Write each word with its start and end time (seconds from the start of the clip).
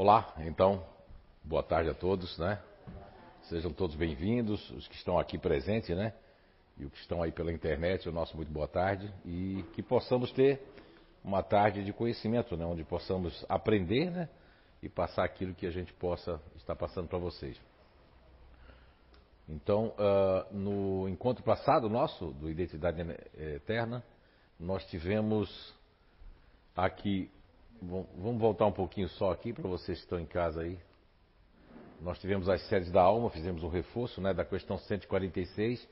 Olá, 0.00 0.32
então, 0.38 0.86
boa 1.42 1.60
tarde 1.60 1.90
a 1.90 1.92
todos, 1.92 2.38
né? 2.38 2.62
Sejam 3.48 3.72
todos 3.72 3.96
bem-vindos, 3.96 4.70
os 4.70 4.86
que 4.86 4.94
estão 4.94 5.18
aqui 5.18 5.36
presentes, 5.36 5.88
né? 5.88 6.14
E 6.76 6.84
os 6.84 6.92
que 6.92 6.98
estão 7.00 7.20
aí 7.20 7.32
pela 7.32 7.52
internet, 7.52 8.08
o 8.08 8.12
nosso 8.12 8.36
muito 8.36 8.48
boa 8.48 8.68
tarde. 8.68 9.12
E 9.24 9.64
que 9.72 9.82
possamos 9.82 10.30
ter 10.30 10.62
uma 11.24 11.42
tarde 11.42 11.84
de 11.84 11.92
conhecimento, 11.92 12.56
né? 12.56 12.64
Onde 12.64 12.84
possamos 12.84 13.44
aprender, 13.48 14.08
né? 14.12 14.28
E 14.80 14.88
passar 14.88 15.24
aquilo 15.24 15.52
que 15.52 15.66
a 15.66 15.70
gente 15.72 15.92
possa 15.94 16.40
estar 16.54 16.76
passando 16.76 17.08
para 17.08 17.18
vocês. 17.18 17.60
Então, 19.48 19.88
uh, 19.98 20.56
no 20.56 21.08
encontro 21.08 21.42
passado 21.42 21.88
nosso, 21.88 22.26
do 22.34 22.48
Identidade 22.48 23.00
Eterna, 23.36 24.04
nós 24.60 24.84
tivemos 24.84 25.74
aqui 26.76 27.28
Vamos 27.80 28.40
voltar 28.40 28.66
um 28.66 28.72
pouquinho 28.72 29.08
só 29.10 29.30
aqui 29.30 29.52
para 29.52 29.68
vocês 29.68 29.98
que 29.98 30.04
estão 30.04 30.18
em 30.18 30.26
casa 30.26 30.62
aí. 30.62 30.78
Nós 32.00 32.18
tivemos 32.18 32.48
as 32.48 32.60
séries 32.68 32.90
da 32.90 33.02
alma, 33.02 33.30
fizemos 33.30 33.62
um 33.62 33.68
reforço 33.68 34.20
né, 34.20 34.34
da 34.34 34.44
questão 34.44 34.78
146 34.78 35.88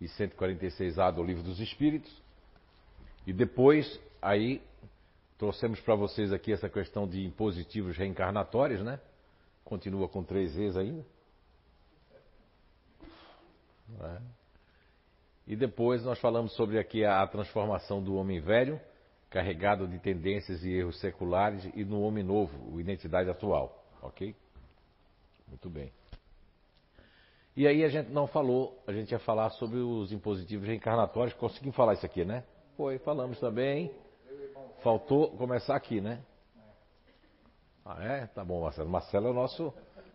e 0.00 0.06
146A 0.06 1.12
do 1.12 1.22
Livro 1.22 1.42
dos 1.42 1.60
Espíritos. 1.60 2.12
E 3.26 3.32
depois, 3.32 4.00
aí, 4.20 4.60
trouxemos 5.38 5.80
para 5.80 5.94
vocês 5.94 6.32
aqui 6.32 6.52
essa 6.52 6.68
questão 6.68 7.08
de 7.08 7.24
impositivos 7.24 7.96
reencarnatórios, 7.96 8.82
né? 8.82 8.98
Continua 9.64 10.08
com 10.08 10.24
três 10.24 10.54
vezes 10.54 10.76
ainda. 10.76 11.04
É. 14.00 14.18
E 15.46 15.56
depois 15.56 16.04
nós 16.04 16.18
falamos 16.18 16.52
sobre 16.54 16.78
aqui 16.78 17.04
a 17.04 17.24
transformação 17.26 18.02
do 18.02 18.16
homem 18.16 18.40
velho 18.40 18.80
carregado 19.32 19.88
de 19.88 19.98
tendências 19.98 20.62
e 20.62 20.70
erros 20.70 21.00
seculares, 21.00 21.66
e 21.74 21.84
no 21.84 22.02
homem 22.02 22.22
novo, 22.22 22.52
o 22.70 22.78
identidade 22.78 23.30
atual. 23.30 23.82
Ok? 24.02 24.36
Muito 25.48 25.70
bem. 25.70 25.90
E 27.56 27.66
aí 27.66 27.82
a 27.82 27.88
gente 27.88 28.10
não 28.10 28.26
falou, 28.26 28.82
a 28.86 28.92
gente 28.92 29.10
ia 29.10 29.18
falar 29.18 29.50
sobre 29.50 29.78
os 29.78 30.12
impositivos 30.12 30.66
reencarnatórios. 30.66 31.34
Conseguimos 31.34 31.74
falar 31.74 31.94
isso 31.94 32.04
aqui, 32.04 32.24
né? 32.24 32.44
Foi, 32.76 32.98
falamos 32.98 33.38
também. 33.40 33.90
Faltou 34.82 35.30
começar 35.36 35.76
aqui, 35.76 36.00
né? 36.00 36.22
Ah, 37.84 38.02
é? 38.02 38.26
Tá 38.26 38.44
bom, 38.44 38.62
Marcelo. 38.62 38.88
Marcelo 38.88 39.28
é 39.28 39.30
o 39.30 39.34
nosso 39.34 39.72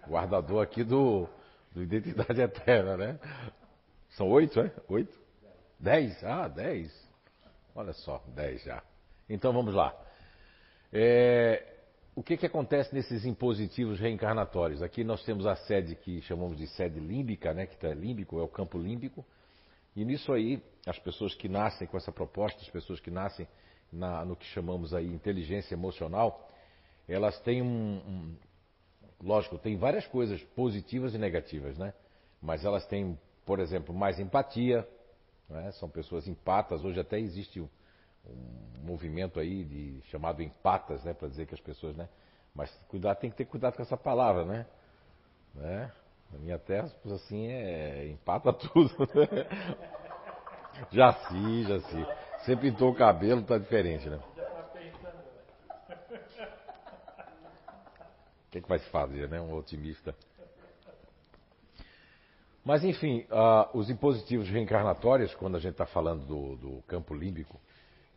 guardador 0.08 0.64
aqui 0.64 0.83
do, 0.83 1.27
do 1.72 1.83
Identidade 1.83 2.39
Eterna, 2.42 2.97
né? 2.97 3.20
São 4.09 4.30
oito, 4.30 4.59
é? 4.59 4.72
Oito? 4.88 5.17
Dez? 5.80 6.23
Ah, 6.23 6.47
dez. 6.47 6.92
Olha 7.75 7.94
só, 7.94 8.23
dez 8.27 8.64
já. 8.64 8.81
Então 9.30 9.52
vamos 9.52 9.73
lá. 9.73 9.95
É, 10.92 11.64
o 12.16 12.23
que, 12.23 12.38
que 12.38 12.45
acontece 12.45 12.94
nesses 12.95 13.25
impositivos 13.25 14.00
reencarnatórios? 14.00 14.81
Aqui 14.81 15.03
nós 15.03 15.23
temos 15.23 15.45
a 15.45 15.56
sede 15.56 15.95
que 15.95 16.22
chamamos 16.22 16.58
de 16.58 16.67
sede 16.67 17.00
límbica, 17.00 17.53
né, 17.53 17.67
que 17.67 17.75
está 17.75 17.94
límbico, 17.94 18.39
é 18.39 18.44
o 18.44 18.48
campo 18.48 18.78
límbico. 18.78 19.25
E 19.95 20.05
nisso 20.05 20.31
aí, 20.33 20.61
as 20.86 20.98
pessoas 20.98 21.36
que 21.36 21.48
nascem 21.50 21.88
com 21.88 21.98
essa 21.98 22.11
proposta, 22.11 22.61
as 22.61 22.70
pessoas 22.70 23.00
que 23.00 23.11
nascem 23.11 23.48
na, 23.92 24.23
no 24.25 24.36
que 24.36 24.45
chamamos 24.45 24.94
aí 24.94 25.08
inteligência 25.08 25.75
emocional, 25.75 26.48
elas 27.08 27.39
têm 27.42 27.61
um, 27.61 27.67
um, 27.67 28.36
lógico, 29.22 29.58
tem 29.58 29.78
várias 29.78 30.05
coisas 30.08 30.42
positivas 30.55 31.14
e 31.14 31.17
negativas, 31.17 31.78
né? 31.78 31.94
Mas 32.42 32.66
elas 32.66 32.86
têm, 32.86 33.17
por 33.45 33.59
exemplo, 33.59 33.94
mais 33.94 34.20
empatia, 34.20 34.88
né? 35.50 35.72
são 35.73 35.89
pessoas 35.89 36.28
empatas. 36.28 36.83
Hoje 36.83 37.00
até 37.00 37.20
existe 37.20 37.64
um 38.30 38.86
movimento 38.86 39.39
aí 39.39 39.64
de 39.64 40.02
chamado 40.09 40.42
empatas, 40.42 41.03
né, 41.03 41.14
para 41.14 41.28
dizer 41.28 41.45
que 41.45 41.53
as 41.53 41.61
pessoas, 41.61 41.95
né, 41.95 42.08
mas 42.58 42.72
cuidado, 42.88 43.20
tem 43.20 43.30
que 43.30 43.38
ter 43.38 43.45
cuidado 43.45 43.75
com 43.75 43.83
essa 43.83 43.95
palavra, 43.95 44.44
né? 44.44 44.66
né? 45.53 45.92
Na 46.31 46.39
minha 46.39 46.58
terra, 46.58 46.92
assim, 47.14 47.48
é 47.48 48.08
empata 48.08 48.52
tudo. 48.73 48.98
Né? 49.00 49.48
Já 50.92 51.14
sim. 51.14 51.65
Você 52.39 52.55
pintou 52.55 52.92
o 52.92 52.95
cabelo, 52.95 53.43
tá 53.43 53.58
diferente, 53.60 54.10
né? 54.10 54.20
O 58.48 58.49
que, 58.49 58.58
é 58.58 58.61
que 58.61 58.67
vai 58.67 58.80
se 58.80 58.89
fazer, 58.89 59.30
né? 59.30 59.39
Um 59.39 59.54
otimista. 59.54 60.15
Mas 62.64 62.83
enfim, 62.83 63.26
uh, 63.32 63.77
os 63.77 63.89
impositivos 63.89 64.49
reencarnatórios, 64.49 65.33
quando 65.36 65.58
a 65.58 65.59
gente 65.59 65.73
está 65.73 65.86
falando 65.86 66.26
do, 66.26 66.55
do 66.55 66.82
campo 66.83 67.14
límbico, 67.14 67.61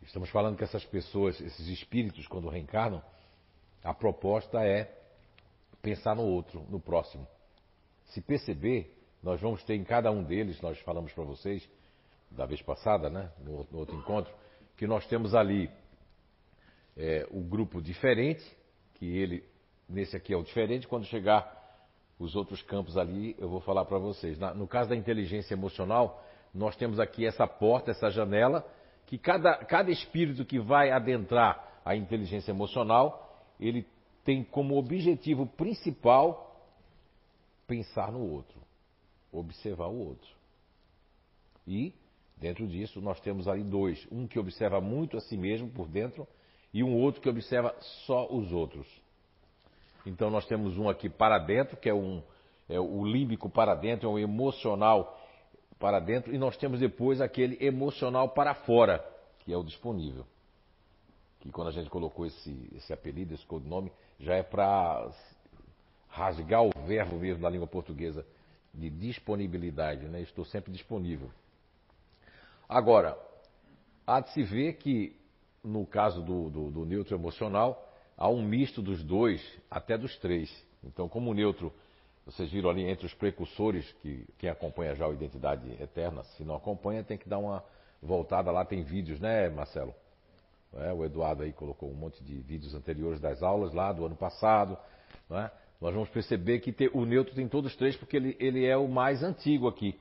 Estamos 0.03 0.29
falando 0.29 0.57
que 0.57 0.63
essas 0.63 0.83
pessoas, 0.85 1.39
esses 1.39 1.67
espíritos, 1.67 2.27
quando 2.27 2.49
reencarnam, 2.49 3.01
a 3.83 3.93
proposta 3.93 4.63
é 4.63 4.91
pensar 5.81 6.15
no 6.15 6.23
outro, 6.23 6.65
no 6.69 6.79
próximo. 6.79 7.27
Se 8.07 8.21
perceber, 8.21 8.97
nós 9.21 9.39
vamos 9.39 9.63
ter 9.63 9.75
em 9.75 9.83
cada 9.83 10.11
um 10.11 10.23
deles, 10.23 10.61
nós 10.61 10.79
falamos 10.79 11.13
para 11.13 11.23
vocês 11.23 11.67
da 12.29 12.45
vez 12.45 12.61
passada, 12.61 13.09
né, 13.09 13.31
no, 13.39 13.67
no, 13.71 13.79
outro 13.79 13.95
encontro, 13.95 14.33
que 14.77 14.87
nós 14.87 15.05
temos 15.07 15.35
ali 15.35 15.69
é, 16.97 17.27
o 17.29 17.41
grupo 17.41 17.81
diferente, 17.81 18.45
que 18.95 19.05
ele, 19.05 19.43
nesse 19.87 20.15
aqui 20.15 20.33
é 20.33 20.37
o 20.37 20.43
diferente, 20.43 20.87
quando 20.87 21.05
chegar 21.05 21.59
os 22.17 22.35
outros 22.35 22.61
campos 22.61 22.97
ali, 22.97 23.35
eu 23.39 23.49
vou 23.49 23.59
falar 23.61 23.85
para 23.85 23.97
vocês. 23.97 24.37
Na, 24.37 24.53
no 24.53 24.67
caso 24.67 24.89
da 24.89 24.95
inteligência 24.95 25.53
emocional, 25.53 26.23
nós 26.53 26.75
temos 26.75 26.99
aqui 26.99 27.25
essa 27.25 27.47
porta, 27.47 27.91
essa 27.91 28.09
janela, 28.09 28.65
que 29.11 29.17
cada, 29.17 29.57
cada 29.57 29.91
espírito 29.91 30.45
que 30.45 30.57
vai 30.57 30.89
adentrar 30.89 31.81
a 31.83 31.93
inteligência 31.97 32.49
emocional, 32.49 33.45
ele 33.59 33.85
tem 34.23 34.41
como 34.41 34.77
objetivo 34.77 35.45
principal 35.45 36.65
pensar 37.67 38.09
no 38.09 38.21
outro, 38.21 38.57
observar 39.29 39.87
o 39.87 39.99
outro. 39.99 40.29
E, 41.67 41.93
dentro 42.37 42.65
disso, 42.65 43.01
nós 43.01 43.19
temos 43.19 43.49
ali 43.49 43.65
dois: 43.65 44.07
um 44.09 44.25
que 44.25 44.39
observa 44.39 44.79
muito 44.79 45.17
a 45.17 45.19
si 45.19 45.35
mesmo 45.35 45.69
por 45.69 45.89
dentro 45.89 46.25
e 46.73 46.81
um 46.81 46.95
outro 46.95 47.19
que 47.19 47.27
observa 47.27 47.75
só 48.05 48.33
os 48.33 48.53
outros. 48.53 48.87
Então, 50.05 50.29
nós 50.29 50.45
temos 50.45 50.77
um 50.77 50.87
aqui 50.87 51.09
para 51.09 51.37
dentro, 51.37 51.75
que 51.75 51.89
é, 51.89 51.93
um, 51.93 52.23
é 52.69 52.79
o 52.79 53.03
límbico 53.03 53.49
para 53.49 53.75
dentro, 53.75 54.07
é 54.07 54.09
o 54.09 54.17
emocional 54.17 55.20
para 55.81 55.99
dentro, 55.99 56.33
e 56.33 56.37
nós 56.37 56.55
temos 56.55 56.79
depois 56.79 57.19
aquele 57.19 57.57
emocional 57.59 58.29
para 58.29 58.53
fora, 58.53 59.03
que 59.39 59.51
é 59.51 59.57
o 59.57 59.63
disponível. 59.63 60.25
Que 61.39 61.51
quando 61.51 61.69
a 61.69 61.71
gente 61.71 61.89
colocou 61.89 62.27
esse, 62.27 62.69
esse 62.75 62.93
apelido, 62.93 63.33
esse 63.33 63.45
codinome, 63.47 63.91
já 64.19 64.35
é 64.35 64.43
para 64.43 65.11
rasgar 66.07 66.61
o 66.61 66.69
verbo 66.85 67.15
mesmo 67.17 67.41
da 67.41 67.49
língua 67.49 67.65
portuguesa 67.65 68.23
de 68.71 68.91
disponibilidade, 68.91 70.05
né? 70.05 70.21
Estou 70.21 70.45
sempre 70.45 70.71
disponível. 70.71 71.31
Agora, 72.69 73.17
há 74.05 74.19
de 74.19 74.31
se 74.33 74.43
ver 74.43 74.73
que, 74.75 75.15
no 75.63 75.83
caso 75.85 76.21
do, 76.21 76.49
do, 76.49 76.69
do 76.69 76.85
neutro 76.85 77.15
emocional, 77.15 77.91
há 78.15 78.29
um 78.29 78.43
misto 78.43 78.83
dos 78.83 79.03
dois, 79.03 79.41
até 79.69 79.97
dos 79.97 80.15
três. 80.19 80.49
Então, 80.83 81.09
como 81.09 81.31
o 81.31 81.33
neutro 81.33 81.73
vocês 82.31 82.49
viram 82.49 82.69
ali 82.69 82.89
entre 82.89 83.05
os 83.05 83.13
precursores, 83.13 83.91
que 84.01 84.25
quem 84.37 84.49
acompanha 84.49 84.95
já 84.95 85.07
o 85.07 85.13
Identidade 85.13 85.69
Eterna, 85.81 86.23
se 86.23 86.43
não 86.43 86.55
acompanha, 86.55 87.03
tem 87.03 87.17
que 87.17 87.27
dar 87.27 87.37
uma 87.37 87.63
voltada 88.01 88.49
lá, 88.51 88.63
tem 88.63 88.83
vídeos, 88.83 89.19
né, 89.19 89.49
Marcelo? 89.49 89.93
É, 90.73 90.93
o 90.93 91.03
Eduardo 91.03 91.43
aí 91.43 91.51
colocou 91.51 91.89
um 91.89 91.93
monte 91.93 92.23
de 92.23 92.35
vídeos 92.39 92.73
anteriores 92.73 93.19
das 93.19 93.43
aulas 93.43 93.73
lá 93.73 93.91
do 93.91 94.05
ano 94.05 94.15
passado. 94.15 94.77
É? 95.29 95.51
Nós 95.81 95.93
vamos 95.93 96.09
perceber 96.09 96.59
que 96.59 96.73
o 96.93 97.05
neutro 97.05 97.35
tem 97.35 97.47
todos 97.47 97.71
os 97.71 97.77
três, 97.77 97.97
porque 97.97 98.15
ele, 98.15 98.37
ele 98.39 98.65
é 98.65 98.77
o 98.77 98.87
mais 98.87 99.21
antigo 99.21 99.67
aqui. 99.67 99.99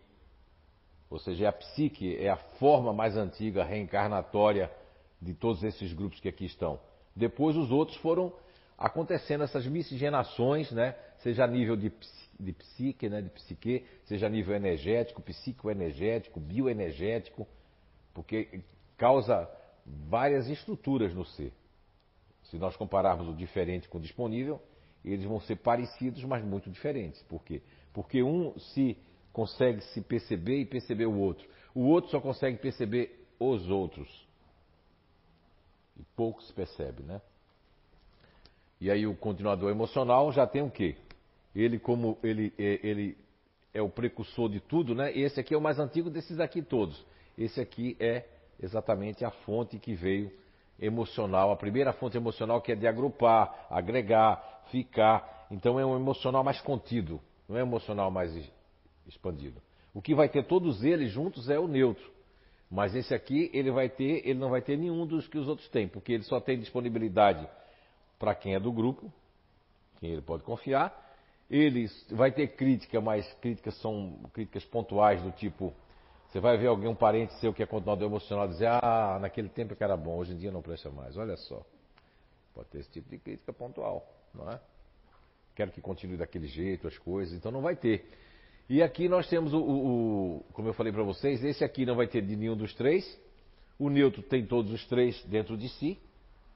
Ou 1.11 1.19
seja, 1.19 1.47
é 1.47 1.49
a 1.49 1.53
psique, 1.53 2.17
é 2.17 2.31
a 2.31 2.37
forma 2.37 2.93
mais 2.93 3.17
antiga, 3.17 3.65
reencarnatória 3.65 4.71
de 5.21 5.35
todos 5.35 5.65
esses 5.65 5.93
grupos 5.93 6.21
que 6.21 6.29
aqui 6.29 6.45
estão. 6.45 6.79
Depois 7.17 7.57
os 7.57 7.73
outros 7.73 7.97
foram 7.99 8.33
acontecendo 8.81 9.45
essas 9.45 9.67
miscigenações, 9.67 10.73
né? 10.73 10.97
seja 11.19 11.45
a 11.45 11.47
nível 11.47 11.77
de, 11.77 11.93
de 12.41 12.53
psique, 12.55 13.11
né? 13.11 13.21
de 13.21 13.29
psique, 13.29 13.85
seja 14.07 14.27
a 14.27 14.31
nível 14.31 14.57
energético, 14.57 15.21
psicoenergético, 15.21 16.41
bioenergético, 16.41 17.47
porque 18.15 18.63
causa 18.97 19.47
várias 20.09 20.49
estruturas 20.49 21.15
no 21.15 21.27
ser. 21.27 21.53
Se 22.45 22.57
nós 22.57 22.75
compararmos 22.75 23.29
o 23.29 23.35
diferente 23.35 23.87
com 23.87 23.99
o 23.99 24.01
disponível, 24.01 24.61
eles 25.05 25.27
vão 25.27 25.41
ser 25.41 25.57
parecidos, 25.57 26.25
mas 26.25 26.43
muito 26.43 26.71
diferentes. 26.71 27.23
Por 27.25 27.45
quê? 27.45 27.61
Porque 27.93 28.23
um 28.23 28.59
se 28.59 28.97
consegue 29.31 29.83
se 29.83 30.01
perceber 30.01 30.59
e 30.59 30.65
perceber 30.65 31.05
o 31.05 31.19
outro. 31.19 31.47
O 31.75 31.83
outro 31.83 32.11
só 32.11 32.19
consegue 32.19 32.57
perceber 32.57 33.29
os 33.39 33.69
outros. 33.69 34.27
E 35.99 36.03
pouco 36.17 36.43
se 36.43 36.53
percebe, 36.53 37.03
né? 37.03 37.21
E 38.81 38.91
aí 38.91 39.07
o 39.07 39.15
continuador 39.15 39.71
emocional 39.71 40.33
já 40.33 40.47
tem 40.47 40.63
o 40.63 40.71
quê? 40.71 40.97
Ele 41.55 41.79
como 41.79 42.17
ele, 42.23 42.53
é, 42.59 42.81
ele 42.83 43.17
é 43.75 43.83
o 43.83 43.89
precursor 43.89 44.49
de 44.49 44.61
tudo, 44.61 44.95
né? 44.95 45.13
Esse 45.17 45.39
aqui 45.41 45.53
é 45.53 45.57
o 45.57 45.61
mais 45.61 45.79
antigo 45.79 46.09
desses 46.09 46.41
aqui 46.41 46.63
todos. 46.63 47.05
Esse 47.37 47.61
aqui 47.61 47.97
é 48.01 48.25
exatamente 48.61 49.25
a 49.25 49.31
fonte 49.31 49.79
que 49.79 49.95
veio 49.95 50.33
emocional, 50.81 51.51
a 51.51 51.57
primeira 51.57 51.93
fonte 51.93 52.17
emocional 52.17 52.63
que 52.63 52.73
é 52.73 52.75
de 52.75 52.87
agrupar, 52.87 53.67
agregar, 53.69 54.65
ficar. 54.71 55.47
Então 55.51 55.79
é 55.79 55.85
um 55.85 55.97
emocional 55.97 56.43
mais 56.43 56.61
contido, 56.61 57.21
não 57.49 57.59
é 57.59 57.63
um 57.63 57.67
emocional 57.67 58.11
mais 58.11 58.35
expandido. 59.07 59.61
O 59.93 60.01
que 60.01 60.15
vai 60.15 60.29
ter 60.29 60.45
todos 60.45 60.83
eles 60.85 61.11
juntos 61.11 61.51
é 61.51 61.59
o 61.59 61.69
neutro. 61.69 62.11
Mas 62.71 62.95
esse 62.95 63.13
aqui, 63.13 63.51
ele 63.53 63.71
vai 63.71 63.89
ter, 63.89 64.23
ele 64.25 64.39
não 64.39 64.49
vai 64.49 64.63
ter 64.63 64.79
nenhum 64.79 65.05
dos 65.05 65.27
que 65.27 65.37
os 65.37 65.49
outros 65.49 65.69
têm, 65.69 65.89
porque 65.89 66.13
ele 66.13 66.23
só 66.23 66.41
tem 66.41 66.59
disponibilidade 66.59 67.47
para 68.21 68.35
quem 68.35 68.55
é 68.55 68.61
do 68.61 68.71
grupo, 68.71 69.11
quem 69.99 70.11
ele 70.11 70.21
pode 70.21 70.45
confiar. 70.45 71.09
Ele 71.51 71.91
vai 72.11 72.31
ter 72.31 72.49
crítica, 72.49 73.01
mas 73.01 73.27
críticas 73.41 73.75
são 73.81 74.21
críticas 74.33 74.65
pontuais 74.67 75.21
do 75.23 75.33
tipo, 75.33 75.75
você 76.29 76.39
vai 76.39 76.57
ver 76.57 76.69
alguém, 76.69 76.89
um 76.89 76.95
parente 76.95 77.33
seu 77.41 77.53
que 77.53 77.61
é 77.61 77.67
continuador 77.67 78.07
emocional, 78.07 78.47
dizer, 78.47 78.69
ah, 78.69 79.19
naquele 79.21 79.49
tempo 79.49 79.75
que 79.75 79.83
era 79.83 79.97
bom, 79.97 80.17
hoje 80.19 80.33
em 80.35 80.37
dia 80.37 80.53
não 80.53 80.63
presta 80.63 80.91
mais. 80.91 81.17
Olha 81.17 81.37
só. 81.37 81.67
Pode 82.55 82.69
ter 82.69 82.79
esse 82.79 82.91
tipo 82.91 83.09
de 83.09 83.19
crítica 83.19 83.53
pontual, 83.53 84.07
não 84.33 84.49
é? 84.49 84.61
Quero 85.57 85.73
que 85.73 85.81
continue 85.81 86.17
daquele 86.17 86.47
jeito 86.47 86.87
as 86.87 86.97
coisas, 86.99 87.35
então 87.35 87.51
não 87.51 87.63
vai 87.63 87.75
ter. 87.75 88.07
E 88.69 88.83
aqui 88.83 89.09
nós 89.09 89.29
temos 89.29 89.53
o, 89.53 89.59
o, 89.59 90.37
o 90.37 90.45
como 90.53 90.69
eu 90.69 90.75
falei 90.75 90.93
para 90.93 91.03
vocês, 91.03 91.43
esse 91.43 91.65
aqui 91.65 91.85
não 91.85 91.97
vai 91.97 92.07
ter 92.07 92.23
de 92.23 92.37
nenhum 92.37 92.57
dos 92.57 92.73
três. 92.75 93.19
O 93.79 93.89
neutro 93.89 94.23
tem 94.23 94.47
todos 94.47 94.71
os 94.73 94.87
três 94.87 95.21
dentro 95.25 95.57
de 95.57 95.69
si, 95.71 95.99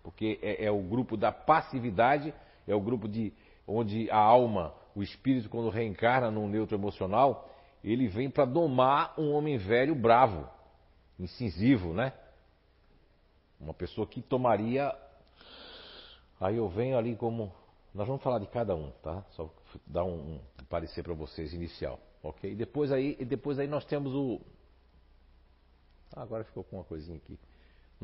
porque 0.05 0.39
é, 0.43 0.67
é 0.67 0.71
o 0.71 0.83
grupo 0.83 1.17
da 1.17 1.33
passividade, 1.33 2.33
é 2.69 2.75
o 2.75 2.81
grupo 2.81 3.09
de 3.09 3.33
onde 3.67 4.09
a 4.11 4.19
alma, 4.19 4.75
o 4.95 5.03
espírito, 5.03 5.49
quando 5.49 5.71
reencarna 5.71 6.31
num 6.31 6.47
neutro 6.47 6.77
emocional, 6.77 7.51
ele 7.83 8.07
vem 8.07 8.31
para 8.31 8.45
domar 8.45 9.19
um 9.19 9.33
homem 9.33 9.57
velho 9.57 9.95
bravo, 9.95 10.47
incisivo, 11.19 11.95
né? 11.95 12.13
Uma 13.59 13.73
pessoa 13.73 14.07
que 14.07 14.21
tomaria. 14.21 14.95
Aí 16.39 16.57
eu 16.57 16.69
venho 16.69 16.99
ali 16.99 17.17
como 17.17 17.51
nós 17.95 18.07
vamos 18.07 18.23
falar 18.23 18.39
de 18.41 18.47
cada 18.47 18.77
um, 18.77 18.91
tá? 19.03 19.25
Só 19.31 19.51
dar 19.87 20.05
um, 20.05 20.35
um 20.35 20.65
parecer 20.69 21.03
para 21.03 21.15
vocês 21.15 21.55
inicial, 21.55 21.99
ok? 22.23 22.53
E 22.53 22.55
depois 22.55 22.93
aí, 22.93 23.17
e 23.19 23.25
depois 23.25 23.59
aí 23.59 23.67
nós 23.67 23.87
temos 23.87 24.13
o. 24.13 24.41
Ah, 26.15 26.23
agora 26.23 26.45
ficou 26.45 26.63
com 26.63 26.77
uma 26.77 26.85
coisinha 26.85 27.17
aqui. 27.17 27.39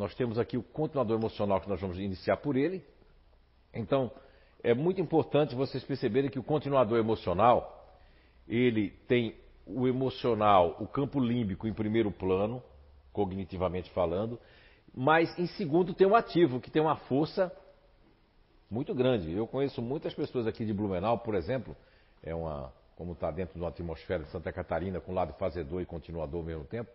Nós 0.00 0.14
temos 0.14 0.38
aqui 0.38 0.56
o 0.56 0.62
continuador 0.62 1.18
emocional 1.18 1.60
que 1.60 1.68
nós 1.68 1.78
vamos 1.78 1.98
iniciar 1.98 2.38
por 2.38 2.56
ele. 2.56 2.82
Então, 3.74 4.10
é 4.62 4.72
muito 4.72 4.98
importante 4.98 5.54
vocês 5.54 5.84
perceberem 5.84 6.30
que 6.30 6.38
o 6.38 6.42
continuador 6.42 6.98
emocional, 6.98 7.86
ele 8.48 8.92
tem 9.06 9.36
o 9.66 9.86
emocional, 9.86 10.74
o 10.80 10.86
campo 10.86 11.20
límbico 11.20 11.68
em 11.68 11.74
primeiro 11.74 12.10
plano, 12.10 12.62
cognitivamente 13.12 13.90
falando, 13.90 14.40
mas 14.94 15.38
em 15.38 15.46
segundo 15.48 15.92
tem 15.92 16.06
o 16.06 16.16
ativo, 16.16 16.60
que 16.60 16.70
tem 16.70 16.80
uma 16.80 16.96
força 16.96 17.54
muito 18.70 18.94
grande. 18.94 19.30
Eu 19.30 19.46
conheço 19.46 19.82
muitas 19.82 20.14
pessoas 20.14 20.46
aqui 20.46 20.64
de 20.64 20.72
Blumenau, 20.72 21.18
por 21.18 21.34
exemplo, 21.34 21.76
é 22.22 22.34
uma, 22.34 22.72
como 22.96 23.12
está 23.12 23.30
dentro 23.30 23.52
de 23.52 23.60
uma 23.60 23.68
atmosfera 23.68 24.24
de 24.24 24.30
Santa 24.30 24.50
Catarina, 24.50 24.98
com 24.98 25.12
lado 25.12 25.34
fazedor 25.34 25.82
e 25.82 25.84
continuador 25.84 26.40
ao 26.40 26.46
mesmo 26.46 26.64
tempo. 26.64 26.90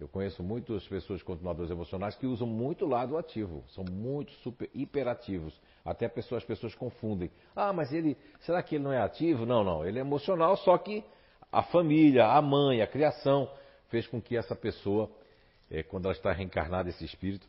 Eu 0.00 0.06
conheço 0.06 0.44
muitas 0.44 0.86
pessoas 0.86 1.22
continuadores 1.22 1.72
emocionais 1.72 2.14
que 2.14 2.26
usam 2.26 2.46
muito 2.46 2.86
lado 2.86 3.18
ativo, 3.18 3.64
são 3.70 3.84
muito 3.84 4.30
super 4.44 4.70
hiperativos. 4.72 5.60
Até 5.84 6.08
pessoas, 6.08 6.42
as 6.42 6.46
pessoas 6.46 6.74
confundem. 6.74 7.30
Ah, 7.54 7.72
mas 7.72 7.92
ele, 7.92 8.16
será 8.40 8.62
que 8.62 8.76
ele 8.76 8.84
não 8.84 8.92
é 8.92 9.00
ativo? 9.00 9.44
Não, 9.44 9.64
não, 9.64 9.84
ele 9.84 9.98
é 9.98 10.00
emocional, 10.00 10.56
só 10.58 10.78
que 10.78 11.02
a 11.50 11.64
família, 11.64 12.26
a 12.26 12.40
mãe, 12.40 12.80
a 12.80 12.86
criação 12.86 13.50
fez 13.88 14.06
com 14.06 14.22
que 14.22 14.36
essa 14.36 14.54
pessoa, 14.54 15.10
é, 15.68 15.82
quando 15.82 16.04
ela 16.04 16.14
está 16.14 16.30
reencarnada, 16.30 16.88
esse 16.88 17.04
espírito, 17.04 17.48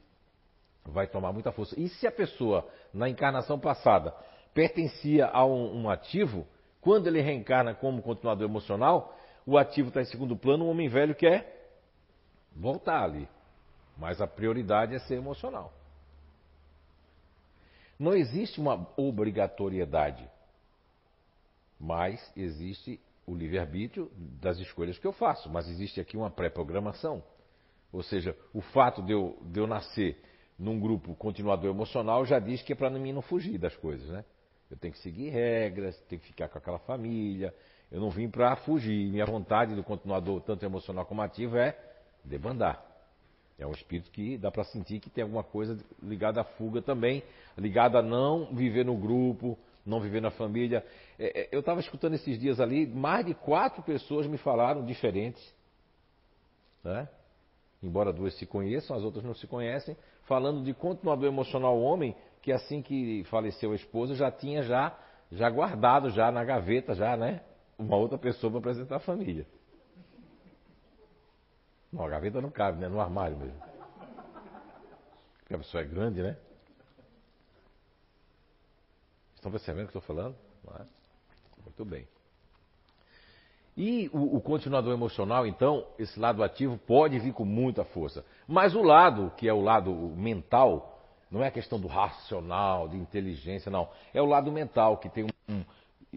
vai 0.83 1.05
tomar 1.05 1.31
muita 1.31 1.51
força. 1.51 1.79
E 1.79 1.87
se 1.87 2.07
a 2.07 2.11
pessoa, 2.11 2.67
na 2.91 3.07
encarnação 3.07 3.59
passada, 3.59 4.11
pertencia 4.55 5.27
a 5.27 5.45
um, 5.45 5.83
um 5.83 5.89
ativo, 5.89 6.47
quando 6.81 7.05
ele 7.05 7.21
reencarna 7.21 7.75
como 7.75 8.01
continuador 8.01 8.49
emocional, 8.49 9.15
o 9.45 9.55
ativo 9.55 9.89
está 9.89 10.01
em 10.01 10.05
segundo 10.05 10.35
plano, 10.35 10.65
o 10.65 10.69
homem 10.69 10.89
velho 10.89 11.13
quer 11.13 11.58
voltar 12.59 13.03
ali. 13.03 13.27
Mas 13.97 14.21
a 14.21 14.27
prioridade 14.27 14.93
é 14.93 14.99
ser 14.99 15.15
emocional. 15.15 15.73
Não 17.97 18.13
existe 18.13 18.61
uma 18.61 18.87
obrigatoriedade, 18.95 20.29
mas 21.79 22.31
existe 22.35 22.99
o 23.25 23.35
livre-arbítrio 23.35 24.09
das 24.41 24.57
escolhas 24.57 24.97
que 24.97 25.05
eu 25.05 25.11
faço. 25.11 25.49
Mas 25.49 25.67
existe 25.67 25.99
aqui 25.99 26.15
uma 26.15 26.29
pré-programação. 26.29 27.21
Ou 27.91 28.01
seja, 28.03 28.37
o 28.53 28.61
fato 28.61 29.01
de 29.01 29.11
eu, 29.11 29.37
de 29.41 29.59
eu 29.59 29.67
nascer 29.67 30.21
num 30.57 30.79
grupo 30.79 31.15
continuador 31.15 31.69
emocional 31.69 32.25
já 32.25 32.39
diz 32.39 32.61
que 32.61 32.73
é 32.73 32.75
para 32.75 32.89
mim 32.89 33.11
não 33.11 33.21
fugir 33.21 33.57
das 33.57 33.75
coisas, 33.75 34.07
né? 34.09 34.23
Eu 34.69 34.77
tenho 34.77 34.93
que 34.93 34.99
seguir 34.99 35.29
regras, 35.29 35.99
tenho 36.07 36.21
que 36.21 36.27
ficar 36.27 36.47
com 36.47 36.57
aquela 36.57 36.79
família. 36.79 37.53
Eu 37.91 37.99
não 37.99 38.11
vim 38.11 38.29
para 38.29 38.55
fugir. 38.57 39.09
Minha 39.09 39.25
vontade 39.25 39.75
do 39.75 39.83
continuador, 39.83 40.41
tanto 40.41 40.63
emocional 40.63 41.05
como 41.05 41.21
ativo, 41.21 41.57
é 41.57 41.75
debandar. 42.29 42.85
É 43.57 43.67
um 43.67 43.71
espírito 43.71 44.09
que 44.11 44.37
dá 44.37 44.49
para 44.49 44.63
sentir 44.63 44.99
que 44.99 45.09
tem 45.09 45.23
alguma 45.23 45.43
coisa 45.43 45.77
ligada 46.01 46.39
à 46.39 46.43
fuga 46.43 46.81
também, 46.81 47.21
ligada 47.57 47.99
a 47.99 48.01
não 48.01 48.53
viver 48.53 48.85
no 48.85 48.95
grupo, 48.95 49.57
não 49.85 49.99
viver 49.99 50.21
na 50.21 50.31
família. 50.31 50.85
É, 51.17 51.41
é 51.41 51.49
eu 51.51 51.59
estava 51.59 51.81
escutando 51.81 52.13
esses 52.13 52.39
dias 52.39 52.61
ali, 52.61 52.87
mais 52.87 53.25
de 53.25 53.33
quatro 53.33 53.83
pessoas 53.83 54.27
me 54.27 54.37
falaram 54.37 54.85
diferentes, 54.85 55.43
né? 56.83 57.09
embora 57.83 58.13
duas 58.13 58.37
se 58.37 58.45
conheçam, 58.45 58.95
as 58.95 59.03
outras 59.03 59.23
não 59.23 59.33
se 59.33 59.47
conhecem, 59.47 59.95
falando 60.23 60.63
de 60.63 60.73
continuador 60.73 61.25
emocional 61.25 61.79
homem, 61.79 62.15
que 62.41 62.51
assim 62.51 62.81
que 62.81 63.25
faleceu 63.25 63.71
a 63.73 63.75
esposa 63.75 64.15
já 64.15 64.31
tinha 64.31 64.63
já, 64.63 64.97
já 65.31 65.49
guardado 65.49 66.09
já 66.11 66.31
na 66.31 66.43
gaveta 66.43 66.93
já, 66.93 67.17
né? 67.17 67.41
Uma 67.77 67.97
outra 67.97 68.17
pessoa 68.17 68.51
para 68.51 68.59
apresentar 68.59 68.97
a 68.97 68.99
família. 68.99 69.45
Não, 71.91 72.05
a 72.05 72.09
gaveta 72.09 72.41
não 72.41 72.51
cabe, 72.51 72.79
né? 72.79 72.87
No 72.87 73.01
armário 73.01 73.37
mesmo. 73.37 73.59
Porque 75.39 75.55
a 75.55 75.57
pessoa 75.57 75.81
é 75.81 75.85
grande, 75.85 76.21
né? 76.21 76.37
Estão 79.35 79.51
percebendo 79.51 79.85
o 79.85 79.87
que 79.87 79.97
estou 79.97 80.15
falando? 80.15 80.35
É? 80.79 80.83
Muito 81.63 81.85
bem. 81.85 82.07
E 83.75 84.09
o, 84.13 84.35
o, 84.35 84.41
continuador 84.41 84.93
emocional, 84.93 85.47
então, 85.47 85.87
esse 85.97 86.19
lado 86.19 86.43
ativo 86.43 86.77
pode 86.77 87.17
vir 87.17 87.31
com 87.31 87.45
muita 87.45 87.85
força. 87.85 88.25
Mas 88.45 88.75
o 88.75 88.81
lado, 88.81 89.31
que 89.37 89.47
é 89.47 89.53
o 89.53 89.61
lado 89.61 89.93
mental, 89.93 91.01
não 91.31 91.41
é 91.41 91.47
a 91.47 91.51
questão 91.51 91.79
do 91.79 91.87
racional, 91.87 92.89
de 92.89 92.97
inteligência, 92.97 93.71
não. 93.71 93.89
É 94.13 94.21
o 94.21 94.25
lado 94.25 94.51
mental, 94.51 94.97
que 94.97 95.07
tem 95.07 95.23
um. 95.23 95.53
um 95.53 95.63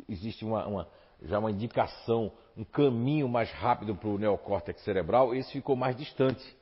existe 0.09 0.45
uma, 0.45 0.67
uma, 0.67 0.89
já 1.23 1.39
uma 1.39 1.53
indicação, 1.53 2.32
um 2.56 2.65
caminho 2.65 3.29
mais 3.29 3.51
rápido 3.51 3.94
para 3.94 4.09
o 4.09 4.19
neocórtex 4.19 4.82
cerebral, 4.82 5.35
esse 5.35 5.53
ficou 5.53 5.75
mais 5.77 5.97
distante. 5.97 6.56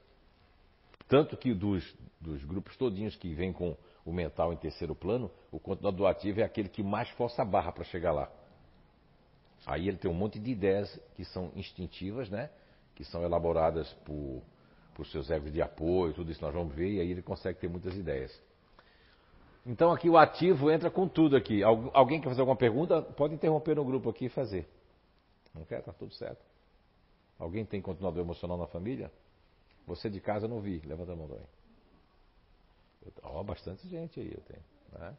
Tanto 1.08 1.36
que 1.36 1.52
dos, 1.52 1.84
dos 2.20 2.44
grupos 2.44 2.76
todinhos 2.76 3.16
que 3.16 3.34
vêm 3.34 3.52
com 3.52 3.76
o 4.04 4.12
mental 4.12 4.52
em 4.52 4.56
terceiro 4.56 4.94
plano, 4.94 5.30
o 5.50 5.58
continuador 5.58 6.08
ativo 6.08 6.40
é 6.40 6.44
aquele 6.44 6.68
que 6.68 6.82
mais 6.82 7.08
força 7.10 7.42
a 7.42 7.44
barra 7.44 7.72
para 7.72 7.84
chegar 7.84 8.12
lá. 8.12 8.30
Aí 9.66 9.88
ele 9.88 9.96
tem 9.96 10.10
um 10.10 10.14
monte 10.14 10.38
de 10.38 10.50
ideias 10.50 10.98
que 11.14 11.24
são 11.24 11.50
instintivas, 11.54 12.30
né? 12.30 12.50
Que 12.94 13.04
são 13.04 13.22
elaboradas 13.22 13.92
por, 14.04 14.42
por 14.94 15.06
seus 15.06 15.30
egos 15.30 15.52
de 15.52 15.60
apoio, 15.60 16.14
tudo 16.14 16.30
isso 16.30 16.40
nós 16.42 16.54
vamos 16.54 16.74
ver, 16.74 16.92
e 16.92 17.00
aí 17.00 17.10
ele 17.10 17.22
consegue 17.22 17.58
ter 17.58 17.68
muitas 17.68 17.94
ideias. 17.96 18.32
Então 19.66 19.92
aqui 19.92 20.08
o 20.08 20.16
ativo 20.16 20.70
entra 20.70 20.90
com 20.90 21.06
tudo 21.06 21.36
aqui. 21.36 21.62
Alguém 21.62 22.20
quer 22.20 22.28
fazer 22.28 22.40
alguma 22.40 22.56
pergunta? 22.56 23.02
Pode 23.02 23.34
interromper 23.34 23.76
no 23.76 23.84
grupo 23.84 24.08
aqui 24.08 24.26
e 24.26 24.28
fazer. 24.28 24.66
Não 25.54 25.64
quer? 25.64 25.82
Tá 25.82 25.92
tudo 25.92 26.14
certo. 26.14 26.44
Alguém 27.38 27.64
tem 27.64 27.80
continuador 27.80 28.22
emocional 28.22 28.56
na 28.56 28.66
família? 28.66 29.10
Você 29.86 30.10
de 30.10 30.20
casa 30.20 30.46
não 30.46 30.60
vi. 30.60 30.80
Levanta 30.80 31.12
a 31.12 31.16
mão 31.16 31.28
aí. 31.32 33.12
Ó, 33.22 33.42
bastante 33.42 33.88
gente 33.88 34.20
aí 34.20 34.32
eu 34.32 34.40
tenho. 34.42 34.62
Né? 34.92 35.16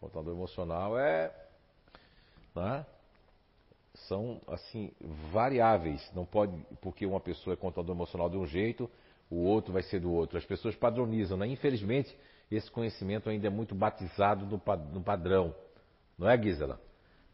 Continuador 0.00 0.34
emocional 0.34 0.98
é. 0.98 1.34
Né? 2.54 2.86
são 4.06 4.40
assim 4.46 4.92
variáveis. 5.32 6.08
Não 6.14 6.24
pode, 6.24 6.54
porque 6.80 7.04
uma 7.06 7.20
pessoa 7.20 7.54
é 7.54 7.56
contador 7.56 7.94
emocional 7.94 8.28
de 8.28 8.36
um 8.36 8.46
jeito, 8.46 8.88
o 9.30 9.36
outro 9.36 9.72
vai 9.72 9.82
ser 9.82 10.00
do 10.00 10.12
outro. 10.12 10.38
As 10.38 10.44
pessoas 10.44 10.76
padronizam, 10.76 11.36
né? 11.36 11.46
Infelizmente, 11.46 12.16
esse 12.50 12.70
conhecimento 12.70 13.28
ainda 13.28 13.46
é 13.46 13.50
muito 13.50 13.74
batizado 13.74 14.46
no 14.46 15.02
padrão. 15.02 15.54
Não 16.16 16.28
é, 16.28 16.40
Gisela? 16.40 16.80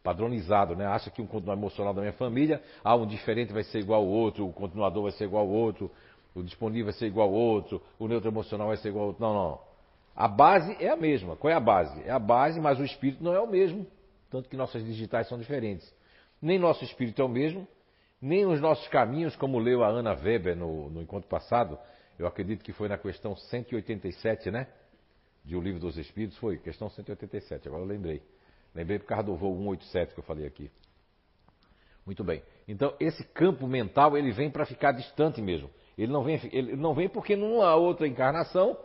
Padronizado, 0.05 0.77
né? 0.77 0.87
Acha 0.87 1.11
que 1.11 1.21
um 1.21 1.27
continuador 1.27 1.65
emocional 1.65 1.93
da 1.93 2.01
minha 2.01 2.13
família, 2.13 2.63
ah, 2.85 2.95
um 2.95 3.07
diferente 3.07 3.53
vai 3.53 3.65
ser 3.65 3.81
igual 3.81 4.03
ao 4.03 4.07
outro, 4.07 4.47
o 4.47 4.53
continuador 4.53 5.03
vai 5.03 5.13
ser 5.13 5.25
igual 5.25 5.45
ao 5.45 5.51
outro, 5.51 5.91
o 6.33 6.45
disponível 6.45 6.87
vai 6.87 6.95
ser 6.95 7.07
igual 7.07 7.29
ao 7.29 7.35
outro, 7.35 7.83
o 7.99 8.07
neutro 8.07 8.31
emocional 8.31 8.69
vai 8.69 8.77
ser 8.77 8.91
igual 8.91 9.03
ao 9.03 9.09
outro. 9.09 9.25
Não, 9.25 9.35
não. 9.35 9.61
A 10.15 10.29
base 10.29 10.77
é 10.79 10.91
a 10.91 10.97
mesma. 10.97 11.35
Qual 11.35 11.51
é 11.51 11.57
a 11.57 11.61
base? 11.61 12.01
É 12.05 12.13
a 12.13 12.21
base, 12.21 12.61
mas 12.61 12.79
o 12.79 12.85
espírito 12.85 13.25
não 13.25 13.33
é 13.33 13.41
o 13.41 13.49
mesmo. 13.49 13.85
Tanto 14.31 14.49
que 14.49 14.57
nossas 14.57 14.85
digitais 14.85 15.27
são 15.27 15.37
diferentes 15.37 15.93
nem 16.45 16.59
nosso 16.59 16.85
espírito 16.85 17.23
é 17.23 17.25
o 17.25 17.29
mesmo, 17.29 17.67
nem 18.21 18.45
os 18.45 18.61
nossos 18.61 18.87
caminhos, 18.89 19.35
como 19.35 19.59
leu 19.59 19.83
a 19.83 19.89
Ana 19.89 20.13
Weber 20.13 20.55
no, 20.55 20.91
no 20.91 21.01
encontro 21.01 21.27
passado, 21.27 21.79
eu 22.19 22.27
acredito 22.27 22.63
que 22.63 22.73
foi 22.73 22.87
na 22.87 22.99
questão 22.99 23.35
187, 23.35 24.51
né? 24.51 24.69
De 25.43 25.57
O 25.57 25.61
Livro 25.61 25.81
dos 25.81 25.97
Espíritos, 25.97 26.37
foi, 26.37 26.59
questão 26.59 26.91
187, 26.91 27.67
agora 27.67 27.83
eu 27.83 27.87
lembrei. 27.87 28.23
Lembrei 28.75 28.99
por 28.99 29.07
causa 29.07 29.25
do 29.25 29.37
voo 29.37 29.55
187 29.57 30.15
que 30.15 30.21
eu 30.21 30.25
falei 30.25 30.47
aqui. 30.47 30.71
Muito 32.05 32.25
bem. 32.25 32.43
Então, 32.67 32.95
esse 33.01 33.25
campo 33.25 33.67
mental, 33.67 34.17
ele 34.17 34.33
vem 34.33 34.51
para 34.51 34.67
ficar 34.67 34.93
distante 34.93 35.41
mesmo. 35.41 35.71
Ele 35.97 36.13
não 36.13 36.23
vem, 36.23 36.41
ele 36.53 36.77
não 36.77 36.93
vem 36.93 37.09
porque 37.09 37.37
numa 37.37 37.75
outra 37.77 38.07
encarnação 38.07 38.77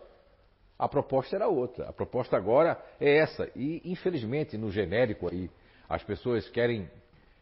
a 0.78 0.88
proposta 0.88 1.36
era 1.36 1.48
outra. 1.48 1.90
A 1.90 1.94
proposta 1.94 2.38
agora 2.38 2.82
é 3.00 3.18
essa. 3.18 3.52
E, 3.56 3.82
infelizmente, 3.84 4.58
no 4.58 4.72
genérico 4.72 5.30
aí, 5.30 5.50
as 5.90 6.04
pessoas 6.04 6.48
querem 6.50 6.90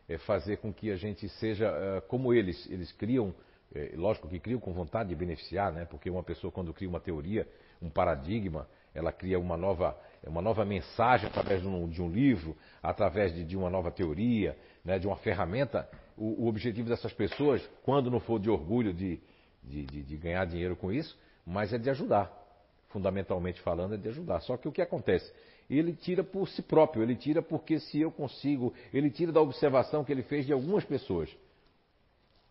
é, 0.09 0.17
fazer 0.17 0.57
com 0.57 0.73
que 0.73 0.89
a 0.89 0.95
gente 0.95 1.29
seja 1.29 1.67
é, 1.67 2.01
como 2.01 2.33
eles. 2.33 2.67
Eles 2.71 2.91
criam, 2.93 3.35
é, 3.75 3.91
lógico 3.95 4.27
que 4.27 4.39
criam 4.39 4.59
com 4.59 4.73
vontade 4.73 5.09
de 5.09 5.15
beneficiar, 5.15 5.71
né? 5.71 5.85
Porque 5.85 6.09
uma 6.09 6.23
pessoa, 6.23 6.51
quando 6.51 6.73
cria 6.73 6.89
uma 6.89 6.99
teoria, 6.99 7.47
um 7.79 7.89
paradigma, 7.89 8.67
ela 8.95 9.11
cria 9.11 9.37
uma 9.37 9.55
nova, 9.55 9.95
uma 10.27 10.41
nova 10.41 10.65
mensagem 10.65 11.27
através 11.27 11.61
de 11.61 11.67
um, 11.67 11.87
de 11.87 12.01
um 12.01 12.09
livro, 12.09 12.55
através 12.81 13.33
de, 13.33 13.43
de, 13.43 13.57
uma 13.57 13.69
nova 13.69 13.91
teoria, 13.91 14.57
né? 14.83 14.99
de 14.99 15.07
uma 15.07 15.17
ferramenta. 15.17 15.87
O, 16.17 16.43
o, 16.43 16.47
objetivo 16.47 16.89
dessas 16.89 17.13
pessoas, 17.13 17.67
quando 17.83 18.09
não 18.09 18.19
for 18.19 18.39
de 18.39 18.49
orgulho 18.49 18.93
de, 18.93 19.19
de, 19.63 19.85
de 19.85 20.17
ganhar 20.17 20.45
dinheiro 20.45 20.75
com 20.75 20.91
isso, 20.91 21.17
mas 21.45 21.71
é 21.73 21.77
de 21.77 21.89
ajudar 21.89 22.47
fundamentalmente 22.89 23.61
falando, 23.61 23.95
é 23.95 23.97
de 23.97 24.09
ajudar. 24.09 24.39
Só 24.41 24.57
que 24.57 24.67
o 24.67 24.71
que 24.71 24.81
acontece? 24.81 25.31
Ele 25.69 25.93
tira 25.93 26.23
por 26.23 26.47
si 26.47 26.61
próprio, 26.61 27.03
ele 27.03 27.15
tira 27.15 27.41
porque 27.41 27.79
se 27.79 27.99
eu 27.99 28.11
consigo, 28.11 28.73
ele 28.93 29.09
tira 29.09 29.31
da 29.31 29.41
observação 29.41 30.03
que 30.03 30.11
ele 30.11 30.23
fez 30.23 30.45
de 30.45 30.53
algumas 30.53 30.83
pessoas. 30.85 31.29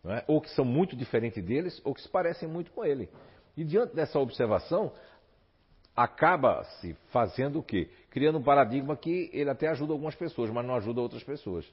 É? 0.05 0.23
Ou 0.27 0.39
que 0.39 0.49
são 0.51 0.63
muito 0.63 0.95
diferentes 0.95 1.43
deles, 1.43 1.81
ou 1.83 1.93
que 1.93 2.01
se 2.01 2.07
parecem 2.07 2.47
muito 2.47 2.71
com 2.71 2.85
ele. 2.85 3.09
E 3.57 3.63
diante 3.63 3.95
dessa 3.95 4.19
observação, 4.19 4.93
acaba 5.97 6.63
se 6.79 6.95
fazendo 7.09 7.57
o 7.57 7.63
quê? 7.63 7.89
Criando 8.11 8.37
um 8.37 8.43
paradigma 8.43 8.95
que 8.95 9.31
ele 9.33 9.49
até 9.49 9.67
ajuda 9.67 9.93
algumas 9.93 10.13
pessoas, 10.13 10.51
mas 10.51 10.63
não 10.63 10.75
ajuda 10.75 11.01
outras 11.01 11.23
pessoas. 11.23 11.65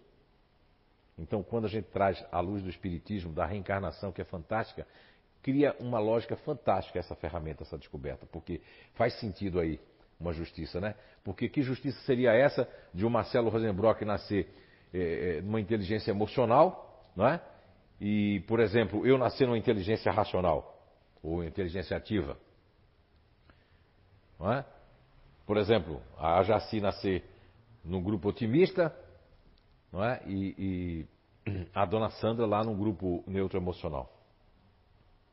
Então, 1.18 1.42
quando 1.42 1.66
a 1.66 1.68
gente 1.68 1.84
traz 1.90 2.24
a 2.32 2.40
luz 2.40 2.62
do 2.62 2.70
Espiritismo, 2.70 3.34
da 3.34 3.44
reencarnação, 3.44 4.10
que 4.10 4.22
é 4.22 4.24
fantástica, 4.24 4.86
cria 5.42 5.76
uma 5.78 5.98
lógica 5.98 6.36
fantástica 6.36 6.98
essa 6.98 7.14
ferramenta, 7.14 7.64
essa 7.64 7.76
descoberta, 7.76 8.24
porque 8.32 8.62
faz 8.94 9.12
sentido 9.20 9.60
aí 9.60 9.78
uma 10.18 10.32
justiça, 10.32 10.80
né? 10.80 10.94
Porque 11.22 11.46
que 11.48 11.60
justiça 11.62 12.00
seria 12.06 12.32
essa 12.32 12.66
de 12.94 13.04
o 13.04 13.10
Marcelo 13.10 13.50
Rosenbrock 13.50 14.06
nascer 14.06 14.48
é, 14.92 15.42
numa 15.42 15.60
inteligência 15.60 16.10
emocional, 16.10 17.12
não 17.14 17.26
é? 17.28 17.40
E, 18.00 18.40
por 18.48 18.58
exemplo, 18.58 19.06
eu 19.06 19.18
nascer 19.18 19.46
numa 19.46 19.58
inteligência 19.58 20.10
racional 20.10 20.70
ou 21.22 21.44
inteligência 21.44 21.94
ativa, 21.94 22.38
não 24.44 24.52
é? 24.52 24.64
Por 25.46 25.56
exemplo, 25.56 26.02
a 26.18 26.42
Jaci 26.42 26.78
nascer 26.78 27.24
num 27.82 28.02
grupo 28.02 28.28
otimista, 28.28 28.94
não 29.90 30.04
é? 30.04 30.20
E, 30.26 31.06
e 31.46 31.66
a 31.74 31.86
Dona 31.86 32.10
Sandra 32.10 32.44
lá 32.44 32.62
num 32.62 32.76
grupo 32.76 33.24
neutro 33.26 33.58
emocional. 33.58 34.12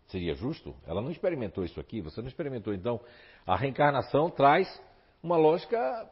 Seria 0.07 0.33
justo? 0.33 0.73
Ela 0.87 1.01
não 1.01 1.11
experimentou 1.11 1.65
isso 1.65 1.77
aqui, 1.77 1.99
você 1.99 2.21
não 2.21 2.29
experimentou. 2.29 2.73
Então, 2.73 3.01
a 3.45 3.57
reencarnação 3.57 4.29
traz 4.29 4.81
uma 5.21 5.35
lógica, 5.35 6.09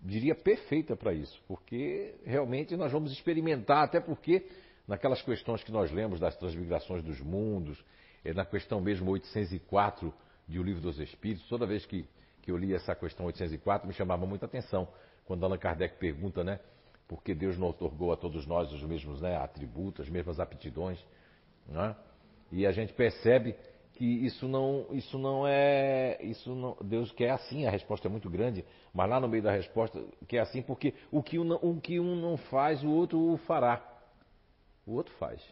diria, 0.00 0.34
perfeita 0.34 0.96
para 0.96 1.12
isso, 1.12 1.38
porque 1.46 2.14
realmente 2.24 2.76
nós 2.76 2.90
vamos 2.90 3.12
experimentar, 3.12 3.84
até 3.84 4.00
porque 4.00 4.48
naquelas 4.88 5.20
questões 5.20 5.62
que 5.62 5.72
nós 5.72 5.92
lemos 5.92 6.18
das 6.18 6.34
transmigrações 6.36 7.02
dos 7.02 7.20
mundos, 7.20 7.82
é 8.24 8.32
na 8.32 8.46
questão 8.46 8.80
mesmo 8.80 9.10
804 9.10 10.14
de 10.46 10.58
O 10.58 10.62
Livro 10.62 10.80
dos 10.80 10.98
Espíritos, 10.98 11.48
toda 11.48 11.66
vez 11.66 11.84
que, 11.86 12.08
que 12.42 12.50
eu 12.50 12.56
li 12.56 12.74
essa 12.74 12.94
questão 12.94 13.26
804 13.26 13.86
me 13.86 13.94
chamava 13.94 14.26
muita 14.26 14.46
atenção, 14.46 14.88
quando 15.24 15.44
Allan 15.44 15.58
Kardec 15.58 15.98
pergunta, 15.98 16.44
né, 16.44 16.60
por 17.08 17.22
que 17.22 17.34
Deus 17.34 17.58
não 17.58 17.68
otorgou 17.68 18.12
a 18.12 18.16
todos 18.16 18.46
nós 18.46 18.72
os 18.72 18.82
mesmos 18.82 19.20
né, 19.20 19.36
atributos, 19.36 20.06
as 20.06 20.12
mesmas 20.12 20.40
aptidões, 20.40 20.98
né? 21.66 21.96
E 22.50 22.66
a 22.66 22.72
gente 22.72 22.92
percebe 22.92 23.56
que 23.94 24.04
isso 24.04 24.46
não, 24.46 24.86
isso 24.92 25.18
não 25.18 25.46
é, 25.46 26.18
isso 26.22 26.54
não, 26.54 26.76
Deus 26.80 27.10
quer 27.12 27.30
assim, 27.30 27.66
a 27.66 27.70
resposta 27.70 28.06
é 28.06 28.10
muito 28.10 28.28
grande, 28.28 28.64
mas 28.92 29.08
lá 29.08 29.18
no 29.18 29.28
meio 29.28 29.42
da 29.42 29.50
resposta 29.50 30.02
quer 30.28 30.40
assim 30.40 30.62
porque 30.62 30.94
o 31.10 31.22
que 31.22 31.38
um, 31.38 31.52
o 31.54 31.80
que 31.80 31.98
um 31.98 32.14
não 32.14 32.36
faz, 32.36 32.82
o 32.84 32.90
outro 32.90 33.18
o 33.18 33.36
fará. 33.38 33.82
O 34.86 34.92
outro 34.92 35.12
faz. 35.14 35.42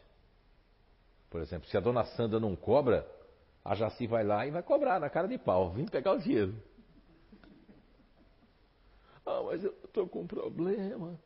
Por 1.31 1.41
exemplo, 1.41 1.69
se 1.69 1.77
a 1.77 1.81
dona 1.81 2.05
Sandra 2.05 2.39
não 2.39 2.55
cobra, 2.55 3.07
a 3.65 3.75
Jaci 3.75 4.07
vai 4.07 4.23
lá 4.23 4.47
e 4.47 4.51
vai 4.51 4.63
cobrar 4.63 5.01
na 5.01 5.09
cara 5.09 5.27
de 5.27 5.39
pau, 5.39 5.71
vim 5.71 5.87
pegar 5.87 6.13
o 6.13 6.19
dinheiro. 6.19 6.55
Ah, 9.25 9.43
mas 9.45 9.65
eu 9.65 9.75
estou 9.85 10.07
com 10.07 10.21
um 10.21 10.27
problema. 10.27 11.19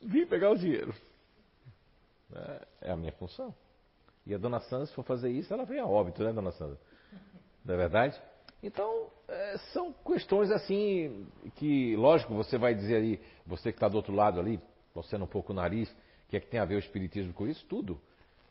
Vim 0.00 0.26
pegar 0.26 0.50
o 0.50 0.56
dinheiro. 0.56 0.94
É, 2.32 2.66
é 2.82 2.90
a 2.92 2.96
minha 2.96 3.12
função. 3.12 3.54
E 4.24 4.34
a 4.34 4.38
dona 4.38 4.60
Sandra, 4.60 4.86
se 4.86 4.92
for 4.94 5.04
fazer 5.04 5.30
isso, 5.30 5.52
ela 5.52 5.64
vem 5.64 5.80
a 5.80 5.86
óbito, 5.86 6.22
né, 6.22 6.32
dona 6.32 6.52
Sandra? 6.52 6.78
Não 7.64 7.74
é 7.74 7.76
verdade? 7.76 8.20
Então, 8.62 9.10
é, 9.28 9.58
são 9.72 9.92
questões 9.92 10.50
assim 10.50 11.26
que, 11.56 11.96
lógico, 11.96 12.34
você 12.34 12.56
vai 12.56 12.74
dizer 12.74 12.96
aí, 12.96 13.20
você 13.44 13.72
que 13.72 13.76
está 13.76 13.88
do 13.88 13.96
outro 13.96 14.14
lado 14.14 14.38
ali, 14.38 14.60
você 14.94 15.16
um 15.16 15.26
pouco 15.26 15.52
o 15.52 15.56
nariz, 15.56 15.94
que 16.28 16.36
é 16.36 16.40
que 16.40 16.46
tem 16.48 16.60
a 16.60 16.64
ver 16.64 16.76
o 16.76 16.78
Espiritismo 16.78 17.32
com 17.32 17.46
isso? 17.46 17.64
Tudo. 17.66 18.00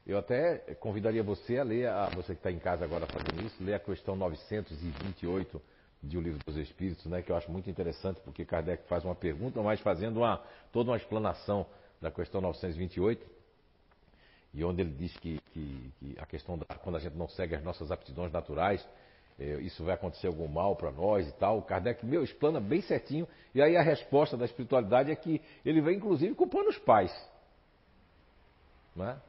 Eu 0.06 0.20
até 0.20 0.58
convidaria 0.76 1.24
você 1.24 1.58
a 1.58 1.64
ler, 1.64 1.88
a, 1.88 2.10
você 2.10 2.34
que 2.34 2.40
está 2.40 2.52
em 2.52 2.60
casa 2.60 2.86
agora 2.86 3.08
fazendo 3.08 3.46
isso, 3.46 3.64
ler 3.64 3.74
a 3.74 3.80
questão 3.80 4.16
928 4.16 5.62
de 6.04 6.18
O 6.18 6.22
Livro 6.22 6.40
dos 6.46 6.58
Espíritos, 6.58 7.06
né, 7.08 7.24
que 7.24 7.32
eu 7.32 7.36
acho 7.36 7.52
muito 7.52 7.70
interessante, 7.70 8.20
porque 8.24 8.46
Kardec 8.46 8.88
faz 8.88 9.04
uma 9.04 9.16
pergunta, 9.16 9.62
mas 9.64 9.80
fazendo 9.80 10.18
uma, 10.18 10.44
toda 10.72 10.92
uma 10.92 10.98
explanação 10.98 11.66
da 12.00 12.12
questão 12.12 12.40
928 12.40 13.26
e 14.54 14.64
onde 14.64 14.82
ele 14.82 14.92
diz 14.92 15.16
que, 15.18 15.42
que, 15.52 15.92
que 16.00 16.16
a 16.20 16.26
questão 16.26 16.58
da 16.58 16.66
quando 16.76 16.96
a 16.96 17.00
gente 17.00 17.16
não 17.16 17.28
segue 17.28 17.56
as 17.56 17.64
nossas 17.64 17.92
aptidões 17.92 18.32
naturais, 18.32 18.88
é, 19.38 19.56
isso 19.56 19.84
vai 19.84 19.96
acontecer 19.96 20.28
algum 20.28 20.48
mal 20.48 20.76
para 20.76 20.92
nós 20.92 21.28
e 21.28 21.32
tal. 21.34 21.62
Kardec, 21.62 22.06
meu, 22.06 22.24
explana 22.24 22.60
bem 22.60 22.82
certinho. 22.82 23.28
E 23.54 23.62
aí 23.62 23.76
a 23.76 23.82
resposta 23.82 24.38
da 24.38 24.46
espiritualidade 24.46 25.12
é 25.12 25.16
que 25.16 25.42
ele 25.66 25.82
vem, 25.82 25.98
inclusive, 25.98 26.34
culpando 26.36 26.70
os 26.70 26.78
pais. 26.78 27.12
Né? 28.96 29.20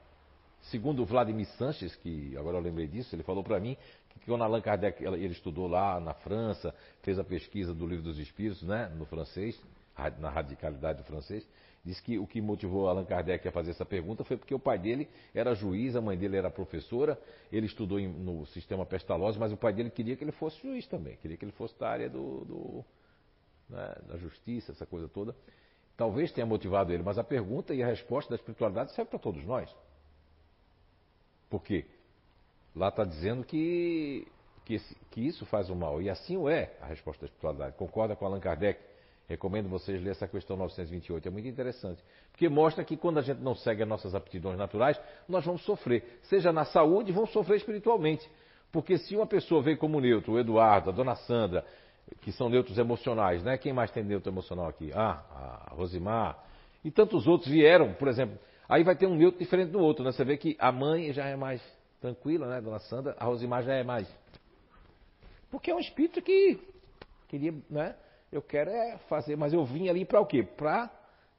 Segundo 0.71 1.05
Vladimir 1.05 1.47
Sanches, 1.59 1.95
que 1.97 2.37
agora 2.37 2.57
eu 2.57 2.61
lembrei 2.61 2.87
disso, 2.87 3.15
ele 3.15 3.23
falou 3.23 3.45
para 3.45 3.59
mim 3.61 3.77
que 4.11 4.27
quando 4.27 4.43
Allan 4.43 4.61
Kardec 4.61 5.03
ele 5.05 5.27
estudou 5.27 5.67
lá 5.67 6.01
na 6.01 6.15
França, 6.15 6.75
fez 7.03 7.19
a 7.19 7.25
pesquisa 7.25 7.73
do 7.73 7.87
Livro 7.87 8.05
dos 8.05 8.19
Espíritos, 8.19 8.63
né, 8.63 8.89
no 8.97 9.05
francês, 9.07 9.61
na 10.19 10.29
radicalidade 10.29 10.99
do 10.99 11.05
francês, 11.05 11.47
Diz 11.87 12.01
que 12.01 12.19
o 12.19 12.27
que 12.27 12.41
motivou 12.41 12.89
Allan 12.89 13.05
Kardec 13.05 13.47
a 13.47 13.53
fazer 13.53 13.71
essa 13.71 13.87
pergunta 13.87 14.25
foi 14.25 14.37
porque 14.37 14.53
o 14.53 14.59
pai 14.59 14.77
dele 14.77 15.09
era 15.33 15.55
juiz, 15.55 15.95
a 15.95 16.01
mãe 16.01 16.19
dele 16.19 16.37
era 16.37 16.51
professora, 16.51 17.17
ele 17.53 17.67
estudou 17.67 18.01
no 18.01 18.45
sistema 18.47 18.85
Pestalozzi, 18.85 19.39
mas 19.39 19.53
o 19.53 19.57
pai 19.57 19.73
dele 19.73 19.89
queria 19.89 20.17
que 20.17 20.25
ele 20.25 20.33
fosse 20.33 20.61
juiz 20.61 20.85
também, 20.89 21.17
queria 21.19 21.37
que 21.37 21.45
ele 21.45 21.53
fosse 21.53 21.79
da 21.79 21.89
área 21.89 22.11
do, 22.11 22.45
do 22.45 22.85
né, 23.71 23.95
da 24.09 24.17
justiça, 24.17 24.73
essa 24.73 24.85
coisa 24.85 25.07
toda. 25.07 25.33
Talvez 25.97 26.33
tenha 26.33 26.45
motivado 26.45 26.93
ele, 26.93 27.05
mas 27.05 27.19
a 27.19 27.25
pergunta 27.25 27.73
e 27.73 27.85
a 27.85 27.87
resposta 27.87 28.31
da 28.31 28.35
espiritualidade 28.37 28.91
serve 28.93 29.09
para 29.09 29.21
todos 29.21 29.45
nós. 29.45 29.73
Por 31.49 31.63
quê? 31.63 31.85
Lá 32.75 32.89
está 32.89 33.05
dizendo 33.05 33.45
que, 33.45 34.27
que, 34.65 34.79
que, 35.11 35.21
isso 35.21 35.47
faz 35.47 35.71
o 35.71 35.75
mal, 35.75 36.03
e 36.03 36.11
assim 36.11 36.37
o 36.37 36.49
é 36.49 36.73
a 36.81 36.87
resposta 36.87 37.23
da 37.23 37.27
espiritualidade. 37.27 37.77
Concorda 37.77 38.15
com 38.15 38.27
Allan 38.27 38.41
Kardec? 38.41 38.81
Recomendo 39.29 39.69
vocês 39.69 39.99
lerem 39.99 40.13
essa 40.13 40.29
questão 40.29 40.57
928, 40.57 41.27
é 41.27 41.31
muito 41.31 41.49
interessante. 41.49 42.03
Porque 42.31 42.49
mostra 42.49 42.85
que 42.85 42.97
quando 42.97 43.19
a 43.19 43.23
gente 43.23 43.41
não 43.41 43.57
segue 43.57 43.83
as 43.83 43.89
nossas 43.89 44.15
aptidões 44.15 44.57
naturais, 44.57 45.01
nós 45.29 45.45
vamos 45.45 45.65
sofrer. 45.65 46.21
Seja 46.25 46.53
na 46.53 46.65
saúde, 46.65 47.11
vamos 47.11 47.31
sofrer 47.33 47.57
espiritualmente. 47.57 48.29
Porque 48.71 48.99
se 48.99 49.17
uma 49.17 49.27
pessoa 49.27 49.63
veio 49.63 49.79
como 49.79 50.01
neutro, 50.01 50.35
o 50.35 50.39
Eduardo, 50.39 50.91
a 50.91 50.93
dona 50.93 51.17
Sandra, 51.17 51.65
que 52.21 52.31
são 52.31 52.49
neutros 52.49 52.79
emocionais, 52.79 53.43
né? 53.43 53.59
Quem 53.59 53.73
mais 53.73 53.91
tem 53.91 54.05
neutro 54.05 54.31
emocional 54.31 54.69
aqui? 54.69 54.93
Ah, 54.95 55.67
a 55.67 55.75
Rosimar. 55.75 56.39
E 56.85 56.91
tantos 56.91 57.27
outros 57.27 57.51
vieram, 57.51 57.95
por 57.95 58.07
exemplo. 58.07 58.39
Aí 58.69 58.83
vai 58.83 58.97
ter 58.97 59.07
um 59.07 59.15
neutro 59.15 59.39
diferente 59.39 59.71
do 59.71 59.81
outro, 59.81 60.05
né? 60.05 60.13
Você 60.13 60.25
vê 60.25 60.37
que 60.37 60.57
a 60.59 60.73
mãe 60.73 61.13
já 61.13 61.27
é 61.27 61.37
mais 61.37 61.63
tranquila, 62.01 62.49
né, 62.49 62.61
dona 62.61 62.79
Sandra? 62.81 63.17
A 63.19 63.25
Rosimar 63.25 63.63
já 63.63 63.75
é 63.75 63.85
mais. 63.85 64.09
Porque 65.51 65.71
é 65.71 65.75
um 65.75 65.81
espírito 65.81 66.21
que 66.21 66.59
queria, 67.29 67.55
né? 67.71 67.95
Eu 68.33 68.43
quero 68.43 68.71
é 68.71 68.99
fazer, 69.09 69.37
mas 69.37 69.53
eu 69.53 69.65
vim 69.65 69.89
ali 69.89 70.05
para 70.05 70.21
o 70.21 70.27
quê? 70.27 70.43
Para 70.43 70.91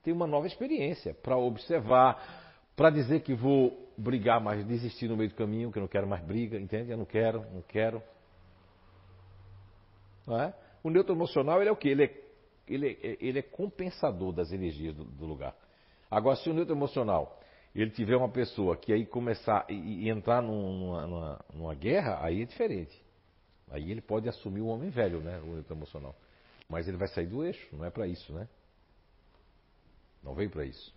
ter 0.03 0.11
uma 0.11 0.25
nova 0.25 0.47
experiência, 0.47 1.13
para 1.13 1.37
observar, 1.37 2.71
para 2.75 2.89
dizer 2.89 3.21
que 3.21 3.33
vou 3.33 3.91
brigar, 3.97 4.39
mas 4.39 4.65
desistir 4.65 5.07
no 5.07 5.17
meio 5.17 5.29
do 5.29 5.35
caminho, 5.35 5.71
que 5.71 5.79
eu 5.79 5.81
não 5.81 5.87
quero 5.87 6.07
mais 6.07 6.23
briga, 6.23 6.57
entende? 6.57 6.91
Eu 6.91 6.97
não 6.97 7.05
quero, 7.05 7.45
não 7.51 7.61
quero. 7.61 8.01
Não 10.25 10.39
é? 10.39 10.53
O 10.83 10.89
neutro 10.89 11.13
emocional 11.13 11.59
ele 11.59 11.69
é 11.69 11.71
o 11.71 11.75
quê? 11.75 11.89
Ele 11.89 12.03
é, 12.05 12.23
ele 12.67 12.87
é, 12.87 13.17
ele 13.19 13.39
é 13.39 13.41
compensador 13.41 14.31
das 14.31 14.51
energias 14.51 14.95
do, 14.95 15.03
do, 15.03 15.25
lugar. 15.25 15.55
Agora, 16.09 16.35
se 16.37 16.49
o 16.49 16.53
neutro 16.53 16.73
emocional 16.73 17.39
ele 17.75 17.91
tiver 17.91 18.15
uma 18.15 18.29
pessoa 18.29 18.75
que 18.75 18.91
aí 18.91 19.05
começar 19.05 19.65
e, 19.69 20.09
entrar 20.09 20.41
numa, 20.41 21.05
numa, 21.05 21.45
numa, 21.53 21.75
guerra, 21.75 22.17
aí 22.21 22.41
é 22.41 22.45
diferente. 22.45 22.99
Aí 23.69 23.91
ele 23.91 24.01
pode 24.01 24.27
assumir 24.27 24.61
o 24.61 24.67
homem 24.67 24.89
velho, 24.89 25.19
né? 25.19 25.39
O 25.39 25.53
neutro 25.53 25.75
emocional. 25.75 26.15
Mas 26.67 26.87
ele 26.87 26.97
vai 26.97 27.07
sair 27.07 27.27
do 27.27 27.43
eixo, 27.43 27.67
não 27.75 27.85
é 27.85 27.89
para 27.89 28.07
isso, 28.07 28.33
né? 28.33 28.47
Não 30.23 30.33
veio 30.33 30.49
para 30.49 30.65
isso. 30.65 30.93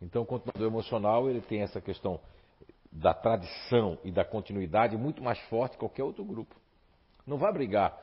Então, 0.00 0.22
o 0.22 0.26
continuador 0.26 0.66
emocional 0.66 1.30
ele 1.30 1.40
tem 1.40 1.62
essa 1.62 1.80
questão 1.80 2.20
da 2.90 3.14
tradição 3.14 3.98
e 4.04 4.10
da 4.10 4.24
continuidade 4.24 4.96
muito 4.96 5.22
mais 5.22 5.38
forte 5.48 5.72
que 5.72 5.78
qualquer 5.78 6.04
outro 6.04 6.24
grupo. 6.24 6.54
Não 7.26 7.38
vai 7.38 7.52
brigar 7.52 7.98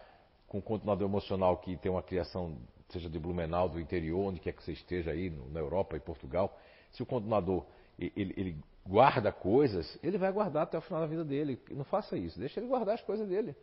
com 0.48 0.58
o 0.58 0.62
continuador 0.62 1.08
emocional 1.08 1.58
que 1.58 1.78
tem 1.78 1.92
uma 1.92 2.02
criação, 2.02 2.58
seja 2.90 3.10
de 3.10 3.20
Blumenau, 3.20 3.70
do 3.70 3.80
interior, 3.80 4.20
onde 4.20 4.40
quer 4.40 4.54
que 4.54 4.64
você 4.64 4.72
esteja 4.72 5.12
aí, 5.12 5.30
na 5.52 5.60
Europa 5.60 5.96
e 5.96 6.00
Portugal. 6.00 6.58
Se 6.92 7.04
o 7.04 7.06
continuador 7.06 7.66
ele, 7.98 8.34
ele 8.38 8.56
guarda 8.86 9.32
coisas, 9.32 10.00
ele 10.02 10.18
vai 10.18 10.32
guardar 10.32 10.64
até 10.64 10.78
o 10.78 10.82
final 10.82 11.02
da 11.02 11.08
vida 11.08 11.24
dele. 11.24 11.60
Não 11.72 11.84
faça 11.84 12.18
isso, 12.18 12.40
deixa 12.40 12.60
ele 12.60 12.68
guardar 12.68 12.96
as 12.96 13.02
coisas 13.02 13.28
dele. 13.28 13.56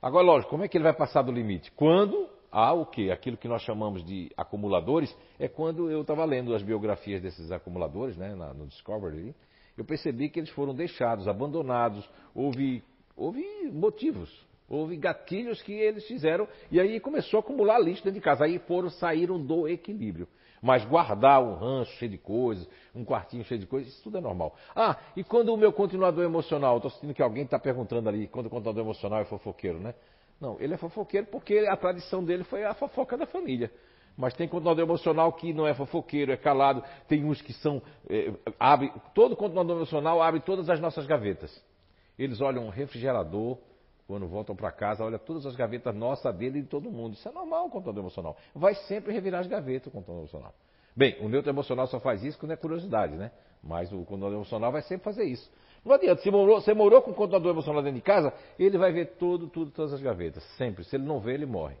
Agora, 0.00 0.24
lógico, 0.24 0.50
como 0.50 0.64
é 0.64 0.68
que 0.68 0.76
ele 0.76 0.84
vai 0.84 0.94
passar 0.94 1.22
do 1.22 1.30
limite? 1.30 1.70
Quando 1.72 2.28
há 2.50 2.72
o 2.72 2.86
que? 2.86 3.10
Aquilo 3.10 3.36
que 3.36 3.46
nós 3.46 3.62
chamamos 3.62 4.04
de 4.04 4.30
acumuladores, 4.36 5.16
é 5.38 5.48
quando 5.48 5.90
eu 5.90 6.02
estava 6.02 6.24
lendo 6.24 6.54
as 6.54 6.62
biografias 6.62 7.22
desses 7.22 7.52
acumuladores, 7.52 8.16
né, 8.16 8.34
no 8.34 8.66
Discovery, 8.66 9.34
eu 9.76 9.84
percebi 9.84 10.28
que 10.28 10.40
eles 10.40 10.50
foram 10.50 10.74
deixados, 10.74 11.28
abandonados, 11.28 12.08
houve, 12.34 12.82
houve 13.16 13.44
motivos, 13.70 14.30
houve 14.68 14.96
gatilhos 14.96 15.60
que 15.62 15.72
eles 15.72 16.06
fizeram, 16.06 16.48
e 16.70 16.80
aí 16.80 16.98
começou 17.00 17.38
a 17.38 17.40
acumular 17.40 17.78
lixo 17.78 18.02
dentro 18.02 18.18
de 18.18 18.24
casa, 18.24 18.44
aí 18.44 18.58
foram, 18.60 18.90
saíram 18.90 19.40
do 19.40 19.68
equilíbrio. 19.68 20.28
Mas 20.62 20.84
guardar 20.84 21.42
um 21.42 21.54
rancho 21.54 21.90
cheio 21.98 22.10
de 22.12 22.18
coisas, 22.18 22.68
um 22.94 23.04
quartinho 23.04 23.44
cheio 23.44 23.58
de 23.58 23.66
coisas, 23.66 23.92
isso 23.92 24.04
tudo 24.04 24.18
é 24.18 24.20
normal. 24.20 24.54
Ah, 24.76 24.96
e 25.16 25.24
quando 25.24 25.52
o 25.52 25.56
meu 25.56 25.72
continuador 25.72 26.24
emocional, 26.24 26.76
estou 26.76 26.90
sentindo 26.90 27.12
que 27.12 27.22
alguém 27.22 27.42
está 27.42 27.58
perguntando 27.58 28.08
ali, 28.08 28.28
quando 28.28 28.46
o 28.46 28.50
continuador 28.50 28.84
emocional 28.84 29.20
é 29.20 29.24
fofoqueiro, 29.24 29.80
né? 29.80 29.92
Não, 30.40 30.56
ele 30.60 30.74
é 30.74 30.76
fofoqueiro 30.76 31.26
porque 31.26 31.58
a 31.58 31.76
tradição 31.76 32.24
dele 32.24 32.44
foi 32.44 32.64
a 32.64 32.74
fofoca 32.74 33.16
da 33.16 33.26
família. 33.26 33.70
Mas 34.16 34.34
tem 34.34 34.46
continuador 34.46 34.84
emocional 34.84 35.32
que 35.32 35.52
não 35.52 35.66
é 35.66 35.74
fofoqueiro, 35.74 36.32
é 36.32 36.36
calado. 36.36 36.84
Tem 37.08 37.24
uns 37.24 37.40
que 37.40 37.52
são. 37.54 37.80
É, 38.08 38.32
abre, 38.58 38.92
todo 39.14 39.36
continuador 39.36 39.76
emocional 39.76 40.20
abre 40.20 40.40
todas 40.40 40.68
as 40.68 40.80
nossas 40.80 41.06
gavetas. 41.06 41.64
Eles 42.18 42.40
olham 42.40 42.66
um 42.66 42.68
refrigerador, 42.68 43.58
quando 44.12 44.28
voltam 44.28 44.54
para 44.54 44.70
casa, 44.70 45.02
olha 45.02 45.18
todas 45.18 45.46
as 45.46 45.56
gavetas 45.56 45.94
nossas, 45.94 46.34
dele 46.36 46.58
e 46.58 46.62
de 46.62 46.68
todo 46.68 46.90
mundo. 46.90 47.14
Isso 47.14 47.26
é 47.26 47.32
normal 47.32 47.66
o 47.66 47.70
continuador 47.70 48.02
emocional. 48.02 48.36
Vai 48.54 48.74
sempre 48.74 49.10
revirar 49.10 49.40
as 49.40 49.46
gavetas 49.46 49.86
o 49.86 49.90
continuador 49.90 50.24
emocional. 50.24 50.54
Bem, 50.94 51.16
o 51.22 51.30
neutro 51.30 51.50
emocional 51.50 51.86
só 51.86 51.98
faz 51.98 52.22
isso 52.22 52.38
quando 52.38 52.52
é 52.52 52.56
curiosidade, 52.56 53.16
né? 53.16 53.32
Mas 53.62 53.90
o 53.90 54.04
continuador 54.04 54.34
emocional 54.34 54.70
vai 54.70 54.82
sempre 54.82 55.02
fazer 55.02 55.24
isso. 55.24 55.50
Não 55.82 55.94
adianta, 55.94 56.20
se 56.20 56.30
morou, 56.30 56.60
você 56.60 56.74
morou 56.74 57.00
com 57.00 57.12
um 57.12 57.14
contador 57.14 57.52
emocional 57.52 57.82
dentro 57.82 57.96
de 57.96 58.04
casa, 58.04 58.34
ele 58.58 58.76
vai 58.76 58.92
ver 58.92 59.16
tudo, 59.16 59.48
tudo, 59.48 59.70
todas 59.70 59.94
as 59.94 60.02
gavetas. 60.02 60.44
Sempre. 60.58 60.84
Se 60.84 60.94
ele 60.94 61.06
não 61.06 61.18
vê, 61.18 61.32
ele 61.32 61.46
morre. 61.46 61.76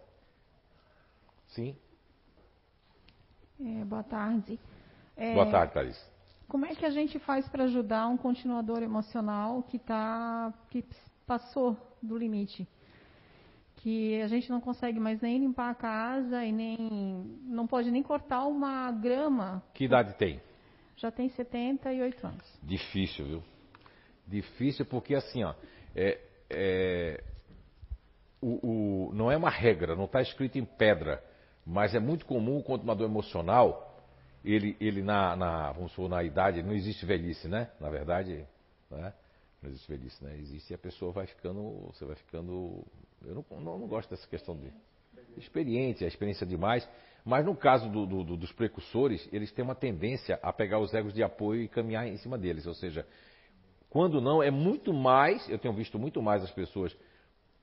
Sim? 1.48 1.76
É, 3.60 3.84
boa 3.84 4.02
tarde. 4.02 4.58
É, 5.18 5.34
boa 5.34 5.50
tarde, 5.50 5.74
Clarice. 5.74 6.02
Como 6.48 6.64
é 6.64 6.74
que 6.74 6.86
a 6.86 6.90
gente 6.90 7.18
faz 7.18 7.46
para 7.50 7.64
ajudar 7.64 8.08
um 8.08 8.16
continuador 8.16 8.82
emocional 8.82 9.62
que, 9.64 9.78
tá, 9.78 10.52
que 10.70 10.82
passou 11.26 11.76
do 12.02 12.16
limite? 12.16 12.66
Que 13.76 14.20
a 14.22 14.28
gente 14.28 14.48
não 14.50 14.60
consegue 14.60 15.00
mais 15.00 15.20
nem 15.20 15.38
limpar 15.38 15.70
a 15.70 15.74
casa 15.74 16.44
e 16.44 16.52
nem. 16.52 17.38
não 17.44 17.66
pode 17.66 17.90
nem 17.90 18.02
cortar 18.02 18.46
uma 18.46 18.90
grama. 18.92 19.62
Que 19.74 19.84
idade 19.84 20.14
tem? 20.14 20.40
Já 20.96 21.10
tem 21.10 21.28
78 21.30 22.26
anos. 22.26 22.58
Difícil, 22.62 23.24
viu? 23.24 23.42
Difícil 24.26 24.86
porque 24.86 25.14
assim, 25.14 25.42
ó, 25.42 25.54
é, 25.96 26.20
é, 26.48 27.24
o, 28.40 29.08
o, 29.08 29.14
não 29.14 29.30
é 29.30 29.36
uma 29.36 29.50
regra, 29.50 29.96
não 29.96 30.04
está 30.04 30.20
escrito 30.22 30.58
em 30.58 30.64
pedra, 30.64 31.22
mas 31.66 31.94
é 31.94 32.00
muito 32.00 32.26
comum 32.26 32.58
o 32.58 32.62
continuador 32.62 33.08
emocional, 33.08 34.04
ele, 34.44 34.76
ele 34.80 35.02
na, 35.02 35.36
na, 35.36 35.72
vamos 35.72 35.92
supor, 35.92 36.08
na 36.08 36.22
idade, 36.22 36.62
não 36.62 36.72
existe 36.72 37.06
velhice, 37.06 37.48
né? 37.48 37.70
Na 37.80 37.88
verdade, 37.88 38.44
né? 38.90 39.12
Não 39.62 39.70
existe 39.70 39.88
velhice, 39.88 40.24
né? 40.24 40.36
Existe 40.38 40.72
e 40.72 40.74
a 40.74 40.78
pessoa 40.78 41.12
vai 41.12 41.26
ficando, 41.26 41.86
você 41.92 42.04
vai 42.04 42.16
ficando, 42.16 42.84
eu 43.24 43.34
não, 43.34 43.60
não, 43.60 43.78
não 43.78 43.86
gosto 43.86 44.10
dessa 44.10 44.26
questão 44.26 44.56
de 44.56 44.72
experiente, 45.36 46.04
a 46.04 46.08
experiência 46.08 46.46
demais, 46.46 46.88
mas 47.24 47.44
no 47.44 47.54
caso 47.54 47.88
do, 47.88 48.04
do, 48.04 48.36
dos 48.36 48.52
precursores, 48.52 49.28
eles 49.32 49.52
têm 49.52 49.64
uma 49.64 49.74
tendência 49.74 50.38
a 50.42 50.52
pegar 50.52 50.78
os 50.80 50.92
egos 50.92 51.14
de 51.14 51.22
apoio 51.22 51.62
e 51.62 51.68
caminhar 51.68 52.06
em 52.06 52.16
cima 52.16 52.36
deles, 52.36 52.66
ou 52.66 52.74
seja, 52.74 53.06
quando 53.88 54.20
não, 54.20 54.42
é 54.42 54.50
muito 54.50 54.92
mais, 54.92 55.48
eu 55.48 55.58
tenho 55.58 55.74
visto 55.74 55.98
muito 55.98 56.22
mais 56.22 56.42
as 56.42 56.50
pessoas, 56.50 56.96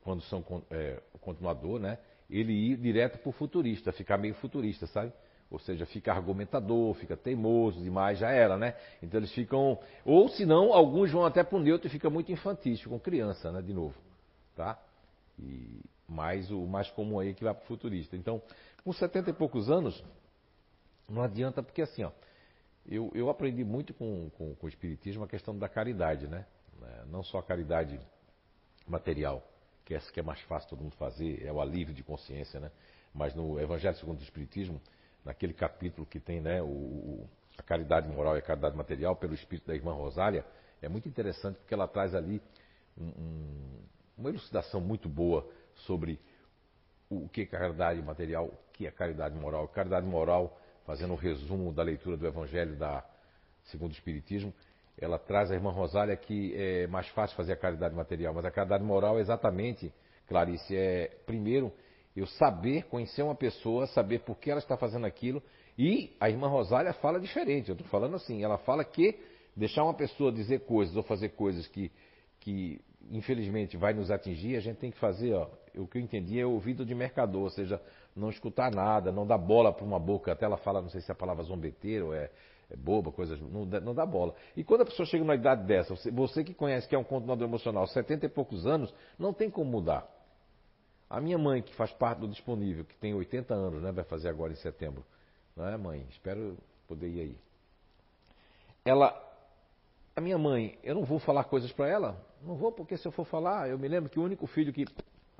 quando 0.04 0.22
são 0.22 0.44
é, 0.70 1.02
continuador, 1.20 1.80
né? 1.80 1.98
Ele 2.30 2.54
ir 2.54 2.78
direto 2.78 3.18
para 3.18 3.30
o 3.30 3.32
futurista, 3.34 3.92
ficar 3.92 4.18
meio 4.18 4.36
futurista, 4.36 4.86
sabe? 4.88 5.12
Ou 5.52 5.58
seja, 5.58 5.86
fica 5.86 6.14
argumentador, 6.14 6.94
fica 6.96 7.18
teimoso 7.18 7.82
demais, 7.82 8.20
já 8.20 8.30
era, 8.30 8.56
né? 8.56 8.76
Então 9.02 9.20
eles 9.20 9.32
ficam. 9.32 9.80
Ou 10.06 10.30
se 10.30 10.46
não, 10.46 10.74
alguns 10.74 11.12
vão 11.12 11.26
até 11.26 11.44
para 11.44 11.58
o 11.58 11.60
neutro 11.60 11.88
e 11.88 11.90
fica 11.90 12.10
muito 12.10 12.32
infantil, 12.32 12.78
com 12.88 13.00
criança, 13.00 13.52
né? 13.52 13.62
De 13.62 13.74
novo. 13.74 13.96
Tá? 14.56 14.80
E 15.40 15.82
mais 16.08 16.52
o 16.52 16.68
mais 16.68 16.90
comum 16.92 17.20
aí 17.20 17.30
é 17.30 17.34
que 17.34 17.44
vai 17.44 17.54
para 17.54 17.64
o 17.64 17.68
futurista. 17.68 18.16
Então, 18.16 18.42
com 18.84 18.94
70 18.94 19.32
e 19.32 19.34
poucos 19.34 19.72
anos, 19.72 20.04
não 21.08 21.24
adianta, 21.24 21.64
porque 21.64 21.82
assim, 21.82 22.04
ó. 22.04 22.12
Eu, 22.88 23.12
eu 23.14 23.30
aprendi 23.30 23.64
muito 23.64 23.94
com, 23.94 24.32
com, 24.32 24.56
com, 24.56 24.66
o 24.66 24.70
Espiritismo 24.70 25.24
a 25.24 25.28
questão 25.28 25.56
da 25.58 25.70
caridade, 25.70 26.28
né? 26.28 26.46
É, 26.82 27.06
não 27.06 27.22
só 27.22 27.38
a 27.38 27.44
caridade 27.44 28.00
material, 28.88 29.48
que 29.86 29.94
é 29.94 29.98
essa 29.98 30.12
que 30.12 30.20
é 30.20 30.24
mais 30.24 30.40
fácil 30.42 30.70
todo 30.70 30.82
mundo 30.82 30.96
fazer, 30.96 31.46
é 31.46 31.52
o 31.52 31.62
alívio 31.62 31.94
de 31.94 32.02
consciência, 32.02 32.60
né? 32.60 32.72
Mas 33.14 33.36
no 33.36 33.60
Evangelho 33.60 33.96
segundo 33.98 34.20
o 34.20 34.24
Espiritismo, 34.24 34.82
naquele 35.24 35.54
capítulo 35.54 36.06
que 36.06 36.20
tem 36.20 36.42
né, 36.42 36.62
o, 36.62 37.28
a 37.58 37.64
caridade 37.64 38.08
moral 38.08 38.36
e 38.36 38.40
a 38.40 38.42
caridade 38.42 38.76
material 38.76 39.16
pelo 39.16 39.34
espírito 39.34 39.68
da 39.68 39.76
irmã 39.76 39.94
Rosália, 39.94 40.46
é 40.82 40.88
muito 40.88 41.08
interessante 41.08 41.58
porque 41.58 41.74
ela 41.74 41.88
traz 41.88 42.16
ali 42.16 42.42
um, 42.98 43.06
um, 43.06 43.80
uma 44.18 44.30
elucidação 44.30 44.80
muito 44.80 45.10
boa 45.10 45.50
sobre 45.76 46.20
o 47.10 47.28
que 47.28 47.42
é 47.42 47.46
caridade 47.46 48.02
material, 48.02 48.46
o 48.48 48.58
que 48.74 48.88
é 48.88 48.92
caridade 48.92 49.36
moral. 49.36 49.68
Caridade 49.68 50.06
moral 50.06 50.58
fazendo 50.86 51.14
um 51.14 51.18
resumo 51.18 51.74
da 51.74 51.84
leitura 51.84 52.18
do 52.18 52.26
Evangelho 52.26 52.76
da 52.76 53.04
segundo 53.66 53.92
o 53.92 53.94
Espiritismo, 53.94 54.54
ela 54.98 55.18
traz 55.18 55.52
a 55.52 55.54
irmã 55.54 55.72
Rosália 55.72 56.16
que 56.16 56.54
é 56.56 56.88
mais 56.88 57.08
fácil 57.10 57.36
fazer 57.38 57.54
a 57.54 57.58
caridade 57.58 57.96
material, 57.96 58.34
mas 58.34 58.46
a 58.46 58.52
caridade 58.52 58.84
moral 58.84 59.18
é 59.18 59.22
exatamente, 59.22 59.94
Clarice, 60.28 60.76
é 60.76 61.08
primeiro 61.26 61.72
eu 62.20 62.28
saber, 62.28 62.86
conhecer 62.86 63.22
uma 63.24 63.36
pessoa, 63.36 63.88
saber 63.88 64.20
por 64.20 64.38
que 64.38 64.52
ela 64.52 64.60
está 64.60 64.78
fazendo 64.78 65.06
aquilo, 65.06 65.42
e 65.78 66.16
a 66.20 66.30
irmã 66.30 66.48
Rosália 66.48 66.94
fala 66.94 67.20
diferente, 67.20 67.70
eu 67.70 67.74
estou 67.74 67.88
falando 67.88 68.16
assim, 68.16 68.44
ela 68.44 68.58
fala 68.58 68.84
que 68.84 69.18
deixar 69.56 69.84
uma 69.84 69.94
pessoa 69.94 70.32
dizer 70.32 70.62
coisas 70.62 70.96
ou 70.96 71.04
fazer 71.04 71.30
coisas 71.30 71.68
que, 71.68 71.92
que 72.40 72.82
infelizmente 73.10 73.78
vai 73.78 73.94
nos 73.94 74.12
atingir, 74.12 74.56
a 74.56 74.60
gente 74.60 74.78
tem 74.78 74.92
que 74.92 75.00
fazer, 75.00 75.34
ó, 75.34 75.48
o 75.76 75.88
que 75.88 75.98
eu 75.98 76.02
entendi 76.02 76.40
é 76.40 76.46
ouvido 76.46 76.86
de 76.86 76.94
mercador, 76.94 77.44
ou 77.44 77.50
seja, 77.50 77.82
não 78.16 78.30
escutar 78.30 78.72
nada, 78.74 79.12
não 79.12 79.26
dar 79.26 79.38
bola 79.38 79.72
para 79.72 79.86
uma 79.86 80.00
boca, 80.00 80.32
até 80.32 80.46
ela 80.46 80.58
fala, 80.58 80.82
não 80.82 80.90
sei 80.90 81.02
se 81.02 81.10
é 81.10 81.14
a 81.14 81.16
palavra 81.16 81.44
zombeteiro 81.44 82.08
ou 82.08 82.14
é, 82.14 82.30
é 82.70 82.76
boba, 82.76 83.12
coisas, 83.12 83.40
não, 83.40 83.66
não 83.66 83.94
dá 83.94 84.06
bola. 84.06 84.36
E 84.56 84.64
quando 84.64 84.82
a 84.82 84.86
pessoa 84.86 85.06
chega 85.06 85.24
numa 85.24 85.36
idade 85.36 85.66
dessa, 85.66 85.96
você, 85.96 86.12
você 86.12 86.44
que 86.44 86.54
conhece 86.54 86.88
que 86.88 86.96
é 86.96 87.00
um 87.00 87.04
continuador 87.04 87.48
emocional, 87.48 87.88
70 87.88 88.26
e 88.26 88.30
poucos 88.30 88.68
anos, 88.68 88.94
não 89.18 89.34
tem 89.34 89.50
como 89.50 89.72
mudar. 89.72 90.19
A 91.10 91.20
minha 91.20 91.38
mãe, 91.38 91.62
que 91.62 91.74
faz 91.74 91.92
parte 91.92 92.20
do 92.20 92.28
disponível, 92.28 92.86
que 92.86 92.96
tem 92.98 93.14
80 93.14 93.54
anos, 93.54 93.82
né, 93.82 93.92
vai 93.92 94.04
fazer 94.04 94.30
agora 94.30 94.54
em 94.54 94.58
setembro, 94.58 95.04
não 95.56 95.68
é, 95.68 95.76
mãe? 95.76 96.06
Espero 96.12 96.56
poder 96.88 97.08
ir 97.08 97.22
aí. 97.22 97.38
Ela, 98.86 99.20
a 100.16 100.22
minha 100.22 100.38
mãe, 100.38 100.78
eu 100.84 100.94
não 100.94 101.04
vou 101.04 101.18
falar 101.18 101.46
coisas 101.46 101.72
para 101.72 101.88
ela, 101.88 102.24
não 102.44 102.56
vou, 102.56 102.72
porque 102.72 102.96
se 102.96 103.08
eu 103.08 103.12
for 103.12 103.26
falar, 103.26 103.70
eu 103.70 103.80
me 103.80 103.88
lembro 103.88 104.10
que 104.10 104.20
o 104.20 104.24
único 104.24 104.46
filho 104.46 104.72
que 104.72 104.86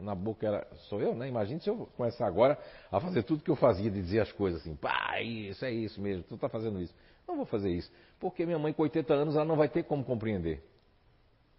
na 0.02 0.16
boca 0.16 0.48
era, 0.48 0.68
sou 0.88 1.02
eu, 1.02 1.14
né? 1.14 1.28
Imagina 1.28 1.60
se 1.60 1.70
eu 1.70 1.88
começar 1.96 2.26
agora 2.26 2.58
a 2.92 3.00
fazer 3.00 3.24
tudo 3.24 3.44
que 3.44 3.52
eu 3.52 3.56
fazia, 3.56 3.92
de 3.92 4.02
dizer 4.02 4.22
as 4.22 4.32
coisas 4.32 4.62
assim, 4.62 4.76
pá, 4.76 5.22
isso 5.22 5.64
é 5.64 5.72
isso 5.72 6.02
mesmo, 6.02 6.24
tu 6.24 6.36
está 6.36 6.50
fazendo 6.50 6.82
isso. 6.82 6.94
Não 7.28 7.36
vou 7.36 7.46
fazer 7.46 7.70
isso, 7.70 7.92
porque 8.20 8.44
minha 8.46 8.58
mãe 8.58 8.74
com 8.74 8.82
80 8.82 9.14
anos 9.14 9.36
ela 9.36 9.46
não 9.46 9.56
vai 9.56 9.70
ter 9.70 9.84
como 9.84 10.04
compreender, 10.04 10.64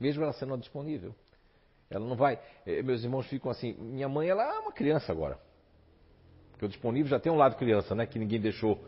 mesmo 0.00 0.24
ela 0.24 0.32
sendo 0.32 0.56
disponível. 0.58 1.14
Ela 1.90 2.06
não 2.06 2.16
vai. 2.16 2.38
Eh, 2.64 2.82
meus 2.82 3.02
irmãos 3.02 3.26
ficam 3.26 3.50
assim, 3.50 3.74
minha 3.74 4.08
mãe 4.08 4.28
ela 4.28 4.44
é 4.44 4.58
uma 4.60 4.72
criança 4.72 5.10
agora. 5.10 5.38
Porque 6.52 6.64
o 6.64 6.68
disponível 6.68 7.08
já 7.08 7.18
tem 7.18 7.32
um 7.32 7.36
lado 7.36 7.56
criança, 7.56 7.94
né? 7.94 8.06
Que 8.06 8.18
ninguém 8.18 8.40
deixou 8.40 8.78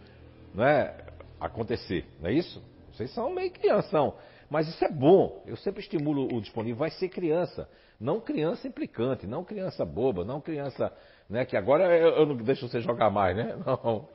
né, 0.55 0.95
acontecer, 1.41 2.07
não 2.21 2.31
é 2.31 2.33
isso? 2.33 2.62
Vocês 2.93 3.11
são 3.12 3.33
meio 3.33 3.51
crianção. 3.51 4.15
Mas 4.49 4.69
isso 4.69 4.85
é 4.85 4.91
bom. 4.91 5.43
Eu 5.47 5.57
sempre 5.57 5.81
estimulo 5.81 6.29
o 6.37 6.41
disponível, 6.41 6.77
vai 6.77 6.91
ser 6.91 7.09
criança. 7.09 7.69
Não 7.99 8.21
criança 8.21 8.69
implicante, 8.69 9.27
não 9.27 9.43
criança 9.43 9.85
boba, 9.85 10.25
não 10.25 10.41
criança. 10.41 10.93
Né, 11.29 11.47
que 11.47 11.57
agora 11.57 11.85
eu, 11.97 12.27
não 12.27 12.37
deixo 12.37 12.69
você 12.69 12.81
jogar 12.81 13.09
mais, 13.09 13.35
né? 13.35 13.57
Não. 13.65 14.09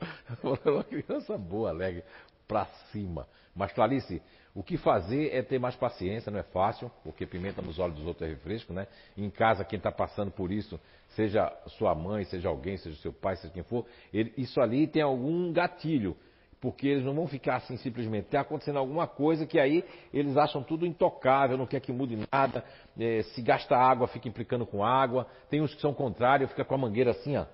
Uma 0.44 0.84
criança 0.84 1.36
boa, 1.36 1.70
alegre. 1.70 2.04
pra 2.46 2.66
cima. 2.92 3.26
Mas, 3.58 3.72
Clarice, 3.72 4.22
o 4.54 4.62
que 4.62 4.76
fazer 4.76 5.34
é 5.34 5.42
ter 5.42 5.58
mais 5.58 5.74
paciência, 5.74 6.30
não 6.30 6.38
é 6.38 6.44
fácil, 6.44 6.88
porque 7.02 7.26
pimenta 7.26 7.60
nos 7.60 7.80
olhos 7.80 7.96
dos 7.96 8.06
outros 8.06 8.28
é 8.28 8.30
refresco, 8.32 8.72
né? 8.72 8.86
Em 9.16 9.28
casa, 9.28 9.64
quem 9.64 9.78
está 9.78 9.90
passando 9.90 10.30
por 10.30 10.52
isso, 10.52 10.78
seja 11.08 11.52
sua 11.76 11.92
mãe, 11.92 12.24
seja 12.24 12.48
alguém, 12.48 12.76
seja 12.76 12.96
seu 13.02 13.12
pai, 13.12 13.34
seja 13.34 13.52
quem 13.52 13.64
for, 13.64 13.84
ele, 14.14 14.32
isso 14.38 14.60
ali 14.60 14.86
tem 14.86 15.02
algum 15.02 15.52
gatilho. 15.52 16.16
Porque 16.60 16.86
eles 16.88 17.04
não 17.04 17.14
vão 17.14 17.28
ficar 17.28 17.56
assim 17.56 17.76
simplesmente. 17.76 18.26
Está 18.26 18.40
acontecendo 18.40 18.80
alguma 18.80 19.06
coisa 19.06 19.46
que 19.46 19.60
aí 19.60 19.84
eles 20.12 20.36
acham 20.36 20.60
tudo 20.60 20.84
intocável, 20.84 21.56
não 21.56 21.66
quer 21.66 21.80
que 21.80 21.92
mude 21.92 22.18
nada. 22.32 22.64
É, 22.98 23.22
se 23.22 23.40
gasta 23.42 23.76
água, 23.76 24.08
fica 24.08 24.28
implicando 24.28 24.66
com 24.66 24.84
água. 24.84 25.28
Tem 25.48 25.60
uns 25.60 25.72
que 25.72 25.80
são 25.80 25.94
contrários, 25.94 26.50
fica 26.50 26.64
com 26.64 26.74
a 26.74 26.78
mangueira 26.78 27.12
assim, 27.12 27.36
ó. 27.36 27.46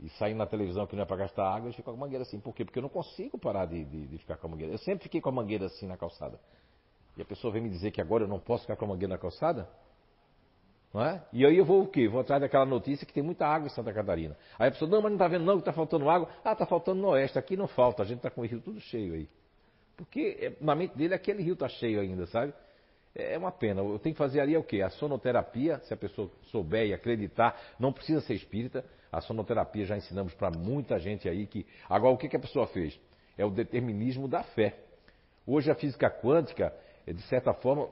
E 0.00 0.08
saindo 0.10 0.38
na 0.38 0.46
televisão 0.46 0.86
que 0.86 0.94
não 0.94 1.02
é 1.02 1.06
para 1.06 1.16
gastar 1.16 1.48
água, 1.48 1.66
eles 1.66 1.76
ficam 1.76 1.92
com 1.92 1.98
a 1.98 2.00
mangueira 2.00 2.22
assim. 2.22 2.38
Por 2.38 2.54
quê? 2.54 2.64
Porque 2.64 2.78
eu 2.78 2.82
não 2.82 2.88
consigo 2.88 3.36
parar 3.36 3.66
de, 3.66 3.84
de, 3.84 4.06
de 4.06 4.18
ficar 4.18 4.36
com 4.36 4.46
a 4.46 4.50
mangueira. 4.50 4.72
Eu 4.72 4.78
sempre 4.78 5.02
fiquei 5.02 5.20
com 5.20 5.28
a 5.28 5.32
mangueira 5.32 5.66
assim 5.66 5.86
na 5.86 5.96
calçada. 5.96 6.38
E 7.16 7.22
a 7.22 7.24
pessoa 7.24 7.52
vem 7.52 7.60
me 7.60 7.68
dizer 7.68 7.90
que 7.90 8.00
agora 8.00 8.24
eu 8.24 8.28
não 8.28 8.38
posso 8.38 8.62
ficar 8.62 8.76
com 8.76 8.84
a 8.84 8.88
mangueira 8.88 9.14
na 9.14 9.18
calçada? 9.18 9.68
Não 10.94 11.04
é? 11.04 11.22
E 11.32 11.44
aí 11.44 11.58
eu 11.58 11.64
vou 11.64 11.82
o 11.82 11.88
quê? 11.88 12.08
Vou 12.08 12.20
atrás 12.20 12.40
daquela 12.40 12.64
notícia 12.64 13.04
que 13.04 13.12
tem 13.12 13.22
muita 13.22 13.46
água 13.46 13.66
em 13.66 13.70
Santa 13.70 13.92
Catarina. 13.92 14.36
Aí 14.58 14.68
a 14.68 14.70
pessoa, 14.70 14.88
não, 14.88 15.02
mas 15.02 15.10
não 15.10 15.16
está 15.16 15.28
vendo 15.28 15.44
não 15.44 15.54
que 15.54 15.62
está 15.62 15.72
faltando 15.72 16.08
água. 16.08 16.28
Ah, 16.44 16.52
está 16.52 16.64
faltando 16.64 17.02
no 17.02 17.08
oeste, 17.08 17.38
aqui 17.38 17.56
não 17.56 17.66
falta, 17.66 18.02
a 18.02 18.06
gente 18.06 18.18
está 18.18 18.30
com 18.30 18.40
o 18.40 18.46
rio 18.46 18.60
tudo 18.60 18.80
cheio 18.80 19.14
aí. 19.14 19.28
Porque 19.96 20.38
é, 20.40 20.64
na 20.64 20.76
mente 20.76 20.96
dele 20.96 21.12
aquele 21.12 21.42
rio 21.42 21.54
está 21.54 21.68
cheio 21.68 22.00
ainda, 22.00 22.24
sabe? 22.26 22.54
É, 23.18 23.34
é 23.34 23.38
uma 23.38 23.50
pena. 23.50 23.82
Eu 23.82 23.98
tenho 23.98 24.14
que 24.14 24.18
fazer 24.18 24.40
ali 24.40 24.56
o 24.56 24.62
quê? 24.62 24.80
A 24.80 24.88
sonoterapia, 24.88 25.80
se 25.80 25.92
a 25.92 25.96
pessoa 25.96 26.30
souber 26.44 26.86
e 26.86 26.94
acreditar, 26.94 27.60
não 27.78 27.92
precisa 27.92 28.20
ser 28.20 28.34
espírita. 28.34 28.84
A 29.10 29.20
sonoterapia 29.20 29.84
já 29.84 29.96
ensinamos 29.96 30.32
para 30.34 30.50
muita 30.56 30.98
gente 30.98 31.28
aí 31.28 31.46
que. 31.46 31.66
Agora, 31.88 32.14
o 32.14 32.16
que, 32.16 32.28
que 32.28 32.36
a 32.36 32.40
pessoa 32.40 32.66
fez? 32.68 32.98
É 33.36 33.44
o 33.44 33.50
determinismo 33.50 34.28
da 34.28 34.42
fé. 34.42 34.78
Hoje 35.46 35.70
a 35.70 35.74
física 35.74 36.10
quântica, 36.10 36.72
de 37.06 37.22
certa 37.22 37.52
forma, 37.54 37.88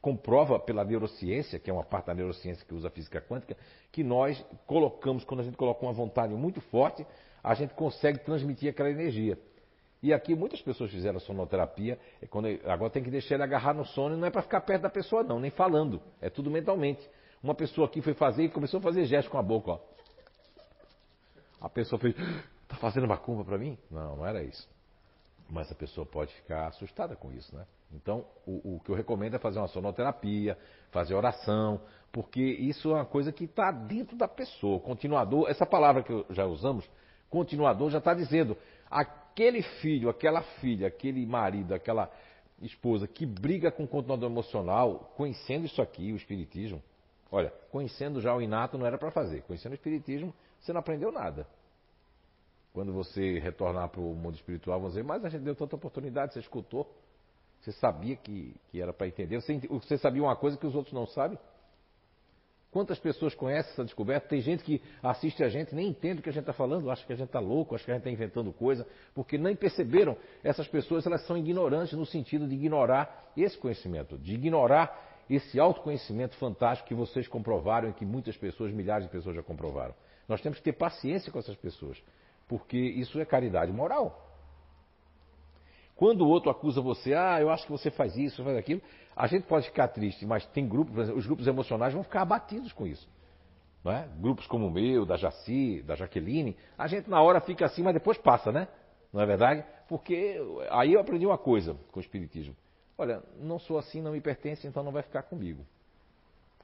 comprova 0.00 0.58
pela 0.58 0.84
neurociência, 0.84 1.58
que 1.58 1.70
é 1.70 1.72
uma 1.72 1.84
parte 1.84 2.06
da 2.06 2.14
neurociência 2.14 2.64
que 2.66 2.74
usa 2.74 2.88
a 2.88 2.90
física 2.90 3.22
quântica, 3.22 3.56
que 3.90 4.04
nós 4.04 4.44
colocamos, 4.66 5.24
quando 5.24 5.40
a 5.40 5.42
gente 5.44 5.56
coloca 5.56 5.82
uma 5.82 5.94
vontade 5.94 6.34
muito 6.34 6.60
forte, 6.60 7.06
a 7.42 7.54
gente 7.54 7.72
consegue 7.72 8.18
transmitir 8.18 8.68
aquela 8.68 8.90
energia. 8.90 9.38
E 10.04 10.12
aqui 10.12 10.34
muitas 10.34 10.60
pessoas 10.60 10.90
fizeram 10.90 11.18
sonoterapia, 11.18 11.98
quando, 12.28 12.46
agora 12.66 12.90
tem 12.90 13.02
que 13.02 13.10
deixar 13.10 13.36
ele 13.36 13.42
agarrar 13.42 13.72
no 13.72 13.86
sono, 13.86 14.14
e 14.14 14.18
não 14.18 14.26
é 14.26 14.30
para 14.30 14.42
ficar 14.42 14.60
perto 14.60 14.82
da 14.82 14.90
pessoa 14.90 15.22
não, 15.22 15.40
nem 15.40 15.50
falando, 15.50 15.98
é 16.20 16.28
tudo 16.28 16.50
mentalmente. 16.50 17.00
Uma 17.42 17.54
pessoa 17.54 17.86
aqui 17.86 18.02
foi 18.02 18.12
fazer 18.12 18.42
e 18.44 18.50
começou 18.50 18.80
a 18.80 18.82
fazer 18.82 19.06
gesto 19.06 19.30
com 19.30 19.38
a 19.38 19.42
boca, 19.42 19.70
ó. 19.70 19.80
A 21.58 21.70
pessoa 21.70 21.98
fez, 21.98 22.14
está 22.64 22.76
fazendo 22.76 23.08
macumba 23.08 23.46
para 23.46 23.56
mim? 23.56 23.78
Não, 23.90 24.16
não 24.16 24.26
era 24.26 24.42
isso. 24.42 24.68
Mas 25.48 25.72
a 25.72 25.74
pessoa 25.74 26.04
pode 26.04 26.34
ficar 26.34 26.66
assustada 26.66 27.16
com 27.16 27.32
isso, 27.32 27.56
né? 27.56 27.64
Então, 27.90 28.26
o, 28.46 28.74
o, 28.74 28.80
que 28.80 28.90
eu 28.90 28.94
recomendo 28.94 29.36
é 29.36 29.38
fazer 29.38 29.58
uma 29.58 29.68
sonoterapia, 29.68 30.58
fazer 30.90 31.14
oração, 31.14 31.80
porque 32.12 32.42
isso 32.42 32.90
é 32.90 32.96
uma 32.96 33.06
coisa 33.06 33.32
que 33.32 33.44
está 33.44 33.70
dentro 33.70 34.18
da 34.18 34.28
pessoa. 34.28 34.78
Continuador, 34.80 35.48
essa 35.48 35.64
palavra 35.64 36.02
que 36.02 36.26
já 36.28 36.44
usamos, 36.44 36.86
continuador, 37.30 37.88
já 37.88 37.98
está 37.98 38.12
dizendo 38.12 38.54
aquele 39.34 39.62
filho, 39.62 40.08
aquela 40.08 40.42
filha, 40.60 40.86
aquele 40.86 41.26
marido, 41.26 41.74
aquela 41.74 42.08
esposa 42.62 43.08
que 43.08 43.26
briga 43.26 43.70
com 43.70 43.82
o 43.82 43.88
continuador 43.88 44.30
emocional, 44.30 45.12
conhecendo 45.16 45.66
isso 45.66 45.82
aqui, 45.82 46.12
o 46.12 46.16
Espiritismo. 46.16 46.80
Olha, 47.32 47.52
conhecendo 47.72 48.20
já 48.20 48.32
o 48.32 48.40
inato 48.40 48.78
não 48.78 48.86
era 48.86 48.96
para 48.96 49.10
fazer. 49.10 49.42
Conhecendo 49.42 49.72
o 49.72 49.74
Espiritismo, 49.74 50.32
você 50.60 50.72
não 50.72 50.78
aprendeu 50.78 51.10
nada. 51.10 51.48
Quando 52.72 52.92
você 52.92 53.40
retornar 53.40 53.88
para 53.88 54.00
o 54.00 54.14
mundo 54.14 54.36
espiritual, 54.36 54.80
vão 54.80 54.88
dizer, 54.88 55.02
mas 55.02 55.24
a 55.24 55.28
gente 55.28 55.42
deu 55.42 55.56
tanta 55.56 55.74
oportunidade, 55.74 56.32
você 56.32 56.38
escutou. 56.38 56.88
Você 57.60 57.72
sabia 57.72 58.14
que, 58.14 58.54
que 58.70 58.80
era 58.80 58.92
para 58.92 59.08
entender? 59.08 59.40
Você, 59.40 59.58
você 59.68 59.98
sabia 59.98 60.22
uma 60.22 60.36
coisa 60.36 60.56
que 60.56 60.66
os 60.66 60.74
outros 60.74 60.92
não 60.92 61.06
sabem? 61.06 61.38
Quantas 62.74 62.98
pessoas 62.98 63.36
conhecem 63.36 63.70
essa 63.70 63.84
descoberta? 63.84 64.26
Tem 64.26 64.40
gente 64.40 64.64
que 64.64 64.82
assiste 65.00 65.44
a 65.44 65.48
gente 65.48 65.72
nem 65.76 65.86
entende 65.86 66.18
o 66.18 66.22
que 66.24 66.28
a 66.28 66.32
gente 66.32 66.40
está 66.40 66.52
falando, 66.52 66.90
acha 66.90 67.06
que 67.06 67.12
a 67.12 67.16
gente 67.16 67.28
está 67.28 67.38
louco, 67.38 67.72
acha 67.72 67.84
que 67.84 67.90
a 67.92 67.94
gente 67.94 68.00
está 68.00 68.10
inventando 68.10 68.52
coisa, 68.52 68.84
porque 69.14 69.38
nem 69.38 69.54
perceberam. 69.54 70.16
Essas 70.42 70.66
pessoas 70.66 71.06
elas 71.06 71.24
são 71.24 71.38
ignorantes 71.38 71.92
no 71.96 72.04
sentido 72.04 72.48
de 72.48 72.54
ignorar 72.56 73.30
esse 73.36 73.56
conhecimento, 73.56 74.18
de 74.18 74.34
ignorar 74.34 75.22
esse 75.30 75.60
autoconhecimento 75.60 76.34
fantástico 76.34 76.88
que 76.88 76.96
vocês 76.96 77.28
comprovaram 77.28 77.90
e 77.90 77.92
que 77.92 78.04
muitas 78.04 78.36
pessoas, 78.36 78.72
milhares 78.72 79.06
de 79.06 79.12
pessoas 79.12 79.36
já 79.36 79.42
comprovaram. 79.44 79.94
Nós 80.28 80.40
temos 80.40 80.58
que 80.58 80.64
ter 80.64 80.72
paciência 80.72 81.30
com 81.30 81.38
essas 81.38 81.54
pessoas, 81.54 82.02
porque 82.48 82.76
isso 82.76 83.20
é 83.20 83.24
caridade 83.24 83.70
moral. 83.70 84.20
Quando 85.94 86.22
o 86.22 86.28
outro 86.28 86.50
acusa 86.50 86.80
você, 86.80 87.14
ah, 87.14 87.40
eu 87.40 87.50
acho 87.50 87.66
que 87.66 87.70
você 87.70 87.88
faz 87.88 88.16
isso, 88.16 88.42
faz 88.42 88.56
aquilo, 88.56 88.82
a 89.16 89.26
gente 89.26 89.46
pode 89.46 89.66
ficar 89.66 89.88
triste, 89.88 90.26
mas 90.26 90.44
tem 90.46 90.68
grupos, 90.68 91.08
os 91.10 91.26
grupos 91.26 91.46
emocionais 91.46 91.92
vão 91.92 92.02
ficar 92.02 92.22
abatidos 92.22 92.72
com 92.72 92.86
isso. 92.86 93.08
É? 93.86 94.08
Grupos 94.18 94.46
como 94.46 94.66
o 94.66 94.70
meu, 94.70 95.04
da 95.04 95.16
Jaci, 95.16 95.82
da 95.82 95.94
Jaqueline, 95.94 96.56
a 96.78 96.86
gente 96.86 97.08
na 97.08 97.20
hora 97.20 97.40
fica 97.40 97.66
assim, 97.66 97.82
mas 97.82 97.92
depois 97.92 98.16
passa, 98.16 98.50
né? 98.50 98.66
Não 99.12 99.20
é 99.20 99.26
verdade? 99.26 99.62
Porque 99.88 100.40
aí 100.70 100.94
eu 100.94 101.00
aprendi 101.00 101.26
uma 101.26 101.36
coisa 101.36 101.76
com 101.92 102.00
o 102.00 102.02
Espiritismo. 102.02 102.56
Olha, 102.96 103.22
não 103.38 103.58
sou 103.58 103.76
assim, 103.76 104.00
não 104.00 104.12
me 104.12 104.20
pertence, 104.20 104.66
então 104.66 104.82
não 104.82 104.90
vai 104.90 105.02
ficar 105.02 105.22
comigo. 105.24 105.64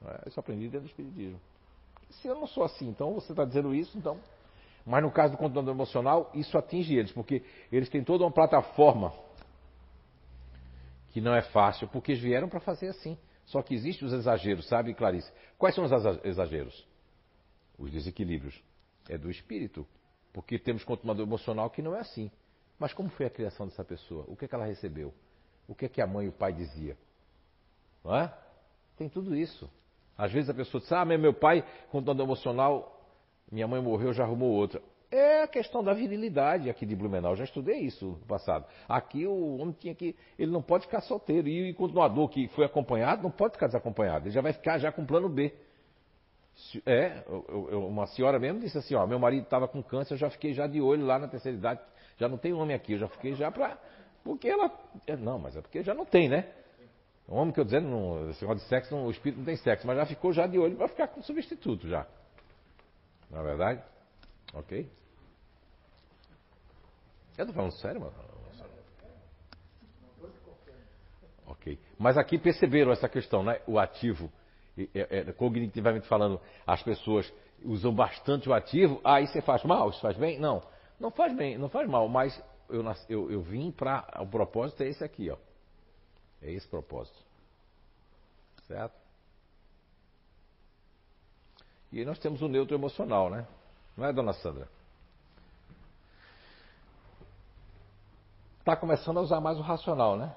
É? 0.03 0.29
Isso 0.29 0.39
aprendi 0.39 0.63
dentro 0.63 0.81
do 0.81 0.87
Espiritismo. 0.87 1.39
Se 2.09 2.27
eu 2.27 2.35
não 2.35 2.47
sou 2.47 2.63
assim, 2.63 2.89
então 2.89 3.13
você 3.13 3.31
está 3.31 3.45
dizendo 3.45 3.73
isso, 3.73 3.95
então 3.97 4.17
mas 4.85 5.03
no 5.03 5.11
caso 5.11 5.33
do 5.33 5.37
controlador 5.37 5.73
emocional, 5.73 6.31
isso 6.33 6.57
atinge 6.57 6.95
eles, 6.95 7.11
porque 7.11 7.43
eles 7.71 7.89
têm 7.89 8.03
toda 8.03 8.23
uma 8.23 8.31
plataforma 8.31 9.13
que 11.11 11.21
não 11.21 11.35
é 11.35 11.41
fácil, 11.41 11.87
porque 11.87 12.13
eles 12.13 12.23
vieram 12.23 12.49
para 12.49 12.59
fazer 12.59 12.87
assim. 12.87 13.17
Só 13.45 13.61
que 13.61 13.73
existem 13.73 14.07
os 14.07 14.13
exageros, 14.13 14.67
sabe, 14.67 14.93
Clarice? 14.93 15.31
Quais 15.57 15.75
são 15.75 15.83
os 15.83 15.91
exageros? 16.23 16.87
Os 17.77 17.91
desequilíbrios. 17.91 18.61
É 19.09 19.17
do 19.17 19.29
espírito. 19.29 19.85
Porque 20.31 20.57
temos 20.57 20.83
controlador 20.83 21.25
emocional 21.25 21.69
que 21.69 21.81
não 21.81 21.95
é 21.95 21.99
assim. 21.99 22.31
Mas 22.79 22.93
como 22.93 23.09
foi 23.09 23.25
a 23.25 23.29
criação 23.29 23.67
dessa 23.67 23.83
pessoa? 23.83 24.23
O 24.27 24.35
que, 24.35 24.45
é 24.45 24.47
que 24.47 24.55
ela 24.55 24.65
recebeu? 24.65 25.13
O 25.67 25.75
que 25.75 25.85
é 25.85 25.89
que 25.89 26.01
a 26.01 26.07
mãe 26.07 26.25
e 26.25 26.29
o 26.29 26.31
pai 26.31 26.53
dizia? 26.53 26.97
Não 28.03 28.15
é? 28.15 28.33
Tem 28.97 29.09
tudo 29.09 29.35
isso. 29.35 29.69
Às 30.17 30.31
vezes 30.31 30.49
a 30.49 30.53
pessoa 30.53 30.79
diz, 30.79 30.91
ah, 30.91 31.03
meu 31.03 31.33
pai, 31.33 31.63
controlador 31.91 32.25
emocional, 32.25 33.01
minha 33.51 33.67
mãe 33.67 33.81
morreu, 33.81 34.13
já 34.13 34.23
arrumou 34.23 34.51
outra. 34.51 34.81
É 35.11 35.43
a 35.43 35.47
questão 35.47 35.83
da 35.83 35.93
virilidade 35.93 36.69
aqui 36.69 36.85
de 36.85 36.95
Blumenau. 36.95 37.35
Já 37.35 37.43
estudei 37.43 37.79
isso 37.79 38.17
no 38.21 38.25
passado. 38.25 38.65
Aqui 38.87 39.27
o 39.27 39.57
homem 39.57 39.75
tinha 39.77 39.93
que. 39.93 40.15
Ele 40.39 40.49
não 40.49 40.61
pode 40.61 40.85
ficar 40.85 41.01
solteiro. 41.01 41.49
E 41.49 41.71
o 41.71 41.75
continuador 41.75 42.29
que 42.29 42.47
foi 42.49 42.63
acompanhado 42.63 43.21
não 43.21 43.29
pode 43.29 43.53
ficar 43.53 43.67
desacompanhado. 43.67 44.27
Ele 44.27 44.33
já 44.33 44.39
vai 44.39 44.53
ficar 44.53 44.77
já 44.77 44.89
com 44.89 45.05
plano 45.05 45.27
B. 45.27 45.53
É, 46.85 47.23
eu, 47.27 47.67
eu, 47.71 47.87
uma 47.87 48.07
senhora 48.07 48.39
mesmo 48.39 48.59
disse 48.59 48.77
assim, 48.77 48.95
ó, 48.95 49.05
meu 49.05 49.19
marido 49.19 49.43
estava 49.43 49.67
com 49.67 49.81
câncer, 49.83 50.13
eu 50.13 50.17
já 50.17 50.29
fiquei 50.29 50.53
já 50.53 50.67
de 50.67 50.79
olho 50.79 51.05
lá 51.05 51.19
na 51.19 51.27
terceira 51.27 51.57
idade. 51.57 51.81
Já 52.17 52.29
não 52.29 52.37
tem 52.37 52.53
homem 52.53 52.75
aqui, 52.75 52.93
eu 52.93 52.99
já 52.99 53.07
fiquei 53.09 53.33
já 53.33 53.51
para. 53.51 53.77
Porque 54.23 54.47
ela. 54.47 54.71
É, 55.07 55.17
não, 55.17 55.37
mas 55.37 55.57
é 55.57 55.61
porque 55.61 55.83
já 55.83 55.93
não 55.93 56.05
tem, 56.05 56.29
né? 56.29 56.47
O 57.27 57.35
homem 57.35 57.53
que 57.53 57.59
eu 57.59 57.65
dizendo, 57.65 57.87
não, 57.87 58.25
negócio 58.27 58.55
de 58.55 58.61
sexo, 58.61 58.95
não, 58.95 59.07
o 59.07 59.11
espírito 59.11 59.39
não 59.39 59.45
tem 59.45 59.57
sexo, 59.57 59.85
mas 59.85 59.97
já 59.97 60.05
ficou 60.05 60.31
já 60.31 60.47
de 60.47 60.57
olho 60.57 60.77
para 60.77 60.87
ficar 60.87 61.07
com 61.07 61.21
substituto 61.21 61.87
já. 61.87 62.05
Não 63.29 63.39
é 63.39 63.43
verdade? 63.43 63.81
Ok? 64.53 64.89
Eu 67.41 67.45
estou 67.45 67.55
falando 67.55 67.71
sério, 67.79 68.01
mano? 68.01 68.13
Ok. 71.47 71.79
Mas 71.97 72.17
aqui 72.17 72.37
perceberam 72.37 72.91
essa 72.91 73.09
questão, 73.09 73.43
né? 73.43 73.61
O 73.65 73.79
ativo, 73.79 74.31
é, 74.77 75.19
é, 75.19 75.33
cognitivamente 75.33 76.07
falando, 76.07 76.39
as 76.65 76.83
pessoas 76.83 77.31
usam 77.65 77.93
bastante 77.93 78.47
o 78.47 78.53
ativo. 78.53 79.01
Ah, 79.03 79.21
isso 79.21 79.41
faz 79.41 79.63
mal? 79.63 79.89
Isso 79.89 79.99
faz 80.01 80.15
bem? 80.17 80.39
Não. 80.39 80.61
Não 80.99 81.09
faz 81.09 81.35
bem, 81.35 81.57
não 81.57 81.67
faz 81.67 81.89
mal, 81.89 82.07
mas 82.07 82.39
eu, 82.69 82.83
eu, 83.09 83.31
eu 83.31 83.41
vim 83.41 83.71
para. 83.71 84.07
O 84.19 84.27
propósito 84.27 84.83
é 84.83 84.87
esse 84.87 85.03
aqui, 85.03 85.31
ó. 85.31 85.37
É 86.43 86.51
esse 86.51 86.67
propósito. 86.67 87.17
Certo? 88.67 88.93
E 91.91 91.99
aí 91.99 92.05
nós 92.05 92.19
temos 92.19 92.39
o 92.43 92.47
neutro 92.47 92.75
emocional, 92.75 93.31
né? 93.31 93.47
Não 93.97 94.05
é, 94.05 94.13
dona 94.13 94.31
Sandra? 94.33 94.69
Está 98.61 98.75
começando 98.75 99.17
a 99.17 99.21
usar 99.21 99.41
mais 99.41 99.57
o 99.57 99.61
racional, 99.61 100.15
né? 100.15 100.35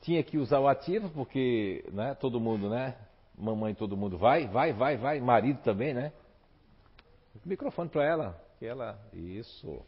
Tinha 0.00 0.22
que 0.22 0.38
usar 0.38 0.58
o 0.58 0.66
ativo, 0.66 1.10
porque 1.10 1.84
né, 1.92 2.14
todo 2.14 2.40
mundo, 2.40 2.70
né? 2.70 2.96
Mamãe, 3.36 3.74
todo 3.74 3.94
mundo 3.94 4.16
vai, 4.16 4.46
vai, 4.46 4.72
vai, 4.72 4.96
vai. 4.96 5.20
Marido 5.20 5.60
também, 5.62 5.92
né? 5.92 6.12
Microfone 7.44 7.90
para 7.90 8.04
ela, 8.04 8.42
que 8.58 8.64
ela. 8.64 8.98
Isso. 9.12 9.82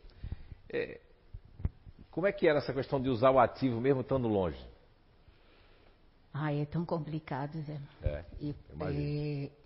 É, 0.69 1.01
como 2.11 2.27
é 2.27 2.33
que 2.33 2.47
era 2.47 2.59
essa 2.59 2.75
questão 2.75 3.01
de 3.01 3.09
usar 3.09 3.31
o 3.31 3.39
ativo 3.39 3.81
mesmo 3.81 4.03
estando 4.03 4.29
longe? 4.29 4.63
Ah, 6.35 6.53
é 6.53 6.67
tão 6.67 6.85
complicado, 6.85 7.59
Zé. 7.63 7.81
É, 8.03 8.25
e, 8.39 8.55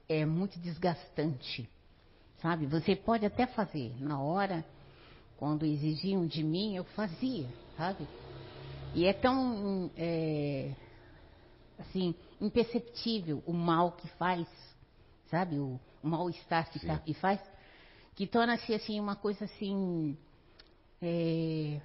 é, 0.08 0.20
é 0.20 0.24
muito 0.24 0.56
desgastante, 0.60 1.68
sabe? 2.40 2.66
Você 2.66 2.94
pode 2.94 3.26
até 3.26 3.44
fazer 3.44 3.92
na 4.00 4.20
hora, 4.20 4.64
quando 5.40 5.64
exigiam 5.64 6.26
de 6.26 6.44
mim, 6.44 6.76
eu 6.76 6.85
fazia, 6.85 7.48
sabe? 7.74 8.07
E 8.92 9.07
é 9.07 9.12
tão, 9.14 9.90
é, 9.96 10.74
assim, 11.79 12.14
imperceptível 12.38 13.42
o 13.46 13.53
mal 13.55 13.92
que 13.92 14.07
faz, 14.18 14.46
sabe? 15.31 15.59
O, 15.59 15.81
o 16.03 16.07
mal-estar 16.07 16.70
que, 16.70 16.79
tá, 16.87 16.98
que 16.98 17.14
faz, 17.14 17.40
que 18.14 18.26
torna-se, 18.26 18.74
assim, 18.74 19.00
uma 19.00 19.16
coisa, 19.16 19.46
assim, 19.46 20.14
é, 21.00 21.81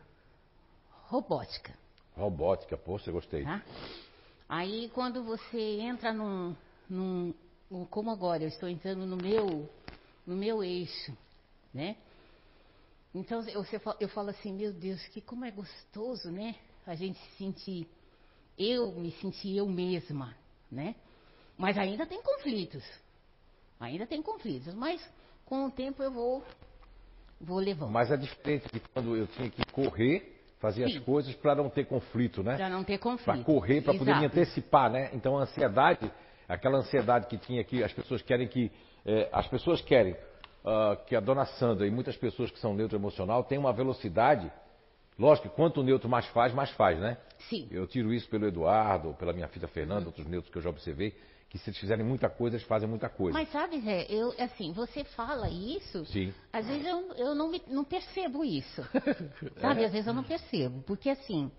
robótica. 1.08 1.74
Robótica, 2.18 2.76
poxa, 2.76 3.10
eu 3.10 3.14
gostei. 3.14 3.46
Tá? 3.46 3.64
Aí 4.50 4.92
quando 4.94 5.24
você 5.24 5.80
entra 5.80 6.12
num, 6.12 6.54
num, 6.90 7.34
num- 7.72 7.86
como 7.86 8.12
agora, 8.12 8.44
eu 8.44 8.50
estou 8.50 8.68
entrando 8.68 9.06
no 9.06 9.16
meu, 9.16 9.70
no 10.28 10.36
meu 10.36 10.62
eixo, 10.62 11.18
né? 11.74 11.96
Então 13.16 13.42
eu, 13.48 13.66
eu 14.02 14.10
falo 14.10 14.30
assim, 14.30 14.54
meu 14.54 14.74
Deus, 14.74 15.02
que 15.08 15.22
como 15.22 15.46
é 15.46 15.52
gostoso, 15.52 16.30
né? 16.30 16.54
A 16.86 16.96
gente 16.96 17.18
se 17.18 17.38
sentir, 17.38 17.88
eu 18.58 18.92
me 18.92 19.10
sentir 19.14 19.56
eu 19.56 19.66
mesma, 19.68 20.36
né? 20.70 20.96
Mas 21.58 21.78
ainda 21.78 22.06
tem 22.06 22.22
conflitos, 22.22 22.84
ainda 23.80 24.06
tem 24.06 24.22
conflitos, 24.22 24.74
mas 24.74 25.02
com 25.46 25.66
o 25.66 25.72
tempo 25.72 26.04
eu 26.04 26.12
vou, 26.12 26.44
vou 27.40 27.58
levando. 27.58 27.90
Mas 27.90 28.12
é 28.12 28.18
diferente 28.18 28.68
de 28.72 28.82
quando 28.82 29.16
eu 29.16 29.26
tinha 29.28 29.50
que 29.50 29.64
correr, 29.72 30.36
fazer 30.60 30.90
Sim. 30.90 30.98
as 30.98 31.04
coisas 31.06 31.34
para 31.36 31.56
não 31.56 31.70
ter 31.70 31.86
conflito, 31.86 32.44
né? 32.44 32.58
Para 32.58 32.70
não 32.70 32.84
ter 32.84 33.00
Para 33.00 33.12
conflito. 33.12 33.46
correr, 33.46 33.82
para 33.82 33.94
poder 33.94 34.16
me 34.18 34.26
antecipar, 34.26 34.92
né? 34.92 35.10
Então 35.14 35.38
a 35.38 35.44
ansiedade, 35.44 36.12
aquela 36.50 36.80
ansiedade 36.80 37.28
que 37.28 37.38
tinha 37.38 37.62
aqui, 37.62 37.82
as 37.82 37.94
pessoas 37.94 38.22
querem 38.22 38.50
que. 38.50 38.70
eh, 39.06 39.30
as 39.32 39.48
pessoas 39.48 39.80
querem 39.82 40.18
ah, 40.66 40.98
que 41.06 41.16
a 41.16 41.20
dona 41.20 41.46
Sandra 41.46 41.86
e 41.86 41.92
muitas 41.92 42.18
pessoas 42.18 42.50
que 42.50 42.60
são 42.60 42.74
neutro 42.74 42.98
emocional 42.98 43.44
tenham 43.44 43.64
uma 43.64 43.74
velocidade. 43.74 44.52
Lógico 45.18 45.48
que 45.48 45.56
quanto 45.56 45.80
o 45.80 45.84
neutro 45.84 46.10
mais 46.10 46.26
faz, 46.28 46.54
mais 46.54 46.70
faz, 46.72 47.00
né? 47.00 47.18
Sim. 47.50 47.68
Eu 47.72 47.88
tiro 47.88 48.12
isso 48.14 48.28
pelo 48.30 48.48
Eduardo, 48.48 49.14
pela 49.14 49.32
minha 49.32 49.48
filha 49.48 49.68
Fernanda, 49.68 50.08
outros 50.08 50.28
neutros 50.28 50.52
que 50.52 50.58
eu 50.58 50.62
já 50.62 50.70
observei, 50.70 51.16
que 51.50 51.58
se 51.58 51.70
eles 51.70 51.80
fizerem 51.80 52.04
muita 52.06 52.30
coisa, 52.30 52.58
eles 52.58 52.68
fazem 52.68 52.90
muita 52.90 53.08
coisa. 53.08 53.38
Mas 53.38 53.50
sabe, 53.50 53.80
Zé, 53.80 54.08
eu, 54.10 54.34
assim, 54.38 54.74
você 54.74 55.04
fala 55.06 55.48
isso, 55.50 56.06
Sim. 56.08 56.34
às 56.52 56.68
vezes 56.68 56.86
eu, 56.86 57.14
eu 57.14 57.36
não, 57.36 57.50
me- 57.50 57.62
não 57.68 57.84
percebo 57.86 58.44
isso. 58.44 58.82
sabe, 59.62 59.86
às 59.86 59.92
vezes 59.92 60.08
eu 60.08 60.14
não 60.14 60.24
percebo. 60.24 60.82
Porque 60.82 61.10
assim, 61.10 61.50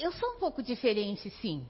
eu 0.00 0.10
sou 0.12 0.36
um 0.36 0.38
pouco 0.40 0.60
diferente, 0.62 1.30
sim, 1.40 1.64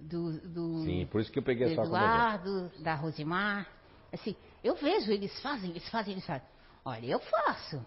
do, 0.00 0.32
do, 0.40 0.84
Sim, 0.84 1.06
por 1.10 1.20
isso 1.20 1.30
que 1.30 1.38
eu 1.38 1.42
peguei 1.42 1.66
do 1.66 1.72
essa. 1.72 1.82
Eduardo, 1.82 2.70
da 2.80 2.94
Rosimar. 2.94 3.68
Assim, 4.10 4.34
eu 4.62 4.74
vejo, 4.74 5.10
eles 5.12 5.38
fazem, 5.40 5.70
eles 5.70 5.88
fazem, 5.88 6.12
eles 6.12 6.26
fazem. 6.26 6.46
Olha, 6.84 7.06
eu 7.06 7.18
faço, 7.20 7.84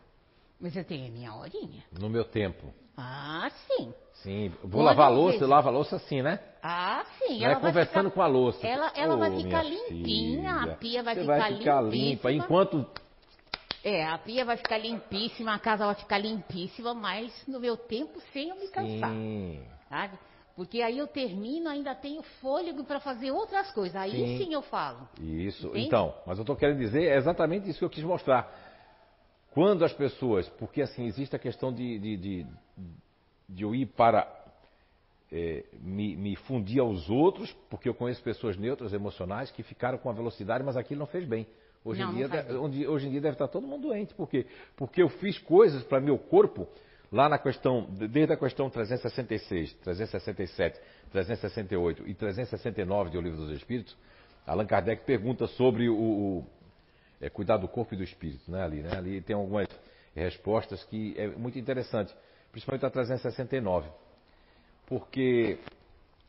mas 0.60 0.76
eu 0.76 0.84
tenho 0.84 1.08
a 1.08 1.12
minha 1.12 1.34
horinha. 1.34 1.84
No 2.00 2.10
meu 2.10 2.24
tempo. 2.24 2.74
Ah, 2.98 3.50
sim. 3.68 3.94
Sim. 4.24 4.50
Vou 4.62 4.72
Quando 4.72 4.86
lavar 4.86 5.08
a 5.08 5.10
louça, 5.10 5.44
eu 5.44 5.48
lavo 5.48 5.68
a 5.68 5.72
louça 5.72 5.98
assim, 5.98 6.22
né? 6.22 6.40
Ah, 6.64 7.06
sim. 7.20 7.40
Não 7.40 7.48
é 7.48 7.52
ela 7.52 7.60
vai 7.60 7.62
conversando 7.72 8.10
ficar- 8.10 8.12
com 8.16 8.22
a 8.22 8.28
louça. 8.28 8.66
Ela, 8.66 8.92
ela 8.96 9.16
Ô, 9.16 9.20
vai 9.20 9.36
ficar 9.36 9.64
limpinha, 9.64 10.60
filha, 10.62 10.74
a 10.74 10.76
pia 10.78 11.04
vai 11.04 11.14
você 11.16 11.22
ficar, 11.22 11.38
vai 11.38 11.58
ficar 11.58 11.82
limpa. 11.82 12.32
Enquanto. 12.32 12.86
É, 13.84 14.04
a 14.08 14.18
pia 14.18 14.44
vai 14.46 14.58
ficar 14.58 14.78
limpíssima, 14.78 15.54
a 15.54 15.60
casa 15.60 15.86
vai 15.86 15.94
ficar 15.96 16.18
limpíssima, 16.18 16.94
mas 16.94 17.32
no 17.48 17.60
meu 17.60 17.78
tempo 17.78 18.20
sem 18.34 18.50
eu 18.50 18.56
me 18.56 18.68
cansar, 18.70 19.12
Sim. 19.12 19.64
sabe? 19.90 20.18
Porque 20.56 20.82
aí 20.82 20.98
eu 20.98 21.08
termino, 21.08 21.70
ainda 21.70 21.94
tenho 21.94 22.22
fôlego 22.42 22.84
para 22.86 23.00
fazer 23.00 23.30
outras 23.32 23.72
coisas. 23.72 23.96
Aí 23.96 24.12
Sim. 24.12 24.38
sim, 24.46 24.54
eu 24.54 24.62
falo. 24.62 25.08
Isso. 25.20 25.68
Entende? 25.68 25.88
Então, 25.88 26.16
mas 26.26 26.38
eu 26.38 26.44
estou 26.44 26.56
querendo 26.56 26.78
dizer 26.80 27.04
é 27.04 27.18
exatamente 27.18 27.70
isso 27.70 27.80
que 27.80 27.86
eu 27.86 27.90
quis 27.90 28.04
mostrar. 28.04 28.50
Quando 29.52 29.84
as 29.84 29.94
pessoas. 29.94 30.48
Porque 30.50 30.82
assim, 30.82 31.06
existe 31.06 31.36
a 31.36 31.40
questão 31.40 31.74
de, 31.74 32.00
de, 32.00 32.18
de, 32.18 32.46
de 33.50 33.64
eu 33.64 33.76
ir 33.76 33.86
para. 33.88 34.28
é, 35.32 35.66
me, 35.82 36.16
me 36.16 36.36
fundir 36.38 36.80
aos 36.80 37.10
outros, 37.10 37.52
porque 37.70 37.90
eu 37.90 37.94
conheço 37.94 38.24
pessoas 38.24 38.56
neutras, 38.56 38.94
emocionais, 38.94 39.52
que 39.52 39.62
ficaram 39.64 39.98
com 39.98 40.10
a 40.10 40.14
velocidade, 40.14 40.64
mas 40.64 40.78
aquilo 40.78 41.00
não 41.00 41.08
fez 41.08 41.26
bem. 41.26 41.46
Hoje, 41.84 42.02
Não, 42.02 42.12
em, 42.14 42.16
dia, 42.16 42.60
onde- 42.60 42.88
hoje 42.88 43.08
em 43.08 43.12
dia 43.12 43.22
deve 43.22 43.36
estar 43.36 43.48
todo 43.48 43.68
mundo 43.68 43.90
doente. 43.90 44.14
Por 44.14 44.30
quê? 44.30 44.46
Porque 44.78 45.02
eu 45.02 45.10
fiz 45.10 45.38
coisas 45.40 45.84
para 45.84 46.00
meu 46.00 46.18
corpo, 46.18 46.68
lá 47.16 47.30
na 47.30 47.40
questão, 47.40 47.88
desde 47.90 48.34
a 48.34 48.38
questão 48.38 48.70
366, 48.70 49.74
367, 49.76 50.78
368 51.12 52.08
e 52.10 52.14
369 52.14 53.10
do 53.12 53.22
Livro 53.22 53.38
dos 53.38 53.52
Espíritos, 53.52 53.96
Allan 54.46 54.66
Kardec 54.66 55.06
pergunta 55.06 55.48
sobre 55.48 55.88
o, 55.88 55.96
o- 55.98 56.46
é, 57.22 57.30
cuidar 57.30 57.56
do 57.56 57.70
corpo 57.70 57.94
e 57.94 57.98
do 57.98 58.04
espírito, 58.04 58.52
né, 58.52 58.62
ali, 58.62 58.82
né? 58.82 58.98
Ali 58.98 59.22
tem 59.22 59.34
algumas 59.34 59.68
respostas 60.14 60.84
que 60.84 61.16
é 61.18 61.28
muito 61.28 61.58
interessante, 61.58 62.14
principalmente 62.52 62.86
a 62.86 62.90
369. 62.90 63.90
Porque 64.86 65.58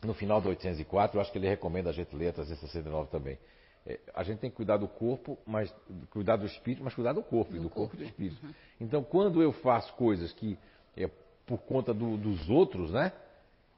no 0.04 0.14
final 0.14 0.40
do 0.40 0.48
804, 0.50 1.16
eu 1.16 1.20
acho 1.20 1.32
que 1.32 1.38
ele 1.38 1.48
recomenda 1.48 1.90
a 1.90 1.92
gente 1.92 2.14
ler 2.14 2.28
a 2.28 2.32
369 2.32 3.10
também. 3.10 3.36
É, 3.84 3.98
a 4.14 4.22
gente 4.22 4.38
tem 4.38 4.50
que 4.50 4.56
cuidar 4.56 4.76
do 4.76 4.86
corpo, 4.88 5.36
mas 5.46 5.74
cuidar 6.10 6.36
do 6.36 6.46
espírito, 6.46 6.82
mas 6.84 6.94
cuidar 6.94 7.12
do 7.12 7.22
corpo, 7.22 7.54
e 7.56 7.58
do 7.60 7.68
corpo 7.68 7.94
e 7.96 7.98
do 7.98 8.04
espírito. 8.04 8.36
Então, 8.80 9.02
quando 9.02 9.42
eu 9.42 9.52
faço 9.52 9.92
coisas 9.94 10.32
que 10.32 10.58
é 10.96 11.08
por 11.46 11.58
conta 11.58 11.92
do- 11.94 12.16
dos 12.16 12.48
outros, 12.48 12.90
né? 12.92 13.12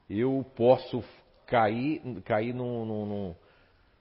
Eu 0.09 0.45
posso 0.55 1.03
cair, 1.45 2.01
cair 2.25 2.53
num, 2.53 2.85
num- 2.85 3.35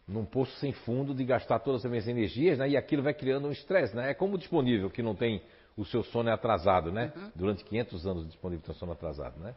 num- 0.07 0.25
poço 0.25 0.53
sem 0.59 0.73
fundo 0.73 1.15
de 1.15 1.25
gastar 1.25 1.59
todas 1.59 1.85
as 1.85 1.91
minhas 1.91 2.09
energias, 2.09 2.59
né? 2.59 2.69
E 2.71 2.77
aquilo 2.77 3.03
vai 3.03 3.13
criando 3.15 3.49
um 3.49 3.53
estresse, 3.53 3.95
né? 3.95 4.11
É 4.11 4.15
como 4.15 4.35
o 4.37 4.39
disponível 4.39 4.89
que 4.91 5.03
não 5.03 5.15
tem 5.15 5.43
o 5.77 5.85
seu 5.85 6.03
sono 6.03 6.29
é 6.29 6.33
atrasado, 6.33 6.91
né? 6.91 7.13
Durante 7.35 7.63
500 7.65 8.07
anos 8.07 8.25
o 8.25 8.27
disponível 8.27 8.65
tem 8.65 8.75
sono 8.75 8.93
atrasado, 8.93 9.39
né? 9.41 9.55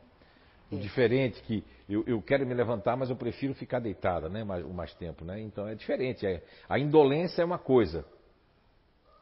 O 0.72 0.78
diferente 0.78 1.42
que 1.44 1.64
eu, 1.90 2.04
eu 2.08 2.22
quero 2.22 2.46
me 2.46 2.54
levantar, 2.54 2.96
mas 2.96 3.10
eu 3.10 3.16
prefiro 3.16 3.54
ficar 3.54 3.80
deitada, 3.80 4.30
né? 4.30 4.44
Mais, 4.44 4.64
o 4.64 4.70
mais 4.70 4.94
tempo, 4.94 5.26
né? 5.26 5.40
Então 5.42 5.68
é 5.68 5.76
diferente. 5.76 6.26
É, 6.26 6.42
a 6.70 6.80
indolência 6.80 7.42
é 7.42 7.46
uma 7.46 7.58
coisa. 7.58 8.06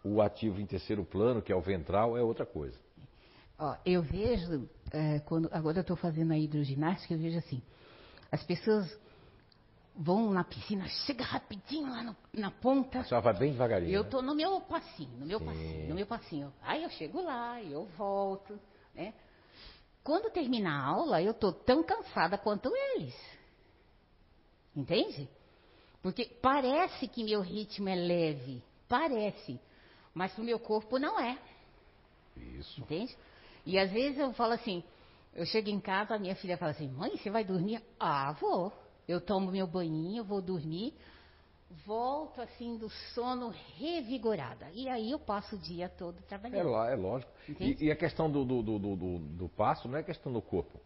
O 0.04 0.22
ativo 0.22 0.62
em 0.62 0.66
terceiro 0.66 1.04
plano, 1.04 1.42
que 1.42 1.52
é 1.52 1.56
o 1.56 1.62
ventral, 1.62 2.16
é 2.18 2.22
outra 2.22 2.46
coisa. 2.46 2.78
Ó, 3.60 3.76
eu 3.86 4.02
vejo, 4.02 4.70
é, 4.92 5.20
quando 5.20 5.50
agora 5.52 5.80
eu 5.80 5.82
estou 5.82 5.98
fazendo 5.98 6.32
a 6.32 6.38
hidroginástica, 6.38 7.14
eu 7.14 7.20
vejo 7.20 7.38
assim, 7.38 7.62
as 8.32 8.42
pessoas 8.44 8.98
vão 9.94 10.32
na 10.32 10.46
piscina, 10.46 10.88
chega 11.06 11.26
rapidinho 11.26 11.90
lá 11.90 12.02
no- 12.02 12.16
na 12.34 12.52
ponta. 12.52 13.04
Senhora 13.04 13.22
vai 13.22 13.38
bem 13.38 13.52
devagarinho. 13.52 13.92
Eu 13.92 14.04
né? 14.04 14.10
tô 14.10 14.22
no 14.22 14.34
meu 14.34 14.62
passinho, 14.62 15.12
no 15.18 15.26
meu 15.26 15.40
Sim. 15.40 15.46
passinho, 15.46 15.90
no 15.90 15.96
meu 15.96 16.08
passinho. 16.08 16.54
Aí 16.62 16.84
eu 16.84 16.90
chego 16.92 17.22
lá, 17.22 17.62
eu 17.62 17.86
volto, 17.98 18.58
né? 18.96 19.14
Quando 20.02 20.32
termina 20.32 20.72
a 20.72 20.82
aula, 20.82 21.22
eu 21.22 21.34
tô 21.34 21.52
tão 21.52 21.84
cansada 21.84 22.38
quanto 22.38 22.72
eles. 22.74 23.14
Entende? 24.74 25.28
Porque 26.02 26.26
parece 26.42 27.10
que 27.10 27.26
meu 27.26 27.42
ritmo 27.42 27.90
é 27.90 27.96
leve, 27.96 28.64
parece, 28.88 29.60
mas 30.14 30.32
pro 30.32 30.46
meu 30.46 30.60
corpo 30.60 30.98
não 30.98 31.20
é. 31.20 31.38
Isso. 32.38 32.80
Entende? 32.80 33.18
E 33.66 33.78
às 33.78 33.92
vezes 33.92 34.18
eu 34.20 34.34
falo 34.34 34.54
assim, 34.54 34.84
eu 35.34 35.46
chego 35.46 35.70
em 35.70 35.80
casa, 35.80 36.16
a 36.16 36.20
minha 36.20 36.36
filha 36.36 36.58
fala 36.58 36.72
assim, 36.72 36.88
mãe, 36.88 37.16
você 37.18 37.30
vai 37.30 37.44
dormir? 37.44 37.82
Ah, 38.00 38.32
vou. 38.40 38.72
Eu 39.08 39.20
tomo 39.22 39.52
meu 39.52 39.66
banhinho, 39.68 40.24
vou 40.24 40.42
dormir, 40.42 40.94
volto 41.86 42.42
assim 42.42 42.78
do 42.78 42.90
sono 43.14 43.54
revigorada. 43.78 44.68
E 44.74 44.88
aí 44.90 45.12
eu 45.12 45.20
passo 45.20 45.56
o 45.56 45.60
dia 45.60 45.90
todo 45.90 46.16
É, 46.16 46.28
trabalhando. 46.28 46.70
lá, 46.72 46.90
é 46.92 46.96
lógico. 46.96 47.32
E, 47.60 47.86
e 47.86 47.92
a 47.92 47.96
questão 47.96 48.30
do, 48.30 48.44
do, 48.46 48.62
do, 48.62 48.80
do, 48.80 48.96
do- 49.20 49.50
passo 49.50 49.88
não 49.88 49.98
é 49.98 50.04
questão 50.04 50.32
do 50.32 50.42
corpo. 50.42 50.80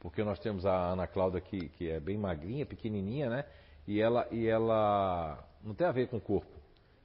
Porque 0.00 0.22
nós 0.22 0.38
temos 0.38 0.66
a 0.66 0.72
Ana 0.92 1.06
Cláudia 1.06 1.40
que, 1.40 1.68
que 1.70 1.88
é 1.88 1.98
bem 2.00 2.18
magrinha, 2.18 2.66
pequenininha, 2.66 3.30
né? 3.30 3.44
E 3.86 4.00
ela, 4.00 4.26
e 4.30 4.46
ela 4.46 5.42
não 5.62 5.74
tem 5.74 5.86
a 5.86 5.92
ver 5.92 6.08
com 6.08 6.16
o 6.18 6.20
corpo. 6.20 6.50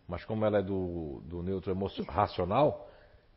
Mas 0.07 0.25
como 0.25 0.43
ela 0.45 0.59
é 0.59 0.61
do, 0.61 1.21
do 1.25 1.41
neutro 1.43 1.73
racional, 2.07 2.89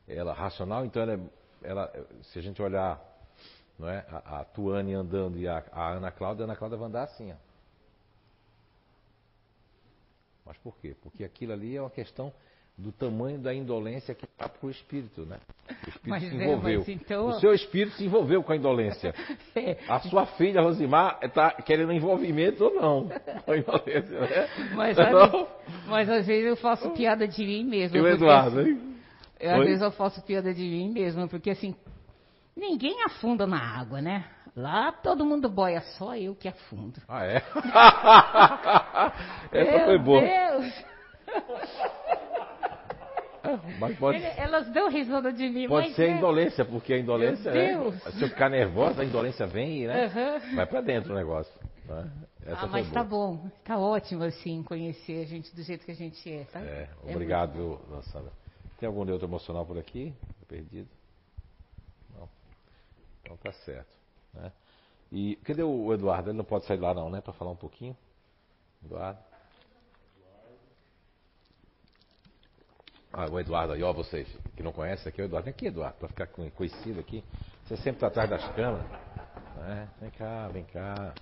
ela 0.09 0.33
racional, 0.33 0.85
então 0.85 1.03
ela, 1.03 1.15
é- 1.15 1.21
ela, 1.65 1.93
se 2.23 2.39
a 2.39 2.43
gente 2.43 2.61
olhar 2.63 3.01
não 3.79 3.89
é, 3.89 4.05
a, 4.11 4.41
a 4.41 4.45
Tuane 4.45 4.95
andando 4.95 5.39
e 5.39 5.49
a, 5.49 5.63
a 5.73 5.93
Ana 5.93 6.11
Cláudia, 6.11 6.45
a 6.45 6.47
Ana 6.47 6.57
Cláudia 6.57 6.79
vai 6.79 6.89
andar 6.89 7.05
assim, 7.05 7.33
ó. 7.33 7.37
Mas 10.45 10.57
por 10.59 10.77
quê? 10.79 10.95
Porque 11.03 11.25
aquilo 11.25 11.53
ali 11.53 11.77
é 11.77 11.81
uma 11.81 11.91
questão 11.91 12.33
do 12.77 12.91
tamanho 12.91 13.39
da 13.39 13.55
indolência 13.55 14.15
que 14.15 14.25
está 14.25 14.49
para 14.49 14.67
o 14.67 14.71
espírito, 14.71 15.23
né? 15.23 15.39
O 15.69 15.73
espírito 15.73 16.09
Mas 16.09 16.23
se 16.23 16.29
é, 16.31 16.33
envolveu. 16.45 16.79
mas 16.81 16.89
então- 16.89 17.27
O 17.29 17.33
seu 17.35 17.53
espírito 17.53 17.97
se 17.97 18.05
envolveu 18.05 18.43
com 18.43 18.53
a 18.53 18.57
indolência. 18.57 19.15
É, 19.55 19.77
A 19.87 20.01
sua 20.01 20.25
filha, 20.27 20.63
Rosimar, 20.63 21.19
está 21.23 21.51
querendo 21.51 21.93
envolvimento 21.93 22.65
ou 22.65 22.75
não 22.75 23.09
com 23.45 23.53
a 23.53 23.57
indolência, 23.59 24.21
né? 24.21 24.49
mas, 24.75 24.97
Não? 24.97 25.05
sabe, 25.31 25.47
mas 25.87 26.09
às 26.09 26.27
vezes 26.27 26.47
eu 26.47 26.57
faço 26.57 26.91
piada 26.93 27.29
de 27.29 27.45
mim 27.45 27.65
mesmo. 27.65 27.97
E 27.99 28.01
o 28.01 28.09
Eduardo, 28.09 28.61
assim, 28.61 28.92
hein? 29.43 29.51
Às 29.51 29.65
vezes 29.65 29.83
eu 29.83 29.91
faço 29.93 30.23
piada 30.23 30.53
de 30.55 30.63
mim 30.63 30.91
mesmo, 30.93 31.29
porque 31.29 31.51
assim, 31.51 31.75
ninguém 32.57 33.03
afunda 33.05 33.47
na 33.47 33.59
água, 33.79 34.01
né? 34.01 34.25
Lá 34.55 34.93
todo 34.93 35.25
mundo 35.25 35.49
boia, 35.49 35.81
só 35.99 36.15
eu 36.17 36.35
que 36.35 36.47
afundo. 36.49 37.01
Ah, 37.09 37.25
é? 37.25 37.37
Essa 39.53 39.77
Meu 39.79 39.85
foi 39.87 39.99
boa. 39.99 40.21
Deus! 40.21 40.85
É, 43.45 43.59
mas 43.81 43.97
pode, 43.99 44.19
Ele- 44.19 44.33
elas 44.37 44.69
dão 44.71 44.89
risada 44.91 45.33
de 45.33 45.49
mim, 45.49 45.67
pode 45.69 45.93
ser 45.95 46.11
é- 46.11 46.17
indolência, 46.19 46.65
porque 46.65 46.93
a 46.93 46.99
indolência 46.99 47.49
é. 47.51 47.77
Se 48.13 48.23
eu 48.23 48.29
ficar 48.29 48.49
nervosa, 48.51 49.03
a 49.03 49.05
indolência 49.05 49.47
vem 49.47 49.83
e 49.83 49.87
né, 49.87 50.05
Aham. 50.07 50.55
vai 50.57 50.67
pra 50.67 50.81
dentro 50.81 51.13
o 51.13 51.17
negócio. 51.17 51.53
né? 51.89 52.11
Ah, 52.47 52.67
mas 52.67 52.91
tá 52.91 53.03
boa. 53.05 53.37
bom. 53.37 53.51
Tá 53.65 53.79
ótimo, 53.79 54.25
assim, 54.25 54.63
conhecer 54.65 55.23
a 55.23 55.27
gente 55.27 55.55
do 55.55 55.63
jeito 55.63 55.85
que 55.87 55.93
a 55.93 55.95
gente 55.95 56.31
é, 56.31 56.45
tá? 56.45 56.61
É, 56.61 56.89
É 57.07 57.11
obrigado, 57.11 57.53
viu, 57.55 57.81
dona 57.89 58.03
Sandra. 58.03 58.33
Tem 58.83 58.89
algum 58.89 59.05
neutro 59.05 59.29
emocional 59.29 59.65
por 59.65 59.79
aqui? 59.79 60.13
Tô 60.41 60.47
perdido? 60.47 60.89
Não. 62.19 62.29
Então 63.23 63.37
tá 63.37 63.53
certo. 63.53 63.95
Né? 64.35 64.51
E 65.13 65.37
cadê 65.45 65.63
o 65.63 65.95
Eduardo? 65.95 66.31
Ele 66.31 66.39
não 66.39 66.45
pode 66.45 66.65
sair 66.67 66.81
lá 66.81 66.93
não, 66.93 67.09
né? 67.09 67.21
Para 67.21 67.33
falar 67.33 67.53
um 67.53 67.57
pouquinho. 67.57 67.97
Eduardo. 68.85 69.21
Ah, 73.13 73.27
o 73.31 73.39
Eduardo 73.39 73.73
aí, 73.75 73.85
ó, 73.85 73.93
vocês 73.93 74.27
que 74.57 74.65
não 74.65 74.73
conhecem 74.73 75.09
aqui, 75.11 75.21
é 75.21 75.25
o 75.25 75.27
Eduardo. 75.27 75.45
Vem 75.45 75.55
aqui, 75.55 75.67
Eduardo, 75.67 75.99
para 75.99 76.09
ficar 76.09 76.27
con- 76.27 76.51
conhecido 76.51 76.99
aqui. 76.99 77.23
Você 77.65 77.77
sempre 77.77 78.01
tá 78.01 78.09
atrás 78.09 78.29
das 78.29 78.45
câmeras. 78.57 78.91
né? 79.59 79.89
Vem 80.01 80.11
cá, 80.11 80.49
vem 80.49 80.65
cá. 80.65 81.15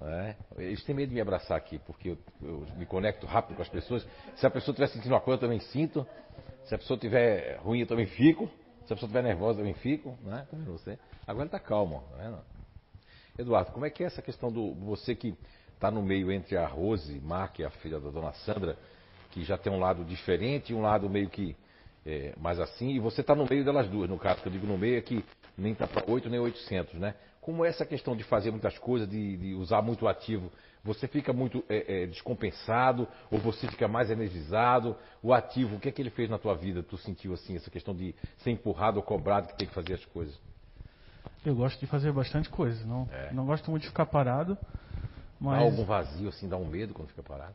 Né? 0.00 0.36
Eles 0.56 0.82
têm 0.84 0.94
medo 0.94 1.08
de 1.08 1.14
me 1.14 1.20
abraçar 1.20 1.56
aqui, 1.56 1.78
porque 1.80 2.10
eu, 2.10 2.18
eu 2.42 2.66
me 2.76 2.86
conecto 2.86 3.26
rápido 3.26 3.56
com 3.56 3.62
as 3.62 3.68
pessoas. 3.68 4.06
Se 4.36 4.46
a 4.46 4.50
pessoa 4.50 4.72
estiver 4.72 4.88
sentindo 4.88 5.12
uma 5.12 5.20
coisa, 5.20 5.36
eu 5.36 5.40
também 5.40 5.60
sinto. 5.60 6.06
Se 6.64 6.74
a 6.74 6.78
pessoa 6.78 6.96
estiver 6.96 7.58
ruim, 7.58 7.80
eu 7.80 7.86
também 7.86 8.06
fico. 8.06 8.46
Se 8.86 8.92
a 8.92 8.96
pessoa 8.96 9.08
estiver 9.08 9.22
nervosa, 9.22 9.60
eu 9.60 9.64
também 9.64 9.74
fico. 9.74 10.16
Né? 10.22 10.46
Como 10.50 10.64
você. 10.64 10.98
Agora 11.26 11.44
ele 11.44 11.48
está 11.48 11.60
calmo. 11.60 12.02
Tá 12.10 12.16
vendo? 12.22 12.38
Eduardo, 13.38 13.72
como 13.72 13.86
é 13.86 13.90
que 13.90 14.02
é 14.02 14.06
essa 14.06 14.22
questão 14.22 14.50
do 14.50 14.74
você 14.74 15.14
que 15.14 15.34
está 15.74 15.90
no 15.90 16.02
meio 16.02 16.30
entre 16.30 16.56
a 16.56 16.66
Rose 16.66 17.18
Mar, 17.20 17.52
que 17.52 17.62
é 17.62 17.66
a 17.66 17.70
filha 17.70 17.98
da 17.98 18.10
dona 18.10 18.32
Sandra, 18.32 18.76
que 19.30 19.44
já 19.44 19.56
tem 19.56 19.72
um 19.72 19.78
lado 19.78 20.04
diferente 20.04 20.74
um 20.74 20.82
lado 20.82 21.08
meio 21.08 21.30
que 21.30 21.56
é, 22.04 22.34
mais 22.38 22.58
assim, 22.58 22.90
e 22.90 22.98
você 22.98 23.20
está 23.20 23.34
no 23.34 23.46
meio 23.48 23.64
delas 23.64 23.88
duas, 23.88 24.08
no 24.08 24.18
caso 24.18 24.42
que 24.42 24.48
eu 24.48 24.52
digo 24.52 24.66
no 24.66 24.76
meio 24.76 24.98
é 24.98 25.00
que 25.00 25.24
nem 25.56 25.72
está 25.72 25.86
para 25.86 26.10
8 26.10 26.28
nem 26.28 26.40
800, 26.40 26.94
né? 26.94 27.14
Como 27.40 27.64
essa 27.64 27.86
questão 27.86 28.14
de 28.14 28.22
fazer 28.24 28.50
muitas 28.50 28.76
coisas, 28.78 29.08
de, 29.08 29.36
de 29.36 29.54
usar 29.54 29.80
muito 29.80 30.06
ativo, 30.06 30.52
você 30.84 31.08
fica 31.08 31.32
muito 31.32 31.64
é, 31.68 32.02
é, 32.02 32.06
descompensado 32.06 33.08
ou 33.30 33.38
você 33.38 33.66
fica 33.68 33.88
mais 33.88 34.10
energizado? 34.10 34.94
O 35.22 35.32
ativo, 35.32 35.76
o 35.76 35.80
que 35.80 35.88
é 35.88 35.92
que 35.92 36.02
ele 36.02 36.10
fez 36.10 36.28
na 36.28 36.38
tua 36.38 36.54
vida? 36.54 36.82
Tu 36.82 36.96
sentiu 36.98 37.32
assim, 37.32 37.56
essa 37.56 37.70
questão 37.70 37.94
de 37.94 38.14
ser 38.38 38.50
empurrado 38.50 38.98
ou 38.98 39.02
cobrado 39.02 39.48
que 39.48 39.56
tem 39.56 39.66
que 39.66 39.74
fazer 39.74 39.94
as 39.94 40.04
coisas? 40.06 40.38
Eu 41.44 41.54
gosto 41.54 41.80
de 41.80 41.86
fazer 41.86 42.12
bastante 42.12 42.50
coisa. 42.50 42.84
Não, 42.84 43.08
É. 43.10 43.32
não 43.32 43.46
gosto 43.46 43.70
muito 43.70 43.82
de 43.84 43.88
ficar 43.88 44.06
parado. 44.06 44.56
Mas 45.40 45.62
algum 45.62 45.84
vazio 45.86 46.28
assim, 46.28 46.46
dá 46.46 46.58
um 46.58 46.66
medo 46.66 46.92
quando 46.92 47.08
fica 47.08 47.22
parado? 47.22 47.54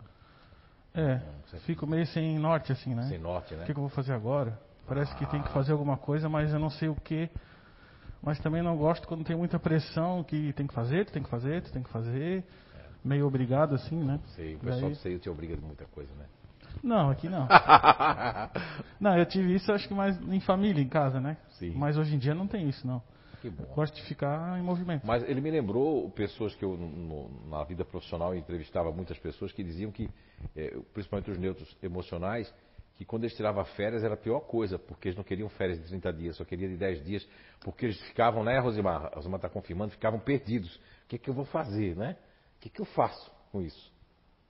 é, 0.96 1.20
Você- 1.46 1.60
fico 1.60 1.86
meio 1.86 2.08
sem 2.08 2.40
norte 2.40 2.72
assim, 2.72 2.96
né? 2.96 3.04
Sem 3.04 3.20
norte, 3.20 3.54
né? 3.54 3.64
O 3.64 3.66
que, 3.68 3.74
que 3.74 3.80
eu 3.80 3.84
vou 3.84 3.90
fazer 3.90 4.14
agora? 4.14 4.58
Parece 4.88 5.14
que 5.16 5.26
tem 5.28 5.42
que 5.42 5.50
fazer 5.50 5.74
alguma 5.74 5.98
coisa, 5.98 6.30
mas 6.30 6.52
eu 6.54 6.60
não 6.60 6.70
sei 6.70 6.88
o 6.90 6.96
que. 6.96 7.30
Mas 8.26 8.40
também 8.40 8.64
não 8.64 8.76
gosto 8.76 9.08
quando 9.08 9.24
tem 9.24 9.36
muita 9.36 9.60
pressão 9.60 10.24
que 10.24 10.52
tem 10.54 10.66
que 10.66 10.74
fazer, 10.74 11.06
tu 11.06 11.12
tem 11.14 11.22
que 11.22 11.30
fazer, 11.30 11.62
tu 11.62 11.72
tem 11.72 11.84
que 11.84 11.90
fazer. 11.92 12.44
Meio 13.04 13.28
obrigado 13.28 13.76
assim, 13.76 14.04
né? 14.04 14.20
Sei, 14.36 14.56
o 14.56 14.60
pessoal 14.60 14.82
Daí- 14.82 14.90
do 14.90 14.96
CEI 14.96 15.20
te 15.20 15.30
obriga 15.30 15.56
de 15.56 15.62
muita 15.62 15.86
coisa, 15.86 16.12
né? 16.16 16.26
Não, 16.82 17.12
aqui 17.12 17.30
não. 17.30 17.48
não, 19.00 19.16
eu 19.18 19.26
tive 19.28 19.54
isso 19.54 19.72
acho 19.72 19.88
que 19.88 19.94
mais 19.94 20.20
em 20.28 20.40
família, 20.40 20.82
em 20.82 20.90
casa, 20.90 21.20
né? 21.20 21.38
Sim. 21.52 21.74
Mas 21.76 21.98
hoje 21.98 22.16
em 22.16 22.18
dia 22.18 22.34
não 22.34 22.48
tem 22.48 22.68
isso, 22.68 22.86
não. 22.88 23.02
Que 23.42 23.50
bom. 23.50 23.64
Gosto 23.76 23.94
de 23.96 24.02
ficar 24.04 24.58
em 24.58 24.64
movimento. 24.64 25.06
Mas 25.06 25.22
ele 25.30 25.40
me 25.40 25.52
lembrou 25.52 26.10
pessoas 26.10 26.56
que 26.56 26.66
eu, 26.66 26.76
no- 26.76 27.30
na 27.48 27.64
vida 27.64 27.86
profissional, 27.86 28.36
entrevistava 28.36 28.92
muitas 28.92 29.20
pessoas 29.20 29.52
que 29.52 29.64
diziam 29.64 29.92
que, 29.92 30.10
eh, 30.56 30.76
principalmente 30.94 31.30
os 31.30 31.38
neutros 31.38 31.78
emocionais, 31.84 32.52
que 32.96 33.04
quando 33.04 33.24
eles 33.24 33.36
tiravam 33.36 33.64
férias 33.66 34.04
era 34.04 34.14
a 34.14 34.18
pior 34.18 34.40
coisa, 34.42 34.80
porque 34.80 35.10
eles 35.10 35.18
não 35.18 35.24
queriam 35.24 35.50
férias 35.50 35.80
de 35.80 35.88
30 35.88 36.14
dias, 36.14 36.36
só 36.38 36.46
queriam 36.46 36.70
de 36.70 36.78
10 36.78 37.04
dias, 37.04 37.28
porque 37.62 37.86
eles 37.86 38.00
ficavam, 38.08 38.44
né, 38.44 38.58
Rosimar? 38.60 39.06
A 39.06 39.16
Rosimar 39.16 39.38
está 39.38 39.50
confirmando, 39.50 39.92
ficavam 39.92 40.20
perdidos. 40.20 40.76
O 40.76 41.08
que, 41.10 41.18
é 41.18 41.20
que 41.20 41.30
eu 41.30 41.34
vou 41.34 41.46
fazer, 41.46 41.96
né? 41.96 42.16
O 42.58 42.62
que, 42.62 42.70
é 42.70 42.72
que 42.72 42.82
eu 42.82 42.86
faço 42.86 43.32
com 43.52 43.62
isso? 43.62 43.94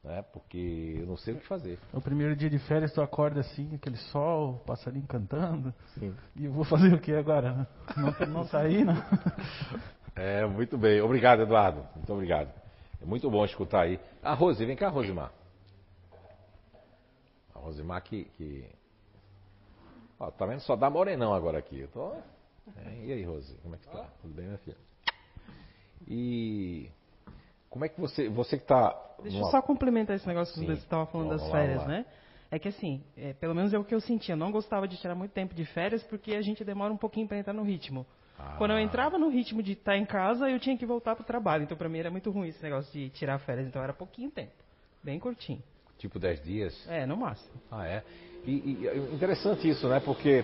Né? 0.03 0.23
Porque 0.31 0.97
eu 0.99 1.07
não 1.07 1.17
sei 1.17 1.33
o 1.33 1.39
que 1.39 1.47
fazer. 1.47 1.79
O 1.91 1.99
primeiro 1.99 2.35
dia 2.35 2.49
de 2.49 2.59
férias 2.59 2.93
tu 2.93 3.01
acorda 3.01 3.39
assim, 3.39 3.73
aquele 3.73 3.97
sol, 3.97 4.59
passarinho 4.65 5.07
cantando. 5.07 5.73
Sim. 5.95 6.15
E 6.35 6.45
eu 6.45 6.51
vou 6.51 6.63
fazer 6.63 6.93
o 6.93 6.99
que 6.99 7.11
agora? 7.11 7.67
Não, 7.97 8.27
não 8.27 8.45
sair, 8.45 8.85
né? 8.85 8.93
É, 10.17 10.45
muito 10.45 10.77
bem. 10.77 11.01
Obrigado, 11.01 11.41
Eduardo. 11.41 11.85
Muito 11.93 12.13
obrigado. 12.13 12.49
É 13.01 13.05
muito 13.05 13.29
bom 13.29 13.43
escutar 13.43 13.81
aí. 13.81 13.99
A 14.23 14.33
Rose, 14.33 14.65
vem 14.65 14.73
cá, 14.73 14.87
Rosimar. 14.87 15.29
Rosimar 17.65 18.01
que. 18.03 18.25
que... 18.25 18.65
Ó, 20.19 20.31
tá 20.31 20.45
vendo? 20.45 20.59
Só 20.61 20.75
dá 20.75 20.89
morenão 20.89 21.33
agora 21.33 21.57
aqui. 21.57 21.79
Eu 21.79 21.87
tô... 21.89 22.13
É, 22.77 23.05
e 23.05 23.11
aí, 23.11 23.23
Rose, 23.23 23.53
como 23.61 23.75
é 23.75 23.77
que 23.77 23.85
tá? 23.87 24.07
Tudo 24.21 24.33
bem, 24.33 24.45
minha 24.45 24.57
filha? 24.59 24.77
E. 26.07 26.89
Como 27.69 27.85
é 27.85 27.89
que 27.89 27.99
você. 27.99 28.29
Você 28.29 28.57
que 28.57 28.65
tá. 28.65 28.95
Deixa 29.21 29.37
numa- 29.37 29.47
eu 29.47 29.51
só 29.51 29.61
complementar 29.61 30.15
esse 30.15 30.27
negócio 30.27 30.53
que 30.53 30.61
Sim. 30.61 30.65
você 30.67 30.73
estava 30.73 31.05
falando 31.07 31.27
Vamos 31.27 31.43
das 31.43 31.51
lá, 31.51 31.59
férias, 31.59 31.85
né? 31.85 32.05
É 32.49 32.57
que 32.59 32.67
assim, 32.67 33.03
é, 33.17 33.33
pelo 33.33 33.53
menos 33.53 33.73
é 33.73 33.77
o 33.77 33.83
que 33.83 33.93
eu 33.93 33.99
sentia. 33.99 34.33
Eu 34.33 34.37
não 34.37 34.51
gostava 34.51 34.87
de 34.87 34.97
tirar 34.97 35.15
muito 35.15 35.31
tempo 35.31 35.53
de 35.53 35.65
férias 35.65 36.01
porque 36.03 36.35
a 36.35 36.41
gente 36.41 36.63
demora 36.63 36.93
um 36.93 36.97
pouquinho 36.97 37.27
para 37.27 37.37
entrar 37.37 37.53
no 37.53 37.63
ritmo. 37.63 38.05
Ah. 38.37 38.55
Quando 38.57 38.71
eu 38.71 38.79
entrava 38.79 39.17
no 39.17 39.29
ritmo 39.29 39.61
de 39.61 39.73
estar 39.73 39.97
em 39.97 40.05
casa, 40.05 40.49
eu 40.49 40.59
tinha 40.59 40.77
que 40.77 40.85
voltar 40.85 41.15
para 41.15 41.23
o 41.23 41.25
trabalho. 41.25 41.63
Então, 41.63 41.77
para 41.77 41.89
mim 41.89 41.99
era 41.99 42.09
muito 42.11 42.29
ruim 42.31 42.49
esse 42.49 42.61
negócio 42.63 42.91
de 42.91 43.09
tirar 43.09 43.39
férias. 43.39 43.67
Então, 43.67 43.81
era 43.81 43.93
pouquinho 43.93 44.29
tempo. 44.31 44.53
Bem 45.03 45.19
curtinho. 45.19 45.61
Tipo 45.97 46.19
10 46.19 46.43
dias. 46.43 46.87
É, 46.89 47.05
no 47.05 47.17
máximo. 47.17 47.61
Ah, 47.71 47.87
é? 47.87 48.03
E, 48.45 48.51
e 48.81 48.87
é 48.87 48.97
interessante 48.97 49.67
isso, 49.67 49.87
né? 49.87 49.99
Porque 49.99 50.43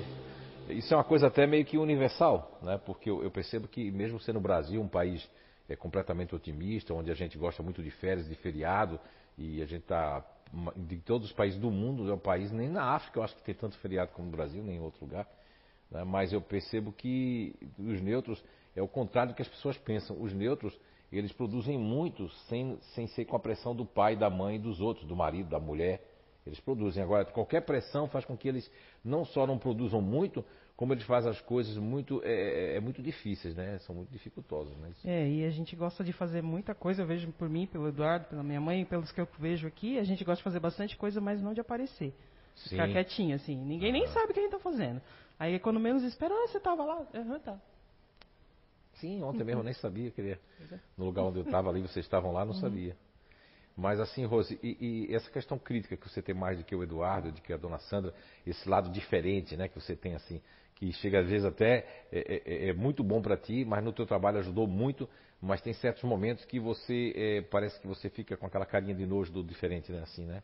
isso 0.70 0.94
é 0.94 0.98
uma 0.98 1.04
coisa 1.04 1.28
até 1.28 1.46
meio 1.46 1.66
que 1.66 1.78
universal, 1.78 2.60
né? 2.62 2.80
Porque 2.86 3.10
eu, 3.10 3.24
eu 3.24 3.30
percebo 3.30 3.68
que 3.68 3.92
mesmo 3.92 4.20
sendo 4.20 4.38
o 4.38 4.42
Brasil 4.42 4.82
um 4.82 4.88
país 4.88 5.30
é, 5.70 5.76
completamente 5.76 6.34
otimista, 6.36 6.94
onde 6.94 7.12
a 7.12 7.14
gente 7.16 7.38
gosta 7.38 7.62
muito 7.62 7.82
de 7.84 7.92
férias, 7.92 8.28
de 8.28 8.36
feriado, 8.36 9.00
e 9.38 9.62
a 9.62 9.66
gente 9.66 9.84
está 9.84 10.26
de 10.76 10.98
todos 10.98 11.28
os 11.28 11.34
países 11.34 11.60
do 11.60 11.72
mundo, 11.72 12.10
é 12.10 12.14
um 12.14 12.20
país, 12.20 12.52
nem 12.52 12.68
na 12.68 12.84
África 12.84 13.20
eu 13.20 13.24
acho 13.24 13.36
que 13.36 13.42
tem 13.44 13.56
tanto 13.56 13.78
feriado 13.78 14.12
como 14.12 14.30
no 14.30 14.36
Brasil, 14.36 14.62
nem 14.62 14.76
em 14.78 14.82
outro 14.82 15.06
lugar. 15.06 15.26
né? 15.90 16.04
Mas 16.04 16.34
eu 16.34 16.42
percebo 16.42 16.92
que 16.92 17.56
os 17.80 18.02
neutros 18.02 18.44
é 18.76 18.82
o 18.82 18.88
contrário 18.88 19.32
do 19.32 19.36
que 19.36 19.42
as 19.42 19.48
pessoas 19.48 19.78
pensam. 19.78 20.22
Os 20.22 20.34
neutros, 20.34 20.78
eles 21.18 21.32
produzem 21.32 21.78
muito 21.78 22.30
sem, 22.48 22.78
sem 22.96 23.08
ser 23.08 23.26
com 23.26 23.36
a 23.36 23.40
pressão 23.40 23.76
do 23.76 23.86
pai, 23.86 24.16
da 24.16 24.30
mãe 24.30 24.60
dos 24.60 24.80
outros, 24.80 25.06
do 25.06 25.16
marido, 25.16 25.50
da 25.50 25.60
mulher. 25.60 26.02
Eles 26.46 26.60
produzem. 26.60 27.04
Agora, 27.04 27.26
qualquer 27.26 27.62
pressão 27.62 28.08
faz 28.08 28.26
com 28.26 28.36
que 28.36 28.48
eles 28.48 28.70
não 29.04 29.24
só 29.26 29.46
não 29.46 29.58
produzam 29.60 30.02
muito, 30.02 30.44
como 30.76 30.94
eles 30.94 31.04
fazem 31.04 31.30
as 31.30 31.40
coisas 31.42 31.78
muito, 31.78 32.20
é, 32.24 32.32
é- 32.74 32.78
é 32.78 32.80
muito 32.80 33.04
difíceis, 33.04 33.56
né? 33.56 33.78
São 33.80 33.94
muito 33.94 34.10
dificultosas, 34.10 34.76
né? 34.78 34.92
É, 35.06 35.28
e 35.30 35.46
a 35.46 35.52
gente 35.52 35.76
gosta 35.76 36.04
de 36.04 36.12
fazer 36.12 36.42
muita 36.42 36.74
coisa. 36.74 37.04
Eu 37.04 37.06
vejo 37.06 37.32
por 37.34 37.48
mim, 37.48 37.68
pelo 37.68 37.88
Eduardo, 37.88 38.26
pela 38.26 38.42
minha 38.42 38.60
mãe, 38.60 38.84
pelos 38.86 39.12
que 39.12 39.22
eu 39.22 39.28
vejo 39.38 39.68
aqui. 39.68 40.00
A 40.00 40.04
gente 40.04 40.24
gosta 40.24 40.38
de 40.38 40.44
fazer 40.44 40.60
bastante 40.60 40.98
coisa, 40.98 41.22
mas 41.22 41.40
não 41.42 41.54
de 41.54 41.62
aparecer. 41.62 42.12
Ficar 42.68 42.88
Sim. 42.88 42.94
quietinho, 42.94 43.36
assim. 43.36 43.56
Ninguém 43.64 43.92
nem 43.92 44.08
sabe 44.08 44.32
o 44.32 44.34
que 44.34 44.40
a 44.40 44.44
gente 44.44 44.52
tá 44.52 44.60
fazendo. 44.60 45.00
Aí, 45.38 45.60
quando 45.60 45.80
menos 45.80 46.02
espera, 46.04 46.34
ah, 46.34 46.48
você 46.48 46.60
tava 46.60 46.84
lá. 46.84 47.06
Aham, 47.14 47.40
tá. 47.40 47.60
Sim, 49.02 49.24
ontem 49.24 49.44
mesmo 49.44 49.60
eu 49.62 49.66
nem 49.66 49.74
sabia 49.74 50.10
que 50.12 50.22
ele 50.22 50.32
é. 50.32 50.40
no 50.98 51.06
lugar 51.06 51.24
onde 51.24 51.40
eu 51.40 51.44
estava 51.44 51.70
ali, 51.70 51.82
vocês 51.82 52.06
estavam 52.06 52.32
lá, 52.32 52.46
não 52.46 52.54
sabia. 52.54 52.96
Mas 53.76 54.00
assim, 54.00 54.26
Rose, 54.26 54.60
e, 54.62 55.08
e 55.10 55.16
essa 55.16 55.30
questão 55.30 55.58
crítica 55.58 55.98
que 55.98 56.08
você 56.08 56.22
tem 56.22 56.36
mais 56.36 56.58
do 56.58 56.64
que 56.64 56.76
o 56.76 56.84
Eduardo, 56.84 57.32
de 57.32 57.42
que 57.42 57.52
a 57.52 57.58
dona 57.58 57.80
Sandra, 57.80 58.14
esse 58.46 58.68
lado 58.70 58.90
diferente, 58.92 59.56
né, 59.58 59.68
que 59.68 59.80
você 59.80 59.96
tem 59.96 60.14
assim, 60.14 60.42
que 60.76 60.92
chega 60.94 61.20
às 61.20 61.28
vezes 61.28 61.46
até 61.46 61.86
é, 62.12 62.42
é- 62.46 62.70
é 62.70 62.74
muito 62.74 63.04
bom 63.04 63.22
para 63.22 63.38
ti, 63.38 63.66
mas 63.66 63.84
no 63.84 63.94
teu 63.94 64.06
trabalho 64.06 64.40
ajudou 64.40 64.68
muito, 64.68 65.10
mas 65.42 65.62
tem 65.62 65.74
certos 65.74 66.04
momentos 66.04 66.46
que 66.46 66.60
você 66.60 67.14
é, 67.16 67.42
parece 67.42 67.80
que 67.80 67.88
você 67.88 68.10
fica 68.10 68.38
com 68.38 68.46
aquela 68.46 68.66
carinha 68.66 68.94
de 68.94 69.06
nojo 69.06 69.32
do 69.32 69.44
diferente, 69.44 69.92
né, 69.92 70.02
assim, 70.04 70.26
né? 70.26 70.44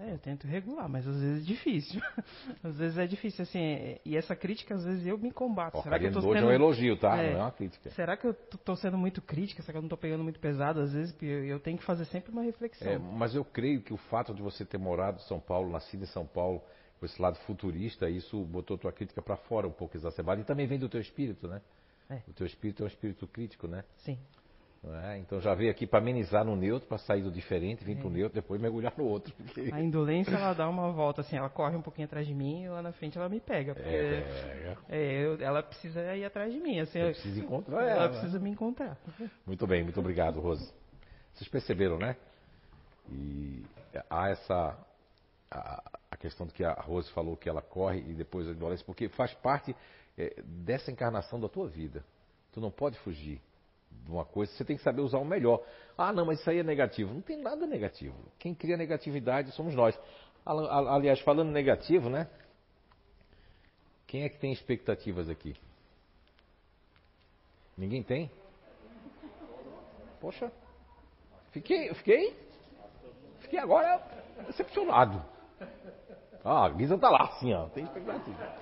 É, 0.00 0.12
eu 0.12 0.18
tento 0.18 0.46
regular, 0.46 0.88
mas 0.88 1.06
às 1.08 1.20
vezes 1.20 1.42
é 1.42 1.46
difícil. 1.46 2.00
às 2.62 2.78
vezes 2.78 2.96
é 2.98 3.06
difícil, 3.06 3.42
assim. 3.42 3.96
E 4.04 4.16
essa 4.16 4.36
crítica, 4.36 4.76
às 4.76 4.84
vezes 4.84 5.04
eu 5.04 5.18
me 5.18 5.32
combato. 5.32 5.78
Ó, 5.78 5.82
Será 5.82 5.98
que 5.98 6.06
eu 6.06 6.12
tô 6.12 6.20
sendo... 6.20 6.36
é 6.36 6.44
um 6.44 6.52
elogio, 6.52 6.96
tá? 6.96 7.16
É. 7.16 7.32
Não 7.32 7.40
é 7.40 7.42
uma 7.42 7.50
crítica. 7.50 7.90
Será 7.90 8.16
que 8.16 8.24
eu 8.24 8.32
tô 8.32 8.76
sendo 8.76 8.96
muito 8.96 9.20
crítica? 9.20 9.60
Será 9.62 9.72
que 9.72 9.78
eu 9.78 9.82
não 9.82 9.88
tô 9.88 9.96
pegando 9.96 10.22
muito 10.22 10.38
pesado? 10.38 10.80
Às 10.80 10.92
vezes 10.92 11.16
eu 11.20 11.58
eu 11.58 11.60
tenho 11.60 11.76
que 11.76 11.84
fazer 11.84 12.04
sempre 12.06 12.30
uma 12.30 12.42
reflexão. 12.42 12.86
É, 12.86 12.98
mas 12.98 13.34
eu 13.34 13.44
creio 13.44 13.82
que 13.82 13.92
o 13.92 13.96
fato 13.96 14.32
de 14.32 14.40
você 14.40 14.64
ter 14.64 14.78
morado 14.78 15.18
em 15.18 15.26
São 15.26 15.40
Paulo, 15.40 15.70
nascido 15.70 16.04
em 16.04 16.06
São 16.06 16.24
Paulo, 16.24 16.62
com 17.00 17.06
esse 17.06 17.20
lado 17.20 17.36
futurista, 17.40 18.08
isso 18.08 18.42
botou 18.44 18.78
tua 18.78 18.92
crítica 18.92 19.20
para 19.20 19.36
fora 19.36 19.66
um 19.66 19.72
pouco 19.72 19.96
exacerbada. 19.96 20.40
E 20.40 20.44
também 20.44 20.66
vem 20.66 20.78
do 20.78 20.88
teu 20.88 21.00
espírito, 21.00 21.48
né? 21.48 21.60
É. 22.08 22.22
O 22.28 22.32
teu 22.32 22.46
espírito 22.46 22.82
é 22.82 22.84
um 22.84 22.88
espírito 22.88 23.26
crítico, 23.26 23.66
né? 23.66 23.84
Sim. 23.98 24.18
É? 24.84 25.18
Então 25.18 25.40
já 25.40 25.54
veio 25.54 25.70
aqui 25.72 25.86
para 25.88 25.98
amenizar 25.98 26.44
no 26.44 26.54
neutro, 26.54 26.88
para 26.88 26.98
sair 26.98 27.20
do 27.20 27.32
diferente, 27.32 27.82
vir 27.84 27.96
É. 27.96 28.00
pro 28.00 28.08
neutro, 28.08 28.34
depois 28.34 28.60
mergulhar 28.60 28.94
no 28.96 29.04
outro. 29.04 29.34
porque- 29.34 29.70
A 29.72 29.80
indolência, 29.82 30.30
ela 30.32 30.54
dá 30.54 30.68
uma 30.68 30.92
volta, 30.92 31.20
assim, 31.20 31.36
ela 31.36 31.50
corre 31.50 31.76
um 31.76 31.82
pouquinho 31.82 32.06
atrás 32.06 32.26
de 32.26 32.32
mim 32.32 32.62
e 32.62 32.68
lá 32.68 32.80
na 32.80 32.92
frente 32.92 33.18
ela 33.18 33.28
me 33.28 33.40
pega. 33.40 33.74
Porque 33.74 33.88
É, 33.88 34.76
é, 34.88 35.12
eu- 35.26 35.40
ela 35.40 35.62
precisa 35.64 36.14
ir 36.16 36.24
atrás 36.24 36.52
de 36.52 36.60
mim. 36.60 36.78
Assim, 36.78 37.00
eu 37.00 37.10
preciso 37.10 37.40
encontrar 37.40 37.82
ela 37.82 38.02
ela. 38.04 38.08
precisa 38.08 38.38
me 38.38 38.50
encontrar. 38.50 38.96
Muito 39.44 39.66
bem, 39.66 39.82
muito 39.82 39.98
obrigado, 39.98 40.38
Rose. 40.40 40.72
Vocês 41.34 41.48
perceberam, 41.50 41.98
né? 41.98 42.16
E 43.10 43.64
há 44.08 44.28
essa. 44.30 44.78
a- 45.50 45.82
a 46.10 46.16
questão 46.16 46.46
do 46.46 46.52
que 46.52 46.62
a 46.62 46.72
Rose 46.74 47.10
falou, 47.12 47.34
que 47.36 47.48
ela 47.48 47.62
corre 47.62 48.00
e 48.00 48.12
depois 48.12 48.46
adolesce, 48.46 48.84
porque 48.84 49.08
faz 49.08 49.32
parte 49.34 49.74
é, 50.16 50.42
dessa 50.44 50.90
encarnação 50.90 51.38
da 51.40 51.48
tua 51.48 51.66
vida. 51.68 52.04
Tu 52.52 52.60
não 52.60 52.70
pode 52.70 52.98
fugir 52.98 53.40
uma 54.08 54.24
coisa, 54.24 54.52
você 54.52 54.64
tem 54.64 54.76
que 54.76 54.82
saber 54.82 55.02
usar 55.02 55.18
o 55.18 55.24
melhor. 55.24 55.62
Ah, 55.96 56.12
não, 56.12 56.24
mas 56.24 56.40
isso 56.40 56.48
aí 56.48 56.58
é 56.58 56.62
negativo. 56.62 57.12
Não 57.12 57.20
tem 57.20 57.36
nada 57.36 57.66
negativo. 57.66 58.16
Quem 58.38 58.54
cria 58.54 58.76
negatividade 58.76 59.52
somos 59.52 59.74
nós. 59.74 59.98
Aliás, 60.44 61.20
falando 61.20 61.50
negativo, 61.50 62.08
né? 62.08 62.28
Quem 64.06 64.22
é 64.24 64.28
que 64.28 64.38
tem 64.38 64.52
expectativas 64.52 65.28
aqui? 65.28 65.54
Ninguém 67.76 68.02
tem? 68.02 68.30
Poxa, 70.20 70.50
fiquei, 71.52 71.92
fiquei, 71.94 72.34
fiquei 73.40 73.58
agora 73.58 74.02
decepcionado. 74.46 75.22
Ah, 76.42 76.64
a 76.64 76.68
Guisa 76.70 76.96
tá 76.98 77.10
lá, 77.10 77.24
assim, 77.24 77.52
ó, 77.52 77.68
tem 77.68 77.84
expectativa. 77.84 78.58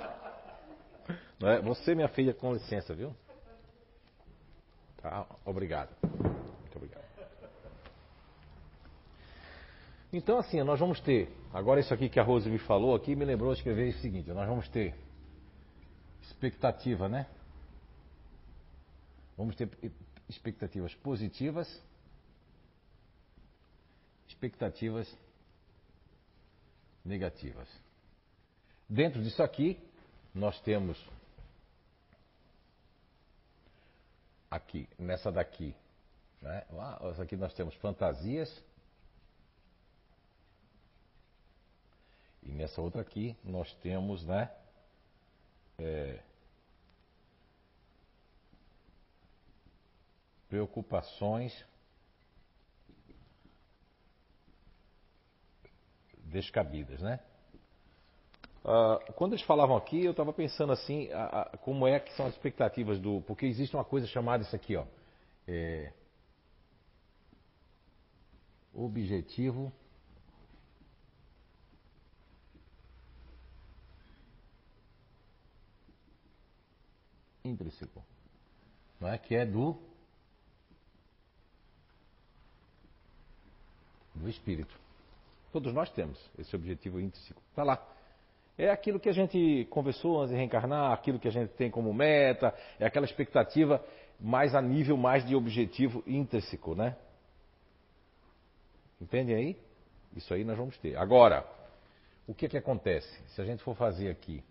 É? 1.42 1.60
Você, 1.60 1.94
minha 1.94 2.08
filha, 2.08 2.34
com 2.34 2.52
licença, 2.52 2.94
viu? 2.94 3.14
Tá, 5.09 5.24
obrigado. 5.44 5.94
Muito 6.02 6.76
obrigado. 6.76 7.04
Então, 10.12 10.36
assim, 10.36 10.61
nós 10.64 10.80
vamos 10.80 10.98
ter. 11.00 11.30
Agora, 11.54 11.78
isso 11.78 11.94
aqui 11.94 12.09
que 12.09 12.18
a 12.18 12.24
Rose 12.24 12.50
me 12.50 12.59
falou 12.59 12.92
aqui 12.92 13.14
me 13.14 13.24
lembrou 13.24 13.52
de 13.52 13.61
escrever 13.61 13.94
o 13.94 14.00
seguinte: 14.00 14.28
nós 14.30 14.48
vamos 14.48 14.68
ter 14.68 14.96
expectativa, 16.22 17.09
né? 17.09 17.28
Vamos 19.36 19.54
ter 19.54 19.70
expectativas 20.28 20.92
positivas, 20.96 21.68
expectativas 24.26 25.16
negativas. 27.04 27.68
Dentro 28.88 29.22
disso 29.22 29.40
aqui, 29.40 29.78
nós 30.34 30.61
temos 30.62 30.98
aqui, 34.51 34.88
nessa 34.99 35.30
daqui, 35.30 35.74
né? 36.40 36.64
aqui 37.20 37.36
nós 37.36 37.53
temos 37.55 37.74
fantasias. 37.76 38.64
E 42.42 42.53
nessa 42.53 42.80
outra 42.80 43.01
aqui 43.03 43.36
nós 43.42 43.74
temos, 43.76 44.24
né? 44.24 44.51
É, 45.78 46.22
preocupações 50.49 51.66
descabidas, 56.24 57.01
né? 57.01 57.20
Uh, 58.66 59.12
quando 59.12 59.34
eles 59.34 59.44
falavam 59.44 59.76
aqui, 59.76 60.04
eu 60.04 60.10
estava 60.10 60.32
pensando 60.32 60.72
assim, 60.72 61.06
uh, 61.06 61.54
uh, 61.54 61.58
como 61.58 61.86
é 61.86 62.00
que 62.00 62.12
são 62.16 62.26
as 62.26 62.34
expectativas 62.34 62.98
do. 62.98 63.20
Porque 63.20 63.46
existe 63.46 63.76
uma 63.76 63.84
coisa 63.84 64.08
chamada 64.08 64.42
isso 64.42 64.56
aqui, 64.56 64.74
ó. 64.74 64.84
É, 65.46 65.92
objetivo. 68.74 69.72
Intrínseco. 77.44 78.04
Não 79.00 79.08
é? 79.08 79.16
Que 79.16 79.36
é 79.36 79.46
do. 79.46 79.80
Do 84.12 84.28
espírito. 84.28 84.76
Todos 85.52 85.72
nós 85.72 85.88
temos 85.92 86.18
esse 86.36 86.56
objetivo 86.56 86.98
intrínseco. 86.98 87.40
Está 87.52 87.62
lá. 87.62 87.95
É 88.59 88.70
aquilo 88.70 88.98
que 88.98 89.09
a 89.09 89.12
gente 89.12 89.66
conversou 89.70 90.20
antes 90.20 90.30
de 90.30 90.36
reencarnar, 90.36 90.92
aquilo 90.92 91.18
que 91.18 91.28
a 91.28 91.30
gente 91.30 91.50
tem 91.54 91.70
como 91.70 91.92
meta, 91.92 92.54
é 92.78 92.86
aquela 92.86 93.04
expectativa 93.04 93.84
mais 94.18 94.54
a 94.54 94.62
nível 94.62 94.96
mais 94.96 95.26
de 95.26 95.36
objetivo 95.36 96.02
intrínseco, 96.07 96.74
né? 96.74 96.96
Entendem 99.00 99.36
aí? 99.36 99.57
Isso 100.14 100.32
aí 100.32 100.42
nós 100.42 100.57
vamos 100.57 100.78
ter. 100.78 100.96
Agora, 100.96 101.46
o 102.26 102.34
que 102.34 102.46
é 102.46 102.48
que 102.48 102.57
acontece? 102.57 103.22
Se 103.28 103.42
a 103.42 103.44
gente 103.44 103.62
for 103.62 103.76
fazer 103.76 104.11
aqui 104.11 104.42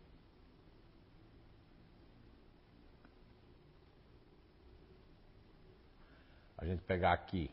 a 6.65 6.67
gente 6.67 6.81
pegar 6.81 7.13
aqui, 7.13 7.51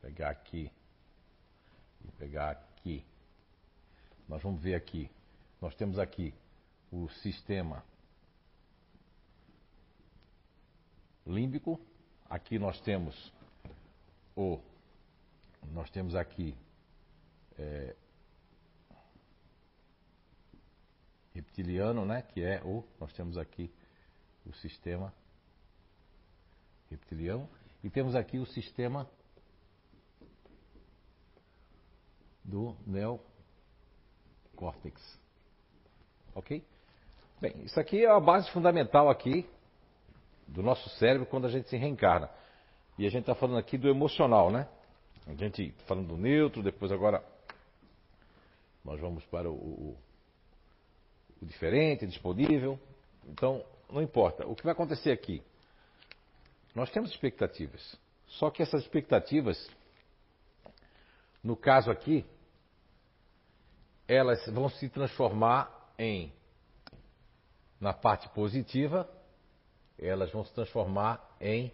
pegar 0.00 0.30
aqui 0.30 0.70
e 2.04 2.12
pegar 2.12 2.50
aqui. 2.50 3.04
Nós 4.28 4.42
vamos 4.42 4.60
ver 4.60 4.74
aqui. 4.74 5.10
Nós 5.60 5.74
temos 5.74 5.98
aqui 5.98 6.34
o 6.92 7.08
sistema 7.08 7.82
límbico. 11.26 11.80
Aqui 12.28 12.58
nós 12.58 12.78
temos 12.80 13.32
o. 14.36 14.60
Nós 15.72 15.88
temos 15.90 16.14
aqui. 16.14 16.54
É, 17.58 17.96
reptiliano, 21.34 22.04
né? 22.04 22.20
Que 22.20 22.42
é 22.42 22.62
o. 22.62 22.84
Nós 23.00 23.12
temos 23.14 23.38
aqui 23.38 23.72
o 24.44 24.52
sistema 24.52 25.12
reptiliano. 26.90 27.48
E 27.82 27.88
temos 27.88 28.14
aqui 28.14 28.38
o 28.38 28.44
sistema 28.44 29.08
do 32.44 32.76
neo 32.86 33.20
córtex. 34.58 35.00
Ok? 36.34 36.64
Bem, 37.40 37.54
isso 37.64 37.78
aqui 37.78 38.04
é 38.04 38.10
a 38.10 38.18
base 38.18 38.50
fundamental 38.50 39.08
aqui 39.08 39.48
do 40.48 40.62
nosso 40.62 40.88
cérebro 40.98 41.26
quando 41.26 41.46
a 41.46 41.50
gente 41.50 41.68
se 41.68 41.76
reencarna. 41.76 42.28
E 42.98 43.06
a 43.06 43.10
gente 43.10 43.20
está 43.20 43.34
falando 43.36 43.58
aqui 43.58 43.78
do 43.78 43.88
emocional, 43.88 44.50
né? 44.50 44.68
A 45.28 45.34
gente 45.34 45.72
falando 45.86 46.08
do 46.08 46.16
neutro, 46.16 46.62
depois 46.62 46.90
agora 46.90 47.24
nós 48.84 48.98
vamos 49.00 49.24
para 49.26 49.48
o, 49.48 49.54
o, 49.54 49.98
o 51.40 51.46
diferente, 51.46 52.04
disponível. 52.06 52.80
Então, 53.28 53.64
não 53.88 54.02
importa. 54.02 54.44
O 54.46 54.56
que 54.56 54.64
vai 54.64 54.72
acontecer 54.72 55.12
aqui? 55.12 55.40
Nós 56.74 56.90
temos 56.90 57.10
expectativas. 57.10 57.96
Só 58.26 58.50
que 58.50 58.62
essas 58.62 58.82
expectativas, 58.82 59.70
no 61.44 61.56
caso 61.56 61.90
aqui, 61.90 62.26
elas 64.08 64.44
vão 64.48 64.70
se 64.70 64.88
transformar 64.88 65.92
em, 65.98 66.32
na 67.78 67.92
parte 67.92 68.26
positiva, 68.30 69.06
elas 69.98 70.32
vão 70.32 70.42
se 70.44 70.54
transformar 70.54 71.22
em 71.38 71.70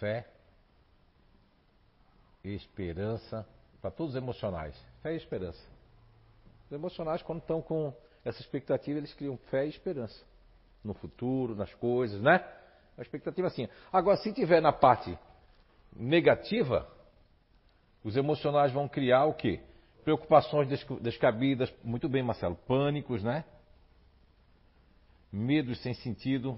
fé, 0.00 0.28
esperança, 2.42 3.46
para 3.80 3.90
todos 3.90 4.14
os 4.14 4.16
emocionais. 4.20 4.76
Fé 5.02 5.12
e 5.12 5.16
esperança. 5.16 5.62
Os 6.66 6.72
emocionais, 6.72 7.22
quando 7.22 7.38
estão 7.40 7.62
com 7.62 7.94
essa 8.24 8.40
expectativa, 8.40 8.98
eles 8.98 9.14
criam 9.14 9.36
fé 9.50 9.66
e 9.66 9.68
esperança 9.68 10.24
no 10.82 10.94
futuro, 10.94 11.54
nas 11.54 11.72
coisas, 11.74 12.20
né? 12.20 12.44
A 12.98 13.02
expectativa 13.02 13.46
assim. 13.46 13.68
Agora, 13.92 14.16
se 14.16 14.32
tiver 14.32 14.60
na 14.60 14.72
parte 14.72 15.16
negativa, 15.94 16.88
os 18.06 18.16
emocionais 18.16 18.70
vão 18.72 18.88
criar 18.88 19.24
o 19.24 19.34
quê? 19.34 19.60
Preocupações 20.04 20.68
descabidas, 21.00 21.74
muito 21.82 22.08
bem, 22.08 22.22
Marcelo, 22.22 22.54
pânicos, 22.54 23.20
né? 23.20 23.44
Medos 25.32 25.82
sem 25.82 25.92
sentido. 25.92 26.56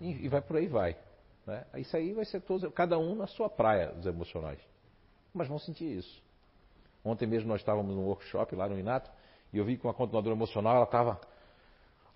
E, 0.00 0.28
vai 0.28 0.42
por 0.42 0.56
aí 0.56 0.66
vai. 0.66 0.96
Né? 1.46 1.64
Isso 1.76 1.96
aí 1.96 2.12
vai 2.12 2.24
ser 2.24 2.40
todo, 2.40 2.68
cada 2.72 2.98
um 2.98 3.14
na 3.14 3.28
sua 3.28 3.48
praia, 3.48 3.94
os 3.96 4.06
emocionais. 4.06 4.58
Mas 5.32 5.46
vão 5.46 5.60
sentir 5.60 5.98
isso. 5.98 6.20
Ontem 7.04 7.28
mesmo 7.28 7.48
nós 7.48 7.60
estávamos 7.60 7.94
num 7.94 8.06
workshop 8.06 8.56
lá 8.56 8.68
no 8.68 8.76
Inato 8.76 9.08
e 9.52 9.58
eu 9.58 9.64
vi 9.64 9.76
que 9.76 9.86
uma 9.86 9.94
continuadora 9.94 10.34
emocional, 10.34 10.74
ela 10.74 10.84
estava 10.84 11.20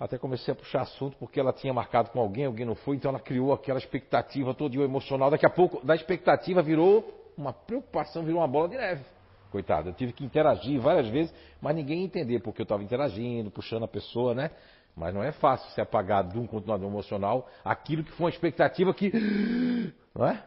até 0.01 0.17
comecei 0.17 0.51
a 0.51 0.55
puxar 0.55 0.81
assunto 0.81 1.15
porque 1.19 1.39
ela 1.39 1.53
tinha 1.53 1.75
marcado 1.75 2.09
com 2.09 2.19
alguém, 2.19 2.47
alguém 2.47 2.65
não 2.65 2.75
foi, 2.75 2.97
então 2.97 3.11
ela 3.11 3.21
criou 3.21 3.53
aquela 3.53 3.79
expectativa 3.79 4.55
todo 4.55 4.83
emocional. 4.83 5.31
Daqui 5.31 5.45
a 5.45 5.51
pouco, 5.51 5.85
da 5.85 5.95
expectativa 5.95 6.63
virou 6.63 7.33
uma 7.37 7.53
preocupação, 7.53 8.25
virou 8.25 8.41
uma 8.41 8.49
bola 8.49 8.71
de 8.71 8.79
neve. 8.79 9.05
Coitado, 9.51 9.91
eu 9.91 9.93
tive 9.93 10.15
que 10.15 10.25
interagir 10.25 10.81
várias 10.81 11.09
vezes, 11.09 11.35
mas 11.61 11.77
ninguém 11.77 12.03
entender 12.03 12.41
porque 12.41 12.63
eu 12.63 12.65
estava 12.65 12.83
interagindo, 12.83 13.51
puxando 13.51 13.83
a 13.83 13.89
pessoa, 13.89 14.35
né? 14.35 14.51
Mas 14.97 15.13
não 15.13 15.23
é 15.23 15.33
fácil 15.33 15.71
se 15.73 15.81
apagar 15.81 16.27
de 16.27 16.39
um 16.39 16.47
continuador 16.47 16.89
emocional 16.89 17.49
aquilo 17.63 18.03
que 18.03 18.13
foi 18.13 18.27
uma 18.27 18.31
expectativa 18.31 18.95
que. 18.95 19.13
Não 20.15 20.27
é? 20.27 20.45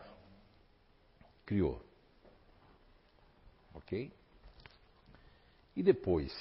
Criou. 1.46 1.82
Ok? 3.74 4.12
E 5.76 5.82
depois, 5.82 6.34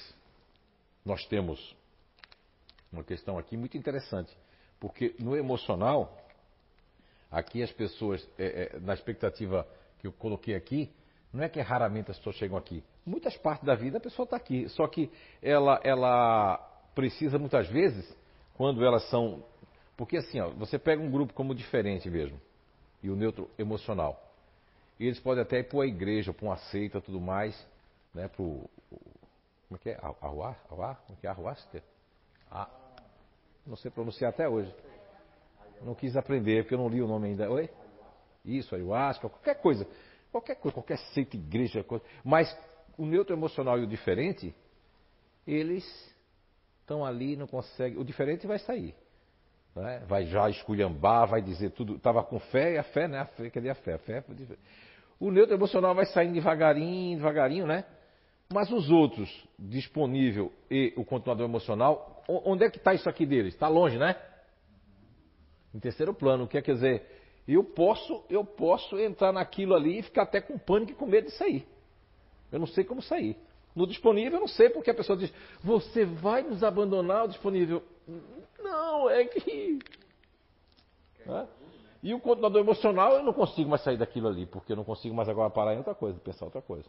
nós 1.05 1.25
temos 1.27 1.77
uma 2.93 3.05
questão 3.05 3.39
aqui 3.39 3.57
muito 3.57 3.77
interessante, 3.77 4.37
porque 4.79 5.15
no 5.19 5.37
emocional 5.37 6.23
Aqui 7.33 7.63
as 7.63 7.73
pessoas, 7.73 8.23
é, 8.39 8.75
é, 8.75 8.81
na 8.81 8.93
expectativa 8.93 9.67
que 9.99 10.07
eu 10.07 10.13
coloquei 10.13 10.55
aqui, 10.55 10.93
não 11.33 11.43
é 11.43 11.49
que 11.49 11.59
raramente 11.63 12.11
as 12.11 12.19
pessoas 12.19 12.37
chegam 12.37 12.59
aqui. 12.59 12.85
Muitas 13.07 13.35
partes 13.39 13.65
da 13.65 13.75
vida 13.75 13.97
a 13.97 14.01
pessoa 14.01 14.25
está 14.25 14.37
aqui. 14.37 14.69
Só 14.69 14.87
que 14.87 15.11
ela, 15.41 15.81
ela 15.83 16.59
precisa 16.95 17.39
muitas 17.39 17.67
vezes, 17.69 18.15
quando 18.55 18.85
elas 18.85 19.09
são. 19.09 19.43
Porque 19.97 20.19
assim, 20.19 20.41
ó, 20.41 20.51
você 20.51 20.79
pega 20.79 21.01
um 21.01 21.11
grupo 21.11 21.33
como 21.33 21.55
diferente 21.55 22.11
mesmo, 22.11 22.39
e 23.03 23.09
o 23.09 23.17
neutro 23.17 23.49
emocional. 23.59 24.23
E 25.01 25.07
eles 25.07 25.19
podem 25.19 25.43
até 25.43 25.61
ir 25.61 25.65
para 25.65 25.85
a 25.85 25.87
igreja, 25.87 26.35
para 26.35 26.45
uma 26.45 26.57
seita 26.57 27.01
tudo 27.01 27.19
mais, 27.19 27.57
né? 28.15 28.29
Para 28.29 28.43
o. 28.43 28.69
Como 29.69 29.77
é 29.77 29.79
que 29.79 29.89
é? 29.89 29.99
Arruá? 30.21 30.55
Arruá? 30.71 30.97
Como 30.97 31.17
é 31.17 31.21
que 31.23 31.27
é? 31.27 31.31
Arruáster? 31.31 31.83
Não 33.67 33.77
sei 33.77 33.91
pronunciar 33.91 34.31
até 34.31 34.49
hoje. 34.49 34.75
Não 35.83 35.95
quis 35.95 36.17
aprender, 36.17 36.63
porque 36.63 36.75
eu 36.75 36.79
não 36.79 36.89
li 36.89 37.03
o 37.03 37.07
nome 37.07 37.29
ainda. 37.29 37.51
Oi? 37.51 37.69
Isso, 38.45 38.75
ayahuasca, 38.75 39.29
qualquer 39.29 39.61
coisa. 39.61 39.87
Qualquer 40.31 40.57
coisa, 40.57 40.75
qualquer 40.75 40.99
seita, 41.13 41.37
igreja, 41.37 41.85
coisa. 41.85 42.05
Mas 42.25 42.57
o 42.97 43.05
neutro 43.05 43.35
emocional 43.35 43.79
e 43.79 43.83
o 43.83 43.87
diferente, 43.87 44.55
eles 45.47 45.85
estão 46.81 47.05
ali, 47.05 47.37
não 47.37 47.47
conseguem. 47.47 47.99
O 47.99 48.05
diferente 48.05 48.47
vai 48.47 48.59
sair. 48.59 48.95
Né? 49.75 50.03
Vai 50.07 50.27
já 50.27 50.49
esculhambar, 50.51 51.29
vai 51.29 51.43
dizer 51.43 51.71
tudo. 51.71 51.97
Estava 51.97 52.23
com 52.23 52.39
fé 52.39 52.75
e 52.75 52.79
a 52.79 52.83
fé, 52.83 53.09
né? 53.09 53.21
A 53.21 53.27
fé, 53.27 53.51
cadê 53.51 53.71
a 53.71 53.75
fé? 53.75 53.95
A 53.95 53.99
fé 53.99 54.25
o 55.23 55.31
neutro 55.31 55.55
emocional 55.55 55.95
vai 55.95 56.05
saindo 56.07 56.35
devagarinho, 56.35 57.17
devagarinho, 57.17 57.65
né? 57.65 57.85
Mas 58.53 58.73
os 58.73 58.91
outros, 58.91 59.31
disponível 59.57 60.53
e 60.69 60.93
o 60.97 61.05
continuador 61.05 61.49
emocional, 61.49 62.12
onde 62.29 62.65
é 62.65 62.71
que 62.71 62.79
está 62.79 62.95
isso 62.95 63.09
aqui 63.09 63.27
deles? 63.27 63.55
Está 63.55 63.69
longe, 63.69 63.99
né? 63.99 64.17
Em 65.75 65.79
terceiro 65.79 66.13
plano, 66.13 66.45
o 66.45 66.49
que 66.49 66.61
quer 66.61 66.75
dizer? 66.75 67.07
Eu 67.47 67.65
posso, 67.65 68.25
eu 68.29 68.45
posso 68.45 68.99
entrar 68.99 69.33
naquilo 69.33 69.75
ali 69.75 69.99
e 69.99 70.03
ficar 70.03 70.23
até 70.23 70.41
com 70.41 70.59
pânico 70.59 70.93
e 70.93 70.95
com 70.95 71.07
medo 71.07 71.27
de 71.27 71.33
sair. 71.33 71.67
Eu 72.51 72.59
não 72.59 72.67
sei 72.67 72.85
como 72.85 73.03
sair. 73.03 73.37
No 73.75 73.87
disponível 73.87 74.35
eu 74.35 74.41
não 74.41 74.49
sei 74.49 74.69
porque 74.69 74.91
a 74.91 74.95
pessoa 74.95 75.17
diz: 75.17 75.33
"Você 75.63 76.05
vai 76.05 76.43
nos 76.43 76.63
abandonar 76.63 77.25
o 77.25 77.29
disponível?" 77.29 77.83
Não, 78.59 79.09
é 79.11 79.25
que 79.25 79.79
né? 81.27 81.49
E 82.03 82.13
o 82.13 82.21
continuador 82.21 82.61
emocional 82.61 83.13
eu 83.13 83.23
não 83.23 83.33
consigo 83.33 83.71
mais 83.71 83.83
sair 83.83 83.97
daquilo 83.97 84.29
ali, 84.29 84.45
porque 84.45 84.73
eu 84.73 84.77
não 84.77 84.85
consigo 84.85 85.15
mais 85.15 85.29
agora 85.29 85.51
parar 85.51 85.75
em 85.75 85.79
outra 85.79 85.95
coisa, 85.95 86.19
pensar 86.19 86.45
outra 86.45 86.61
coisa. 86.61 86.89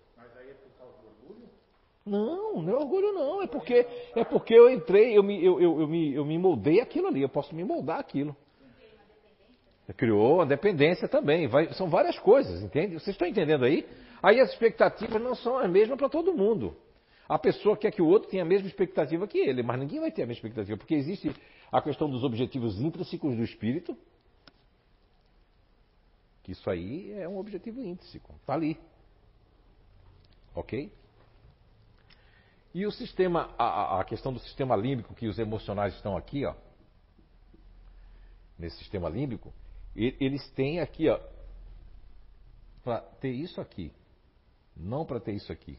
Não, 2.06 2.62
não 2.62 2.74
é 2.74 2.76
orgulho 2.76 3.14
não, 3.14 3.42
é 3.42 3.48
porque, 3.48 3.88
é 4.16 4.24
porque 4.26 4.54
eu 4.54 4.70
entrei, 4.70 5.18
eu 5.18 5.24
me, 5.24 5.44
eu, 5.44 5.62
eu, 5.62 5.82
eu, 5.82 5.88
me, 5.88 6.14
eu 6.14 6.26
me 6.26 6.38
moldei 6.38 6.82
aquilo 6.82 7.08
ali, 7.08 7.22
eu 7.22 7.30
posso 7.30 7.56
me 7.56 7.64
moldar 7.64 8.00
aquilo. 8.00 8.36
Criou 9.96 10.42
a 10.42 10.46
dependência 10.46 11.08
também, 11.08 11.48
vai, 11.48 11.72
são 11.74 11.90
várias 11.90 12.18
coisas, 12.20 12.62
entende? 12.62 12.96
Vocês 12.96 13.14
estão 13.16 13.28
entendendo 13.28 13.64
aí? 13.64 13.88
Aí 14.22 14.40
as 14.40 14.50
expectativas 14.52 15.22
não 15.22 15.36
são 15.36 15.58
as 15.58 15.70
mesmas 15.70 15.98
para 15.98 16.10
todo 16.10 16.34
mundo. 16.34 16.76
A 17.28 17.40
pessoa 17.40 17.78
quer 17.78 17.92
que 17.92 18.02
o 18.02 18.08
outro 18.08 18.30
tenha 18.30 18.44
a 18.44 18.46
mesma 18.46 18.68
expectativa 18.68 19.28
que 19.28 19.38
ele, 19.38 19.64
mas 19.64 19.80
ninguém 19.80 20.00
vai 20.00 20.12
ter 20.12 20.24
a 20.24 20.26
mesma 20.26 20.40
expectativa, 20.40 20.78
porque 20.78 20.96
existe 20.96 21.34
a 21.72 21.82
questão 21.82 22.10
dos 22.10 22.24
objetivos 22.24 22.82
intrínsecos 22.82 23.36
do 23.36 23.44
espírito, 23.44 23.98
que 26.44 26.52
isso 26.52 26.70
aí 26.70 27.14
é 27.14 27.28
um 27.28 27.38
objetivo 27.38 27.80
intrínseco, 27.80 28.34
está 28.42 28.54
ali. 28.54 28.78
Ok? 30.54 30.92
E 32.74 32.86
o 32.86 32.92
sistema, 32.92 33.54
a, 33.58 34.00
a, 34.00 34.04
questão 34.04 34.34
do 34.34 34.40
sistema 34.40 34.76
límbico, 34.76 35.14
que 35.14 35.28
os 35.28 35.38
emocionais 35.38 35.94
estão 35.94 36.18
aqui, 36.18 36.46
ó, 36.46 36.56
nesse 38.58 38.78
sistema 38.78 39.08
límbico, 39.10 39.54
eles 39.96 40.50
têm 40.52 40.80
aqui, 40.80 41.08
ó, 41.08 41.20
para 42.84 43.00
ter 43.00 43.32
isso 43.32 43.62
aqui, 43.62 43.92
não 44.76 45.06
para 45.06 45.20
ter 45.20 45.34
isso 45.34 45.52
aqui. 45.52 45.78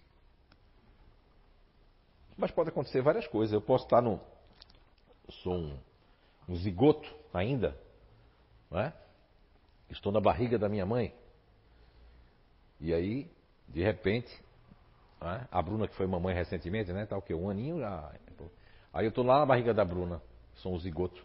Mas 2.36 2.50
pode 2.50 2.70
acontecer 2.70 3.02
várias 3.02 3.26
coisas. 3.26 3.52
Eu 3.52 3.60
posso 3.60 3.84
estar 3.84 4.00
no. 4.00 4.20
Sou 5.42 5.54
um, 5.54 5.78
um 6.48 6.56
zigoto 6.56 7.08
ainda, 7.32 7.78
é? 8.72 8.92
Estou 9.88 10.12
na 10.12 10.20
barriga 10.20 10.58
da 10.58 10.68
minha 10.68 10.84
mãe. 10.84 11.14
E 12.80 12.92
aí, 12.92 13.30
de 13.68 13.82
repente, 13.82 14.43
né? 15.24 15.48
A 15.50 15.62
Bruna, 15.62 15.88
que 15.88 15.94
foi 15.94 16.06
mamãe 16.06 16.34
recentemente, 16.34 16.92
né? 16.92 17.06
Tá 17.06 17.16
o 17.16 17.22
quê? 17.22 17.34
Um 17.34 17.48
aninho 17.48 17.80
já. 17.80 18.12
Aí 18.92 19.06
eu 19.06 19.12
tô 19.12 19.22
lá 19.22 19.40
na 19.40 19.46
barriga 19.46 19.72
da 19.72 19.84
Bruna. 19.84 20.20
São 20.56 20.74
os 20.74 20.82
zigotos. 20.82 21.20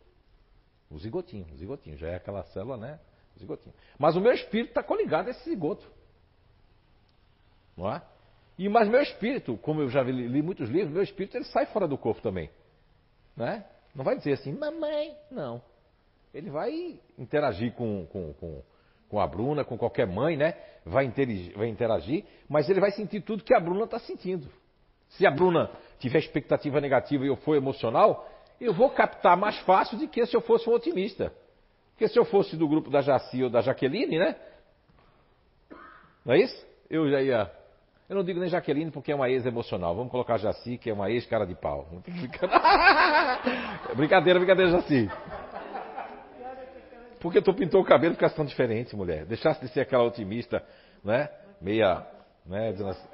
O 0.89 0.97
zigotinho, 0.97 1.45
o 1.54 1.58
zigotinho. 1.58 1.97
Já 1.97 2.08
é 2.08 2.16
aquela 2.16 2.43
célula, 2.45 2.78
né? 2.78 3.00
O 3.36 3.39
zigotinho. 3.39 3.76
Mas 3.97 4.16
o 4.16 4.22
meu 4.22 4.32
espírito 4.32 4.70
está 4.70 4.82
coligado 4.82 5.28
a 5.28 5.32
esse 5.32 5.43
zigoto. 5.47 5.86
Não 7.78 7.93
é? 7.93 8.02
E, 8.58 8.68
mas 8.68 8.89
meu 8.89 9.02
espírito, 9.02 9.56
como 9.58 9.82
eu 9.82 9.89
já 9.89 10.02
li, 10.02 10.28
li, 10.28 10.41
muitos 10.41 10.70
livros, 10.70 10.91
meu 10.91 11.04
espírito 11.04 11.38
ele 11.38 11.45
sai 11.45 11.66
fora 11.68 11.88
do 11.88 11.97
corpo 11.97 12.22
também. 12.22 12.50
Né? 13.36 13.66
Não 13.93 14.04
vai 14.04 14.18
dizer 14.18 14.34
assim, 14.34 14.52
mamãe. 14.52 15.16
Não. 15.30 15.62
Ele 16.34 16.50
vai 16.50 17.00
interagir 17.18 17.74
com, 17.74 18.06
com, 18.08 18.34
com, 18.34 18.62
com 19.10 19.20
a 19.20 19.28
Bruna, 19.28 19.66
com 19.66 19.78
qualquer 19.78 20.07
mãe, 20.07 20.38
né? 20.38 20.53
Vai 20.86 21.05
interagir, 21.05 21.57
vai 21.57 21.68
interagir, 21.68 22.24
mas 22.47 22.70
ele 22.70 22.80
vai 22.80 22.91
sentir 22.91 23.22
tudo 23.22 23.43
que 23.43 23.53
a 23.53 23.60
Bruna 23.60 23.84
está 23.84 23.99
sentindo. 23.99 24.47
Se 25.10 25.26
a 25.26 25.32
Bruna 25.32 25.72
tiver 25.97 26.20
expectativa 26.20 26.80
negativa 26.80 27.26
e 27.26 27.28
eu 27.28 27.36
for 27.36 27.55
emocional, 27.55 28.30
eu 28.62 28.74
vou 28.74 28.89
captar 28.91 29.36
mais 29.36 29.57
fácil 29.60 29.97
do 29.97 30.07
que 30.07 30.26
se 30.26 30.36
eu 30.36 30.41
fosse 30.41 30.70
um 30.70 30.74
otimista. 30.74 31.34
Porque 31.91 32.07
se 32.07 32.18
eu 32.18 32.24
fosse 32.24 32.55
do 32.55 32.68
grupo 32.68 32.89
da 32.89 33.01
Jaci 33.01 33.43
ou 33.43 33.49
da 33.49 33.62
Jaqueline, 33.62 34.20
né? 34.20 34.36
Não 36.24 36.34
é 36.34 36.39
isso? 36.39 36.66
Eu 36.89 37.10
já 37.10 37.22
ia. 37.22 37.51
Eu 38.07 38.16
não 38.16 38.24
digo 38.24 38.39
nem 38.39 38.49
Jaqueline 38.49 38.91
porque 38.91 39.12
é 39.12 39.16
uma 39.16 39.30
ex-emocional. 39.30 39.95
Vamos 39.95 40.12
colocar 40.12 40.38
Jaci, 40.38 40.78
que 40.78 40.89
é 40.89 40.93
uma 40.93 41.12
ex-cara 41.12 41.45
de 41.45 41.55
pau. 41.55 41.88
brincadeira, 43.95 44.39
brincadeira, 44.39 44.72
Jaci. 44.72 45.10
Porque 47.20 47.41
tu 47.41 47.53
pintou 47.53 47.82
o 47.82 47.86
cabelo 47.86 48.13
ficasse 48.13 48.36
tão 48.36 48.45
diferente, 48.45 48.95
mulher. 48.95 49.26
Deixasse 49.26 49.59
de 49.61 49.67
ser 49.70 49.82
aquela 49.82 50.03
otimista, 50.03 50.63
né? 51.03 51.30
Meia. 51.61 52.05
Né? 52.45 52.70
Assim, 52.70 53.07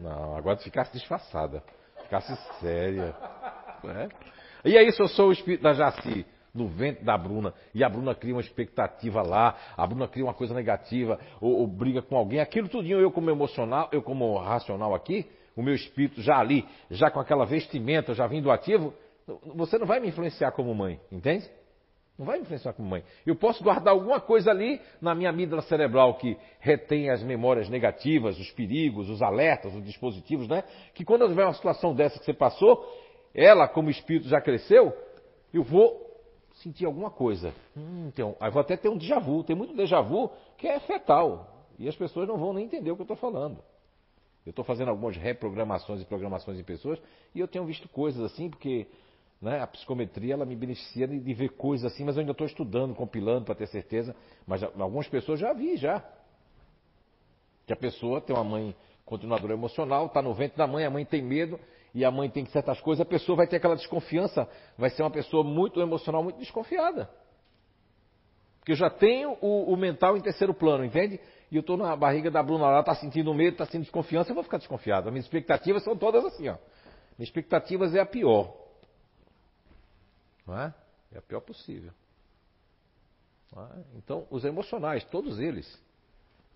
não, 0.00 0.36
agora 0.36 0.56
tu 0.56 0.64
ficasse 0.64 0.92
disfarçada. 0.92 1.62
Ficasse 2.02 2.34
séria. 2.60 3.14
Né? 3.82 4.08
E 4.64 4.76
aí, 4.76 4.90
se 4.92 5.00
eu 5.00 5.08
sou 5.08 5.28
o 5.28 5.32
espírito 5.32 5.62
da 5.62 5.72
Jaci, 5.72 6.26
no 6.54 6.68
vento 6.68 7.04
da 7.04 7.18
Bruna, 7.18 7.52
e 7.74 7.82
a 7.82 7.88
Bruna 7.88 8.14
cria 8.14 8.34
uma 8.34 8.40
expectativa 8.40 9.22
lá, 9.22 9.56
a 9.76 9.86
Bruna 9.86 10.06
cria 10.06 10.24
uma 10.24 10.34
coisa 10.34 10.54
negativa, 10.54 11.18
ou, 11.40 11.60
ou 11.60 11.66
briga 11.66 12.00
com 12.00 12.16
alguém, 12.16 12.40
aquilo 12.40 12.68
tudinho 12.68 13.00
eu 13.00 13.10
como 13.10 13.30
emocional, 13.30 13.88
eu 13.92 14.02
como 14.02 14.38
racional 14.38 14.94
aqui, 14.94 15.26
o 15.56 15.62
meu 15.62 15.74
espírito 15.74 16.22
já 16.22 16.38
ali, 16.38 16.64
já 16.90 17.10
com 17.10 17.20
aquela 17.20 17.44
vestimenta, 17.44 18.14
já 18.14 18.26
vindo 18.26 18.50
ativo, 18.50 18.94
você 19.54 19.78
não 19.78 19.86
vai 19.86 20.00
me 20.00 20.08
influenciar 20.08 20.52
como 20.52 20.74
mãe, 20.74 21.00
entende? 21.10 21.48
Não 22.18 22.24
vai 22.24 22.38
influenciar 22.38 22.72
como 22.72 22.88
mãe. 22.88 23.02
Eu 23.26 23.34
posso 23.34 23.62
guardar 23.62 23.92
alguma 23.92 24.20
coisa 24.20 24.50
ali 24.50 24.80
na 25.00 25.14
minha 25.14 25.30
amígdala 25.30 25.62
cerebral 25.62 26.14
que 26.14 26.36
retém 26.60 27.10
as 27.10 27.22
memórias 27.22 27.68
negativas, 27.68 28.38
os 28.38 28.50
perigos, 28.52 29.10
os 29.10 29.20
alertas, 29.20 29.74
os 29.74 29.84
dispositivos, 29.84 30.46
né? 30.46 30.62
Que 30.94 31.04
quando 31.04 31.22
houver 31.22 31.44
uma 31.44 31.54
situação 31.54 31.92
dessa 31.92 32.18
que 32.18 32.24
você 32.24 32.32
passou, 32.32 32.86
ela, 33.34 33.66
como 33.66 33.90
espírito, 33.90 34.28
já 34.28 34.40
cresceu, 34.40 34.96
eu 35.52 35.64
vou 35.64 36.00
sentir 36.62 36.86
alguma 36.86 37.10
coisa. 37.10 37.52
Hum, 37.76 38.06
então, 38.06 38.36
aí 38.38 38.50
vou 38.50 38.60
até 38.60 38.76
ter 38.76 38.88
um 38.88 38.96
déjà 38.96 39.18
vu. 39.18 39.42
Tem 39.42 39.56
muito 39.56 39.74
déjà 39.74 40.00
vu 40.00 40.30
que 40.56 40.68
é 40.68 40.78
fetal. 40.80 41.66
E 41.78 41.88
as 41.88 41.96
pessoas 41.96 42.28
não 42.28 42.38
vão 42.38 42.52
nem 42.52 42.64
entender 42.64 42.92
o 42.92 42.94
que 42.94 43.02
eu 43.02 43.04
estou 43.04 43.16
falando. 43.16 43.58
Eu 44.46 44.50
estou 44.50 44.64
fazendo 44.64 44.90
algumas 44.90 45.16
reprogramações 45.16 46.02
e 46.02 46.04
programações 46.04 46.58
em 46.60 46.64
pessoas 46.64 47.00
e 47.34 47.40
eu 47.40 47.48
tenho 47.48 47.64
visto 47.64 47.88
coisas 47.88 48.22
assim, 48.22 48.50
porque 48.50 48.86
né? 49.40 49.60
A 49.60 49.66
psicometria 49.66 50.34
ela 50.34 50.46
me 50.46 50.56
beneficia 50.56 51.06
de, 51.06 51.18
de 51.18 51.34
ver 51.34 51.50
coisas 51.50 51.92
assim, 51.92 52.04
mas 52.04 52.16
eu 52.16 52.20
ainda 52.20 52.32
estou 52.32 52.46
estudando, 52.46 52.94
compilando 52.94 53.44
para 53.44 53.54
ter 53.54 53.66
certeza. 53.66 54.14
Mas 54.46 54.60
já, 54.60 54.66
algumas 54.78 55.08
pessoas 55.08 55.38
já 55.38 55.52
vi 55.52 55.76
já. 55.76 56.02
Que 57.66 57.72
a 57.72 57.76
pessoa 57.76 58.20
tem 58.20 58.34
uma 58.34 58.44
mãe 58.44 58.74
continuadora 59.04 59.52
emocional, 59.52 60.06
está 60.06 60.22
no 60.22 60.32
ventre 60.34 60.56
da 60.56 60.66
mãe, 60.66 60.84
a 60.84 60.90
mãe 60.90 61.04
tem 61.04 61.22
medo 61.22 61.60
e 61.94 62.04
a 62.04 62.10
mãe 62.10 62.28
tem 62.28 62.44
certas 62.46 62.80
coisas, 62.80 63.00
a 63.06 63.08
pessoa 63.08 63.36
vai 63.36 63.46
ter 63.46 63.56
aquela 63.56 63.76
desconfiança, 63.76 64.48
vai 64.76 64.90
ser 64.90 65.02
uma 65.02 65.10
pessoa 65.10 65.44
muito 65.44 65.80
emocional, 65.80 66.22
muito 66.22 66.38
desconfiada. 66.38 67.08
Porque 68.58 68.72
eu 68.72 68.76
já 68.76 68.88
tenho 68.88 69.36
o, 69.42 69.72
o 69.72 69.76
mental 69.76 70.16
em 70.16 70.20
terceiro 70.20 70.54
plano, 70.54 70.84
entende? 70.84 71.20
E 71.50 71.56
eu 71.56 71.60
estou 71.60 71.76
na 71.76 71.94
barriga 71.94 72.30
da 72.30 72.42
Bruna 72.42 72.66
lá, 72.66 72.80
está 72.80 72.94
sentindo 72.94 73.32
medo, 73.34 73.52
está 73.52 73.66
sentindo 73.66 73.82
desconfiança, 73.82 74.30
eu 74.30 74.34
vou 74.34 74.42
ficar 74.42 74.56
desconfiado. 74.56 75.06
As 75.06 75.12
minhas 75.12 75.26
expectativas 75.26 75.84
são 75.84 75.94
todas 75.96 76.24
assim, 76.24 76.48
ó. 76.48 76.56
Minhas 77.18 77.28
expectativas 77.28 77.94
é 77.94 78.00
a 78.00 78.06
pior. 78.06 78.63
Não 80.46 80.58
é? 80.58 80.74
é 81.12 81.18
a 81.18 81.22
pior 81.22 81.40
possível. 81.40 81.90
É? 83.56 83.80
Então, 83.96 84.26
os 84.30 84.44
emocionais, 84.44 85.04
todos 85.04 85.38
eles, 85.38 85.80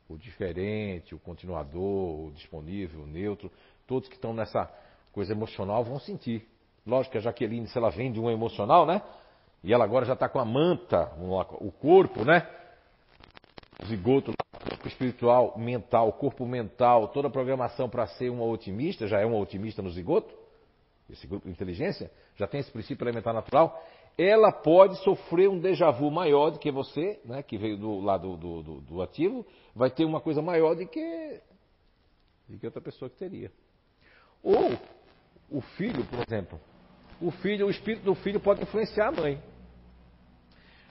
o 0.08 0.16
diferente, 0.16 1.14
o 1.14 1.18
continuador, 1.18 2.26
o 2.26 2.32
disponível, 2.32 3.02
o 3.02 3.06
neutro, 3.06 3.50
todos 3.86 4.08
que 4.08 4.16
estão 4.16 4.34
nessa 4.34 4.70
coisa 5.12 5.32
emocional 5.32 5.84
vão 5.84 5.98
sentir. 5.98 6.46
Lógico 6.86 7.12
que 7.12 7.18
a 7.18 7.20
Jaqueline, 7.20 7.68
se 7.68 7.76
ela 7.76 7.90
vem 7.90 8.10
de 8.10 8.18
um 8.18 8.30
emocional, 8.30 8.86
né? 8.86 9.02
E 9.62 9.72
ela 9.72 9.84
agora 9.84 10.06
já 10.06 10.14
está 10.14 10.28
com 10.28 10.38
a 10.38 10.44
manta, 10.44 11.12
o 11.60 11.72
corpo, 11.72 12.24
né? 12.24 12.48
zigoto, 13.86 14.32
corpo 14.68 14.88
espiritual, 14.88 15.56
mental, 15.56 16.12
corpo 16.12 16.44
mental, 16.46 17.08
toda 17.08 17.28
a 17.28 17.30
programação 17.30 17.88
para 17.88 18.06
ser 18.06 18.30
um 18.30 18.42
otimista, 18.42 19.06
já 19.06 19.20
é 19.20 19.26
um 19.26 19.38
otimista 19.38 19.82
no 19.82 19.90
zigoto, 19.90 20.34
esse 21.10 21.26
grupo 21.26 21.46
de 21.46 21.52
inteligência, 21.52 22.10
já 22.36 22.46
tem 22.46 22.60
esse 22.60 22.70
princípio 22.70 23.04
elementar 23.04 23.32
natural, 23.32 23.82
ela 24.16 24.52
pode 24.52 24.96
sofrer 25.04 25.48
um 25.48 25.58
déjà 25.58 25.90
vu 25.90 26.10
maior 26.10 26.50
do 26.50 26.58
que 26.58 26.70
você, 26.70 27.20
né, 27.24 27.42
que 27.42 27.56
veio 27.56 27.78
do 27.78 28.00
lado 28.00 28.36
do, 28.36 28.62
do, 28.62 28.80
do 28.80 29.02
ativo, 29.02 29.46
vai 29.74 29.90
ter 29.90 30.04
uma 30.04 30.20
coisa 30.20 30.42
maior 30.42 30.74
do 30.74 30.86
que, 30.86 31.40
do 32.48 32.58
que 32.58 32.66
outra 32.66 32.82
pessoa 32.82 33.08
que 33.08 33.16
teria. 33.16 33.50
Ou 34.42 34.72
o 35.50 35.60
filho, 35.60 36.04
por 36.04 36.20
exemplo, 36.26 36.60
o 37.20 37.30
filho, 37.30 37.66
o 37.66 37.70
espírito 37.70 38.04
do 38.04 38.14
filho 38.16 38.40
pode 38.40 38.62
influenciar 38.62 39.08
a 39.08 39.12
mãe. 39.12 39.42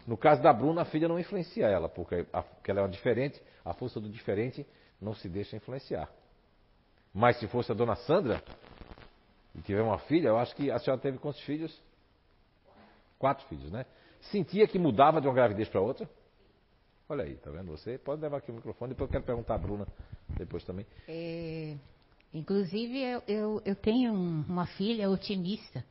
No 0.05 0.17
caso 0.17 0.41
da 0.41 0.53
Bruna, 0.53 0.83
a 0.83 0.85
filha 0.85 1.07
não 1.07 1.19
influencia 1.19 1.67
ela, 1.67 1.89
porque, 1.89 2.25
a, 2.31 2.41
porque 2.41 2.71
ela 2.71 2.79
é 2.79 2.83
uma 2.83 2.89
diferente, 2.89 3.41
a 3.63 3.73
força 3.73 3.99
do 3.99 4.09
diferente 4.09 4.65
não 5.01 5.13
se 5.13 5.27
deixa 5.27 5.57
influenciar. 5.57 6.09
Mas 7.13 7.37
se 7.39 7.47
fosse 7.47 7.71
a 7.71 7.75
dona 7.75 7.95
Sandra 7.95 8.41
e 9.57 9.61
tiver 9.61 9.81
uma 9.81 9.97
filha, 9.99 10.29
eu 10.29 10.37
acho 10.37 10.55
que 10.55 10.69
a 10.71 10.79
senhora 10.79 11.01
teve 11.01 11.17
quantos 11.17 11.41
filhos? 11.41 11.75
Quatro 13.17 13.45
filhos, 13.47 13.71
né? 13.71 13.85
Sentia 14.31 14.67
que 14.67 14.77
mudava 14.77 15.19
de 15.19 15.27
uma 15.27 15.33
gravidez 15.33 15.67
para 15.69 15.81
outra? 15.81 16.09
Olha 17.09 17.23
aí, 17.23 17.35
tá 17.37 17.49
vendo 17.49 17.71
você? 17.71 17.97
Pode 17.97 18.21
levar 18.21 18.37
aqui 18.37 18.51
o 18.51 18.53
microfone, 18.55 18.89
depois 18.93 19.07
eu 19.07 19.11
quero 19.11 19.23
perguntar 19.23 19.55
a 19.55 19.57
Bruna 19.57 19.87
depois 20.37 20.63
também. 20.63 20.85
É, 21.07 21.75
inclusive, 22.33 22.99
eu, 23.01 23.23
eu, 23.27 23.61
eu 23.65 23.75
tenho 23.75 24.11
um- 24.13 24.43
uma 24.47 24.67
filha 24.67 25.09
otimista. 25.09 25.83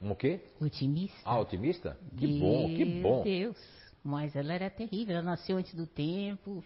Um 0.00 0.10
o 0.12 0.16
quê? 0.16 0.40
Otimista. 0.60 1.18
Ah, 1.24 1.38
otimista? 1.38 1.96
Que 2.16 2.26
bom, 2.26 2.68
que 2.74 2.84
Meu 2.84 3.02
bom. 3.02 3.22
Deus. 3.22 3.56
Mas 4.02 4.34
ela 4.36 4.52
era 4.52 4.70
terrível. 4.70 5.16
Ela 5.16 5.24
nasceu 5.24 5.56
antes 5.56 5.74
do 5.74 5.86
tempo, 5.86 6.62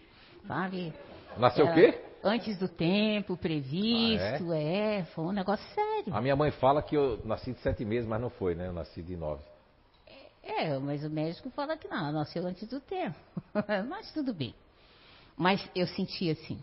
sabe? 0.46 0.92
Nasceu 1.38 1.64
o 1.64 1.68
Ela- 1.68 1.74
quê? 1.92 2.04
Antes 2.22 2.58
do 2.58 2.68
tempo 2.68 3.36
previsto, 3.36 4.52
é? 4.52 5.04
Foi 5.14 5.24
um 5.24 5.32
negócio 5.32 5.66
sério. 5.74 6.14
A 6.14 6.20
minha 6.20 6.36
mãe 6.36 6.50
fala 6.50 6.82
que 6.82 6.94
eu 6.94 7.18
nasci 7.24 7.52
de 7.52 7.60
sete 7.60 7.84
meses, 7.84 8.08
mas 8.08 8.20
não 8.20 8.28
foi, 8.28 8.54
né? 8.54 8.66
Eu 8.66 8.72
nasci 8.72 9.02
de 9.02 9.16
nove. 9.16 9.42
É, 10.42 10.78
mas 10.78 11.04
o 11.04 11.10
médico 11.10 11.50
fala 11.50 11.76
que 11.76 11.88
não, 11.88 11.98
ela 11.98 12.12
nasceu 12.12 12.46
antes 12.46 12.68
do 12.68 12.80
tempo. 12.80 13.16
mas 13.88 14.12
tudo 14.12 14.34
bem. 14.34 14.54
Mas 15.36 15.66
eu 15.74 15.86
sentia 15.86 16.32
assim. 16.32 16.58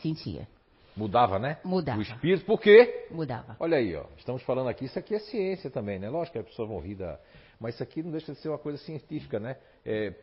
Sentia. 0.00 0.48
Mudava, 0.96 1.38
né? 1.38 1.58
Mudava. 1.64 1.98
O 1.98 2.02
espírito, 2.02 2.44
por 2.46 2.60
quê? 2.60 3.06
Mudava. 3.10 3.56
Olha 3.60 3.76
aí, 3.76 3.94
ó. 3.94 4.04
Estamos 4.16 4.42
falando 4.42 4.68
aqui, 4.68 4.86
isso 4.86 4.98
aqui 4.98 5.14
é 5.14 5.18
ciência 5.18 5.70
também, 5.70 5.98
né? 5.98 6.08
Lógico 6.08 6.32
que 6.32 6.38
as 6.38 6.46
pessoas 6.46 6.68
vão 6.68 6.80
rir 6.80 6.94
da... 6.94 7.18
Mas 7.58 7.74
isso 7.74 7.82
aqui 7.82 8.02
não 8.02 8.10
deixa 8.10 8.32
de 8.32 8.38
ser 8.38 8.48
uma 8.48 8.58
coisa 8.58 8.78
científica, 8.78 9.38
né? 9.38 9.56
É 9.84 10.14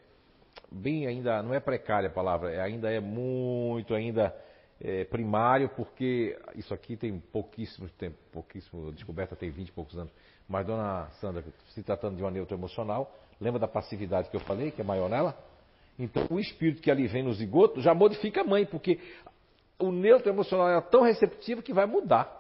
bem 0.72 1.08
ainda, 1.08 1.42
não 1.42 1.54
é 1.54 1.60
precária 1.60 2.10
a 2.10 2.12
palavra, 2.12 2.52
é, 2.52 2.62
ainda 2.62 2.92
é 2.92 3.00
muito 3.00 3.94
ainda 3.94 4.36
é, 4.80 5.06
primário, 5.06 5.70
porque 5.70 6.38
isso 6.56 6.74
aqui 6.74 6.96
tem 6.96 7.20
pouquíssimo 7.20 7.90
tempo, 7.90 8.18
pouquíssimo, 8.32 8.92
descoberta 8.92 9.36
tem 9.36 9.50
20 9.50 9.70
e 9.70 9.72
poucos 9.72 9.98
anos. 9.98 10.12
Mas, 10.48 10.66
dona 10.66 11.10
Sandra, 11.20 11.44
se 11.70 11.84
tratando 11.84 12.16
de 12.16 12.24
uma 12.24 12.32
neuroemocional, 12.32 13.14
lembra 13.40 13.60
da 13.60 13.68
passividade 13.68 14.30
que 14.30 14.36
eu 14.36 14.42
falei, 14.42 14.72
que 14.72 14.82
é 14.82 14.84
maior 14.84 15.10
nela? 15.10 15.38
Então, 16.00 16.26
o 16.30 16.40
espírito 16.40 16.82
que 16.82 16.92
ali 16.92 17.08
vem 17.08 17.24
no 17.24 17.34
zigoto 17.34 17.82
já 17.82 17.94
modifica 17.94 18.42
a 18.42 18.44
mãe, 18.44 18.66
porque 18.66 19.00
o 19.80 19.92
neuroemocional 19.92 20.70
é 20.70 20.82
tão 20.82 21.02
receptivo 21.02 21.62
que 21.62 21.74
vai 21.74 21.86
mudar. 21.86 22.34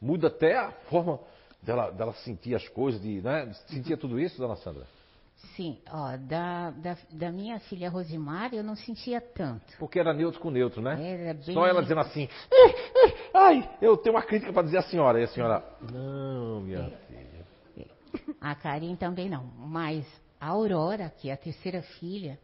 Muda 0.00 0.28
até 0.28 0.56
a 0.56 0.70
forma 0.88 1.20
dela, 1.62 1.90
dela 1.90 2.12
sentir 2.14 2.54
as 2.54 2.66
coisas, 2.68 3.00
de, 3.00 3.20
né? 3.20 3.52
Sentia 3.66 3.96
tudo 3.96 4.18
isso, 4.18 4.38
dona 4.38 4.56
Sandra? 4.56 4.86
Sim, 5.56 5.78
ó, 5.90 6.16
da, 6.16 6.70
da, 6.70 6.96
da 7.10 7.30
minha 7.32 7.58
filha 7.60 7.88
Rosimar 7.90 8.52
eu 8.54 8.62
não 8.62 8.74
sentia 8.76 9.20
tanto. 9.20 9.76
Porque 9.78 9.98
era 9.98 10.12
neutro 10.12 10.40
com 10.40 10.50
neutro, 10.50 10.80
né? 10.82 11.00
Era 11.00 11.34
bem- 11.34 11.54
Só 11.54 11.66
ela 11.66 11.80
dizendo 11.82 12.00
assim, 12.00 12.28
"Eh, 12.50 12.70
eh, 12.70 13.30
ai, 13.34 13.70
eu 13.80 13.96
tenho 13.96 14.14
uma 14.16 14.22
crítica 14.22 14.52
para 14.52 14.62
dizer 14.64 14.78
à 14.78 14.82
senhora. 14.82 15.20
E 15.20 15.24
a 15.24 15.28
senhora, 15.28 15.64
não, 15.92 16.60
minha 16.60 16.90
filha. 17.06 17.28
A 18.40 18.54
Karin 18.54 18.96
também 18.96 19.28
não. 19.28 19.44
Mas 19.58 20.04
a 20.40 20.48
Aurora, 20.48 21.12
que 21.18 21.28
é 21.28 21.32
a 21.32 21.36
terceira 21.36 21.82
filha, 21.82 22.38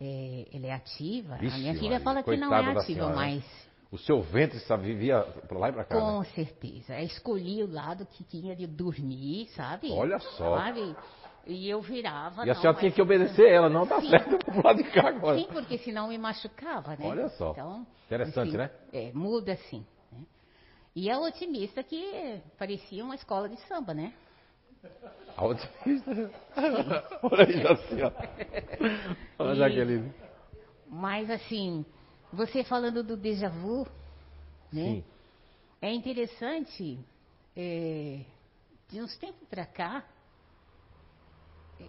é, 0.00 0.46
ela 0.52 0.66
é 0.66 0.72
ativa. 0.72 1.36
Vixe, 1.36 1.54
a 1.54 1.58
minha 1.58 1.74
filha 1.74 1.90
Maria, 1.90 2.00
fala 2.04 2.22
que 2.22 2.36
não 2.36 2.54
é 2.54 2.78
ativa, 2.78 3.08
né? 3.08 3.14
mas 3.14 3.44
O 3.90 3.98
seu 3.98 4.20
ventre 4.22 4.58
sabe, 4.60 4.84
vivia 4.86 5.20
pra 5.48 5.58
lá 5.58 5.68
e 5.68 5.72
pra 5.72 5.84
cá. 5.84 5.98
com 6.00 6.18
né? 6.20 6.26
certeza. 6.34 6.98
Eu 6.98 7.06
escolhi 7.06 7.62
o 7.62 7.72
lado 7.72 8.04
que 8.06 8.24
tinha 8.24 8.54
de 8.56 8.66
dormir, 8.66 9.48
sabe? 9.54 9.90
Olha 9.92 10.18
só. 10.18 10.56
Sabe? 10.58 10.94
E 11.46 11.68
eu 11.68 11.80
virava. 11.80 12.46
E 12.46 12.50
a 12.50 12.54
senhora 12.54 12.78
tinha 12.78 12.90
que 12.90 13.02
obedecer 13.02 13.48
ela, 13.50 13.68
não 13.68 13.86
tá 13.86 14.00
Sim. 14.00 14.10
certo, 14.10 14.32
eu 14.32 14.38
pro 14.38 14.62
lado 14.66 14.82
de 14.82 14.90
cá 14.90 15.08
agora. 15.08 15.38
Sim, 15.38 15.46
porque 15.52 15.78
senão 15.78 16.08
me 16.08 16.16
machucava, 16.18 16.96
né? 16.96 17.06
Olha 17.06 17.28
só. 17.30 17.52
Então, 17.52 17.86
Interessante, 18.06 18.56
né? 18.56 18.70
É, 18.92 19.12
muda 19.12 19.52
assim. 19.52 19.84
né? 20.10 20.20
E 20.96 21.10
a 21.10 21.18
otimista 21.18 21.82
que 21.82 22.40
parecia 22.58 23.04
uma 23.04 23.14
escola 23.14 23.48
de 23.48 23.56
samba, 23.66 23.92
né? 23.94 24.12
A 25.36 25.44
otimista. 25.46 26.30
Olha 27.22 27.44
aí, 27.46 27.66
assim, 27.66 28.02
ó. 28.02 28.12
Olha, 29.38 29.52
E- 29.52 29.56
Jaqueline. 29.58 30.12
Mas 30.86 31.28
assim, 31.30 31.84
você 32.32 32.62
falando 32.62 33.02
do 33.02 33.16
déjà 33.16 33.48
vu, 33.48 33.84
né? 34.72 34.82
Sim. 34.84 35.04
É 35.82 35.92
interessante, 35.92 36.98
é, 37.56 38.20
de 38.88 39.00
uns 39.02 39.16
tempos 39.18 39.46
pra 39.48 39.66
cá, 39.66 40.04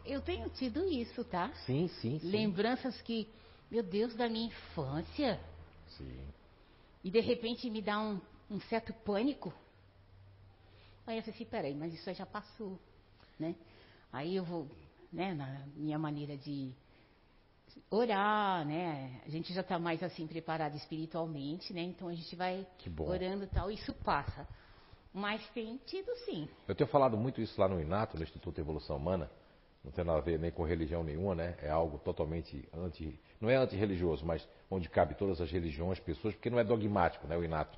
eu 0.06 0.22
tenho 0.22 0.50
tido 0.50 0.84
isso, 0.88 1.24
tá? 1.24 1.52
Sim, 1.66 1.88
sim, 1.88 2.20
sim. 2.20 2.30
Lembranças 2.30 3.02
que, 3.02 3.28
meu 3.70 3.84
Deus, 3.84 4.16
da 4.16 4.28
minha 4.28 4.48
infância, 4.48 5.40
Sim. 5.98 6.28
e 7.04 7.12
de 7.12 7.20
repente 7.20 7.70
me 7.70 7.82
dá 7.82 8.00
um, 8.00 8.20
um 8.50 8.60
certo 8.62 8.94
pânico. 8.94 9.54
Aí 11.08 11.18
eu 11.18 11.22
falei 11.22 11.36
assim, 11.36 11.46
peraí, 11.46 11.76
mas 11.76 11.94
isso 11.94 12.12
já 12.14 12.26
passou, 12.26 12.80
né? 13.40 13.56
Aí 14.12 14.36
eu 14.36 14.44
vou, 14.44 14.68
né, 15.12 15.34
na 15.34 15.66
minha 15.76 16.00
maneira 16.00 16.36
de 16.38 16.74
orar, 17.90 18.66
né? 18.66 19.22
A 19.26 19.30
gente 19.30 19.54
já 19.54 19.62
está 19.62 19.78
mais 19.78 20.02
assim 20.02 20.26
preparado 20.26 20.76
espiritualmente, 20.76 21.74
né? 21.74 21.82
Então 21.82 22.08
a 22.08 22.16
gente 22.16 22.36
vai 22.36 22.66
orando 23.00 23.44
e 23.44 23.48
tal, 23.48 23.70
isso 23.70 23.94
passa. 23.94 24.48
Mas 25.14 25.48
tem 25.50 25.78
tido 25.86 26.14
sim. 26.26 26.48
Eu 26.68 26.76
tenho 26.76 26.90
falado 26.90 27.16
muito 27.18 27.40
isso 27.40 27.60
lá 27.60 27.68
no 27.68 27.80
Inato, 27.80 28.18
no 28.18 28.24
Instituto 28.24 28.56
de 28.56 28.62
Evolução 28.62 28.98
Humana. 28.98 29.30
Não 29.86 29.92
tem 29.92 30.04
nada 30.04 30.18
a 30.18 30.22
ver 30.22 30.40
nem 30.40 30.50
com 30.50 30.64
religião 30.64 31.04
nenhuma, 31.04 31.36
né? 31.36 31.56
É 31.62 31.70
algo 31.70 32.00
totalmente 32.00 32.68
anti. 32.74 33.20
Não 33.40 33.50
é 33.52 33.56
antirreligioso, 33.56 34.26
mas 34.26 34.46
onde 34.70 34.90
cabe 34.90 35.14
todas 35.14 35.40
as 35.40 35.52
religiões, 35.52 36.00
pessoas, 36.00 36.34
porque 36.34 36.50
não 36.50 36.60
é 36.60 36.64
dogmático, 36.64 37.28
né? 37.28 37.38
O 37.38 37.44
Inato. 37.44 37.78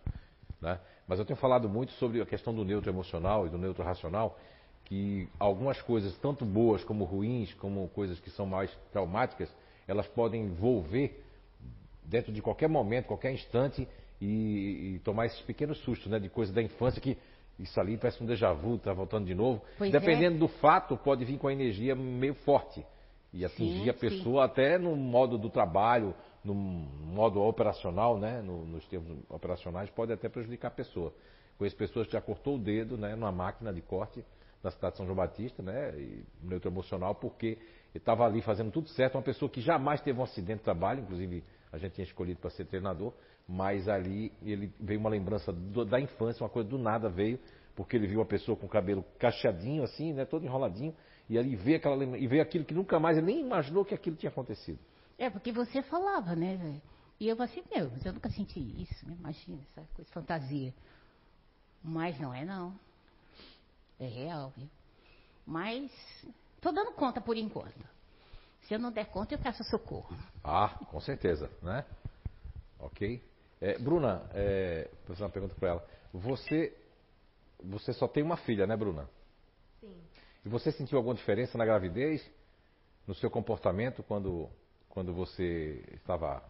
Né? 0.61 0.79
Mas 1.05 1.19
eu 1.19 1.25
tenho 1.25 1.37
falado 1.37 1.67
muito 1.67 1.91
sobre 1.93 2.21
a 2.21 2.25
questão 2.25 2.55
do 2.55 2.63
neutro 2.63 2.89
emocional 2.89 3.45
e 3.45 3.49
do 3.49 3.57
neutro 3.57 3.83
racional, 3.83 4.39
que 4.85 5.27
algumas 5.37 5.81
coisas, 5.81 6.17
tanto 6.19 6.45
boas 6.45 6.81
como 6.81 7.03
ruins, 7.03 7.53
como 7.55 7.89
coisas 7.89 8.17
que 8.21 8.29
são 8.29 8.45
mais 8.45 8.71
traumáticas, 8.93 9.53
elas 9.85 10.07
podem 10.07 10.43
envolver 10.43 11.21
dentro 12.03 12.31
de 12.31 12.41
qualquer 12.41 12.69
momento, 12.69 13.07
qualquer 13.07 13.33
instante, 13.33 13.85
e, 14.21 14.95
e 14.95 15.01
tomar 15.03 15.25
esses 15.25 15.41
pequenos 15.41 15.77
sustos, 15.79 16.09
né? 16.09 16.19
De 16.19 16.29
coisas 16.29 16.55
da 16.55 16.61
infância 16.61 17.01
que 17.01 17.17
isso 17.59 17.79
ali 17.79 17.97
parece 17.97 18.23
um 18.23 18.25
déjà 18.27 18.53
vu, 18.53 18.77
tá 18.77 18.93
voltando 18.93 19.25
de 19.25 19.33
novo. 19.33 19.61
Pois 19.77 19.91
Dependendo 19.91 20.37
do 20.37 20.47
fato, 20.47 20.95
pode 20.97 21.25
vir 21.25 21.37
com 21.37 21.47
a 21.47 21.53
energia 21.53 21.95
meio 21.95 22.35
forte 22.35 22.85
e 23.33 23.43
atingir 23.43 23.83
Sim, 23.83 23.89
a 23.89 23.93
pessoa 23.93 24.45
até 24.45 24.77
no 24.77 24.95
modo 24.95 25.37
do 25.37 25.49
trabalho, 25.49 26.13
no 26.43 26.53
modo 26.53 27.41
operacional, 27.41 28.17
né? 28.17 28.41
No- 28.41 28.65
nos 28.65 28.85
termos 28.87 29.17
operacionais, 29.29 29.89
pode 29.89 30.13
até 30.13 30.29
prejudicar 30.29 30.69
a 30.69 30.71
pessoa. 30.71 31.13
Conheço 31.57 31.75
pessoas 31.75 32.05
que 32.07 32.13
já 32.13 32.21
cortou 32.21 32.55
o 32.55 32.59
dedo, 32.59 32.97
né? 32.97 33.15
Numa 33.15 33.31
máquina 33.31 33.73
de 33.73 33.81
corte 33.81 34.23
na 34.63 34.71
cidade 34.71 34.93
de 34.93 34.97
São 34.97 35.05
João 35.05 35.17
Batista, 35.17 35.61
né? 35.63 35.93
E 35.97 36.23
neutro 36.41 36.69
emocional, 36.69 37.15
porque 37.15 37.57
estava 37.93 38.25
ali 38.25 38.41
fazendo 38.41 38.71
tudo 38.71 38.87
certo. 38.89 39.15
Uma 39.15 39.23
pessoa 39.23 39.49
que 39.49 39.61
jamais 39.61 39.99
teve 40.01 40.19
um 40.19 40.23
acidente 40.23 40.59
de 40.59 40.63
trabalho, 40.63 41.01
inclusive 41.01 41.43
a 41.71 41.77
gente 41.77 41.93
tinha 41.93 42.05
escolhido 42.05 42.39
para 42.39 42.49
ser 42.51 42.65
treinador, 42.65 43.13
mas 43.47 43.87
ali 43.87 44.31
ele 44.41 44.71
veio 44.79 44.99
uma 44.99 45.09
lembrança 45.09 45.53
do- 45.53 45.85
da 45.85 45.99
infância, 45.99 46.43
uma 46.43 46.49
coisa 46.49 46.67
do 46.67 46.77
nada 46.77 47.09
veio, 47.09 47.39
porque 47.75 47.95
ele 47.95 48.07
viu 48.07 48.19
uma 48.19 48.25
pessoa 48.25 48.57
com 48.57 48.65
o 48.65 48.69
cabelo 48.69 49.05
cacheadinho 49.17 49.83
assim, 49.83 50.11
né, 50.13 50.25
todo 50.25 50.45
enroladinho, 50.45 50.93
e 51.29 51.37
ali 51.37 51.55
veio 51.55 51.77
aquela 51.77 52.03
e 52.17 52.27
veio 52.27 52.41
aquilo 52.41 52.65
que 52.65 52.73
nunca 52.73 52.99
mais 52.99 53.17
ele 53.17 53.27
nem 53.27 53.39
imaginou 53.41 53.85
que 53.85 53.93
aquilo 53.93 54.15
tinha 54.15 54.29
acontecido. 54.29 54.79
É, 55.17 55.29
porque 55.29 55.51
você 55.51 55.81
falava, 55.81 56.35
né? 56.35 56.55
velho? 56.57 56.81
E 57.19 57.27
eu 57.27 57.35
falei 57.35 57.51
assim, 57.51 57.63
meu, 57.73 57.89
mas 57.91 58.05
eu 58.05 58.13
nunca 58.13 58.29
senti 58.29 58.59
isso, 58.59 59.07
né? 59.07 59.15
Imagina, 59.19 59.59
essa 59.71 59.87
coisa, 59.93 60.11
fantasia. 60.11 60.73
Mas 61.83 62.19
não 62.19 62.33
é 62.33 62.45
não. 62.45 62.77
É 63.99 64.05
real, 64.05 64.53
viu? 64.55 64.69
Mas 65.45 65.91
tô 66.61 66.71
dando 66.71 66.91
conta 66.91 67.19
por 67.19 67.35
enquanto. 67.35 67.83
Se 68.63 68.73
eu 68.73 68.79
não 68.79 68.91
der 68.91 69.05
conta, 69.05 69.33
eu 69.33 69.39
peço 69.39 69.63
socorro. 69.63 70.15
Ah, 70.43 70.69
com 70.91 70.99
certeza, 70.99 71.49
né? 71.63 71.83
Ok. 72.79 73.23
É, 73.59 73.77
Bruna, 73.77 74.29
é, 74.33 74.89
vou 75.05 75.15
fazer 75.15 75.23
uma 75.23 75.29
pergunta 75.29 75.55
para 75.55 75.69
ela. 75.69 75.87
Você, 76.13 76.75
você 77.63 77.91
só 77.93 78.07
tem 78.07 78.23
uma 78.23 78.37
filha, 78.37 78.67
né, 78.67 78.75
Bruna? 78.75 79.09
Sim. 79.79 79.99
E 80.45 80.49
você 80.49 80.71
sentiu 80.71 80.97
alguma 80.97 81.15
diferença 81.15 81.57
na 81.57 81.65
gravidez, 81.65 82.29
no 83.07 83.15
seu 83.15 83.29
comportamento 83.31 84.03
quando, 84.03 84.49
quando 84.89 85.13
você 85.13 85.83
estava. 85.93 86.43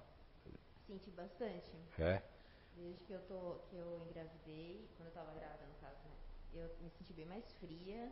Senti 0.86 1.10
bastante. 1.12 1.72
É? 2.00 2.22
Desde 2.76 3.04
que 3.06 3.14
eu, 3.14 3.22
tô, 3.22 3.60
que 3.70 3.76
eu 3.76 4.06
engravidei, 4.10 4.88
quando 4.98 5.10
eu 5.10 5.14
tava 5.14 5.32
grávida, 5.34 5.66
no 5.66 5.76
caso, 5.82 5.98
né? 6.04 6.16
Eu 6.54 6.70
me 6.82 6.90
senti 6.92 7.14
bem 7.14 7.26
mais 7.26 7.44
fria. 7.54 8.12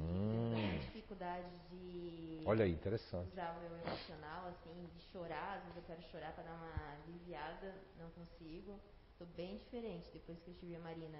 Hum, 0.00 0.54
Tenho 0.56 0.80
dificuldade 0.80 1.46
de 1.70 2.42
olha 2.44 2.64
aí, 2.64 2.72
interessante. 2.72 3.30
usar 3.32 3.56
o 3.56 3.60
meu 3.60 3.78
emocional, 3.78 4.48
assim, 4.48 4.88
de 4.94 5.00
chorar. 5.12 5.56
Às 5.58 5.62
vezes 5.64 5.76
eu 5.76 5.82
quero 5.84 6.02
chorar 6.10 6.32
pra 6.32 6.42
dar 6.44 6.54
uma 6.54 6.94
aliviada, 7.04 7.74
não 7.98 8.10
consigo. 8.10 8.78
Tô 9.18 9.24
bem 9.36 9.56
diferente 9.58 10.08
depois 10.12 10.38
que 10.40 10.48
eu 10.50 10.54
tive 10.54 10.76
a 10.76 10.80
Marina. 10.80 11.18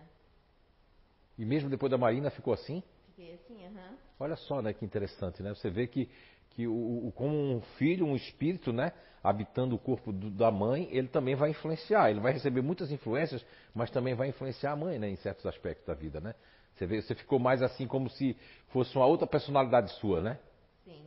E 1.39 1.45
mesmo 1.45 1.69
depois 1.69 1.91
da 1.91 1.99
Marina 1.99 2.31
ficou 2.31 2.53
assim? 2.55 2.83
Fiquei 3.07 3.35
assim, 3.35 3.65
aham. 3.67 3.97
Olha 4.19 4.37
só, 4.37 4.63
né, 4.63 4.73
que 4.73 4.85
interessante, 4.85 5.43
né? 5.43 5.51
Você 5.55 5.69
vê 5.69 5.87
que, 5.87 6.09
que 6.51 6.67
o, 6.67 7.07
o- 7.09 7.13
como 7.13 7.35
um 7.37 7.61
filho, 7.79 8.07
um 8.07 8.15
espírito, 8.17 8.73
né, 8.73 8.93
habitando 9.23 9.75
o 9.75 9.79
corpo 9.79 10.13
do- 10.13 10.31
da 10.31 10.51
mãe, 10.51 10.89
ele 10.93 11.09
também 11.09 11.35
vai 11.35 11.51
influenciar. 11.51 12.11
Ele 12.11 12.21
vai 12.21 12.33
receber 12.33 12.63
muitas 12.63 12.91
influências, 12.93 13.45
mas 13.75 13.91
também 13.91 14.15
vai 14.15 14.29
influenciar 14.29 14.73
a 14.73 14.77
mãe, 14.77 14.99
né, 14.99 15.09
em 15.09 15.17
certos 15.17 15.47
aspectos 15.47 15.87
da 15.87 15.95
vida, 15.95 16.21
né? 16.21 16.35
Você 16.75 16.87
vê, 16.87 17.01
você 17.01 17.15
ficou 17.15 17.39
mais 17.39 17.63
assim 17.63 17.87
como 17.87 18.11
se 18.11 18.37
fosse 18.69 18.95
uma 18.97 19.07
outra 19.07 19.27
personalidade 19.27 19.93
sua, 19.95 20.21
né? 20.21 20.39
Sim, 20.85 21.05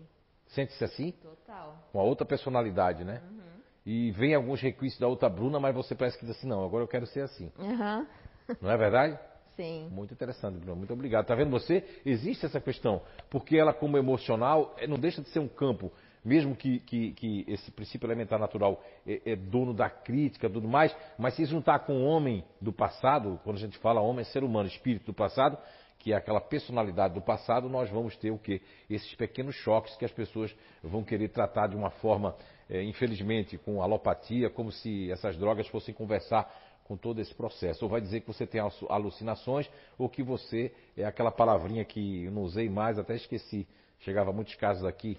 Sente-se 0.48 0.84
assim? 0.84 1.12
total. 1.12 1.90
Uma 1.94 2.04
outra 2.04 2.26
personalidade, 2.26 3.04
né? 3.04 3.22
E 3.86 4.12
vem 4.12 4.36
alguns 4.36 4.62
requisitos 4.62 5.00
da 5.00 5.08
outra 5.08 5.30
Bruna, 5.30 5.60
mas 5.60 5.74
você 5.74 5.96
parece 5.96 6.18
que 6.18 6.26
diz 6.26 6.36
assim, 6.36 6.48
não, 6.48 6.64
agora 6.66 6.84
eu 6.84 6.88
quero 6.88 7.06
ser 7.06 7.22
assim. 7.22 7.52
Aham. 7.58 8.06
Não 8.62 8.72
é 8.72 8.78
verdade? 8.78 9.20
Sim. 9.56 9.90
Muito 9.92 10.14
interessante, 10.14 10.58
Bruno. 10.60 10.76
Muito 10.76 10.94
obrigado. 10.94 11.26
Tá 11.26 11.36
vendo 11.36 11.50
você? 11.50 11.84
Existe 12.06 12.46
essa 12.46 12.62
questão. 12.62 13.02
Porque 13.30 13.58
ela, 13.58 13.74
como 13.74 13.98
emocional, 13.98 14.76
eh, 14.78 14.88
não 14.88 14.98
deixa 14.98 15.22
de 15.22 15.30
ser 15.30 15.40
um 15.40 15.48
campo. 15.48 15.92
Mesmo 16.24 16.56
que, 16.56 16.80
que, 16.80 17.14
que 17.14 17.46
esse 17.48 17.72
princípio 17.72 18.06
elementar 18.08 18.40
natural 18.40 18.84
é, 19.06 19.32
é 19.32 19.36
dono 19.36 19.74
da 19.74 19.90
crítica 19.90 20.50
tudo 20.50 20.68
mais, 20.68 20.96
mas 21.18 21.36
se 21.36 21.46
juntar 21.46 21.80
com 21.80 21.94
o 21.94 22.06
homem 22.06 22.44
do 22.62 22.74
passado, 22.74 23.40
quando 23.44 23.58
a 23.58 23.60
gente 23.60 23.78
fala 23.78 24.02
homem, 24.02 24.22
é 24.22 24.26
ser 24.26 24.44
humano, 24.44 24.68
espírito 24.68 25.06
do 25.06 25.14
passado, 25.14 25.58
que 26.00 26.14
é 26.14 26.16
aquela 26.16 26.40
personalidade 26.40 27.14
do 27.14 27.22
passado, 27.22 27.68
nós 27.68 27.90
vamos 27.90 28.16
ter 28.18 28.32
o 28.32 28.38
quê? 28.38 28.62
Esses 28.90 29.14
pequenos 29.16 29.56
choques 29.56 29.96
que 29.96 30.06
as 30.06 30.12
pessoas 30.12 30.56
vão 30.84 31.04
querer 31.04 31.30
tratar 31.30 31.68
de 31.68 31.76
uma 31.76 31.90
forma, 31.90 32.36
eh, 32.70 32.84
infelizmente, 32.84 33.58
com 33.58 33.82
alopatia, 33.82 34.50
como 34.50 34.72
se 34.72 35.12
essas 35.12 35.36
drogas 35.38 35.68
fossem 35.68 35.94
conversar 35.94 36.54
com 36.84 36.96
todo 36.96 37.20
esse 37.20 37.34
processo. 37.34 37.84
Ou 37.84 37.90
vai 37.90 38.00
dizer 38.00 38.22
que 38.22 38.28
você 38.28 38.46
tem 38.46 38.62
alu- 38.62 38.72
alucinações, 38.90 39.70
ou 39.98 40.08
que 40.08 40.24
você 40.24 40.72
é 40.96 41.04
aquela 41.04 41.32
palavrinha 41.32 41.84
que 41.84 42.26
eu 42.26 42.32
não 42.32 42.44
usei 42.44 42.70
mais, 42.70 42.98
até 43.00 43.16
esqueci. 43.16 43.68
Chegava 44.00 44.30
a 44.30 44.34
muitos 44.34 44.56
casos 44.56 44.86
aqui. 44.86 45.18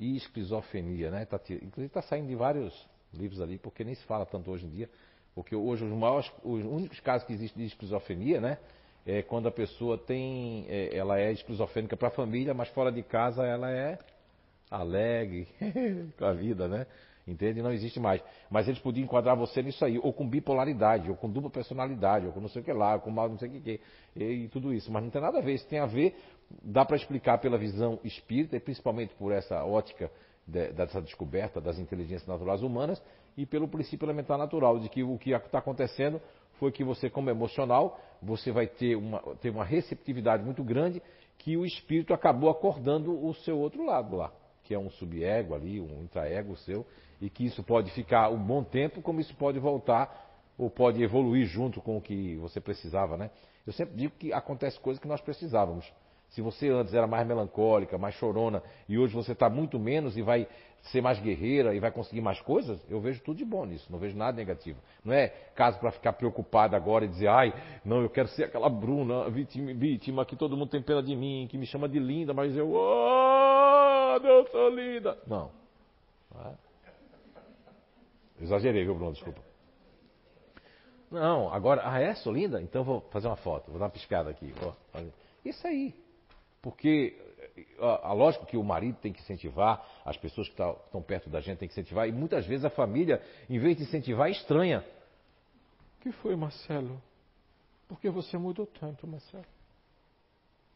E 0.00 0.16
esquizofrenia, 0.16 1.10
né? 1.10 1.26
Tá 1.26 1.38
inclusive 1.50 1.86
está 1.86 2.00
saindo 2.00 2.26
de 2.26 2.34
vários 2.34 2.88
livros 3.12 3.38
ali, 3.38 3.58
porque 3.58 3.84
nem 3.84 3.94
se 3.94 4.02
fala 4.04 4.24
tanto 4.24 4.50
hoje 4.50 4.64
em 4.64 4.70
dia. 4.70 4.88
Porque 5.34 5.54
hoje 5.54 5.84
os 5.84 5.92
maiores, 5.92 6.32
os 6.42 6.64
únicos 6.64 6.98
casos 7.00 7.26
que 7.26 7.34
existem 7.34 7.62
de 7.62 7.68
esquizofrenia, 7.68 8.40
né? 8.40 8.56
É 9.04 9.20
quando 9.20 9.46
a 9.46 9.52
pessoa 9.52 9.98
tem, 9.98 10.64
é, 10.68 10.96
ela 10.96 11.20
é 11.20 11.30
esquizofrênica 11.32 11.98
para 11.98 12.08
a 12.08 12.12
família, 12.12 12.54
mas 12.54 12.70
fora 12.70 12.90
de 12.90 13.02
casa 13.02 13.44
ela 13.44 13.70
é 13.70 13.98
alegre 14.70 15.46
com 16.16 16.24
a 16.24 16.32
vida, 16.32 16.66
né? 16.66 16.86
Entende? 17.28 17.60
Não 17.60 17.70
existe 17.70 18.00
mais. 18.00 18.22
Mas 18.50 18.68
eles 18.68 18.80
podiam 18.80 19.04
enquadrar 19.04 19.36
você 19.36 19.62
nisso 19.62 19.84
aí, 19.84 19.98
ou 19.98 20.14
com 20.14 20.26
bipolaridade, 20.26 21.10
ou 21.10 21.16
com 21.16 21.28
dupla 21.28 21.50
personalidade, 21.50 22.26
ou 22.26 22.32
com 22.32 22.40
não 22.40 22.48
sei 22.48 22.62
o 22.62 22.64
que 22.64 22.72
lá, 22.72 22.94
ou 22.94 23.00
com 23.00 23.10
mal 23.10 23.28
não 23.28 23.38
sei 23.38 23.48
o 23.48 23.52
que, 23.52 23.60
que 23.60 23.80
e, 24.16 24.44
e 24.44 24.48
tudo 24.48 24.72
isso. 24.72 24.90
Mas 24.90 25.02
não 25.02 25.10
tem 25.10 25.20
nada 25.20 25.38
a 25.38 25.42
ver. 25.42 25.54
Isso 25.54 25.68
tem 25.68 25.78
a 25.78 25.86
ver, 25.86 26.16
dá 26.62 26.84
para 26.84 26.96
explicar 26.96 27.38
pela 27.38 27.58
visão 27.58 27.98
espírita, 28.04 28.56
e 28.56 28.60
principalmente 28.60 29.14
por 29.14 29.32
essa 29.32 29.64
ótica 29.64 30.10
de- 30.46 30.72
dessa 30.72 31.00
descoberta 31.00 31.60
das 31.60 31.78
inteligências 31.78 32.26
naturais 32.26 32.62
humanas, 32.62 33.02
e 33.36 33.46
pelo 33.46 33.68
princípio 33.68 34.06
elementar 34.06 34.36
natural, 34.36 34.78
de 34.78 34.88
que 34.88 35.02
o 35.02 35.16
que 35.18 35.30
está 35.32 35.58
acontecendo 35.58 36.20
foi 36.58 36.72
que 36.72 36.84
você, 36.84 37.08
como 37.08 37.30
emocional, 37.30 37.98
você 38.20 38.50
vai 38.50 38.66
ter 38.66 38.96
uma, 38.96 39.20
ter 39.36 39.50
uma 39.50 39.64
receptividade 39.64 40.42
muito 40.44 40.62
grande, 40.62 41.02
que 41.38 41.56
o 41.56 41.64
espírito 41.64 42.12
acabou 42.12 42.50
acordando 42.50 43.24
o 43.24 43.32
seu 43.34 43.58
outro 43.58 43.84
lado 43.84 44.16
lá 44.16 44.32
que 44.70 44.74
é 44.74 44.78
um 44.78 44.88
subego 44.88 45.52
ali, 45.52 45.80
um 45.80 46.04
intraego 46.04 46.56
seu, 46.58 46.86
e 47.20 47.28
que 47.28 47.44
isso 47.44 47.60
pode 47.60 47.90
ficar 47.90 48.30
um 48.30 48.38
bom 48.38 48.62
tempo, 48.62 49.02
como 49.02 49.20
isso 49.20 49.34
pode 49.34 49.58
voltar 49.58 50.30
ou 50.56 50.70
pode 50.70 51.02
evoluir 51.02 51.44
junto 51.44 51.80
com 51.80 51.96
o 51.96 52.00
que 52.00 52.36
você 52.36 52.60
precisava, 52.60 53.16
né? 53.16 53.32
Eu 53.66 53.72
sempre 53.72 53.96
digo 53.96 54.14
que 54.16 54.32
acontece 54.32 54.78
coisas 54.78 55.02
que 55.02 55.08
nós 55.08 55.20
precisávamos. 55.20 55.92
Se 56.30 56.40
você 56.40 56.68
antes 56.68 56.94
era 56.94 57.06
mais 57.06 57.26
melancólica, 57.26 57.98
mais 57.98 58.14
chorona, 58.14 58.62
e 58.88 58.98
hoje 58.98 59.14
você 59.14 59.32
está 59.32 59.50
muito 59.50 59.78
menos 59.78 60.16
e 60.16 60.22
vai 60.22 60.46
ser 60.82 61.02
mais 61.02 61.20
guerreira 61.20 61.74
e 61.74 61.80
vai 61.80 61.90
conseguir 61.90 62.20
mais 62.20 62.40
coisas, 62.40 62.80
eu 62.88 63.00
vejo 63.00 63.20
tudo 63.22 63.36
de 63.36 63.44
bom 63.44 63.66
nisso, 63.66 63.90
não 63.90 63.98
vejo 63.98 64.16
nada 64.16 64.36
negativo. 64.36 64.78
Não 65.04 65.12
é 65.12 65.28
caso 65.54 65.78
para 65.78 65.90
ficar 65.90 66.12
preocupada 66.14 66.76
agora 66.76 67.04
e 67.04 67.08
dizer, 67.08 67.28
ai, 67.28 67.52
não, 67.84 68.00
eu 68.00 68.08
quero 68.08 68.28
ser 68.28 68.44
aquela 68.44 68.68
Bruna, 68.68 69.28
vítima, 69.28 69.74
vítima 69.74 70.24
que 70.24 70.36
todo 70.36 70.56
mundo 70.56 70.70
tem 70.70 70.80
pena 70.80 71.02
de 71.02 71.14
mim, 71.14 71.46
que 71.50 71.58
me 71.58 71.66
chama 71.66 71.88
de 71.88 71.98
linda, 71.98 72.32
mas 72.32 72.56
eu, 72.56 72.70
oh, 72.70 74.16
eu 74.24 74.46
sou 74.46 74.68
linda. 74.70 75.18
Não. 75.26 75.50
É? 76.46 76.70
Exagerei, 78.40 78.84
viu, 78.84 78.94
Bruno? 78.94 79.12
Desculpa. 79.12 79.40
Não, 81.10 81.52
agora, 81.52 81.82
ah, 81.84 82.00
é? 82.00 82.14
Sou 82.14 82.32
linda? 82.32 82.62
Então 82.62 82.84
vou 82.84 83.00
fazer 83.10 83.26
uma 83.26 83.36
foto, 83.36 83.68
vou 83.68 83.80
dar 83.80 83.86
uma 83.86 83.90
piscada 83.90 84.30
aqui. 84.30 84.54
Isso 85.44 85.66
aí. 85.66 85.92
Porque, 86.62 87.16
a, 87.78 88.08
a 88.08 88.12
lógico 88.12 88.46
que 88.46 88.56
o 88.56 88.62
marido 88.62 88.98
tem 89.00 89.12
que 89.12 89.20
incentivar, 89.20 89.84
as 90.04 90.16
pessoas 90.16 90.48
que 90.48 90.56
tá- 90.56 90.74
estão 90.84 91.02
perto 91.02 91.30
da 91.30 91.40
gente 91.40 91.58
tem 91.58 91.68
que 91.68 91.74
incentivar, 91.74 92.08
e 92.08 92.12
muitas 92.12 92.46
vezes 92.46 92.64
a 92.64 92.70
família, 92.70 93.22
em 93.48 93.58
vez 93.58 93.76
de 93.76 93.84
incentivar, 93.84 94.30
estranha. 94.30 94.84
O 95.98 96.02
que 96.02 96.12
foi, 96.12 96.36
Marcelo? 96.36 97.00
Por 97.88 97.98
que 98.00 98.08
você 98.10 98.38
mudou 98.38 98.66
tanto, 98.66 99.06
Marcelo? 99.06 99.44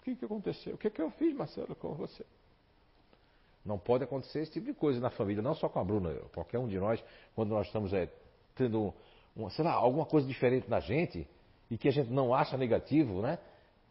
O 0.00 0.04
que, 0.04 0.16
que 0.16 0.24
aconteceu? 0.24 0.74
O 0.74 0.78
que, 0.78 0.90
que 0.90 1.00
eu 1.00 1.10
fiz, 1.12 1.34
Marcelo, 1.34 1.74
com 1.76 1.94
você? 1.94 2.24
Não 3.64 3.78
pode 3.78 4.04
acontecer 4.04 4.40
esse 4.40 4.52
tipo 4.52 4.66
de 4.66 4.74
coisa 4.74 5.00
na 5.00 5.08
família, 5.10 5.42
não 5.42 5.54
só 5.54 5.68
com 5.68 5.78
a 5.78 5.84
Bruna, 5.84 6.14
qualquer 6.34 6.58
um 6.58 6.68
de 6.68 6.78
nós, 6.78 7.02
quando 7.34 7.50
nós 7.50 7.66
estamos 7.66 7.92
é, 7.94 8.10
tendo, 8.54 8.92
sei 9.50 9.64
lá, 9.64 9.72
alguma 9.72 10.04
coisa 10.04 10.26
diferente 10.26 10.68
na 10.68 10.80
gente 10.80 11.26
e 11.70 11.78
que 11.78 11.88
a 11.88 11.90
gente 11.90 12.10
não 12.10 12.34
acha 12.34 12.58
negativo, 12.58 13.22
né? 13.22 13.38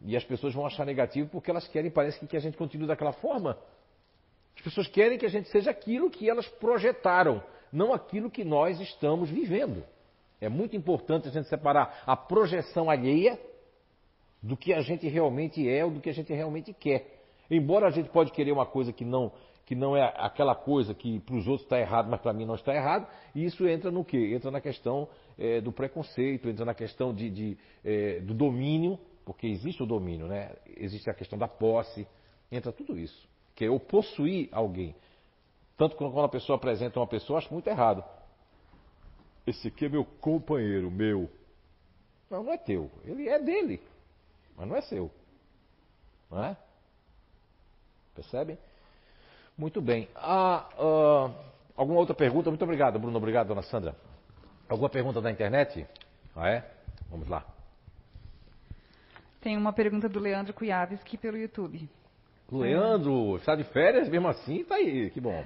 E 0.02 0.16
as 0.16 0.24
pessoas 0.24 0.54
vão 0.54 0.66
achar 0.66 0.84
negativo 0.84 1.28
porque 1.30 1.50
elas 1.50 1.66
querem, 1.68 1.90
parece 1.90 2.18
que, 2.18 2.26
que 2.26 2.36
a 2.36 2.40
gente 2.40 2.56
continue 2.56 2.86
daquela 2.86 3.12
forma. 3.12 3.58
As 4.56 4.62
pessoas 4.62 4.86
querem 4.88 5.18
que 5.18 5.26
a 5.26 5.30
gente 5.30 5.48
seja 5.48 5.70
aquilo 5.70 6.10
que 6.10 6.28
elas 6.28 6.46
projetaram, 6.46 7.42
não 7.72 7.92
aquilo 7.92 8.30
que 8.30 8.44
nós 8.44 8.80
estamos 8.80 9.30
vivendo. 9.30 9.84
É 10.40 10.48
muito 10.48 10.76
importante 10.76 11.28
a 11.28 11.30
gente 11.30 11.48
separar 11.48 12.02
a 12.06 12.16
projeção 12.16 12.90
alheia 12.90 13.38
do 14.42 14.56
que 14.56 14.74
a 14.74 14.82
gente 14.82 15.08
realmente 15.08 15.66
é 15.68 15.84
ou 15.84 15.90
do 15.90 16.00
que 16.00 16.10
a 16.10 16.12
gente 16.12 16.32
realmente 16.32 16.72
quer. 16.72 17.22
Embora 17.50 17.86
a 17.86 17.90
gente 17.90 18.10
pode 18.10 18.30
querer 18.30 18.52
uma 18.52 18.66
coisa 18.66 18.92
que 18.92 19.04
não 19.04 19.32
que 19.64 19.74
não 19.74 19.96
é 19.96 20.12
aquela 20.18 20.54
coisa 20.54 20.92
que 20.92 21.20
para 21.20 21.36
os 21.36 21.46
outros 21.46 21.62
está 21.62 21.80
errado, 21.80 22.10
mas 22.10 22.20
para 22.20 22.34
mim 22.34 22.44
não 22.44 22.54
está 22.54 22.74
errado, 22.74 23.08
e 23.34 23.46
isso 23.46 23.66
entra 23.66 23.90
no 23.90 24.04
quê? 24.04 24.32
Entra 24.34 24.50
na 24.50 24.60
questão 24.60 25.08
eh, 25.38 25.62
do 25.62 25.72
preconceito, 25.72 26.50
entra 26.50 26.66
na 26.66 26.74
questão 26.74 27.14
de, 27.14 27.30
de, 27.30 27.58
eh, 27.82 28.20
do 28.20 28.34
domínio, 28.34 28.98
porque 29.24 29.46
existe 29.46 29.82
o 29.82 29.86
domínio, 29.86 30.26
né? 30.26 30.54
Existe 30.76 31.08
a 31.08 31.14
questão 31.14 31.38
da 31.38 31.48
posse, 31.48 32.06
entra 32.50 32.72
tudo 32.72 32.98
isso. 32.98 33.28
Que 33.54 33.64
é 33.64 33.68
eu 33.68 33.80
possuir 33.80 34.48
alguém. 34.52 34.94
Tanto 35.76 35.96
quando 35.96 36.20
a 36.20 36.28
pessoa 36.28 36.56
apresenta 36.56 37.00
uma 37.00 37.06
pessoa, 37.06 37.36
eu 37.36 37.38
acho 37.38 37.52
muito 37.52 37.66
errado. 37.66 38.04
Esse 39.46 39.68
aqui 39.68 39.86
é 39.86 39.88
meu 39.88 40.04
companheiro, 40.04 40.90
meu. 40.90 41.30
Não, 42.30 42.44
não 42.44 42.52
é 42.52 42.58
teu. 42.58 42.90
Ele 43.04 43.28
é 43.28 43.38
dele, 43.38 43.80
mas 44.56 44.68
não 44.68 44.76
é 44.76 44.80
seu. 44.82 45.10
Não 46.30 46.44
é? 46.44 46.56
Percebem? 48.14 48.58
Muito 49.56 49.80
bem. 49.80 50.08
Ah, 50.14 50.68
ah, 50.78 51.30
alguma 51.76 51.98
outra 51.98 52.14
pergunta? 52.14 52.50
Muito 52.50 52.64
obrigado, 52.64 52.98
Bruno. 52.98 53.16
Obrigado, 53.16 53.48
dona 53.48 53.62
Sandra. 53.62 53.94
Alguma 54.68 54.88
pergunta 54.88 55.20
da 55.20 55.30
internet? 55.30 55.86
Ah, 56.34 56.48
é? 56.48 56.70
Vamos 57.10 57.28
lá. 57.28 57.53
Tem 59.44 59.58
uma 59.58 59.74
pergunta 59.74 60.08
do 60.08 60.18
Leandro 60.18 60.54
Cuiaves 60.54 60.98
pelo 61.20 61.36
YouTube. 61.36 61.86
Leandro, 62.50 63.36
está 63.36 63.54
de 63.54 63.62
férias? 63.64 64.08
Mesmo 64.08 64.26
assim, 64.26 64.64
tá 64.64 64.76
aí. 64.76 65.10
Que 65.10 65.20
bom. 65.20 65.44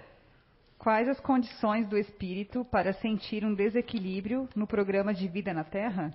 Quais 0.78 1.08
as 1.08 1.18
condições 1.18 1.84
do 1.88 1.98
espírito 1.98 2.64
para 2.66 2.92
sentir 2.92 3.44
um 3.44 3.52
desequilíbrio 3.52 4.48
no 4.54 4.68
programa 4.68 5.12
de 5.12 5.26
vida 5.26 5.52
na 5.52 5.64
Terra? 5.64 6.14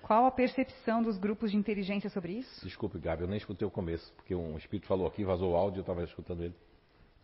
Qual 0.00 0.26
a 0.26 0.30
percepção 0.30 1.02
dos 1.02 1.18
grupos 1.18 1.50
de 1.50 1.56
inteligência 1.56 2.08
sobre 2.08 2.34
isso? 2.34 2.64
Desculpe, 2.64 3.00
Gabi, 3.00 3.22
eu 3.22 3.28
nem 3.28 3.38
escutei 3.38 3.66
o 3.66 3.70
começo, 3.70 4.12
porque 4.14 4.32
um 4.32 4.56
espírito 4.56 4.86
falou 4.86 5.08
aqui, 5.08 5.24
vazou 5.24 5.54
o 5.54 5.56
áudio, 5.56 5.78
eu 5.78 5.82
estava 5.82 6.04
escutando 6.04 6.44
ele. 6.44 6.54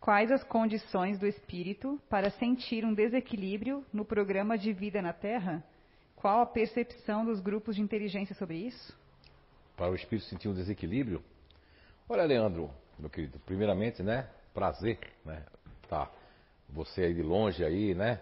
Quais 0.01 0.29
as 0.29 0.43
condições 0.43 1.19
do 1.19 1.25
espírito 1.25 1.97
para 2.09 2.29
sentir 2.31 2.83
um 2.83 2.93
desequilíbrio 2.93 3.85
no 3.93 4.03
programa 4.03 4.57
de 4.57 4.73
vida 4.73 5.01
na 5.01 5.13
Terra? 5.13 5.63
Qual 6.17 6.41
a 6.41 6.45
percepção 6.45 7.23
dos 7.23 7.39
grupos 7.39 7.77
de 7.77 7.81
inteligência 7.81 8.35
sobre 8.35 8.57
isso? 8.57 8.99
Para 9.81 9.89
o 9.89 9.95
espírito 9.95 10.27
sentir 10.27 10.47
um 10.47 10.53
desequilíbrio? 10.53 11.23
Olha, 12.07 12.21
Leandro, 12.23 12.69
meu 12.99 13.09
querido, 13.09 13.39
primeiramente, 13.39 14.03
né? 14.03 14.29
Prazer, 14.53 14.99
né? 15.25 15.43
Tá 15.89 16.07
você 16.69 17.05
aí 17.05 17.15
de 17.15 17.23
longe 17.23 17.65
aí, 17.65 17.95
né? 17.95 18.19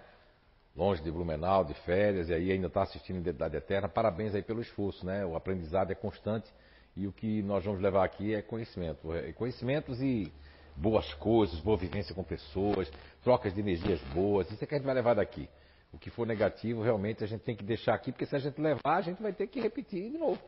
Longe 0.74 1.04
de 1.04 1.12
Blumenau, 1.12 1.66
de 1.66 1.74
férias, 1.82 2.30
e 2.30 2.34
aí 2.34 2.50
ainda 2.50 2.68
está 2.68 2.84
assistindo 2.84 3.18
Identidade 3.18 3.58
Eterna. 3.58 3.90
Parabéns 3.90 4.34
aí 4.34 4.42
pelo 4.42 4.62
esforço, 4.62 5.06
né? 5.06 5.26
O 5.26 5.36
aprendizado 5.36 5.92
é 5.92 5.96
constante 5.96 6.50
e 6.96 7.06
o 7.06 7.12
que 7.12 7.42
nós 7.42 7.66
vamos 7.66 7.82
levar 7.82 8.06
aqui 8.06 8.34
é 8.34 8.42
conhecimento. 8.42 9.14
É 9.14 9.34
conhecimentos 9.34 10.02
e 10.02 10.32
boas 10.78 11.14
coisas, 11.16 11.60
boa 11.60 11.76
vivência 11.76 12.16
com 12.16 12.24
pessoas, 12.24 12.90
trocas 13.22 13.54
de 13.54 13.60
energias 13.60 14.00
boas. 14.14 14.50
Isso 14.50 14.64
é 14.64 14.66
que 14.66 14.76
a 14.76 14.78
gente 14.78 14.86
vai 14.86 14.96
levar 14.96 15.16
daqui. 15.16 15.50
O 15.92 15.98
que 15.98 16.10
for 16.10 16.26
negativo, 16.26 16.82
realmente 16.82 17.22
a 17.22 17.28
gente 17.28 17.42
tem 17.42 17.54
que 17.54 17.66
deixar 17.66 17.96
aqui, 17.96 18.14
porque 18.14 18.26
se 18.26 18.34
a 18.34 18.40
gente 18.40 18.62
levar, 18.62 18.96
a 18.96 19.02
gente 19.02 19.22
vai 19.22 19.34
ter 19.34 19.48
que 19.48 19.60
repetir 19.60 20.10
de 20.10 20.18
novo. 20.18 20.40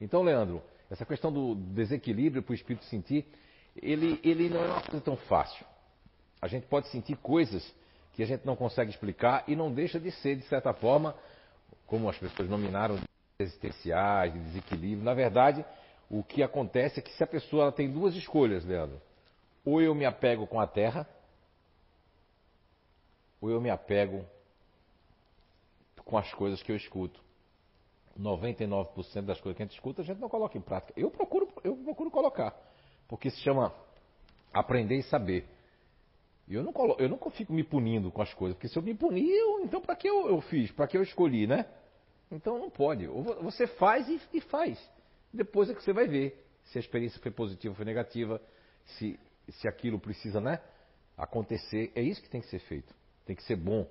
Então, 0.00 0.22
Leandro, 0.22 0.62
essa 0.90 1.04
questão 1.04 1.32
do 1.32 1.54
desequilíbrio 1.54 2.42
para 2.42 2.52
o 2.52 2.54
espírito 2.54 2.84
sentir, 2.86 3.26
ele, 3.76 4.20
ele 4.24 4.48
não 4.48 4.64
é 4.64 4.68
uma 4.68 4.82
coisa 4.82 5.00
tão 5.00 5.16
fácil. 5.16 5.64
A 6.40 6.48
gente 6.48 6.66
pode 6.66 6.88
sentir 6.88 7.16
coisas 7.16 7.62
que 8.14 8.22
a 8.22 8.26
gente 8.26 8.44
não 8.44 8.56
consegue 8.56 8.90
explicar 8.90 9.44
e 9.46 9.54
não 9.54 9.72
deixa 9.72 10.00
de 10.00 10.10
ser, 10.10 10.36
de 10.36 10.42
certa 10.44 10.72
forma, 10.72 11.14
como 11.86 12.08
as 12.08 12.18
pessoas 12.18 12.48
nominaram, 12.48 12.98
existenciais, 13.38 14.32
de 14.32 14.38
desequilíbrio. 14.40 15.04
Na 15.04 15.14
verdade, 15.14 15.64
o 16.10 16.22
que 16.22 16.42
acontece 16.42 16.98
é 16.98 17.02
que 17.02 17.12
se 17.12 17.22
a 17.22 17.26
pessoa 17.26 17.70
tem 17.70 17.90
duas 17.90 18.14
escolhas, 18.14 18.64
Leandro, 18.64 19.00
ou 19.64 19.80
eu 19.80 19.94
me 19.94 20.04
apego 20.04 20.46
com 20.46 20.60
a 20.60 20.66
terra, 20.66 21.06
ou 23.40 23.50
eu 23.50 23.60
me 23.60 23.70
apego 23.70 24.24
com 26.04 26.18
as 26.18 26.32
coisas 26.34 26.62
que 26.62 26.72
eu 26.72 26.76
escuto. 26.76 27.20
99% 28.20 29.22
das 29.22 29.40
coisas 29.40 29.56
que 29.56 29.62
a 29.62 29.66
gente 29.66 29.74
escuta 29.74 30.02
a 30.02 30.04
gente 30.04 30.20
não 30.20 30.28
coloca 30.28 30.56
em 30.56 30.60
prática. 30.60 30.92
Eu 30.96 31.10
procuro, 31.10 31.48
eu 31.64 31.76
procuro 31.76 32.10
colocar, 32.10 32.54
porque 33.08 33.30
se 33.30 33.40
chama 33.40 33.74
aprender 34.52 34.96
e 34.96 35.02
saber. 35.04 35.46
Eu 36.48 36.64
não, 36.64 36.72
colo, 36.72 36.96
eu 36.98 37.08
não 37.08 37.18
fico 37.30 37.52
me 37.52 37.62
punindo 37.62 38.10
com 38.10 38.20
as 38.20 38.34
coisas, 38.34 38.56
porque 38.56 38.68
se 38.68 38.76
eu 38.76 38.82
me 38.82 38.92
punir, 38.92 39.30
eu, 39.30 39.60
então 39.60 39.80
para 39.80 39.94
que 39.94 40.08
eu, 40.08 40.28
eu 40.28 40.40
fiz? 40.40 40.72
Para 40.72 40.88
que 40.88 40.96
eu 40.96 41.02
escolhi, 41.02 41.46
né? 41.46 41.64
Então 42.30 42.58
não 42.58 42.68
pode. 42.68 43.06
Você 43.06 43.66
faz 43.66 44.08
e, 44.08 44.20
e, 44.32 44.40
faz. 44.40 44.78
Depois 45.32 45.70
é 45.70 45.74
que 45.74 45.82
você 45.82 45.92
vai 45.92 46.08
ver 46.08 46.44
se 46.64 46.78
a 46.78 46.80
experiência 46.80 47.20
foi 47.20 47.30
positiva 47.30 47.72
ou 47.72 47.76
foi 47.76 47.84
negativa, 47.84 48.40
se, 48.84 49.18
se 49.48 49.68
aquilo 49.68 49.98
precisa 49.98 50.40
né, 50.40 50.60
acontecer. 51.16 51.92
É 51.94 52.02
isso 52.02 52.20
que 52.20 52.28
tem 52.28 52.40
que 52.40 52.48
ser 52.48 52.60
feito. 52.60 52.92
Tem 53.24 53.36
que 53.36 53.42
ser 53.44 53.56
bom. 53.56 53.88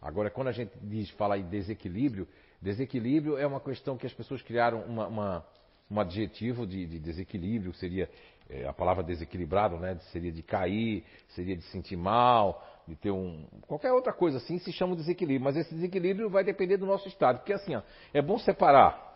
Agora, 0.00 0.30
quando 0.30 0.48
a 0.48 0.52
gente 0.52 0.72
diz, 0.82 1.10
fala 1.10 1.36
em 1.36 1.48
desequilíbrio, 1.48 2.28
desequilíbrio 2.60 3.38
é 3.38 3.46
uma 3.46 3.60
questão 3.60 3.96
que 3.96 4.06
as 4.06 4.12
pessoas 4.12 4.42
criaram 4.42 4.82
uma, 4.82 5.06
uma, 5.06 5.46
um 5.90 6.00
adjetivo 6.00 6.66
de, 6.66 6.86
de 6.86 6.98
desequilíbrio, 6.98 7.72
seria 7.74 8.08
é, 8.48 8.66
a 8.66 8.72
palavra 8.72 9.02
desequilibrado, 9.02 9.78
né? 9.78 9.96
Seria 10.12 10.32
de 10.32 10.42
cair, 10.42 11.04
seria 11.28 11.56
de 11.56 11.62
sentir 11.64 11.96
mal, 11.96 12.66
de 12.86 12.96
ter 12.96 13.10
um. 13.10 13.46
qualquer 13.66 13.92
outra 13.92 14.12
coisa 14.12 14.38
assim 14.38 14.58
se 14.58 14.72
chama 14.72 14.96
desequilíbrio. 14.96 15.44
Mas 15.44 15.56
esse 15.56 15.74
desequilíbrio 15.74 16.30
vai 16.30 16.42
depender 16.42 16.76
do 16.76 16.86
nosso 16.86 17.06
estado. 17.08 17.38
Porque 17.38 17.52
assim, 17.52 17.74
ó, 17.74 17.82
é 18.12 18.22
bom 18.22 18.38
separar 18.38 19.06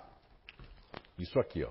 isso 1.19 1.39
aqui, 1.41 1.65
ó. 1.65 1.71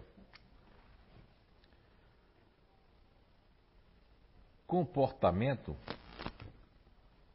Comportamento, 4.65 5.76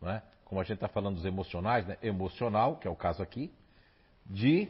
né? 0.01 0.23
como 0.45 0.61
a 0.61 0.65
gente 0.65 0.77
está 0.77 0.89
falando 0.89 1.17
dos 1.17 1.25
emocionais, 1.27 1.87
né? 1.87 1.99
emocional, 2.03 2.77
que 2.77 2.89
é 2.89 2.91
o 2.91 2.97
caso 2.97 3.23
aqui, 3.23 3.53
de. 4.29 4.69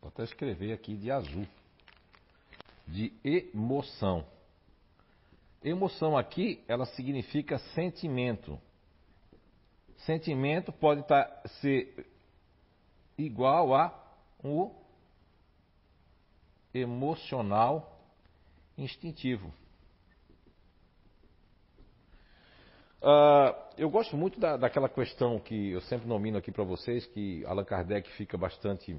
Vou 0.00 0.08
até 0.08 0.24
escrever 0.24 0.72
aqui 0.72 0.96
de 0.96 1.10
azul 1.10 1.46
de 2.86 3.12
emoção. 3.24 4.24
Emoção 5.62 6.16
aqui, 6.16 6.62
ela 6.68 6.86
significa 6.86 7.58
sentimento. 7.74 8.60
Sentimento 9.98 10.72
pode 10.72 11.02
tá, 11.02 11.42
ser 11.60 12.06
igual 13.18 13.74
a 13.74 14.02
o 14.44 14.70
emocional 16.72 18.00
instintivo. 18.78 19.52
Uh, 23.06 23.54
eu 23.78 23.88
gosto 23.88 24.16
muito 24.16 24.40
da, 24.40 24.56
daquela 24.56 24.88
questão 24.88 25.38
que 25.38 25.70
eu 25.70 25.80
sempre 25.82 26.08
nomino 26.08 26.38
aqui 26.38 26.50
para 26.50 26.64
vocês, 26.64 27.06
que 27.06 27.46
Allan 27.46 27.64
Kardec 27.64 28.10
fica 28.16 28.36
bastante 28.36 28.98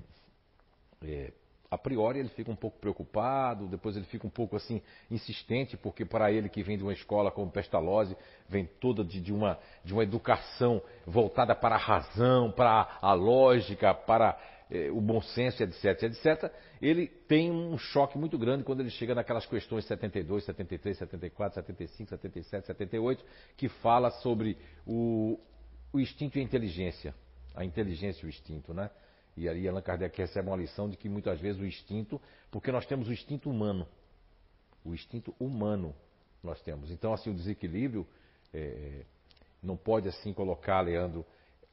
é, 1.04 1.34
a 1.70 1.78
priori 1.78 2.20
ele 2.20 2.30
fica 2.30 2.50
um 2.50 2.56
pouco 2.56 2.80
preocupado, 2.80 3.68
depois 3.68 3.98
ele 3.98 4.06
fica 4.06 4.26
um 4.26 4.30
pouco 4.30 4.56
assim 4.56 4.82
insistente, 5.12 5.76
porque 5.76 6.06
para 6.06 6.32
ele 6.32 6.48
que 6.48 6.64
vem 6.64 6.78
de 6.78 6.84
uma 6.84 6.94
escola 6.94 7.30
como 7.30 7.52
Pestalozzi, 7.52 8.16
vem 8.48 8.66
toda 8.80 9.04
de, 9.04 9.20
de, 9.20 9.34
uma, 9.34 9.60
de 9.84 9.92
uma 9.92 10.04
educação 10.04 10.82
voltada 11.06 11.54
para 11.54 11.76
a 11.76 11.78
razão, 11.78 12.50
para 12.50 12.98
a 13.02 13.12
lógica, 13.12 13.94
para 13.94 14.40
eh, 14.70 14.90
o 14.92 15.00
bom 15.00 15.22
senso, 15.22 15.64
etc, 15.64 16.04
etc, 16.04 16.52
ele 16.82 17.08
tem 17.08 17.52
um 17.52 17.78
choque 17.78 18.18
muito 18.18 18.38
grande 18.38 18.64
quando 18.64 18.82
ele 18.82 18.90
chega 18.90 19.16
naquelas 19.16 19.46
questões 19.46 19.86
72, 19.86 20.46
73, 20.46 20.98
74, 20.98 21.56
75, 21.56 22.10
77, 22.10 22.68
78, 22.68 23.26
que 23.56 23.70
fala 23.70 24.12
sobre 24.12 24.58
o, 24.86 25.40
o 25.92 26.00
instinto 26.00 26.38
e 26.38 26.42
a 26.42 26.44
inteligência. 26.44 27.14
A 27.56 27.66
inteligência 27.66 28.24
e 28.24 28.28
o 28.28 28.30
instinto, 28.30 28.74
né? 28.74 28.90
E 29.36 29.48
aí 29.48 29.68
Allan 29.68 29.82
Kardec 29.82 30.18
recebe 30.18 30.48
uma 30.48 30.58
lição 30.58 30.90
de 30.90 30.98
que 30.98 31.08
muitas 31.08 31.40
vezes 31.40 31.62
o 31.62 31.66
instinto, 31.66 32.20
porque 32.52 32.72
nós 32.72 32.86
temos 32.86 33.08
o 33.08 33.14
instinto 33.14 33.50
humano. 33.50 33.88
O 34.84 34.94
instinto 34.94 35.34
humano 35.40 35.96
nós 36.44 36.62
temos. 36.62 36.90
Então, 36.90 37.14
assim, 37.14 37.30
o 37.30 37.34
desequilíbrio 37.34 38.08
é, 38.54 39.06
não 39.62 39.78
pode 39.78 40.08
assim 40.08 40.34
colocar, 40.34 40.82
Leandro, 40.82 41.26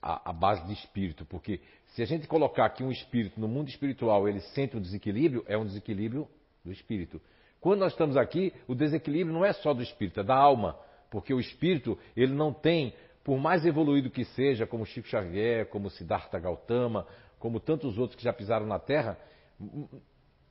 a, 0.05 0.31
a, 0.31 0.33
base 0.35 0.63
de 0.67 0.75
espírito, 0.75 1.25
porque 1.25 1.61
se 1.95 2.03
a 2.03 2.05
gente 2.05 2.29
colocar 2.29 2.67
aqui 2.67 2.85
um 2.85 2.91
espírito 2.91 3.41
no 3.41 3.49
mundo 3.49 3.71
espiritual, 3.71 4.29
ele 4.29 4.41
sente 4.41 4.77
um 4.77 4.81
desequilíbrio, 4.81 5.43
é 5.49 5.57
um 5.57 5.65
desequilíbrio 5.65 6.29
do 6.63 6.71
espírito. 6.71 7.19
Quando 7.59 7.81
nós 7.81 7.93
estamos 7.93 8.15
aqui, 8.15 8.53
o 8.69 8.75
desequilíbrio 8.75 9.33
não 9.33 9.43
é 9.43 9.55
só 9.55 9.73
do 9.73 9.83
espírito, 9.83 10.21
é 10.21 10.23
da 10.23 10.37
alma, 10.37 10.79
porque 11.11 11.33
o 11.33 11.41
espírito, 11.41 11.99
ele 12.15 12.35
não 12.35 12.53
tem, 12.53 12.93
por 13.25 13.39
mais 13.39 13.65
evoluído 13.65 14.11
que 14.11 14.27
seja, 14.27 14.67
como 14.67 14.85
Chico 14.85 15.09
Xavier, 15.09 15.67
como 15.71 15.89
Siddhartha 15.89 16.39
Gautama, 16.39 17.07
como 17.39 17.59
tantos 17.59 17.97
outros 17.97 18.19
que 18.19 18.25
já 18.25 18.33
pisaram 18.33 18.67
na 18.67 18.79
Terra, 18.79 19.19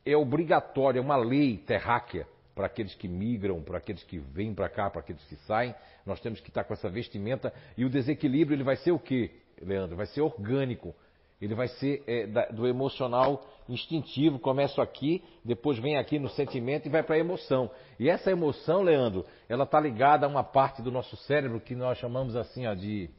é 0.03 0.17
obrigatório, 0.17 0.97
é 0.97 1.01
uma 1.01 1.15
lei 1.15 1.57
terráquea 1.57 2.27
para 2.55 2.65
aqueles 2.65 2.95
que 2.95 3.07
migram, 3.07 3.61
para 3.61 3.77
aqueles 3.77 4.03
que 4.03 4.17
vêm 4.17 4.53
para 4.53 4.69
cá, 4.69 4.89
para 4.89 5.01
aqueles 5.01 5.23
que 5.25 5.35
saem. 5.45 5.75
Nós 6.05 6.19
temos 6.19 6.39
que 6.39 6.49
estar 6.49 6.63
com 6.63 6.73
essa 6.73 6.89
vestimenta 6.89 7.53
e 7.77 7.85
o 7.85 7.89
desequilíbrio 7.89 8.55
ele 8.55 8.63
vai 8.63 8.75
ser 8.77 8.91
o 8.91 8.99
quê, 8.99 9.31
Leandro? 9.63 9.95
Vai 9.95 10.05
ser 10.07 10.21
orgânico. 10.21 10.95
Ele 11.41 11.55
vai 11.55 11.67
ser 11.67 12.03
é, 12.07 12.25
da, 12.25 12.45
do 12.45 12.67
emocional 12.67 13.45
instintivo. 13.67 14.39
Começa 14.39 14.81
aqui, 14.81 15.23
depois 15.43 15.77
vem 15.77 15.97
aqui 15.97 16.17
no 16.17 16.29
sentimento 16.29 16.85
e 16.85 16.89
vai 16.89 17.03
para 17.03 17.15
a 17.15 17.19
emoção. 17.19 17.69
E 17.99 18.09
essa 18.09 18.31
emoção, 18.31 18.81
Leandro, 18.81 19.25
ela 19.49 19.65
está 19.65 19.79
ligada 19.79 20.25
a 20.25 20.29
uma 20.29 20.43
parte 20.43 20.81
do 20.81 20.91
nosso 20.91 21.17
cérebro 21.17 21.59
que 21.59 21.75
nós 21.75 21.97
chamamos 21.97 22.35
assim 22.35 22.65
ó, 22.65 22.73
de 22.73 23.09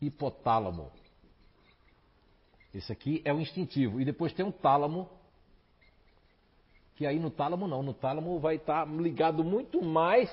hipotálamo. 0.00 0.90
Esse 2.74 2.92
aqui 2.92 3.22
é 3.24 3.32
o 3.32 3.40
instintivo. 3.40 4.00
E 4.00 4.04
depois 4.04 4.32
tem 4.34 4.44
um 4.44 4.52
tálamo, 4.52 5.08
que 6.94 7.06
aí 7.06 7.18
no 7.18 7.30
tálamo 7.30 7.66
não. 7.66 7.82
No 7.82 7.94
tálamo 7.94 8.38
vai 8.38 8.56
estar 8.56 8.86
ligado 8.86 9.42
muito 9.42 9.82
mais 9.82 10.30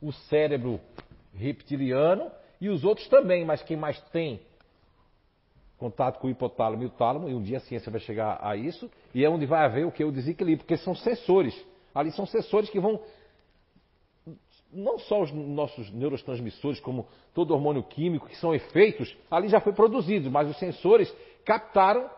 o 0.00 0.12
cérebro 0.12 0.80
reptiliano 1.34 2.30
e 2.62 2.68
os 2.68 2.84
outros 2.84 3.08
também, 3.08 3.44
mas 3.44 3.60
quem 3.60 3.76
mais 3.76 4.00
tem 4.12 4.40
contato 5.76 6.20
com 6.20 6.28
o 6.28 6.30
hipotálamo 6.30 6.84
e 6.84 6.86
o 6.86 6.90
tálamo, 6.90 7.28
e 7.28 7.34
um 7.34 7.42
dia 7.42 7.56
a 7.56 7.60
ciência 7.60 7.90
vai 7.90 8.00
chegar 8.00 8.38
a 8.40 8.54
isso, 8.54 8.88
e 9.12 9.24
é 9.24 9.28
onde 9.28 9.46
vai 9.46 9.64
haver 9.64 9.84
o 9.84 9.90
que? 9.90 10.04
O 10.04 10.12
desequilíbrio, 10.12 10.58
porque 10.58 10.76
são 10.76 10.94
sensores. 10.94 11.60
Ali 11.92 12.12
são 12.12 12.24
sensores 12.24 12.70
que 12.70 12.78
vão 12.78 13.00
não 14.72 14.96
só 14.96 15.22
os 15.22 15.32
nossos 15.32 15.90
neurotransmissores, 15.90 16.78
como 16.78 17.08
todo 17.34 17.52
hormônio 17.52 17.82
químico, 17.82 18.28
que 18.28 18.36
são 18.36 18.54
efeitos, 18.54 19.12
ali 19.28 19.48
já 19.48 19.60
foi 19.60 19.72
produzido, 19.72 20.30
mas 20.30 20.48
os 20.48 20.56
sensores 20.56 21.12
captaram 21.44 22.08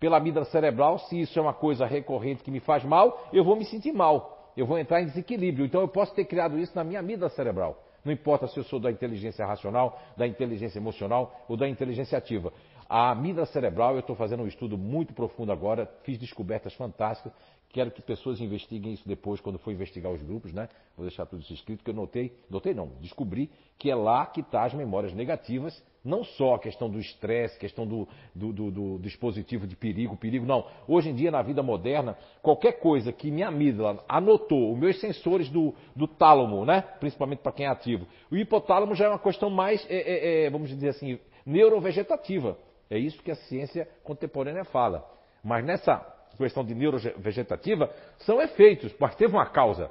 pela 0.00 0.16
amígdala 0.16 0.46
cerebral, 0.46 1.00
se 1.00 1.20
isso 1.20 1.38
é 1.38 1.42
uma 1.42 1.52
coisa 1.52 1.84
recorrente 1.84 2.42
que 2.42 2.50
me 2.50 2.60
faz 2.60 2.82
mal, 2.82 3.28
eu 3.30 3.44
vou 3.44 3.56
me 3.56 3.66
sentir 3.66 3.92
mal, 3.92 4.50
eu 4.56 4.64
vou 4.64 4.78
entrar 4.78 5.02
em 5.02 5.06
desequilíbrio. 5.06 5.66
Então 5.66 5.82
eu 5.82 5.88
posso 5.88 6.14
ter 6.14 6.24
criado 6.24 6.58
isso 6.58 6.74
na 6.74 6.82
minha 6.82 7.00
amígdala 7.00 7.28
cerebral. 7.28 7.91
Não 8.04 8.12
importa 8.12 8.46
se 8.48 8.58
eu 8.58 8.64
sou 8.64 8.80
da 8.80 8.90
inteligência 8.90 9.46
racional, 9.46 10.00
da 10.16 10.26
inteligência 10.26 10.78
emocional 10.78 11.44
ou 11.48 11.56
da 11.56 11.68
inteligência 11.68 12.18
ativa. 12.18 12.52
A 12.88 13.10
amígdala 13.10 13.46
cerebral, 13.46 13.94
eu 13.94 14.00
estou 14.00 14.16
fazendo 14.16 14.42
um 14.42 14.46
estudo 14.46 14.76
muito 14.76 15.14
profundo 15.14 15.52
agora, 15.52 15.86
fiz 16.02 16.18
descobertas 16.18 16.74
fantásticas. 16.74 17.32
Quero 17.70 17.90
que 17.90 18.02
pessoas 18.02 18.38
investiguem 18.40 18.92
isso 18.92 19.08
depois, 19.08 19.40
quando 19.40 19.58
for 19.58 19.70
investigar 19.70 20.12
os 20.12 20.22
grupos, 20.22 20.52
né? 20.52 20.68
Vou 20.94 21.06
deixar 21.06 21.24
tudo 21.24 21.40
isso 21.40 21.54
escrito, 21.54 21.82
que 21.82 21.88
eu 21.88 21.94
notei, 21.94 22.36
notei 22.50 22.74
não, 22.74 22.88
descobri 23.00 23.50
que 23.78 23.90
é 23.90 23.94
lá 23.94 24.26
que 24.26 24.40
estão 24.40 24.60
tá 24.60 24.66
as 24.66 24.74
memórias 24.74 25.14
negativas 25.14 25.82
Não 26.04 26.24
só 26.24 26.54
a 26.54 26.58
questão 26.58 26.90
do 26.90 26.98
estresse, 26.98 27.58
questão 27.58 27.86
do, 27.86 28.08
do, 28.34 28.52
do, 28.52 28.70
do 28.70 28.98
dispositivo 28.98 29.66
de 29.68 29.76
perigo, 29.76 30.16
perigo, 30.16 30.44
não. 30.44 30.66
Hoje 30.88 31.10
em 31.10 31.14
dia, 31.14 31.30
na 31.30 31.42
vida 31.42 31.62
moderna, 31.62 32.18
qualquer 32.42 32.80
coisa 32.80 33.12
que 33.12 33.30
minha 33.30 33.48
amígdala 33.48 34.04
anotou, 34.08 34.72
os 34.72 34.78
meus 34.78 35.00
sensores 35.00 35.48
do, 35.48 35.72
do 35.94 36.08
tálamo, 36.08 36.64
né? 36.64 36.82
principalmente 36.98 37.38
para 37.38 37.52
quem 37.52 37.66
é 37.66 37.68
ativo, 37.68 38.04
o 38.30 38.36
hipotálamo 38.36 38.96
já 38.96 39.04
é 39.04 39.08
uma 39.10 39.18
questão 39.18 39.48
mais, 39.48 39.86
é, 39.88 39.96
é, 39.96 40.44
é, 40.44 40.50
vamos 40.50 40.70
dizer 40.70 40.88
assim, 40.88 41.20
neurovegetativa. 41.46 42.58
É 42.90 42.98
isso 42.98 43.22
que 43.22 43.30
a 43.30 43.36
ciência 43.36 43.88
contemporânea 44.02 44.64
fala. 44.64 45.08
Mas 45.42 45.64
nessa 45.64 45.98
questão 46.36 46.64
de 46.64 46.74
neurovegetativa, 46.74 47.90
são 48.18 48.40
efeitos, 48.40 48.92
mas 48.98 49.14
teve 49.14 49.32
uma 49.32 49.46
causa. 49.46 49.90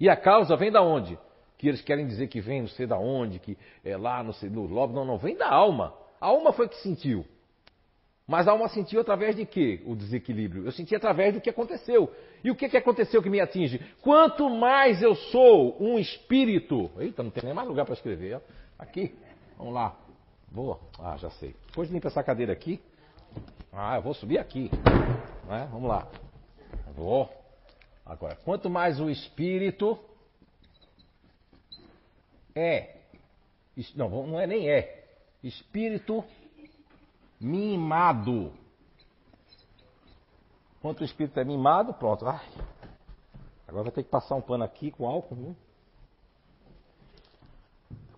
E 0.00 0.08
a 0.08 0.16
causa 0.16 0.56
vem 0.56 0.70
da 0.70 0.82
onde? 0.82 1.18
Que 1.62 1.68
eles 1.68 1.80
querem 1.80 2.04
dizer 2.04 2.26
que 2.26 2.40
vem 2.40 2.62
não 2.62 2.68
sei 2.68 2.88
da 2.88 2.98
onde, 2.98 3.38
que 3.38 3.56
é 3.84 3.96
lá, 3.96 4.20
não 4.20 4.32
sei, 4.32 4.50
no 4.50 4.66
lobo. 4.66 4.92
Não, 4.92 5.04
não, 5.04 5.16
vem 5.16 5.36
da 5.36 5.48
alma. 5.48 5.94
A 6.20 6.26
alma 6.26 6.52
foi 6.52 6.68
que 6.68 6.74
sentiu. 6.78 7.24
Mas 8.26 8.48
a 8.48 8.50
alma 8.50 8.68
sentiu 8.68 9.00
através 9.00 9.36
de 9.36 9.46
quê? 9.46 9.80
O 9.86 9.94
desequilíbrio. 9.94 10.64
Eu 10.64 10.72
senti 10.72 10.92
através 10.96 11.32
do 11.32 11.40
que 11.40 11.48
aconteceu. 11.48 12.12
E 12.42 12.50
o 12.50 12.56
que, 12.56 12.68
que 12.68 12.76
aconteceu 12.76 13.22
que 13.22 13.30
me 13.30 13.40
atinge? 13.40 13.80
Quanto 14.00 14.50
mais 14.50 15.00
eu 15.02 15.14
sou 15.14 15.80
um 15.80 16.00
espírito. 16.00 16.90
Eita, 16.98 17.22
não 17.22 17.30
tem 17.30 17.44
nem 17.44 17.54
mais 17.54 17.68
lugar 17.68 17.84
para 17.84 17.94
escrever. 17.94 18.40
Aqui. 18.76 19.14
Vamos 19.56 19.72
lá. 19.72 19.96
Vou. 20.50 20.80
Ah, 20.98 21.16
já 21.16 21.30
sei. 21.30 21.54
Depois 21.68 21.88
limpa 21.92 22.08
essa 22.08 22.24
cadeira 22.24 22.52
aqui. 22.52 22.80
Ah, 23.72 23.94
eu 23.98 24.02
vou 24.02 24.14
subir 24.14 24.38
aqui. 24.38 24.68
Né? 25.48 25.68
Vamos 25.70 25.88
lá. 25.88 26.08
Vou. 26.96 27.30
Agora, 28.04 28.36
quanto 28.44 28.68
mais 28.68 28.98
o 28.98 29.08
espírito 29.08 29.96
é, 32.54 32.96
não, 33.94 34.26
não 34.26 34.40
é 34.40 34.46
nem 34.46 34.68
é, 34.68 35.04
espírito 35.42 36.24
mimado. 37.40 38.52
Quanto 40.80 41.00
o 41.00 41.04
espírito 41.04 41.38
é 41.38 41.44
mimado, 41.44 41.94
pronto. 41.94 42.26
Agora 42.26 43.84
vai 43.84 43.92
ter 43.92 44.02
que 44.02 44.10
passar 44.10 44.34
um 44.34 44.40
pano 44.40 44.64
aqui 44.64 44.90
com 44.90 45.06
álcool. 45.06 45.34
Viu? 45.34 45.56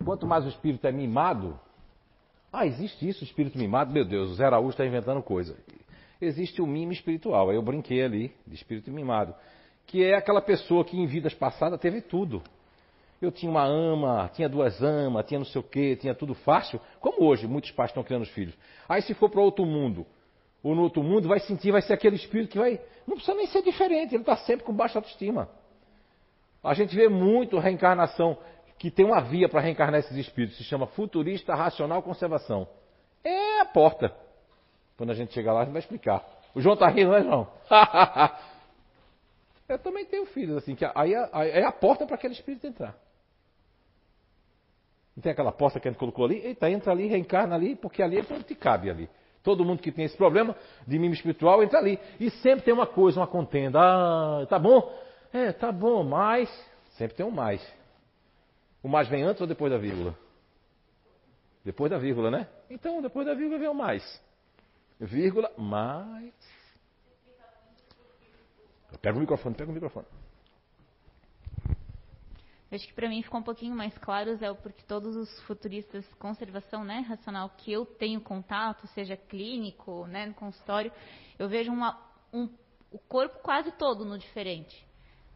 Quanto 0.05 0.27
mais 0.27 0.45
o 0.45 0.49
espírito 0.49 0.87
é 0.87 0.93
mimado, 0.93 1.59
ah, 2.53 2.67
existe 2.67 3.09
isso, 3.09 3.25
espírito 3.25 3.59
mimado? 3.59 3.93
Meu 3.93 4.05
Deus, 4.05 4.31
o 4.31 4.35
Zé 4.35 4.45
Araújo 4.45 4.71
está 4.71 4.87
inventando 4.87 5.21
coisa. 5.23 5.57
Existe 6.21 6.63
o 6.63 6.67
mimo 6.67 6.93
espiritual. 6.93 7.51
Aí 7.51 7.57
eu 7.57 7.63
brinquei 7.63 8.03
ali 8.03 8.33
de 8.47 8.55
espírito 8.55 8.93
mimado, 8.93 9.35
que 9.87 10.05
é 10.05 10.15
aquela 10.15 10.41
pessoa 10.41 10.85
que 10.85 10.97
em 10.97 11.05
vidas 11.05 11.35
passadas 11.35 11.81
teve 11.81 12.01
tudo. 12.01 12.43
Eu 13.25 13.33
tinha 13.33 13.51
uma 13.51 13.65
ama, 13.65 14.31
tinha 14.35 14.49
duas 14.49 14.83
amas, 14.83 15.25
tinha 15.27 15.39
não 15.39 15.47
sei 15.47 15.61
o 15.61 15.65
quê, 15.65 15.97
tinha 15.97 16.15
tudo 16.15 16.35
fácil, 16.35 16.81
como 17.01 17.25
hoje 17.25 17.47
muitos 17.47 17.71
pais 17.71 17.91
estão 17.91 18.03
criando 18.03 18.23
os 18.23 18.29
filhos. 18.31 18.55
Aí 18.89 19.01
se 19.01 19.15
for 19.15 19.31
para 19.31 19.41
outro 19.41 19.65
mundo, 19.65 20.07
ou 20.63 20.75
no 20.75 20.83
outro 20.83 21.03
mundo, 21.03 21.27
vai 21.27 21.41
sentir, 21.41 21.71
vai 21.71 21.81
ser 21.81 21.95
aquele 21.95 22.17
espírito 22.17 22.51
que 22.53 22.59
vai. 22.59 22.81
Não 23.07 23.17
precisa 23.17 23.37
nem 23.37 23.47
ser 23.47 23.63
diferente, 23.63 24.15
ele 24.15 24.23
está 24.23 24.37
sempre 24.37 24.65
com 24.65 24.73
baixa 24.73 24.99
autoestima. 24.99 25.49
A 26.63 26.75
gente 26.75 26.95
vê 26.95 27.09
muito 27.09 27.59
reencarnação, 27.59 28.39
que 28.79 28.91
tem 28.91 29.05
uma 29.05 29.21
via 29.21 29.49
para 29.49 29.61
reencarnar 29.61 30.01
esses 30.01 30.17
espíritos, 30.17 30.57
se 30.59 30.65
chama 30.65 30.87
futurista 30.89 31.55
racional 31.55 32.03
conservação. 32.03 32.69
É 33.23 33.61
a 33.61 33.65
porta. 33.65 34.15
Quando 34.97 35.11
a 35.11 35.15
gente 35.15 35.33
chegar 35.33 35.53
lá, 35.53 35.61
a 35.61 35.65
gente 35.65 35.73
vai 35.73 35.81
explicar. 35.81 36.25
O 36.55 36.61
João 36.61 36.75
está 36.75 36.89
rindo, 36.89 37.11
não 37.11 37.17
é, 37.17 37.23
João? 37.23 37.49
Eu 39.69 39.79
também 39.79 40.05
tenho 40.05 40.27
filhos, 40.27 40.59
assim, 40.59 40.75
que 40.75 40.85
aí 40.95 41.15
é 41.15 41.65
a 41.65 41.73
porta 41.73 42.07
para 42.07 42.17
aquele 42.17 42.35
espírito 42.35 42.67
entrar. 42.67 42.95
Não 45.17 45.23
tem 45.23 45.33
aquela 45.33 45.53
porta 45.53 45.79
que 45.79 45.87
a 45.87 45.91
gente 45.91 45.99
colocou 45.99 46.25
ali? 46.25 46.39
Eita, 46.45 46.69
entra 46.69 46.93
ali, 46.93 47.07
reencarna 47.07 47.55
ali, 47.55 47.77
porque 47.77 48.03
ali 48.03 48.19
é 48.19 48.25
onde 48.31 48.45
te 48.45 48.55
cabe 48.55 48.91
ali. 48.91 49.09
Todo 49.43 49.65
mundo 49.65 49.83
que 49.83 49.93
tem 49.93 50.07
esse 50.07 50.17
problema 50.17 50.57
de 50.87 50.99
mimo 50.99 51.15
espiritual 51.15 51.63
entra 51.63 51.79
ali. 51.79 51.99
E 52.19 52.31
sempre 52.31 52.65
tem 52.65 52.75
uma 52.75 52.87
coisa, 52.87 53.21
uma 53.21 53.27
contenda. 53.27 53.79
Ah, 53.79 54.47
tá 54.47 54.59
bom? 54.59 54.93
É, 55.33 55.53
tá 55.53 55.71
bom, 55.71 56.03
mas. 56.03 56.49
Sempre 56.93 57.17
tem 57.17 57.27
um 57.27 57.31
mais. 57.31 57.63
O 58.83 58.89
mais 58.89 59.09
vem 59.09 59.23
antes 59.23 59.41
ou 59.41 59.47
depois 59.47 59.71
da 59.71 59.79
vírgula? 59.79 60.17
Depois 61.65 61.91
da 61.91 61.99
vírgula, 61.99 62.31
né? 62.31 62.49
Então, 62.69 63.01
depois 63.01 63.27
da 63.27 63.35
vírgula 63.35 63.59
vem 63.59 63.69
o 63.69 63.75
mais. 63.75 64.23
Vírgula, 64.99 65.51
mais. 65.57 66.35
Pega 69.01 69.17
o 69.17 69.21
microfone, 69.21 69.55
pega 69.55 69.71
o 69.71 69.75
microfone. 69.75 70.07
Acho 72.75 72.89
que 72.89 72.93
para 72.93 73.09
mim 73.09 73.23
ficou 73.23 73.41
um 73.41 73.43
pouquinho 73.43 73.75
mais 73.75 73.97
claro, 73.99 74.31
é 74.31 74.55
porque 74.55 74.83
todos 74.83 75.15
os 75.15 75.41
futuristas 75.43 76.05
conservação 76.15 76.83
né, 76.85 77.01
racional 77.09 77.51
que 77.51 77.73
eu 77.73 77.87
tenho 77.87 78.21
contato, 78.21 78.87
seja 78.89 79.17
clínico, 79.17 80.07
né, 80.07 80.27
no 80.27 80.35
consultório, 80.35 80.91
eu 81.39 81.49
vejo 81.49 81.71
uma, 81.71 82.01
um, 82.33 82.49
o 82.91 82.99
corpo 82.99 83.39
quase 83.43 83.71
todo 83.73 84.05
no 84.05 84.19
diferente. 84.19 84.85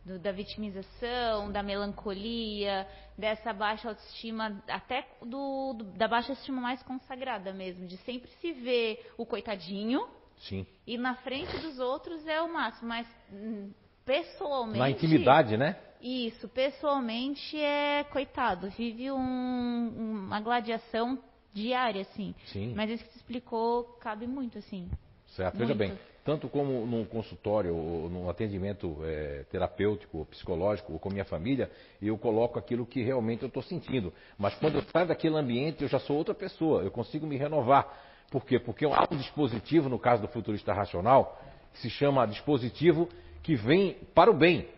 Do, 0.04 0.18
da 0.18 0.32
vitimização, 0.32 1.52
da 1.52 1.62
melancolia, 1.62 2.88
dessa 3.16 3.52
baixa 3.52 3.88
autoestima, 3.90 4.62
até 4.68 5.06
do, 5.20 5.74
do, 5.74 5.84
da 5.84 6.08
baixa 6.08 6.32
autoestima 6.32 6.60
mais 6.60 6.82
consagrada 6.82 7.52
mesmo, 7.52 7.86
de 7.86 7.98
sempre 7.98 8.30
se 8.40 8.52
ver 8.52 9.12
o 9.18 9.26
coitadinho. 9.26 10.08
Sim. 10.38 10.66
E 10.86 10.96
na 10.96 11.14
frente 11.16 11.56
dos 11.58 11.78
outros 11.78 12.26
é 12.26 12.40
o 12.40 12.52
máximo, 12.52 12.88
mas 12.88 13.06
hum, 13.30 13.70
pessoalmente. 14.08 14.78
Na 14.78 14.90
intimidade, 14.90 15.56
né? 15.58 15.76
Isso, 16.00 16.48
pessoalmente 16.48 17.60
é 17.60 18.04
coitado, 18.04 18.70
vive 18.70 19.10
um, 19.10 20.24
uma 20.26 20.40
gladiação 20.40 21.18
diária, 21.52 22.02
assim. 22.02 22.34
Sim. 22.46 22.72
Mas 22.74 22.90
isso 22.90 23.04
que 23.04 23.10
você 23.10 23.18
explicou 23.18 23.84
cabe 24.00 24.26
muito, 24.26 24.56
assim. 24.56 24.88
Certo, 25.34 25.58
muito. 25.58 25.66
veja 25.66 25.78
bem, 25.78 25.98
tanto 26.24 26.48
como 26.48 26.86
num 26.86 27.04
consultório 27.04 27.74
ou 27.76 28.08
num 28.08 28.30
atendimento 28.30 28.96
é, 29.02 29.44
terapêutico, 29.50 30.24
psicológico, 30.26 30.92
ou 30.94 30.98
com 30.98 31.10
minha 31.10 31.24
família, 31.24 31.70
eu 32.00 32.16
coloco 32.16 32.58
aquilo 32.58 32.86
que 32.86 33.02
realmente 33.02 33.42
eu 33.42 33.48
estou 33.48 33.62
sentindo. 33.62 34.12
Mas 34.38 34.54
quando 34.54 34.76
eu 34.76 34.82
saio 34.90 35.08
daquele 35.08 35.36
ambiente, 35.36 35.82
eu 35.82 35.88
já 35.88 35.98
sou 35.98 36.16
outra 36.16 36.34
pessoa, 36.34 36.82
eu 36.82 36.90
consigo 36.90 37.26
me 37.26 37.36
renovar. 37.36 38.06
Por 38.30 38.44
quê? 38.44 38.58
Porque 38.58 38.86
há 38.86 39.08
um 39.10 39.16
dispositivo, 39.16 39.88
no 39.88 39.98
caso 39.98 40.22
do 40.22 40.28
futurista 40.28 40.72
racional, 40.72 41.40
que 41.72 41.80
se 41.80 41.90
chama 41.90 42.26
dispositivo 42.26 43.08
que 43.48 43.56
vem 43.56 43.94
para 44.14 44.30
o 44.30 44.34
bem 44.34 44.68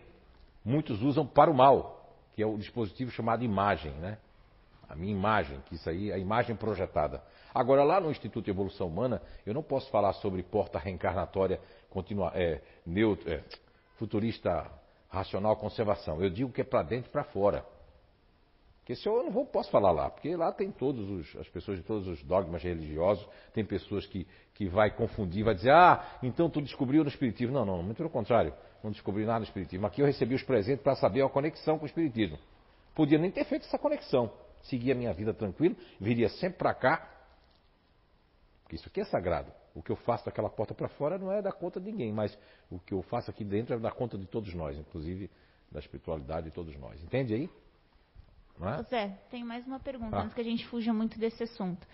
muitos 0.63 1.01
usam 1.01 1.27
para 1.27 1.51
o 1.51 1.53
mal, 1.53 2.09
que 2.33 2.41
é 2.41 2.45
o 2.45 2.57
dispositivo 2.57 3.11
chamado 3.11 3.43
imagem, 3.43 3.91
né? 3.95 4.17
A 4.87 4.95
minha 4.95 5.11
imagem, 5.11 5.59
que 5.65 5.75
isso 5.75 5.89
aí 5.89 6.09
é 6.09 6.13
a 6.13 6.17
imagem 6.17 6.55
projetada. 6.55 7.21
Agora, 7.53 7.83
lá 7.83 7.99
no 7.99 8.09
Instituto 8.09 8.45
de 8.45 8.51
Evolução 8.51 8.87
Humana, 8.87 9.21
eu 9.45 9.53
não 9.53 9.61
posso 9.61 9.91
falar 9.91 10.13
sobre 10.13 10.41
porta 10.41 10.79
reencarnatória 10.79 11.59
continua, 11.89 12.31
é, 12.33 12.61
neutro, 12.85 13.29
é, 13.29 13.43
futurista 13.97 14.71
racional 15.09 15.57
conservação. 15.57 16.21
Eu 16.21 16.29
digo 16.29 16.49
que 16.49 16.61
é 16.61 16.63
para 16.63 16.81
dentro 16.81 17.09
e 17.09 17.11
para 17.11 17.25
fora. 17.25 17.65
Porque 18.91 19.03
se 19.03 19.07
eu 19.07 19.23
não 19.23 19.31
vou, 19.31 19.45
posso 19.45 19.71
falar 19.71 19.91
lá, 19.91 20.09
porque 20.09 20.35
lá 20.35 20.51
tem 20.51 20.69
todos 20.69 21.09
os, 21.09 21.35
as 21.37 21.47
pessoas 21.47 21.77
de 21.77 21.83
todos 21.83 22.05
os 22.09 22.21
dogmas 22.23 22.61
religiosos, 22.61 23.25
tem 23.53 23.63
pessoas 23.63 24.05
que, 24.05 24.27
que 24.53 24.67
vai 24.67 24.91
confundir, 24.91 25.45
vai 25.45 25.55
dizer, 25.55 25.71
ah, 25.71 26.17
então 26.21 26.49
tu 26.49 26.61
descobriu 26.61 27.01
no 27.01 27.09
Espiritismo. 27.09 27.53
Não, 27.53 27.65
não, 27.65 27.81
muito 27.81 27.95
pelo 27.95 28.09
contrário 28.09 28.53
não 28.83 28.91
descobri 28.91 29.25
nada 29.25 29.39
no 29.39 29.45
Espiritismo. 29.45 29.87
Aqui 29.87 30.01
eu 30.01 30.05
recebi 30.05 30.35
os 30.35 30.43
presentes 30.43 30.83
para 30.83 30.95
saber 30.95 31.23
a 31.23 31.29
conexão 31.29 31.77
com 31.77 31.83
o 31.83 31.87
Espiritismo. 31.87 32.37
Podia 32.93 33.17
nem 33.17 33.31
ter 33.31 33.45
feito 33.45 33.65
essa 33.65 33.79
conexão. 33.79 34.29
Seguia 34.63 34.93
a 34.93 34.97
minha 34.97 35.13
vida 35.13 35.33
tranquilo, 35.33 35.77
viria 35.97 36.27
sempre 36.27 36.57
para 36.57 36.73
cá. 36.73 37.09
Porque 38.63 38.75
isso 38.75 38.89
aqui 38.89 38.99
é 38.99 39.05
sagrado. 39.05 39.53
O 39.73 39.81
que 39.81 39.91
eu 39.91 39.95
faço 39.95 40.25
daquela 40.25 40.49
porta 40.49 40.73
para 40.73 40.89
fora 40.89 41.17
não 41.17 41.31
é 41.31 41.41
da 41.41 41.53
conta 41.53 41.79
de 41.79 41.89
ninguém, 41.89 42.11
mas 42.11 42.37
o 42.69 42.77
que 42.77 42.93
eu 42.93 43.01
faço 43.03 43.31
aqui 43.31 43.45
dentro 43.45 43.73
é 43.73 43.79
da 43.79 43.91
conta 43.91 44.17
de 44.17 44.25
todos 44.25 44.53
nós, 44.53 44.77
inclusive 44.77 45.29
da 45.71 45.79
espiritualidade 45.79 46.47
de 46.47 46.51
todos 46.51 46.75
nós. 46.77 47.01
Entende 47.01 47.33
aí? 47.33 47.49
É? 48.67 48.83
Zé, 48.83 49.07
tem 49.29 49.43
mais 49.43 49.65
uma 49.65 49.79
pergunta, 49.79 50.17
ah. 50.17 50.21
antes 50.23 50.33
que 50.33 50.41
a 50.41 50.45
gente 50.45 50.65
fuja 50.67 50.93
muito 50.93 51.17
desse 51.19 51.43
assunto. 51.43 51.85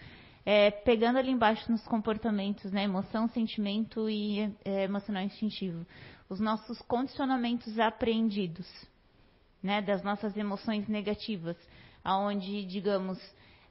É, 0.46 0.72
pegando 0.72 1.20
ali 1.20 1.30
embaixo 1.30 1.70
nos 1.70 1.86
comportamentos, 1.88 2.72
né, 2.72 2.84
emoção, 2.84 3.28
sentimento 3.28 4.10
e 4.10 4.50
é, 4.64 4.84
emocional 4.84 5.24
instintivo 5.24 5.86
os 6.30 6.40
nossos 6.40 6.82
condicionamentos 6.84 7.80
apreendidos, 7.80 8.68
né, 9.64 9.82
das 9.82 10.04
nossas 10.04 10.36
emoções 10.36 10.88
negativas, 10.88 11.58
aonde 12.04 12.66
digamos, 12.66 13.18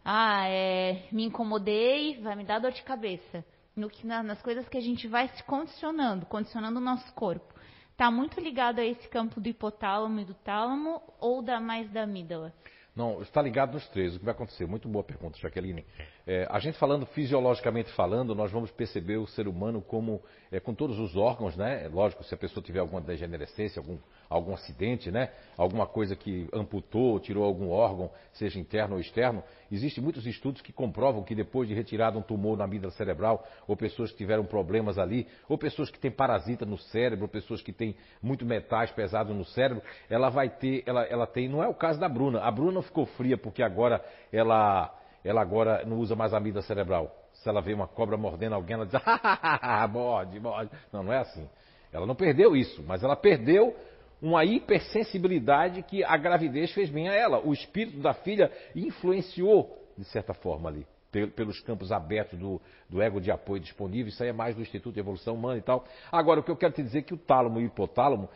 ah, 0.04 0.48
é, 0.48 1.06
me 1.12 1.24
incomodei, 1.24 2.20
vai 2.20 2.34
me 2.34 2.44
dar 2.44 2.58
dor 2.58 2.72
de 2.72 2.82
cabeça, 2.82 3.44
no 3.74 3.90
que 3.90 4.06
nas 4.06 4.40
coisas 4.40 4.66
que 4.68 4.78
a 4.78 4.80
gente 4.80 5.06
vai 5.06 5.28
se 5.28 5.42
condicionando, 5.44 6.24
condicionando 6.26 6.78
o 6.78 6.82
nosso 6.82 7.12
corpo, 7.12 7.54
está 7.92 8.10
muito 8.10 8.40
ligado 8.40 8.78
a 8.78 8.84
esse 8.84 9.06
campo 9.08 9.40
do 9.40 9.48
hipotálamo 9.48 10.20
e 10.20 10.24
do 10.24 10.34
tálamo 10.34 11.02
ou 11.20 11.42
da 11.42 11.60
mais 11.60 11.90
da 11.90 12.02
amígdala? 12.02 12.54
Não, 12.96 13.20
está 13.20 13.42
ligado 13.42 13.74
nos 13.74 13.86
três. 13.88 14.16
O 14.16 14.18
que 14.18 14.24
vai 14.24 14.32
acontecer? 14.32 14.66
Muito 14.66 14.88
boa 14.88 15.04
pergunta, 15.04 15.38
Jaqueline. 15.38 15.84
É, 16.28 16.44
a 16.50 16.58
gente 16.58 16.76
falando 16.76 17.06
fisiologicamente 17.06 17.88
falando, 17.92 18.34
nós 18.34 18.50
vamos 18.50 18.72
perceber 18.72 19.16
o 19.16 19.28
ser 19.28 19.46
humano 19.46 19.80
como 19.80 20.20
é, 20.50 20.58
com 20.58 20.74
todos 20.74 20.98
os 20.98 21.16
órgãos, 21.16 21.56
né? 21.56 21.84
É 21.84 21.88
lógico, 21.88 22.24
se 22.24 22.34
a 22.34 22.36
pessoa 22.36 22.64
tiver 22.64 22.80
alguma 22.80 23.00
degenerescência, 23.00 23.78
algum, 23.78 23.96
algum 24.28 24.52
acidente, 24.52 25.08
né? 25.08 25.30
Alguma 25.56 25.86
coisa 25.86 26.16
que 26.16 26.48
amputou, 26.52 27.20
tirou 27.20 27.44
algum 27.44 27.70
órgão, 27.70 28.10
seja 28.32 28.58
interno 28.58 28.96
ou 28.96 29.00
externo, 29.00 29.40
existem 29.70 30.02
muitos 30.02 30.26
estudos 30.26 30.60
que 30.62 30.72
comprovam 30.72 31.22
que 31.22 31.32
depois 31.32 31.68
de 31.68 31.74
retirado 31.74 32.18
um 32.18 32.22
tumor 32.22 32.56
na 32.56 32.64
amígdala 32.64 32.92
cerebral, 32.94 33.46
ou 33.68 33.76
pessoas 33.76 34.10
que 34.10 34.18
tiveram 34.18 34.44
problemas 34.44 34.98
ali, 34.98 35.28
ou 35.48 35.56
pessoas 35.56 35.90
que 35.90 35.98
têm 35.98 36.10
parasita 36.10 36.66
no 36.66 36.76
cérebro, 36.76 37.28
pessoas 37.28 37.62
que 37.62 37.72
têm 37.72 37.94
muito 38.20 38.44
metais 38.44 38.90
pesados 38.90 39.34
no 39.34 39.44
cérebro, 39.44 39.80
ela 40.10 40.28
vai 40.28 40.48
ter, 40.48 40.82
ela, 40.86 41.04
ela 41.04 41.26
tem, 41.26 41.48
não 41.48 41.62
é 41.62 41.68
o 41.68 41.74
caso 41.74 42.00
da 42.00 42.08
Bruna. 42.08 42.40
A 42.40 42.50
Bruna 42.50 42.82
ficou 42.82 43.06
fria 43.06 43.38
porque 43.38 43.62
agora 43.62 44.04
ela, 44.32 44.92
ela 45.26 45.42
agora 45.42 45.84
não 45.84 45.98
usa 45.98 46.14
mais 46.14 46.32
a 46.32 46.38
amígdala 46.38 46.64
cerebral. 46.64 47.14
Se 47.34 47.48
ela 47.48 47.60
vê 47.60 47.74
uma 47.74 47.86
cobra 47.86 48.16
mordendo 48.16 48.54
alguém, 48.54 48.74
ela 48.74 48.86
diz, 48.86 48.94
ah, 49.04 49.88
morde, 49.88 50.38
morde. 50.38 50.70
Não, 50.92 51.02
não 51.02 51.12
é 51.12 51.18
assim. 51.18 51.48
Ela 51.92 52.06
não 52.06 52.14
perdeu 52.14 52.56
isso, 52.56 52.82
mas 52.86 53.02
ela 53.02 53.16
perdeu 53.16 53.74
uma 54.20 54.44
hipersensibilidade 54.44 55.82
que 55.82 56.02
a 56.04 56.16
gravidez 56.16 56.72
fez 56.72 56.90
bem 56.90 57.08
a 57.08 57.14
ela. 57.14 57.40
O 57.44 57.52
espírito 57.52 57.98
da 57.98 58.14
filha 58.14 58.50
influenciou, 58.74 59.76
de 59.96 60.04
certa 60.04 60.32
forma, 60.32 60.68
ali, 60.68 60.86
pelos 61.34 61.60
campos 61.60 61.92
abertos 61.92 62.38
do, 62.38 62.60
do 62.88 63.00
ego 63.00 63.20
de 63.20 63.30
apoio 63.30 63.60
disponível. 63.60 64.08
Isso 64.08 64.22
aí 64.22 64.28
é 64.28 64.32
mais 64.32 64.54
do 64.54 64.62
Instituto 64.62 64.94
de 64.94 65.00
Evolução 65.00 65.34
Humana 65.34 65.58
e 65.58 65.62
tal. 65.62 65.84
Agora, 66.10 66.40
o 66.40 66.42
que 66.42 66.50
eu 66.50 66.56
quero 66.56 66.72
te 66.72 66.82
dizer 66.82 66.98
é 66.98 67.02
que 67.02 67.14
o 67.14 67.18
tálamo 67.18 67.60
e 67.60 67.64
o 67.64 67.66
hipotálamo, 67.66 68.28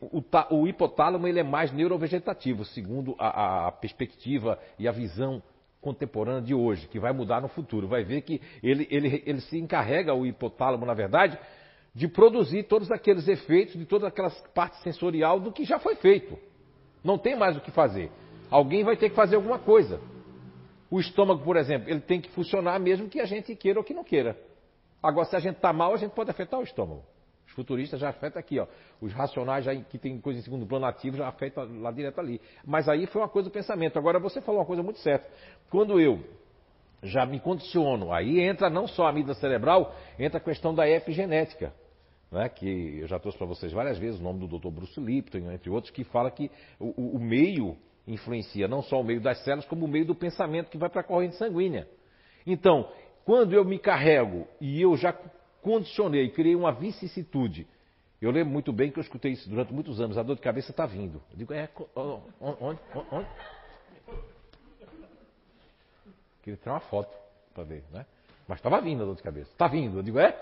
o, 0.00 0.56
o 0.56 0.68
hipotálamo 0.68 1.26
ele 1.26 1.40
é 1.40 1.44
mais 1.44 1.72
neurovegetativo, 1.72 2.64
segundo 2.64 3.14
a, 3.18 3.68
a 3.68 3.72
perspectiva 3.72 4.58
e 4.78 4.86
a 4.86 4.92
visão 4.92 5.42
contemporânea 5.80 6.42
de 6.42 6.54
hoje, 6.54 6.86
que 6.88 6.98
vai 6.98 7.12
mudar 7.12 7.40
no 7.40 7.48
futuro. 7.48 7.88
Vai 7.88 8.04
ver 8.04 8.22
que 8.22 8.40
ele, 8.62 8.86
ele, 8.90 9.22
ele 9.26 9.40
se 9.40 9.58
encarrega, 9.58 10.14
o 10.14 10.26
hipotálamo, 10.26 10.84
na 10.84 10.94
verdade, 10.94 11.38
de 11.94 12.06
produzir 12.06 12.64
todos 12.64 12.90
aqueles 12.90 13.26
efeitos, 13.26 13.74
de 13.74 13.84
toda 13.84 14.08
aquela 14.08 14.30
parte 14.54 14.80
sensorial 14.82 15.40
do 15.40 15.52
que 15.52 15.64
já 15.64 15.78
foi 15.78 15.96
feito. 15.96 16.38
Não 17.02 17.18
tem 17.18 17.36
mais 17.36 17.56
o 17.56 17.60
que 17.60 17.70
fazer. 17.70 18.10
Alguém 18.50 18.84
vai 18.84 18.96
ter 18.96 19.10
que 19.10 19.16
fazer 19.16 19.36
alguma 19.36 19.58
coisa. 19.58 20.00
O 20.90 21.00
estômago, 21.00 21.42
por 21.42 21.56
exemplo, 21.56 21.88
ele 21.88 22.00
tem 22.00 22.20
que 22.20 22.30
funcionar 22.30 22.78
mesmo 22.78 23.08
que 23.08 23.20
a 23.20 23.24
gente 23.24 23.54
queira 23.54 23.78
ou 23.78 23.84
que 23.84 23.94
não 23.94 24.04
queira. 24.04 24.36
Agora, 25.02 25.26
se 25.26 25.36
a 25.36 25.40
gente 25.40 25.56
está 25.56 25.72
mal, 25.72 25.94
a 25.94 25.96
gente 25.96 26.12
pode 26.12 26.30
afetar 26.30 26.60
o 26.60 26.64
estômago. 26.64 27.04
Futuristas 27.60 28.00
já 28.00 28.08
afetam 28.08 28.40
aqui, 28.40 28.58
ó. 28.58 28.66
Os 29.00 29.12
racionais 29.12 29.64
já, 29.64 29.74
que 29.74 29.98
tem 29.98 30.18
coisa 30.20 30.38
em 30.38 30.42
segundo 30.42 30.66
plano 30.66 30.86
ativo 30.86 31.16
já 31.16 31.28
afetam 31.28 31.80
lá 31.80 31.90
direto 31.90 32.18
ali. 32.18 32.40
Mas 32.64 32.88
aí 32.88 33.06
foi 33.06 33.20
uma 33.20 33.28
coisa 33.28 33.48
do 33.48 33.52
pensamento. 33.52 33.98
Agora 33.98 34.18
você 34.18 34.40
falou 34.40 34.60
uma 34.60 34.66
coisa 34.66 34.82
muito 34.82 34.98
certa. 35.00 35.28
Quando 35.70 36.00
eu 36.00 36.20
já 37.02 37.26
me 37.26 37.38
condiciono, 37.38 38.12
aí 38.12 38.40
entra 38.40 38.70
não 38.70 38.86
só 38.86 39.06
a 39.06 39.12
mídia 39.12 39.34
cerebral, 39.34 39.94
entra 40.18 40.38
a 40.38 40.42
questão 40.42 40.74
da 40.74 40.88
epigenética 40.88 41.72
né, 42.30 42.48
que 42.48 43.00
eu 43.00 43.08
já 43.08 43.18
trouxe 43.18 43.36
para 43.36 43.46
vocês 43.46 43.72
várias 43.72 43.98
vezes, 43.98 44.20
o 44.20 44.22
nome 44.22 44.46
do 44.46 44.58
Dr. 44.58 44.68
Bruce 44.68 45.00
Lipton, 45.00 45.50
entre 45.50 45.68
outros, 45.68 45.92
que 45.92 46.04
fala 46.04 46.30
que 46.30 46.50
o, 46.78 47.16
o, 47.16 47.18
meio 47.18 47.76
influencia 48.06 48.68
não 48.68 48.82
só 48.82 49.00
o 49.00 49.04
meio 49.04 49.20
das 49.20 49.42
células, 49.42 49.66
como 49.66 49.84
o 49.84 49.88
meio 49.88 50.06
do 50.06 50.14
pensamento 50.14 50.70
que 50.70 50.78
vai 50.78 50.88
para 50.88 51.00
a 51.00 51.04
corrente 51.04 51.36
sanguínea. 51.36 51.88
Então, 52.46 52.88
quando 53.24 53.52
eu 53.52 53.64
me 53.64 53.78
carrego 53.78 54.46
e 54.60 54.80
eu 54.80 54.96
já 54.96 55.14
condicionei, 55.62 56.30
criei 56.30 56.54
uma 56.54 56.72
vicissitude, 56.72 57.66
eu 58.20 58.30
lembro 58.30 58.52
muito 58.52 58.72
bem 58.72 58.90
que 58.90 58.98
eu 58.98 59.02
escutei 59.02 59.32
isso 59.32 59.48
durante 59.48 59.72
muitos 59.72 59.98
anos, 60.00 60.18
a 60.18 60.22
dor 60.22 60.36
de 60.36 60.42
cabeça 60.42 60.70
está 60.70 60.84
vindo. 60.84 61.22
Eu 61.30 61.38
digo, 61.38 61.54
é, 61.54 61.68
onde? 61.96 62.80
Onde? 63.10 63.28
Queria 66.42 66.58
tirar 66.58 66.74
uma 66.74 66.80
foto 66.80 67.16
para 67.54 67.64
ver, 67.64 67.82
né? 67.90 68.04
Mas 68.46 68.58
estava 68.58 68.80
vindo 68.80 69.02
a 69.02 69.06
dor 69.06 69.16
de 69.16 69.22
cabeça. 69.22 69.50
Está 69.50 69.68
vindo. 69.68 69.98
Eu 69.98 70.02
digo, 70.02 70.18
é? 70.18 70.38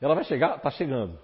Ela 0.00 0.14
vai 0.14 0.24
chegar? 0.24 0.56
Está 0.56 0.70
chegando. 0.70 1.18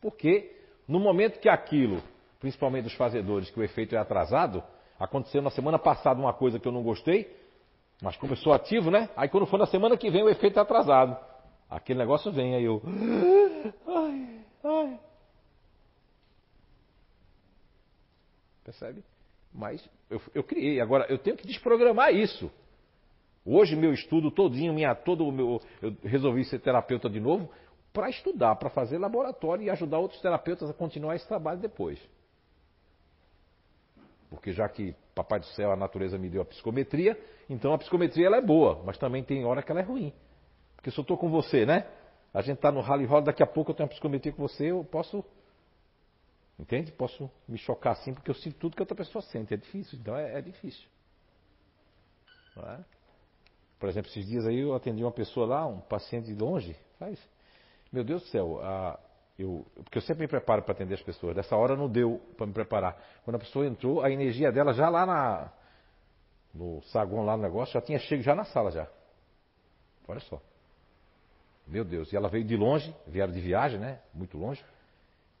Porque 0.00 0.56
no 0.88 0.98
momento 0.98 1.38
que 1.38 1.48
aquilo, 1.50 2.02
principalmente 2.38 2.84
dos 2.84 2.94
fazedores, 2.94 3.50
que 3.50 3.60
o 3.60 3.62
efeito 3.62 3.94
é 3.94 3.98
atrasado, 3.98 4.62
aconteceu 4.98 5.42
na 5.42 5.50
semana 5.50 5.78
passada 5.78 6.18
uma 6.18 6.32
coisa 6.32 6.58
que 6.58 6.66
eu 6.66 6.72
não 6.72 6.82
gostei, 6.82 7.36
mas 8.00 8.16
começou 8.16 8.54
ativo, 8.54 8.90
né? 8.90 9.10
Aí 9.14 9.28
quando 9.28 9.44
for 9.46 9.58
na 9.58 9.66
semana 9.66 9.98
que 9.98 10.10
vem 10.10 10.22
o 10.22 10.30
efeito 10.30 10.58
é 10.58 10.62
atrasado. 10.62 11.16
Aquele 11.70 12.00
negócio 12.00 12.32
vem, 12.32 12.56
aí 12.56 12.64
eu. 12.64 12.82
Ai, 13.86 14.44
ai. 14.64 15.00
Percebe? 18.64 19.04
Mas 19.52 19.88
eu, 20.10 20.20
eu 20.34 20.42
criei. 20.42 20.80
Agora, 20.80 21.06
eu 21.08 21.18
tenho 21.18 21.36
que 21.36 21.46
desprogramar 21.46 22.12
isso. 22.12 22.50
Hoje, 23.44 23.76
meu 23.76 23.92
estudo 23.92 24.30
todinho, 24.30 24.74
minha, 24.74 24.94
todo 24.94 25.26
o 25.26 25.32
meu. 25.32 25.60
Eu 25.80 25.96
resolvi 26.02 26.44
ser 26.44 26.58
terapeuta 26.58 27.08
de 27.08 27.20
novo 27.20 27.48
para 27.92 28.10
estudar, 28.10 28.56
para 28.56 28.70
fazer 28.70 28.98
laboratório 28.98 29.64
e 29.64 29.70
ajudar 29.70 29.98
outros 29.98 30.20
terapeutas 30.20 30.68
a 30.68 30.74
continuar 30.74 31.14
esse 31.14 31.26
trabalho 31.26 31.60
depois. 31.60 32.00
Porque 34.28 34.52
já 34.52 34.68
que 34.68 34.94
Papai 35.14 35.40
do 35.40 35.46
Céu, 35.46 35.72
a 35.72 35.76
natureza 35.76 36.16
me 36.16 36.28
deu 36.28 36.42
a 36.42 36.44
psicometria, 36.44 37.18
então 37.48 37.72
a 37.72 37.78
psicometria 37.78 38.26
ela 38.26 38.36
é 38.36 38.40
boa, 38.40 38.80
mas 38.84 38.96
também 38.96 39.24
tem 39.24 39.44
hora 39.44 39.62
que 39.62 39.70
ela 39.72 39.80
é 39.80 39.84
ruim. 39.84 40.12
Porque 40.80 40.90
se 40.90 40.98
eu 40.98 41.02
estou 41.02 41.18
com 41.18 41.28
você, 41.28 41.66
né? 41.66 41.86
A 42.32 42.40
gente 42.40 42.56
está 42.56 42.72
no 42.72 42.80
rally 42.80 43.04
roll, 43.04 43.20
daqui 43.20 43.42
a 43.42 43.46
pouco 43.46 43.70
eu 43.70 43.74
tenho 43.74 43.86
uma 43.86 43.90
psicometria 43.90 44.32
com 44.32 44.40
você, 44.40 44.70
eu 44.70 44.82
posso. 44.82 45.22
Entende? 46.58 46.90
Posso 46.90 47.30
me 47.46 47.58
chocar 47.58 47.92
assim, 47.92 48.14
porque 48.14 48.30
eu 48.30 48.34
sinto 48.34 48.56
tudo 48.56 48.76
que 48.76 48.82
outra 48.82 48.96
pessoa 48.96 49.20
sente. 49.22 49.52
É 49.52 49.56
difícil, 49.56 49.98
então 49.98 50.16
é, 50.16 50.38
é 50.38 50.40
difícil. 50.40 50.88
É? 52.56 52.78
Por 53.78 53.88
exemplo, 53.88 54.10
esses 54.10 54.26
dias 54.26 54.46
aí 54.46 54.60
eu 54.60 54.74
atendi 54.74 55.02
uma 55.02 55.12
pessoa 55.12 55.46
lá, 55.46 55.66
um 55.66 55.80
paciente 55.80 56.26
de 56.26 56.34
longe, 56.34 56.76
faz 56.98 57.18
meu 57.92 58.04
Deus 58.04 58.22
do 58.22 58.28
céu, 58.28 58.60
a, 58.62 58.98
eu, 59.38 59.66
porque 59.74 59.98
eu 59.98 60.02
sempre 60.02 60.22
me 60.22 60.28
preparo 60.28 60.62
para 60.62 60.72
atender 60.72 60.94
as 60.94 61.02
pessoas. 61.02 61.34
Dessa 61.34 61.56
hora 61.56 61.74
não 61.76 61.88
deu 61.88 62.20
para 62.36 62.46
me 62.46 62.52
preparar. 62.52 62.96
Quando 63.24 63.36
a 63.36 63.38
pessoa 63.38 63.66
entrou, 63.66 64.02
a 64.02 64.10
energia 64.10 64.52
dela 64.52 64.72
já 64.72 64.88
lá 64.88 65.06
na, 65.06 65.52
no 66.54 66.82
saguão 66.84 67.24
lá 67.24 67.36
no 67.36 67.42
negócio, 67.42 67.74
já 67.74 67.80
tinha 67.80 67.98
chego 67.98 68.22
já 68.22 68.34
na 68.34 68.44
sala 68.44 68.70
já. 68.70 68.86
Olha 70.06 70.20
só. 70.20 70.40
Meu 71.70 71.84
Deus, 71.84 72.12
e 72.12 72.16
ela 72.16 72.28
veio 72.28 72.44
de 72.44 72.56
longe, 72.56 72.92
vieram 73.06 73.32
de 73.32 73.40
viagem, 73.40 73.78
né? 73.78 74.00
Muito 74.12 74.36
longe. 74.36 74.62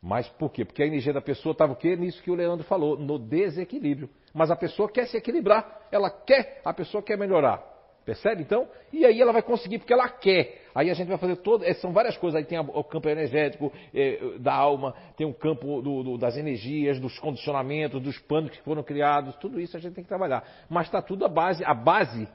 Mas 0.00 0.28
por 0.28 0.50
quê? 0.50 0.64
Porque 0.64 0.82
a 0.82 0.86
energia 0.86 1.12
da 1.12 1.20
pessoa 1.20 1.52
estava 1.52 1.72
o 1.72 1.76
quê? 1.76 1.96
Nisso 1.96 2.22
que 2.22 2.30
o 2.30 2.34
Leandro 2.34 2.64
falou, 2.64 2.96
no 2.96 3.18
desequilíbrio. 3.18 4.08
Mas 4.32 4.50
a 4.50 4.56
pessoa 4.56 4.88
quer 4.90 5.06
se 5.08 5.16
equilibrar, 5.16 5.88
ela 5.90 6.08
quer, 6.08 6.62
a 6.64 6.72
pessoa 6.72 7.02
quer 7.02 7.18
melhorar. 7.18 7.68
Percebe 8.04 8.42
então? 8.42 8.66
E 8.92 9.04
aí 9.04 9.20
ela 9.20 9.32
vai 9.32 9.42
conseguir 9.42 9.78
porque 9.78 9.92
ela 9.92 10.08
quer. 10.08 10.62
Aí 10.74 10.88
a 10.88 10.94
gente 10.94 11.08
vai 11.08 11.18
fazer 11.18 11.36
todo. 11.36 11.64
Eh, 11.64 11.74
são 11.74 11.92
várias 11.92 12.16
coisas. 12.16 12.38
Aí 12.38 12.44
tem 12.44 12.58
o 12.58 12.84
campo 12.84 13.08
energético 13.08 13.70
é, 13.94 14.38
da 14.38 14.54
alma, 14.54 14.94
tem 15.16 15.26
o 15.26 15.34
campo 15.34 15.82
do, 15.82 16.02
do, 16.02 16.18
das 16.18 16.36
energias, 16.36 16.98
dos 16.98 17.18
condicionamentos, 17.18 18.00
dos 18.00 18.18
panos 18.18 18.50
que 18.50 18.62
foram 18.62 18.82
criados. 18.82 19.36
Tudo 19.36 19.60
isso 19.60 19.76
a 19.76 19.80
gente 19.80 19.94
tem 19.94 20.02
que 20.02 20.08
trabalhar. 20.08 20.42
Mas 20.68 20.86
está 20.86 21.02
tudo 21.02 21.26
a 21.26 21.28
base. 21.28 21.62
A 21.64 21.74
base, 21.74 22.26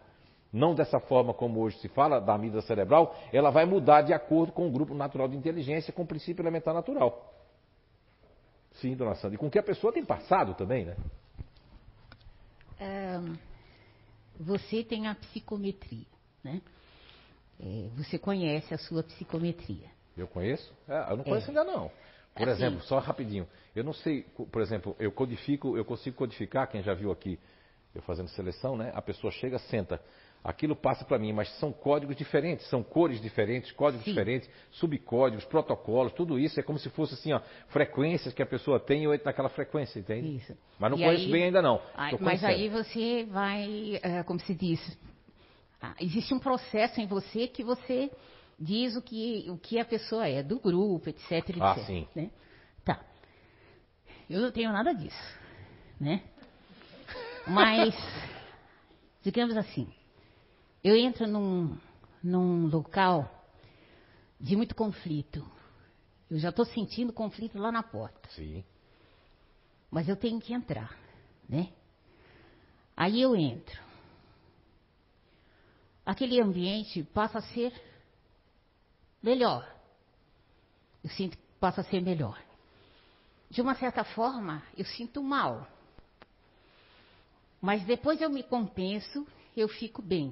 não 0.56 0.74
dessa 0.74 1.00
forma 1.00 1.34
como 1.34 1.60
hoje 1.60 1.78
se 1.80 1.88
fala, 1.90 2.20
da 2.20 2.34
amígdala 2.34 2.62
cerebral, 2.64 3.16
ela 3.32 3.52
vai 3.52 3.66
mudar 3.66 4.02
de 4.02 4.14
acordo 4.14 4.52
com 4.52 4.68
o 4.68 4.72
grupo 4.72 4.94
natural 4.94 5.28
de 5.28 5.36
inteligência, 5.36 5.94
com 5.94 6.04
o 6.04 6.08
princípio 6.08 6.42
elementar 6.42 6.74
natural. 6.74 7.34
Sim, 8.74 8.96
dona 8.96 9.16
Sandra. 9.16 9.36
E 9.36 9.38
com 9.38 9.50
que 9.50 9.60
a 9.60 9.64
pessoa 9.64 9.94
tem 9.94 10.06
passado 10.06 10.54
também, 10.54 10.86
né? 10.86 10.96
É 12.80 13.20
você 14.40 14.84
tem 14.84 15.08
a 15.08 15.16
psicometria, 15.16 16.06
né? 16.44 16.62
É, 17.60 17.88
você 17.96 18.20
conhece 18.20 18.74
a 18.74 18.78
sua 18.78 19.02
psicometria. 19.04 19.90
Eu 20.18 20.28
conheço? 20.28 20.74
É, 20.88 21.12
eu 21.12 21.18
não 21.18 21.24
conheço 21.24 21.48
é. 21.48 21.50
ainda 21.50 21.64
não. 21.64 21.92
Por 22.34 22.50
assim, 22.50 22.64
exemplo, 22.64 22.82
só 22.82 23.00
rapidinho, 23.00 23.48
eu 23.74 23.84
não 23.84 23.94
sei, 23.94 24.24
por 24.52 24.62
exemplo, 24.62 24.94
eu 25.00 25.10
codifico, 25.10 25.78
eu 25.78 25.86
consigo 25.86 26.18
codificar, 26.18 26.70
quem 26.70 26.84
já 26.84 26.94
viu 26.94 27.12
aqui 27.12 27.40
eu 27.94 28.02
fazendo 28.02 28.28
seleção, 28.30 28.76
né? 28.76 28.92
A 28.94 29.02
pessoa 29.02 29.32
chega, 29.32 29.58
senta, 29.58 30.02
aquilo 30.46 30.76
passa 30.76 31.04
para 31.04 31.18
mim, 31.18 31.34
mas 31.34 31.50
são 31.58 31.74
códigos 31.74 32.16
diferentes, 32.16 32.68
são 32.70 32.84
cores 32.84 33.20
diferentes, 33.20 33.72
códigos 33.72 34.06
Sim. 34.06 34.12
diferentes, 34.12 34.48
subcódigos, 34.70 35.44
protocolos, 35.44 36.14
tudo 36.14 36.38
isso 36.38 36.60
é 36.60 36.64
como 36.64 36.78
se 36.78 36.88
fosse 36.92 37.16
assim, 37.16 37.34
ó, 37.34 37.42
frequências 37.70 38.32
que 38.32 38.44
a 38.44 38.46
pessoa 38.46 38.80
tem 38.80 39.02
e 39.02 39.04
eu 39.06 39.14
entro 39.14 39.26
naquela 39.26 39.50
frequência, 39.50 40.00
entende? 40.00 40.36
Isso. 40.38 40.56
Mas 40.80 40.92
não 40.92 41.00
e 41.00 41.04
conheço 41.04 41.26
aí, 41.26 41.32
bem 41.32 41.44
ainda 41.46 41.64
não. 41.64 41.82
mas 42.22 42.44
aí 42.44 42.70
você 42.70 43.26
vai, 43.26 44.00
é, 44.04 44.22
como 44.22 44.40
se 44.40 44.54
diz, 44.54 44.80
ah, 45.82 45.96
existe 46.00 46.32
um 46.32 46.40
processo 46.40 47.02
em 47.02 47.08
você 47.08 47.48
que 47.48 47.64
você 47.64 48.12
diz 48.60 48.96
o 48.96 49.02
que, 49.02 49.48
o 49.50 49.58
que 49.58 49.80
a 49.80 49.86
pessoa 49.86 50.28
é, 50.28 50.44
do 50.44 50.60
grupo, 50.60 51.10
etc, 51.10 51.32
etc. 51.32 51.58
Ah, 51.60 51.76
sim. 51.80 52.08
Né? 52.16 52.30
Tá. 52.84 53.04
Eu 54.30 54.42
não 54.42 54.52
tenho 54.52 54.72
nada 54.72 54.94
disso, 54.94 55.40
né? 56.00 56.22
Mas, 57.48 57.96
digamos 59.24 59.58
assim, 59.58 59.88
eu 60.86 60.96
entro 60.96 61.26
num, 61.26 61.76
num 62.24 62.68
local 62.68 63.28
de 64.40 64.56
muito 64.56 64.76
conflito. 64.76 65.44
Eu 66.30 66.38
já 66.38 66.50
estou 66.50 66.64
sentindo 66.64 67.12
conflito 67.12 67.58
lá 67.58 67.72
na 67.72 67.82
porta. 67.82 68.30
Sim. 68.30 68.64
Mas 69.90 70.08
eu 70.08 70.16
tenho 70.16 70.40
que 70.40 70.54
entrar, 70.54 70.96
né? 71.50 71.74
Aí 72.96 73.20
eu 73.20 73.36
entro. 73.36 73.82
Aquele 76.06 76.40
ambiente 76.40 77.02
passa 77.02 77.40
a 77.40 77.42
ser 77.42 77.74
melhor. 79.24 79.68
Eu 81.04 81.10
sinto 81.10 81.36
que 81.36 81.44
passa 81.60 81.82
a 81.82 81.86
ser 81.86 82.00
melhor. 82.00 82.40
De 83.50 83.60
uma 83.60 83.74
certa 83.74 84.04
forma, 84.04 84.62
eu 84.78 84.86
sinto 84.86 85.24
mal. 85.24 85.68
Mas 87.60 87.84
depois 87.86 88.22
eu 88.22 88.30
me 88.30 88.44
compenso, 88.44 89.26
eu 89.58 89.68
fico 89.68 90.04
bem. 90.04 90.32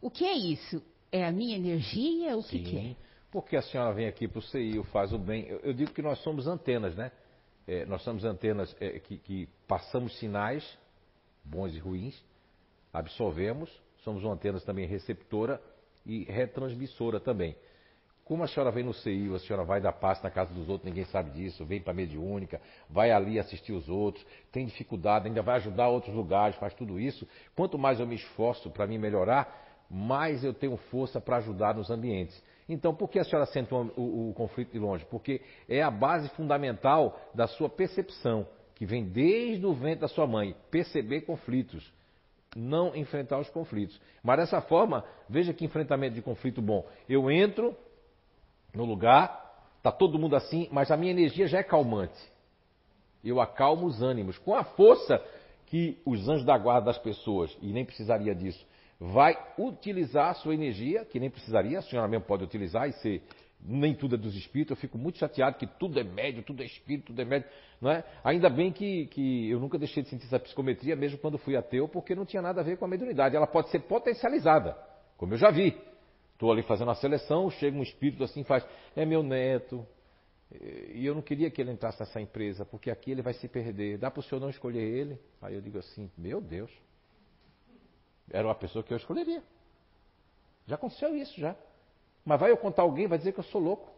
O 0.00 0.10
que 0.10 0.24
é 0.24 0.34
isso? 0.34 0.82
É 1.12 1.24
a 1.24 1.32
minha 1.32 1.56
energia? 1.56 2.36
O 2.36 2.42
que, 2.42 2.62
que 2.62 2.78
é? 2.78 2.96
Porque 3.30 3.56
a 3.56 3.62
senhora 3.62 3.92
vem 3.94 4.06
aqui 4.06 4.26
para 4.26 4.38
o 4.38 4.42
CIO, 4.42 4.82
faz 4.84 5.12
o 5.12 5.18
bem. 5.18 5.46
Eu, 5.46 5.58
eu, 5.60 5.72
digo 5.72 5.92
que 5.92 6.02
nós 6.02 6.18
somos 6.20 6.46
antenas, 6.46 6.96
né? 6.96 7.12
É, 7.66 7.84
nós 7.84 8.02
somos 8.02 8.24
antenas 8.24 8.74
é, 8.80 8.98
que, 8.98 9.18
que 9.18 9.48
passamos 9.68 10.18
sinais, 10.18 10.78
bons 11.44 11.74
e 11.74 11.78
ruins, 11.78 12.20
absorvemos, 12.92 13.70
somos 14.02 14.24
uma 14.24 14.34
antena 14.34 14.58
também 14.60 14.86
receptora 14.86 15.60
e 16.04 16.24
retransmissora 16.24 17.20
também. 17.20 17.54
Como 18.24 18.44
a 18.44 18.48
senhora 18.48 18.70
vem 18.70 18.84
no 18.84 18.94
CIO, 18.94 19.34
a 19.34 19.40
senhora 19.40 19.64
vai 19.64 19.80
dar 19.80 19.92
passe 19.92 20.22
na 20.22 20.30
casa 20.30 20.54
dos 20.54 20.68
outros, 20.68 20.88
ninguém 20.88 21.04
sabe 21.06 21.30
disso, 21.30 21.64
vem 21.64 21.80
para 21.80 21.92
a 21.92 21.96
mediúnica, 21.96 22.60
vai 22.88 23.10
ali 23.10 23.38
assistir 23.38 23.72
os 23.72 23.88
outros, 23.88 24.24
tem 24.52 24.64
dificuldade, 24.64 25.26
ainda 25.26 25.42
vai 25.42 25.56
ajudar 25.56 25.88
outros 25.88 26.14
lugares, 26.14 26.56
faz 26.56 26.72
tudo 26.74 26.98
isso. 26.98 27.26
Quanto 27.56 27.76
mais 27.76 27.98
eu 27.98 28.06
me 28.06 28.14
esforço 28.14 28.70
para 28.70 28.86
me 28.86 28.98
melhorar, 28.98 29.69
mais 29.90 30.44
eu 30.44 30.54
tenho 30.54 30.76
força 30.76 31.20
para 31.20 31.38
ajudar 31.38 31.74
nos 31.74 31.90
ambientes. 31.90 32.40
Então, 32.68 32.94
por 32.94 33.08
que 33.08 33.18
a 33.18 33.24
senhora 33.24 33.46
sente 33.46 33.74
o, 33.74 33.92
o, 33.96 34.30
o, 34.30 34.34
conflito 34.34 34.70
de 34.70 34.78
longe? 34.78 35.04
Porque 35.06 35.40
é 35.68 35.82
a 35.82 35.90
base 35.90 36.28
fundamental 36.30 37.20
da 37.34 37.48
sua 37.48 37.68
percepção, 37.68 38.46
que 38.76 38.86
vem 38.86 39.04
desde 39.04 39.66
o 39.66 39.74
ventre 39.74 40.02
da 40.02 40.08
sua 40.08 40.26
mãe, 40.26 40.54
perceber 40.70 41.22
conflitos, 41.22 41.92
não 42.54 42.94
enfrentar 42.94 43.38
os 43.38 43.50
conflitos. 43.50 44.00
Mas 44.22 44.38
dessa 44.38 44.60
forma, 44.60 45.04
veja 45.28 45.52
que 45.52 45.64
enfrentamento 45.64 46.14
de 46.14 46.22
conflito 46.22 46.62
bom. 46.62 46.86
Eu 47.08 47.28
entro 47.28 47.76
no 48.72 48.84
lugar, 48.84 49.66
está 49.78 49.90
todo 49.90 50.18
mundo 50.18 50.36
assim, 50.36 50.68
mas 50.70 50.92
a 50.92 50.96
minha 50.96 51.10
energia 51.10 51.48
já 51.48 51.58
é 51.58 51.64
calmante. 51.64 52.20
Eu 53.24 53.40
acalmo 53.40 53.86
os 53.86 54.00
ânimos 54.00 54.38
com 54.38 54.54
a 54.54 54.62
força 54.62 55.20
que 55.66 56.00
os 56.06 56.28
anjos 56.28 56.44
da 56.44 56.56
guarda 56.56 56.86
das 56.86 56.98
pessoas, 56.98 57.56
e 57.60 57.72
nem 57.72 57.84
precisaria 57.84 58.34
disso, 58.34 58.64
vai 59.00 59.34
utilizar 59.58 60.28
a 60.28 60.34
sua 60.34 60.52
energia, 60.52 61.06
que 61.06 61.18
nem 61.18 61.30
precisaria, 61.30 61.78
a 61.78 61.82
senhora 61.82 62.06
mesmo 62.06 62.26
pode 62.26 62.44
utilizar 62.44 62.86
e 62.86 63.22
nem 63.62 63.94
tudo 63.94 64.14
é 64.14 64.18
dos 64.18 64.34
espíritos, 64.36 64.76
eu 64.76 64.80
fico 64.80 64.98
muito 64.98 65.18
chateado 65.18 65.56
que 65.56 65.66
tudo 65.66 65.98
é 65.98 66.04
médio, 66.04 66.42
tudo 66.42 66.62
é 66.62 66.66
espírito, 66.66 67.06
tudo 67.06 67.20
é 67.20 67.24
médio, 67.24 67.48
não 67.80 67.90
é? 67.90 68.04
Ainda 68.24 68.48
bem 68.48 68.72
que, 68.72 69.06
que 69.06 69.50
eu 69.50 69.58
nunca 69.58 69.78
deixei 69.78 70.02
de 70.02 70.08
sentir 70.08 70.26
essa 70.26 70.38
psicometria, 70.38 70.96
mesmo 70.96 71.18
quando 71.18 71.38
fui 71.38 71.56
ateu, 71.56 71.88
porque 71.88 72.14
não 72.14 72.24
tinha 72.24 72.42
nada 72.42 72.60
a 72.60 72.64
ver 72.64 72.76
com 72.76 72.84
a 72.84 72.88
mediunidade. 72.88 73.36
Ela 73.36 73.46
pode 73.46 73.70
ser 73.70 73.80
potencializada, 73.80 74.76
como 75.16 75.34
eu 75.34 75.38
já 75.38 75.50
vi. 75.50 75.76
Estou 76.32 76.50
ali 76.50 76.62
fazendo 76.62 76.90
a 76.90 76.94
seleção, 76.94 77.50
chega 77.50 77.76
um 77.76 77.82
espírito 77.82 78.24
assim 78.24 78.44
faz, 78.44 78.66
é 78.96 79.04
meu 79.04 79.22
neto, 79.22 79.86
e 80.94 81.04
eu 81.04 81.14
não 81.14 81.22
queria 81.22 81.50
que 81.50 81.60
ele 81.60 81.70
entrasse 81.70 82.00
nessa 82.00 82.20
empresa, 82.20 82.64
porque 82.64 82.90
aqui 82.90 83.10
ele 83.10 83.22
vai 83.22 83.34
se 83.34 83.46
perder. 83.46 83.98
Dá 83.98 84.10
para 84.10 84.20
o 84.20 84.22
senhor 84.22 84.40
não 84.40 84.50
escolher 84.50 84.82
ele? 84.82 85.18
Aí 85.40 85.54
eu 85.54 85.60
digo 85.60 85.78
assim, 85.78 86.10
meu 86.16 86.40
Deus. 86.40 86.70
Era 88.30 88.46
uma 88.46 88.54
pessoa 88.54 88.82
que 88.82 88.92
eu 88.92 88.96
escolheria. 88.96 89.42
Já 90.66 90.76
aconteceu 90.76 91.14
isso, 91.16 91.38
já. 91.40 91.56
Mas 92.24 92.38
vai 92.38 92.50
eu 92.50 92.56
contar 92.56 92.82
alguém, 92.82 93.06
vai 93.06 93.18
dizer 93.18 93.32
que 93.32 93.40
eu 93.40 93.44
sou 93.44 93.60
louco. 93.60 93.90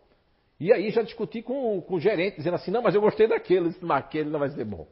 E 0.58 0.72
aí 0.72 0.90
já 0.90 1.02
discuti 1.02 1.42
com, 1.42 1.80
com 1.82 1.94
o 1.94 2.00
gerente, 2.00 2.36
dizendo 2.36 2.54
assim, 2.54 2.70
não, 2.70 2.82
mas 2.82 2.94
eu 2.94 3.00
gostei 3.00 3.26
daquele, 3.26 3.70
disse, 3.70 3.84
mas 3.84 3.98
aquele 3.98 4.30
não 4.30 4.38
vai 4.38 4.48
ser 4.50 4.64
bom. 4.64 4.86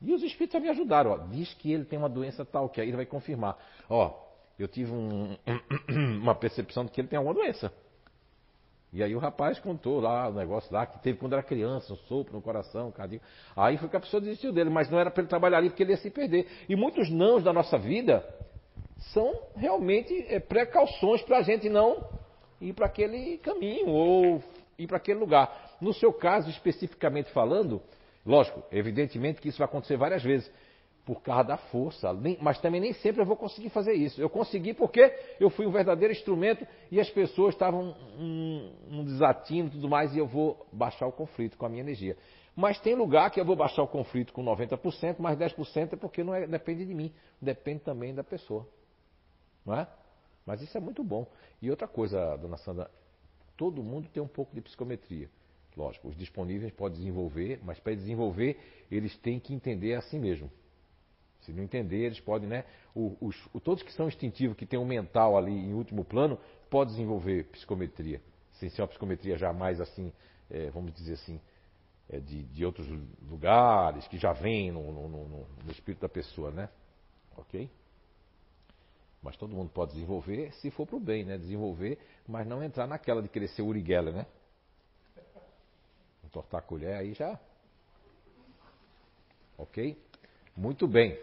E 0.00 0.12
os 0.12 0.22
espíritos 0.22 0.60
me 0.60 0.68
ajudaram, 0.68 1.10
ó, 1.10 1.16
diz 1.16 1.54
que 1.54 1.72
ele 1.72 1.84
tem 1.84 1.98
uma 1.98 2.08
doença 2.08 2.44
tal, 2.44 2.68
que 2.68 2.80
aí 2.80 2.88
ele 2.88 2.96
vai 2.96 3.06
confirmar. 3.06 3.56
Ó, 3.88 4.14
eu 4.58 4.68
tive 4.68 4.92
um, 4.92 5.36
uma 6.20 6.34
percepção 6.34 6.84
de 6.84 6.90
que 6.90 7.00
ele 7.00 7.08
tem 7.08 7.16
alguma 7.16 7.34
doença. 7.34 7.72
E 8.96 9.02
aí 9.02 9.14
o 9.14 9.18
rapaz 9.18 9.58
contou 9.58 10.00
lá 10.00 10.26
o 10.26 10.32
negócio 10.32 10.72
lá 10.72 10.86
que 10.86 10.98
teve 11.02 11.18
quando 11.18 11.34
era 11.34 11.42
criança, 11.42 11.92
um 11.92 11.96
sopro 12.08 12.32
no 12.32 12.40
coração, 12.40 12.88
um 12.88 12.90
cadinho. 12.90 13.20
Aí 13.54 13.76
foi 13.76 13.90
que 13.90 13.96
a 13.96 14.00
pessoa 14.00 14.22
desistiu 14.22 14.54
dele, 14.54 14.70
mas 14.70 14.88
não 14.88 14.98
era 14.98 15.10
para 15.10 15.20
ele 15.20 15.28
trabalhar 15.28 15.58
ali 15.58 15.68
porque 15.68 15.82
ele 15.82 15.92
ia 15.92 15.98
se 15.98 16.08
perder. 16.08 16.48
E 16.66 16.74
muitos 16.74 17.10
nãos 17.10 17.44
da 17.44 17.52
nossa 17.52 17.76
vida 17.76 18.26
são 19.12 19.38
realmente 19.54 20.24
é, 20.30 20.40
precauções 20.40 21.20
para 21.20 21.36
a 21.36 21.42
gente 21.42 21.68
não 21.68 22.08
ir 22.58 22.72
para 22.72 22.86
aquele 22.86 23.36
caminho 23.36 23.90
ou 23.90 24.42
ir 24.78 24.86
para 24.86 24.96
aquele 24.96 25.20
lugar. 25.20 25.76
No 25.78 25.92
seu 25.92 26.10
caso, 26.10 26.48
especificamente 26.48 27.30
falando, 27.32 27.82
lógico, 28.24 28.62
evidentemente 28.72 29.42
que 29.42 29.50
isso 29.50 29.58
vai 29.58 29.66
acontecer 29.66 29.98
várias 29.98 30.22
vezes 30.22 30.50
por 31.06 31.22
causa 31.22 31.44
da 31.44 31.56
força. 31.56 32.12
Mas 32.42 32.60
também 32.60 32.80
nem 32.80 32.92
sempre 32.94 33.22
eu 33.22 33.24
vou 33.24 33.36
conseguir 33.36 33.70
fazer 33.70 33.94
isso. 33.94 34.20
Eu 34.20 34.28
consegui 34.28 34.74
porque 34.74 35.00
eu 35.38 35.48
fui 35.48 35.64
um 35.64 35.70
verdadeiro 35.70 36.12
instrumento 36.12 36.66
e 36.90 37.00
as 37.00 37.08
pessoas 37.08 37.54
estavam 37.54 37.96
um, 38.18 38.72
um 38.90 39.04
desatino 39.04 39.68
e 39.68 39.70
tudo 39.70 39.88
mais, 39.88 40.14
e 40.14 40.18
eu 40.18 40.26
vou 40.26 40.66
baixar 40.72 41.06
o 41.06 41.12
conflito 41.12 41.56
com 41.56 41.64
a 41.64 41.68
minha 41.68 41.80
energia. 41.80 42.16
Mas 42.56 42.80
tem 42.80 42.96
lugar 42.96 43.30
que 43.30 43.40
eu 43.40 43.44
vou 43.44 43.54
baixar 43.54 43.84
o 43.84 43.88
conflito 43.88 44.32
com 44.32 44.44
90%, 44.44 45.16
mas 45.20 45.38
10% 45.38 45.92
é 45.92 45.96
porque 45.96 46.24
não 46.24 46.34
é, 46.34 46.44
depende 46.44 46.84
de 46.84 46.92
mim, 46.92 47.12
depende 47.40 47.84
também 47.84 48.12
da 48.12 48.24
pessoa. 48.24 48.66
Não 49.64 49.78
é? 49.78 49.86
Mas 50.44 50.60
isso 50.60 50.76
é 50.76 50.80
muito 50.80 51.04
bom. 51.04 51.26
E 51.62 51.70
outra 51.70 51.86
coisa, 51.86 52.36
dona 52.36 52.56
Sandra, 52.56 52.90
todo 53.56 53.80
mundo 53.80 54.08
tem 54.12 54.20
um 54.20 54.28
pouco 54.28 54.52
de 54.52 54.60
psicometria. 54.60 55.30
Lógico, 55.76 56.08
os 56.08 56.16
disponíveis 56.16 56.72
podem 56.72 56.98
desenvolver, 56.98 57.60
mas 57.62 57.78
para 57.78 57.94
desenvolver, 57.94 58.58
eles 58.90 59.16
têm 59.18 59.38
que 59.38 59.54
entender 59.54 59.94
a 59.94 60.00
si 60.00 60.18
mesmo. 60.18 60.50
Se 61.46 61.52
não 61.52 61.62
entender, 61.62 62.04
eles 62.04 62.18
podem, 62.18 62.48
né? 62.48 62.64
Os, 62.92 63.14
os, 63.54 63.62
todos 63.62 63.84
que 63.84 63.92
são 63.92 64.08
instintivos, 64.08 64.56
que 64.56 64.66
têm 64.66 64.78
um 64.78 64.84
mental 64.84 65.38
ali 65.38 65.52
em 65.52 65.72
último 65.72 66.04
plano, 66.04 66.38
podem 66.68 66.92
desenvolver 66.94 67.44
psicometria. 67.44 68.20
Sem 68.54 68.68
ser 68.68 68.82
uma 68.82 68.88
psicometria 68.88 69.38
jamais 69.38 69.80
assim, 69.80 70.12
é, 70.50 70.68
vamos 70.70 70.92
dizer 70.92 71.14
assim, 71.14 71.40
é, 72.10 72.18
de, 72.18 72.42
de, 72.42 72.64
outros 72.64 72.88
lugares, 73.28 74.08
que 74.08 74.18
já 74.18 74.32
vem 74.32 74.72
no, 74.72 74.92
no, 74.92 75.08
no, 75.08 75.46
no, 75.64 75.70
espírito 75.70 76.00
da 76.00 76.08
pessoa, 76.08 76.50
né? 76.50 76.68
Ok? 77.36 77.70
Mas 79.22 79.36
todo 79.36 79.54
mundo 79.54 79.70
pode 79.70 79.92
desenvolver 79.92 80.52
se 80.54 80.70
for 80.72 80.84
para 80.84 80.96
o 80.96 81.00
bem, 81.00 81.24
né? 81.24 81.38
Desenvolver, 81.38 81.98
mas 82.26 82.44
não 82.44 82.62
entrar 82.62 82.88
naquela 82.88 83.22
de 83.22 83.28
querer 83.28 83.48
ser 83.48 83.62
Uri 83.62 83.82
né? 83.82 84.26
Entortar 86.24 86.58
a 86.58 86.62
colher 86.62 86.96
aí 86.96 87.14
já. 87.14 87.38
Ok? 89.56 89.96
Muito 90.56 90.88
bem. 90.88 91.18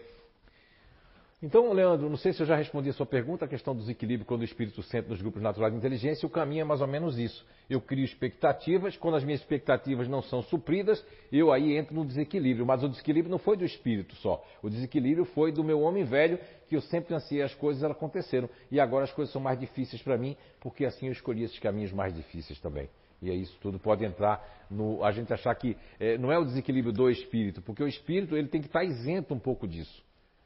Então, 1.44 1.70
Leandro, 1.74 2.08
não 2.08 2.16
sei 2.16 2.32
se 2.32 2.40
eu 2.40 2.46
já 2.46 2.56
respondi 2.56 2.88
a 2.88 2.92
sua 2.94 3.04
pergunta, 3.04 3.44
a 3.44 3.48
questão 3.48 3.74
do 3.74 3.80
desequilíbrio 3.80 4.24
quando 4.24 4.40
o 4.40 4.44
espírito 4.44 4.82
sente 4.82 5.10
nos 5.10 5.20
grupos 5.20 5.42
naturais 5.42 5.74
de 5.74 5.78
inteligência, 5.78 6.26
o 6.26 6.30
caminho 6.30 6.62
é 6.62 6.64
mais 6.64 6.80
ou 6.80 6.86
menos 6.86 7.18
isso. 7.18 7.44
Eu 7.68 7.82
crio 7.82 8.02
expectativas, 8.02 8.96
quando 8.96 9.16
as 9.16 9.24
minhas 9.24 9.42
expectativas 9.42 10.08
não 10.08 10.22
são 10.22 10.40
supridas, 10.40 11.04
eu 11.30 11.52
aí 11.52 11.76
entro 11.76 11.94
no 11.94 12.02
desequilíbrio. 12.06 12.64
Mas 12.64 12.82
o 12.82 12.88
desequilíbrio 12.88 13.30
não 13.30 13.36
foi 13.36 13.58
do 13.58 13.64
espírito 13.66 14.14
só. 14.16 14.42
O 14.62 14.70
desequilíbrio 14.70 15.26
foi 15.26 15.52
do 15.52 15.62
meu 15.62 15.82
homem 15.82 16.02
velho, 16.02 16.38
que 16.66 16.76
eu 16.76 16.80
sempre 16.80 17.14
ansiei 17.14 17.42
as 17.42 17.54
coisas, 17.54 17.82
elas 17.82 17.94
aconteceram. 17.94 18.48
E 18.70 18.80
agora 18.80 19.04
as 19.04 19.12
coisas 19.12 19.30
são 19.30 19.42
mais 19.42 19.60
difíceis 19.60 20.00
para 20.00 20.16
mim, 20.16 20.34
porque 20.60 20.86
assim 20.86 21.08
eu 21.08 21.12
escolhi 21.12 21.44
esses 21.44 21.58
caminhos 21.58 21.92
mais 21.92 22.14
difíceis 22.14 22.58
também. 22.58 22.88
E 23.20 23.30
é 23.30 23.34
isso 23.34 23.54
tudo 23.60 23.78
pode 23.78 24.02
entrar 24.02 24.66
no. 24.70 25.04
A 25.04 25.12
gente 25.12 25.30
achar 25.30 25.54
que 25.56 25.76
é, 26.00 26.16
não 26.16 26.32
é 26.32 26.38
o 26.38 26.44
desequilíbrio 26.46 26.90
do 26.90 27.10
espírito, 27.10 27.60
porque 27.60 27.82
o 27.82 27.86
espírito 27.86 28.34
ele 28.34 28.48
tem 28.48 28.62
que 28.62 28.66
estar 28.66 28.82
isento 28.82 29.34
um 29.34 29.38
pouco 29.38 29.68
disso. 29.68 30.03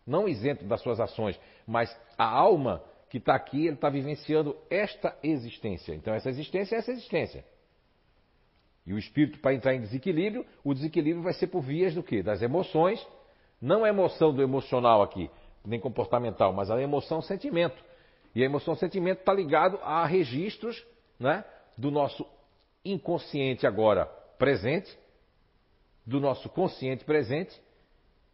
Não 0.08 0.26
isento 0.26 0.64
das 0.64 0.80
suas 0.80 0.98
ações, 0.98 1.38
mas 1.66 1.94
a 2.16 2.24
alma 2.24 2.82
que 3.10 3.18
está 3.18 3.34
aqui, 3.34 3.66
ele 3.66 3.74
está 3.74 3.90
vivenciando 3.90 4.56
esta 4.70 5.16
existência. 5.22 5.94
Então, 5.94 6.14
essa 6.14 6.30
existência 6.30 6.76
é 6.76 6.78
essa 6.78 6.90
existência. 6.90 7.44
E 8.86 8.94
o 8.94 8.98
espírito, 8.98 9.38
para 9.40 9.54
entrar 9.54 9.74
em 9.74 9.80
desequilíbrio, 9.82 10.46
o 10.64 10.72
desequilíbrio 10.72 11.22
vai 11.22 11.34
ser 11.34 11.48
por 11.48 11.60
vias 11.60 11.94
do 11.94 12.02
quê? 12.02 12.22
Das 12.22 12.40
emoções. 12.40 13.06
Não 13.60 13.84
a 13.84 13.88
emoção 13.88 14.32
do 14.32 14.42
emocional 14.42 15.02
aqui, 15.02 15.30
nem 15.62 15.78
comportamental, 15.78 16.54
mas 16.54 16.70
a 16.70 16.80
emoção 16.80 17.20
sentimento. 17.20 17.84
E 18.34 18.42
a 18.42 18.46
emoção 18.46 18.74
sentimento 18.74 19.18
está 19.18 19.32
ligado 19.32 19.78
a 19.82 20.06
registros 20.06 20.86
né, 21.20 21.44
do 21.76 21.90
nosso 21.90 22.26
inconsciente 22.84 23.66
agora 23.66 24.06
presente, 24.38 24.96
do 26.06 26.20
nosso 26.20 26.48
consciente 26.48 27.04
presente, 27.04 27.60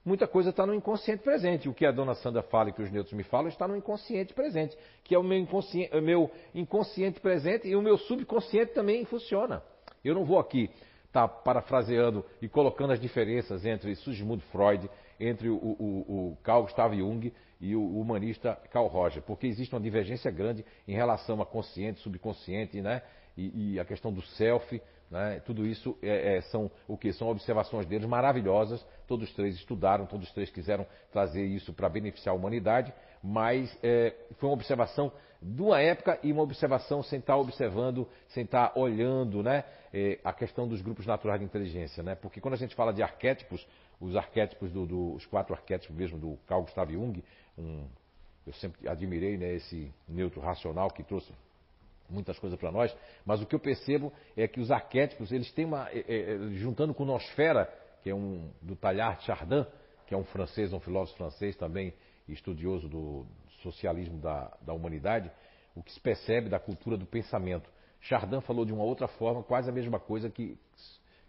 muita 0.05 0.27
coisa 0.27 0.51
está 0.51 0.67
no 0.67 0.75
inconsciente 0.75 1.23
presente. 1.23 1.69
O 1.69 1.75
que 1.75 1.87
a 1.87 1.93
dona 1.93 2.15
Sandra 2.15 2.43
fala 2.43 2.71
e 2.71 2.73
que 2.73 2.83
os 2.83 2.91
neutros 2.91 3.15
me 3.15 3.23
falam 3.23 3.49
está 3.49 3.67
no 3.67 3.77
inconsciente 3.77 4.35
presente, 4.35 4.77
que 5.03 5.15
é 5.15 5.19
o 5.19 5.23
meu 5.23 5.39
inconsciente, 5.39 5.97
o 5.97 6.03
meu 6.03 6.31
inconsciente 6.55 7.21
presente 7.21 7.69
e 7.69 7.75
o 7.75 7.83
meu 7.83 7.97
subconsciente 7.97 8.73
também 8.75 9.05
funciona. 9.05 9.63
Eu 10.05 10.15
não 10.15 10.25
vou 10.25 10.39
aqui 10.39 10.71
estar 11.07 11.27
tá 11.27 11.29
parafraseando 11.29 12.25
e 12.43 12.49
colocando 12.49 12.93
as 12.93 13.01
diferenças 13.01 13.65
entre 13.65 13.95
Sigmund 13.97 14.43
Freud, 14.53 14.89
entre 15.19 15.49
o, 15.49 15.57
o, 15.57 16.33
o 16.33 16.39
Carl 16.43 16.63
Gustav 16.65 16.95
Jung 16.95 17.33
e 17.61 17.75
o 17.75 17.99
humanista 17.99 18.59
Carl 18.71 18.89
Roger, 18.89 19.23
porque 19.23 19.47
existe 19.47 19.75
uma 19.75 19.81
divergência 19.81 20.31
grande 20.31 20.65
em 20.87 20.95
relação 20.95 21.41
a 21.41 21.47
consciente, 21.47 22.01
subconsciente, 22.01 22.81
né? 22.81 23.01
e, 23.37 23.75
e 23.75 23.81
a 23.81 23.85
questão 23.85 24.13
do 24.13 24.23
self, 24.23 24.81
Né? 25.11 25.41
Tudo 25.45 25.67
isso 25.67 25.97
é, 26.03 26.37
é, 26.37 26.41
são 26.43 26.71
o 26.89 26.97
que? 26.97 27.13
São 27.13 27.29
observações 27.29 27.87
deles 27.87 28.07
maravilhosas. 28.07 28.85
Todos 29.07 29.29
os 29.29 29.35
três 29.35 29.55
estudaram, 29.55 30.07
todos 30.07 30.27
os 30.27 30.35
três 30.35 30.51
quiseram 30.51 30.87
trazer 31.13 31.45
isso 31.45 31.73
para 31.73 31.89
beneficiar 31.89 32.35
a 32.35 32.39
humanidade, 32.39 32.93
mas 33.23 33.77
é, 33.83 34.15
foi 34.39 34.49
uma 34.49 34.55
observação 34.55 35.13
de 35.41 35.61
uma 35.61 35.81
época 35.81 36.19
e 36.23 36.33
uma 36.33 36.43
observação 36.43 37.03
sem 37.03 37.19
estar 37.19 37.37
observando, 37.37 38.09
sem 38.29 38.45
estar 38.45 38.73
olhando 38.77 39.43
né, 39.43 39.65
é, 39.93 40.19
a 40.25 40.33
questão 40.33 40.67
dos 40.67 40.81
grupos 40.81 41.07
naturais 41.07 41.39
de 41.39 41.45
inteligência. 41.45 42.03
Né? 42.03 42.15
Porque 42.15 42.41
quando 42.41 42.55
a 42.55 42.57
gente 42.57 42.75
fala 42.75 42.93
de 42.93 43.03
arquétipos, 43.03 43.67
os 44.01 44.17
arquétipos, 44.17 44.73
do, 44.73 44.87
do, 44.87 45.19
quatro 45.31 45.55
arquétipos 45.55 45.95
mesmo 45.95 46.19
do 46.19 46.39
Carl 46.47 46.63
Gustav 46.63 46.91
Jung, 46.91 47.23
um, 47.59 47.87
eu 48.47 48.53
sempre 48.55 48.89
admirei 48.89 49.37
né, 49.37 49.55
esse 49.55 49.93
neutro 50.09 50.41
racional 50.41 50.91
que 50.91 51.03
trouxe 51.03 51.31
muitas 52.09 52.39
coisas 52.39 52.59
para 52.59 52.71
nós, 52.71 52.95
mas 53.25 53.41
o 53.41 53.47
que 53.47 53.55
eu 53.55 53.61
percebo 53.61 54.13
é 54.37 54.47
que 54.47 54.61
os 54.61 54.71
arquétipos, 54.71 55.33
eles 55.33 55.51
têm 55.53 55.65
uma. 55.65 55.89
É, 55.91 56.05
é, 56.09 56.39
juntando 56.55 56.95
com 56.95 57.05
Nosfera, 57.05 57.73
que 58.03 58.11
é 58.11 58.15
um 58.15 58.51
do 58.61 58.77
Talhard 58.77 59.23
Chardin, 59.25 59.67
que 60.07 60.15
é 60.15 60.17
um 60.17 60.25
francês, 60.25 60.73
um 60.73 60.81
filósofo 60.81 61.17
francês 61.17 61.57
também, 61.57 61.95
estudioso 62.29 62.89
do 62.89 63.27
socialismo 63.63 64.19
da, 64.19 64.53
da 64.61 64.73
humanidade, 64.73 65.31
o 65.75 65.83
que 65.83 65.93
se 65.93 66.01
percebe 66.01 66.49
da 66.49 66.59
cultura 66.59 66.97
do 66.97 67.07
pensamento. 67.07 67.71
Chardin 68.01 68.41
falou 68.43 68.65
de 68.65 68.73
uma 68.73 68.85
outra 68.85 69.09
forma, 69.09 69.43
quase 69.43 69.71
a 69.71 69.73
mesma 69.73 69.99
coisa 69.99 70.29
que, 70.29 70.59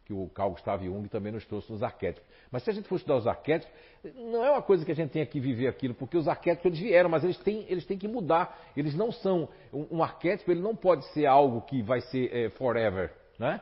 que 0.06 0.14
o 0.14 0.30
Carl 0.30 0.52
Gustav 0.52 0.84
Jung 0.84 1.08
também 1.10 1.32
nos 1.32 1.46
trouxe 1.46 1.72
nos 1.72 1.82
arquétipos. 1.82 2.30
Mas 2.52 2.64
se 2.64 2.70
a 2.70 2.74
gente 2.74 2.88
for 2.88 2.96
estudar 2.96 3.18
os 3.18 3.26
arquétipos, 3.26 3.74
não 4.16 4.46
é 4.46 4.52
uma 4.52 4.62
coisa 4.62 4.86
que 4.86 4.92
a 4.92 4.96
gente 4.96 5.10
tenha 5.10 5.26
que 5.26 5.40
viver 5.40 5.68
aquilo, 5.68 5.96
porque 5.96 6.16
os 6.16 6.28
arquétipos 6.28 6.66
eles 6.68 6.80
vieram, 6.80 7.10
mas 7.10 7.24
eles 7.24 7.38
têm, 7.40 7.66
eles 7.68 7.86
têm 7.86 7.98
que 7.98 8.08
mudar. 8.08 8.56
Eles 8.78 8.94
não 8.96 9.12
são. 9.12 9.50
Um, 9.74 9.98
um 9.98 10.04
arquétipo 10.04 10.52
ele 10.52 10.62
não 10.62 10.76
pode 10.76 11.04
ser 11.12 11.26
algo 11.26 11.62
que 11.62 11.82
vai 11.82 12.02
ser 12.02 12.32
é, 12.32 12.50
forever, 12.52 13.12
né? 13.40 13.60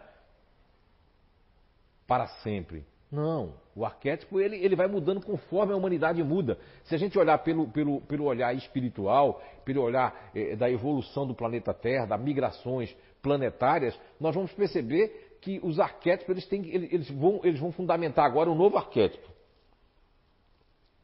Para 2.06 2.28
sempre. 2.28 2.86
Não. 3.10 3.53
O 3.74 3.86
arquétipo 3.86 4.40
ele, 4.40 4.57
ele 4.57 4.76
vai 4.76 4.88
mudando 4.88 5.26
conforme 5.26 5.72
a 5.72 5.78
humanidade 5.78 6.22
muda. 6.22 6.57
Se 6.84 6.94
a 6.94 6.98
gente 6.98 7.18
olhar 7.18 7.38
pelo, 7.38 7.68
pelo, 7.70 8.02
pelo 8.02 8.26
olhar 8.26 8.53
espiritual, 8.53 9.41
pelo 9.64 9.82
olhar 9.82 10.32
é, 10.36 10.57
da 10.57 10.70
evolução 10.70 11.26
do 11.26 11.34
planeta 11.34 11.74
Terra, 11.74 12.06
das 12.06 12.20
migrações 12.20 12.94
planetárias, 13.22 13.98
nós 14.20 14.36
vamos 14.36 14.52
perceber 14.52 15.32
que 15.44 15.60
os 15.61 15.78
arquétipos 15.78 16.30
eles, 16.30 16.45
têm, 16.48 16.65
eles, 16.68 17.10
vão, 17.10 17.41
eles 17.44 17.60
vão 17.60 17.72
fundamentar 17.72 18.26
agora 18.26 18.49
um 18.49 18.56
novo 18.56 18.78
arquétipo. 18.78 19.30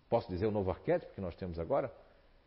Posso 0.09 0.29
dizer 0.29 0.45
o 0.47 0.51
novo 0.51 0.71
arquétipo 0.71 1.13
que 1.13 1.19
nós 1.19 1.35
temos 1.35 1.59
agora? 1.59 1.91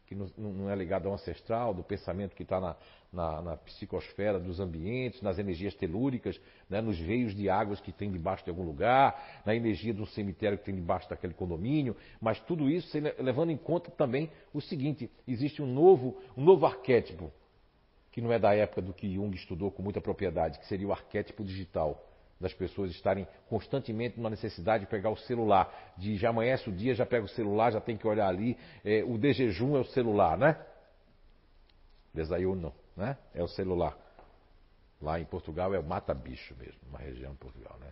Que 0.07 0.15
não 0.15 0.71
é 0.71 0.75
ligado 0.75 1.07
ao 1.07 1.15
ancestral, 1.15 1.75
do 1.75 1.83
pensamento 1.83 2.35
que 2.35 2.43
está 2.43 2.59
na, 2.59 2.77
na, 3.13 3.43
na, 3.43 3.57
psicosfera 3.59 4.41
dos 4.41 4.59
ambientes, 4.59 5.21
nas 5.21 5.39
energias 5.39 5.75
telúricas, 5.75 6.41
né, 6.69 6.81
nos 6.81 6.99
veios 6.99 7.35
de 7.35 7.49
águas 7.49 7.81
que 7.81 7.93
tem 7.93 8.11
debaixo 8.11 8.43
de 8.43 8.51
algum 8.51 8.65
lugar, 8.65 9.43
na 9.45 9.55
energia 9.55 9.93
do 9.93 10.07
cemitério 10.07 10.59
que 10.59 10.65
tem 10.65 10.75
debaixo 10.75 11.09
daquele 11.09 11.35
condomínio, 11.35 11.95
mas 12.21 12.41
tudo 12.41 12.71
isso 12.71 12.91
levando 13.19 13.51
em 13.51 13.57
conta 13.57 13.91
também 13.91 14.31
o 14.53 14.61
seguinte: 14.61 15.11
existe 15.29 15.63
um 15.63 15.67
novo, 15.67 16.19
um 16.37 16.43
novo 16.43 16.67
arquétipo, 16.67 17.31
que 18.13 18.21
não 18.21 18.31
é 18.31 18.39
da 18.39 18.55
época 18.55 18.83
do 18.83 18.93
que 18.93 19.13
Jung 19.13 19.35
estudou 19.35 19.71
com 19.71 19.83
muita 19.83 20.01
propriedade, 20.01 20.59
que 20.59 20.67
seria 20.67 20.87
o 20.87 20.93
arquétipo 20.93 21.43
digital 21.43 22.09
das 22.39 22.53
pessoas 22.53 22.91
estarem 22.91 23.27
constantemente 23.49 24.17
numa 24.17 24.29
necessidade 24.29 24.85
de 24.85 24.91
pegar 24.91 25.11
o 25.11 25.17
celular, 25.17 25.95
de 25.97 26.17
já 26.17 26.31
amanhece 26.31 26.69
o 26.69 26.73
dia, 26.73 26.95
já 26.95 27.07
pega 27.07 27.25
o 27.25 27.29
celular, 27.29 27.71
já 27.71 27.81
tem 27.81 27.97
que 27.97 28.07
olhar 28.07 28.29
ali. 28.29 28.59
É, 28.85 29.03
o 29.05 29.17
de 29.17 29.33
jejum 29.33 29.77
é 29.77 29.81
o 29.81 29.85
celular, 29.85 30.37
né? 30.37 30.61
Desayuno, 32.13 32.75
né? 32.97 33.17
É 33.33 33.43
o 33.43 33.49
celular. 33.49 33.97
Lá 35.01 35.19
em 35.19 35.25
Portugal 35.25 35.73
é 35.73 35.79
o 35.79 35.85
mata-bicho 35.85 36.55
mesmo, 36.59 36.81
uma 36.89 36.99
região 36.99 37.33
de 37.33 37.39
Portugal, 37.39 37.79
né? 37.81 37.91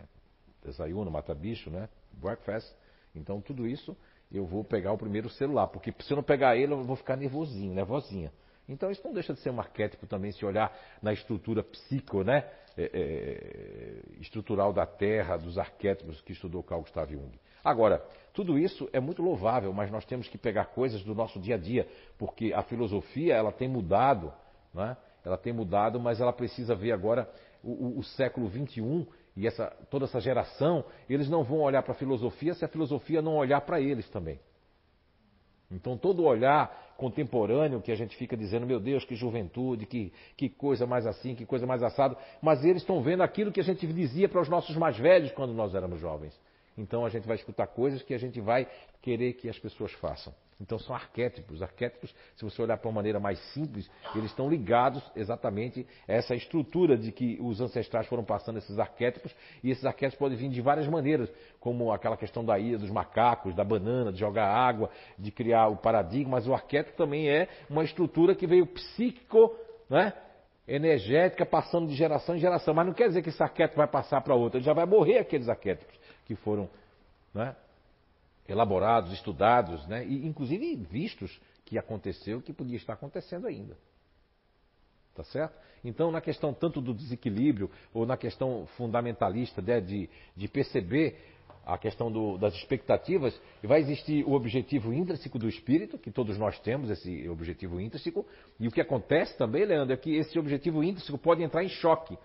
Desayuno, 0.63 1.09
mata-bicho, 1.09 1.69
né? 1.69 1.89
Breakfast. 2.11 2.71
Então 3.15 3.41
tudo 3.41 3.65
isso 3.65 3.97
eu 4.31 4.45
vou 4.45 4.63
pegar 4.63 4.91
o 4.91 4.97
primeiro 4.97 5.29
celular, 5.29 5.67
porque 5.67 5.93
se 6.01 6.11
eu 6.11 6.17
não 6.17 6.23
pegar 6.23 6.55
ele 6.55 6.73
eu 6.73 6.83
vou 6.83 6.95
ficar 6.95 7.15
nervosinho, 7.15 7.73
nervosinha. 7.73 8.31
Então 8.71 8.89
isso 8.89 9.01
não 9.03 9.13
deixa 9.13 9.33
de 9.33 9.39
ser 9.39 9.49
um 9.49 9.59
arquétipo 9.59 10.07
também, 10.07 10.31
se 10.31 10.45
olhar 10.45 10.75
na 11.01 11.11
estrutura 11.11 11.63
psico, 11.63 12.23
né? 12.23 12.49
É, 12.77 12.83
é, 12.93 14.21
estrutural 14.21 14.71
da 14.71 14.85
Terra, 14.85 15.35
dos 15.35 15.57
arquétipos 15.57 16.21
que 16.21 16.31
estudou 16.31 16.63
Carl 16.63 16.81
Gustav 16.81 17.11
Jung. 17.11 17.37
Agora, 17.61 18.01
tudo 18.33 18.57
isso 18.57 18.89
é 18.93 18.99
muito 18.99 19.21
louvável, 19.21 19.73
mas 19.73 19.91
nós 19.91 20.05
temos 20.05 20.27
que 20.29 20.37
pegar 20.37 20.65
coisas 20.67 21.03
do 21.03 21.13
nosso 21.13 21.37
dia 21.37 21.55
a 21.55 21.57
dia, 21.57 21.85
porque 22.17 22.53
a 22.53 22.63
filosofia 22.63 23.35
ela 23.35 23.51
tem 23.51 23.67
mudado, 23.67 24.33
né? 24.73 24.95
ela 25.23 25.37
tem 25.37 25.51
mudado, 25.51 25.99
mas 25.99 26.21
ela 26.21 26.31
precisa 26.31 26.73
ver 26.73 26.93
agora 26.93 27.29
o, 27.61 27.71
o, 27.71 27.99
o 27.99 28.03
século 28.03 28.49
XXI 28.49 29.05
e 29.35 29.45
essa, 29.45 29.67
toda 29.89 30.05
essa 30.05 30.19
geração, 30.21 30.83
eles 31.09 31.29
não 31.29 31.43
vão 31.43 31.59
olhar 31.59 31.83
para 31.83 31.91
a 31.91 31.95
filosofia 31.95 32.53
se 32.53 32.63
a 32.63 32.69
filosofia 32.69 33.21
não 33.21 33.35
olhar 33.35 33.61
para 33.61 33.81
eles 33.81 34.09
também. 34.09 34.39
Então, 35.71 35.97
todo 35.97 36.23
olhar 36.23 36.93
contemporâneo 36.97 37.81
que 37.81 37.91
a 37.91 37.95
gente 37.95 38.15
fica 38.15 38.37
dizendo, 38.37 38.67
meu 38.67 38.79
Deus, 38.79 39.03
que 39.05 39.15
juventude, 39.15 39.85
que, 39.85 40.13
que 40.37 40.49
coisa 40.49 40.85
mais 40.85 41.07
assim, 41.07 41.33
que 41.33 41.45
coisa 41.45 41.65
mais 41.65 41.81
assado, 41.81 42.15
mas 42.41 42.63
eles 42.63 42.81
estão 42.81 43.01
vendo 43.01 43.23
aquilo 43.23 43.51
que 43.51 43.59
a 43.59 43.63
gente 43.63 43.87
dizia 43.87 44.29
para 44.29 44.41
os 44.41 44.49
nossos 44.49 44.75
mais 44.75 44.97
velhos 44.97 45.31
quando 45.31 45.53
nós 45.53 45.73
éramos 45.73 45.99
jovens. 45.99 46.39
Então, 46.77 47.05
a 47.05 47.09
gente 47.09 47.27
vai 47.27 47.35
escutar 47.35 47.67
coisas 47.67 48.01
que 48.01 48.13
a 48.13 48.17
gente 48.17 48.39
vai 48.39 48.67
querer 49.01 49.33
que 49.33 49.49
as 49.49 49.59
pessoas 49.59 49.91
façam. 49.93 50.33
Então 50.61 50.77
são 50.77 50.95
arquétipos. 50.95 51.61
Arquétipos, 51.61 52.13
se 52.35 52.43
você 52.45 52.61
olhar 52.61 52.77
para 52.77 52.87
uma 52.87 52.95
maneira 52.95 53.19
mais 53.19 53.39
simples, 53.51 53.89
eles 54.15 54.29
estão 54.29 54.47
ligados 54.47 55.03
exatamente 55.15 55.85
a 56.07 56.13
essa 56.13 56.35
estrutura 56.35 56.95
de 56.95 57.11
que 57.11 57.37
os 57.41 57.59
ancestrais 57.59 58.07
foram 58.07 58.23
passando 58.23 58.59
esses 58.59 58.77
arquétipos, 58.77 59.35
e 59.63 59.71
esses 59.71 59.83
arquétipos 59.83 60.19
podem 60.19 60.37
vir 60.37 60.49
de 60.49 60.61
várias 60.61 60.87
maneiras, 60.87 61.29
como 61.59 61.91
aquela 61.91 62.15
questão 62.15 62.45
da 62.45 62.59
ilha 62.59 62.77
dos 62.77 62.91
macacos, 62.91 63.55
da 63.55 63.63
banana, 63.63 64.13
de 64.13 64.19
jogar 64.19 64.47
água, 64.47 64.91
de 65.17 65.31
criar 65.31 65.67
o 65.67 65.77
paradigma, 65.77 66.31
mas 66.31 66.47
o 66.47 66.53
arquétipo 66.53 66.95
também 66.95 67.27
é 67.27 67.47
uma 67.69 67.83
estrutura 67.83 68.35
que 68.35 68.45
veio 68.45 68.67
psíquico, 68.67 69.55
né? 69.89 70.13
energética, 70.67 71.45
passando 71.45 71.87
de 71.87 71.95
geração 71.95 72.35
em 72.35 72.39
geração. 72.39 72.73
Mas 72.73 72.85
não 72.85 72.93
quer 72.93 73.07
dizer 73.07 73.23
que 73.23 73.29
esse 73.29 73.41
arquétipo 73.41 73.77
vai 73.77 73.87
passar 73.87 74.21
para 74.21 74.35
outro, 74.35 74.59
ele 74.59 74.65
já 74.65 74.73
vai 74.73 74.85
morrer 74.85 75.17
aqueles 75.17 75.49
arquétipos 75.49 76.00
que 76.25 76.35
foram 76.35 76.69
né? 77.33 77.55
elaborados, 78.47 79.11
estudados, 79.13 79.85
né? 79.87 80.05
e 80.05 80.25
inclusive 80.27 80.75
vistos 80.75 81.39
que 81.65 81.77
aconteceu, 81.77 82.41
que 82.41 82.53
podia 82.53 82.77
estar 82.77 82.93
acontecendo 82.93 83.47
ainda. 83.47 83.77
Tá 85.15 85.23
certo? 85.25 85.53
Então, 85.83 86.11
na 86.11 86.21
questão 86.21 86.53
tanto 86.53 86.79
do 86.79 86.93
desequilíbrio, 86.93 87.69
ou 87.93 88.05
na 88.05 88.15
questão 88.15 88.65
fundamentalista 88.77 89.61
né, 89.61 89.81
de, 89.81 90.09
de 90.35 90.47
perceber 90.47 91.17
a 91.65 91.77
questão 91.77 92.11
do, 92.11 92.37
das 92.37 92.53
expectativas, 92.55 93.39
vai 93.63 93.81
existir 93.81 94.25
o 94.25 94.31
objetivo 94.31 94.93
intrínseco 94.93 95.37
do 95.37 95.47
espírito, 95.47 95.97
que 95.97 96.11
todos 96.11 96.37
nós 96.37 96.59
temos 96.59 96.89
esse 96.89 97.27
objetivo 97.29 97.79
intrínseco, 97.79 98.25
e 98.59 98.67
o 98.67 98.71
que 98.71 98.81
acontece 98.81 99.37
também, 99.37 99.65
Leandro, 99.65 99.93
é 99.93 99.97
que 99.97 100.15
esse 100.15 100.39
objetivo 100.39 100.83
intrínseco 100.83 101.17
pode 101.17 101.43
entrar 101.43 101.63
em 101.63 101.69
choque 101.69 102.17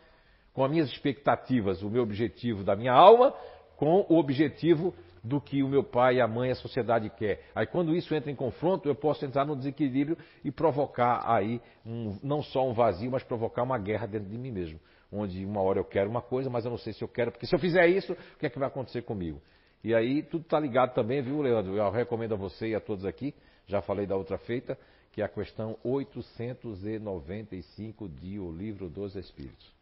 com 0.53 0.65
as 0.65 0.71
minhas 0.71 0.89
expectativas, 0.89 1.83
o 1.83 1.91
meu 1.91 2.03
objetivo 2.03 2.65
da 2.65 2.75
minha 2.75 2.93
alma, 2.93 3.35
com 3.77 4.05
o 4.09 4.19
objetivo 4.19 4.93
do 5.27 5.41
que 5.41 5.63
o 5.63 5.69
meu 5.69 5.83
pai, 5.83 6.21
a 6.21 6.29
mãe, 6.29 6.51
a 6.51 6.55
sociedade 6.55 7.11
quer. 7.11 7.43
Aí 7.55 7.67
quando 7.67 7.95
isso 7.95 8.15
entra 8.15 8.31
em 8.31 8.35
confronto, 8.35 8.89
eu 8.89 8.95
posso 8.95 9.23
entrar 9.25 9.45
no 9.45 9.57
desequilíbrio 9.57 10.17
e 10.45 10.53
provocar 10.53 11.21
aí 11.25 11.61
um, 11.85 12.17
não 12.23 12.43
só 12.43 12.67
um 12.69 12.73
vazio, 12.73 13.11
mas 13.11 13.25
provocar 13.25 13.65
uma 13.65 13.79
guerra 13.79 14.07
dentro 14.07 14.29
de 14.29 14.39
mim 14.39 14.53
mesmo. 14.53 14.79
Onde 15.11 15.45
uma 15.45 15.61
hora 15.61 15.81
eu 15.81 15.85
quero 15.85 16.09
uma 16.09 16.23
coisa, 16.23 16.49
mas 16.49 16.65
eu 16.65 16.71
não 16.71 16.79
sei 16.79 16.93
se 16.93 17.03
eu 17.03 17.09
quero, 17.09 17.33
porque 17.33 17.47
se 17.47 17.55
eu 17.55 17.59
fizer 17.59 17.89
isso, 17.89 18.13
o 18.13 18.39
que 18.39 18.47
é 18.47 18.51
que 18.51 18.59
vai 18.59 18.69
acontecer 18.69 19.03
comigo? 19.03 19.43
E 19.83 19.95
aí 19.95 20.23
tudo 20.23 20.43
está 20.43 20.59
ligado 20.59 20.95
também, 20.95 21.21
viu, 21.23 21.43
Leandro? 21.43 21.77
Eu 21.77 21.91
recomendo 21.91 22.33
a 22.35 22.37
você 22.37 22.69
e 22.69 22.75
a 22.75 22.81
todos 22.81 23.05
aqui, 23.05 23.35
já 23.67 23.83
falei 23.83 24.07
da 24.07 24.17
outra 24.17 24.39
feita, 24.39 24.79
que 25.13 25.21
é 25.23 25.25
a 25.25 25.29
questão 25.29 25.77
895 25.83 28.09
de 28.09 28.39
O 28.39 28.53
Livro 28.53 28.89
dos 28.89 29.17
Espíritos. 29.17 29.75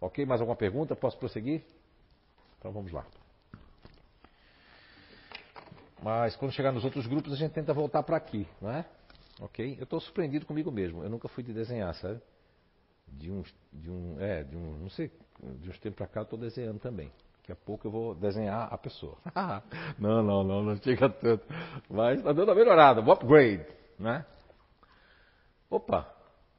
Ok? 0.00 0.26
Mais 0.26 0.40
alguma 0.40 0.56
pergunta? 0.56 0.96
Posso 0.96 1.16
prosseguir? 1.18 1.62
Então 2.58 2.72
vamos 2.72 2.90
lá. 2.90 3.04
Mas 6.02 6.36
quando 6.36 6.52
chegar 6.52 6.72
nos 6.72 6.84
outros 6.84 7.06
grupos, 7.06 7.32
a 7.32 7.36
gente 7.36 7.52
tenta 7.52 7.72
voltar 7.72 8.02
para 8.02 8.16
aqui, 8.16 8.46
não 8.60 8.70
é? 8.70 8.84
Ok? 9.40 9.76
Eu 9.78 9.84
estou 9.84 10.00
surpreendido 10.00 10.46
comigo 10.46 10.70
mesmo. 10.70 11.02
Eu 11.02 11.10
nunca 11.10 11.28
fui 11.28 11.42
de 11.42 11.52
desenhar, 11.52 11.94
sabe? 11.94 12.20
De 13.08 13.30
uns, 13.30 13.54
de 13.72 13.90
um, 13.90 14.20
é, 14.20 14.42
de 14.42 14.56
um, 14.56 14.78
não 14.78 14.90
sei, 14.90 15.10
de 15.60 15.68
uns 15.68 15.78
tempos 15.78 15.96
para 15.96 16.06
cá 16.06 16.20
eu 16.20 16.24
estou 16.24 16.38
desenhando 16.38 16.78
também. 16.78 17.10
Daqui 17.38 17.52
a 17.52 17.56
pouco 17.56 17.86
eu 17.86 17.90
vou 17.90 18.14
desenhar 18.14 18.72
a 18.72 18.78
pessoa. 18.78 19.18
não, 19.98 20.22
não, 20.22 20.42
não, 20.42 20.62
não 20.62 20.76
chega 20.76 21.10
tanto. 21.10 21.44
Mas 21.90 22.18
está 22.18 22.32
dando 22.32 22.48
uma 22.48 22.54
melhorada, 22.54 23.00
um 23.00 23.12
upgrade, 23.12 23.66
né? 23.98 24.24
Opa, 25.68 26.10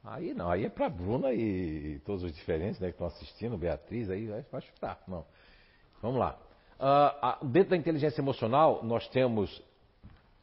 aí 0.04 0.34
não, 0.34 0.50
aí 0.50 0.64
é 0.64 0.68
para 0.68 0.88
Bruna 0.88 1.32
e 1.32 1.98
todos 2.04 2.22
os 2.22 2.32
diferentes 2.32 2.78
né, 2.78 2.88
que 2.88 2.94
estão 2.94 3.06
assistindo, 3.06 3.56
Beatriz, 3.56 4.10
aí 4.10 4.26
vai 4.50 4.60
chutar. 4.60 5.02
Não. 5.08 5.24
Vamos 6.00 6.20
lá. 6.20 6.38
Uh, 6.78 7.46
dentro 7.46 7.70
da 7.70 7.76
inteligência 7.76 8.20
emocional, 8.20 8.84
nós 8.84 9.08
temos 9.08 9.62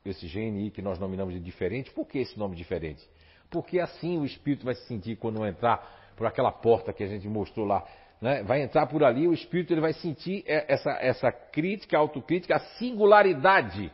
esse 0.03 0.27
GNI 0.27 0.71
que 0.71 0.81
nós 0.81 0.99
nominamos 0.99 1.33
de 1.33 1.39
diferente. 1.39 1.91
Por 1.91 2.07
que 2.07 2.19
esse 2.19 2.37
nome 2.37 2.55
diferente? 2.55 3.07
Porque 3.49 3.79
assim 3.79 4.17
o 4.17 4.25
espírito 4.25 4.65
vai 4.65 4.75
se 4.75 4.85
sentir 4.87 5.15
quando 5.15 5.45
entrar 5.45 6.13
por 6.15 6.27
aquela 6.27 6.51
porta 6.51 6.91
que 6.91 7.03
a 7.03 7.07
gente 7.07 7.27
mostrou 7.27 7.65
lá 7.65 7.85
né, 8.23 8.41
vai 8.41 8.61
entrar 8.61 8.87
por 8.87 9.03
ali, 9.03 9.27
o 9.27 9.33
espírito 9.33 9.73
ele 9.73 9.81
vai 9.81 9.91
sentir 9.91 10.45
essa, 10.47 10.91
essa 10.91 11.29
crítica, 11.29 11.97
autocrítica, 11.97 12.55
a 12.55 12.59
singularidade. 12.77 13.91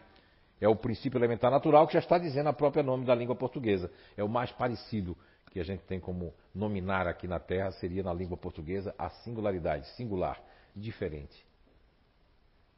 É 0.61 0.68
o 0.68 0.76
princípio 0.76 1.18
elementar 1.18 1.49
natural 1.49 1.88
que 1.88 1.94
já 1.94 1.99
está 1.99 2.20
dizendo 2.20 2.48
a 2.48 2.53
própria 2.53 2.84
nome 2.84 3.06
da 3.06 3.16
língua 3.16 3.36
portuguesa. 3.36 3.90
É 4.16 4.24
o 4.24 4.30
mais 4.30 4.52
parecido 4.52 5.18
que 5.49 5.60
a 5.60 5.64
gente 5.64 5.82
tem 5.86 5.99
como 5.99 6.32
nominar 6.53 7.07
aqui 7.07 7.28
na 7.28 7.40
Terra, 7.40 7.72
seria 7.72 8.03
na 8.03 8.14
língua 8.14 8.38
portuguesa 8.38 8.94
a 8.99 9.10
singularidade, 9.10 9.88
singular, 9.95 10.40
diferente. 10.76 11.49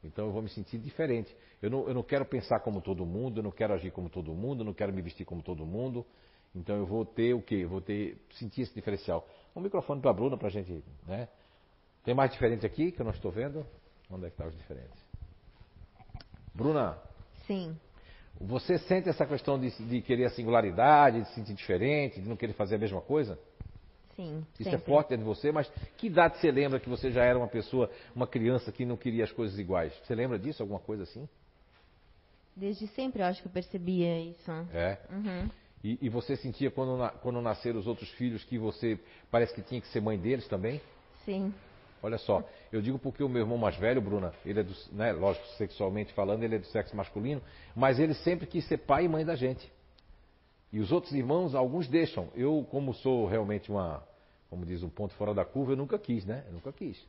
Então 0.04 0.26
eu 0.26 0.32
vou 0.32 0.42
me 0.42 0.48
sentir 0.48 0.78
diferente. 0.78 1.34
Eu 1.60 1.70
não, 1.70 1.88
eu 1.88 1.94
não 1.94 2.02
quero 2.02 2.24
pensar 2.24 2.60
como 2.60 2.80
todo 2.80 3.06
mundo, 3.06 3.38
eu 3.38 3.42
não 3.42 3.52
quero 3.52 3.72
agir 3.72 3.90
como 3.92 4.08
todo 4.10 4.34
mundo, 4.34 4.62
eu 4.62 4.64
não 4.64 4.74
quero 4.74 4.92
me 4.92 5.00
vestir 5.00 5.24
como 5.24 5.42
todo 5.42 5.64
mundo. 5.64 6.04
Então 6.54 6.76
eu 6.76 6.84
vou 6.84 7.04
ter 7.04 7.34
o 7.34 7.40
quê? 7.40 7.56
Eu 7.56 7.68
vou 7.68 7.80
ter, 7.80 8.18
sentir 8.32 8.62
esse 8.62 8.74
diferencial. 8.74 9.26
Um 9.54 9.60
microfone 9.60 10.00
para 10.00 10.10
a 10.10 10.14
Bruna 10.14 10.36
para 10.36 10.48
a 10.48 10.50
gente, 10.50 10.82
né? 11.06 11.28
Tem 12.04 12.14
mais 12.14 12.32
diferente 12.32 12.66
aqui 12.66 12.90
que 12.90 13.00
eu 13.00 13.04
não 13.04 13.12
estou 13.12 13.30
vendo? 13.30 13.64
Onde 14.10 14.26
é 14.26 14.28
que 14.28 14.34
estão 14.34 14.46
tá 14.46 14.50
os 14.50 14.56
diferentes? 14.56 15.00
Bruna. 16.54 16.98
Sim. 17.46 17.76
Você 18.40 18.76
sente 18.78 19.08
essa 19.08 19.24
questão 19.24 19.58
de, 19.58 19.70
de, 19.86 20.02
querer 20.02 20.24
a 20.24 20.30
singularidade, 20.30 21.20
de 21.20 21.28
se 21.28 21.34
sentir 21.36 21.54
diferente, 21.54 22.20
de 22.20 22.28
não 22.28 22.36
querer 22.36 22.54
fazer 22.54 22.74
a 22.74 22.78
mesma 22.78 23.00
coisa? 23.00 23.38
Sim. 24.16 24.44
Isso 24.58 24.68
é 24.68 24.72
sempre. 24.72 24.76
é 24.76 24.94
forte 24.94 25.08
dentro 25.10 25.24
de 25.24 25.28
você, 25.28 25.50
mas 25.50 25.70
que 25.96 26.06
idade 26.06 26.38
você 26.38 26.50
lembra 26.50 26.78
que 26.78 26.88
você 26.88 27.10
já 27.10 27.24
era 27.24 27.38
uma 27.38 27.48
pessoa, 27.48 27.90
uma 28.14 28.26
criança 28.26 28.70
que 28.70 28.84
não 28.84 28.96
queria 28.96 29.24
as 29.24 29.32
coisas 29.32 29.58
iguais? 29.58 29.92
Você 30.04 30.14
lembra 30.14 30.38
disso, 30.38 30.62
alguma 30.62 30.80
coisa 30.80 31.04
assim? 31.04 31.28
Desde 32.54 32.86
sempre 32.88 33.22
eu 33.22 33.26
acho 33.26 33.40
que 33.40 33.48
eu 33.48 33.52
percebia 33.52 34.18
isso. 34.20 34.50
É. 34.72 34.98
Uhum. 35.10 35.48
E, 35.82 35.98
e, 36.02 36.08
você 36.08 36.36
sentia 36.36 36.70
quando, 36.70 37.10
quando 37.20 37.40
nasceram 37.40 37.80
os 37.80 37.86
outros 37.86 38.08
filhos 38.10 38.44
que 38.44 38.56
você 38.56 38.98
parece 39.30 39.52
que 39.52 39.62
tinha 39.62 39.80
que 39.80 39.88
ser 39.88 40.00
mãe 40.00 40.16
deles 40.16 40.46
também? 40.46 40.80
Sim. 41.24 41.52
Olha 42.02 42.18
só, 42.18 42.44
eu 42.72 42.82
digo 42.82 42.98
porque 42.98 43.22
o 43.22 43.28
meu 43.28 43.42
irmão 43.42 43.56
mais 43.56 43.76
velho, 43.76 44.00
Bruna, 44.00 44.32
ele 44.44 44.60
é 44.60 44.62
do, 44.62 44.74
né, 44.92 45.12
lógico, 45.12 45.46
sexualmente 45.56 46.12
falando, 46.12 46.42
ele 46.42 46.56
é 46.56 46.58
do 46.58 46.66
sexo 46.66 46.96
masculino, 46.96 47.40
mas 47.74 47.98
ele 47.98 48.14
sempre 48.14 48.46
quis 48.46 48.66
ser 48.66 48.78
pai 48.78 49.04
e 49.04 49.08
mãe 49.08 49.24
da 49.24 49.36
gente. 49.36 49.70
E 50.72 50.80
os 50.80 50.90
outros 50.90 51.12
irmãos, 51.12 51.54
alguns 51.54 51.86
deixam. 51.86 52.28
Eu, 52.34 52.66
como 52.70 52.94
sou 52.94 53.26
realmente 53.26 53.70
uma, 53.70 54.02
como 54.48 54.64
diz, 54.64 54.82
um 54.82 54.88
ponto 54.88 55.14
fora 55.14 55.34
da 55.34 55.44
curva, 55.44 55.72
eu 55.72 55.76
nunca 55.76 55.98
quis, 55.98 56.24
né? 56.24 56.44
Eu 56.46 56.54
nunca 56.54 56.72
quis. 56.72 57.02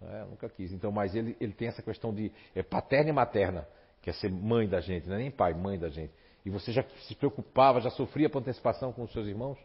É, 0.00 0.22
eu 0.22 0.26
nunca 0.26 0.48
quis. 0.48 0.72
Então, 0.72 0.92
mas 0.92 1.14
ele, 1.14 1.36
ele 1.40 1.52
tem 1.52 1.68
essa 1.68 1.82
questão 1.82 2.14
de 2.14 2.30
é, 2.54 2.62
paterna 2.62 3.10
e 3.10 3.12
materna, 3.12 3.66
que 4.00 4.10
é 4.10 4.12
ser 4.12 4.30
mãe 4.30 4.68
da 4.68 4.80
gente, 4.80 5.08
não 5.08 5.16
é 5.16 5.18
nem 5.18 5.30
pai, 5.30 5.52
mãe 5.52 5.78
da 5.78 5.88
gente. 5.88 6.12
E 6.44 6.50
você 6.50 6.70
já 6.70 6.84
se 7.08 7.14
preocupava, 7.16 7.80
já 7.80 7.90
sofria 7.90 8.30
por 8.30 8.38
antecipação 8.38 8.92
com 8.92 9.02
os 9.02 9.12
seus 9.12 9.26
irmãos? 9.26 9.58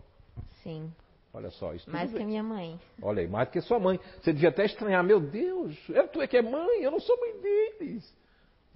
Sim. 0.63 0.91
Olha 1.33 1.49
só, 1.51 1.73
isso 1.73 1.89
Mais 1.89 2.11
que 2.11 2.21
a 2.21 2.25
minha 2.25 2.43
mãe. 2.43 2.79
Olha 3.01 3.21
aí, 3.21 3.27
mais 3.27 3.47
do 3.47 3.51
que 3.51 3.61
sua 3.61 3.79
mãe. 3.79 3.99
Você 4.21 4.33
devia 4.33 4.49
até 4.49 4.65
estranhar, 4.65 5.03
meu 5.03 5.19
Deus, 5.19 5.77
é, 5.91 6.03
tu 6.07 6.21
é 6.21 6.27
que 6.27 6.37
é 6.37 6.41
mãe, 6.41 6.81
eu 6.81 6.91
não 6.91 6.99
sou 6.99 7.17
mãe 7.19 7.39
deles. 7.39 8.20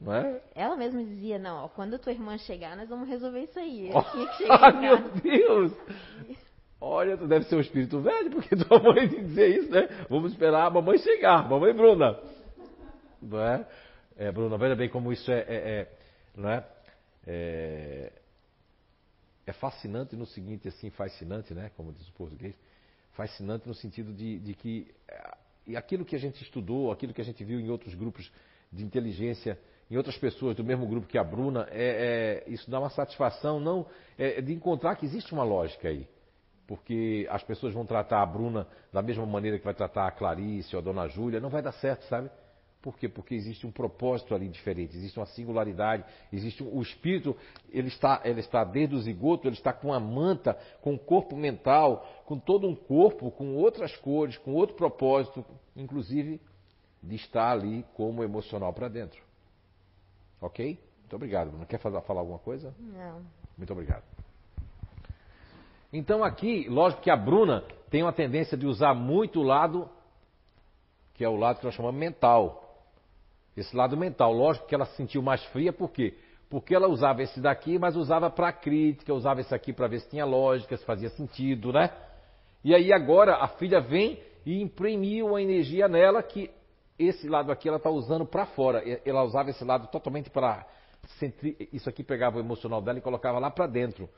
É? 0.08 0.42
Ela 0.54 0.76
mesma 0.76 1.04
dizia, 1.04 1.40
não, 1.40 1.66
ó, 1.66 1.68
quando 1.70 1.98
tua 1.98 2.12
irmã 2.12 2.38
chegar, 2.38 2.76
nós 2.76 2.90
vamos 2.90 3.08
resolver 3.08 3.42
isso 3.42 3.58
aí. 3.58 3.90
Eu 3.90 4.04
tinha 4.04 4.28
que 4.28 4.38
chegar 4.38 4.64
ah, 4.64 4.72
meu 4.74 5.10
Deus! 5.22 5.72
Olha, 6.82 7.18
tu 7.18 7.28
deve 7.28 7.46
ser 7.46 7.56
um 7.56 7.62
espírito 7.62 8.02
velho, 8.02 8.30
porque 8.30 8.56
tua 8.58 8.80
mãe 8.80 9.08
dizer 9.08 9.60
isso, 9.60 9.72
né? 9.72 9.88
Vamos 10.10 10.34
esperar 10.34 10.68
a 10.68 10.70
mamãe 10.70 10.98
chegar, 10.98 11.50
mamãe 11.50 11.74
Bruna. 11.74 12.20
Não 13.22 13.42
é? 13.42 13.66
É, 14.18 14.32
Bruna, 14.32 14.58
veja 14.58 14.76
bem 14.76 14.90
como 14.90 15.12
isso 15.12 15.32
é, 15.32 15.40
é, 15.40 15.56
é 15.56 15.92
não 16.36 16.50
é? 16.50 16.68
é? 17.26 18.12
é 19.48 19.54
fascinante 19.54 20.16
no 20.16 20.26
seguinte, 20.26 20.68
assim, 20.68 20.90
fascinante, 20.90 21.54
né? 21.54 21.72
Como 21.78 21.94
diz 21.94 22.08
o 22.10 22.14
português. 22.14 22.56
Fascinante 23.14 23.68
no 23.68 23.74
sentido 23.74 24.14
de, 24.14 24.40
de 24.40 24.54
que 24.54 24.94
é, 25.08 25.38
e 25.68 25.76
aquilo 25.76 26.06
que 26.06 26.16
a 26.16 26.20
gente 26.20 26.42
estudou, 26.44 26.92
aquilo 26.92 27.14
que 27.14 27.22
a 27.22 27.26
gente 27.26 27.44
viu 27.44 27.60
em 27.60 27.70
outros 27.70 27.96
grupos 27.96 28.32
de 28.72 28.84
inteligência, 28.84 29.60
em 29.90 29.98
outras 29.98 30.18
pessoas 30.18 30.56
do 30.56 30.64
mesmo 30.64 30.88
grupo 30.88 31.08
que 31.08 31.18
a 31.18 31.24
Bruna, 31.24 31.68
é, 31.72 32.44
é 32.48 32.52
isso 32.52 32.70
dá 32.70 32.80
uma 32.80 32.90
satisfação 32.90 33.60
não 33.60 33.86
é, 34.18 34.42
de 34.42 34.54
encontrar 34.54 34.96
que 34.96 35.06
existe 35.06 35.34
uma 35.34 35.44
lógica 35.44 35.90
aí. 35.90 36.08
Porque 36.68 37.28
as 37.30 37.44
pessoas 37.44 37.74
vão 37.74 37.86
tratar 37.86 38.24
a 38.24 38.26
Bruna 38.26 38.68
da 38.92 39.02
mesma 39.02 39.26
maneira 39.26 39.60
que 39.60 39.66
vai 39.66 39.76
tratar 39.76 40.08
a 40.08 40.12
Clarice 40.12 40.76
ou 40.76 40.82
a 40.82 40.84
Dona 40.84 41.08
Júlia, 41.08 41.40
não 41.40 41.50
vai 41.50 41.62
dar 41.62 41.74
certo, 41.74 42.04
sabe? 42.06 42.30
Por 42.86 42.98
quê? 43.00 43.10
Porque 43.10 43.34
existe 43.34 43.66
um 43.66 43.72
propósito 43.72 44.36
ali 44.36 44.48
diferente, 44.48 44.96
existe 44.96 45.18
uma 45.18 45.26
singularidade, 45.26 46.04
existe 46.32 46.64
um, 46.64 46.76
o 46.76 46.84
espírito, 46.84 47.36
ele 47.72 47.88
está, 47.88 48.22
ele 48.24 48.40
está 48.40 48.64
desde 48.64 48.94
o 48.94 49.00
zigoto, 49.00 49.48
ele 49.48 49.56
está 49.56 49.74
com 49.74 49.92
a 49.92 50.00
manta, 50.00 50.56
com 50.82 50.94
o 50.94 51.00
corpo 51.00 51.36
mental, 51.36 52.08
com 52.26 52.38
todo 52.38 52.68
um 52.68 52.76
corpo, 52.76 53.32
com 53.32 53.56
outras 53.56 53.96
cores, 53.98 54.38
com 54.38 54.54
outro 54.54 54.76
propósito, 54.76 55.44
inclusive 55.76 56.40
de 57.02 57.16
estar 57.16 57.52
ali 57.52 57.84
como 57.96 58.24
emocional 58.24 58.72
para 58.72 58.88
dentro. 58.88 59.25
Ok? 60.42 60.80
Muito 61.02 61.16
obrigado. 61.16 61.52
Não 61.52 61.66
quer 61.66 61.80
falar, 61.80 62.02
falar 62.02 62.22
alguma 62.22 62.40
coisa? 62.40 62.74
Não. 62.80 63.22
Muito 63.58 63.72
obrigado. 63.72 64.04
Então 65.94 66.24
aqui, 66.24 66.68
lógico 66.68 67.02
que 67.02 67.10
a 67.10 67.16
Bruna 67.16 67.64
tem 67.90 68.04
uma 68.04 68.12
tendência 68.12 68.58
de 68.58 68.66
usar 68.66 68.94
muito 68.94 69.40
o 69.40 69.44
lado, 69.44 69.90
que 71.14 71.24
é 71.24 71.30
o 71.30 71.36
lado 71.36 71.60
que 71.60 71.66
nós 71.66 71.74
chamamos 71.74 72.00
mental. 72.00 72.62
Esse 73.56 73.76
lado 73.76 73.96
mental. 73.96 74.34
Lógico 74.34 74.68
que 74.68 74.76
ela 74.76 74.86
se 74.86 74.98
sentiu 74.98 75.22
mais 75.22 75.44
fria, 75.46 75.72
por 75.72 75.90
quê? 75.90 76.18
Porque 76.50 76.76
ela 76.76 76.88
usava 76.88 77.24
esse 77.24 77.40
daqui, 77.40 77.80
mas 77.80 77.96
usava 77.96 78.30
para 78.30 78.52
crítica, 78.52 79.14
usava 79.14 79.42
esse 79.42 79.56
aqui 79.56 79.72
para 79.72 79.88
ver 79.88 80.02
se 80.02 80.10
tinha 80.10 80.26
lógica, 80.26 80.76
se 80.76 80.86
fazia 80.86 81.10
sentido, 81.10 81.72
né? 81.72 81.90
E 82.64 82.74
aí 82.76 82.92
agora 82.92 83.38
a 83.38 83.48
filha 83.48 83.80
vem 83.80 84.20
e 84.46 84.62
imprimiu 84.62 85.28
uma 85.28 85.42
energia 85.42 85.88
nela 85.88 86.22
que 86.22 86.52
esse 86.98 87.28
lado 87.28 87.52
aqui 87.52 87.68
ela 87.68 87.78
está 87.78 87.90
usando 87.90 88.26
para 88.26 88.46
fora. 88.48 88.84
Ela 89.06 89.24
usava 89.24 89.50
esse 89.50 89.64
lado 89.64 89.88
totalmente 89.88 90.30
para 90.30 90.66
isso 91.72 91.90
aqui 91.90 92.04
pegava 92.04 92.38
o 92.38 92.40
emocional 92.40 92.82
dela 92.82 92.98
e 92.98 93.02
colocava 93.02 93.40
lá 93.40 93.52
para 93.52 93.68
dentro. 93.68 94.10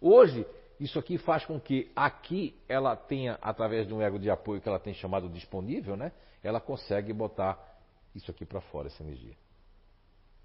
Hoje 0.00 0.46
isso 0.78 0.98
aqui 0.98 1.16
faz 1.18 1.44
com 1.44 1.58
que 1.58 1.90
aqui 1.94 2.60
ela 2.68 2.96
tenha, 2.96 3.38
através 3.40 3.86
de 3.86 3.94
um 3.94 4.02
ego 4.02 4.18
de 4.18 4.30
apoio 4.30 4.60
que 4.60 4.68
ela 4.68 4.78
tem 4.78 4.92
chamado 4.94 5.28
disponível, 5.28 5.96
né? 5.96 6.12
Ela 6.42 6.60
consegue 6.60 7.12
botar 7.12 7.58
isso 8.14 8.30
aqui 8.30 8.44
para 8.44 8.60
fora, 8.60 8.88
essa 8.88 9.02
energia. 9.02 9.36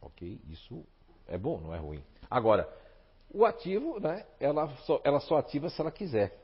Ok? 0.02 0.40
Isso 0.48 0.86
é 1.28 1.38
bom, 1.38 1.60
não 1.60 1.74
é 1.74 1.78
ruim. 1.78 2.04
Agora, 2.30 2.72
o 3.32 3.46
ativo, 3.46 4.00
né? 4.00 4.26
Ela 4.40 4.68
só, 4.86 5.02
ela 5.04 5.20
só 5.20 5.38
ativa 5.38 5.70
se 5.70 5.82
ela 5.82 5.92
quiser. 5.92 6.38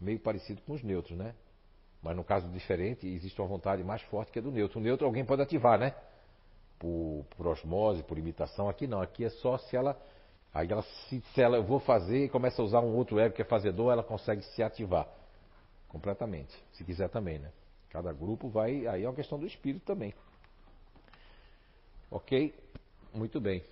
Meio 0.00 0.18
parecido 0.20 0.62
com 0.62 0.72
os 0.72 0.82
neutros, 0.82 1.16
né? 1.16 1.34
Mas 2.06 2.14
no 2.14 2.22
caso 2.22 2.46
diferente, 2.50 3.04
existe 3.04 3.40
uma 3.40 3.48
vontade 3.48 3.82
mais 3.82 4.00
forte 4.02 4.30
que 4.30 4.38
a 4.38 4.42
do 4.42 4.52
neutro. 4.52 4.78
O 4.78 4.82
neutro 4.82 5.04
alguém 5.04 5.24
pode 5.24 5.42
ativar, 5.42 5.76
né? 5.76 5.92
Por, 6.78 7.26
por 7.36 7.48
osmose, 7.48 8.04
por 8.04 8.16
imitação. 8.16 8.68
Aqui 8.68 8.86
não, 8.86 9.00
aqui 9.00 9.24
é 9.24 9.28
só 9.28 9.58
se 9.58 9.76
ela. 9.76 10.00
Aí 10.54 10.70
ela, 10.70 10.82
se, 10.82 11.20
se 11.34 11.42
ela 11.42 11.56
eu 11.56 11.64
vou 11.64 11.80
fazer 11.80 12.26
e 12.26 12.28
começa 12.28 12.62
a 12.62 12.64
usar 12.64 12.78
um 12.78 12.94
outro 12.94 13.18
ego 13.18 13.34
que 13.34 13.42
é 13.42 13.44
fazedor, 13.44 13.92
ela 13.92 14.04
consegue 14.04 14.42
se 14.42 14.62
ativar 14.62 15.08
completamente. 15.88 16.56
Se 16.74 16.84
quiser 16.84 17.08
também, 17.08 17.40
né? 17.40 17.50
Cada 17.90 18.12
grupo 18.12 18.48
vai. 18.48 18.86
Aí 18.86 19.02
é 19.02 19.08
uma 19.08 19.14
questão 19.14 19.36
do 19.36 19.44
espírito 19.44 19.84
também. 19.84 20.14
Ok? 22.08 22.54
Muito 23.12 23.40
bem. 23.40 23.64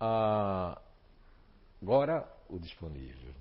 Ah, 0.00 0.76
agora 1.80 2.28
o 2.48 2.58
disponível. 2.58 3.32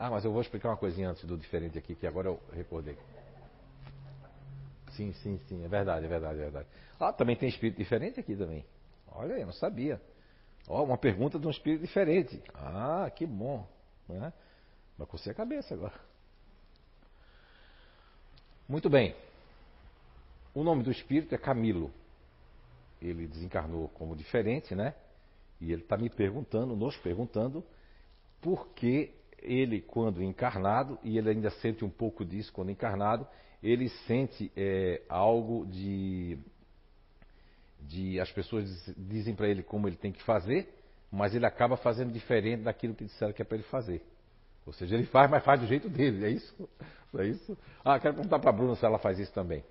Ah, 0.00 0.08
mas 0.08 0.24
eu 0.24 0.32
vou 0.32 0.40
explicar 0.40 0.70
uma 0.70 0.78
coisinha 0.78 1.10
antes 1.10 1.22
do 1.26 1.36
diferente 1.36 1.76
aqui, 1.76 1.94
que 1.94 2.06
agora 2.06 2.28
eu 2.28 2.40
recordei. 2.54 2.96
Sim, 4.92 5.12
sim, 5.12 5.38
sim, 5.46 5.62
é 5.62 5.68
verdade, 5.68 6.06
é 6.06 6.08
verdade, 6.08 6.38
é 6.38 6.42
verdade. 6.42 6.68
Ah, 6.98 7.12
também 7.12 7.36
tem 7.36 7.50
espírito 7.50 7.76
diferente 7.76 8.18
aqui 8.18 8.34
também. 8.34 8.64
Olha 9.08 9.34
aí, 9.34 9.42
eu 9.42 9.46
não 9.46 9.52
sabia. 9.52 10.00
Ó, 10.66 10.80
oh, 10.80 10.84
uma 10.84 10.96
pergunta 10.96 11.38
de 11.38 11.46
um 11.46 11.50
espírito 11.50 11.82
diferente. 11.82 12.42
Ah, 12.54 13.10
que 13.14 13.26
bom. 13.26 13.68
Né? 14.08 14.32
Mas 14.96 15.06
você 15.06 15.32
a 15.32 15.34
cabeça 15.34 15.74
agora. 15.74 16.00
Muito 18.66 18.88
bem. 18.88 19.14
O 20.54 20.64
nome 20.64 20.82
do 20.82 20.90
espírito 20.90 21.34
é 21.34 21.38
Camilo. 21.38 21.92
Ele 23.02 23.26
desencarnou 23.26 23.88
como 23.90 24.16
diferente, 24.16 24.74
né? 24.74 24.94
E 25.60 25.70
ele 25.70 25.82
está 25.82 25.98
me 25.98 26.08
perguntando, 26.08 26.74
nos 26.74 26.96
perguntando, 26.96 27.62
por 28.40 28.68
que 28.68 29.19
ele, 29.42 29.80
quando 29.80 30.22
encarnado, 30.22 30.98
e 31.02 31.18
ele 31.18 31.30
ainda 31.30 31.50
sente 31.50 31.84
um 31.84 31.90
pouco 31.90 32.24
disso 32.24 32.52
quando 32.52 32.70
encarnado, 32.70 33.26
ele 33.62 33.88
sente 34.06 34.50
é, 34.56 35.02
algo 35.08 35.66
de, 35.66 36.38
de. 37.80 38.18
As 38.20 38.30
pessoas 38.32 38.66
dizem 38.96 39.34
para 39.34 39.48
ele 39.48 39.62
como 39.62 39.88
ele 39.88 39.96
tem 39.96 40.12
que 40.12 40.22
fazer, 40.22 40.72
mas 41.10 41.34
ele 41.34 41.46
acaba 41.46 41.76
fazendo 41.76 42.12
diferente 42.12 42.62
daquilo 42.62 42.94
que 42.94 43.04
disseram 43.04 43.32
que 43.32 43.42
é 43.42 43.44
para 43.44 43.56
ele 43.56 43.66
fazer. 43.66 44.02
Ou 44.66 44.72
seja, 44.72 44.94
ele 44.94 45.06
faz, 45.06 45.30
mas 45.30 45.44
faz 45.44 45.60
do 45.60 45.66
jeito 45.66 45.88
dele, 45.88 46.24
é 46.24 46.30
isso? 46.30 46.68
É 47.18 47.26
isso? 47.26 47.58
Ah, 47.84 47.98
quero 47.98 48.14
perguntar 48.14 48.38
para 48.38 48.50
a 48.50 48.52
Bruna 48.52 48.76
se 48.76 48.84
ela 48.84 48.98
faz 48.98 49.18
isso 49.18 49.32
também. 49.32 49.64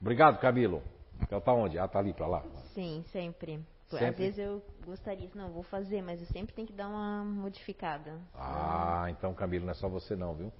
Obrigado, 0.00 0.40
Camilo. 0.40 0.82
Ela 1.30 1.40
tá 1.40 1.52
onde? 1.52 1.78
Ah, 1.78 1.86
tá 1.86 2.00
ali 2.00 2.12
para 2.12 2.26
lá? 2.26 2.44
Sim, 2.74 3.04
sempre. 3.12 3.60
Sempre? 3.98 4.26
Às 4.26 4.36
vezes 4.36 4.38
eu 4.38 4.62
gostaria, 4.84 5.28
não, 5.34 5.50
vou 5.50 5.62
fazer, 5.62 6.02
mas 6.02 6.20
eu 6.20 6.26
sempre 6.26 6.54
tenho 6.54 6.66
que 6.66 6.72
dar 6.72 6.88
uma 6.88 7.24
modificada. 7.24 8.18
Ah, 8.34 9.06
então 9.10 9.34
Camilo, 9.34 9.64
não 9.64 9.72
é 9.72 9.74
só 9.74 9.88
você 9.88 10.14
não, 10.14 10.34
viu? 10.34 10.52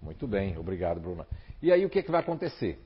Muito 0.00 0.26
bem, 0.26 0.58
obrigado, 0.58 1.00
Bruna. 1.00 1.26
E 1.62 1.72
aí 1.72 1.84
o 1.86 1.90
que, 1.90 2.02
que 2.02 2.10
vai 2.10 2.20
acontecer? 2.20 2.80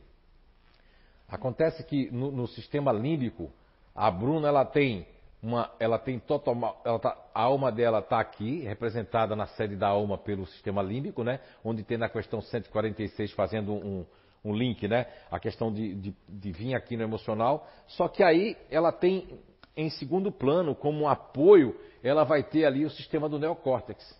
Acontece 1.28 1.82
que 1.84 2.10
no, 2.10 2.30
no 2.30 2.46
sistema 2.46 2.92
límbico, 2.92 3.50
a 3.94 4.10
Bruna 4.10 4.48
ela 4.48 4.64
tem 4.64 5.06
uma, 5.42 5.70
ela 5.78 5.98
tem 5.98 6.18
total, 6.18 6.80
ela 6.84 6.98
tá, 6.98 7.16
a 7.34 7.42
alma 7.42 7.70
dela 7.70 8.00
está 8.00 8.20
aqui, 8.20 8.60
representada 8.60 9.34
na 9.34 9.46
sede 9.46 9.76
da 9.76 9.88
alma 9.88 10.18
pelo 10.18 10.46
sistema 10.46 10.82
límbico, 10.82 11.22
né? 11.22 11.40
Onde 11.64 11.82
tem 11.82 11.96
na 11.96 12.08
questão 12.08 12.40
146 12.40 13.32
fazendo 13.32 13.72
um, 13.72 14.04
um 14.44 14.54
link, 14.54 14.86
né? 14.86 15.06
A 15.30 15.38
questão 15.38 15.72
de, 15.72 15.94
de, 15.94 16.16
de 16.28 16.52
vir 16.52 16.74
aqui 16.74 16.96
no 16.96 17.02
emocional. 17.02 17.68
Só 17.86 18.08
que 18.08 18.22
aí 18.22 18.56
ela 18.70 18.92
tem 18.92 19.40
em 19.76 19.90
segundo 19.90 20.32
plano, 20.32 20.74
como 20.74 21.08
apoio, 21.08 21.78
ela 22.02 22.24
vai 22.24 22.42
ter 22.42 22.64
ali 22.64 22.84
o 22.84 22.90
sistema 22.90 23.28
do 23.28 23.38
neocórtex. 23.38 24.18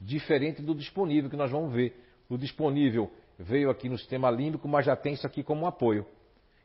Diferente 0.00 0.60
do 0.60 0.74
disponível 0.74 1.30
que 1.30 1.36
nós 1.36 1.50
vamos 1.50 1.72
ver. 1.72 1.96
O 2.28 2.36
disponível 2.36 3.10
veio 3.38 3.70
aqui 3.70 3.88
no 3.88 3.96
sistema 3.96 4.30
límbico, 4.30 4.66
mas 4.66 4.86
já 4.86 4.96
tem 4.96 5.14
isso 5.14 5.26
aqui 5.26 5.42
como 5.42 5.66
apoio. 5.66 6.04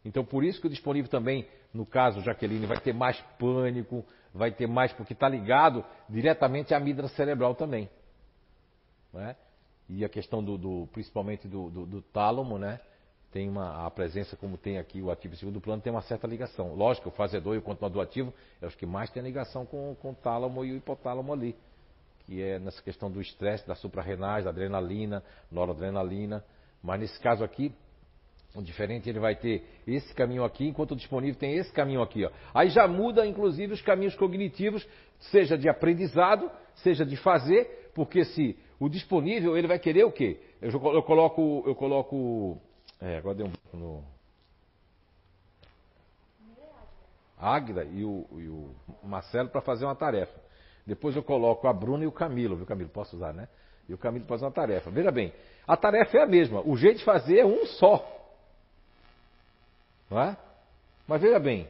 Então, 0.03 0.23
por 0.25 0.43
isso 0.43 0.59
que 0.59 0.67
o 0.67 0.69
disponível 0.69 1.11
também, 1.11 1.47
no 1.73 1.85
caso 1.85 2.21
Jaqueline, 2.21 2.65
vai 2.65 2.79
ter 2.79 2.93
mais 2.93 3.19
pânico, 3.37 4.05
vai 4.33 4.51
ter 4.51 4.67
mais, 4.67 4.91
porque 4.93 5.13
está 5.13 5.27
ligado 5.27 5.83
diretamente 6.09 6.73
à 6.73 6.77
amígdala 6.77 7.09
cerebral 7.09 7.53
também. 7.53 7.89
Né? 9.13 9.35
E 9.89 10.03
a 10.03 10.09
questão 10.09 10.43
do, 10.43 10.57
do 10.57 10.87
principalmente 10.91 11.47
do, 11.47 11.69
do, 11.69 11.85
do 11.85 12.01
tálamo, 12.01 12.57
né? 12.57 12.79
Tem 13.31 13.49
uma, 13.49 13.85
a 13.85 13.91
presença, 13.91 14.37
como 14.37 14.57
tem 14.57 14.77
aqui 14.77 15.01
o 15.01 15.11
ativo 15.11 15.33
e 15.33 15.37
segundo 15.37 15.59
plano, 15.59 15.81
tem 15.81 15.91
uma 15.91 16.01
certa 16.01 16.25
ligação. 16.25 16.73
Lógico, 16.73 17.09
o 17.09 17.11
fazedor 17.11 17.55
e 17.55 17.57
o 17.57 17.61
continuador 17.61 18.03
ativo 18.03 18.33
é 18.61 18.65
os 18.65 18.75
que 18.75 18.85
mais 18.85 19.09
têm 19.09 19.21
ligação 19.21 19.65
com, 19.65 19.95
com 20.01 20.11
o 20.11 20.15
tálamo 20.15 20.63
e 20.63 20.71
o 20.71 20.77
hipotálamo 20.77 21.33
ali, 21.33 21.55
que 22.25 22.41
é 22.41 22.57
nessa 22.57 22.81
questão 22.81 23.11
do 23.11 23.19
estresse, 23.19 23.67
da 23.67 23.75
suprarrenais, 23.75 24.45
da 24.45 24.49
adrenalina, 24.49 25.23
noradrenalina. 25.51 26.43
Mas 26.81 27.01
nesse 27.01 27.19
caso 27.19 27.43
aqui, 27.43 27.73
o 28.55 28.61
diferente 28.61 29.09
ele 29.09 29.19
vai 29.19 29.35
ter 29.35 29.63
esse 29.85 30.13
caminho 30.13 30.43
aqui, 30.43 30.67
enquanto 30.67 30.91
o 30.91 30.95
disponível 30.95 31.39
tem 31.39 31.57
esse 31.57 31.71
caminho 31.71 32.01
aqui. 32.01 32.25
Ó. 32.25 32.31
Aí 32.53 32.69
já 32.69 32.87
muda, 32.87 33.27
inclusive, 33.27 33.73
os 33.73 33.81
caminhos 33.81 34.15
cognitivos, 34.15 34.87
seja 35.19 35.57
de 35.57 35.67
aprendizado, 35.67 36.49
seja 36.75 37.05
de 37.05 37.17
fazer, 37.17 37.91
porque 37.93 38.23
se 38.23 38.57
o 38.79 38.87
disponível 38.87 39.57
ele 39.57 39.67
vai 39.67 39.79
querer 39.79 40.05
o 40.05 40.11
quê? 40.11 40.39
Eu, 40.61 40.71
eu 40.71 41.03
coloco, 41.03 41.63
eu 41.65 41.75
coloco 41.75 42.59
é, 43.01 43.17
agora 43.17 43.35
deu 43.35 43.47
um 43.47 43.77
no. 43.77 44.03
Águida 47.39 47.83
e 47.83 48.03
o, 48.03 48.25
e 48.31 48.47
o 48.47 48.73
Marcelo 49.03 49.49
para 49.49 49.61
fazer 49.61 49.85
uma 49.85 49.95
tarefa. 49.95 50.33
Depois 50.85 51.15
eu 51.15 51.21
coloco 51.21 51.67
a 51.67 51.73
Bruna 51.73 52.03
e 52.03 52.07
o 52.07 52.11
Camilo, 52.11 52.55
viu, 52.55 52.65
Camilo? 52.65 52.89
Posso 52.89 53.15
usar, 53.15 53.33
né? 53.33 53.47
E 53.87 53.93
o 53.93 53.97
Camilo 53.97 54.25
faz 54.25 54.41
uma 54.41 54.51
tarefa. 54.51 54.89
Veja 54.89 55.11
bem, 55.11 55.33
a 55.67 55.77
tarefa 55.77 56.17
é 56.17 56.23
a 56.23 56.25
mesma. 56.25 56.61
O 56.61 56.75
jeito 56.75 56.97
de 56.97 57.03
fazer 57.03 57.39
é 57.39 57.45
um 57.45 57.65
só. 57.65 58.03
Não 60.09 60.19
é? 60.19 60.37
Mas 61.07 61.21
veja 61.21 61.39
bem, 61.39 61.69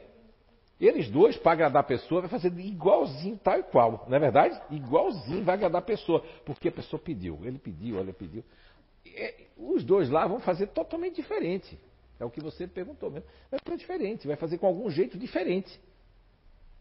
eles 0.80 1.10
dois, 1.10 1.36
para 1.36 1.52
agradar 1.52 1.80
a 1.80 1.86
pessoa, 1.86 2.20
vai 2.20 2.30
fazer 2.30 2.56
igualzinho, 2.58 3.36
tal 3.38 3.58
e 3.58 3.62
qual. 3.64 4.06
Não 4.08 4.16
é 4.16 4.20
verdade? 4.20 4.60
Igualzinho 4.70 5.44
vai 5.44 5.56
agradar 5.56 5.82
a 5.82 5.84
pessoa. 5.84 6.24
Porque 6.44 6.68
a 6.68 6.72
pessoa 6.72 7.00
pediu. 7.02 7.40
Ele 7.42 7.58
pediu, 7.58 7.98
olha, 7.98 8.12
pediu. 8.12 8.44
É, 9.16 9.46
os 9.56 9.84
dois 9.84 10.08
lá 10.08 10.26
vão 10.26 10.40
fazer 10.40 10.68
totalmente 10.68 11.16
diferente. 11.16 11.78
É 12.20 12.24
o 12.24 12.30
que 12.30 12.40
você 12.40 12.66
perguntou 12.66 13.10
mesmo. 13.10 13.28
Vai 13.50 13.60
fazer 13.64 13.76
diferente, 13.76 14.26
vai 14.26 14.36
fazer 14.36 14.58
com 14.58 14.66
algum 14.66 14.90
jeito 14.90 15.18
diferente. 15.18 15.80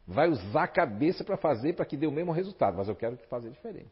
Vai 0.07 0.29
usar 0.29 0.63
a 0.63 0.67
cabeça 0.67 1.23
para 1.23 1.37
fazer 1.37 1.73
para 1.73 1.85
que 1.85 1.97
dê 1.97 2.07
o 2.07 2.11
mesmo 2.11 2.31
resultado, 2.31 2.77
mas 2.77 2.87
eu 2.87 2.95
quero 2.95 3.17
que 3.17 3.27
fazer 3.27 3.49
diferente. 3.49 3.91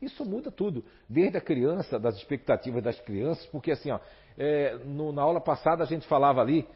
Isso 0.00 0.24
muda 0.26 0.50
tudo, 0.50 0.84
desde 1.08 1.38
a 1.38 1.40
criança, 1.40 1.98
das 1.98 2.16
expectativas 2.16 2.82
das 2.82 3.00
crianças, 3.00 3.46
porque 3.46 3.70
assim, 3.70 3.90
ó, 3.90 3.98
é, 4.36 4.76
no, 4.84 5.10
na 5.10 5.22
aula 5.22 5.40
passada 5.40 5.82
a 5.82 5.86
gente 5.86 6.06
falava 6.06 6.42
ali, 6.42 6.68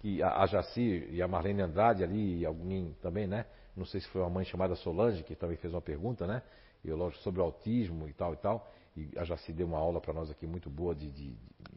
que 0.00 0.20
a, 0.22 0.42
a 0.42 0.46
Jaci 0.46 1.08
e 1.10 1.22
a 1.22 1.28
Marlene 1.28 1.62
Andrade 1.62 2.02
ali, 2.02 2.40
e 2.40 2.44
alguém 2.44 2.94
também, 3.00 3.28
né? 3.28 3.46
Não 3.76 3.86
sei 3.86 4.00
se 4.00 4.08
foi 4.08 4.20
uma 4.20 4.30
mãe 4.30 4.44
chamada 4.44 4.74
Solange, 4.74 5.22
que 5.22 5.36
também 5.36 5.56
fez 5.56 5.72
uma 5.72 5.80
pergunta, 5.80 6.26
né? 6.26 6.42
Eu, 6.84 6.96
lógico, 6.96 7.22
sobre 7.22 7.40
autismo 7.40 8.08
e 8.08 8.12
tal 8.12 8.34
e 8.34 8.36
tal 8.36 8.68
e 8.96 9.10
a 9.16 9.24
Jaci 9.24 9.52
deu 9.52 9.66
uma 9.66 9.78
aula 9.78 10.00
para 10.00 10.12
nós 10.12 10.30
aqui 10.30 10.46
muito 10.46 10.70
boa, 10.70 10.94
de, 10.94 11.10
de, 11.10 11.34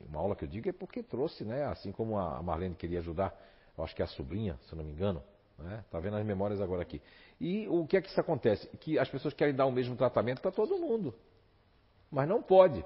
uma 0.07 0.19
aula 0.19 0.35
que 0.35 0.44
eu 0.44 0.48
digo 0.48 0.69
é 0.69 0.72
porque 0.72 1.02
trouxe, 1.02 1.44
né? 1.44 1.65
Assim 1.65 1.91
como 1.91 2.18
a 2.18 2.41
Marlene 2.44 2.76
queria 2.76 2.99
ajudar, 2.99 3.35
eu 3.77 3.84
acho 3.84 3.95
que 3.95 4.02
é 4.02 4.06
a 4.06 4.07
sobrinha, 4.07 4.57
se 4.68 4.73
eu 4.73 4.77
não 4.77 4.85
me 4.85 4.91
engano, 4.91 5.23
né? 5.57 5.84
Tá 5.89 5.99
vendo 5.99 6.15
as 6.15 6.26
memórias 6.26 6.61
agora 6.61 6.84
aqui. 6.84 7.02
E 7.41 7.68
o 7.68 7.88
que 7.88 7.98
é 7.98 8.02
que 8.02 8.10
isso 8.10 8.19
acontece? 8.19 8.68
Que 8.77 8.99
as 8.99 9.10
pessoas 9.10 9.34
querem 9.34 9.53
dar 9.53 9.65
o 9.65 9.72
mesmo 9.72 9.95
tratamento 9.95 10.41
para 10.41 10.52
todo 10.52 10.77
mundo, 10.77 11.14
mas 12.11 12.30
não 12.30 12.41
pode, 12.41 12.85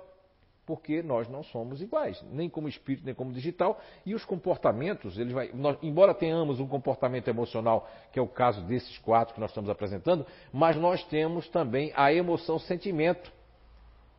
porque 0.66 1.04
nós 1.04 1.28
não 1.28 1.44
somos 1.44 1.82
iguais, 1.82 2.24
nem 2.32 2.50
como 2.50 2.70
espírito, 2.70 3.06
nem 3.06 3.14
como 3.14 3.34
digital, 3.34 3.82
e 4.06 4.16
os 4.16 4.24
comportamentos, 4.24 5.18
eles 5.18 5.34
vai, 5.34 5.52
nós, 5.54 5.78
embora 5.82 6.14
tenhamos 6.14 6.62
um 6.62 6.68
comportamento 6.68 7.28
emocional, 7.28 7.90
que 8.14 8.18
é 8.18 8.22
o 8.22 8.28
caso 8.28 8.62
desses 8.62 8.98
quatro 9.00 9.34
que 9.34 9.42
nós 9.42 9.50
estamos 9.50 9.70
apresentando, 9.70 10.26
mas 10.54 10.78
nós 10.78 11.04
temos 11.06 11.50
também 11.50 11.92
a 11.98 12.14
emoção 12.14 12.58
sentimento 12.58 13.41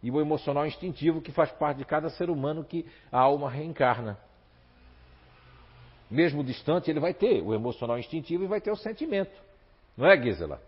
e 0.02 0.10
o 0.10 0.20
emocional 0.20 0.66
instintivo 0.66 1.20
que 1.20 1.30
faz 1.30 1.52
parte 1.52 1.78
de 1.78 1.84
cada 1.84 2.10
ser 2.10 2.28
humano 2.28 2.64
que 2.64 2.84
a 3.10 3.20
alma 3.20 3.48
reencarna. 3.48 4.18
Mesmo 6.10 6.42
distante, 6.42 6.90
ele 6.90 7.00
vai 7.00 7.14
ter 7.14 7.40
o 7.40 7.54
emocional 7.54 7.98
instintivo 7.98 8.44
e 8.44 8.46
vai 8.46 8.60
ter 8.60 8.70
o 8.70 8.76
sentimento. 8.76 9.32
Não 9.96 10.06
é, 10.06 10.20
Gisela? 10.20 10.60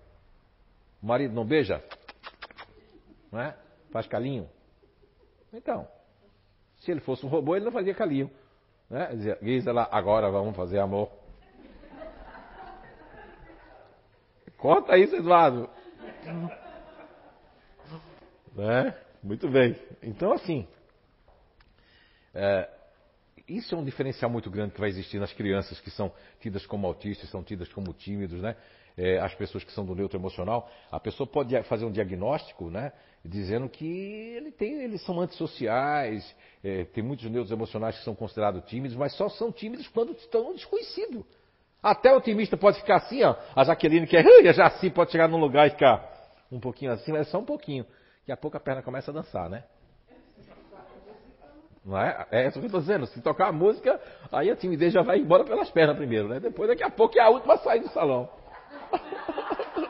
O 1.03 1.07
marido 1.07 1.35
não 1.35 1.45
beija? 1.45 1.83
Não 3.31 3.41
é? 3.41 3.57
Faz 3.91 4.07
calinho? 4.07 4.49
Então, 5.53 5.87
se 6.79 6.91
ele 6.91 7.01
fosse 7.01 7.27
um 7.27 7.29
robô, 7.29 7.57
ele 7.57 7.65
não 7.65 7.73
fazia 7.73 7.95
calinho. 7.95 8.31
Né? 8.89 9.09
Dizia, 9.15 9.39
Gisela, 9.43 9.89
agora 9.91 10.31
vamos 10.31 10.57
fazer 10.57 10.79
amor. 10.79 11.11
Conta 14.57 14.97
isso, 14.97 15.15
Eduardo. 15.17 15.69
Né? 18.55 18.95
Muito 19.25 19.49
bem. 19.49 19.75
Então, 20.03 20.35
assim, 20.35 20.69
é, 22.35 22.69
isso 23.49 23.75
é 23.75 23.79
um 23.79 23.83
diferencial 23.83 24.31
muito 24.31 24.51
grande 24.51 24.75
que 24.75 24.81
vai 24.81 24.91
existir 24.91 25.19
nas 25.19 25.33
crianças 25.33 25.81
que 25.81 25.91
são 25.91 26.13
tidas 26.41 26.67
como 26.67 26.87
autistas, 26.87 27.31
são 27.31 27.43
tidas 27.43 27.73
como 27.73 27.95
tímidos, 27.95 28.43
né? 28.43 28.55
É, 28.99 29.19
as 29.19 29.35
pessoas 29.35 29.65
que 29.65 29.73
são 29.73 29.83
do 29.83 29.95
neutro 29.95 30.19
emocional. 30.19 30.71
A 30.93 31.01
pessoa 31.01 31.27
pode 31.27 31.61
fazer 31.63 31.87
um 31.87 31.91
diagnóstico, 31.91 32.69
né? 32.69 32.93
Dizendo 33.25 33.67
que 33.67 33.87
ele 34.37 34.53
tem, 34.53 34.83
eles 34.85 35.01
são 35.07 35.19
antissociais, 35.19 36.37
é, 36.63 36.85
tem 36.85 37.03
muitos 37.03 37.25
neutros 37.25 37.51
emocionais 37.51 37.97
que 37.97 38.05
são 38.05 38.15
considerados 38.15 38.63
tímidos, 38.67 38.95
mas 38.95 39.15
só 39.15 39.31
são 39.31 39.51
tímidos 39.51 39.89
quando 39.89 40.13
estão 40.13 40.53
desconhecido. 40.53 41.25
Até 41.83 42.13
o 42.13 42.19
otimista 42.19 42.59
pode 42.59 42.79
ficar 42.79 42.97
assim, 42.97 43.23
ó. 43.23 43.35
A 43.57 43.65
Jaqueline 43.65 44.07
que 44.07 44.19
é, 44.19 44.53
já 44.53 44.67
assim 44.67 44.91
pode 44.91 45.13
chegar 45.13 45.29
num 45.29 45.41
lugar 45.41 45.67
e 45.67 45.71
ficar 45.71 46.13
um 46.53 46.61
pouquinho 46.61 46.93
assim, 46.93 47.11
mas 47.11 47.23
é 47.23 47.31
só 47.31 47.39
um 47.39 47.45
pouquinho. 47.45 47.87
Daqui 48.25 48.33
a 48.33 48.37
pouco 48.39 48.57
a 48.57 48.61
perna 48.61 48.83
começa 48.83 49.11
a 49.11 49.15
dançar, 49.15 49.51
né? 49.51 49.65
Não 51.85 51.99
é? 51.99 52.27
É 52.31 52.47
isso 52.47 52.59
que 52.59 52.65
eu 52.65 52.69
estou 52.69 52.81
dizendo. 52.81 53.07
Se 53.07 53.21
tocar 53.21 53.49
a 53.49 53.53
música, 53.53 54.01
aí 54.33 54.51
a 54.51 54.57
timidez 54.57 54.95
já 54.95 55.03
vai 55.03 55.19
embora 55.19 55.45
pelas 55.45 55.69
pernas 55.69 55.95
primeiro, 55.95 56.27
né? 56.29 56.41
Depois, 56.41 56.67
daqui 56.71 56.83
a 56.83 56.89
pouco, 56.89 57.19
é 57.19 57.21
a 57.21 57.29
última 57.29 57.53
a 57.53 57.59
sair 57.59 57.81
do 57.81 57.91
salão. 57.91 58.31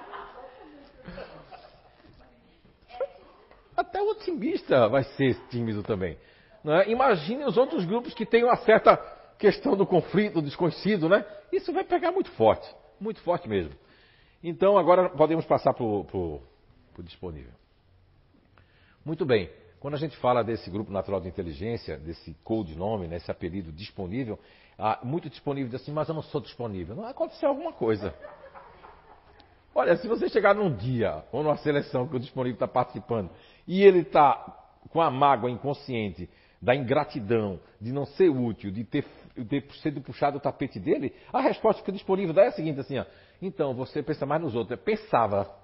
Até 3.77 4.03
o 4.03 4.11
otimista 4.11 4.89
vai 4.89 5.05
ser 5.05 5.39
tímido 5.49 5.85
também. 5.85 6.19
É? 6.65 6.91
Imagine 6.91 7.45
os 7.45 7.57
outros 7.57 7.85
grupos 7.85 8.13
que 8.15 8.27
têm 8.27 8.43
uma 8.43 8.57
certa 8.57 8.97
questão 9.39 9.77
do 9.77 9.87
conflito, 9.87 10.35
do 10.35 10.43
desconhecido, 10.43 11.09
né? 11.09 11.25
Isso 11.53 11.73
vai 11.73 11.85
pegar 11.85 12.11
muito 12.11 12.33
forte, 12.33 12.69
muito 12.99 13.21
forte 13.21 13.49
mesmo. 13.49 13.71
Então 14.43 14.77
agora 14.77 15.09
podemos 15.11 15.45
passar 15.45 15.73
para 15.73 15.85
o 15.85 16.43
disponível. 16.99 17.53
Muito 19.05 19.27
bem. 19.27 19.51
Quando 19.79 19.95
a 19.95 19.99
gente 19.99 20.17
fala 20.17 20.43
desse 20.43 20.71
grupo 20.71 20.91
natural 20.91 21.21
de 21.21 21.29
inteligência, 21.29 21.99
desse 21.99 22.35
codinome, 22.43 23.07
né, 23.07 23.17
esse 23.17 23.31
apelido 23.31 23.71
disponível, 23.71 24.39
ah, 24.79 24.99
muito 25.03 25.29
disponível 25.29 25.71
diz 25.71 25.83
assim, 25.83 25.93
mas 25.93 26.09
eu 26.09 26.15
não 26.15 26.23
sou 26.23 26.41
disponível. 26.41 26.97
Não 26.97 27.05
aconteceu 27.05 27.51
alguma 27.51 27.73
coisa. 27.73 28.15
Olha, 29.75 29.97
se 29.97 30.09
você 30.09 30.29
chegar 30.29 30.55
num 30.55 30.75
dia 30.75 31.23
ou 31.31 31.43
numa 31.43 31.57
seleção 31.59 32.09
que 32.09 32.17
o 32.17 32.21
disponível 32.21 32.55
está 32.55 32.69
participando 32.69 33.31
e 33.67 33.83
ele 33.83 34.01
está 34.01 34.35
com 34.89 35.03
a 35.03 35.11
mágoa 35.11 35.51
inconsciente 35.51 36.31
da 36.63 36.75
ingratidão, 36.75 37.61
de 37.79 37.93
não 37.93 38.07
ser 38.07 38.31
útil, 38.31 38.71
de 38.71 38.85
ter, 38.85 39.05
ter 39.51 39.67
sido 39.83 40.01
puxado 40.01 40.39
o 40.39 40.41
tapete 40.41 40.81
dele, 40.81 41.15
a 41.31 41.41
resposta 41.43 41.83
que 41.83 41.91
o 41.91 41.93
disponível 41.93 42.33
dá 42.33 42.45
é 42.45 42.47
a 42.47 42.53
seguinte, 42.53 42.81
assim, 42.81 42.99
ó, 42.99 43.05
então 43.43 43.75
você 43.75 44.03
pensa 44.03 44.25
mais 44.25 44.41
nos 44.41 44.55
outros. 44.55 44.81
Pensava. 44.81 45.63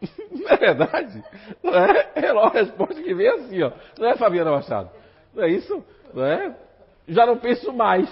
Não 0.30 0.48
é 0.48 0.56
verdade? 0.56 1.24
Não 1.62 1.74
é? 1.74 2.10
É 2.14 2.28
a 2.28 2.48
resposta 2.48 3.02
que 3.02 3.14
vem 3.14 3.28
assim, 3.28 3.62
ó. 3.62 3.72
Não 3.98 4.08
é, 4.08 4.16
Fabiana 4.16 4.50
Machado? 4.50 4.90
Não 5.34 5.44
é 5.44 5.50
isso? 5.50 5.84
Não 6.12 6.24
é? 6.24 6.56
Já 7.08 7.26
não 7.26 7.38
penso 7.38 7.72
mais. 7.72 8.10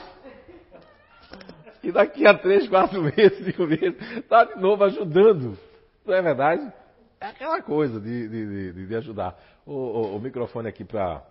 E 1.83 1.93
daqui 1.93 2.27
a 2.27 2.33
três, 2.33 2.67
quatro 2.69 3.03
meses, 3.03 3.45
cinco 3.45 3.67
meses, 3.67 3.95
está 4.17 4.45
de 4.45 4.59
novo 4.59 4.85
ajudando. 4.85 5.59
Não 6.05 6.15
é 6.15 6.23
verdade? 6.23 6.73
É 7.21 7.27
aquela 7.27 7.61
coisa 7.61 8.01
de, 8.01 8.29
de, 8.29 8.73
de, 8.73 8.87
de 8.87 8.97
ajudar. 8.97 9.39
O, 9.67 9.73
o, 9.73 10.17
o, 10.17 10.21
microfone 10.21 10.69
aqui 10.69 10.85
para. 10.85 11.23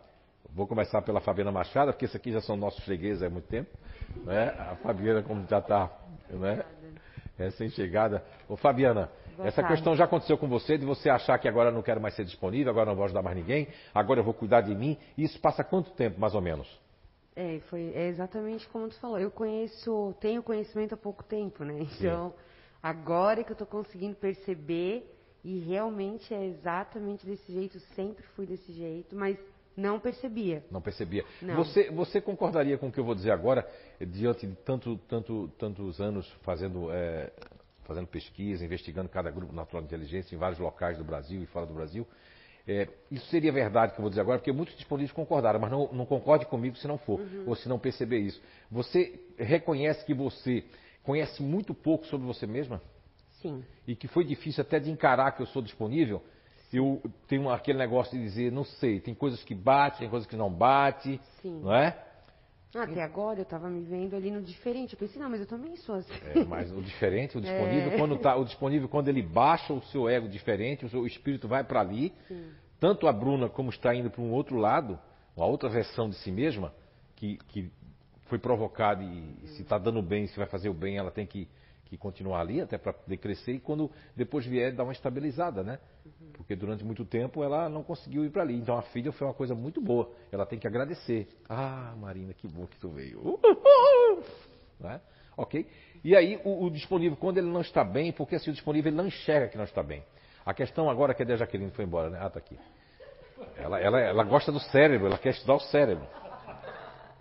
Vou 0.51 0.67
começar 0.67 1.01
pela 1.01 1.19
Fabiana 1.19 1.51
Machado, 1.51 1.91
porque 1.91 2.05
esse 2.05 2.17
aqui 2.17 2.31
já 2.31 2.41
são 2.41 2.55
nossos 2.55 2.83
fregueses 2.83 3.23
há 3.23 3.29
muito 3.29 3.47
tempo. 3.47 3.69
Né? 4.23 4.49
A 4.49 4.75
Fabiana, 4.75 5.23
como 5.23 5.45
já 5.47 5.57
está 5.57 5.89
né? 6.29 6.63
recém-chegada. 7.37 8.23
Ô 8.47 8.55
Fabiana, 8.55 9.09
Essa 9.39 9.63
questão 9.63 9.95
já 9.95 10.05
aconteceu 10.05 10.37
com 10.37 10.47
você, 10.47 10.77
de 10.77 10.85
você 10.85 11.09
achar 11.09 11.37
que 11.39 11.47
agora 11.47 11.71
não 11.71 11.81
quero 11.81 12.01
mais 12.01 12.15
ser 12.15 12.25
disponível, 12.25 12.71
agora 12.71 12.89
não 12.89 12.95
vou 12.95 13.05
ajudar 13.05 13.21
mais 13.21 13.35
ninguém, 13.35 13.67
agora 13.93 14.19
eu 14.19 14.23
vou 14.23 14.33
cuidar 14.33 14.61
de 14.61 14.75
mim. 14.75 14.97
Isso 15.17 15.39
passa 15.39 15.63
quanto 15.63 15.91
tempo, 15.91 16.19
mais 16.19 16.35
ou 16.35 16.41
menos? 16.41 16.67
É, 17.35 17.59
foi, 17.69 17.91
é 17.95 18.07
exatamente 18.07 18.67
como 18.69 18.87
tu 18.87 18.99
falou. 18.99 19.19
Eu 19.19 19.31
conheço, 19.31 20.13
tenho 20.19 20.43
conhecimento 20.43 20.93
há 20.93 20.97
pouco 20.97 21.23
tempo, 21.23 21.63
né? 21.63 21.79
Então, 21.79 22.29
Sim. 22.29 22.35
agora 22.81 23.43
que 23.43 23.51
eu 23.51 23.55
estou 23.55 23.67
conseguindo 23.67 24.15
perceber 24.15 25.09
e 25.43 25.59
realmente 25.59 26.33
é 26.33 26.45
exatamente 26.45 27.25
desse 27.25 27.51
jeito, 27.51 27.79
sempre 27.95 28.23
fui 28.35 28.45
desse 28.45 28.71
jeito, 28.71 29.15
mas 29.15 29.37
não 29.75 29.99
percebia. 29.99 30.63
Não 30.69 30.81
percebia. 30.81 31.25
Não. 31.41 31.55
Você, 31.55 31.89
você 31.89 32.21
concordaria 32.21 32.77
com 32.77 32.87
o 32.87 32.91
que 32.91 32.99
eu 32.99 33.03
vou 33.03 33.15
dizer 33.15 33.31
agora, 33.31 33.67
diante 33.99 34.47
de 34.47 34.55
tanto, 34.57 34.97
tanto, 35.09 35.49
tantos 35.57 35.99
anos 35.99 36.31
fazendo, 36.43 36.91
é, 36.91 37.31
fazendo 37.83 38.07
pesquisa, 38.07 38.63
investigando 38.65 39.09
cada 39.09 39.29
grupo 39.29 39.53
natural 39.53 39.81
de 39.81 39.87
inteligência 39.87 40.35
em 40.35 40.37
vários 40.37 40.59
locais 40.59 40.97
do 40.97 41.03
Brasil 41.03 41.41
e 41.41 41.45
fora 41.45 41.65
do 41.65 41.73
Brasil? 41.73 42.07
É, 42.65 42.87
isso 43.11 43.25
seria 43.27 43.51
verdade 43.51 43.91
que 43.91 43.99
eu 43.99 44.03
vou 44.03 44.09
dizer 44.09 44.21
agora, 44.21 44.39
porque 44.39 44.51
muitos 44.51 44.75
disponíveis 44.75 45.11
concordaram, 45.11 45.59
mas 45.59 45.69
não, 45.69 45.91
não 45.91 46.05
concorde 46.05 46.45
comigo 46.45 46.77
se 46.77 46.87
não 46.87 46.97
for, 46.97 47.19
uhum. 47.19 47.43
ou 47.45 47.55
se 47.55 47.67
não 47.67 47.77
perceber 47.77 48.19
isso. 48.19 48.41
Você 48.71 49.19
reconhece 49.37 50.05
que 50.05 50.13
você 50.13 50.63
conhece 51.03 51.43
muito 51.43 51.73
pouco 51.73 52.05
sobre 52.05 52.25
você 52.25 52.47
mesma? 52.47 52.81
Sim. 53.41 53.63
E 53.85 53.95
que 53.95 54.07
foi 54.07 54.23
difícil 54.23 54.61
até 54.61 54.79
de 54.79 54.89
encarar 54.89 55.33
que 55.33 55.41
eu 55.41 55.47
sou 55.47 55.61
disponível? 55.61 56.23
Eu 56.71 57.01
tenho 57.27 57.49
aquele 57.49 57.77
negócio 57.77 58.17
de 58.17 58.23
dizer, 58.23 58.51
não 58.51 58.63
sei, 58.63 58.99
tem 58.99 59.13
coisas 59.13 59.43
que 59.43 59.53
bate, 59.53 59.99
tem 59.99 60.09
coisas 60.09 60.27
que 60.27 60.35
não 60.35 60.49
bate, 60.49 61.19
Sim. 61.41 61.59
não 61.61 61.75
é? 61.75 61.95
Até 62.75 63.03
agora 63.03 63.39
eu 63.39 63.43
estava 63.43 63.69
me 63.69 63.81
vendo 63.81 64.15
ali 64.15 64.31
no 64.31 64.41
diferente. 64.41 64.93
Eu 64.93 64.99
pensei, 64.99 65.21
não, 65.21 65.29
mas 65.29 65.39
eu 65.39 65.45
também 65.45 65.75
sou 65.77 65.95
assim. 65.95 66.13
É, 66.33 66.43
mas 66.43 66.71
o 66.71 66.81
diferente, 66.81 67.37
o 67.37 67.41
disponível, 67.41 67.91
é. 67.91 67.97
quando 67.97 68.17
tá, 68.17 68.35
o 68.35 68.43
disponível, 68.43 68.89
quando 68.89 69.07
ele 69.09 69.21
baixa 69.21 69.73
o 69.73 69.81
seu 69.83 70.09
ego 70.09 70.27
diferente, 70.27 70.85
o 70.85 70.89
seu 70.89 71.05
espírito 71.05 71.47
vai 71.47 71.63
para 71.63 71.79
ali. 71.81 72.13
Sim. 72.27 72.51
Tanto 72.79 73.07
a 73.07 73.13
Bruna 73.13 73.47
como 73.47 73.69
está 73.69 73.93
indo 73.95 74.09
para 74.09 74.21
um 74.21 74.31
outro 74.31 74.57
lado, 74.57 74.99
uma 75.37 75.45
outra 75.45 75.69
versão 75.69 76.09
de 76.09 76.15
si 76.17 76.31
mesma, 76.31 76.73
que, 77.15 77.37
que 77.47 77.71
foi 78.25 78.39
provocada 78.39 79.03
e, 79.03 79.35
e 79.43 79.47
se 79.49 79.61
está 79.61 79.77
dando 79.77 80.01
bem, 80.01 80.27
se 80.27 80.37
vai 80.37 80.47
fazer 80.47 80.69
o 80.69 80.73
bem, 80.73 80.97
ela 80.97 81.11
tem 81.11 81.25
que, 81.25 81.47
que 81.93 81.97
continuar 81.97 82.41
ali 82.41 82.59
até 82.59 82.77
para 82.77 82.91
poder 82.91 83.17
crescer 83.17 83.53
e 83.53 83.59
quando 83.59 83.89
depois 84.15 84.45
vier 84.45 84.73
dar 84.73 84.83
uma 84.83 84.93
estabilizada, 84.93 85.63
né? 85.63 85.79
Porque 86.33 86.55
durante 86.55 86.83
muito 86.83 87.05
tempo 87.05 87.43
ela 87.43 87.69
não 87.69 87.83
conseguiu 87.83 88.25
ir 88.25 88.31
para 88.31 88.41
ali. 88.41 88.55
Então 88.55 88.75
a 88.75 88.81
filha 88.81 89.11
foi 89.11 89.27
uma 89.27 89.33
coisa 89.33 89.53
muito 89.53 89.79
boa. 89.79 90.11
Ela 90.31 90.45
tem 90.45 90.57
que 90.57 90.65
agradecer. 90.65 91.27
Ah, 91.47 91.93
Marina, 91.97 92.33
que 92.33 92.47
bom 92.47 92.65
que 92.65 92.77
tu 92.77 92.89
veio. 92.89 93.39
Né? 94.79 94.99
Ok? 95.37 95.65
E 96.03 96.13
aí 96.13 96.41
o, 96.43 96.65
o, 96.65 96.69
disponível, 96.69 97.15
quando 97.15 97.37
ele 97.37 97.47
não 97.47 97.61
está 97.61 97.85
bem, 97.85 98.11
porque 98.11 98.35
assim 98.35 98.49
o 98.49 98.53
disponível 98.53 98.89
ele 98.89 98.97
não 98.97 99.07
enxerga 99.07 99.47
que 99.47 99.55
não 99.55 99.63
está 99.63 99.81
bem. 99.81 100.03
A 100.45 100.53
questão 100.53 100.89
agora 100.89 101.13
que 101.13 101.23
a 101.23 101.35
Jaqueline 101.37 101.71
foi 101.71 101.85
embora, 101.85 102.09
né? 102.09 102.19
Ah, 102.19 102.29
tá 102.29 102.39
aqui. 102.39 102.57
Ela, 103.55 103.79
ela, 103.79 103.99
ela 104.01 104.23
gosta 104.23 104.51
do 104.51 104.59
cérebro, 104.59 105.07
ela 105.07 105.17
quer 105.17 105.29
estudar 105.29 105.53
o 105.53 105.59
cérebro. 105.59 106.05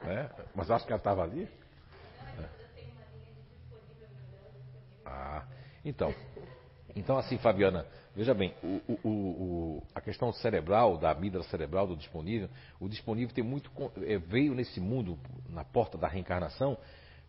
Né? 0.02 0.28
Mas 0.56 0.70
acho 0.72 0.84
que 0.84 0.92
ela 0.92 0.98
estava 0.98 1.22
ali. 1.22 1.48
É. 2.40 2.62
Ah, 5.12 5.44
então. 5.84 6.14
Então 6.94 7.16
assim, 7.18 7.38
Fabiana, 7.38 7.86
Veja 8.14 8.34
bem, 8.34 8.52
o, 8.62 8.80
o, 9.02 9.08
o, 9.08 9.82
a 9.94 10.00
questão 10.00 10.30
cerebral, 10.34 10.98
da 10.98 11.10
amígdala 11.12 11.44
cerebral, 11.44 11.86
do 11.86 11.96
disponível, 11.96 12.48
o 12.78 12.86
disponível 12.86 13.34
tem 13.34 13.42
muito. 13.42 13.70
É, 14.02 14.18
veio 14.18 14.54
nesse 14.54 14.80
mundo, 14.80 15.18
na 15.48 15.64
porta 15.64 15.96
da 15.96 16.06
reencarnação, 16.06 16.76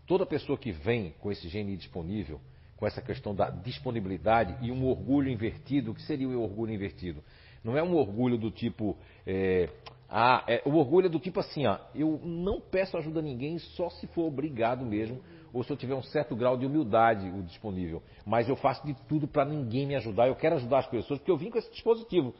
toda 0.05 0.25
pessoa 0.25 0.57
que 0.57 0.73
vem 0.73 1.15
com 1.21 1.31
esse 1.31 1.47
gene 1.47 1.77
disponível, 1.77 2.41
com 2.75 2.85
essa 2.85 3.01
questão 3.01 3.33
da 3.33 3.49
disponibilidade 3.49 4.57
e 4.61 4.73
um 4.73 4.85
orgulho 4.85 5.29
invertido, 5.29 5.91
o 5.91 5.95
que 5.95 6.01
seria 6.01 6.27
o 6.27 6.41
orgulho 6.41 6.73
invertido? 6.73 7.23
Não 7.63 7.77
é 7.77 7.83
um 7.83 7.95
orgulho 7.95 8.37
do 8.37 8.51
tipo. 8.51 8.97
É, 9.25 9.69
ah, 10.09 10.43
é, 10.49 10.63
o 10.65 10.75
orgulho 10.75 11.05
é 11.05 11.09
do 11.09 11.19
tipo 11.19 11.39
assim, 11.39 11.65
ó, 11.65 11.79
eu 11.95 12.19
não 12.21 12.59
peço 12.59 12.97
ajuda 12.97 13.19
a 13.19 13.23
ninguém 13.23 13.57
só 13.57 13.89
se 13.89 14.05
for 14.07 14.25
obrigado 14.25 14.85
mesmo 14.85 15.21
ou 15.53 15.63
se 15.63 15.71
eu 15.71 15.77
tiver 15.77 15.93
um 15.93 16.01
certo 16.01 16.35
grau 16.35 16.57
de 16.57 16.65
humildade 16.65 17.29
o 17.29 17.43
disponível. 17.43 18.01
Mas 18.25 18.49
eu 18.49 18.55
faço 18.55 18.85
de 18.85 18.95
tudo 19.07 19.27
para 19.27 19.45
ninguém 19.45 19.85
me 19.85 19.95
ajudar. 19.95 20.27
Eu 20.27 20.35
quero 20.35 20.55
ajudar 20.55 20.79
as 20.79 20.87
pessoas 20.87 21.19
porque 21.19 21.31
eu 21.31 21.37
vim 21.37 21.51
com 21.51 21.59
esse 21.59 21.71
dispositivo. 21.71 22.33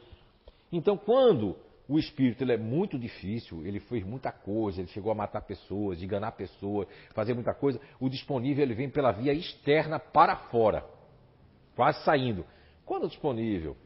Então, 0.72 0.96
quando 0.96 1.56
o 1.88 1.98
espírito 1.98 2.42
ele 2.42 2.52
é 2.52 2.56
muito 2.56 2.98
difícil, 2.98 3.64
ele 3.64 3.78
fez 3.78 4.04
muita 4.04 4.32
coisa, 4.32 4.80
ele 4.80 4.88
chegou 4.88 5.12
a 5.12 5.14
matar 5.14 5.42
pessoas, 5.42 6.02
enganar 6.02 6.32
pessoas, 6.32 6.88
fazer 7.14 7.34
muita 7.34 7.54
coisa, 7.54 7.80
o 8.00 8.08
disponível 8.08 8.64
ele 8.64 8.74
vem 8.74 8.90
pela 8.90 9.12
via 9.12 9.32
externa 9.32 10.00
para 10.00 10.34
fora, 10.34 10.84
quase 11.76 12.02
saindo. 12.02 12.44
Quando 12.84 13.04
o 13.04 13.08
disponível 13.08 13.76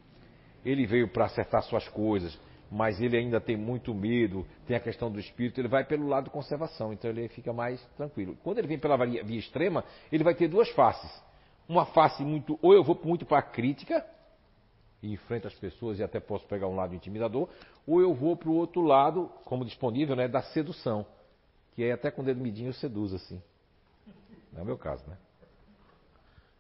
ele 0.64 0.86
veio 0.86 1.08
para 1.08 1.26
acertar 1.26 1.62
suas 1.62 1.86
coisas, 1.88 2.38
mas 2.70 3.00
ele 3.00 3.16
ainda 3.16 3.40
tem 3.40 3.56
muito 3.56 3.94
medo, 3.94 4.46
tem 4.66 4.76
a 4.76 4.80
questão 4.80 5.10
do 5.10 5.18
espírito, 5.18 5.60
ele 5.60 5.68
vai 5.68 5.84
pelo 5.84 6.06
lado 6.06 6.30
conservação, 6.30 6.92
então 6.92 7.10
ele 7.10 7.28
fica 7.28 7.52
mais 7.52 7.82
tranquilo. 7.96 8.36
Quando 8.42 8.58
ele 8.58 8.66
vem 8.66 8.78
pela 8.78 8.96
via, 9.06 9.24
via 9.24 9.38
extrema, 9.38 9.84
ele 10.12 10.22
vai 10.22 10.34
ter 10.34 10.48
duas 10.48 10.68
faces. 10.70 11.10
Uma 11.68 11.86
face 11.86 12.22
muito, 12.22 12.58
ou 12.62 12.74
eu 12.74 12.84
vou 12.84 12.98
muito 13.02 13.24
para 13.24 13.38
a 13.38 13.42
crítica, 13.42 14.04
e 15.02 15.12
enfrento 15.12 15.46
as 15.46 15.54
pessoas 15.54 15.98
e 15.98 16.02
até 16.02 16.18
posso 16.18 16.46
pegar 16.46 16.66
um 16.66 16.74
lado 16.74 16.94
intimidador, 16.94 17.48
ou 17.86 18.00
eu 18.00 18.14
vou 18.14 18.36
para 18.36 18.48
o 18.48 18.54
outro 18.54 18.82
lado, 18.82 19.30
como 19.44 19.64
disponível, 19.64 20.16
né, 20.16 20.28
da 20.28 20.42
sedução, 20.42 21.06
que 21.74 21.84
é 21.84 21.92
até 21.92 22.10
com 22.10 22.22
o 22.22 22.24
dedo 22.24 22.40
midinho 22.40 22.70
eu 22.70 22.74
seduzo 22.74 23.16
assim. 23.16 23.40
Não 24.52 24.60
é 24.60 24.62
o 24.62 24.66
meu 24.66 24.76
caso, 24.76 25.04
né? 25.08 25.16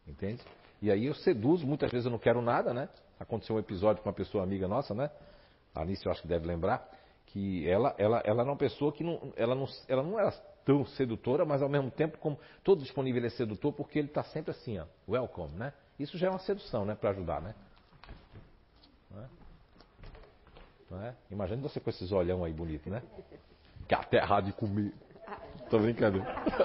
Entende? 0.06 0.42
E 0.80 0.90
aí 0.90 1.06
eu 1.06 1.14
seduzo, 1.14 1.66
muitas 1.66 1.90
vezes 1.90 2.06
eu 2.06 2.12
não 2.12 2.18
quero 2.18 2.40
nada, 2.40 2.72
né? 2.72 2.88
Aconteceu 3.18 3.56
um 3.56 3.58
episódio 3.58 4.02
com 4.02 4.08
uma 4.08 4.14
pessoa 4.14 4.44
amiga 4.44 4.68
nossa, 4.68 4.94
né? 4.94 5.10
A 5.78 5.82
Alice 5.82 6.04
eu 6.04 6.10
acho 6.10 6.22
que 6.22 6.28
deve 6.28 6.44
lembrar, 6.44 6.90
que 7.26 7.68
ela, 7.68 7.94
ela, 7.98 8.20
ela 8.24 8.42
era 8.42 8.50
uma 8.50 8.56
pessoa 8.56 8.92
que 8.92 9.04
não, 9.04 9.32
ela, 9.36 9.54
não, 9.54 9.64
ela 9.86 10.02
não 10.02 10.18
era 10.18 10.32
tão 10.64 10.84
sedutora, 10.84 11.44
mas 11.44 11.62
ao 11.62 11.68
mesmo 11.68 11.88
tempo, 11.88 12.18
como 12.18 12.36
todo 12.64 12.82
disponível 12.82 13.24
é 13.24 13.28
sedutor, 13.30 13.72
porque 13.72 13.96
ele 14.00 14.08
está 14.08 14.24
sempre 14.24 14.50
assim, 14.50 14.76
ó, 14.76 14.86
welcome, 15.08 15.56
né? 15.56 15.72
Isso 15.96 16.18
já 16.18 16.26
é 16.26 16.30
uma 16.30 16.40
sedução, 16.40 16.84
né? 16.84 16.96
Para 16.96 17.10
ajudar, 17.10 17.40
né? 17.40 17.54
Não 19.08 19.22
é? 19.22 19.26
Não 20.90 21.02
é? 21.02 21.14
Imagina 21.30 21.62
você 21.62 21.78
com 21.78 21.90
esses 21.90 22.10
olhão 22.10 22.42
aí 22.42 22.52
bonito, 22.52 22.90
né? 22.90 23.00
Que 23.86 23.94
aterrado 23.94 24.46
de 24.46 24.52
comer. 24.54 24.92
Tô 25.70 25.78
brincando. 25.78 26.24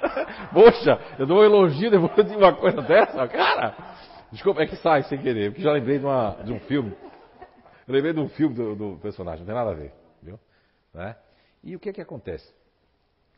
Poxa, 0.51 0.99
eu 1.19 1.27
dou 1.27 1.39
um 1.39 1.43
elogio 1.43 1.91
depois 1.91 2.27
de 2.27 2.35
uma 2.35 2.55
coisa 2.55 2.81
dessa, 2.81 3.27
cara. 3.27 3.75
Desculpa, 4.31 4.63
é 4.63 4.65
que 4.65 4.75
sai 4.77 5.03
sem 5.03 5.21
querer, 5.21 5.51
porque 5.51 5.61
já 5.61 5.71
lembrei 5.71 5.99
de, 5.99 6.05
uma, 6.05 6.31
de 6.43 6.51
um 6.51 6.59
filme 6.61 6.95
eu 7.87 7.93
lembrei 7.93 8.13
de 8.13 8.19
um 8.19 8.29
filme 8.29 8.55
do, 8.55 8.75
do, 8.75 8.99
personagem, 8.99 9.39
não 9.39 9.45
tem 9.45 9.55
nada 9.55 9.71
a 9.71 9.73
ver, 9.73 9.93
viu? 10.21 10.39
Né? 10.93 11.15
E 11.63 11.75
o 11.75 11.79
que 11.79 11.89
é 11.89 11.93
que 11.93 12.01
acontece? 12.01 12.53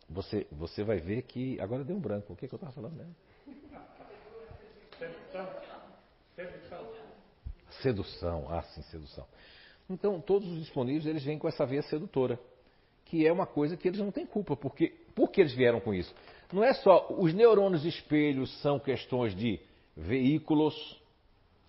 Você, 0.09 0.45
você 0.51 0.83
vai 0.83 0.97
ver 0.97 1.23
que. 1.23 1.59
Agora 1.59 1.83
deu 1.83 1.95
um 1.95 1.99
branco. 1.99 2.33
O 2.33 2.35
que, 2.35 2.45
é 2.45 2.47
que 2.47 2.53
eu 2.53 2.57
estava 2.57 2.73
falando 2.73 2.95
mesmo? 2.95 3.15
Sedução. 4.99 5.49
Sedução. 7.81 8.47
Ah, 8.49 8.61
sim, 8.61 8.81
sedução. 8.83 9.25
Então, 9.89 10.19
todos 10.19 10.49
os 10.51 10.59
disponíveis 10.59 11.05
eles 11.05 11.23
vêm 11.23 11.37
com 11.37 11.47
essa 11.47 11.65
veia 11.65 11.81
sedutora, 11.83 12.39
que 13.05 13.25
é 13.25 13.31
uma 13.31 13.45
coisa 13.45 13.77
que 13.77 13.87
eles 13.87 13.99
não 13.99 14.11
têm 14.11 14.25
culpa, 14.25 14.55
porque 14.55 14.89
por 15.13 15.29
que 15.29 15.41
eles 15.41 15.53
vieram 15.53 15.79
com 15.79 15.93
isso? 15.93 16.13
Não 16.51 16.63
é 16.63 16.73
só 16.73 17.07
os 17.09 17.33
neurônios 17.33 17.85
espelhos 17.85 18.51
são 18.61 18.79
questões 18.79 19.35
de 19.35 19.59
veículos 19.95 21.01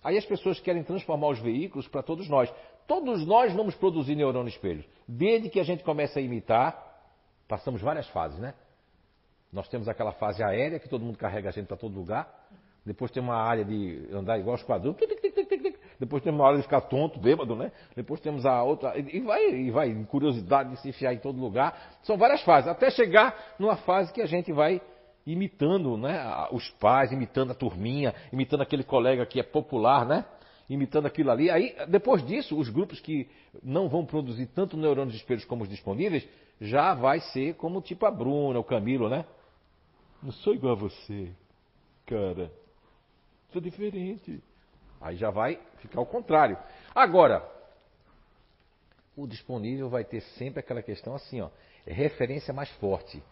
Aí 0.07 0.17
as 0.17 0.25
pessoas 0.25 0.57
querem 0.57 0.83
transformar 0.83 1.27
os 1.27 1.39
veículos 1.39 1.85
para 1.85 2.01
todos 2.01 2.29
nós. 2.29 2.49
Todos 2.87 3.25
nós 3.25 3.51
vamos 3.51 3.75
produzir 3.75 4.15
neurônio 4.15 4.47
espelho. 4.47 4.85
Desde 5.05 5.49
que 5.49 5.59
a 5.59 5.63
gente 5.63 5.83
começa 5.83 6.17
a 6.17 6.21
imitar, 6.21 6.81
passamos 7.45 7.81
várias 7.81 8.07
fases, 8.07 8.39
né? 8.39 8.53
Nós 9.51 9.67
temos 9.67 9.89
aquela 9.89 10.13
fase 10.13 10.41
aérea, 10.41 10.79
que 10.79 10.87
todo 10.87 11.03
mundo 11.03 11.17
carrega 11.17 11.49
a 11.49 11.51
gente 11.51 11.67
para 11.67 11.75
todo 11.75 11.93
lugar. 11.93 12.25
Depois 12.85 13.11
tem 13.11 13.21
uma 13.21 13.35
área 13.35 13.65
de 13.65 14.07
andar 14.13 14.39
igual 14.39 14.55
os 14.55 14.63
quadros. 14.63 14.95
Depois 15.99 16.23
temos 16.23 16.39
uma 16.39 16.47
área 16.47 16.57
de 16.59 16.63
ficar 16.63 16.79
tonto, 16.79 17.19
bêbado, 17.19 17.53
né? 17.57 17.69
Depois 17.93 18.21
temos 18.21 18.45
a 18.45 18.63
outra. 18.63 18.97
E 18.97 19.19
vai, 19.19 19.49
e 19.49 19.71
vai, 19.71 19.93
curiosidade 20.05 20.69
de 20.69 20.79
se 20.79 20.87
enfiar 20.87 21.13
em 21.13 21.19
todo 21.19 21.37
lugar. 21.37 21.97
São 22.03 22.17
várias 22.17 22.41
fases, 22.43 22.69
até 22.69 22.89
chegar 22.89 23.35
numa 23.59 23.75
fase 23.75 24.13
que 24.13 24.21
a 24.21 24.25
gente 24.25 24.53
vai 24.53 24.81
imitando 25.31 25.97
né, 25.97 26.47
os 26.51 26.69
pais, 26.71 27.11
imitando 27.11 27.51
a 27.51 27.55
turminha, 27.55 28.15
imitando 28.31 28.61
aquele 28.61 28.83
colega 28.83 29.25
que 29.25 29.39
é 29.39 29.43
popular, 29.43 30.05
né? 30.05 30.25
imitando 30.69 31.05
aquilo 31.05 31.31
ali. 31.31 31.49
Aí, 31.49 31.75
depois 31.87 32.25
disso, 32.25 32.57
os 32.57 32.69
grupos 32.69 32.99
que 32.99 33.29
não 33.63 33.87
vão 33.87 34.05
produzir 34.05 34.47
tanto 34.47 34.75
neurônios 34.75 35.13
de 35.13 35.19
espelhos 35.19 35.45
como 35.45 35.63
os 35.63 35.69
disponíveis, 35.69 36.27
já 36.59 36.93
vai 36.93 37.19
ser 37.19 37.55
como 37.55 37.81
tipo 37.81 38.05
a 38.05 38.11
Bruna, 38.11 38.59
o 38.59 38.63
Camilo, 38.63 39.09
né? 39.09 39.25
Não 40.21 40.31
sou 40.31 40.53
igual 40.53 40.73
a 40.73 40.75
você, 40.75 41.31
cara. 42.05 42.51
Sou 43.51 43.61
diferente. 43.61 44.41
Aí 44.99 45.15
já 45.15 45.29
vai 45.29 45.59
ficar 45.77 46.01
o 46.01 46.05
contrário. 46.05 46.57
Agora, 46.93 47.47
o 49.15 49.27
disponível 49.27 49.89
vai 49.89 50.03
ter 50.03 50.21
sempre 50.37 50.59
aquela 50.59 50.81
questão 50.81 51.15
assim, 51.15 51.39
ó, 51.41 51.49
é 51.85 51.93
referência 51.93 52.53
mais 52.53 52.69
forte. 52.71 53.23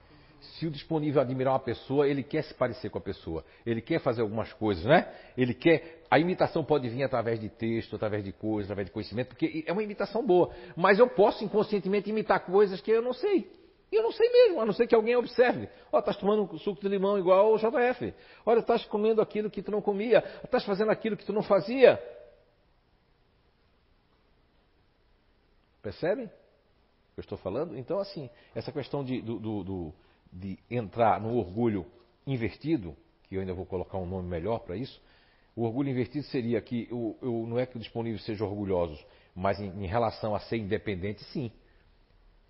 Se 0.54 0.68
o 0.68 0.72
disponível 0.72 1.22
admirar 1.22 1.54
uma 1.54 1.60
pessoa, 1.60 2.08
ele 2.08 2.24
quer 2.24 2.44
se 2.44 2.54
parecer 2.54 2.90
com 2.90 2.98
a 2.98 3.02
pessoa, 3.02 3.44
ele 3.66 3.82
quer 3.82 4.00
fazer 4.00 4.22
algumas 4.22 4.52
coisas, 4.54 4.86
né? 4.86 5.12
Ele 5.38 5.54
quer. 5.54 6.04
A 6.10 6.20
imitação 6.20 6.64
pode 6.64 6.88
vir 6.88 7.04
através 7.04 7.40
de 7.40 7.50
texto, 7.50 7.96
através 7.96 8.24
de 8.24 8.32
coisas, 8.32 8.66
através 8.66 8.88
de 8.88 8.94
conhecimento, 8.94 9.30
porque 9.30 9.64
é 9.66 9.72
uma 9.72 9.84
imitação 9.84 10.26
boa. 10.26 10.52
Mas 10.76 11.00
eu 11.00 11.10
posso 11.10 11.44
inconscientemente 11.44 12.10
imitar 12.10 12.46
coisas 12.46 12.80
que 12.80 12.92
eu 12.92 13.02
não 13.02 13.14
sei. 13.14 13.52
E 13.92 13.96
eu 13.96 14.04
não 14.04 14.12
sei 14.12 14.30
mesmo, 14.30 14.62
a 14.62 14.66
não 14.66 14.74
ser 14.74 14.88
que 14.88 14.96
alguém 14.96 15.16
observe. 15.16 15.70
Ó, 15.92 15.98
oh, 15.98 16.00
estás 16.00 16.18
tomando 16.18 16.58
suco 16.60 16.82
de 16.82 16.88
limão 16.88 17.18
igual 17.18 17.54
ao 17.54 17.58
JF. 17.58 18.14
Olha, 18.46 18.60
estás 18.60 18.86
comendo 18.86 19.22
aquilo 19.22 19.50
que 19.50 19.62
tu 19.62 19.72
não 19.72 19.82
comia. 19.82 20.24
Estás 20.44 20.66
fazendo 20.66 20.92
aquilo 20.92 21.16
que 21.16 21.26
tu 21.26 21.34
não 21.34 21.44
fazia. 21.44 22.02
Percebem? 25.82 26.30
eu 27.18 27.22
estou 27.22 27.38
falando? 27.38 27.78
Então, 27.78 28.00
assim, 28.00 28.30
essa 28.54 28.72
questão 28.72 29.04
de, 29.04 29.22
do, 29.22 29.40
do, 29.40 29.64
do, 29.64 29.94
de 30.36 30.60
entrar 30.70 31.22
no 31.22 31.38
orgulho 31.38 31.86
invertido, 32.28 32.96
que 33.24 33.36
eu 33.36 33.40
ainda 33.40 33.54
vou 33.54 33.66
colocar 33.66 33.98
um 33.98 34.06
nome 34.06 34.28
melhor 34.28 34.60
para 34.60 34.76
isso, 34.76 35.02
o 35.56 35.64
orgulho 35.64 35.90
invertido 35.90 36.26
seria 36.26 36.62
que 36.62 36.88
eu, 36.92 37.18
eu, 37.22 37.48
não 37.48 37.58
é 37.58 37.66
que 37.66 37.78
os 37.78 37.84
disponíveis 37.84 38.24
sejam 38.26 38.48
orgulhosos, 38.48 39.04
mas 39.34 39.60
em, 39.60 39.70
em 39.84 39.88
relação 39.88 40.36
a 40.36 40.40
ser 40.42 40.58
independente, 40.58 41.24
sim. 41.26 41.50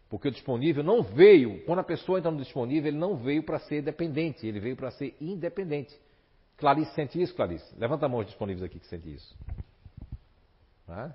Porque 0.09 0.27
o 0.27 0.31
disponível 0.31 0.83
não 0.83 1.03
veio, 1.03 1.63
quando 1.65 1.79
a 1.79 1.83
pessoa 1.83 2.17
entra 2.17 2.31
no 2.31 2.37
disponível, 2.37 2.87
ele 2.87 2.97
não 2.97 3.15
veio 3.15 3.43
para 3.43 3.59
ser 3.59 3.83
dependente, 3.83 4.45
ele 4.47 4.59
veio 4.59 4.75
para 4.75 4.89
ser 4.91 5.15
independente. 5.21 5.95
Clarice 6.57 6.93
sente 6.95 7.21
isso, 7.21 7.35
Clarice? 7.35 7.65
Levanta 7.77 8.05
a 8.05 8.09
mão 8.09 8.21
os 8.21 8.27
disponíveis 8.27 8.63
aqui 8.63 8.79
que 8.79 8.87
sente 8.87 9.13
isso. 9.13 9.37
Ah? 10.87 11.11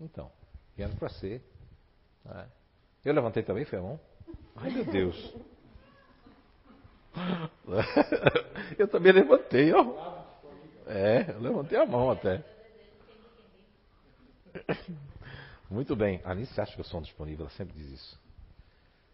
Então, 0.00 0.30
vieram 0.76 0.94
para 0.96 1.08
ser. 1.08 1.42
Ah. 2.24 2.46
Eu 3.04 3.12
levantei 3.12 3.42
também, 3.42 3.64
foi 3.64 3.78
a 3.78 3.82
mão? 3.82 4.00
Ai 4.56 4.70
meu 4.70 4.84
Deus. 4.84 5.34
eu 8.78 8.88
também 8.88 9.12
levantei, 9.12 9.72
ó. 9.72 10.24
É, 10.86 11.30
eu 11.30 11.40
levantei 11.40 11.78
a 11.78 11.86
mão 11.86 12.10
até. 12.10 12.44
Muito 15.70 15.96
bem. 15.96 16.20
A 16.24 16.32
Anice 16.32 16.60
acha 16.60 16.74
que 16.74 16.80
eu 16.80 16.84
sou 16.84 17.00
disponível, 17.00 17.46
ela 17.46 17.54
sempre 17.54 17.74
diz 17.74 17.90
isso. 17.90 18.26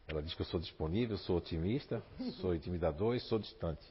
Ela 0.06 0.22
diz 0.22 0.34
que 0.34 0.42
eu 0.42 0.46
sou 0.46 0.60
disponível, 0.60 1.16
sou 1.16 1.38
otimista, 1.38 2.02
sou 2.40 2.54
intimidador 2.54 3.14
e 3.14 3.20
sou 3.20 3.38
distante. 3.38 3.82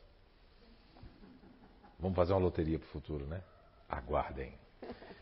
Vamos 1.99 2.15
fazer 2.15 2.33
uma 2.33 2.39
loteria 2.39 2.77
para 2.77 2.87
o 2.87 2.89
futuro, 2.89 3.25
né? 3.25 3.41
Aguardem. 3.89 4.53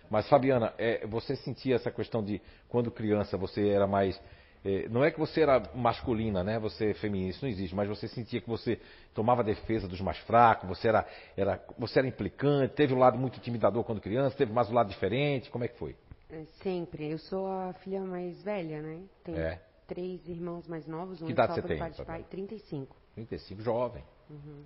Mas, 0.09 0.27
Fabiana, 0.27 0.73
é, 0.77 1.05
você 1.05 1.35
sentia 1.35 1.75
essa 1.75 1.91
questão 1.91 2.23
de 2.23 2.41
quando 2.67 2.89
criança 2.89 3.37
você 3.37 3.69
era 3.69 3.85
mais. 3.85 4.19
É, 4.63 4.89
não 4.89 5.03
é 5.03 5.11
que 5.11 5.19
você 5.19 5.41
era 5.41 5.63
masculina, 5.73 6.43
né? 6.43 6.59
Você 6.59 6.91
é 6.91 6.93
feminina, 6.93 7.29
isso 7.29 7.43
não 7.43 7.49
existe, 7.49 7.73
mas 7.73 7.87
você 7.87 8.07
sentia 8.07 8.41
que 8.41 8.49
você 8.49 8.79
tomava 9.13 9.43
defesa 9.43 9.87
dos 9.87 10.01
mais 10.01 10.17
fracos, 10.19 10.67
você 10.67 10.89
era, 10.89 11.07
era, 11.37 11.63
você 11.77 11.99
era 11.99 12.07
implicante, 12.07 12.73
teve 12.73 12.93
um 12.93 12.99
lado 12.99 13.17
muito 13.17 13.37
intimidador 13.37 13.83
quando 13.83 14.01
criança, 14.01 14.35
teve 14.35 14.51
mais 14.51 14.69
um 14.69 14.73
lado 14.73 14.89
diferente, 14.89 15.49
como 15.49 15.63
é 15.63 15.67
que 15.67 15.77
foi? 15.77 15.95
É, 16.29 16.43
sempre. 16.61 17.09
Eu 17.09 17.17
sou 17.17 17.47
a 17.47 17.73
filha 17.73 18.01
mais 18.01 18.41
velha, 18.43 18.81
né? 18.81 19.01
Tenho 19.23 19.39
é. 19.39 19.61
três 19.87 20.27
irmãos 20.27 20.67
mais 20.67 20.85
novos. 20.85 21.21
Um 21.21 21.25
que 21.25 21.31
idade 21.31 21.53
você 21.53 21.61
tem? 21.61 21.79
Pai, 21.79 21.91
pai, 22.05 22.25
35. 22.29 22.95
35, 23.15 23.61
jovem. 23.61 24.03
Uhum. 24.29 24.63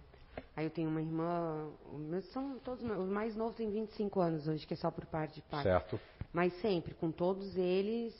Aí 0.55 0.65
eu 0.65 0.69
tenho 0.69 0.89
uma 0.89 1.01
irmã, 1.01 1.69
meus 1.93 2.25
são 2.31 2.59
todos 2.59 2.83
os 2.83 3.09
mais 3.09 3.35
novos 3.35 3.55
têm 3.55 3.71
25 3.71 4.19
anos 4.19 4.47
hoje, 4.47 4.67
que 4.67 4.73
é 4.73 4.77
só 4.77 4.91
por 4.91 5.05
parte 5.05 5.35
de 5.35 5.41
pai. 5.43 5.63
Certo. 5.63 5.99
Mas 6.31 6.53
sempre, 6.61 6.93
com 6.95 7.11
todos 7.11 7.55
eles, 7.55 8.13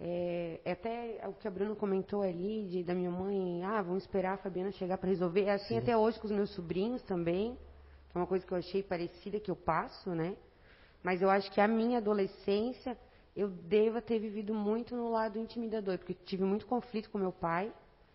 é, 0.00 0.60
é 0.64 0.72
até 0.72 1.20
o 1.28 1.32
que 1.32 1.46
a 1.46 1.50
Bruna 1.50 1.74
comentou 1.74 2.22
ali, 2.22 2.66
de, 2.66 2.82
da 2.82 2.94
minha 2.94 3.10
mãe, 3.10 3.62
ah, 3.64 3.80
vamos 3.80 4.02
esperar 4.02 4.34
a 4.34 4.36
Fabiana 4.36 4.72
chegar 4.72 4.98
para 4.98 5.08
resolver. 5.08 5.44
É 5.44 5.52
assim 5.52 5.74
Sim. 5.74 5.78
até 5.78 5.96
hoje 5.96 6.18
com 6.18 6.26
os 6.26 6.32
meus 6.32 6.50
sobrinhos 6.50 7.02
também, 7.02 7.56
que 8.10 8.16
é 8.16 8.20
uma 8.20 8.26
coisa 8.26 8.44
que 8.44 8.52
eu 8.52 8.58
achei 8.58 8.82
parecida 8.82 9.38
que 9.38 9.50
eu 9.50 9.56
passo, 9.56 10.10
né? 10.10 10.36
Mas 11.02 11.22
eu 11.22 11.30
acho 11.30 11.50
que 11.52 11.60
a 11.60 11.68
minha 11.68 11.98
adolescência 11.98 12.98
eu 13.36 13.48
devo 13.48 14.00
ter 14.00 14.18
vivido 14.18 14.54
muito 14.54 14.94
no 14.94 15.10
lado 15.10 15.38
intimidador, 15.38 15.98
porque 15.98 16.14
tive 16.14 16.44
muito 16.44 16.66
conflito 16.66 17.10
com 17.10 17.18
meu 17.18 17.32
pai, 17.32 17.72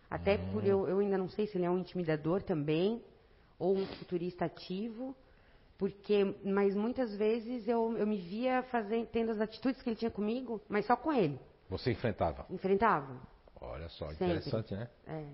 até 0.09 0.35
uhum. 0.37 0.51
por 0.51 0.65
eu, 0.65 0.87
eu 0.87 0.99
ainda 0.99 1.17
não 1.17 1.29
sei 1.29 1.45
se 1.47 1.57
ele 1.57 1.65
é 1.65 1.69
um 1.69 1.79
intimidador 1.79 2.41
também, 2.41 3.01
ou 3.57 3.75
um 3.75 3.85
futurista 3.85 4.45
ativo, 4.45 5.15
porque, 5.77 6.35
mas 6.43 6.75
muitas 6.75 7.15
vezes 7.15 7.67
eu, 7.67 7.97
eu 7.97 8.07
me 8.07 8.17
via 8.17 8.63
fazendo, 8.63 9.07
tendo 9.07 9.31
as 9.31 9.41
atitudes 9.41 9.81
que 9.81 9.89
ele 9.89 9.95
tinha 9.97 10.11
comigo, 10.11 10.61
mas 10.67 10.85
só 10.85 10.95
com 10.95 11.11
ele. 11.11 11.39
Você 11.69 11.91
enfrentava? 11.91 12.45
Enfrentava. 12.49 13.19
Olha 13.61 13.87
só, 13.89 14.07
Sempre. 14.09 14.25
interessante, 14.25 14.73
né? 14.73 14.89
É. 15.05 15.25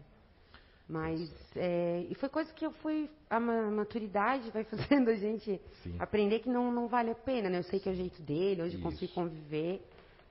Mas, 0.87 1.31
é, 1.55 2.05
e 2.09 2.15
foi 2.15 2.29
coisa 2.29 2.53
que 2.53 2.65
eu 2.65 2.71
fui, 2.71 3.09
a 3.29 3.39
maturidade 3.39 4.51
vai 4.51 4.63
fazendo 4.65 5.09
a 5.09 5.15
gente 5.15 5.59
Sim. 5.81 5.95
aprender 5.99 6.39
que 6.39 6.49
não, 6.49 6.71
não 6.71 6.87
vale 6.87 7.09
a 7.09 7.15
pena, 7.15 7.49
né? 7.49 7.57
Eu 7.57 7.63
sei 7.63 7.79
que 7.79 7.89
é 7.89 7.91
o 7.91 7.95
jeito 7.95 8.21
dele, 8.21 8.61
hoje 8.61 8.75
Isso. 8.75 8.85
eu 8.85 8.91
consigo 8.91 9.13
conviver, 9.13 9.81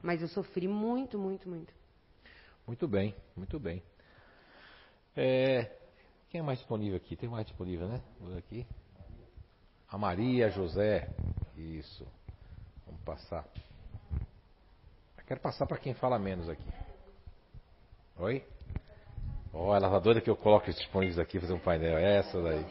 mas 0.00 0.22
eu 0.22 0.28
sofri 0.28 0.68
muito, 0.68 1.18
muito, 1.18 1.48
muito. 1.48 1.72
Muito 2.66 2.86
bem, 2.86 3.14
muito 3.36 3.58
bem. 3.58 3.82
É, 5.16 5.70
quem 6.30 6.40
é 6.40 6.42
mais 6.42 6.58
disponível 6.58 6.96
aqui? 6.96 7.16
Tem 7.16 7.28
mais 7.28 7.46
disponível, 7.46 7.88
né? 7.88 8.00
Por 8.18 8.36
aqui. 8.36 8.66
A 9.88 9.98
Maria 9.98 10.50
José. 10.50 11.08
Isso. 11.56 12.06
Vamos 12.86 13.00
passar. 13.02 13.46
Quero 15.26 15.40
passar 15.40 15.66
para 15.66 15.78
quem 15.78 15.94
fala 15.94 16.18
menos 16.18 16.48
aqui. 16.50 16.68
Oi? 18.18 18.44
Ó, 19.54 19.70
oh, 19.70 19.74
ela 19.74 19.88
tá 19.88 19.98
doida 19.98 20.20
que 20.20 20.28
eu 20.28 20.36
coloque 20.36 20.68
esses 20.68 20.82
disponíveis 20.82 21.18
aqui, 21.18 21.40
fazer 21.40 21.54
um 21.54 21.58
painel. 21.58 21.96
É 21.96 22.18
essa 22.18 22.42
daí. 22.42 22.66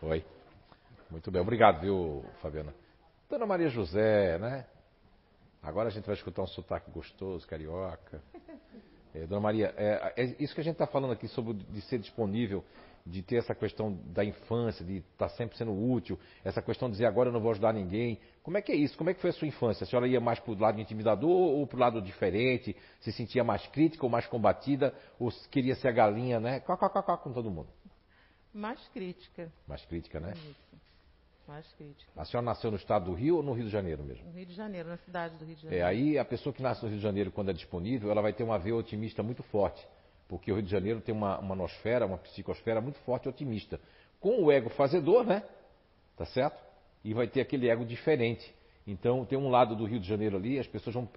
Oi. 0.00 0.24
Muito 1.10 1.30
bem, 1.30 1.42
obrigado, 1.42 1.80
viu, 1.80 2.24
Fabiana? 2.40 2.72
Dona 3.28 3.44
Maria 3.44 3.68
José, 3.68 4.38
né? 4.38 4.64
Agora 5.62 5.88
a 5.88 5.92
gente 5.92 6.06
vai 6.06 6.14
escutar 6.14 6.42
um 6.42 6.46
sotaque 6.46 6.90
gostoso, 6.90 7.46
carioca. 7.46 8.22
É, 9.14 9.26
Dona 9.26 9.42
Maria, 9.42 9.74
é, 9.76 10.14
é, 10.16 10.24
isso 10.42 10.54
que 10.54 10.62
a 10.62 10.64
gente 10.64 10.74
está 10.74 10.86
falando 10.86 11.12
aqui 11.12 11.28
sobre 11.28 11.52
de 11.52 11.82
ser 11.82 11.98
disponível, 11.98 12.64
de 13.04 13.22
ter 13.22 13.36
essa 13.36 13.54
questão 13.54 13.92
da 14.06 14.24
infância, 14.24 14.84
de 14.84 14.98
estar 14.98 15.28
tá 15.28 15.28
sempre 15.30 15.56
sendo 15.56 15.72
útil, 15.72 16.18
essa 16.44 16.62
questão 16.62 16.88
de 16.88 16.92
dizer 16.92 17.06
agora 17.06 17.28
eu 17.28 17.32
não 17.32 17.40
vou 17.40 17.50
ajudar 17.50 17.72
ninguém. 17.72 18.18
Como 18.42 18.56
é 18.56 18.62
que 18.62 18.72
é 18.72 18.76
isso? 18.76 18.96
Como 18.96 19.10
é 19.10 19.14
que 19.14 19.20
foi 19.20 19.30
a 19.30 19.32
sua 19.32 19.48
infância? 19.48 19.84
A 19.84 19.86
senhora 19.86 20.06
ia 20.06 20.20
mais 20.20 20.38
para 20.38 20.52
o 20.52 20.58
lado 20.58 20.80
intimidador 20.80 21.30
ou 21.30 21.66
para 21.66 21.76
o 21.76 21.80
lado 21.80 22.02
diferente? 22.02 22.76
Se 23.00 23.12
sentia 23.12 23.42
mais 23.42 23.66
crítica 23.68 24.04
ou 24.04 24.10
mais 24.10 24.26
combatida? 24.26 24.94
Ou 25.18 25.30
queria 25.50 25.74
ser 25.74 25.88
a 25.88 25.92
galinha, 25.92 26.38
né? 26.38 26.60
Quá, 26.60 26.76
quá, 26.76 26.88
quá, 26.88 27.02
quá, 27.02 27.18
com 27.18 27.32
todo 27.32 27.50
mundo? 27.50 27.68
Mais 28.52 28.80
crítica. 28.88 29.50
Mais 29.66 29.84
crítica, 29.84 30.20
né? 30.20 30.32
Isso. 30.34 30.72
Mais 31.48 31.66
crítica. 31.72 32.10
A 32.16 32.24
senhora 32.24 32.44
nasceu 32.44 32.70
no 32.70 32.76
estado 32.76 33.06
do 33.06 33.14
Rio 33.14 33.36
ou 33.36 33.42
no 33.42 33.52
Rio 33.52 33.64
de 33.64 33.70
Janeiro 33.70 34.04
mesmo? 34.04 34.24
No 34.26 34.32
Rio 34.32 34.46
de 34.46 34.54
Janeiro, 34.54 34.88
na 34.88 34.96
cidade 34.98 35.36
do 35.36 35.44
Rio 35.44 35.56
de 35.56 35.66
é, 35.66 35.70
Janeiro. 35.70 35.84
É, 35.84 35.88
aí 35.88 36.18
a 36.18 36.24
pessoa 36.24 36.52
que 36.52 36.62
nasce 36.62 36.82
no 36.82 36.88
Rio 36.88 36.98
de 36.98 37.02
Janeiro, 37.02 37.32
quando 37.32 37.50
é 37.50 37.52
disponível, 37.52 38.10
ela 38.10 38.22
vai 38.22 38.32
ter 38.32 38.44
uma 38.44 38.58
veia 38.58 38.76
otimista 38.76 39.22
muito 39.22 39.42
forte. 39.44 39.84
Porque 40.28 40.50
o 40.50 40.54
Rio 40.54 40.64
de 40.64 40.70
Janeiro 40.70 41.00
tem 41.00 41.14
uma, 41.14 41.38
uma 41.38 41.54
nosfera, 41.54 42.06
uma 42.06 42.18
psicosfera 42.18 42.80
muito 42.80 42.98
forte 43.00 43.26
e 43.26 43.28
otimista. 43.28 43.80
Com 44.20 44.44
o 44.44 44.52
ego 44.52 44.70
fazedor, 44.70 45.24
né? 45.24 45.42
Tá 46.16 46.24
certo? 46.26 46.60
E 47.04 47.12
vai 47.12 47.26
ter 47.26 47.40
aquele 47.40 47.68
ego 47.68 47.84
diferente. 47.84 48.54
Então 48.86 49.24
tem 49.24 49.38
um 49.38 49.48
lado 49.48 49.76
do 49.76 49.84
Rio 49.84 50.00
de 50.00 50.08
Janeiro 50.08 50.36
ali, 50.36 50.58
as 50.58 50.66
pessoas 50.66 50.94
vão 50.94 51.08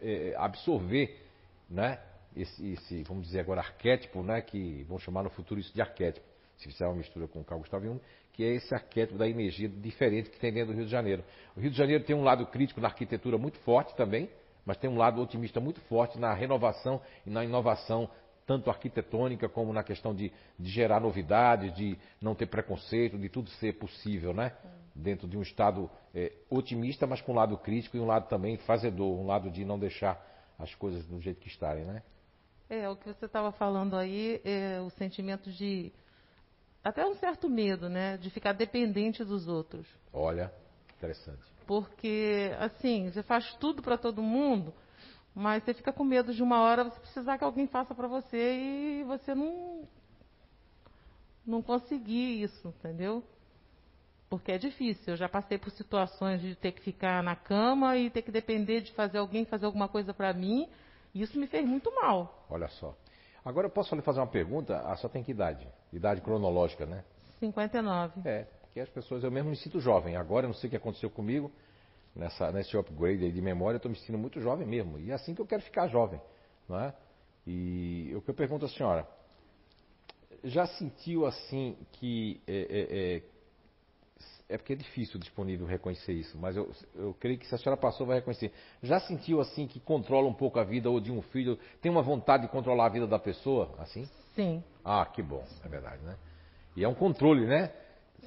é, 0.00 0.34
absorver, 0.36 1.20
né? 1.68 1.98
Esse, 2.36 2.72
esse, 2.72 3.02
vamos 3.04 3.24
dizer 3.24 3.40
agora, 3.40 3.60
arquétipo, 3.60 4.22
né? 4.22 4.40
Que 4.42 4.84
vão 4.88 4.98
chamar 4.98 5.22
no 5.22 5.30
futuro 5.30 5.58
isso 5.58 5.74
de 5.74 5.80
arquétipo. 5.80 6.26
Se 6.58 6.68
fizer 6.70 6.86
uma 6.86 6.96
mistura 6.96 7.26
com 7.26 7.40
o 7.40 7.44
Carl 7.44 7.60
Gustavo 7.60 7.84
Jung, 7.84 8.00
que 8.32 8.44
é 8.44 8.54
esse 8.54 8.74
arquétipo 8.74 9.18
da 9.18 9.26
energia 9.26 9.68
diferente 9.68 10.28
que 10.28 10.38
tem 10.38 10.52
dentro 10.52 10.72
do 10.72 10.76
Rio 10.76 10.84
de 10.84 10.90
Janeiro. 10.90 11.24
O 11.56 11.60
Rio 11.60 11.70
de 11.70 11.76
Janeiro 11.76 12.04
tem 12.04 12.14
um 12.14 12.22
lado 12.22 12.46
crítico 12.46 12.80
na 12.80 12.88
arquitetura 12.88 13.38
muito 13.38 13.58
forte 13.60 13.94
também, 13.96 14.28
mas 14.64 14.76
tem 14.76 14.90
um 14.90 14.98
lado 14.98 15.22
otimista 15.22 15.58
muito 15.58 15.80
forte 15.82 16.18
na 16.18 16.34
renovação 16.34 17.00
e 17.24 17.30
na 17.30 17.44
inovação, 17.44 18.10
tanto 18.46 18.70
arquitetônica 18.70 19.48
como 19.48 19.72
na 19.72 19.82
questão 19.82 20.14
de, 20.14 20.32
de 20.58 20.70
gerar 20.70 21.00
novidades, 21.00 21.74
de 21.74 21.98
não 22.20 22.34
ter 22.34 22.46
preconceito, 22.46 23.18
de 23.18 23.28
tudo 23.28 23.50
ser 23.50 23.74
possível, 23.74 24.32
né? 24.32 24.52
Dentro 24.94 25.26
de 25.26 25.36
um 25.36 25.42
estado 25.42 25.90
é, 26.14 26.32
otimista, 26.48 27.06
mas 27.06 27.20
com 27.20 27.32
um 27.32 27.34
lado 27.34 27.58
crítico 27.58 27.96
e 27.96 28.00
um 28.00 28.06
lado 28.06 28.28
também 28.28 28.56
fazedor, 28.58 29.18
um 29.18 29.26
lado 29.26 29.50
de 29.50 29.64
não 29.64 29.78
deixar 29.78 30.24
as 30.58 30.74
coisas 30.74 31.04
do 31.06 31.20
jeito 31.20 31.40
que 31.40 31.48
estarem, 31.48 31.84
né? 31.84 32.02
É, 32.70 32.88
o 32.88 32.96
que 32.96 33.12
você 33.12 33.26
estava 33.26 33.52
falando 33.52 33.96
aí, 33.96 34.40
é 34.44 34.80
o 34.80 34.90
sentimento 34.90 35.50
de 35.50 35.92
até 36.82 37.04
um 37.04 37.14
certo 37.16 37.48
medo, 37.48 37.88
né? 37.88 38.16
De 38.16 38.30
ficar 38.30 38.52
dependente 38.52 39.24
dos 39.24 39.48
outros. 39.48 39.86
Olha. 40.12 40.52
Interessante. 40.96 41.42
Porque, 41.66 42.52
assim, 42.58 43.10
você 43.10 43.22
faz 43.22 43.54
tudo 43.56 43.82
para 43.82 43.98
todo 43.98 44.22
mundo, 44.22 44.72
mas 45.36 45.62
você 45.62 45.74
fica 45.74 45.92
com 45.92 46.02
medo 46.02 46.32
de 46.32 46.42
uma 46.42 46.62
hora 46.62 46.82
você 46.82 46.98
precisar 46.98 47.36
que 47.36 47.44
alguém 47.44 47.66
faça 47.66 47.94
para 47.94 48.08
você 48.08 48.54
e 48.54 49.04
você 49.04 49.34
não 49.34 49.86
não 51.46 51.60
conseguir 51.60 52.42
isso, 52.42 52.68
entendeu? 52.68 53.22
Porque 54.30 54.50
é 54.50 54.56
difícil. 54.56 55.12
Eu 55.12 55.16
já 55.16 55.28
passei 55.28 55.58
por 55.58 55.70
situações 55.70 56.40
de 56.40 56.56
ter 56.56 56.72
que 56.72 56.80
ficar 56.80 57.22
na 57.22 57.36
cama 57.36 57.98
e 57.98 58.08
ter 58.08 58.22
que 58.22 58.32
depender 58.32 58.80
de 58.80 58.92
fazer 58.94 59.18
alguém 59.18 59.44
fazer 59.44 59.66
alguma 59.66 59.88
coisa 59.88 60.14
para 60.14 60.32
mim. 60.32 60.66
E 61.14 61.20
isso 61.20 61.38
me 61.38 61.46
fez 61.46 61.68
muito 61.68 61.94
mal. 61.94 62.46
Olha 62.48 62.68
só. 62.68 62.96
Agora 63.44 63.66
eu 63.66 63.70
posso 63.70 63.94
lhe 63.94 64.00
fazer 64.00 64.20
uma 64.20 64.26
pergunta? 64.26 64.80
A 64.80 64.96
só 64.96 65.06
tem 65.06 65.22
que 65.22 65.32
idade? 65.32 65.68
Idade 65.92 66.22
cronológica, 66.22 66.86
né? 66.86 67.04
59. 67.40 68.22
É, 68.24 68.44
porque 68.62 68.80
as 68.80 68.88
pessoas, 68.88 69.22
eu 69.22 69.30
mesmo 69.30 69.50
me 69.50 69.56
sinto 69.56 69.80
jovem. 69.80 70.16
Agora 70.16 70.46
eu 70.46 70.48
não 70.48 70.54
sei 70.54 70.68
o 70.68 70.70
que 70.70 70.76
aconteceu 70.78 71.10
comigo, 71.10 71.52
nessa, 72.16 72.50
nesse 72.50 72.76
upgrade 72.76 73.24
aí 73.24 73.30
de 73.30 73.42
memória, 73.42 73.76
eu 73.76 73.78
estou 73.78 73.90
me 73.90 73.96
sentindo 73.98 74.18
muito 74.18 74.40
jovem 74.40 74.66
mesmo. 74.66 74.98
E 74.98 75.10
é 75.10 75.14
assim 75.14 75.34
que 75.34 75.40
eu 75.40 75.46
quero 75.46 75.62
ficar 75.62 75.86
jovem, 75.88 76.20
não 76.68 76.80
é? 76.80 76.94
E 77.46 78.12
o 78.16 78.22
que 78.22 78.30
eu 78.30 78.34
pergunto 78.34 78.64
à 78.64 78.68
senhora, 78.68 79.06
já 80.42 80.66
sentiu 80.66 81.26
assim 81.26 81.76
que 81.92 82.40
é, 82.46 82.56
é, 82.56 83.16
é, 83.16 84.54
é 84.54 84.58
porque 84.58 84.72
é 84.72 84.76
difícil 84.76 85.20
disponível 85.20 85.66
reconhecer 85.66 86.12
isso, 86.12 86.36
mas 86.38 86.56
eu, 86.56 86.70
eu 86.94 87.14
creio 87.20 87.38
que 87.38 87.46
se 87.46 87.54
a 87.54 87.58
senhora 87.58 87.80
passou 87.80 88.06
vai 88.06 88.16
reconhecer. 88.16 88.52
Já 88.82 88.98
sentiu 89.00 89.40
assim 89.40 89.66
que 89.68 89.78
controla 89.78 90.26
um 90.26 90.34
pouco 90.34 90.58
a 90.58 90.64
vida 90.64 90.90
ou 90.90 91.00
de 91.00 91.12
um 91.12 91.22
filho, 91.22 91.58
tem 91.80 91.90
uma 91.90 92.02
vontade 92.02 92.44
de 92.44 92.48
controlar 92.48 92.86
a 92.86 92.90
vida 92.90 93.06
da 93.06 93.18
pessoa, 93.18 93.74
assim? 93.78 94.08
Sim. 94.34 94.62
Ah, 94.84 95.06
que 95.06 95.22
bom, 95.22 95.44
é 95.64 95.68
verdade, 95.68 96.02
né? 96.02 96.16
E 96.76 96.84
é 96.84 96.88
um 96.88 96.94
controle, 96.94 97.46
né? 97.46 97.72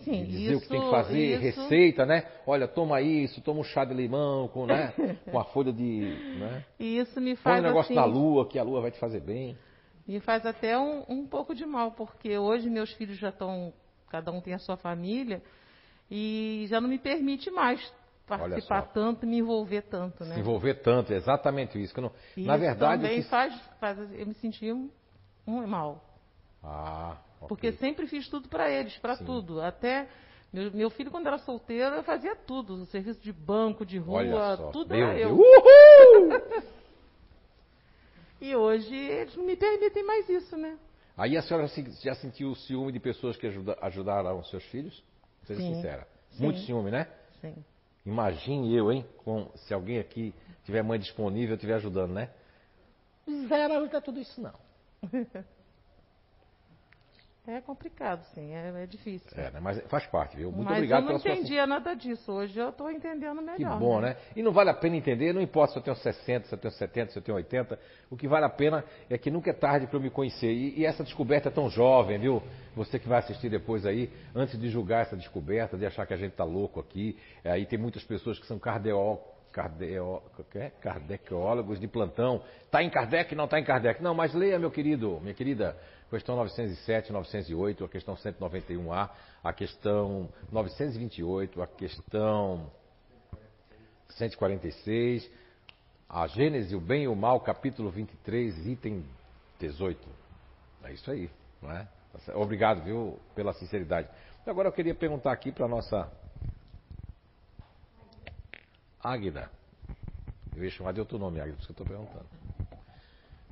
Sim, 0.03 0.23
dizer 0.25 0.51
isso, 0.51 0.57
o 0.57 0.61
que 0.61 0.69
tem 0.69 0.81
que 0.81 0.89
fazer, 0.89 1.41
isso... 1.41 1.61
receita, 1.61 2.05
né? 2.05 2.25
Olha, 2.47 2.67
toma 2.67 3.01
isso, 3.01 3.41
toma 3.41 3.59
um 3.59 3.63
chá 3.63 3.83
de 3.83 3.93
limão 3.93 4.47
com, 4.47 4.65
né? 4.65 4.93
com 5.29 5.39
a 5.39 5.43
folha 5.45 5.73
de, 5.73 6.37
né? 6.39 6.65
E 6.79 6.97
isso 6.97 7.19
me 7.19 7.35
Põe 7.35 7.43
faz 7.43 7.59
um 7.59 7.67
negócio 7.67 7.91
assim, 7.91 7.95
na 7.95 8.05
lua, 8.05 8.47
que 8.47 8.57
a 8.57 8.63
lua 8.63 8.81
vai 8.81 8.91
te 8.91 8.99
fazer 8.99 9.19
bem. 9.19 9.57
me 10.07 10.19
faz 10.19 10.45
até 10.45 10.77
um, 10.77 11.03
um 11.09 11.27
pouco 11.27 11.53
de 11.53 11.65
mal, 11.65 11.91
porque 11.91 12.37
hoje 12.37 12.69
meus 12.69 12.91
filhos 12.93 13.17
já 13.17 13.29
estão, 13.29 13.73
cada 14.09 14.31
um 14.31 14.39
tem 14.41 14.53
a 14.53 14.59
sua 14.59 14.77
família, 14.77 15.41
e 16.09 16.65
já 16.69 16.79
não 16.79 16.87
me 16.89 16.97
permite 16.97 17.51
mais 17.51 17.79
participar 18.25 18.83
tanto, 18.93 19.25
me 19.25 19.39
envolver 19.39 19.81
tanto, 19.83 20.23
né? 20.23 20.35
Se 20.35 20.39
envolver 20.39 20.75
tanto, 20.75 21.11
é 21.11 21.15
exatamente 21.15 21.81
isso. 21.81 21.93
Que 21.93 22.01
não... 22.01 22.11
E 22.37 22.43
Na 22.43 22.55
isso 22.55 22.61
verdade, 22.65 23.01
também 23.01 23.23
faz, 23.23 23.59
faz 23.79 23.97
eu 24.13 24.27
me 24.27 24.35
sentir 24.35 24.71
um, 24.73 24.89
um 25.47 25.65
mal. 25.65 26.03
Ah, 26.63 27.17
ok. 27.37 27.47
Porque 27.47 27.71
sempre 27.73 28.07
fiz 28.07 28.27
tudo 28.27 28.47
para 28.49 28.69
eles, 28.69 28.97
para 28.97 29.15
tudo. 29.17 29.61
Até 29.61 30.07
meu, 30.51 30.71
meu 30.71 30.89
filho, 30.89 31.11
quando 31.11 31.27
era 31.27 31.37
solteiro, 31.39 31.95
eu 31.95 32.03
fazia 32.03 32.35
tudo. 32.35 32.85
Serviço 32.87 33.19
de 33.21 33.31
banco, 33.31 33.85
de 33.85 33.99
Olha 33.99 34.31
rua, 34.31 34.57
só. 34.57 34.71
tudo 34.71 34.93
Meu 34.95 35.07
era 35.07 35.15
Deus. 35.15 35.29
eu. 35.31 35.35
Uhul! 35.39 36.63
E 38.41 38.55
hoje 38.55 38.95
eles 38.95 39.35
não 39.35 39.45
me 39.45 39.55
permitem 39.55 40.03
mais 40.05 40.27
isso, 40.29 40.55
né? 40.57 40.77
Aí 41.17 41.35
a 41.37 41.41
senhora 41.41 41.67
se- 41.67 41.91
já 42.01 42.15
sentiu 42.15 42.51
o 42.51 42.55
ciúme 42.55 42.91
de 42.91 42.99
pessoas 42.99 43.35
que 43.35 43.45
ajuda- 43.47 43.77
ajudaram 43.81 44.39
os 44.39 44.49
seus 44.49 44.63
filhos? 44.65 45.03
Seja 45.45 45.59
Sim. 45.61 45.75
sincera. 45.75 46.07
Sim. 46.31 46.43
Muito 46.45 46.59
ciúme, 46.61 46.89
né? 46.91 47.07
Sim. 47.41 47.55
Imagine 48.05 48.73
eu, 48.73 48.91
hein? 48.91 49.05
Com, 49.25 49.51
se 49.55 49.73
alguém 49.73 49.99
aqui 49.99 50.33
tiver 50.63 50.81
mãe 50.81 50.97
disponível, 50.97 51.55
estiver 51.55 51.73
ajudando, 51.75 52.11
né? 52.13 52.29
Zero 53.47 53.73
ajuda 53.73 54.01
tudo 54.01 54.19
isso, 54.19 54.39
não. 54.41 54.53
É 57.51 57.61
complicado, 57.61 58.23
sim, 58.35 58.53
é, 58.53 58.83
é 58.83 58.85
difícil. 58.85 59.27
É, 59.35 59.49
né? 59.49 59.59
Mas 59.59 59.81
faz 59.87 60.05
parte, 60.05 60.37
viu? 60.37 60.51
Muito 60.51 60.67
Mas 60.67 60.77
obrigado 60.77 60.99
eu 60.99 61.01
não 61.01 61.07
pela 61.07 61.19
sua 61.19 61.31
entendia 61.31 61.65
nada 61.65 61.95
disso. 61.95 62.31
Hoje 62.31 62.59
eu 62.59 62.69
estou 62.69 62.91
entendendo 62.91 63.41
melhor. 63.41 63.73
Que 63.73 63.79
bom, 63.79 63.99
né? 63.99 64.17
E 64.35 64.43
não 64.43 64.51
vale 64.51 64.69
a 64.69 64.73
pena 64.73 64.95
entender, 64.95 65.33
não 65.33 65.41
importa 65.41 65.73
se 65.73 65.79
eu 65.79 65.83
tenho 65.83 65.95
60, 65.95 66.47
se 66.47 66.53
eu 66.53 66.59
tenho 66.59 66.71
70, 66.71 67.11
se 67.11 67.17
eu 67.17 67.23
tenho 67.23 67.35
80. 67.37 67.79
O 68.11 68.15
que 68.15 68.27
vale 68.27 68.45
a 68.45 68.49
pena 68.49 68.85
é 69.09 69.17
que 69.17 69.31
nunca 69.31 69.49
é 69.49 69.53
tarde 69.53 69.87
para 69.87 69.97
eu 69.97 70.01
me 70.01 70.11
conhecer. 70.11 70.51
E, 70.51 70.79
e 70.79 70.85
essa 70.85 71.03
descoberta 71.03 71.49
é 71.49 71.51
tão 71.51 71.71
jovem, 71.71 72.19
viu? 72.19 72.43
Você 72.75 72.99
que 72.99 73.07
vai 73.07 73.17
assistir 73.17 73.49
depois 73.49 73.83
aí, 73.83 74.11
antes 74.35 74.59
de 74.59 74.69
julgar 74.69 75.01
essa 75.01 75.17
descoberta, 75.17 75.75
de 75.75 75.87
achar 75.87 76.05
que 76.05 76.13
a 76.13 76.17
gente 76.17 76.33
tá 76.33 76.43
louco 76.43 76.79
aqui. 76.79 77.17
é, 77.43 77.49
Aí 77.51 77.65
tem 77.65 77.79
muitas 77.79 78.03
pessoas 78.03 78.37
que 78.37 78.45
são 78.45 78.59
cardeo, 78.59 79.19
cardeo, 79.51 80.21
cardequeólogos 80.81 81.79
de 81.79 81.87
plantão. 81.87 82.43
Tá 82.69 82.83
em 82.83 82.89
Kardec? 82.89 83.33
Não 83.35 83.47
tá 83.47 83.59
em 83.59 83.63
Kardec. 83.63 84.01
Não, 84.01 84.13
mas 84.13 84.33
leia, 84.33 84.59
meu 84.59 84.71
querido, 84.71 85.19
minha 85.21 85.33
querida. 85.33 85.75
Questão 86.09 86.35
907, 86.35 87.11
908, 87.11 87.85
a 87.85 87.89
questão 87.89 88.15
191A, 88.15 89.09
a 89.43 89.53
questão 89.53 90.27
928, 90.51 91.61
a 91.61 91.67
questão 91.67 92.71
146, 94.09 95.29
a 96.09 96.25
Gênese, 96.25 96.75
o 96.75 96.81
bem 96.81 97.03
e 97.03 97.07
o 97.07 97.15
mal, 97.15 97.39
capítulo 97.39 97.91
23, 97.91 98.65
item 98.65 99.05
18. 99.59 100.07
É 100.83 100.93
isso 100.93 101.11
aí, 101.11 101.29
não 101.61 101.71
é? 101.71 101.87
Tá? 102.25 102.35
Obrigado, 102.37 102.83
viu, 102.83 103.19
pela 103.35 103.53
sinceridade. 103.53 104.09
Agora 104.47 104.67
eu 104.67 104.73
queria 104.73 104.95
perguntar 104.95 105.31
aqui 105.31 105.51
para 105.51 105.65
a 105.65 105.69
nossa 105.69 106.11
Águida. 108.99 109.51
Eu 110.55 110.63
ia 110.63 110.71
chamar 110.71 110.93
de 110.93 110.99
outro 110.99 111.19
nome, 111.19 111.39
Águida, 111.39 111.55
por 111.55 111.61
isso 111.61 111.73
que 111.73 111.79
eu 111.79 111.83
estou 111.83 111.97
perguntando. 111.97 112.38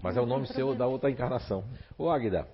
Mas 0.01 0.15
é 0.15 0.21
o 0.21 0.25
nome 0.25 0.47
seu 0.47 0.75
da 0.75 0.87
outra 0.87 1.09
encarnação. 1.09 1.63
Ô 1.97 2.09
Águida, 2.09 2.47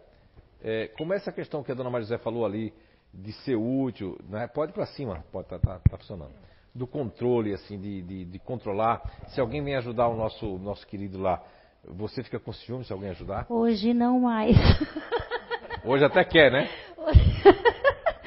é, 0.64 0.88
como 0.98 1.14
é 1.14 1.18
essa 1.18 1.32
questão 1.32 1.64
que 1.64 1.72
a 1.72 1.76
dona 1.76 1.90
Maria 1.90 2.06
José 2.06 2.18
falou 2.18 2.45
ali, 2.45 2.74
de 3.14 3.32
ser 3.44 3.56
útil, 3.56 4.18
né? 4.28 4.48
pode 4.48 4.72
ir 4.72 4.74
para 4.74 4.86
cima, 4.88 5.24
pode 5.32 5.48
tá, 5.48 5.60
tá, 5.60 5.80
tá 5.80 5.98
funcionando. 5.98 6.32
Do 6.74 6.88
controle, 6.88 7.53
assim, 7.53 7.80
de, 7.80 8.02
de, 8.02 8.26
de 8.26 8.40
controlar. 8.40 9.02
Se 9.28 9.40
alguém 9.40 9.64
vem 9.64 9.76
ajudar 9.76 10.07
o 10.07 10.15
nosso, 10.15 10.57
nosso 10.57 10.88
querido 10.88 11.20
lá, 11.22 11.44
você 11.84 12.24
fica 12.24 12.40
com 12.40 12.52
ciúme 12.52 12.84
se 12.84 12.91
alguém 12.91 13.11
ajudar? 13.11 13.45
Hoje 13.49 13.94
não 13.94 14.22
mais. 14.22 14.56
Hoje 15.86 16.06
até 16.06 16.24
quer, 16.24 16.52
né? 16.52 16.70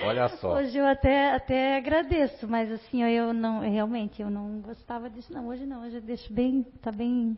Olha 0.05 0.29
só. 0.29 0.55
Hoje 0.59 0.79
eu 0.79 0.87
até, 0.87 1.35
até 1.35 1.77
agradeço, 1.79 2.47
mas 2.47 2.71
assim, 2.71 3.03
eu 3.03 3.33
não, 3.33 3.61
realmente, 3.61 4.23
eu 4.23 4.31
não 4.31 4.61
gostava 4.61 5.11
disso, 5.11 5.33
não. 5.33 5.49
Hoje 5.49 5.67
não, 5.67 5.83
hoje 5.85 5.97
eu 5.97 6.03
deixo 6.03 6.33
bem, 6.33 6.63
tá 6.83 6.93
bem. 6.93 7.37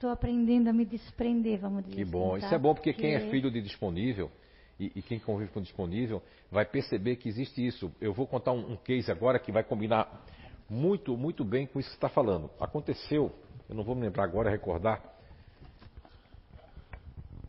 Estou 0.00 0.12
aprendendo 0.12 0.66
a 0.68 0.72
me 0.72 0.86
desprender, 0.86 1.60
vamos 1.60 1.84
dizer 1.84 1.94
Que 1.94 2.02
assim, 2.04 2.10
bom. 2.10 2.30
tá? 2.30 2.38
Isso 2.38 2.54
é 2.54 2.58
bom 2.58 2.72
porque 2.72 2.90
quem 2.94 3.12
é 3.16 3.28
filho 3.28 3.50
de 3.50 3.60
disponível 3.60 4.30
e, 4.78 4.90
e 4.96 5.02
quem 5.02 5.18
convive 5.18 5.50
com 5.52 5.60
disponível 5.60 6.22
vai 6.50 6.64
perceber 6.64 7.16
que 7.16 7.28
existe 7.28 7.66
isso. 7.66 7.92
Eu 8.00 8.14
vou 8.14 8.26
contar 8.26 8.52
um, 8.52 8.72
um 8.72 8.76
case 8.76 9.12
agora 9.12 9.38
que 9.38 9.52
vai 9.52 9.62
combinar 9.62 10.24
muito, 10.70 11.18
muito 11.18 11.44
bem 11.44 11.66
com 11.66 11.78
isso 11.78 11.90
que 11.90 11.96
você 11.96 11.98
está 11.98 12.08
falando. 12.08 12.48
Aconteceu, 12.58 13.30
eu 13.68 13.74
não 13.74 13.84
vou 13.84 13.94
me 13.94 14.00
lembrar 14.00 14.24
agora, 14.24 14.48
recordar. 14.48 15.02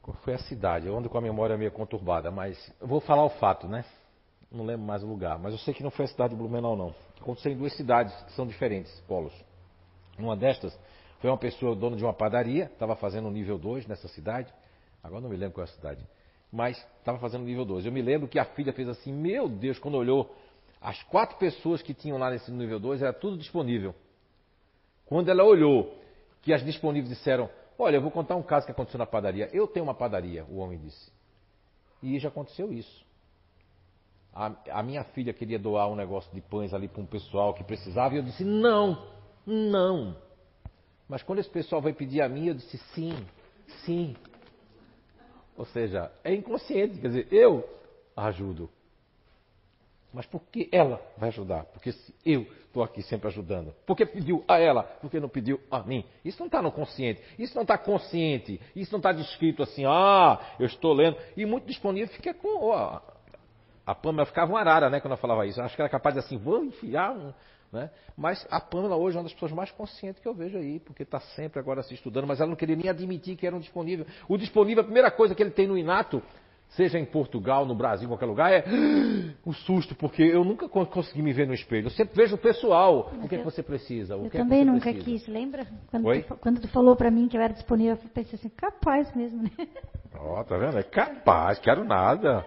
Qual 0.02 0.18
foi 0.18 0.34
a 0.34 0.40
cidade? 0.40 0.88
Eu 0.88 0.98
ando 0.98 1.10
com 1.10 1.18
a 1.18 1.22
memória 1.22 1.58
meio 1.58 1.72
conturbada, 1.72 2.32
mas 2.32 2.58
eu 2.82 2.88
vou 2.88 3.00
falar 3.00 3.24
o 3.24 3.30
fato, 3.30 3.66
né? 3.66 3.86
Não 4.52 4.66
lembro 4.66 4.86
mais 4.86 5.02
o 5.02 5.08
lugar, 5.08 5.40
mas 5.40 5.54
eu 5.54 5.60
sei 5.60 5.74
que 5.74 5.82
não 5.84 5.90
foi 5.90 6.04
a 6.04 6.10
cidade 6.10 6.32
de 6.32 6.36
Blumenau, 6.36 6.76
não. 6.76 6.94
Aconteceu 7.18 7.50
em 7.54 7.56
duas 7.56 7.74
cidades 7.78 8.14
que 8.24 8.34
são 8.34 8.46
diferentes, 8.46 8.92
polos. 9.08 9.34
Uma 10.20 10.36
destas 10.36 10.78
foi 11.22 11.30
uma 11.30 11.38
pessoa, 11.38 11.76
dono 11.76 11.96
de 11.96 12.04
uma 12.04 12.14
padaria, 12.14 12.66
estava 12.66 12.96
fazendo 12.96 13.28
o 13.28 13.32
nível 13.32 13.60
2 13.60 13.86
nessa 13.86 14.08
cidade. 14.08 14.52
Agora 15.04 15.22
não 15.22 15.30
me 15.30 15.38
lembro 15.38 15.54
qual 15.54 15.66
é 15.66 15.70
a 15.70 15.74
cidade. 15.74 16.04
Mas 16.52 16.78
estava 16.98 17.20
fazendo 17.20 17.44
o 17.44 17.46
nível 17.46 17.64
2. 17.64 17.86
Eu 17.86 17.92
me 17.92 18.02
lembro 18.02 18.28
que 18.28 18.40
a 18.40 18.46
filha 18.46 18.74
fez 18.74 18.90
assim, 18.90 19.14
meu 19.14 19.48
Deus, 19.48 19.78
quando 19.78 19.96
olhou, 19.96 20.36
as 20.82 21.02
quatro 21.04 21.38
pessoas 21.38 21.82
que 21.84 21.94
tinham 21.94 22.18
lá 22.18 22.32
nesse 22.32 22.52
nível 22.52 22.80
2 22.80 23.04
era 23.04 23.14
tudo 23.14 23.38
disponível. 23.38 23.94
Quando 25.06 25.30
ela 25.30 25.44
olhou 25.44 25.96
que 26.42 26.52
as 26.52 26.66
disponíveis 26.66 27.16
disseram, 27.16 27.48
olha, 27.78 27.98
eu 27.98 28.02
vou 28.02 28.10
contar 28.10 28.36
um 28.36 28.42
caso 28.42 28.66
que 28.66 28.72
aconteceu 28.72 28.98
na 28.98 29.06
padaria. 29.06 29.48
Eu 29.54 29.68
tenho 29.68 29.86
uma 29.86 29.94
padaria, 29.94 30.44
o 30.46 30.58
homem 30.58 30.80
disse. 30.80 31.12
E 32.02 32.18
já 32.18 32.30
aconteceu 32.30 32.74
isso. 32.74 33.06
A, 34.34 34.52
a 34.72 34.82
minha 34.82 35.04
filha 35.04 35.34
queria 35.34 35.60
doar 35.60 35.88
um 35.88 35.96
negócio 35.96 36.34
de 36.34 36.42
pães 36.42 36.74
ali 36.74 36.88
para 36.88 37.02
um 37.02 37.06
pessoal 37.06 37.54
que 37.54 37.64
precisava 37.64 38.16
e 38.16 38.18
eu 38.18 38.24
disse, 38.24 38.44
não, 38.44 39.06
não. 39.46 40.16
Mas 41.12 41.22
quando 41.22 41.40
esse 41.40 41.50
pessoal 41.50 41.82
vai 41.82 41.92
pedir 41.92 42.22
a 42.22 42.30
mim, 42.30 42.48
eu 42.48 42.54
disse 42.54 42.78
sim, 42.96 43.14
sim. 43.84 44.16
Ou 45.58 45.66
seja, 45.66 46.10
é 46.24 46.34
inconsciente, 46.34 47.00
quer 47.00 47.10
dizer, 47.10 47.28
eu 47.30 47.68
ajudo. 48.16 48.70
Mas 50.14 50.26
por 50.26 50.42
que 50.44 50.70
ela 50.72 51.02
vai 51.18 51.28
ajudar? 51.28 51.66
Porque 51.66 51.92
se 51.92 52.16
eu 52.26 52.48
estou 52.66 52.82
aqui 52.82 53.04
sempre 53.04 53.28
ajudando. 53.28 53.76
Porque 53.86 54.06
pediu 54.06 54.42
a 54.48 54.58
ela, 54.58 54.84
porque 54.84 55.20
não 55.20 55.28
pediu 55.28 55.60
a 55.70 55.84
mim. 55.84 56.06
Isso 56.24 56.40
não 56.40 56.46
está 56.46 56.62
no 56.62 56.72
consciente, 56.72 57.22
isso 57.38 57.54
não 57.56 57.64
está 57.64 57.78
consciente, 57.78 58.62
isso 58.74 58.94
não 58.94 59.00
está 59.00 59.12
descrito 59.12 59.62
assim, 59.64 59.84
ah, 59.86 60.40
eu 60.58 60.66
estou 60.66 60.94
lendo. 60.94 61.18
E 61.36 61.46
muito 61.46 61.68
disponível 61.68 62.08
fica 62.16 62.34
com. 62.34 62.72
a 62.72 63.96
Pâmela 63.96 64.26
ficava 64.26 64.54
uma 64.54 64.62
arara, 64.62 64.90
né, 64.90 65.02
quando 65.02 65.12
eu 65.12 65.18
falava 65.18 65.46
isso. 65.46 65.62
Acho 65.62 65.76
que 65.76 65.82
era 65.82 65.90
capaz 65.90 66.16
de 66.16 66.20
assim, 66.20 66.38
vou 66.38 66.64
enfiar 66.64 67.12
um. 67.12 67.34
Né? 67.72 67.90
Mas 68.18 68.46
a 68.52 68.60
Pâmela 68.60 68.98
hoje 68.98 69.16
é 69.16 69.20
uma 69.20 69.24
das 69.24 69.34
pessoas 69.34 69.52
mais 69.54 69.72
conscientes 69.72 70.22
que 70.22 70.28
eu 70.28 70.34
vejo 70.34 70.58
aí, 70.58 70.80
porque 70.80 71.04
está 71.04 71.20
sempre 71.20 71.60
agora 71.60 71.82
se 71.84 71.94
estudando, 71.94 72.28
mas 72.28 72.42
ela 72.42 72.50
não 72.50 72.56
queria 72.56 72.76
nem 72.76 72.90
admitir 72.90 73.38
que 73.38 73.48
era 73.48 73.56
um 73.56 73.60
disponível. 73.60 74.06
O 74.28 74.38
disponível, 74.38 74.82
a 74.82 74.86
primeira 74.86 75.10
coisa 75.10 75.34
que 75.34 75.42
ele 75.42 75.52
tem 75.52 75.68
no 75.68 75.78
inato, 75.78 76.22
seja 76.70 77.00
em 77.00 77.06
Portugal, 77.06 77.66
no 77.66 77.74
Brasil, 77.74 78.06
em 78.06 78.10
qualquer 78.10 78.26
lugar, 78.26 78.52
é 78.52 78.64
um 79.46 79.54
susto, 79.54 79.96
porque 79.96 80.22
eu 80.22 80.44
nunca 80.44 80.68
consegui 80.68 81.22
me 81.22 81.32
ver 81.32 81.48
no 81.48 81.54
espelho. 81.54 81.88
Eu 81.88 81.92
sempre 81.92 82.16
vejo 82.16 82.36
o 82.36 82.38
pessoal. 82.38 83.12
o 83.24 83.28
que, 83.28 83.36
é 83.36 83.38
que 83.38 83.44
você 83.44 83.64
precisa? 83.64 84.16
Eu 84.16 84.30
que 84.30 84.38
também 84.38 84.62
é 84.62 84.66
nunca 84.66 84.92
precisa? 84.92 85.06
quis, 85.06 85.28
lembra? 85.28 85.66
Quando 85.90 86.06
Oi? 86.08 86.24
tu, 86.24 86.36
quando 86.36 86.62
tu 86.62 86.68
falou 86.68 86.96
pra 86.96 87.10
mim 87.10 87.30
que 87.30 87.38
eu 87.38 87.42
era 87.42 87.54
disponível, 87.54 87.98
eu 88.04 88.10
pensei 88.10 88.38
assim, 88.38 88.50
capaz 88.50 89.14
mesmo, 89.16 89.44
né? 89.44 89.52
Ó, 90.14 90.44
tá 90.44 90.58
vendo? 90.58 90.78
É 90.78 90.84
capaz, 90.84 91.58
quero 91.60 91.86
nada. 91.86 92.46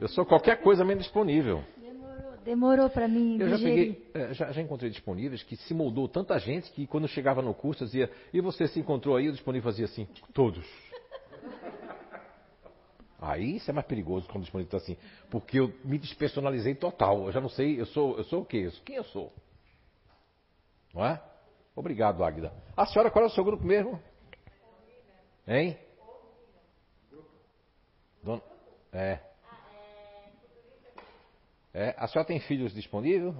Eu 0.00 0.08
sou 0.08 0.26
qualquer 0.26 0.60
coisa 0.60 0.84
menos 0.84 1.04
disponível. 1.04 1.62
Demorou, 2.44 2.90
pra 2.90 3.08
mim 3.08 3.38
Eu 3.40 3.48
já 3.48 3.58
peguei, 3.58 4.10
é, 4.12 4.34
já, 4.34 4.52
já 4.52 4.60
encontrei 4.60 4.90
disponíveis 4.90 5.42
que 5.42 5.56
se 5.56 5.72
moldou 5.72 6.06
tanta 6.06 6.38
gente 6.38 6.70
que 6.72 6.86
quando 6.86 7.08
chegava 7.08 7.40
no 7.40 7.54
curso 7.54 7.84
dizia, 7.84 8.10
e 8.32 8.40
você 8.40 8.68
se 8.68 8.78
encontrou 8.78 9.16
aí? 9.16 9.28
O 9.28 9.32
disponível 9.32 9.70
fazia 9.70 9.86
assim, 9.86 10.06
todos. 10.32 10.64
Aí 13.18 13.56
isso 13.56 13.70
é 13.70 13.72
mais 13.72 13.86
perigoso 13.86 14.26
quando 14.26 14.38
o 14.38 14.42
disponível 14.42 14.66
está 14.66 14.76
assim, 14.76 14.98
porque 15.30 15.58
eu 15.58 15.72
me 15.84 15.96
despersonalizei 15.98 16.74
total. 16.74 17.24
Eu 17.26 17.32
já 17.32 17.40
não 17.40 17.48
sei, 17.48 17.80
eu 17.80 17.86
sou, 17.86 18.18
eu 18.18 18.24
sou 18.24 18.42
o 18.42 18.44
quê? 18.44 18.58
Eu 18.58 18.70
sou- 18.70 18.82
Quem 18.84 18.96
eu 18.96 19.04
sou? 19.04 19.32
Não 20.92 21.04
é? 21.04 21.20
Obrigado, 21.74 22.22
Águida. 22.22 22.52
A 22.76 22.84
senhora, 22.86 23.10
qual 23.10 23.24
é 23.24 23.28
o 23.28 23.30
seu 23.30 23.42
grupo 23.42 23.64
mesmo? 23.64 23.98
Hein? 25.48 25.78
Dona- 28.22 28.42
É. 28.92 29.18
É. 31.74 31.94
A 31.98 32.06
senhora 32.06 32.26
tem 32.26 32.38
filhos 32.40 32.72
disponíveis? 32.72 33.34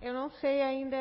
Eu 0.00 0.14
não 0.14 0.30
sei 0.30 0.62
ainda 0.62 0.96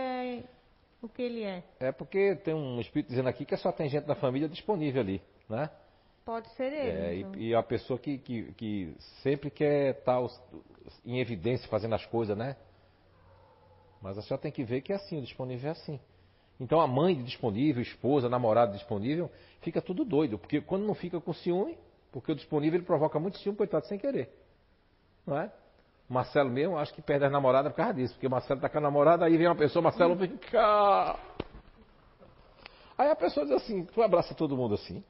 o 1.02 1.08
que 1.08 1.22
ele 1.22 1.44
é. 1.44 1.64
É 1.80 1.92
porque 1.92 2.36
tem 2.38 2.54
um 2.54 2.82
espírito 2.82 3.10
dizendo 3.10 3.30
aqui 3.30 3.46
que 3.46 3.56
só 3.56 3.72
tem 3.72 3.88
gente 3.88 4.06
da 4.06 4.16
família 4.16 4.50
disponível 4.50 5.02
ali, 5.02 5.22
né? 5.48 5.70
Pode 6.26 6.50
ser 6.56 6.74
ele. 6.74 6.92
É, 6.92 7.16
então. 7.16 7.36
e, 7.36 7.48
e 7.50 7.56
a 7.56 7.64
pessoa 7.64 7.98
que, 7.98 8.18
que, 8.18 8.52
que 8.54 8.96
sempre 9.24 9.50
quer 9.50 9.96
estar 9.98 10.20
os- 10.20 10.40
em 11.06 11.20
evidência 11.20 11.68
fazendo 11.70 11.96
as 11.96 12.06
coisas, 12.06 12.38
né? 12.38 12.58
Mas 14.02 14.18
a 14.18 14.22
senhora 14.22 14.42
tem 14.42 14.52
que 14.52 14.64
ver 14.64 14.82
que 14.82 14.92
é 14.92 14.96
assim, 14.96 15.18
o 15.20 15.22
disponível 15.22 15.70
é 15.70 15.72
assim. 15.72 16.00
Então 16.60 16.82
a 16.82 16.88
mãe 16.88 17.24
disponível, 17.24 17.82
esposa, 17.82 18.28
namorado 18.28 18.74
disponível, 18.74 19.32
fica 19.62 19.82
tudo 19.82 20.04
doido. 20.04 20.38
Porque 20.38 20.60
quando 20.60 20.86
não 20.86 20.94
fica 20.94 21.22
com 21.22 21.34
ciúme, 21.34 21.78
porque 22.12 22.32
o 22.32 22.36
disponível 22.36 22.80
ele 22.80 22.86
provoca 22.86 23.20
muito 23.20 23.38
ciúme, 23.40 23.58
coitado, 23.58 23.86
sem 23.88 23.98
querer. 23.98 24.30
Não 25.26 25.38
é? 25.38 25.52
Marcelo 26.10 26.50
mesmo, 26.50 26.78
acho 26.78 26.94
que 26.94 27.02
perde 27.02 27.26
as 27.26 27.32
namoradas 27.32 27.72
por 27.72 27.78
causa 27.78 27.94
disso. 27.94 28.14
Porque 28.16 28.26
o 28.26 28.32
Marcelo 28.32 28.60
tá 28.60 28.68
com 28.68 28.80
a 28.80 28.82
namorada, 28.82 29.26
aí 29.26 29.38
vem 29.38 29.48
uma 29.48 29.56
pessoa, 29.56 29.84
Marcelo, 29.84 30.16
vem 30.16 30.36
cá. 30.38 31.20
Aí 32.98 33.10
a 33.10 33.16
pessoa 33.16 33.46
diz 33.46 33.56
assim, 33.56 33.86
tu 33.86 34.02
abraça 34.02 34.34
todo 34.34 34.58
mundo 34.58 34.74
assim. 34.74 35.04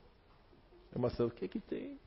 Aí 0.94 1.02
Marcelo, 1.02 1.30
o 1.30 1.32
que 1.32 1.48
que 1.48 1.60
tem? 1.60 1.98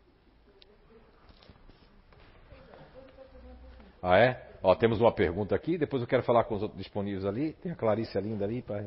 Ah, 4.03 4.19
é? 4.19 4.51
Ó, 4.63 4.75
temos 4.75 5.01
uma 5.01 5.13
pergunta 5.13 5.55
aqui, 5.55 5.79
depois 5.79 6.03
eu 6.03 6.09
quero 6.09 6.23
falar 6.23 6.45
com 6.45 6.57
os 6.57 6.63
outros 6.63 6.79
disponíveis 6.79 7.25
ali. 7.25 7.55
Tem 7.55 7.73
a 7.73 7.77
Clarice 7.77 8.21
linda 8.21 8.45
ali 8.45 8.61
para 8.61 8.85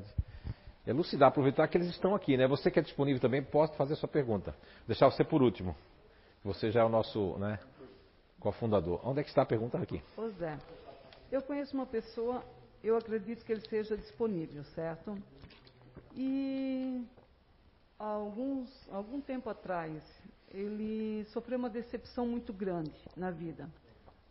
elucidar, 0.86 1.30
aproveitar 1.30 1.68
que 1.68 1.78
eles 1.78 1.88
estão 1.88 2.14
aqui, 2.14 2.38
né? 2.38 2.48
Você 2.48 2.70
que 2.70 2.80
é 2.80 2.82
disponível 2.82 3.20
também, 3.20 3.42
pode 3.42 3.76
fazer 3.76 3.96
sua 3.96 4.08
pergunta. 4.08 4.56
Deixar 4.88 5.10
você 5.10 5.24
por 5.24 5.42
último. 5.42 5.76
Você 6.46 6.70
já 6.70 6.82
é 6.82 6.84
o 6.84 6.90
nosso, 6.90 7.40
né, 7.40 7.58
cofundador. 8.40 9.02
Onde 9.04 9.20
é 9.20 9.24
que 9.24 9.30
está 9.30 9.42
a 9.42 9.46
pergunta 9.48 9.80
aqui? 9.80 10.00
Ô 10.16 10.30
Zé, 10.30 10.60
eu 11.32 11.42
conheço 11.42 11.76
uma 11.76 11.88
pessoa, 11.88 12.44
eu 12.84 12.96
acredito 12.96 13.44
que 13.44 13.52
ele 13.52 13.68
seja 13.68 13.98
disponível, 13.98 14.64
certo? 14.76 15.18
E 16.16 17.04
há 17.98 18.06
alguns, 18.06 18.70
algum 18.92 19.20
tempo 19.20 19.50
atrás, 19.50 20.04
ele 20.52 21.26
sofreu 21.34 21.58
uma 21.58 21.70
decepção 21.70 22.28
muito 22.28 22.54
grande 22.54 22.94
na 23.18 23.32
vida. 23.32 23.68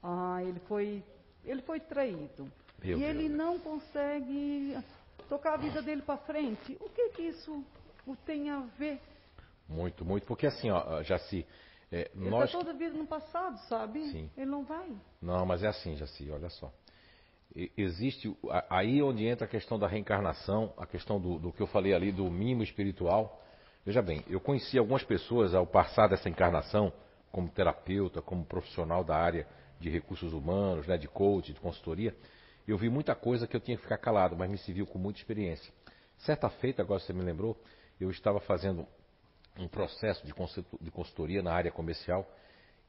Ah, 0.00 0.38
ele 0.40 0.60
foi, 0.68 1.02
ele 1.44 1.62
foi 1.62 1.80
traído. 1.80 2.48
Meu 2.80 2.96
e 2.96 3.00
Deus. 3.00 3.10
ele 3.10 3.28
não 3.28 3.58
consegue 3.58 4.78
tocar 5.28 5.54
a 5.54 5.56
vida 5.56 5.82
dele 5.82 6.02
para 6.02 6.18
frente. 6.18 6.78
O 6.80 6.88
que 6.90 7.08
que 7.08 7.22
isso 7.22 7.64
o 8.06 8.14
tem 8.14 8.50
a 8.50 8.60
ver? 8.78 9.00
Muito, 9.68 10.04
muito, 10.04 10.24
porque 10.26 10.46
assim, 10.46 10.70
ó, 10.70 11.02
Jaci, 11.02 11.44
é, 11.94 12.10
Ele 12.14 12.28
nós... 12.28 12.46
está 12.46 12.58
toda 12.58 12.70
a 12.70 12.74
vida 12.74 12.96
no 12.96 13.06
passado, 13.06 13.56
sabe? 13.68 14.04
Sim. 14.10 14.30
Ele 14.36 14.50
não 14.50 14.64
vai. 14.64 14.90
Não, 15.22 15.46
mas 15.46 15.62
é 15.62 15.68
assim, 15.68 15.96
Jaci, 15.96 16.28
olha 16.30 16.48
só. 16.48 16.72
Existe, 17.76 18.36
aí 18.68 19.00
onde 19.00 19.24
entra 19.24 19.44
a 19.44 19.48
questão 19.48 19.78
da 19.78 19.86
reencarnação, 19.86 20.72
a 20.76 20.86
questão 20.86 21.20
do, 21.20 21.38
do 21.38 21.52
que 21.52 21.60
eu 21.60 21.68
falei 21.68 21.94
ali, 21.94 22.10
do 22.10 22.28
mimo 22.28 22.64
espiritual. 22.64 23.40
Veja 23.86 24.02
bem, 24.02 24.24
eu 24.28 24.40
conheci 24.40 24.76
algumas 24.76 25.04
pessoas 25.04 25.54
ao 25.54 25.64
passar 25.64 26.08
dessa 26.08 26.28
encarnação, 26.28 26.92
como 27.30 27.48
terapeuta, 27.48 28.20
como 28.20 28.44
profissional 28.44 29.04
da 29.04 29.16
área 29.16 29.46
de 29.78 29.88
recursos 29.88 30.32
humanos, 30.32 30.86
né, 30.88 30.96
de 30.96 31.06
coach, 31.06 31.52
de 31.52 31.60
consultoria, 31.60 32.16
eu 32.66 32.78
vi 32.78 32.88
muita 32.88 33.14
coisa 33.14 33.46
que 33.46 33.54
eu 33.54 33.60
tinha 33.60 33.76
que 33.76 33.82
ficar 33.82 33.98
calado, 33.98 34.34
mas 34.36 34.50
me 34.50 34.58
serviu 34.58 34.86
com 34.86 34.98
muita 34.98 35.20
experiência. 35.20 35.72
Certa 36.18 36.48
feita, 36.48 36.82
agora 36.82 36.98
você 36.98 37.12
me 37.12 37.22
lembrou, 37.22 37.56
eu 38.00 38.10
estava 38.10 38.40
fazendo 38.40 38.86
um 39.58 39.68
processo 39.68 40.26
de 40.26 40.34
consulto- 40.34 40.78
de 40.80 40.90
consultoria 40.90 41.42
na 41.42 41.52
área 41.52 41.70
comercial 41.70 42.26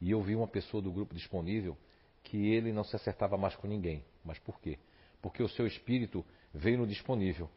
e 0.01 0.11
eu 0.11 0.21
vi 0.21 0.35
uma 0.35 0.47
pessoa 0.47 0.81
do 0.81 0.91
grupo 0.91 1.13
disponível 1.13 1.77
que 2.23 2.51
ele 2.53 2.73
não 2.73 2.83
se 2.83 2.95
acertava 2.95 3.37
mais 3.37 3.55
com 3.55 3.67
ninguém. 3.67 4.03
Mas 4.23 4.39
por 4.39 4.59
quê? 4.59 4.79
Porque 5.21 5.43
o 5.43 5.49
seu 5.49 5.67
espírito 5.67 6.25
veio 6.53 6.79
no 6.79 6.87
disponível. 6.87 7.49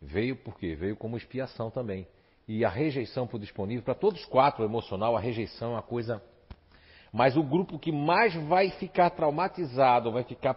Veio 0.00 0.36
por 0.36 0.58
quê? 0.58 0.74
Veio 0.74 0.96
como 0.96 1.16
expiação 1.16 1.70
também. 1.70 2.06
E 2.46 2.64
a 2.64 2.68
rejeição 2.68 3.28
o 3.32 3.38
disponível, 3.38 3.84
para 3.84 3.94
todos 3.94 4.24
quatro, 4.24 4.64
emocional, 4.64 5.16
a 5.16 5.20
rejeição 5.20 5.70
é 5.70 5.74
uma 5.76 5.82
coisa. 5.82 6.20
Mas 7.12 7.36
o 7.36 7.42
grupo 7.42 7.78
que 7.78 7.92
mais 7.92 8.34
vai 8.46 8.70
ficar 8.70 9.10
traumatizado, 9.10 10.10
vai 10.10 10.24
ficar 10.24 10.54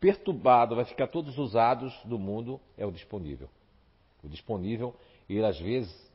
perturbado, 0.00 0.74
vai 0.74 0.84
ficar 0.84 1.08
todos 1.08 1.36
usados 1.38 1.94
do 2.04 2.18
mundo 2.18 2.60
é 2.78 2.86
o 2.86 2.90
disponível. 2.90 3.48
O 4.22 4.28
disponível, 4.28 4.96
ele 5.28 5.44
às 5.44 5.58
vezes, 5.60 6.11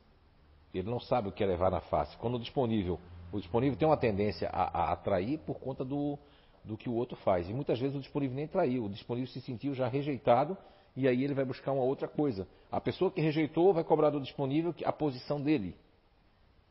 ele 0.72 0.90
não 0.90 1.00
sabe 1.00 1.28
o 1.28 1.32
que 1.32 1.42
é 1.42 1.46
levar 1.46 1.70
na 1.70 1.80
face. 1.80 2.16
Quando 2.18 2.34
o 2.34 2.38
disponível, 2.38 2.98
o 3.32 3.38
disponível 3.38 3.78
tem 3.78 3.88
uma 3.88 3.96
tendência 3.96 4.48
a, 4.52 4.82
a 4.82 4.92
atrair 4.92 5.38
por 5.38 5.58
conta 5.58 5.84
do, 5.84 6.18
do 6.64 6.76
que 6.76 6.88
o 6.88 6.94
outro 6.94 7.16
faz. 7.18 7.48
E 7.48 7.52
muitas 7.52 7.78
vezes 7.78 7.96
o 7.96 8.00
disponível 8.00 8.36
nem 8.36 8.46
traiu, 8.46 8.84
o 8.84 8.88
disponível 8.88 9.30
se 9.32 9.40
sentiu 9.40 9.74
já 9.74 9.88
rejeitado 9.88 10.56
e 10.96 11.06
aí 11.06 11.22
ele 11.22 11.34
vai 11.34 11.44
buscar 11.44 11.72
uma 11.72 11.82
outra 11.82 12.08
coisa. 12.08 12.46
A 12.70 12.80
pessoa 12.80 13.10
que 13.10 13.20
rejeitou 13.20 13.72
vai 13.72 13.84
cobrar 13.84 14.10
do 14.10 14.20
disponível 14.20 14.74
a 14.84 14.92
posição 14.92 15.40
dele, 15.40 15.76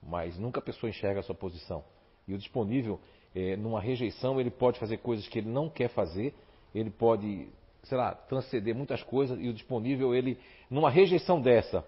mas 0.01 0.37
nunca 0.37 0.59
a 0.59 0.63
pessoa 0.63 0.89
enxerga 0.89 1.21
a 1.21 1.23
sua 1.23 1.35
posição. 1.35 1.83
E 2.27 2.33
o 2.33 2.37
disponível, 2.37 2.99
eh, 3.33 3.55
numa 3.55 3.79
rejeição, 3.79 4.39
ele 4.39 4.51
pode 4.51 4.79
fazer 4.79 4.97
coisas 4.97 5.27
que 5.27 5.39
ele 5.39 5.49
não 5.49 5.69
quer 5.69 5.89
fazer, 5.89 6.35
ele 6.75 6.89
pode, 6.89 7.47
sei 7.83 7.97
lá, 7.97 8.13
transcender 8.13 8.75
muitas 8.75 9.01
coisas, 9.01 9.39
e 9.39 9.47
o 9.47 9.53
disponível, 9.53 10.13
ele, 10.13 10.37
numa 10.69 10.89
rejeição 10.89 11.41
dessa, 11.41 11.85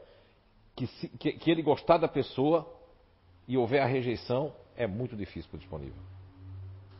que, 0.79 0.87
se- 0.87 1.09
que- 1.09 1.33
que 1.33 1.51
ele 1.51 1.61
gostar 1.61 1.97
da 1.97 2.07
pessoa 2.07 2.65
e 3.45 3.57
houver 3.57 3.81
a 3.81 3.85
rejeição, 3.85 4.53
é 4.77 4.87
muito 4.87 5.13
difícil 5.13 5.49
para 5.49 5.57
o 5.57 5.59
disponível. 5.59 6.01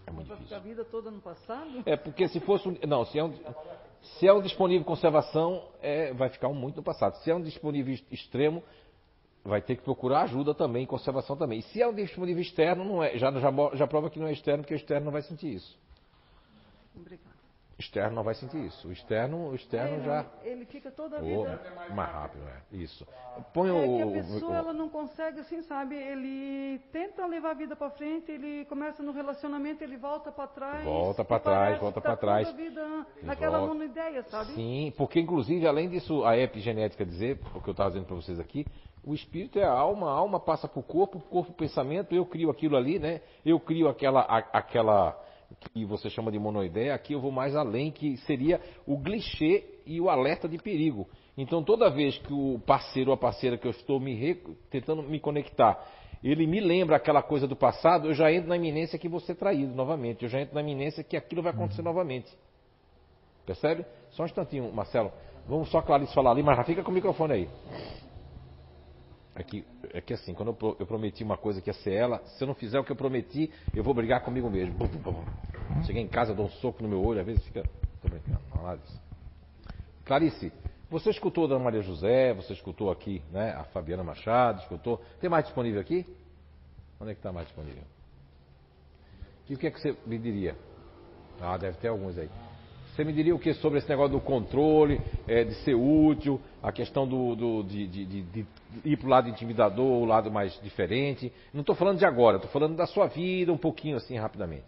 É 0.06 0.12
muito 0.12 0.28
difícil. 0.36 0.58
a 0.58 0.60
vida 0.60 0.84
toda 0.84 1.10
no 1.10 1.22
passado? 1.22 1.82
É 1.86 1.96
porque 1.96 2.28
se 2.28 2.42
fosse 2.42 2.68
um, 2.68 2.78
não, 2.86 3.06
se 3.06 3.18
é 3.18 3.24
um, 3.24 3.34
se 4.02 4.28
é 4.28 4.34
um 4.34 4.42
disponível 4.42 4.84
conservação, 4.86 5.64
é, 5.82 6.12
vai 6.14 6.28
ficar 6.30 6.50
um 6.50 6.54
muito 6.54 6.76
no 6.78 6.84
passado. 6.84 7.16
Se 7.24 7.32
é 7.32 7.36
um 7.36 7.42
disponível 7.42 7.94
ex- 7.94 8.04
extremo, 8.12 8.62
vai 9.46 9.62
ter 9.62 9.78
que 9.78 9.84
procurar 9.84 10.24
ajuda 10.24 10.54
também, 10.54 10.86
conservação 10.86 11.38
também. 11.38 11.60
E 11.60 11.62
se 11.64 11.82
é 11.82 11.88
um 11.88 11.94
disponível 11.94 12.42
externo, 12.42 12.84
não 12.84 13.02
é, 13.02 13.18
já, 13.18 13.32
já, 13.32 13.52
já 13.76 13.88
prova 13.88 14.10
que 14.10 14.20
não 14.20 14.28
é 14.28 14.34
externo, 14.34 14.64
porque 14.64 14.74
o 14.74 14.76
externo 14.76 15.06
não 15.06 15.12
vai 15.14 15.22
sentir 15.22 15.54
isso. 15.54 15.78
Obrigada. 16.96 17.29
Externo 17.80 18.14
não 18.16 18.24
vai 18.24 18.34
sentir 18.36 18.58
isso. 18.66 18.90
O 18.90 18.92
externo, 18.92 19.50
o 19.52 19.56
externo 19.56 19.96
ele, 19.96 20.04
já. 20.04 20.26
ele 20.44 20.66
fica 20.66 20.92
toda 20.92 21.16
a 21.18 21.20
Oh, 21.22 21.24
vida. 21.46 21.62
mais 21.96 22.12
rápido, 22.12 22.44
é. 22.48 22.76
Isso. 22.76 23.08
Põe 23.54 23.70
É 23.70 23.72
o. 23.72 23.96
que 23.96 24.02
a 24.20 24.24
pessoa 24.24 24.52
o- 24.52 24.56
ela 24.56 24.74
não 24.74 24.90
consegue, 24.90 25.40
assim, 25.40 25.62
sabe? 25.62 25.96
Ele 25.96 26.80
tenta 26.92 27.26
levar 27.26 27.52
a 27.52 27.54
vida 27.54 27.78
para 27.78 27.90
frente, 27.92 28.30
ele 28.32 28.66
começa 28.66 29.02
no 29.02 29.14
relacionamento, 29.14 29.82
ele 29.82 29.96
volta 29.96 30.30
para 30.30 30.48
trás. 30.48 30.84
Volta 30.84 31.24
pra 31.24 31.38
e 31.38 31.40
trás, 31.40 31.80
volta 31.80 32.02
tá 32.02 32.10
pra 32.10 32.18
trás. 32.18 32.52
Vida 32.54 33.06
naquela 33.24 33.60
volta. 33.60 33.74
monoideia, 33.74 34.24
sabe? 34.24 34.52
Sim, 34.56 34.94
porque 34.98 35.20
inclusive, 35.22 35.66
além 35.66 35.88
disso, 35.88 36.26
a 36.26 36.38
epigenética 36.38 37.06
dizer, 37.06 37.40
o 37.56 37.62
que 37.62 37.70
eu 37.70 37.72
estava 37.72 37.92
dizendo 37.92 38.08
para 38.08 38.16
vocês 38.18 38.40
aqui, 38.42 38.66
o 39.06 39.14
espírito 39.14 39.58
é 39.58 39.64
a 39.64 39.72
alma, 39.72 40.10
a 40.10 40.14
alma 40.14 40.38
passa 40.38 40.68
para 40.68 40.80
o 40.82 40.84
corpo, 40.84 41.18
o 41.20 41.22
corpo 41.22 41.52
o 41.52 41.56
pensamento, 41.56 42.14
eu 42.14 42.26
crio 42.26 42.50
aquilo 42.52 42.76
ali, 42.76 43.00
né? 43.00 43.22
Eu 43.46 43.58
crio 43.58 43.88
aquela, 43.88 44.20
a- 44.20 44.50
aquela 44.52 45.18
que 45.60 45.86
você 45.86 46.10
chama 46.10 46.32
de 46.32 46.40
monoideia, 46.40 46.94
aqui 46.94 47.14
eu 47.14 47.20
vou 47.22 47.32
mais 47.32 47.56
além, 47.56 47.92
que 47.92 48.18
seria 48.18 48.62
o 48.86 49.00
clichê 49.02 49.64
e 49.86 50.00
o 50.00 50.10
alerta 50.10 50.48
de 50.48 50.58
perigo. 50.58 51.08
Então 51.38 51.64
toda 51.64 51.90
vez 51.90 52.18
que 52.18 52.34
o 52.34 52.60
parceiro 52.66 53.12
ou 53.12 53.14
a 53.14 53.18
parceira 53.18 53.58
que 53.58 53.66
eu 53.66 53.72
estou 53.72 54.00
me 54.00 54.14
re- 54.14 54.42
tentando 54.70 55.02
me 55.04 55.20
conectar, 55.20 55.84
ele 56.24 56.46
me 56.46 56.60
lembra 56.60 56.98
aquela 56.98 57.22
coisa 57.24 57.48
do 57.48 57.56
passado, 57.56 58.08
eu 58.08 58.14
já 58.14 58.32
entro 58.32 58.50
na 58.50 58.58
iminência 58.58 59.00
que 59.00 59.08
vou 59.08 59.20
ser 59.20 59.36
traído 59.36 59.74
novamente, 59.74 60.24
eu 60.24 60.30
já 60.30 60.42
entro 60.42 60.54
na 60.54 60.62
iminência 60.62 61.04
que 61.04 61.16
aquilo 61.16 61.42
vai 61.42 61.52
acontecer 61.54 61.82
novamente. 61.82 62.30
Percebe? 63.46 63.86
Só 64.12 64.24
um 64.24 64.26
instantinho, 64.26 64.72
Marcelo. 64.72 65.12
Vamos 65.48 65.70
só 65.72 65.80
a 65.80 65.82
Clarice 65.82 66.14
falar 66.14 66.32
ali, 66.32 66.44
mas 66.44 66.58
já 66.58 66.64
fica 66.64 66.84
com 66.84 66.92
o 66.92 66.94
microfone 66.94 67.34
aí. 67.34 67.50
É 69.40 69.44
que, 69.44 69.66
é 69.94 70.02
que 70.02 70.14
assim, 70.14 70.34
quando 70.34 70.50
eu, 70.50 70.76
eu 70.82 70.86
prometi 70.86 71.24
uma 71.24 71.38
coisa 71.38 71.62
que 71.62 71.70
ia 71.70 71.74
ser 71.74 71.94
ela, 71.94 72.20
se 72.26 72.44
eu 72.44 72.48
não 72.48 72.54
fizer 72.54 72.78
o 72.78 72.84
que 72.84 72.92
eu 72.92 72.96
prometi, 72.96 73.50
eu 73.74 73.82
vou 73.82 73.94
brigar 73.94 74.22
comigo 74.22 74.50
mesmo. 74.50 74.74
Bum, 74.76 74.88
bum, 74.88 75.14
bum. 75.14 75.84
Cheguei 75.86 76.02
em 76.02 76.08
casa, 76.10 76.34
dou 76.34 76.48
um 76.48 76.50
soco 76.50 76.84
no 76.84 76.90
meu 76.90 77.02
olho, 77.02 77.22
às 77.22 77.26
vezes 77.26 77.42
fica. 77.46 77.66
Tô 78.02 78.10
brincando, 78.10 78.42
não 78.54 78.64
nada 78.64 78.82
disso. 78.82 79.02
Clarice, 80.04 80.52
você 80.90 81.10
escutou 81.10 81.46
a 81.46 81.48
Dona 81.48 81.64
Maria 81.64 81.82
José, 81.82 82.34
você 82.34 82.52
escutou 82.52 82.92
aqui, 82.92 83.22
né? 83.32 83.52
A 83.52 83.64
Fabiana 83.64 84.04
Machado, 84.04 84.60
escutou. 84.60 85.02
Tem 85.22 85.30
mais 85.30 85.46
disponível 85.46 85.80
aqui? 85.80 86.06
Onde 87.00 87.12
é 87.12 87.14
que 87.14 87.20
está 87.20 87.32
mais 87.32 87.48
disponível? 87.48 87.84
E 89.48 89.54
o 89.54 89.58
que 89.58 89.68
é 89.68 89.72
que 89.72 89.80
você 89.80 89.96
me 90.06 90.18
diria? 90.18 90.58
Ah, 91.40 91.56
deve 91.58 91.78
ter 91.78 91.88
alguns 91.88 92.18
aí. 92.18 92.30
Você 92.96 93.04
me 93.04 93.14
diria 93.14 93.34
o 93.34 93.40
que 93.40 93.54
sobre 93.54 93.80
esse 93.80 93.88
negócio 93.88 94.12
do 94.12 94.22
controle, 94.22 95.00
é, 95.28 95.44
de 95.44 95.54
ser 95.64 95.74
útil, 95.74 96.40
a 96.62 96.72
questão 96.72 97.08
do, 97.08 97.36
do 97.36 97.64
de, 97.64 97.88
de, 97.88 98.06
de, 98.06 98.22
de, 98.24 98.46
ir 98.84 98.98
para 98.98 99.08
o 99.08 99.10
lado 99.10 99.30
intimidador, 99.30 100.02
o 100.02 100.06
lado 100.06 100.30
mais 100.30 100.60
diferente? 100.62 101.32
Não 101.54 101.62
estou 101.62 101.76
falando 101.76 101.98
de 101.98 102.06
agora, 102.06 102.38
estou 102.38 102.52
falando 102.52 102.76
da 102.76 102.86
sua 102.86 103.08
vida 103.08 103.54
um 103.54 103.58
pouquinho 103.58 103.98
assim, 103.98 104.18
rapidamente. 104.18 104.68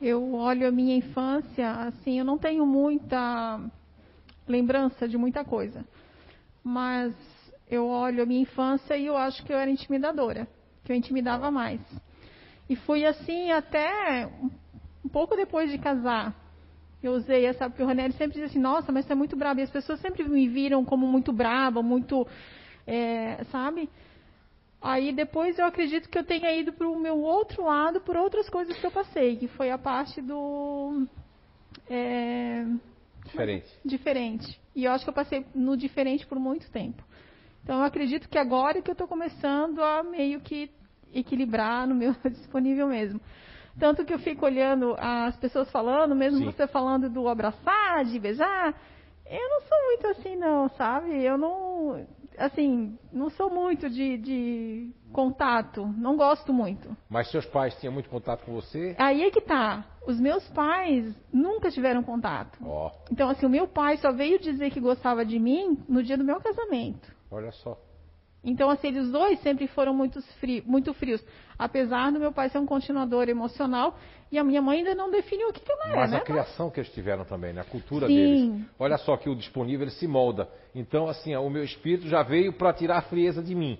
Eu 0.00 0.34
olho 0.34 0.68
a 0.68 0.70
minha 0.70 0.96
infância, 0.96 1.70
assim, 1.70 2.18
eu 2.18 2.24
não 2.24 2.36
tenho 2.36 2.66
muita 2.66 3.60
lembrança 4.46 5.08
de 5.08 5.16
muita 5.16 5.44
coisa. 5.44 5.84
Mas 6.62 7.14
eu 7.70 7.88
olho 7.88 8.22
a 8.22 8.26
minha 8.26 8.42
infância 8.42 8.96
e 8.96 9.06
eu 9.06 9.16
acho 9.16 9.42
que 9.44 9.52
eu 9.52 9.56
era 9.56 9.70
intimidadora, 9.70 10.46
que 10.84 10.92
eu 10.92 10.96
intimidava 10.96 11.50
mais. 11.50 11.80
E 12.68 12.76
fui 12.76 13.04
assim 13.06 13.50
até 13.50 14.28
um 15.04 15.08
pouco 15.08 15.36
depois 15.36 15.70
de 15.70 15.78
casar. 15.78 16.34
Eu 17.06 17.12
usei 17.12 17.46
essa, 17.46 17.68
porque 17.68 17.82
o 17.82 17.86
Ranieri 17.86 18.12
sempre 18.14 18.40
diz 18.40 18.50
assim, 18.50 18.58
nossa, 18.58 18.90
mas 18.90 19.04
você 19.04 19.12
é 19.12 19.16
muito 19.16 19.36
braba. 19.36 19.60
E 19.60 19.64
as 19.64 19.70
pessoas 19.70 20.00
sempre 20.00 20.24
me 20.24 20.48
viram 20.48 20.84
como 20.84 21.06
muito 21.06 21.32
braba, 21.32 21.82
muito, 21.82 22.26
é, 22.86 23.44
sabe? 23.50 23.88
Aí 24.80 25.12
depois 25.12 25.58
eu 25.58 25.64
acredito 25.64 26.10
que 26.10 26.18
eu 26.18 26.24
tenha 26.24 26.52
ido 26.54 26.72
para 26.72 26.86
o 26.86 26.98
meu 26.98 27.18
outro 27.18 27.64
lado 27.64 28.02
por 28.02 28.16
outras 28.16 28.50
coisas 28.50 28.76
que 28.78 28.86
eu 28.86 28.90
passei, 28.90 29.36
que 29.36 29.48
foi 29.48 29.70
a 29.70 29.78
parte 29.78 30.20
do. 30.20 31.06
É, 31.88 32.66
diferente. 33.24 33.80
Diferente. 33.82 34.60
E 34.76 34.84
eu 34.84 34.92
acho 34.92 35.04
que 35.04 35.10
eu 35.10 35.14
passei 35.14 35.46
no 35.54 35.74
diferente 35.76 36.26
por 36.26 36.38
muito 36.38 36.70
tempo. 36.70 37.02
Então 37.62 37.78
eu 37.78 37.84
acredito 37.84 38.28
que 38.28 38.36
agora 38.36 38.78
é 38.78 38.82
que 38.82 38.90
eu 38.90 38.92
estou 38.92 39.08
começando 39.08 39.82
a 39.82 40.02
meio 40.02 40.40
que 40.42 40.70
equilibrar 41.14 41.86
no 41.86 41.94
meu 41.94 42.14
disponível 42.28 42.86
mesmo. 42.86 43.20
Tanto 43.78 44.04
que 44.04 44.14
eu 44.14 44.18
fico 44.18 44.46
olhando 44.46 44.94
as 44.98 45.36
pessoas 45.36 45.70
falando, 45.70 46.14
mesmo 46.14 46.38
Sim. 46.38 46.44
você 46.44 46.66
falando 46.66 47.10
do 47.10 47.28
abraçar, 47.28 48.04
de 48.04 48.18
beijar. 48.18 48.74
Eu 49.26 49.48
não 49.48 49.60
sou 49.62 49.78
muito 49.86 50.06
assim, 50.08 50.36
não, 50.36 50.68
sabe? 50.70 51.22
Eu 51.22 51.38
não. 51.38 52.06
Assim, 52.36 52.98
não 53.12 53.30
sou 53.30 53.48
muito 53.48 53.88
de, 53.88 54.18
de 54.18 54.90
contato. 55.12 55.86
Não 55.96 56.16
gosto 56.16 56.52
muito. 56.52 56.96
Mas 57.08 57.30
seus 57.30 57.46
pais 57.46 57.74
tinham 57.80 57.92
muito 57.92 58.10
contato 58.10 58.44
com 58.44 58.52
você? 58.52 58.94
Aí 58.98 59.22
é 59.22 59.30
que 59.30 59.40
tá. 59.40 59.84
Os 60.06 60.20
meus 60.20 60.46
pais 60.48 61.14
nunca 61.32 61.70
tiveram 61.70 62.02
contato. 62.02 62.58
Oh. 62.62 62.90
Então, 63.10 63.28
assim, 63.28 63.46
o 63.46 63.50
meu 63.50 63.66
pai 63.66 63.96
só 63.96 64.12
veio 64.12 64.38
dizer 64.38 64.70
que 64.70 64.80
gostava 64.80 65.24
de 65.24 65.38
mim 65.38 65.78
no 65.88 66.02
dia 66.02 66.18
do 66.18 66.24
meu 66.24 66.40
casamento. 66.40 67.14
Olha 67.30 67.52
só. 67.52 67.78
Então, 68.44 68.68
assim, 68.68 68.88
eles 68.88 69.10
dois 69.10 69.40
sempre 69.40 69.66
foram 69.66 69.94
muito, 69.94 70.22
muito 70.66 70.92
frios. 70.92 71.24
Apesar 71.58 72.12
do 72.12 72.20
meu 72.20 72.30
pai 72.30 72.50
ser 72.50 72.58
um 72.58 72.66
continuador 72.66 73.28
emocional 73.28 73.96
e 74.30 74.38
a 74.38 74.44
minha 74.44 74.60
mãe 74.60 74.78
ainda 74.78 74.94
não 74.94 75.10
definiu 75.10 75.48
o 75.48 75.52
que, 75.52 75.60
que 75.60 75.72
ela 75.72 75.86
é, 75.86 75.96
Mas 75.96 76.10
né? 76.10 76.18
a 76.18 76.20
criação 76.20 76.70
que 76.70 76.80
eles 76.80 76.92
tiveram 76.92 77.24
também, 77.24 77.52
né? 77.52 77.62
A 77.62 77.64
cultura 77.64 78.06
Sim. 78.06 78.14
deles. 78.14 78.66
Olha 78.78 78.98
só 78.98 79.16
que 79.16 79.30
o 79.30 79.34
disponível 79.34 79.84
ele 79.84 79.94
se 79.94 80.06
molda. 80.06 80.48
Então, 80.74 81.08
assim, 81.08 81.34
o 81.34 81.48
meu 81.48 81.64
espírito 81.64 82.06
já 82.06 82.22
veio 82.22 82.52
para 82.52 82.72
tirar 82.72 82.98
a 82.98 83.02
frieza 83.02 83.42
de 83.42 83.54
mim. 83.54 83.78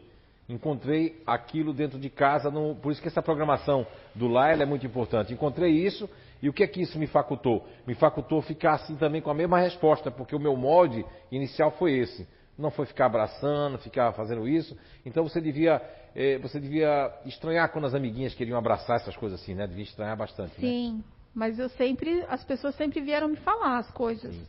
Encontrei 0.49 1.21
aquilo 1.27 1.73
dentro 1.73 1.99
de 1.99 2.09
casa, 2.09 2.51
no... 2.51 2.75
por 2.77 2.93
isso 2.93 3.03
que 3.03 3.09
essa 3.09 3.23
programação 3.23 3.87
do 4.15 4.29
lar 4.29 4.59
é 4.61 4.65
muito 4.65 4.87
importante. 4.87 5.33
Encontrei 5.33 5.73
isso 5.73 6.09
e 6.43 6.49
o 6.49 6.53
que 6.53 6.63
é 6.63 6.67
que 6.67 6.81
isso 6.81 6.99
me 6.99 7.07
facultou? 7.07 7.67
Me 7.87 7.95
facultou 7.95 8.41
ficar 8.43 8.75
assim 8.75 8.95
também 8.97 9.21
com 9.21 9.31
a 9.31 9.35
mesma 9.35 9.59
resposta, 9.59 10.11
porque 10.11 10.37
o 10.37 10.41
meu 10.41 10.57
molde 10.57 11.05
inicial 11.31 11.71
foi 11.73 11.99
esse 11.99 12.27
não 12.59 12.71
foi 12.71 12.87
ficar 12.87 13.07
abraçando, 13.07 13.79
ficar 13.79 14.13
fazendo 14.13 14.47
isso. 14.49 14.77
Então 15.05 15.25
você 15.25 15.41
devia, 15.41 15.81
eh, 16.15 16.39
você 16.39 16.61
devia 16.61 17.13
estranhar 17.27 17.71
quando 17.73 17.87
as 17.87 17.95
amiguinhas 17.95 18.35
queriam 18.35 18.59
abraçar 18.59 18.97
essas 18.97 19.17
coisas 19.17 19.41
assim, 19.41 19.55
né? 19.55 19.67
Devia 19.67 19.85
estranhar 19.85 20.17
bastante. 20.17 20.53
Né? 20.61 20.69
Sim, 20.69 20.93
né? 20.99 21.05
mas 21.35 21.59
eu 21.59 21.69
sempre, 21.71 22.25
as 22.29 22.45
pessoas 22.45 22.75
sempre 22.77 23.01
vieram 23.01 23.29
me 23.29 23.37
falar 23.37 23.79
as 23.79 23.91
coisas. 23.91 24.35
Sim. 24.35 24.47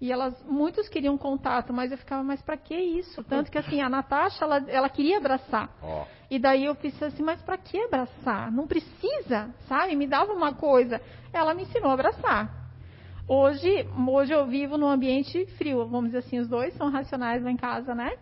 E 0.00 0.10
elas, 0.10 0.34
muitos 0.48 0.88
queriam 0.88 1.16
contato, 1.16 1.72
mas 1.72 1.92
eu 1.92 1.96
ficava, 1.96 2.24
mas 2.24 2.42
para 2.42 2.56
que 2.56 2.74
isso? 2.74 3.22
Tanto 3.22 3.52
que 3.52 3.58
assim, 3.58 3.80
a 3.80 3.88
Natasha, 3.88 4.44
ela, 4.44 4.56
ela 4.68 4.88
queria 4.88 5.18
abraçar. 5.18 5.70
Oh. 5.80 6.02
E 6.28 6.40
daí 6.40 6.64
eu 6.64 6.74
pensei 6.74 7.06
assim, 7.06 7.22
mas 7.22 7.40
para 7.40 7.56
que 7.56 7.78
abraçar? 7.78 8.50
Não 8.50 8.66
precisa, 8.66 9.54
sabe? 9.68 9.94
Me 9.94 10.08
dava 10.08 10.32
uma 10.32 10.52
coisa. 10.54 11.00
Ela 11.32 11.54
me 11.54 11.62
ensinou 11.62 11.90
a 11.90 11.94
abraçar. 11.94 12.61
Hoje, 13.26 13.86
hoje 14.08 14.32
eu 14.32 14.46
vivo 14.46 14.76
num 14.76 14.88
ambiente 14.88 15.46
frio, 15.56 15.86
vamos 15.86 16.06
dizer 16.06 16.18
assim, 16.18 16.40
os 16.40 16.48
dois 16.48 16.74
são 16.74 16.90
racionais 16.90 17.42
lá 17.42 17.50
em 17.50 17.56
casa, 17.56 17.94
né? 17.94 18.12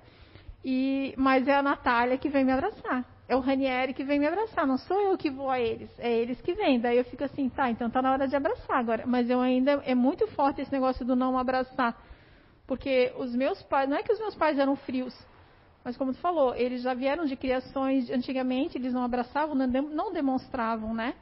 E, 0.64 1.14
mas 1.16 1.48
é 1.48 1.56
a 1.56 1.62
Natália 1.62 2.18
que 2.18 2.28
vem 2.28 2.44
me 2.44 2.52
abraçar. 2.52 3.05
É 3.27 3.35
o 3.35 3.40
Ranieri 3.40 3.94
que 3.94 4.05
vem 4.05 4.18
me 4.18 4.27
abraçar, 4.27 4.66
não 4.66 4.77
sou 4.77 5.01
eu 5.01 5.16
que 5.16 5.31
vou 5.31 5.48
a 5.48 5.59
eles, 5.59 5.90
é 5.98 6.12
eles 6.12 6.40
que 6.40 6.52
vêm. 6.52 6.81
Daí 6.81 6.98
eu 6.98 7.05
fico 7.05 7.24
assim, 7.24 7.48
tá, 7.48 7.70
então 7.70 7.89
tá 7.89 8.02
na 8.02 8.12
hora 8.12 8.28
de 8.28 8.36
abraçar 8.36 8.77
agora. 8.77 9.05
Mas 9.06 9.31
eu 9.31 9.40
ainda, 9.40 9.81
é 9.86 9.94
muito 9.94 10.27
forte 10.28 10.60
esse 10.60 10.72
negócio 10.72 11.05
do 11.05 11.16
não 11.16 11.39
abraçar. 11.39 11.97
Porque 12.66 13.12
os 13.16 13.35
meus 13.35 13.62
pais, 13.62 13.89
não 13.89 13.97
é 13.97 14.02
que 14.02 14.12
os 14.12 14.18
meus 14.18 14.35
pais 14.35 14.59
eram 14.59 14.77
frios, 14.77 15.16
mas 15.82 15.97
como 15.97 16.12
tu 16.12 16.18
falou, 16.18 16.55
eles 16.55 16.82
já 16.82 16.93
vieram 16.93 17.24
de 17.24 17.36
criações, 17.36 18.10
antigamente 18.10 18.77
eles 18.77 18.93
não 18.93 19.02
abraçavam, 19.02 19.55
não 19.55 20.12
demonstravam, 20.12 20.93
né? 20.93 21.14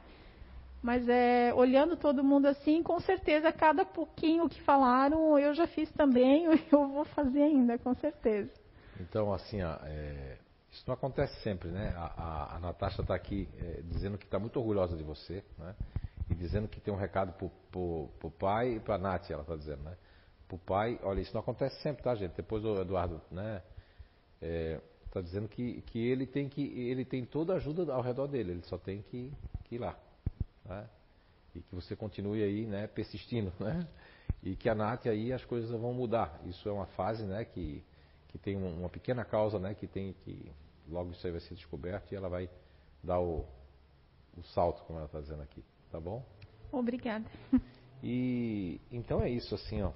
Mas 0.81 1.07
é, 1.09 1.53
olhando 1.53 1.97
todo 1.97 2.23
mundo 2.23 2.47
assim, 2.47 2.81
com 2.81 2.99
certeza 3.01 3.51
cada 3.51 3.83
pouquinho 3.83 4.47
que 4.47 4.61
falaram 4.61 5.37
eu 5.37 5.53
já 5.53 5.67
fiz 5.67 5.91
também, 5.91 6.45
eu 6.71 6.87
vou 6.87 7.05
fazer 7.05 7.43
ainda, 7.43 7.77
com 7.77 7.93
certeza. 7.95 8.51
Então, 8.99 9.33
assim, 9.33 9.61
ó, 9.61 9.77
é, 9.83 10.37
isso 10.71 10.83
não 10.87 10.93
acontece 10.93 11.33
sempre, 11.41 11.69
né? 11.69 11.93
A, 11.95 12.05
a, 12.05 12.55
a 12.55 12.59
Natasha 12.59 13.01
está 13.01 13.15
aqui 13.15 13.49
é, 13.57 13.81
dizendo 13.83 14.17
que 14.17 14.25
está 14.25 14.39
muito 14.39 14.57
orgulhosa 14.57 14.95
de 14.95 15.03
você, 15.03 15.43
né? 15.57 15.75
E 16.29 16.35
dizendo 16.35 16.67
que 16.67 16.79
tem 16.79 16.93
um 16.93 16.97
recado 16.97 17.33
para 17.33 17.47
o 17.79 18.31
pai 18.37 18.75
e 18.75 18.79
para 18.79 18.95
a 18.95 18.97
Nath, 18.97 19.31
ela 19.31 19.41
está 19.41 19.55
dizendo, 19.55 19.83
né? 19.83 19.97
Para 20.47 20.55
o 20.55 20.59
pai, 20.59 20.99
olha, 21.03 21.21
isso 21.21 21.33
não 21.33 21.41
acontece 21.41 21.81
sempre, 21.81 22.03
tá, 22.03 22.15
gente? 22.15 22.35
Depois 22.35 22.63
o 22.63 22.81
Eduardo, 22.81 23.21
né? 23.31 23.61
Está 25.05 25.19
é, 25.19 25.23
dizendo 25.23 25.47
que, 25.47 25.81
que 25.81 25.99
ele 26.07 26.25
tem 26.25 26.47
que 26.47 26.61
ele 26.61 27.03
tem 27.03 27.25
toda 27.25 27.53
a 27.53 27.55
ajuda 27.57 27.93
ao 27.93 28.01
redor 28.01 28.27
dele, 28.27 28.51
ele 28.51 28.63
só 28.63 28.77
tem 28.77 29.01
que, 29.01 29.33
que 29.65 29.75
ir 29.75 29.79
lá. 29.79 29.97
Né? 30.69 30.89
E 31.55 31.61
que 31.61 31.75
você 31.75 31.95
continue 31.95 32.43
aí, 32.43 32.65
né, 32.65 32.87
persistindo, 32.87 33.51
né? 33.59 33.87
E 34.43 34.55
que 34.55 34.69
a 34.69 34.75
Nath 34.75 35.07
aí 35.07 35.33
as 35.33 35.43
coisas 35.43 35.71
vão 35.71 35.93
mudar. 35.93 36.39
Isso 36.45 36.69
é 36.69 36.71
uma 36.71 36.85
fase, 36.85 37.23
né, 37.23 37.43
que, 37.43 37.83
que 38.29 38.37
tem 38.37 38.55
uma 38.55 38.87
pequena 38.87 39.25
causa, 39.25 39.59
né, 39.59 39.73
que 39.73 39.87
tem 39.87 40.13
que 40.23 40.49
logo 40.87 41.11
isso 41.11 41.25
aí 41.25 41.31
vai 41.31 41.41
ser 41.41 41.55
descoberto 41.55 42.11
e 42.11 42.15
ela 42.15 42.29
vai 42.29 42.49
dar 43.03 43.19
o, 43.19 43.45
o 44.37 44.43
salto, 44.53 44.83
como 44.85 44.99
ela 44.99 45.05
está 45.05 45.19
dizendo 45.19 45.41
aqui, 45.41 45.63
tá 45.91 45.99
bom? 45.99 46.23
Obrigada. 46.71 47.25
E 48.01 48.79
então 48.91 49.21
é 49.21 49.29
isso, 49.29 49.53
assim, 49.53 49.81
ó. 49.81 49.91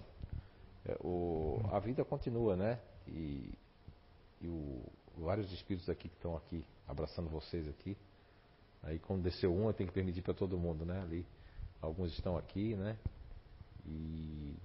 É, 0.86 0.98
o, 1.00 1.62
a 1.72 1.80
vida 1.80 2.04
continua, 2.04 2.58
né? 2.58 2.78
E, 3.08 3.50
e 4.42 4.48
o, 4.48 4.82
vários 5.18 5.52
espíritos 5.54 5.90
aqui 5.90 6.10
que 6.10 6.16
estão 6.16 6.36
aqui 6.36 6.66
abraçando 6.86 7.30
vocês 7.30 7.68
aqui. 7.68 7.98
Aí 8.84 9.00
quando 9.00 9.24
desceu 9.24 9.54
um, 9.54 9.68
eu 9.68 9.74
tenho 9.74 9.88
que 9.88 9.94
permitir 9.94 10.22
para 10.22 10.34
todo 10.34 10.58
mundo, 10.58 10.86
né? 10.86 11.02
Ali, 11.02 11.26
alguns 11.82 12.12
estão 12.14 12.38
aqui, 12.38 12.76
né? 12.76 12.98
E, 13.86 14.56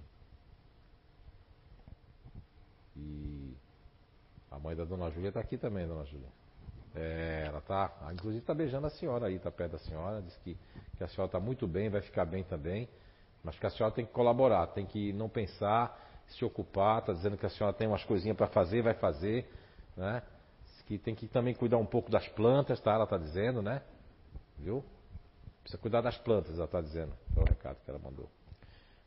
e 2.95 3.53
a 4.51 4.59
mãe 4.59 4.75
da 4.75 4.83
Dona 4.83 5.09
Júlia 5.09 5.29
está 5.29 5.39
aqui 5.39 5.57
também, 5.57 5.87
Dona 5.87 6.05
Júlia. 6.05 6.27
É, 6.95 7.45
ela 7.47 7.59
está, 7.59 7.91
inclusive 8.13 8.41
está 8.41 8.53
beijando 8.53 8.87
a 8.87 8.89
senhora 8.89 9.27
aí, 9.27 9.35
está 9.35 9.51
perto 9.51 9.73
da 9.73 9.79
senhora, 9.79 10.21
diz 10.21 10.35
que, 10.37 10.57
que 10.97 11.03
a 11.03 11.07
senhora 11.07 11.27
está 11.27 11.39
muito 11.39 11.67
bem, 11.67 11.89
vai 11.89 12.01
ficar 12.01 12.25
bem 12.25 12.43
também, 12.43 12.89
mas 13.43 13.57
que 13.57 13.65
a 13.65 13.69
senhora 13.69 13.93
tem 13.93 14.05
que 14.05 14.11
colaborar, 14.11 14.67
tem 14.67 14.85
que 14.85 15.13
não 15.13 15.29
pensar, 15.29 15.97
se 16.27 16.43
ocupar, 16.43 16.99
está 16.99 17.13
dizendo 17.13 17.37
que 17.37 17.45
a 17.45 17.49
senhora 17.49 17.73
tem 17.73 17.87
umas 17.87 18.03
coisinhas 18.03 18.35
para 18.35 18.47
fazer, 18.47 18.81
vai 18.81 18.93
fazer, 18.95 19.49
né? 19.95 20.21
Que 20.85 20.97
tem 20.97 21.13
que 21.13 21.27
também 21.27 21.53
cuidar 21.53 21.77
um 21.77 21.85
pouco 21.85 22.09
das 22.09 22.27
plantas, 22.29 22.81
tá? 22.81 22.93
Ela 22.93 23.03
está 23.03 23.17
dizendo, 23.17 23.61
né? 23.61 23.83
Viu? 24.59 24.83
Precisa 25.61 25.81
cuidar 25.81 26.01
das 26.01 26.17
plantas, 26.17 26.55
ela 26.55 26.65
está 26.65 26.81
dizendo. 26.81 27.13
Foi 27.33 27.43
o 27.43 27.45
recado 27.45 27.77
que 27.83 27.89
ela 27.89 27.99
mandou. 27.99 28.29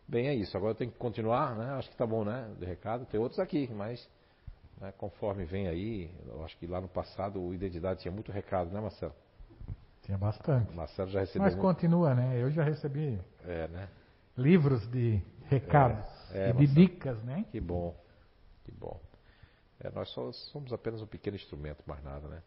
Bem, 0.06 0.28
é 0.28 0.34
isso. 0.34 0.56
Agora 0.56 0.72
eu 0.72 0.76
tenho 0.76 0.90
que 0.90 0.98
continuar, 0.98 1.56
né? 1.56 1.72
Acho 1.72 1.90
que 1.90 1.96
tá 1.96 2.06
bom, 2.06 2.24
né? 2.24 2.50
De 2.58 2.66
recado. 2.66 3.06
Tem 3.06 3.18
outros 3.18 3.38
aqui, 3.38 3.68
mas 3.72 4.08
né, 4.80 4.92
conforme 4.98 5.44
vem 5.44 5.68
aí, 5.68 6.10
eu 6.26 6.44
acho 6.44 6.56
que 6.58 6.66
lá 6.66 6.80
no 6.80 6.88
passado 6.88 7.40
o 7.40 7.54
Identidade 7.54 8.00
tinha 8.00 8.12
muito 8.12 8.32
recado, 8.32 8.70
né, 8.70 8.80
Marcelo? 8.80 9.14
Tinha 10.02 10.18
bastante. 10.18 10.74
Marcelo 10.74 11.08
já 11.10 11.20
recebeu. 11.20 11.42
Mas 11.42 11.54
muito... 11.54 11.66
continua, 11.66 12.14
né? 12.14 12.42
Eu 12.42 12.50
já 12.50 12.64
recebi 12.64 13.18
é, 13.44 13.68
né? 13.68 13.88
livros 14.36 14.86
de 14.90 15.22
recados 15.48 16.04
é, 16.32 16.48
é, 16.48 16.50
e 16.50 16.52
de 16.52 16.66
dicas, 16.66 17.22
né? 17.22 17.46
Que 17.50 17.60
bom, 17.60 17.94
que 18.64 18.72
bom. 18.72 19.00
É, 19.78 19.90
nós 19.90 20.08
só 20.10 20.32
somos 20.32 20.72
apenas 20.72 21.00
um 21.00 21.06
pequeno 21.06 21.36
instrumento, 21.36 21.82
mais 21.86 22.02
nada, 22.02 22.26
né? 22.28 22.42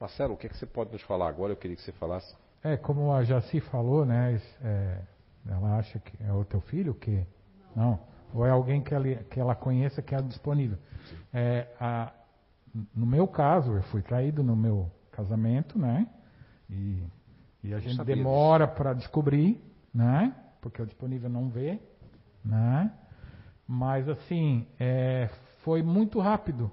Marcelo, 0.00 0.32
o 0.32 0.36
que, 0.36 0.46
é 0.46 0.50
que 0.50 0.56
você 0.56 0.64
pode 0.64 0.90
nos 0.92 1.02
falar 1.02 1.28
agora? 1.28 1.52
Eu 1.52 1.56
queria 1.56 1.76
que 1.76 1.82
você 1.82 1.92
falasse. 1.92 2.34
É, 2.64 2.76
como 2.78 3.12
a 3.12 3.22
Jaci 3.22 3.60
falou, 3.60 4.06
né? 4.06 4.40
é, 4.62 4.98
ela 5.46 5.76
acha 5.76 5.98
que 5.98 6.12
é 6.24 6.32
o 6.32 6.42
teu 6.42 6.60
filho 6.62 6.94
que 6.94 7.26
não. 7.76 7.90
não. 7.90 8.00
Ou 8.32 8.46
é 8.46 8.50
alguém 8.50 8.80
que 8.80 8.94
ela, 8.94 9.14
que 9.24 9.38
ela 9.38 9.54
conheça 9.54 10.00
que 10.00 10.14
é 10.14 10.22
disponível. 10.22 10.78
É, 11.34 11.66
a, 11.78 12.12
no 12.94 13.04
meu 13.04 13.28
caso, 13.28 13.72
eu 13.72 13.82
fui 13.84 14.00
traído 14.00 14.42
no 14.42 14.56
meu 14.56 14.90
casamento, 15.10 15.78
né? 15.78 16.06
E, 16.70 17.02
e 17.62 17.74
a 17.74 17.76
eu 17.76 17.80
gente 17.80 18.02
demora 18.04 18.66
para 18.66 18.94
descobrir, 18.94 19.60
né? 19.92 20.34
Porque 20.62 20.80
o 20.80 20.86
disponível 20.86 21.28
não 21.28 21.50
vê, 21.50 21.78
né? 22.42 22.90
Mas 23.66 24.08
assim, 24.08 24.66
é, 24.78 25.28
foi 25.62 25.82
muito 25.82 26.20
rápido. 26.20 26.70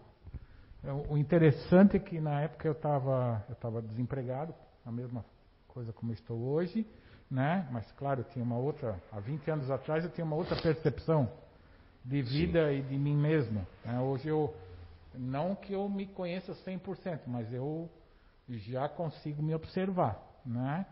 É, 0.84 0.92
o 0.92 1.18
interessante 1.18 1.98
é 1.98 2.00
que 2.00 2.20
na 2.20 2.42
época 2.42 2.68
eu 2.68 2.74
estava 2.74 3.44
eu 3.50 3.56
tava 3.56 3.82
desempregado, 3.82 4.54
a 4.86 4.92
mesma 4.92 5.26
coisa 5.68 5.92
como 5.92 6.12
estou 6.12 6.38
hoje, 6.38 6.88
né? 7.30 7.68
Mas 7.72 7.92
claro, 7.94 8.22
eu 8.22 8.26
tinha 8.26 8.44
uma 8.44 8.58
outra, 8.58 9.02
há 9.12 9.20
20 9.20 9.50
anos 9.52 9.72
atrás 9.72 10.04
eu 10.04 10.12
tinha 10.12 10.26
uma 10.26 10.36
outra 10.36 10.56
percepção 10.62 11.30
de 12.04 12.22
vida 12.22 12.70
Sim. 12.70 12.78
e 12.78 12.82
de 12.84 12.98
mim 12.98 13.16
mesmo. 13.16 13.66
Né? 13.84 14.00
Hoje 14.00 14.30
eu, 14.30 14.56
não 15.14 15.56
que 15.56 15.74
eu 15.74 15.90
me 15.90 16.08
conheça 16.08 16.54
100%, 16.54 17.22
mas 17.28 17.52
eu 17.52 17.90
já 18.48 18.88
consigo 18.88 19.44
me 19.44 19.54
observar, 19.54 20.22
né? 20.46 20.86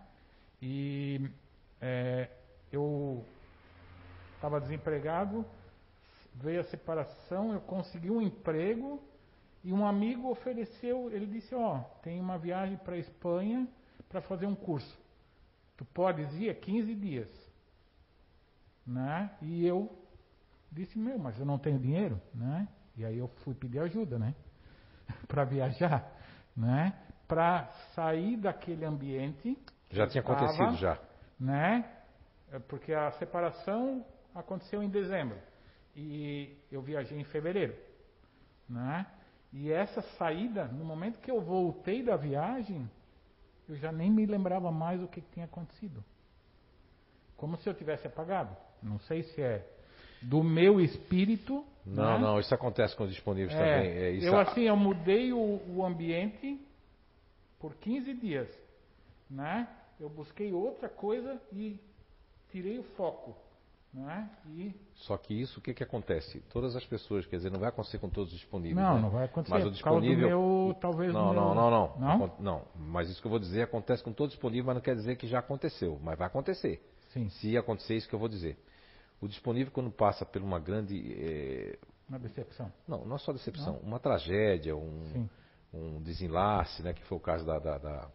E 0.62 1.30
é, 1.82 2.30
eu 2.72 3.24
estava 4.36 4.60
desempregado, 4.60 5.46
veio 6.34 6.60
a 6.60 6.66
separação, 6.66 7.54
eu 7.54 7.62
consegui 7.62 8.12
um 8.12 8.22
emprego 8.22 9.02
e 9.66 9.74
um 9.74 9.84
amigo 9.84 10.30
ofereceu, 10.30 11.10
ele 11.12 11.26
disse, 11.26 11.56
ó, 11.56 11.78
oh, 11.80 11.84
tem 12.04 12.22
uma 12.22 12.38
viagem 12.38 12.78
para 12.78 12.94
a 12.94 13.00
Espanha 13.00 13.68
para 14.08 14.22
fazer 14.22 14.46
um 14.46 14.54
curso. 14.54 14.96
Tu 15.76 15.84
podes 15.86 16.32
ir? 16.36 16.50
É 16.50 16.54
15 16.54 16.94
dias. 16.94 17.28
Né? 18.86 19.28
E 19.42 19.66
eu 19.66 19.92
disse, 20.72 21.00
meu, 21.00 21.18
mas 21.18 21.40
eu 21.40 21.48
não 21.48 21.58
tenho 21.58 21.80
dinheiro, 21.80 22.22
né? 22.32 22.68
E 22.96 23.04
aí 23.04 23.18
eu 23.18 23.28
fui 23.44 23.56
pedir 23.56 23.80
ajuda, 23.80 24.20
né? 24.20 24.36
para 25.28 25.44
viajar, 25.44 26.16
né? 26.56 26.94
Para 27.28 27.66
sair 27.96 28.38
daquele 28.38 28.86
ambiente. 28.86 29.58
Já 29.90 30.06
tinha 30.06 30.22
estava, 30.22 30.46
acontecido 30.46 30.76
já. 30.76 31.00
Né? 31.40 31.90
É 32.52 32.60
porque 32.60 32.94
a 32.94 33.10
separação 33.14 34.06
aconteceu 34.36 34.84
em 34.84 34.90
dezembro 34.90 35.40
e 35.96 36.56
eu 36.72 36.84
viajei 36.84 37.20
em 37.20 37.24
fevereiro, 37.24 37.76
né? 38.70 39.08
E 39.58 39.72
essa 39.72 40.02
saída, 40.18 40.66
no 40.66 40.84
momento 40.84 41.18
que 41.22 41.32
eu 41.32 41.40
voltei 41.40 42.04
da 42.04 42.18
viagem, 42.18 42.92
eu 43.70 43.76
já 43.78 43.90
nem 43.90 44.12
me 44.12 44.26
lembrava 44.26 44.70
mais 44.70 45.02
o 45.02 45.08
que 45.08 45.22
tinha 45.22 45.46
acontecido. 45.46 46.04
Como 47.38 47.56
se 47.56 47.70
eu 47.70 47.74
tivesse 47.74 48.06
apagado. 48.06 48.56
Não 48.84 49.00
sei 49.00 49.24
se 49.24 49.42
é 49.42 49.66
do 50.22 50.44
meu 50.44 50.82
espírito. 50.82 51.66
Não, 51.86 52.04
né? 52.04 52.20
não, 52.20 52.40
isso 52.40 52.54
acontece 52.54 52.98
com 52.98 53.06
os 53.06 53.12
disponíveis 53.12 53.58
é, 53.58 53.58
também. 53.58 53.92
É, 53.92 54.12
isso 54.12 54.26
eu 54.26 54.38
assim, 54.38 54.64
eu 54.64 54.76
mudei 54.76 55.32
o, 55.32 55.62
o, 55.70 55.86
ambiente 55.86 56.60
por 57.58 57.76
15 57.76 58.14
dias, 58.16 58.50
né? 59.30 59.70
Eu 59.98 60.10
busquei 60.10 60.52
outra 60.52 60.90
coisa 60.90 61.42
e 61.54 61.80
tirei 62.52 62.78
o 62.78 62.84
foco, 62.98 63.38
né? 63.96 64.30
E 64.48 64.76
só 64.94 65.18
que 65.18 65.34
isso, 65.34 65.60
o 65.60 65.64
que 65.64 65.74
que 65.74 65.84
acontece? 65.84 66.42
Todas 66.52 66.76
as 66.76 66.86
pessoas, 66.86 67.26
quer 67.26 67.38
dizer, 67.38 67.50
não 67.50 67.60
vai 67.60 67.70
acontecer 67.70 67.98
com 67.98 68.10
todos 68.10 68.34
os 68.34 68.40
disponíveis. 68.40 68.76
Não, 68.86 68.96
né? 68.96 69.02
não 69.02 69.10
vai 69.10 69.26
acontecer. 69.26 69.54
Mas 69.54 69.66
o 69.66 69.72
disponível, 69.72 70.28
meu, 70.28 70.78
talvez 70.82 71.14
não, 71.14 71.34
não, 71.34 71.56
não, 71.56 71.72
não, 71.72 71.98
não, 71.98 72.36
não, 72.40 72.62
Mas 72.76 73.10
isso 73.10 73.22
que 73.22 73.28
eu 73.28 73.32
vou 73.32 73.40
dizer 73.40 73.62
acontece 73.62 74.04
com 74.04 74.12
todos 74.12 74.34
os 74.34 74.36
disponíveis, 74.36 74.66
mas 74.66 74.76
não 74.76 74.82
quer 74.82 74.96
dizer 74.96 75.16
que 75.16 75.28
já 75.28 75.40
aconteceu, 75.40 75.98
mas 76.04 76.18
vai 76.18 76.28
acontecer. 76.28 76.86
Sim. 77.14 77.30
Se 77.30 77.58
acontecer 77.58 77.96
isso 77.96 78.10
que 78.10 78.16
eu 78.16 78.20
vou 78.20 78.28
dizer. 78.28 78.58
O 79.22 79.28
disponível, 79.28 79.72
quando 79.72 79.90
passa 79.90 80.26
por 80.26 80.42
uma 80.42 80.60
grande. 80.60 81.16
É... 81.18 81.80
Uma 82.10 82.20
decepção. 82.20 82.72
Não, 82.86 83.06
não 83.06 83.16
é 83.16 83.20
só 83.20 83.32
decepção. 83.32 83.74
Não? 83.74 83.80
Uma 83.80 84.00
tragédia, 84.00 84.76
um, 84.76 85.28
um 85.74 86.02
desenlace, 86.02 86.84
né, 86.84 86.94
que 86.94 87.04
foi 87.04 87.18
o 87.18 87.22
caso 87.22 87.46
da, 87.46 87.58
da, 87.58 87.78
da, 87.78 88.10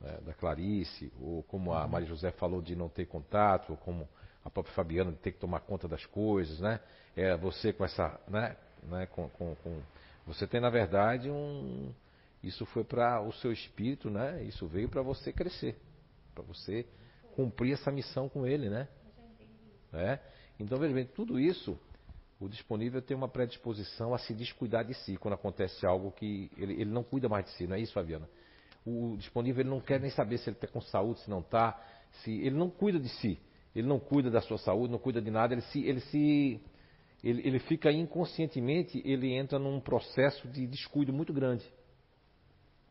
né, 0.00 0.18
da 0.26 0.34
Clarice, 0.34 1.12
ou 1.20 1.44
como 1.44 1.72
a 1.72 1.84
uhum. 1.84 1.88
Maria 1.88 2.08
José 2.08 2.32
falou 2.32 2.60
de 2.60 2.74
não 2.74 2.88
ter 2.88 3.06
contato, 3.06 3.70
ou 3.70 3.76
como 3.76 4.08
a 4.48 4.50
própria 4.50 4.74
Fabiana 4.74 5.12
de 5.12 5.18
ter 5.18 5.32
que 5.32 5.38
tomar 5.38 5.60
conta 5.60 5.86
das 5.86 6.04
coisas, 6.06 6.58
né? 6.58 6.80
É 7.14 7.36
você 7.36 7.72
com 7.72 7.84
essa. 7.84 8.20
Né, 8.28 8.56
né, 8.82 9.06
com, 9.06 9.28
com, 9.30 9.54
com... 9.56 9.80
Você 10.26 10.46
tem, 10.46 10.60
na 10.60 10.70
verdade, 10.70 11.30
um. 11.30 11.92
Isso 12.42 12.64
foi 12.66 12.84
para 12.84 13.20
o 13.20 13.32
seu 13.32 13.52
espírito, 13.52 14.10
né? 14.10 14.42
Isso 14.44 14.66
veio 14.66 14.88
para 14.88 15.02
você 15.02 15.32
crescer, 15.32 15.76
para 16.34 16.44
você 16.44 16.86
cumprir 17.34 17.72
essa 17.72 17.90
missão 17.90 18.28
com 18.28 18.46
ele, 18.46 18.68
né? 18.68 18.88
Né? 19.92 20.20
Então, 20.58 20.78
veja 20.78 20.94
bem, 20.94 21.06
tudo 21.06 21.38
isso, 21.38 21.78
o 22.40 22.48
disponível 22.48 23.02
tem 23.02 23.16
uma 23.16 23.28
predisposição 23.28 24.14
a 24.14 24.18
se 24.18 24.34
descuidar 24.34 24.84
de 24.84 24.94
si 24.94 25.16
quando 25.16 25.34
acontece 25.34 25.84
algo 25.84 26.12
que 26.12 26.50
ele, 26.56 26.74
ele 26.74 26.90
não 26.90 27.02
cuida 27.02 27.28
mais 27.28 27.44
de 27.46 27.50
si, 27.52 27.66
não 27.66 27.74
é 27.74 27.80
isso, 27.80 27.92
Fabiana? 27.92 28.28
O 28.86 29.16
disponível 29.16 29.62
ele 29.62 29.70
não 29.70 29.80
quer 29.80 30.00
nem 30.00 30.10
saber 30.10 30.38
se 30.38 30.48
ele 30.48 30.56
está 30.56 30.68
com 30.68 30.80
saúde, 30.80 31.20
se 31.20 31.30
não 31.30 31.40
está, 31.40 31.80
se 32.22 32.30
ele 32.30 32.56
não 32.56 32.70
cuida 32.70 32.98
de 33.00 33.08
si, 33.08 33.38
ele 33.78 33.88
não 33.88 33.98
cuida 33.98 34.30
da 34.30 34.40
sua 34.40 34.58
saúde, 34.58 34.92
não 34.92 34.98
cuida 34.98 35.20
de 35.20 35.30
nada, 35.30 35.54
ele 35.54 35.62
se, 35.62 35.84
ele 35.84 36.00
se 36.00 36.60
ele, 37.22 37.46
ele 37.46 37.58
fica 37.60 37.90
inconscientemente, 37.90 39.02
ele 39.04 39.32
entra 39.32 39.58
num 39.58 39.80
processo 39.80 40.48
de 40.48 40.66
descuido 40.66 41.12
muito 41.12 41.32
grande. 41.32 41.64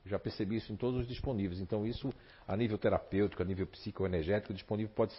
Já 0.06 0.18
percebi 0.18 0.56
isso 0.56 0.72
em 0.72 0.78
todos 0.78 1.02
os 1.02 1.08
disponíveis. 1.08 1.60
Então, 1.60 1.86
isso 1.86 2.10
a 2.48 2.56
nível 2.56 2.78
terapêutico, 2.78 3.42
a 3.42 3.46
nível 3.46 3.68
psicoenergético, 3.68 4.54
o 4.54 4.56
disponível 4.56 4.94
pode 4.96 5.14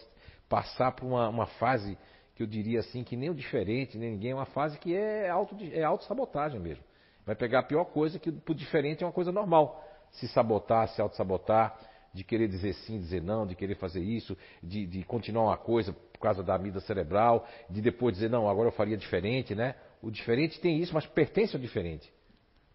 passar 0.47 0.91
por 0.93 1.05
uma, 1.05 1.29
uma 1.29 1.45
fase 1.45 1.97
que 2.35 2.41
eu 2.41 2.47
diria 2.47 2.79
assim, 2.79 3.03
que 3.03 3.15
nem 3.15 3.29
o 3.29 3.35
diferente, 3.35 3.97
nem 3.97 4.11
ninguém, 4.11 4.31
é 4.31 4.35
uma 4.35 4.45
fase 4.45 4.79
que 4.79 4.95
é, 4.95 5.29
auto, 5.29 5.55
é 5.71 5.83
autossabotagem 5.83 6.59
mesmo. 6.59 6.83
Vai 7.25 7.35
pegar 7.35 7.59
a 7.59 7.63
pior 7.63 7.85
coisa, 7.85 8.17
que 8.17 8.29
o 8.29 8.53
diferente 8.55 9.03
é 9.03 9.05
uma 9.05 9.13
coisa 9.13 9.31
normal. 9.31 9.83
Se 10.11 10.27
sabotar, 10.29 10.87
se 10.87 10.99
auto-sabotar, 10.99 11.77
de 12.13 12.23
querer 12.23 12.47
dizer 12.47 12.73
sim, 12.73 12.99
dizer 12.99 13.21
não, 13.21 13.45
de 13.45 13.55
querer 13.55 13.75
fazer 13.75 14.01
isso, 14.01 14.37
de, 14.61 14.85
de 14.85 15.03
continuar 15.03 15.45
uma 15.45 15.57
coisa 15.57 15.93
por 15.93 16.19
causa 16.19 16.43
da 16.43 16.55
amida 16.55 16.79
cerebral, 16.81 17.47
de 17.69 17.81
depois 17.81 18.15
dizer, 18.15 18.29
não, 18.29 18.49
agora 18.49 18.67
eu 18.67 18.73
faria 18.73 18.97
diferente, 18.97 19.55
né? 19.55 19.75
O 20.01 20.09
diferente 20.09 20.59
tem 20.59 20.79
isso, 20.79 20.93
mas 20.93 21.05
pertence 21.05 21.55
ao 21.55 21.61
diferente. 21.61 22.11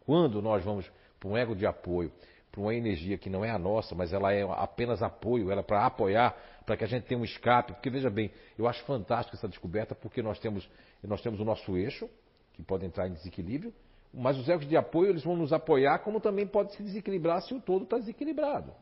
Quando 0.00 0.40
nós 0.42 0.64
vamos 0.64 0.90
para 1.18 1.28
um 1.28 1.36
ego 1.36 1.54
de 1.54 1.66
apoio, 1.66 2.12
para 2.54 2.60
uma 2.60 2.74
energia 2.74 3.18
que 3.18 3.28
não 3.28 3.44
é 3.44 3.50
a 3.50 3.58
nossa, 3.58 3.94
mas 3.94 4.12
ela 4.12 4.32
é 4.32 4.42
apenas 4.42 5.02
apoio, 5.02 5.50
ela 5.50 5.60
é 5.60 5.64
para 5.64 5.84
apoiar, 5.84 6.36
para 6.64 6.76
que 6.76 6.84
a 6.84 6.86
gente 6.86 7.04
tenha 7.04 7.20
um 7.20 7.24
escape. 7.24 7.72
Porque 7.72 7.90
veja 7.90 8.08
bem, 8.08 8.30
eu 8.56 8.68
acho 8.68 8.84
fantástico 8.84 9.36
essa 9.36 9.48
descoberta, 9.48 9.94
porque 9.94 10.22
nós 10.22 10.38
temos, 10.38 10.68
nós 11.02 11.20
temos 11.20 11.40
o 11.40 11.44
nosso 11.44 11.76
eixo, 11.76 12.08
que 12.52 12.62
pode 12.62 12.86
entrar 12.86 13.08
em 13.08 13.12
desequilíbrio, 13.12 13.74
mas 14.12 14.38
os 14.38 14.48
egos 14.48 14.68
de 14.68 14.76
apoio 14.76 15.10
eles 15.10 15.24
vão 15.24 15.36
nos 15.36 15.52
apoiar, 15.52 15.98
como 15.98 16.20
também 16.20 16.46
pode 16.46 16.72
se 16.74 16.82
desequilibrar 16.82 17.42
se 17.42 17.52
o 17.52 17.60
todo 17.60 17.84
está 17.84 17.98
desequilibrado. 17.98 18.72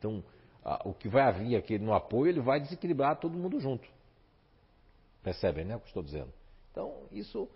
Então, 0.00 0.24
a, 0.64 0.88
o 0.88 0.94
que 0.94 1.08
vai 1.08 1.22
haver 1.22 1.56
aqui 1.56 1.78
no 1.78 1.92
apoio, 1.92 2.30
ele 2.30 2.40
vai 2.40 2.58
desequilibrar 2.58 3.20
todo 3.20 3.36
mundo 3.36 3.60
junto. 3.60 3.86
Percebem, 5.22 5.64
né? 5.64 5.76
O 5.76 5.80
que 5.80 5.86
estou 5.86 6.02
dizendo. 6.02 6.32
Então, 6.72 7.02
isso 7.12 7.48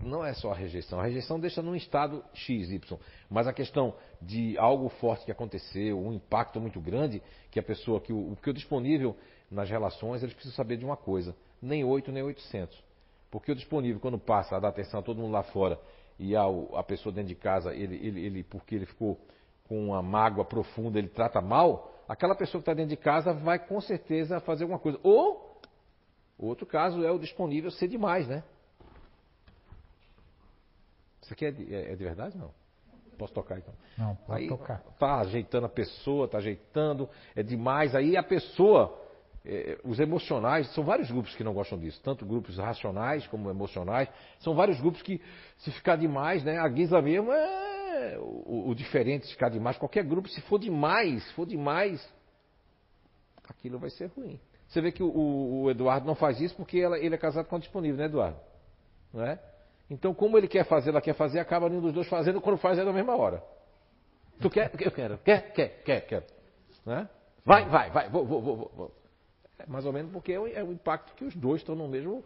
não 0.00 0.24
é 0.24 0.34
só 0.34 0.50
a 0.50 0.54
rejeição. 0.54 0.98
A 0.98 1.04
rejeição 1.04 1.38
deixa 1.38 1.62
num 1.62 1.76
estado 1.76 2.24
X, 2.34 2.70
Y. 2.70 2.98
Mas 3.30 3.46
a 3.46 3.52
questão 3.52 3.94
de 4.20 4.58
algo 4.58 4.88
forte 4.88 5.24
que 5.24 5.30
aconteceu, 5.30 5.98
um 5.98 6.12
impacto 6.12 6.60
muito 6.60 6.80
grande, 6.80 7.22
que 7.50 7.60
a 7.60 7.62
pessoa, 7.62 8.00
que 8.00 8.12
o, 8.12 8.36
que 8.42 8.50
o 8.50 8.52
disponível 8.52 9.16
nas 9.48 9.70
relações, 9.70 10.22
eles 10.22 10.34
precisam 10.34 10.56
saber 10.56 10.76
de 10.76 10.84
uma 10.84 10.96
coisa: 10.96 11.36
nem 11.60 11.84
8, 11.84 12.10
nem 12.10 12.22
800. 12.24 12.82
Porque 13.30 13.52
o 13.52 13.54
disponível, 13.54 14.00
quando 14.00 14.18
passa 14.18 14.56
a 14.56 14.60
dar 14.60 14.68
atenção 14.68 15.00
a 15.00 15.02
todo 15.02 15.20
mundo 15.20 15.32
lá 15.32 15.44
fora 15.44 15.78
e 16.18 16.36
a, 16.36 16.42
a 16.74 16.82
pessoa 16.82 17.12
dentro 17.12 17.28
de 17.28 17.34
casa, 17.34 17.74
ele, 17.74 17.96
ele, 17.96 18.26
ele, 18.26 18.44
porque 18.44 18.74
ele 18.74 18.86
ficou 18.86 19.18
com 19.72 19.86
uma 19.86 20.02
mágoa 20.02 20.44
profunda, 20.44 20.98
ele 20.98 21.08
trata 21.08 21.40
mal, 21.40 21.90
aquela 22.06 22.34
pessoa 22.34 22.60
que 22.60 22.70
está 22.70 22.74
dentro 22.74 22.90
de 22.90 22.96
casa 22.98 23.32
vai 23.32 23.58
com 23.58 23.80
certeza 23.80 24.38
fazer 24.38 24.64
alguma 24.64 24.78
coisa. 24.78 25.00
Ou, 25.02 25.58
outro 26.38 26.66
caso 26.66 27.02
é 27.02 27.10
o 27.10 27.18
disponível 27.18 27.70
ser 27.70 27.88
demais, 27.88 28.28
né? 28.28 28.42
Isso 31.22 31.32
aqui 31.32 31.46
é 31.46 31.50
de, 31.50 31.74
é, 31.74 31.92
é 31.92 31.96
de 31.96 32.04
verdade 32.04 32.36
não? 32.36 32.50
Posso 33.16 33.32
tocar 33.32 33.56
então? 33.56 33.72
Não, 33.96 34.14
pode 34.14 34.42
aí, 34.42 34.48
tocar. 34.48 34.82
Tá 34.98 35.20
ajeitando 35.20 35.64
a 35.64 35.70
pessoa, 35.70 36.28
tá 36.28 36.36
ajeitando, 36.36 37.08
é 37.34 37.42
demais. 37.42 37.94
Aí 37.94 38.14
a 38.14 38.22
pessoa, 38.22 39.00
é, 39.42 39.78
os 39.84 39.98
emocionais, 39.98 40.70
são 40.74 40.84
vários 40.84 41.10
grupos 41.10 41.34
que 41.34 41.42
não 41.42 41.54
gostam 41.54 41.78
disso, 41.78 41.98
tanto 42.02 42.26
grupos 42.26 42.58
racionais 42.58 43.26
como 43.26 43.48
emocionais. 43.48 44.06
São 44.40 44.54
vários 44.54 44.78
grupos 44.78 45.00
que, 45.00 45.18
se 45.56 45.70
ficar 45.70 45.96
demais, 45.96 46.44
né? 46.44 46.58
A 46.58 46.68
guisa 46.68 47.00
mesmo 47.00 47.32
é 47.32 47.72
o, 48.18 48.70
o 48.70 48.74
diferente, 48.74 49.28
ficar 49.28 49.48
demais. 49.48 49.76
Qualquer 49.78 50.04
grupo, 50.04 50.28
se 50.28 50.40
for 50.42 50.58
demais, 50.58 51.30
for 51.32 51.46
demais, 51.46 52.06
aquilo 53.48 53.78
vai 53.78 53.90
ser 53.90 54.06
ruim. 54.16 54.40
Você 54.68 54.80
vê 54.80 54.90
que 54.90 55.02
o, 55.02 55.62
o 55.64 55.70
Eduardo 55.70 56.06
não 56.06 56.14
faz 56.14 56.40
isso 56.40 56.56
porque 56.56 56.78
ela, 56.78 56.98
ele 56.98 57.14
é 57.14 57.18
casado 57.18 57.46
com 57.46 57.56
o 57.56 57.58
disponível, 57.58 57.98
né, 57.98 58.06
Eduardo? 58.06 58.38
Não 59.12 59.24
é? 59.24 59.38
Então, 59.90 60.14
como 60.14 60.38
ele 60.38 60.48
quer 60.48 60.64
fazer, 60.64 60.90
ela 60.90 61.02
quer 61.02 61.14
fazer, 61.14 61.38
acaba 61.38 61.68
nenhum 61.68 61.82
dos 61.82 61.92
dois 61.92 62.08
fazendo, 62.08 62.40
quando 62.40 62.56
faz 62.56 62.78
é 62.78 62.84
na 62.84 62.92
mesma 62.92 63.14
hora. 63.14 63.42
Tu 64.40 64.48
quer? 64.48 64.72
Eu 64.80 64.90
quero. 64.90 65.18
Quer? 65.18 65.52
Quer? 65.52 65.82
Quer? 65.82 66.06
Quer? 66.06 66.26
Né? 66.86 67.08
Vai, 67.44 67.68
vai, 67.68 67.90
vai, 67.90 68.08
vou, 68.08 68.24
vou, 68.24 68.40
vou. 68.40 68.72
vou. 68.74 69.02
É 69.58 69.66
mais 69.66 69.84
ou 69.84 69.92
menos 69.92 70.10
porque 70.10 70.32
é 70.32 70.40
o, 70.40 70.46
é 70.46 70.64
o 70.64 70.72
impacto 70.72 71.14
que 71.14 71.24
os 71.24 71.34
dois 71.36 71.60
estão 71.60 71.74
no 71.74 71.86
mesmo, 71.86 72.24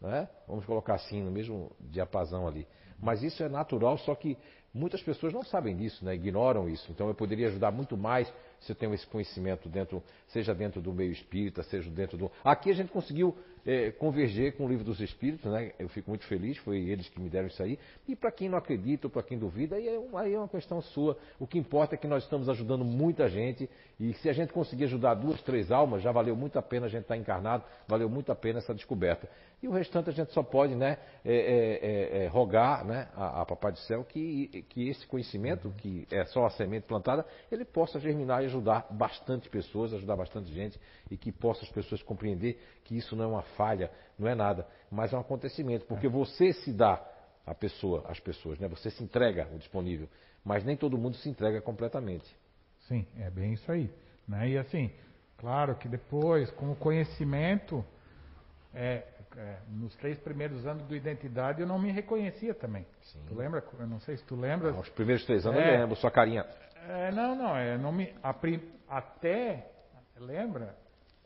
né? 0.00 0.28
vamos 0.46 0.64
colocar 0.66 0.94
assim, 0.94 1.22
no 1.22 1.30
mesmo 1.30 1.72
diapasão 1.80 2.46
ali. 2.46 2.66
Mas 3.00 3.22
isso 3.22 3.42
é 3.42 3.48
natural, 3.48 3.96
só 3.98 4.14
que 4.14 4.36
muitas 4.78 5.02
pessoas 5.02 5.32
não 5.32 5.42
sabem 5.42 5.76
disso, 5.76 6.04
né? 6.04 6.14
ignoram 6.14 6.68
isso. 6.68 6.90
Então 6.90 7.08
eu 7.08 7.14
poderia 7.14 7.48
ajudar 7.48 7.70
muito 7.70 7.96
mais 7.96 8.32
se 8.60 8.72
eu 8.72 8.76
tenho 8.76 8.94
esse 8.94 9.06
conhecimento 9.06 9.68
dentro, 9.68 10.02
seja 10.28 10.54
dentro 10.54 10.80
do 10.80 10.92
meio 10.92 11.12
espírita, 11.12 11.62
seja 11.64 11.90
dentro 11.90 12.16
do. 12.16 12.30
Aqui 12.44 12.70
a 12.70 12.74
gente 12.74 12.90
conseguiu 12.90 13.36
é, 13.66 13.90
converger 13.90 14.56
com 14.56 14.64
o 14.64 14.68
livro 14.68 14.84
dos 14.84 15.00
Espíritos, 15.00 15.50
né? 15.50 15.72
Eu 15.78 15.88
fico 15.88 16.10
muito 16.10 16.24
feliz, 16.24 16.56
foi 16.58 16.78
eles 16.78 17.08
que 17.08 17.20
me 17.20 17.28
deram 17.28 17.48
isso 17.48 17.62
aí. 17.62 17.78
E 18.06 18.16
para 18.16 18.32
quem 18.32 18.48
não 18.48 18.58
acredita, 18.58 19.08
para 19.08 19.22
quem 19.22 19.38
duvida, 19.38 19.76
aí 19.76 19.86
é, 19.86 20.00
aí 20.14 20.34
é 20.34 20.38
uma 20.38 20.48
questão 20.48 20.80
sua. 20.80 21.18
O 21.38 21.46
que 21.46 21.58
importa 21.58 21.94
é 21.94 21.98
que 21.98 22.06
nós 22.06 22.24
estamos 22.24 22.48
ajudando 22.48 22.84
muita 22.84 23.28
gente 23.28 23.68
e 24.00 24.14
se 24.14 24.28
a 24.28 24.32
gente 24.32 24.52
conseguir 24.52 24.84
ajudar 24.84 25.14
duas, 25.14 25.42
três 25.42 25.70
almas, 25.70 26.02
já 26.02 26.10
valeu 26.10 26.34
muito 26.34 26.58
a 26.58 26.62
pena 26.62 26.86
a 26.86 26.88
gente 26.88 27.02
estar 27.02 27.16
encarnado, 27.16 27.64
valeu 27.86 28.08
muito 28.08 28.32
a 28.32 28.34
pena 28.34 28.58
essa 28.58 28.74
descoberta. 28.74 29.28
E 29.60 29.66
o 29.66 29.72
restante 29.72 30.08
a 30.08 30.12
gente 30.12 30.32
só 30.32 30.42
pode, 30.42 30.74
né, 30.76 30.98
é, 31.24 31.34
é, 31.34 32.20
é, 32.20 32.24
é 32.24 32.26
rogar, 32.28 32.84
né, 32.84 33.08
a, 33.16 33.42
a 33.42 33.46
Papai 33.46 33.72
do 33.72 33.78
Céu 33.78 34.04
que, 34.04 34.64
que 34.68 34.88
esse 34.88 35.04
conhecimento, 35.06 35.72
que 35.78 36.06
é 36.12 36.24
só 36.26 36.46
a 36.46 36.50
semente 36.50 36.86
plantada, 36.86 37.26
ele 37.50 37.64
possa 37.64 37.98
germinar 37.98 38.42
e 38.42 38.46
ajudar 38.46 38.86
bastante 38.90 39.48
pessoas, 39.48 39.92
ajudar 39.92 40.14
bastante 40.14 40.52
gente 40.52 40.78
e 41.10 41.16
que 41.16 41.32
possa 41.32 41.64
as 41.64 41.70
pessoas 41.70 42.00
compreender 42.02 42.60
que 42.84 42.96
isso 42.96 43.16
não 43.16 43.24
é 43.24 43.26
uma 43.26 43.42
falha, 43.42 43.90
não 44.16 44.28
é 44.28 44.34
nada, 44.34 44.64
mas 44.90 45.12
é 45.12 45.16
um 45.16 45.20
acontecimento, 45.20 45.86
porque 45.86 46.06
você 46.06 46.52
se 46.52 46.72
dá 46.72 47.04
a 47.44 47.54
pessoa, 47.54 48.04
as 48.08 48.20
pessoas, 48.20 48.58
né? 48.58 48.68
Você 48.68 48.90
se 48.90 49.02
entrega 49.02 49.48
o 49.52 49.58
disponível, 49.58 50.08
mas 50.44 50.64
nem 50.64 50.76
todo 50.76 50.98
mundo 50.98 51.16
se 51.16 51.28
entrega 51.28 51.60
completamente. 51.60 52.28
Sim, 52.86 53.06
é 53.18 53.28
bem 53.30 53.54
isso 53.54 53.72
aí, 53.72 53.90
né? 54.26 54.50
E 54.50 54.58
assim, 54.58 54.92
claro 55.38 55.74
que 55.76 55.88
depois, 55.88 56.50
com 56.52 56.70
o 56.70 56.76
conhecimento, 56.76 57.84
é, 58.74 59.04
é, 59.36 59.58
nos 59.68 59.94
três 59.96 60.18
primeiros 60.18 60.66
anos 60.66 60.84
do 60.84 60.96
Identidade 60.96 61.60
eu 61.60 61.66
não 61.66 61.78
me 61.78 61.90
reconhecia 61.90 62.54
também. 62.54 62.86
Sim. 63.02 63.20
Tu 63.28 63.34
lembra? 63.34 63.62
Eu 63.78 63.86
não 63.86 64.00
sei 64.00 64.16
se 64.16 64.24
tu 64.24 64.36
lembra. 64.36 64.72
os 64.72 64.88
primeiros 64.90 65.24
três 65.24 65.46
anos 65.46 65.60
é, 65.60 65.76
eu 65.76 65.80
lembro, 65.80 65.96
sua 65.96 66.10
carinha. 66.10 66.44
É, 66.88 67.10
não, 67.12 67.34
não, 67.36 67.56
é, 67.56 67.76
não 67.76 67.92
me, 67.92 68.14
a, 68.22 68.34
até, 68.88 69.70
lembra, 70.18 70.74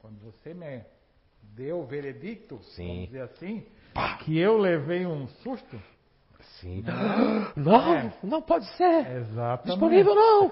quando 0.00 0.18
você 0.20 0.52
me 0.52 0.82
deu 1.54 1.80
o 1.80 1.86
veredicto, 1.86 2.58
Sim. 2.74 2.86
vamos 2.86 3.06
dizer 3.06 3.22
assim, 3.22 3.66
que 4.24 4.38
eu 4.38 4.58
levei 4.58 5.06
um 5.06 5.28
susto. 5.28 5.80
Sim. 6.60 6.84
Não, 7.56 7.94
é. 7.94 8.12
não 8.22 8.42
pode 8.42 8.66
ser. 8.76 9.16
Exatamente. 9.16 9.66
Disponível 9.66 10.14
não. 10.14 10.50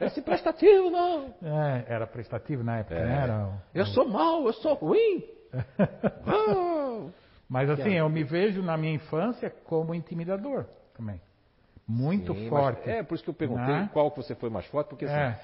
Esse 0.00 0.20
prestativo 0.20 0.90
não. 0.90 1.34
É, 1.42 1.84
era 1.88 2.06
prestativo 2.06 2.62
na 2.62 2.78
época, 2.78 2.96
é. 2.96 3.04
né? 3.04 3.22
Era, 3.22 3.62
eu 3.74 3.86
sou 3.86 4.08
mau, 4.08 4.46
eu 4.46 4.52
sou 4.52 4.74
ruim. 4.74 5.24
Mas 7.48 7.70
assim, 7.70 7.94
eu 7.94 8.08
me 8.08 8.22
vejo 8.22 8.62
na 8.62 8.76
minha 8.76 8.92
infância 8.92 9.48
como 9.64 9.94
intimidador 9.94 10.66
também. 10.94 11.20
Muito 11.86 12.34
Sim, 12.34 12.48
forte. 12.50 12.88
É, 12.88 13.02
por 13.02 13.14
isso 13.14 13.24
que 13.24 13.30
eu 13.30 13.34
perguntei 13.34 13.74
né? 13.74 13.90
qual 13.92 14.10
que 14.10 14.18
você 14.18 14.34
foi 14.34 14.50
mais 14.50 14.66
forte, 14.66 14.88
porque 14.88 15.06
assim, 15.06 15.14
é. 15.14 15.40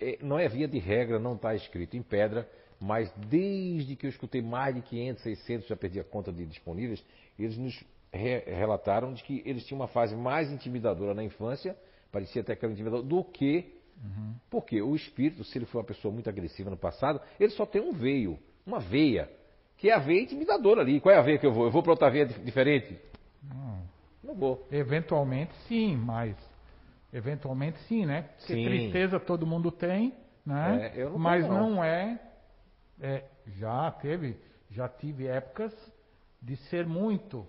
É, 0.00 0.18
não 0.22 0.38
é 0.38 0.48
via 0.48 0.68
de 0.68 0.78
regra, 0.78 1.18
não 1.18 1.34
está 1.34 1.52
escrito 1.54 1.96
em 1.96 2.02
pedra, 2.02 2.48
mas 2.78 3.12
desde 3.28 3.96
que 3.96 4.06
eu 4.06 4.10
escutei 4.10 4.40
mais 4.40 4.74
de 4.74 4.82
500, 4.82 5.22
600, 5.22 5.68
já 5.68 5.76
perdi 5.76 5.98
a 5.98 6.04
conta 6.04 6.32
de 6.32 6.46
disponíveis, 6.46 7.04
eles 7.36 7.58
nos 7.58 7.84
re 8.12 8.38
relataram 8.46 9.12
de 9.12 9.22
que 9.22 9.42
eles 9.44 9.66
tinham 9.66 9.80
uma 9.80 9.88
fase 9.88 10.14
mais 10.14 10.50
intimidadora 10.50 11.12
na 11.12 11.24
infância, 11.24 11.76
parecia 12.12 12.40
até 12.42 12.54
que 12.54 12.64
era 12.64 12.72
intimidador, 12.72 13.04
do 13.04 13.24
que. 13.24 13.74
Uhum. 14.02 14.34
Porque 14.48 14.80
o 14.80 14.94
espírito, 14.96 15.44
se 15.44 15.58
ele 15.58 15.66
for 15.66 15.78
uma 15.78 15.84
pessoa 15.84 16.12
muito 16.14 16.30
agressiva 16.30 16.70
no 16.70 16.76
passado, 16.76 17.20
ele 17.38 17.50
só 17.50 17.66
tem 17.66 17.82
um 17.82 17.92
veio, 17.92 18.38
uma 18.64 18.78
veia, 18.78 19.28
que 19.80 19.90
é 19.90 19.94
a 19.94 19.98
veia 19.98 20.22
intimidadora 20.22 20.82
ali. 20.82 21.00
Qual 21.00 21.14
é 21.14 21.18
a 21.18 21.22
veia 21.22 21.38
que 21.38 21.46
eu 21.46 21.52
vou? 21.52 21.64
Eu 21.64 21.70
vou 21.70 21.82
para 21.82 21.92
outra 21.92 22.10
veia 22.10 22.26
diferente? 22.26 22.98
Não. 23.42 23.82
Não 24.22 24.34
vou. 24.34 24.66
Eventualmente 24.70 25.52
sim, 25.66 25.96
mas 25.96 26.36
Eventualmente 27.12 27.78
sim, 27.88 28.06
né? 28.06 28.22
Porque 28.38 28.54
sim. 28.54 28.64
tristeza 28.64 29.18
todo 29.18 29.44
mundo 29.46 29.72
tem, 29.72 30.14
né? 30.46 30.92
É, 30.94 31.04
não 31.04 31.18
Mas 31.18 31.46
não, 31.46 31.70
não 31.70 31.84
é, 31.84 32.20
é, 33.00 33.24
já 33.58 33.90
teve, 33.90 34.36
já 34.70 34.88
tive 34.88 35.26
épocas 35.26 35.74
de 36.40 36.56
ser 36.68 36.86
muito, 36.86 37.44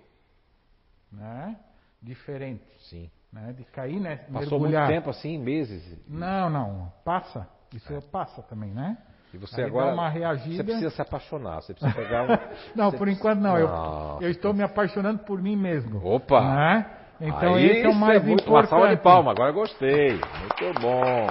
né? 1.12 1.56
Diferente. 2.02 2.64
Sim. 2.90 3.12
Né? 3.32 3.54
De 3.54 3.64
cair, 3.66 4.00
né? 4.00 4.18
Passou 4.18 4.60
mergulhar. 4.60 4.86
muito 4.86 4.96
tempo 4.96 5.10
assim, 5.12 5.38
meses? 5.38 6.00
Não, 6.08 6.50
não. 6.50 6.92
Passa. 7.06 7.48
Isso 7.72 7.94
é. 7.94 8.02
passa 8.02 8.42
também, 8.42 8.72
né? 8.72 8.98
E 9.34 9.38
você 9.38 9.62
Aí 9.62 9.68
agora. 9.68 9.94
uma 9.94 10.10
reagida... 10.10 10.58
Você 10.58 10.64
precisa 10.64 10.90
se 10.90 11.02
apaixonar, 11.02 11.62
você 11.62 11.74
precisa 11.74 11.94
pegar 11.96 12.24
um. 12.24 12.28
não, 12.76 12.92
você 12.92 12.98
por 12.98 13.08
enquanto 13.08 13.40
não. 13.40 13.54
não. 13.54 13.60
Eu, 13.60 14.22
eu 14.22 14.30
estou 14.30 14.54
me 14.54 14.64
apaixonando 14.64 15.20
por 15.20 15.42
mim 15.42 15.56
mesmo. 15.56 16.06
Opa! 16.06 16.42
Né? 16.42 16.98
Então 17.22 17.54
Aí, 17.54 17.66
esse 17.66 17.86
é 17.86 17.90
o 17.90 17.96
mais 17.96 18.22
é 18.22 18.26
muito, 18.26 18.44
importante. 18.44 18.74
Uma 18.74 18.80
salva 18.80 18.96
de 18.96 19.02
palma, 19.02 19.32
agora 19.32 19.52
gostei. 19.52 20.14
Muito 20.14 20.82
bom. 20.82 21.28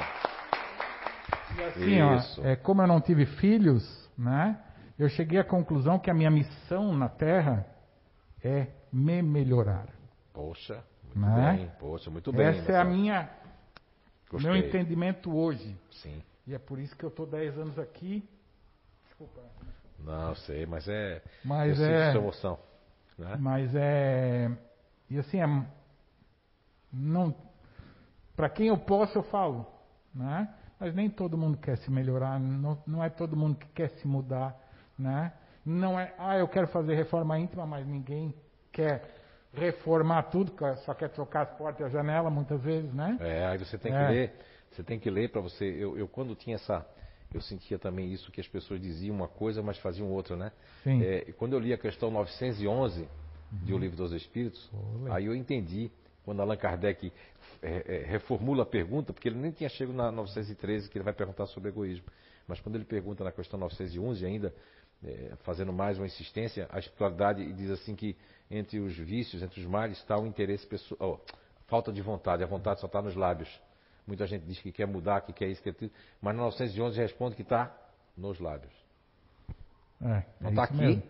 E 1.59 1.62
assim, 1.64 2.14
Isso. 2.16 2.40
Ó, 2.40 2.47
é, 2.47 2.56
como 2.56 2.81
eu 2.81 2.86
não 2.86 3.01
tive 3.01 3.27
filhos, 3.27 4.09
né? 4.16 4.56
Eu 4.98 5.09
cheguei 5.09 5.40
à 5.40 5.44
conclusão 5.44 5.98
que 5.98 6.10
a 6.10 6.14
minha 6.14 6.31
missão 6.31 6.93
na 6.93 7.09
Terra 7.09 7.66
é 8.43 8.68
me 8.93 9.20
melhorar. 9.20 9.86
Poxa, 10.32 10.82
muito 11.14 11.36
né? 11.36 11.56
bem. 11.56 11.70
Poxa, 11.78 12.10
muito 12.10 12.32
bem. 12.32 12.47
Essa 12.47 12.72
é 12.72 12.81
a 12.81 12.85
minha 12.85 13.28
Gostei. 14.31 14.51
meu 14.51 14.60
entendimento 14.60 15.36
hoje. 15.36 15.77
Sim. 15.90 16.22
E 16.51 16.55
é 16.55 16.59
por 16.59 16.81
isso 16.81 16.97
que 16.97 17.05
eu 17.05 17.10
estou 17.10 17.27
10 17.27 17.59
anos 17.59 17.78
aqui. 17.78 18.28
Desculpa. 19.05 19.40
Não, 20.01 20.35
sei, 20.35 20.66
mas 20.66 20.89
é. 20.89 21.22
Mas 21.44 21.78
eu 21.78 21.86
é. 21.86 22.16
emoção. 22.16 22.59
Né? 23.16 23.36
Mas 23.39 23.72
é. 23.77 24.51
E 25.09 25.16
assim, 25.16 25.40
é, 25.40 25.47
não, 26.93 27.32
para 28.35 28.48
quem 28.48 28.66
eu 28.66 28.77
posso, 28.77 29.16
eu 29.16 29.22
falo. 29.22 29.64
Né? 30.12 30.52
Mas 30.81 30.93
nem 30.93 31.09
todo 31.09 31.39
mundo 31.39 31.56
quer 31.56 31.78
se 31.78 31.89
melhorar, 31.89 32.40
não, 32.40 32.82
não 32.85 33.05
é 33.05 33.09
todo 33.09 33.36
mundo 33.36 33.56
que 33.56 33.68
quer 33.68 33.90
se 33.90 34.09
mudar. 34.09 34.59
Né? 34.98 35.32
Não 35.64 36.01
é, 36.01 36.12
ah, 36.18 36.36
eu 36.36 36.48
quero 36.48 36.66
fazer 36.66 36.97
reforma 36.97 37.39
íntima, 37.39 37.64
mas 37.64 37.86
ninguém 37.86 38.35
quer 38.72 39.20
reformar 39.55 40.24
tudo, 40.24 40.52
só 40.85 40.94
quer 40.94 41.10
trocar 41.10 41.43
as 41.43 41.51
portas 41.51 41.81
e 41.81 41.85
a 41.85 41.89
janela 41.89 42.28
muitas 42.28 42.60
vezes, 42.60 42.93
né? 42.93 43.16
É, 43.20 43.47
aí 43.47 43.59
você 43.59 43.78
tem 43.78 43.93
que 43.93 43.98
é. 43.98 44.09
ler, 44.09 44.35
você 44.71 44.83
tem 44.83 44.99
que 44.99 45.11
ler 45.11 45.31
para 45.31 45.41
você. 45.41 45.65
Eu, 45.65 45.99
eu, 45.99 46.07
quando 46.07 46.35
tinha 46.35 46.57
essa, 46.57 46.87
eu 47.35 47.41
sentia 47.41 47.79
também 47.79 48.13
isso 48.13 48.31
que 48.31 48.41
as 48.41 48.49
pessoas 48.49 48.81
diziam 48.81 49.15
uma 49.15 49.29
coisa, 49.29 49.63
mas 49.63 49.79
faziam 49.79 50.11
outra, 50.11 50.37
né? 50.37 50.53
Sim. 50.85 51.03
É, 51.03 51.33
quando 51.37 51.55
eu 51.55 51.59
li 51.59 51.73
a 51.73 51.79
questão 51.79 52.11
911 52.11 53.01
uhum. 53.01 53.09
de 53.65 53.75
O 53.75 53.79
Livro 53.79 53.97
dos 53.97 54.13
Espíritos, 54.13 54.71
Olê. 54.73 55.11
aí 55.13 55.27
eu 55.27 55.35
entendi 55.35 55.91
quando 56.25 56.41
Allan 56.41 56.57
Kardec 56.57 57.13
é, 57.63 57.85
é, 57.87 58.05
reformula 58.07 58.63
a 58.63 58.67
pergunta, 58.67 59.13
porque 59.13 59.29
ele 59.29 59.39
nem 59.39 59.51
tinha 59.51 59.69
chegado 59.69 59.97
na 59.97 60.13
913 60.13 60.89
que 60.89 60.99
ele 60.99 61.05
vai 61.05 61.15
perguntar 61.15 61.47
sobre 61.47 61.71
egoísmo. 61.71 62.07
Mas 62.47 62.61
quando 62.61 62.77
ele 62.77 62.85
pergunta 62.85 63.25
na 63.25 63.33
questão 63.33 63.59
911 63.59 64.25
ainda, 64.25 64.55
é, 65.03 65.33
fazendo 65.45 65.73
mais 65.73 65.99
uma 65.99 66.07
insistência, 66.07 66.69
a 66.71 66.79
espiritualidade 66.79 67.53
diz 67.53 67.71
assim 67.71 67.95
que 67.95 68.17
entre 68.51 68.81
os 68.81 68.97
vícios, 68.97 69.43
entre 69.43 69.61
os 69.61 69.67
males, 69.67 69.99
está 69.99 70.19
o 70.19 70.27
interesse 70.27 70.67
pessoal, 70.67 71.21
oh, 71.25 71.35
falta 71.69 71.93
de 71.93 72.03
vontade, 72.03 72.43
a 72.43 72.47
vontade 72.47 72.81
só 72.81 72.87
está 72.87 73.01
nos 73.01 73.15
lábios. 73.15 73.49
Muita 74.11 74.27
gente 74.27 74.45
diz 74.45 74.59
que 74.59 74.73
quer 74.73 74.89
mudar, 74.89 75.20
que 75.20 75.32
quer 75.32 75.47
isso, 75.47 75.62
que 75.62 75.70
quer 75.70 75.77
aquilo, 75.77 75.93
mas 76.20 76.35
na 76.35 76.43
911 76.43 76.99
responde 76.99 77.37
que 77.37 77.43
está 77.43 77.73
nos 78.16 78.41
lábios. 78.41 78.74
É, 80.03 80.24
Não 80.41 80.51
está 80.51 80.62
é 80.62 80.65
aqui 80.65 80.77
mesmo. 80.77 81.03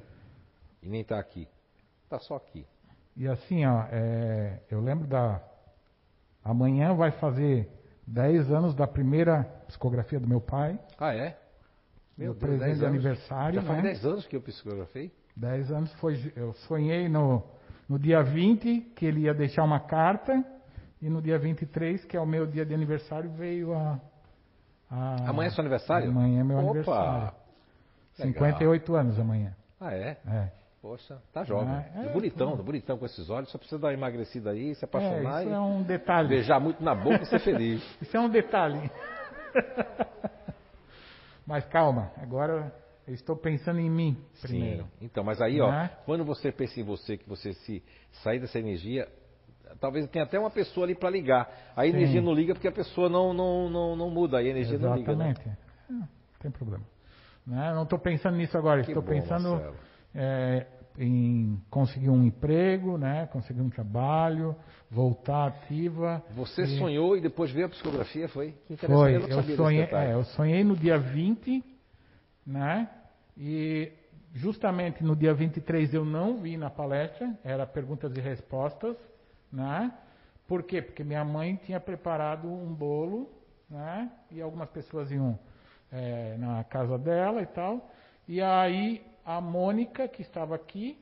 e 0.82 0.88
nem 0.90 1.00
está 1.00 1.18
aqui. 1.18 1.48
Está 2.04 2.18
só 2.18 2.36
aqui. 2.36 2.66
E 3.16 3.26
assim, 3.26 3.64
ó, 3.64 3.84
é, 3.90 4.60
eu 4.70 4.82
lembro 4.82 5.06
da. 5.06 5.42
Amanhã 6.44 6.92
vai 6.92 7.10
fazer 7.12 7.70
10 8.06 8.52
anos 8.52 8.74
da 8.74 8.86
primeira 8.86 9.44
psicografia 9.66 10.20
do 10.20 10.28
meu 10.28 10.42
pai. 10.42 10.78
Ah, 10.98 11.14
é? 11.14 11.38
Meu, 12.18 12.34
presente 12.34 12.80
de 12.80 12.84
aniversário. 12.84 13.62
Já 13.62 13.66
faz 13.66 13.78
né? 13.78 13.92
10 13.92 14.04
anos 14.04 14.26
que 14.26 14.36
eu 14.36 14.42
psicografei? 14.42 15.10
10 15.34 15.72
anos 15.72 15.90
foi. 15.94 16.34
Eu 16.36 16.52
sonhei 16.68 17.08
no, 17.08 17.42
no 17.88 17.98
dia 17.98 18.22
20 18.22 18.92
que 18.94 19.06
ele 19.06 19.20
ia 19.20 19.32
deixar 19.32 19.64
uma 19.64 19.80
carta. 19.80 20.44
E 21.02 21.08
no 21.08 21.22
dia 21.22 21.38
23, 21.38 22.04
que 22.04 22.16
é 22.16 22.20
o 22.20 22.26
meu 22.26 22.46
dia 22.46 22.64
de 22.64 22.74
aniversário, 22.74 23.30
veio 23.30 23.74
a. 23.74 23.98
a 24.90 25.30
amanhã 25.30 25.48
é 25.48 25.50
seu 25.50 25.62
aniversário? 25.62 26.10
Amanhã 26.10 26.40
é 26.40 26.44
meu 26.44 26.58
Opa! 26.58 26.66
aniversário. 26.66 27.12
Legal. 27.14 27.36
58 28.16 28.94
anos 28.94 29.18
amanhã. 29.18 29.56
Ah, 29.80 29.94
é? 29.94 30.18
É. 30.26 30.50
Poxa, 30.82 31.18
tá 31.32 31.44
jovem. 31.44 31.74
É, 31.94 32.06
é, 32.06 32.12
bonitão, 32.12 32.52
é. 32.52 32.56
bonitão 32.56 32.98
com 32.98 33.04
esses 33.04 33.28
olhos. 33.28 33.50
Só 33.50 33.58
precisa 33.58 33.78
dar 33.78 33.88
uma 33.88 33.94
emagrecida 33.94 34.50
aí, 34.50 34.74
se 34.74 34.84
apaixonar. 34.84 35.40
É, 35.40 35.42
isso 35.44 35.50
e 35.50 35.54
é 35.54 35.60
um 35.60 35.82
detalhe. 35.82 36.28
Beijar 36.28 36.58
muito 36.58 36.82
na 36.82 36.94
boca 36.94 37.22
e 37.22 37.26
ser 37.26 37.38
feliz. 37.40 37.82
isso 38.00 38.16
é 38.16 38.20
um 38.20 38.28
detalhe. 38.28 38.90
Mas 41.46 41.66
calma, 41.66 42.12
agora 42.16 42.72
Eu 43.06 43.14
estou 43.14 43.34
pensando 43.36 43.80
em 43.80 43.90
mim 43.90 44.16
primeiro. 44.40 44.84
Sim. 44.84 44.90
Então, 45.06 45.24
mas 45.24 45.40
aí, 45.42 45.60
ó, 45.60 45.68
Né? 45.68 45.90
quando 46.04 46.24
você 46.24 46.52
pensa 46.52 46.78
em 46.78 46.84
você, 46.84 47.16
que 47.16 47.28
você 47.28 47.52
se 47.54 47.82
sair 48.22 48.38
dessa 48.38 48.56
energia, 48.58 49.08
talvez 49.78 50.08
tenha 50.08 50.24
até 50.24 50.38
uma 50.38 50.50
pessoa 50.50 50.86
ali 50.86 50.94
para 50.94 51.10
ligar. 51.10 51.48
A 51.76 51.86
energia 51.86 52.20
Sim. 52.20 52.26
não 52.26 52.32
liga 52.34 52.54
porque 52.54 52.68
a 52.68 52.72
pessoa 52.72 53.08
não, 53.08 53.32
não, 53.32 53.68
não, 53.68 53.96
não 53.96 54.10
muda, 54.10 54.38
a 54.38 54.44
energia 54.44 54.78
não 54.78 54.94
liga. 54.96 55.14
Né? 55.14 55.30
Exatamente. 55.30 55.58
Ah, 55.88 55.92
Não 55.92 56.08
tem 56.40 56.50
problema. 56.50 56.84
Né? 57.46 57.72
Não 57.74 57.82
estou 57.84 57.98
pensando 57.98 58.36
nisso 58.36 58.56
agora. 58.56 58.80
Estou 58.80 59.02
pensando 59.02 59.74
é, 60.14 60.66
em 60.98 61.60
conseguir 61.70 62.10
um 62.10 62.24
emprego, 62.24 62.98
né? 62.98 63.26
conseguir 63.32 63.60
um 63.60 63.70
trabalho, 63.70 64.54
voltar 64.90 65.46
ativa. 65.46 66.22
Você 66.34 66.62
E- 66.62 66.78
sonhou 66.78 67.16
e 67.16 67.20
depois 67.20 67.50
veio 67.50 67.66
a 67.66 67.68
psicografia, 67.70 68.28
foi? 68.28 68.54
Que 68.66 68.74
interessante, 68.74 69.20
Foi, 69.20 69.32
eu 69.32 69.36
desse 69.42 69.56
sonhei, 69.56 69.88
é, 69.90 70.14
eu 70.14 70.24
sonhei 70.24 70.64
no 70.64 70.76
dia 70.76 70.98
20, 70.98 71.64
né? 72.46 72.88
E 73.36 73.92
justamente 74.34 75.02
no 75.02 75.16
dia 75.16 75.32
23 75.34 75.94
eu 75.94 76.04
não 76.04 76.36
vi 76.38 76.56
na 76.56 76.70
palestra, 76.70 77.38
era 77.42 77.66
perguntas 77.66 78.14
e 78.16 78.20
respostas, 78.20 78.96
né? 79.52 79.92
Por 80.46 80.62
quê? 80.64 80.82
Porque 80.82 81.04
minha 81.04 81.24
mãe 81.24 81.56
tinha 81.64 81.78
preparado 81.80 82.48
um 82.48 82.74
bolo, 82.74 83.30
né? 83.68 84.10
E 84.30 84.40
algumas 84.42 84.68
pessoas 84.70 85.10
iam 85.10 85.38
é, 85.92 86.36
na 86.38 86.64
casa 86.64 86.98
dela 86.98 87.40
e 87.42 87.46
tal. 87.46 87.88
E 88.26 88.40
aí 88.42 89.04
a 89.24 89.40
Mônica, 89.40 90.08
que 90.08 90.22
estava 90.22 90.54
aqui, 90.54 90.98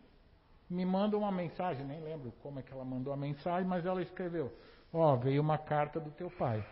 me 0.68 0.84
manda 0.84 1.16
uma 1.16 1.32
mensagem, 1.32 1.84
nem 1.86 2.00
lembro 2.00 2.32
como 2.42 2.58
é 2.58 2.62
que 2.62 2.72
ela 2.72 2.84
mandou 2.84 3.12
a 3.12 3.16
mensagem, 3.16 3.66
mas 3.66 3.86
ela 3.86 4.02
escreveu: 4.02 4.52
Ó, 4.92 5.16
veio 5.16 5.40
uma 5.40 5.56
carta 5.56 5.98
do 5.98 6.10
teu 6.10 6.30
pai. 6.30 6.62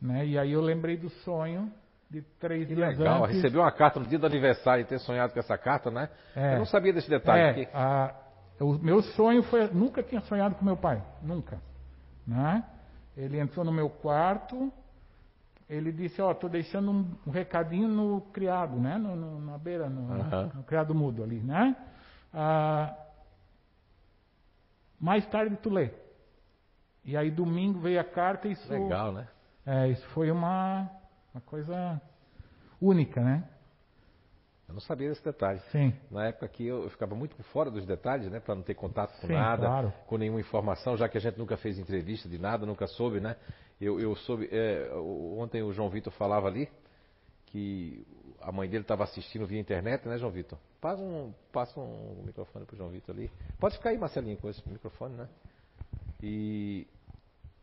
Né? 0.00 0.26
E 0.26 0.38
aí 0.38 0.52
eu 0.52 0.60
lembrei 0.60 0.96
do 0.96 1.08
sonho 1.10 1.70
de 2.10 2.22
três 2.38 2.68
Que 2.68 2.74
dias 2.74 2.96
legal, 2.98 3.24
antes. 3.24 3.36
recebeu 3.36 3.60
uma 3.62 3.72
carta 3.72 3.98
no 3.98 4.06
dia 4.06 4.18
do 4.18 4.26
aniversário 4.26 4.82
e 4.82 4.84
ter 4.86 4.98
sonhado 5.00 5.32
com 5.32 5.38
essa 5.40 5.58
carta, 5.58 5.90
né? 5.90 6.08
É. 6.34 6.54
Eu 6.54 6.58
não 6.58 6.66
sabia 6.66 6.92
desse 6.92 7.10
detalhe. 7.10 7.42
É, 7.42 7.52
porque- 7.64 7.76
a- 7.76 8.14
o 8.60 8.72
meu 8.78 9.02
sonho 9.02 9.42
foi. 9.44 9.68
Nunca 9.68 10.02
tinha 10.02 10.20
sonhado 10.22 10.54
com 10.54 10.64
meu 10.64 10.76
pai. 10.76 11.02
Nunca. 11.22 11.60
Né? 12.26 12.64
Ele 13.16 13.38
entrou 13.38 13.64
no 13.64 13.72
meu 13.72 13.88
quarto. 13.90 14.72
Ele 15.68 15.90
disse: 15.92 16.20
Ó, 16.22 16.32
tô 16.34 16.48
deixando 16.48 16.90
um, 16.90 17.10
um 17.26 17.30
recadinho 17.30 17.88
no 17.88 18.20
criado, 18.32 18.76
né? 18.76 18.96
No, 18.98 19.16
no- 19.16 19.40
na 19.40 19.58
beira, 19.58 19.88
no, 19.88 20.12
Aham. 20.20 20.50
no 20.54 20.62
criado 20.62 20.94
mudo 20.94 21.22
ali, 21.22 21.40
né? 21.40 21.76
Ah, 22.32 22.94
mais 25.00 25.26
tarde 25.26 25.56
tu 25.56 25.70
lê. 25.70 25.90
E 27.04 27.16
aí 27.16 27.30
domingo 27.30 27.78
veio 27.80 28.00
a 28.00 28.04
carta 28.04 28.48
e 28.48 28.52
isso. 28.52 28.72
Legal, 28.72 29.12
né? 29.12 29.28
É, 29.64 29.88
isso 29.88 30.06
foi 30.08 30.30
uma, 30.30 30.88
uma 31.34 31.40
coisa 31.40 32.00
única, 32.80 33.20
né? 33.20 33.44
Eu 34.68 34.74
não 34.74 34.80
sabia 34.80 35.08
desse 35.08 35.22
detalhe. 35.24 35.60
Sim. 35.70 35.92
Na 36.10 36.26
época 36.26 36.48
que 36.48 36.66
eu, 36.66 36.82
eu 36.84 36.90
ficava 36.90 37.14
muito 37.14 37.36
por 37.36 37.44
fora 37.44 37.70
dos 37.70 37.86
detalhes, 37.86 38.30
né? 38.30 38.40
Para 38.40 38.54
não 38.54 38.62
ter 38.62 38.74
contato 38.74 39.18
com 39.20 39.26
Sim, 39.28 39.34
nada, 39.34 39.66
claro. 39.66 39.92
com 40.06 40.16
nenhuma 40.18 40.40
informação, 40.40 40.96
já 40.96 41.08
que 41.08 41.16
a 41.16 41.20
gente 41.20 41.38
nunca 41.38 41.56
fez 41.56 41.78
entrevista 41.78 42.28
de 42.28 42.38
nada, 42.38 42.66
nunca 42.66 42.86
soube, 42.86 43.20
né? 43.20 43.36
Eu, 43.80 44.00
eu 44.00 44.14
soube. 44.16 44.48
é, 44.50 44.90
o- 44.94 45.38
ontem 45.38 45.62
o 45.62 45.72
João 45.72 45.88
Vitor 45.88 46.12
falava 46.12 46.48
ali 46.48 46.68
que 47.46 48.04
a 48.40 48.50
mãe 48.50 48.68
dele 48.68 48.82
estava 48.82 49.04
assistindo 49.04 49.46
via 49.46 49.60
internet, 49.60 50.06
né, 50.08 50.18
João 50.18 50.32
Vitor? 50.32 50.58
Passa 50.80 51.00
um, 51.02 51.32
passa 51.52 51.78
um 51.80 52.22
microfone 52.24 52.64
pro 52.66 52.76
João 52.76 52.90
Vitor 52.90 53.14
ali. 53.14 53.30
Pode 53.60 53.76
ficar 53.76 53.90
aí, 53.90 53.98
Marcelinho, 53.98 54.36
com 54.36 54.48
esse 54.50 54.62
microfone, 54.68 55.14
né? 55.14 55.28
E 56.22 56.86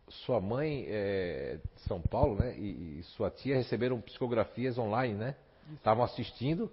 sua 0.09 0.39
mãe 0.39 0.85
é 0.88 1.59
de 1.75 1.81
São 1.81 2.01
Paulo, 2.01 2.35
né? 2.38 2.55
E, 2.57 2.99
e 2.99 3.03
sua 3.15 3.30
tia 3.30 3.55
receberam 3.55 3.99
psicografias 4.01 4.77
online, 4.77 5.15
né? 5.15 5.35
Estavam 5.75 6.03
assistindo 6.03 6.71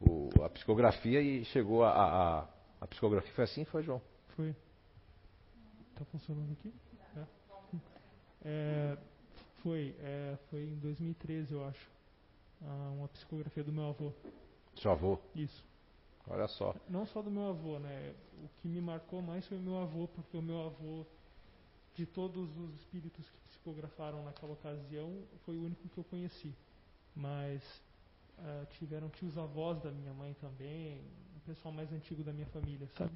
o- 0.00 0.42
a 0.42 0.48
psicografia 0.50 1.20
e 1.20 1.44
chegou 1.46 1.84
a, 1.84 1.90
a, 1.90 2.48
a- 2.80 2.86
psicografia. 2.86 3.32
Foi 3.32 3.44
assim, 3.44 3.64
foi, 3.64 3.82
João? 3.82 4.00
Foi. 4.36 4.54
Tá 5.94 6.04
funcionando 6.06 6.52
aqui? 6.52 6.72
É. 7.16 7.24
É, 8.42 8.98
foi, 9.62 9.94
é, 10.00 10.38
foi 10.48 10.62
em 10.62 10.76
2013, 10.78 11.52
eu 11.52 11.64
acho. 11.66 11.90
Ah, 12.62 12.90
uma 12.96 13.08
psicografia 13.08 13.62
do 13.64 13.72
meu 13.72 13.88
avô. 13.88 14.12
Seu 14.76 14.90
avô. 14.90 15.18
Isso. 15.34 15.62
Olha 16.26 16.46
só. 16.48 16.74
Não 16.88 17.04
só 17.06 17.20
do 17.22 17.30
meu 17.30 17.48
avô, 17.48 17.78
né? 17.78 18.14
O 18.42 18.48
que 18.60 18.68
me 18.68 18.80
marcou 18.80 19.20
mais 19.20 19.46
foi 19.46 19.58
o 19.58 19.60
meu 19.60 19.78
avô, 19.78 20.08
porque 20.08 20.36
o 20.36 20.42
meu 20.42 20.66
avô, 20.66 21.04
de 21.94 22.06
todos 22.06 22.56
os 22.56 22.74
espíritos 22.76 23.28
que 23.28 23.38
psicografaram 23.48 24.24
naquela 24.24 24.52
ocasião, 24.52 25.22
foi 25.44 25.56
o 25.56 25.64
único 25.64 25.88
que 25.88 25.98
eu 25.98 26.04
conheci. 26.04 26.54
Mas 27.14 27.62
ah, 28.44 28.66
tiveram 28.78 29.08
tios 29.10 29.36
avós 29.36 29.80
da 29.82 29.90
minha 29.90 30.12
mãe 30.12 30.34
também, 30.34 31.00
o 31.36 31.40
pessoal 31.46 31.72
mais 31.74 31.92
antigo 31.92 32.22
da 32.22 32.32
minha 32.32 32.46
família, 32.46 32.86
sabe? 32.96 33.12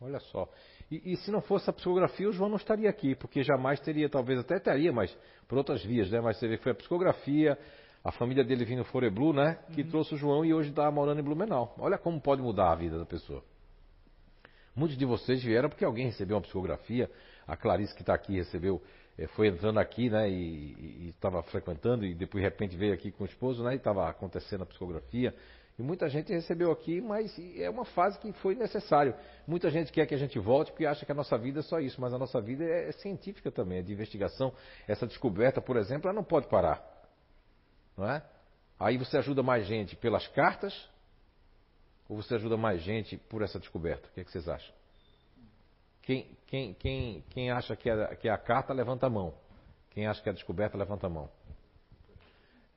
Olha 0.00 0.20
só. 0.20 0.48
E, 0.90 1.12
e 1.12 1.16
se 1.16 1.30
não 1.30 1.40
fosse 1.40 1.68
a 1.70 1.72
psicografia, 1.72 2.28
o 2.28 2.32
João 2.32 2.50
não 2.50 2.56
estaria 2.56 2.88
aqui, 2.88 3.14
porque 3.14 3.42
jamais 3.42 3.80
teria, 3.80 4.08
talvez 4.08 4.40
até 4.40 4.58
teria, 4.58 4.92
mas 4.92 5.16
por 5.48 5.56
outras 5.58 5.82
vias, 5.84 6.10
né? 6.10 6.20
Mas 6.20 6.38
você 6.38 6.46
vê, 6.46 6.58
foi 6.58 6.72
a 6.72 6.74
psicografia, 6.74 7.58
a 8.04 8.12
família 8.12 8.44
dele 8.44 8.64
vindo 8.64 8.84
Fore 8.84 9.10
Blue, 9.10 9.32
né? 9.32 9.58
Que 9.74 9.82
trouxe 9.82 10.14
o 10.14 10.16
João 10.18 10.44
e 10.44 10.52
hoje 10.52 10.70
está 10.70 10.90
morando 10.90 11.20
em 11.20 11.24
Blumenau. 11.24 11.74
Olha 11.78 11.98
como 11.98 12.20
pode 12.20 12.42
mudar 12.42 12.72
a 12.72 12.74
vida 12.74 12.98
da 12.98 13.06
pessoa. 13.06 13.42
Muitos 14.74 14.98
de 14.98 15.06
vocês 15.06 15.42
vieram 15.42 15.70
porque 15.70 15.84
alguém 15.84 16.06
recebeu 16.06 16.36
uma 16.36 16.42
psicografia. 16.42 17.10
A 17.46 17.56
Clarice 17.56 17.94
que 17.94 18.02
está 18.02 18.12
aqui 18.12 18.34
recebeu, 18.34 18.82
foi 19.28 19.48
entrando 19.48 19.78
aqui, 19.78 20.10
né? 20.10 20.28
E 20.28 21.08
estava 21.08 21.42
frequentando 21.44 22.04
e 22.04 22.14
depois 22.14 22.42
de 22.42 22.48
repente 22.48 22.76
veio 22.76 22.92
aqui 22.92 23.10
com 23.10 23.24
o 23.24 23.26
esposo, 23.26 23.64
né? 23.64 23.72
E 23.72 23.76
estava 23.76 24.08
acontecendo 24.08 24.62
a 24.62 24.66
psicografia. 24.66 25.34
E 25.78 25.82
muita 25.82 26.08
gente 26.08 26.32
recebeu 26.32 26.72
aqui, 26.72 27.00
mas 27.00 27.34
é 27.56 27.68
uma 27.68 27.84
fase 27.84 28.18
que 28.18 28.32
foi 28.34 28.54
necessário. 28.54 29.14
Muita 29.46 29.70
gente 29.70 29.92
quer 29.92 30.06
que 30.06 30.14
a 30.14 30.18
gente 30.18 30.38
volte 30.38 30.70
porque 30.70 30.86
acha 30.86 31.04
que 31.04 31.12
a 31.12 31.14
nossa 31.14 31.36
vida 31.36 31.60
é 31.60 31.62
só 31.62 31.78
isso, 31.78 32.00
mas 32.00 32.14
a 32.14 32.18
nossa 32.18 32.40
vida 32.40 32.64
é, 32.64 32.88
é 32.88 32.92
científica 32.92 33.50
também, 33.50 33.78
é 33.78 33.82
de 33.82 33.92
investigação. 33.92 34.52
Essa 34.88 35.06
descoberta, 35.06 35.60
por 35.60 35.76
exemplo, 35.76 36.08
ela 36.08 36.16
não 36.16 36.24
pode 36.24 36.46
parar. 36.48 36.82
Não 37.96 38.08
é? 38.08 38.22
Aí 38.78 38.98
você 38.98 39.18
ajuda 39.18 39.42
mais 39.42 39.66
gente 39.66 39.96
pelas 39.96 40.26
cartas 40.28 40.88
ou 42.08 42.16
você 42.16 42.34
ajuda 42.34 42.56
mais 42.56 42.82
gente 42.82 43.16
por 43.16 43.42
essa 43.42 43.58
descoberta? 43.58 44.08
O 44.08 44.12
que, 44.12 44.20
é 44.20 44.24
que 44.24 44.30
vocês 44.30 44.48
acham? 44.48 44.74
Quem, 46.06 46.24
quem, 46.46 46.74
quem, 46.74 47.24
quem 47.30 47.50
acha 47.50 47.74
que 47.74 47.90
é, 47.90 48.14
que 48.14 48.28
é 48.28 48.32
a 48.32 48.38
carta, 48.38 48.72
levanta 48.72 49.06
a 49.08 49.10
mão. 49.10 49.34
Quem 49.90 50.06
acha 50.06 50.22
que 50.22 50.28
é 50.28 50.32
a 50.32 50.34
descoberta, 50.34 50.78
levanta 50.78 51.08
a 51.08 51.10
mão. 51.10 51.28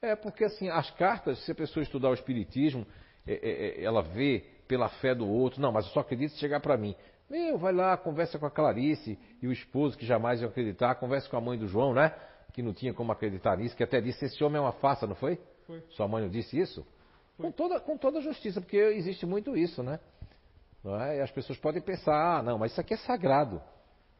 É 0.01 0.15
porque 0.15 0.45
assim, 0.45 0.67
as 0.67 0.89
cartas, 0.91 1.37
se 1.45 1.51
a 1.51 1.55
pessoa 1.55 1.83
estudar 1.83 2.09
o 2.09 2.13
Espiritismo, 2.15 2.87
é, 3.27 3.33
é, 3.33 3.81
é, 3.81 3.83
ela 3.83 4.01
vê 4.01 4.45
pela 4.67 4.89
fé 4.89 5.13
do 5.13 5.27
outro, 5.27 5.61
não, 5.61 5.71
mas 5.71 5.85
eu 5.85 5.91
só 5.91 5.99
acredito 5.99 6.31
se 6.31 6.39
chegar 6.39 6.59
para 6.59 6.75
mim. 6.75 6.95
Meu, 7.29 7.59
vai 7.59 7.71
lá, 7.71 7.95
conversa 7.97 8.39
com 8.39 8.47
a 8.47 8.51
Clarice 8.51 9.19
e 9.39 9.47
o 9.47 9.51
esposo 9.51 9.95
que 9.95 10.07
jamais 10.07 10.41
ia 10.41 10.47
acreditar, 10.47 10.95
conversa 10.95 11.29
com 11.29 11.37
a 11.37 11.41
mãe 11.41 11.57
do 11.57 11.67
João, 11.67 11.93
né? 11.93 12.15
Que 12.51 12.63
não 12.63 12.73
tinha 12.73 12.95
como 12.95 13.11
acreditar 13.11 13.55
nisso, 13.57 13.77
que 13.77 13.83
até 13.83 14.01
disse, 14.01 14.25
esse 14.25 14.43
homem 14.43 14.57
é 14.57 14.61
uma 14.61 14.71
farsa, 14.71 15.05
não 15.05 15.13
foi? 15.13 15.39
Foi. 15.67 15.83
Sua 15.91 16.07
mãe 16.07 16.23
não 16.23 16.29
disse 16.29 16.59
isso? 16.59 16.83
Com 17.37 17.51
toda, 17.51 17.79
com 17.79 17.95
toda 17.95 18.21
justiça, 18.21 18.59
porque 18.59 18.77
existe 18.77 19.27
muito 19.27 19.55
isso, 19.55 19.83
né? 19.83 19.99
É? 20.85 21.17
E 21.17 21.21
as 21.21 21.31
pessoas 21.31 21.57
podem 21.59 21.81
pensar, 21.81 22.37
ah, 22.37 22.43
não, 22.43 22.57
mas 22.57 22.71
isso 22.71 22.81
aqui 22.81 22.93
é 22.93 22.97
sagrado. 22.97 23.61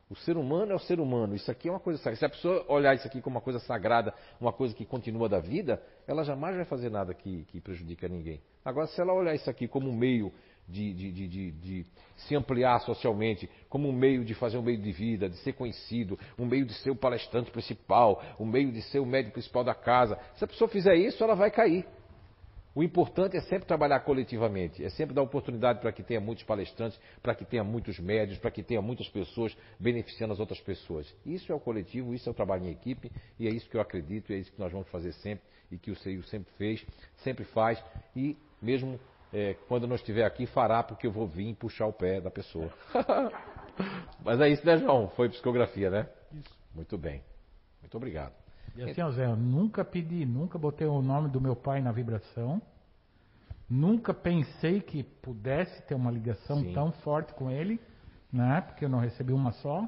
O 0.10 0.16
ser 0.16 0.38
humano 0.38 0.72
é 0.72 0.76
o 0.76 0.80
ser 0.80 1.00
humano, 1.00 1.36
isso 1.36 1.52
aqui 1.52 1.68
é 1.68 1.72
uma 1.72 1.80
coisa 1.80 2.00
sagrada. 2.00 2.18
Se 2.18 2.26
a 2.26 2.30
pessoa 2.30 2.66
olhar 2.68 2.96
isso 2.96 3.06
aqui 3.06 3.22
como 3.22 3.36
uma 3.36 3.42
coisa 3.42 3.60
sagrada, 3.60 4.12
uma 4.42 4.52
coisa 4.52 4.74
que 4.74 4.84
continua 4.84 5.30
da 5.30 5.40
vida, 5.40 5.82
ela 6.08 6.24
jamais 6.24 6.56
vai 6.56 6.66
fazer 6.66 6.90
nada 6.90 7.14
que, 7.14 7.46
que 7.46 7.62
prejudique 7.62 8.06
a 8.06 8.10
ninguém. 8.10 8.42
Agora, 8.66 8.88
se 8.88 9.00
ela 9.00 9.14
olhar 9.14 9.36
isso 9.36 9.48
aqui 9.50 9.68
como 9.68 9.88
um 9.88 9.96
meio 9.96 10.34
de, 10.68 10.94
de, 10.94 11.12
de, 11.12 11.52
de 11.52 11.86
se 12.18 12.36
ampliar 12.36 12.80
socialmente, 12.82 13.48
como 13.70 13.88
um 13.88 13.92
meio 13.92 14.26
de 14.26 14.34
fazer 14.34 14.58
um 14.58 14.64
meio 14.64 14.82
de 14.82 14.92
vida, 14.92 15.30
de 15.30 15.38
ser 15.38 15.54
conhecido, 15.54 16.18
um 16.38 16.46
meio 16.46 16.66
de 16.66 16.74
ser 16.76 16.90
o 16.90 16.96
palestrante 16.96 17.52
principal, 17.52 18.22
um 18.40 18.46
meio 18.46 18.72
de 18.72 18.82
ser 18.84 19.00
o 19.00 19.06
médico 19.06 19.34
principal 19.34 19.64
da 19.64 19.76
casa, 19.76 20.18
se 20.36 20.44
a 20.44 20.48
pessoa 20.48 20.68
fizer 20.68 20.96
isso, 20.96 21.24
ela 21.24 21.36
vai 21.36 21.52
cair. 21.52 21.86
O 22.80 22.84
importante 22.84 23.36
é 23.36 23.42
sempre 23.42 23.68
trabalhar 23.68 24.00
coletivamente, 24.00 24.82
é 24.82 24.90
sempre 24.90 25.14
dar 25.14 25.22
oportunidade 25.22 25.82
para 25.82 25.92
que 25.92 26.02
tenha 26.02 26.22
muitos 26.22 26.46
palestrantes, 26.46 26.98
para 27.22 27.36
que 27.36 27.44
tenha 27.44 27.62
muitos 27.62 28.00
médios, 28.00 28.40
para 28.40 28.50
que 28.50 28.64
tenha 28.64 28.82
muitas 28.82 29.10
pessoas 29.10 29.54
beneficiando 29.78 30.32
as 30.32 30.40
outras 30.40 30.62
pessoas. 30.62 31.14
Isso 31.26 31.52
é 31.52 31.56
o 31.56 31.60
coletivo, 31.60 32.14
isso 32.14 32.30
é 32.30 32.32
o 32.32 32.34
trabalho 32.34 32.64
em 32.64 32.72
equipe, 32.72 33.12
e 33.38 33.50
é 33.50 33.52
isso 33.52 33.70
que 33.70 33.76
eu 33.76 33.82
acredito, 33.82 34.32
e 34.32 34.36
é 34.36 34.38
isso 34.38 34.50
que 34.54 34.60
nós 34.62 34.72
vamos 34.72 34.88
fazer 34.88 35.12
sempre, 35.12 35.44
e 35.70 35.78
que 35.78 35.92
o 35.92 35.96
CEIU 35.98 36.24
sempre 36.24 36.54
fez, 36.54 36.88
sempre 37.18 37.44
faz, 37.44 37.84
e 38.16 38.38
mesmo 38.62 38.98
é, 39.34 39.56
quando 39.68 39.86
não 39.86 39.98
estiver 39.98 40.24
aqui, 40.24 40.46
fará, 40.46 40.82
porque 40.82 41.06
eu 41.06 41.12
vou 41.12 41.28
vir 41.28 41.54
puxar 41.56 41.86
o 41.86 41.92
pé 41.92 42.22
da 42.22 42.32
pessoa. 42.32 42.74
Mas 44.24 44.40
é 44.40 44.48
isso, 44.48 44.66
né, 44.66 44.78
João? 44.78 45.10
Foi 45.18 45.28
psicografia, 45.28 45.90
né? 45.90 46.08
Isso. 46.32 46.58
Muito 46.74 46.98
bem. 46.98 47.22
Muito 47.82 47.98
obrigado. 47.98 48.39
E 48.76 48.84
assim, 48.84 49.02
ó, 49.02 49.12
Zé, 49.12 49.26
eu 49.26 49.36
nunca 49.36 49.84
pedi, 49.84 50.26
nunca 50.26 50.58
botei 50.58 50.88
o 50.88 51.02
nome 51.02 51.30
do 51.30 51.42
meu 51.42 51.56
pai 51.56 51.82
na 51.82 51.92
vibração. 51.92 52.62
Nunca 53.70 54.14
pensei 54.14 54.82
que 54.82 55.04
pudesse 55.04 55.82
ter 55.84 55.94
uma 55.94 56.10
ligação 56.10 56.62
Sim. 56.62 56.74
tão 56.74 56.92
forte 56.92 57.34
com 57.34 57.52
ele, 57.52 57.80
né? 58.32 58.62
Porque 58.62 58.86
eu 58.86 58.90
não 58.90 59.00
recebi 59.00 59.32
uma 59.32 59.52
só, 59.52 59.88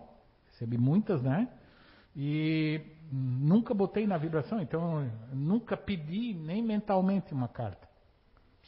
recebi 0.51 0.77
muitas, 0.77 1.21
né? 1.21 1.47
E 2.15 2.81
nunca 3.11 3.73
botei 3.73 4.05
na 4.05 4.17
vibração, 4.17 4.61
então 4.61 5.09
nunca 5.33 5.75
pedi 5.75 6.33
nem 6.33 6.61
mentalmente 6.61 7.33
uma 7.33 7.47
carta. 7.47 7.89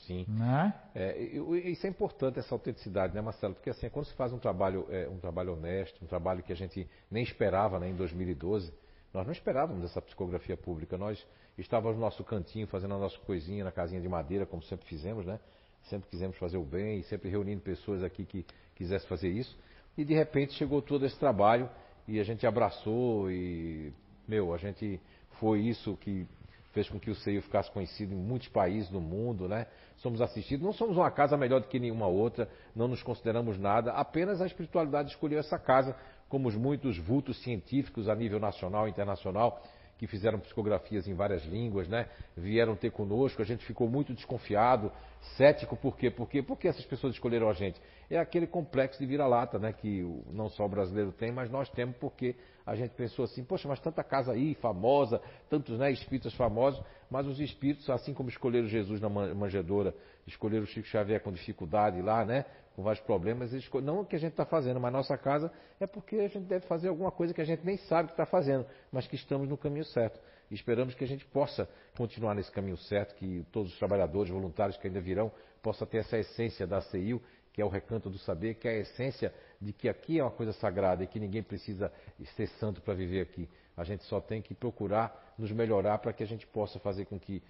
Sim. 0.07 0.25
Né? 0.27 0.73
É, 0.95 1.21
isso 1.21 1.85
é 1.85 1.89
importante, 1.89 2.39
essa 2.39 2.53
autenticidade, 2.53 3.13
né, 3.13 3.21
Marcelo? 3.21 3.53
Porque 3.53 3.69
assim, 3.69 3.89
quando 3.89 4.05
se 4.05 4.13
faz 4.15 4.33
um 4.33 4.39
trabalho, 4.39 4.85
é, 4.89 5.07
um 5.07 5.17
trabalho 5.17 5.53
honesto, 5.53 6.03
um 6.03 6.07
trabalho 6.07 6.43
que 6.43 6.51
a 6.51 6.55
gente 6.55 6.89
nem 7.09 7.23
esperava 7.23 7.79
né, 7.79 7.89
em 7.89 7.95
2012, 7.95 8.73
nós 9.13 9.25
não 9.25 9.31
esperávamos 9.31 9.83
essa 9.83 10.01
psicografia 10.01 10.57
pública. 10.57 10.97
Nós 10.97 11.23
estávamos 11.57 11.97
no 11.97 12.01
nosso 12.01 12.23
cantinho, 12.23 12.65
fazendo 12.65 12.95
a 12.95 12.97
nossa 12.97 13.17
coisinha 13.19 13.63
na 13.63 13.71
casinha 13.71 14.01
de 14.01 14.09
madeira, 14.09 14.45
como 14.45 14.63
sempre 14.63 14.87
fizemos, 14.87 15.25
né? 15.25 15.39
Sempre 15.83 16.09
quisemos 16.09 16.37
fazer 16.37 16.57
o 16.57 16.63
bem 16.63 17.03
sempre 17.03 17.29
reunindo 17.29 17.61
pessoas 17.61 18.03
aqui 18.03 18.25
que 18.25 18.45
quisessem 18.75 19.07
fazer 19.07 19.29
isso. 19.29 19.55
E 19.95 20.03
de 20.03 20.13
repente 20.13 20.53
chegou 20.53 20.81
todo 20.81 21.05
esse 21.05 21.17
trabalho 21.19 21.69
e 22.07 22.19
a 22.19 22.23
gente 22.23 22.47
abraçou 22.47 23.29
e, 23.29 23.93
meu, 24.27 24.53
a 24.53 24.57
gente 24.57 24.99
foi 25.39 25.59
isso 25.59 25.95
que 25.97 26.25
fez 26.71 26.89
com 26.89 26.99
que 26.99 27.11
o 27.11 27.15
CEIU 27.15 27.41
ficasse 27.43 27.69
conhecido 27.71 28.13
em 28.13 28.17
muitos 28.17 28.47
países 28.47 28.89
do 28.89 28.99
mundo, 28.99 29.47
né? 29.47 29.67
Somos 29.97 30.21
assistidos, 30.21 30.65
não 30.65 30.73
somos 30.73 30.97
uma 30.97 31.11
casa 31.11 31.37
melhor 31.37 31.61
do 31.61 31.67
que 31.67 31.79
nenhuma 31.79 32.07
outra, 32.07 32.49
não 32.75 32.87
nos 32.87 33.03
consideramos 33.03 33.59
nada, 33.59 33.91
apenas 33.91 34.41
a 34.41 34.47
espiritualidade 34.47 35.11
escolheu 35.11 35.39
essa 35.39 35.59
casa, 35.59 35.95
como 36.33 36.47
os 36.47 36.55
muitos 36.55 36.97
vultos 36.97 37.39
científicos 37.43 38.09
a 38.09 38.15
nível 38.15 38.39
nacional 38.39 38.87
e 38.87 38.89
internacional 38.89 39.61
que 39.99 40.07
fizeram 40.07 40.39
psicografias 40.39 41.07
em 41.07 41.13
várias 41.13 41.45
línguas, 41.45 41.87
né? 41.87 42.07
Vieram 42.35 42.75
ter 42.75 42.89
conosco, 42.89 43.39
a 43.39 43.45
gente 43.45 43.63
ficou 43.63 43.87
muito 43.87 44.15
desconfiado, 44.15 44.91
cético, 45.37 45.77
por 45.77 45.95
quê? 45.95 46.09
Por 46.09 46.27
quê? 46.27 46.41
Porque 46.41 46.67
essas 46.67 46.83
pessoas 46.85 47.13
escolheram 47.13 47.47
a 47.47 47.53
gente. 47.53 47.79
É 48.09 48.17
aquele 48.17 48.47
complexo 48.47 48.97
de 48.97 49.05
vira-lata, 49.05 49.59
né? 49.59 49.71
Que 49.73 50.01
não 50.31 50.49
só 50.49 50.65
o 50.65 50.69
brasileiro 50.69 51.11
tem, 51.11 51.31
mas 51.31 51.51
nós 51.51 51.69
temos 51.69 51.95
porque 51.97 52.35
a 52.65 52.75
gente 52.75 52.95
pensou 52.95 53.25
assim, 53.25 53.43
poxa, 53.43 53.67
mas 53.67 53.79
tanta 53.79 54.03
casa 54.03 54.31
aí, 54.31 54.55
famosa, 54.55 55.21
tantos 55.51 55.77
né, 55.77 55.91
espíritos 55.91 56.33
famosos, 56.33 56.83
mas 57.11 57.27
os 57.27 57.39
espíritos, 57.39 57.87
assim 57.91 58.11
como 58.11 58.27
escolheram 58.27 58.67
Jesus 58.67 58.99
na 58.99 59.07
manjedoura, 59.07 59.93
escolheram 60.25 60.65
Chico 60.65 60.87
Xavier 60.87 61.21
com 61.21 61.31
dificuldade 61.31 62.01
lá, 62.01 62.25
né? 62.25 62.43
Com 62.75 62.81
vários 62.81 63.03
problemas, 63.03 63.51
não 63.83 64.01
o 64.01 64.05
que 64.05 64.15
a 64.15 64.19
gente 64.19 64.31
está 64.31 64.45
fazendo, 64.45 64.79
mas 64.79 64.91
nossa 64.91 65.15
casa 65.15 65.51
é 65.79 65.85
porque 65.85 66.15
a 66.15 66.27
gente 66.27 66.45
deve 66.45 66.65
fazer 66.65 66.87
alguma 66.87 67.11
coisa 67.11 67.33
que 67.33 67.41
a 67.41 67.45
gente 67.45 67.63
nem 67.63 67.77
sabe 67.77 68.07
que 68.07 68.13
está 68.13 68.25
fazendo, 68.25 68.65
mas 68.91 69.05
que 69.05 69.15
estamos 69.15 69.47
no 69.47 69.55
caminho 69.55 69.85
certo. 69.85 70.19
E 70.49 70.55
esperamos 70.55 70.95
que 70.95 71.03
a 71.03 71.07
gente 71.07 71.23
possa 71.25 71.69
continuar 71.95 72.33
nesse 72.33 72.51
caminho 72.51 72.77
certo, 72.77 73.13
que 73.15 73.45
todos 73.51 73.71
os 73.71 73.77
trabalhadores, 73.77 74.31
voluntários 74.31 74.75
que 74.77 74.87
ainda 74.87 74.99
virão, 74.99 75.31
possam 75.61 75.87
ter 75.87 75.99
essa 75.99 76.17
essência 76.17 76.65
da 76.65 76.81
CEIU, 76.81 77.21
que 77.53 77.61
é 77.61 77.65
o 77.65 77.69
recanto 77.69 78.09
do 78.09 78.17
saber, 78.17 78.55
que 78.55 78.67
é 78.67 78.71
a 78.71 78.79
essência 78.79 79.31
de 79.61 79.71
que 79.71 79.87
aqui 79.87 80.19
é 80.19 80.23
uma 80.23 80.31
coisa 80.31 80.51
sagrada 80.53 81.03
e 81.03 81.07
que 81.07 81.19
ninguém 81.19 81.43
precisa 81.43 81.91
ser 82.35 82.47
santo 82.59 82.81
para 82.81 82.95
viver 82.95 83.21
aqui. 83.21 83.47
A 83.77 83.83
gente 83.83 84.03
só 84.05 84.19
tem 84.19 84.41
que 84.41 84.55
procurar 84.55 85.35
nos 85.37 85.51
melhorar 85.51 85.99
para 85.99 86.11
que 86.11 86.23
a 86.23 86.27
gente 86.27 86.47
possa 86.47 86.79
fazer 86.79 87.05
com 87.05 87.19
que 87.19 87.41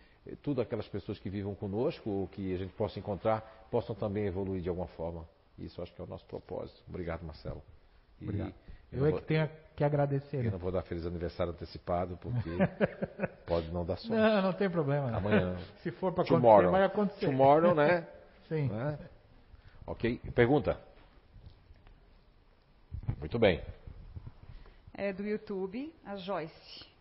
tudo 0.41 0.61
aquelas 0.61 0.87
pessoas 0.87 1.19
que 1.19 1.29
vivam 1.29 1.53
conosco 1.53 2.09
ou 2.09 2.27
que 2.27 2.53
a 2.53 2.57
gente 2.57 2.73
possa 2.73 2.99
encontrar 2.99 3.67
possam 3.69 3.95
também 3.95 4.25
evoluir 4.25 4.61
de 4.61 4.69
alguma 4.69 4.87
forma. 4.87 5.27
Isso 5.57 5.81
acho 5.81 5.93
que 5.93 6.01
é 6.01 6.03
o 6.03 6.07
nosso 6.07 6.25
propósito. 6.25 6.81
Obrigado, 6.87 7.23
Marcelo. 7.23 7.61
E 8.19 8.23
Obrigado. 8.23 8.53
Eu, 8.91 8.99
eu 8.99 9.05
é 9.07 9.11
vou, 9.11 9.19
que 9.19 9.25
tenho 9.25 9.49
que 9.75 9.83
agradecer. 9.83 10.37
Eu 10.37 10.43
né? 10.43 10.49
não 10.51 10.59
vou 10.59 10.71
dar 10.71 10.83
feliz 10.83 11.05
aniversário 11.05 11.51
antecipado 11.51 12.17
porque 12.17 12.49
pode 13.45 13.71
não 13.71 13.85
dar 13.85 13.97
sorte. 13.97 14.11
Não, 14.15 14.41
não 14.41 14.53
tem 14.53 14.69
problema. 14.69 15.11
Né? 15.11 15.17
Amanhã. 15.17 15.57
Se 15.81 15.91
for 15.91 16.13
para 16.13 16.23
acontecer, 16.23 16.69
vai 16.69 16.83
acontecer. 16.83 17.25
Tomorrow, 17.25 17.75
né? 17.75 18.07
Sim. 18.47 18.69
Né? 18.69 18.97
Ok? 19.85 20.19
Pergunta? 20.33 20.79
Muito 23.19 23.37
bem. 23.37 23.61
É 24.93 25.11
do 25.11 25.23
YouTube, 25.23 25.93
a 26.05 26.15
Joyce. 26.15 26.92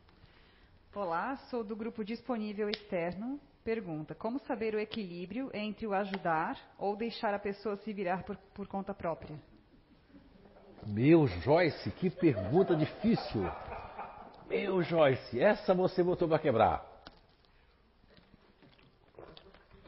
Olá, 0.95 1.39
sou 1.49 1.65
do 1.65 1.75
grupo 1.75 2.05
disponível 2.05 2.69
externo. 2.69 3.41
Pergunta: 3.65 4.15
Como 4.15 4.39
saber 4.41 4.75
o 4.75 4.79
equilíbrio 4.79 5.51
entre 5.55 5.87
o 5.87 5.95
ajudar 5.95 6.59
ou 6.79 6.95
deixar 6.95 7.33
a 7.33 7.39
pessoa 7.39 7.77
se 7.79 7.95
virar 7.95 8.25
por, 8.25 8.37
por 8.53 8.67
conta 8.67 8.93
própria? 8.93 9.41
Meu 10.87 11.27
Joyce, 11.27 11.91
que 11.93 12.11
pergunta 12.11 12.77
difícil. 12.77 13.41
Meu 14.47 14.83
Joyce, 14.83 15.41
essa 15.41 15.73
você 15.73 16.03
botou 16.03 16.29
para 16.29 16.39
quebrar. 16.39 16.87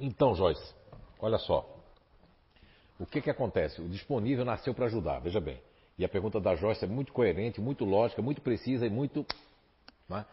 Então, 0.01 0.35
Joyce, 0.35 0.75
olha 1.21 1.37
só. 1.37 1.69
O 2.99 3.05
que, 3.05 3.21
que 3.21 3.29
acontece? 3.29 3.83
O 3.83 3.89
disponível 3.91 4.47
nasceu 4.47 4.73
para 4.73 4.87
ajudar, 4.87 5.19
veja 5.19 5.39
bem. 5.39 5.61
E 5.99 6.05
a 6.05 6.09
pergunta 6.09 6.41
da 6.41 6.57
Joyce 6.57 6.87
é 6.87 6.89
muito 6.89 7.13
coerente, 7.13 7.61
muito 7.61 7.85
lógica, 7.85 8.23
muito 8.23 8.41
precisa 8.41 8.87
e 8.87 8.91
muito. 8.91 9.27
É? 10.11 10.25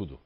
Tudo. 0.00 0.14
O 0.14 0.18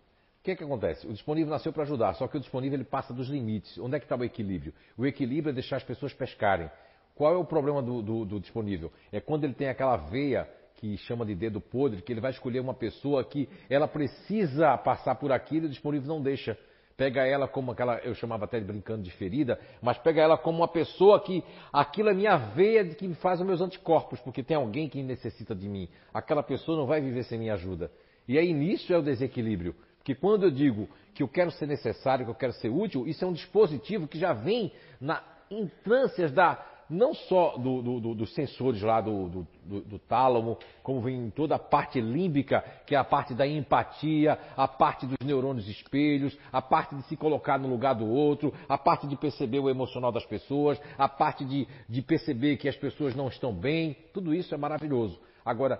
que, 0.45 0.55
que 0.55 0.63
acontece? 0.63 1.05
O 1.05 1.13
disponível 1.13 1.51
nasceu 1.51 1.73
para 1.73 1.83
ajudar, 1.83 2.15
só 2.15 2.29
que 2.29 2.37
o 2.37 2.41
disponível 2.41 2.77
ele 2.77 2.85
passa 2.85 3.13
dos 3.13 3.29
limites. 3.29 3.77
Onde 3.77 3.97
é 3.97 3.99
que 3.99 4.05
está 4.05 4.15
o 4.15 4.23
equilíbrio? 4.23 4.73
O 4.97 5.05
equilíbrio 5.05 5.51
é 5.51 5.53
deixar 5.53 5.79
as 5.79 5.83
pessoas 5.83 6.13
pescarem. 6.13 6.71
Qual 7.17 7.35
é 7.35 7.37
o 7.37 7.45
problema 7.45 7.83
do, 7.83 8.01
do, 8.01 8.25
do 8.25 8.39
disponível? 8.39 8.93
É 9.11 9.19
quando 9.19 9.43
ele 9.43 9.53
tem 9.53 9.69
aquela 9.69 9.97
veia 9.97 10.49
que 10.77 10.97
chama 10.99 11.27
de 11.27 11.35
dedo 11.35 11.61
podre, 11.61 12.03
que 12.03 12.13
ele 12.13 12.21
vai 12.21 12.31
escolher 12.31 12.61
uma 12.61 12.73
pessoa 12.73 13.25
que 13.25 13.49
ela 13.69 13.89
precisa 13.89 14.79
passar 14.79 15.17
por 15.17 15.33
aquilo 15.33 15.65
e 15.65 15.67
o 15.67 15.71
disponível 15.71 16.07
não 16.07 16.23
deixa. 16.23 16.57
Pega 16.97 17.27
ela 17.27 17.49
como 17.49 17.73
aquela, 17.73 17.99
eu 18.05 18.15
chamava 18.15 18.45
até 18.45 18.61
de 18.61 18.65
brincando 18.65 19.03
de 19.03 19.11
ferida, 19.11 19.59
mas 19.83 19.99
pega 19.99 20.23
ela 20.23 20.39
como 20.39 20.59
uma 20.59 20.69
pessoa 20.69 21.19
que 21.19 21.43
aquilo 21.73 22.11
é 22.11 22.15
minha 22.15 22.37
veia 22.37 22.85
de 22.85 22.95
que 22.95 23.09
me 23.09 23.17
faz 23.17 23.41
os 23.41 23.47
meus 23.47 23.61
anticorpos, 23.61 24.21
porque 24.21 24.41
tem 24.41 24.57
alguém 24.57 24.89
que 24.89 25.03
necessita 25.03 25.53
de 25.53 25.69
mim. 25.69 25.89
Aquela 26.13 26.45
pessoa 26.45 26.79
não 26.79 26.87
vai 26.87 27.01
viver 27.01 27.25
sem 27.25 27.41
minha 27.41 27.55
ajuda. 27.55 27.91
E 28.27 28.39
aí 28.39 28.53
nisso 28.53 28.93
é 28.93 28.99
o 28.99 29.03
desequilíbrio. 29.03 29.75
Porque 29.99 30.15
quando 30.15 30.45
eu 30.45 30.51
digo 30.51 30.89
que 31.15 31.23
eu 31.23 31.29
quero 31.29 31.51
ser 31.51 31.67
necessário, 31.67 32.25
que 32.25 32.31
eu 32.31 32.35
quero 32.35 32.53
ser 32.55 32.69
útil, 32.69 33.07
isso 33.07 33.25
é 33.25 33.29
um 33.29 33.33
dispositivo 33.33 34.07
que 34.09 34.19
já 34.19 34.33
vem 34.33 34.73
na 35.01 35.23
entrâncias 35.51 36.33
da, 36.33 36.63
não 36.89 37.15
só 37.15 37.57
do, 37.57 37.83
do, 37.83 38.15
dos 38.15 38.35
sensores 38.35 38.83
lá 38.83 39.01
do, 39.01 39.47
do, 39.65 39.99
tálamo, 39.99 40.59
como 40.83 41.01
vem 41.01 41.31
toda 41.31 41.55
a 41.55 41.59
parte 41.59 42.01
límbica, 42.01 42.65
que 42.87 42.95
é 42.95 42.99
a 42.99 43.05
parte 43.05 43.35
da 43.35 43.47
empatia, 43.47 44.39
a 44.57 44.69
parte 44.69 45.07
dos 45.07 45.19
neurônios 45.25 45.69
espelhos, 45.69 46.37
a 46.53 46.61
parte 46.61 46.95
de 46.95 47.03
se 47.05 47.17
colocar 47.17 47.59
no 47.59 47.69
lugar 47.69 47.95
do 47.95 48.07
outro, 48.07 48.53
a 48.69 48.77
parte 48.77 49.07
de 49.07 49.17
perceber 49.17 49.59
o 49.59 49.71
emocional 49.71 50.13
das 50.13 50.27
pessoas, 50.27 50.81
a 50.99 51.09
parte 51.09 51.45
de, 51.45 51.67
de 51.89 52.03
perceber 52.03 52.57
que 52.57 52.69
as 52.69 52.77
pessoas 52.77 53.15
não 53.15 53.29
estão 53.29 53.53
bem, 53.53 53.97
tudo 54.13 54.35
isso 54.35 54.55
é 54.55 54.59
maravilhoso. 54.59 55.19
Agora, 55.45 55.79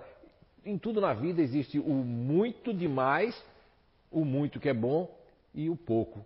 em 0.65 0.77
tudo 0.77 0.99
na 0.99 1.13
vida 1.13 1.41
existe 1.41 1.79
o 1.79 1.93
muito 1.93 2.73
demais, 2.73 3.41
o 4.11 4.25
muito 4.25 4.59
que 4.59 4.69
é 4.69 4.73
bom 4.73 5.09
e 5.53 5.69
o 5.69 5.75
pouco 5.75 6.25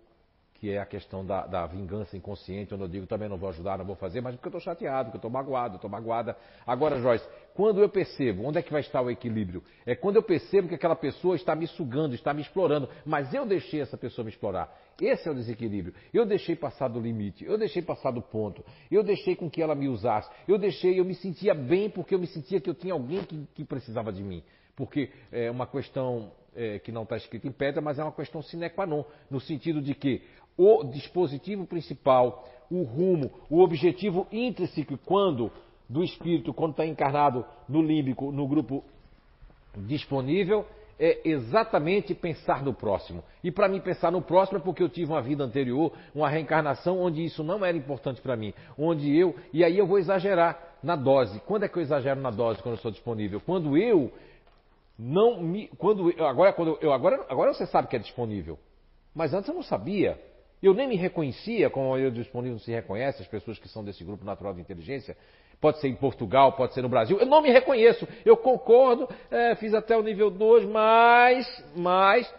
que 0.60 0.70
é 0.70 0.78
a 0.78 0.84
questão 0.84 1.24
da, 1.24 1.46
da, 1.46 1.66
vingança 1.66 2.14
inconsciente, 2.14 2.74
onde 2.74 2.82
eu 2.82 2.88
digo 2.88 3.06
também 3.06 3.30
não 3.30 3.38
vou 3.38 3.48
ajudar, 3.48 3.78
não 3.78 3.84
vou 3.86 3.96
fazer, 3.96 4.20
mas 4.20 4.34
porque 4.34 4.46
eu 4.46 4.58
estou 4.58 4.60
chateado, 4.60 5.06
porque 5.06 5.16
eu 5.16 5.18
estou 5.20 5.30
magoado, 5.30 5.76
estou 5.76 5.88
magoada. 5.88 6.36
Agora, 6.66 7.00
Joyce, 7.00 7.26
quando 7.54 7.80
eu 7.80 7.88
percebo, 7.88 8.44
onde 8.44 8.58
é 8.58 8.62
que 8.62 8.70
vai 8.70 8.82
estar 8.82 9.00
o 9.00 9.10
equilíbrio? 9.10 9.64
É 9.86 9.94
quando 9.94 10.16
eu 10.16 10.22
percebo 10.22 10.68
que 10.68 10.74
aquela 10.74 10.94
pessoa 10.94 11.34
está 11.34 11.56
me 11.56 11.66
sugando, 11.66 12.14
está 12.14 12.34
me 12.34 12.42
explorando, 12.42 12.90
mas 13.06 13.32
eu 13.32 13.46
deixei 13.46 13.80
essa 13.80 13.96
pessoa 13.96 14.22
me 14.22 14.30
explorar. 14.30 14.70
Esse 15.00 15.26
é 15.26 15.32
o 15.32 15.34
desequilíbrio. 15.34 15.94
Eu 16.12 16.26
deixei 16.26 16.54
passar 16.54 16.88
do 16.88 17.00
limite, 17.00 17.42
eu 17.42 17.56
deixei 17.56 17.80
passar 17.80 18.10
do 18.10 18.20
ponto, 18.20 18.62
eu 18.90 19.02
deixei 19.02 19.34
com 19.34 19.48
que 19.48 19.62
ela 19.62 19.74
me 19.74 19.88
usasse, 19.88 20.30
eu 20.46 20.58
deixei, 20.58 21.00
eu 21.00 21.06
me 21.06 21.14
sentia 21.14 21.54
bem 21.54 21.88
porque 21.88 22.14
eu 22.14 22.18
me 22.18 22.26
sentia 22.26 22.60
que 22.60 22.68
eu 22.68 22.74
tinha 22.74 22.92
alguém 22.92 23.24
que, 23.24 23.48
que 23.54 23.64
precisava 23.64 24.12
de 24.12 24.22
mim. 24.22 24.42
Porque 24.76 25.10
é 25.32 25.50
uma 25.50 25.66
questão 25.66 26.32
é, 26.54 26.78
que 26.78 26.90
não 26.90 27.02
está 27.02 27.16
escrita 27.16 27.46
em 27.46 27.52
pedra, 27.52 27.80
mas 27.80 27.98
é 27.98 28.02
uma 28.02 28.12
questão 28.12 28.42
sine 28.42 28.68
qua 28.70 28.86
non, 28.86 29.04
no 29.30 29.40
sentido 29.40 29.80
de 29.80 29.94
que 29.94 30.22
o 30.60 30.84
dispositivo 30.84 31.66
principal, 31.66 32.46
o 32.70 32.82
rumo, 32.82 33.30
o 33.48 33.60
objetivo 33.60 34.26
intrínseco 34.30 34.98
quando 35.06 35.50
do 35.88 36.04
espírito, 36.04 36.52
quando 36.52 36.72
está 36.72 36.84
encarnado 36.84 37.46
no 37.66 37.80
límbico, 37.80 38.30
no 38.30 38.46
grupo 38.46 38.84
disponível, 39.74 40.66
é 40.98 41.18
exatamente 41.24 42.14
pensar 42.14 42.62
no 42.62 42.74
próximo. 42.74 43.24
E 43.42 43.50
para 43.50 43.68
mim 43.68 43.80
pensar 43.80 44.12
no 44.12 44.20
próximo 44.20 44.58
é 44.58 44.60
porque 44.60 44.82
eu 44.82 44.88
tive 44.90 45.10
uma 45.10 45.22
vida 45.22 45.42
anterior, 45.42 45.92
uma 46.14 46.28
reencarnação 46.28 47.00
onde 47.00 47.24
isso 47.24 47.42
não 47.42 47.64
era 47.64 47.74
importante 47.74 48.20
para 48.20 48.36
mim, 48.36 48.52
onde 48.78 49.16
eu 49.16 49.34
e 49.54 49.64
aí 49.64 49.78
eu 49.78 49.86
vou 49.86 49.98
exagerar 49.98 50.76
na 50.82 50.94
dose. 50.94 51.40
Quando 51.46 51.64
é 51.64 51.68
que 51.68 51.78
eu 51.78 51.82
exagero 51.82 52.20
na 52.20 52.30
dose 52.30 52.62
quando 52.62 52.74
eu 52.74 52.82
sou 52.82 52.90
disponível? 52.90 53.40
Quando 53.40 53.78
eu 53.78 54.12
não 54.98 55.40
me, 55.42 55.68
quando 55.78 56.12
agora 56.22 56.52
quando 56.52 56.76
eu 56.82 56.92
agora 56.92 57.24
agora 57.30 57.54
você 57.54 57.64
sabe 57.64 57.88
que 57.88 57.96
é 57.96 57.98
disponível, 57.98 58.58
mas 59.14 59.32
antes 59.32 59.48
eu 59.48 59.54
não 59.54 59.62
sabia. 59.62 60.29
Eu 60.62 60.74
nem 60.74 60.86
me 60.86 60.96
reconhecia, 60.96 61.70
como 61.70 61.96
eu 61.96 62.10
disponível 62.10 62.58
se 62.58 62.70
reconhece, 62.70 63.22
as 63.22 63.28
pessoas 63.28 63.58
que 63.58 63.68
são 63.68 63.82
desse 63.82 64.04
grupo 64.04 64.24
natural 64.24 64.52
de 64.52 64.60
inteligência, 64.60 65.16
pode 65.60 65.78
ser 65.80 65.88
em 65.88 65.94
Portugal, 65.94 66.52
pode 66.52 66.74
ser 66.74 66.82
no 66.82 66.88
Brasil, 66.88 67.18
eu 67.18 67.26
não 67.26 67.42
me 67.42 67.50
reconheço, 67.50 68.06
eu 68.24 68.36
concordo, 68.36 69.08
é, 69.30 69.54
fiz 69.54 69.74
até 69.74 69.96
o 69.96 70.02
nível 70.02 70.30
2, 70.30 70.66
mas, 70.66 71.64
mas, 71.76 72.34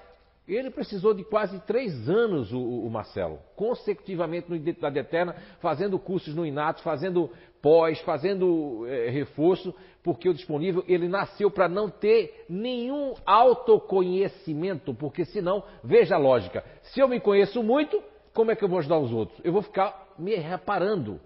ele 0.47 0.69
precisou 0.69 1.13
de 1.13 1.23
quase 1.23 1.59
três 1.61 2.09
anos, 2.09 2.51
o, 2.51 2.59
o 2.59 2.89
Marcelo, 2.89 3.39
consecutivamente 3.55 4.49
no 4.49 4.55
Identidade 4.55 4.99
Eterna, 4.99 5.35
fazendo 5.59 5.97
cursos 5.99 6.35
no 6.35 6.45
Inato, 6.45 6.81
fazendo 6.81 7.29
pós, 7.61 7.99
fazendo 8.01 8.85
é, 8.87 9.09
reforço, 9.09 9.73
porque 10.03 10.27
o 10.27 10.33
disponível 10.33 10.83
ele 10.87 11.07
nasceu 11.07 11.51
para 11.51 11.69
não 11.69 11.89
ter 11.89 12.45
nenhum 12.49 13.13
autoconhecimento, 13.25 14.93
porque 14.95 15.25
senão, 15.25 15.63
veja 15.83 16.15
a 16.15 16.19
lógica, 16.19 16.63
se 16.81 16.99
eu 16.99 17.07
me 17.07 17.19
conheço 17.19 17.61
muito, 17.61 18.01
como 18.33 18.51
é 18.51 18.55
que 18.55 18.63
eu 18.63 18.69
vou 18.69 18.79
ajudar 18.79 18.97
os 18.97 19.11
outros? 19.11 19.39
Eu 19.43 19.51
vou 19.51 19.61
ficar 19.61 20.13
me 20.17 20.35
reparando, 20.35 21.19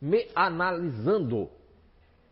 me 0.00 0.26
analisando. 0.34 1.50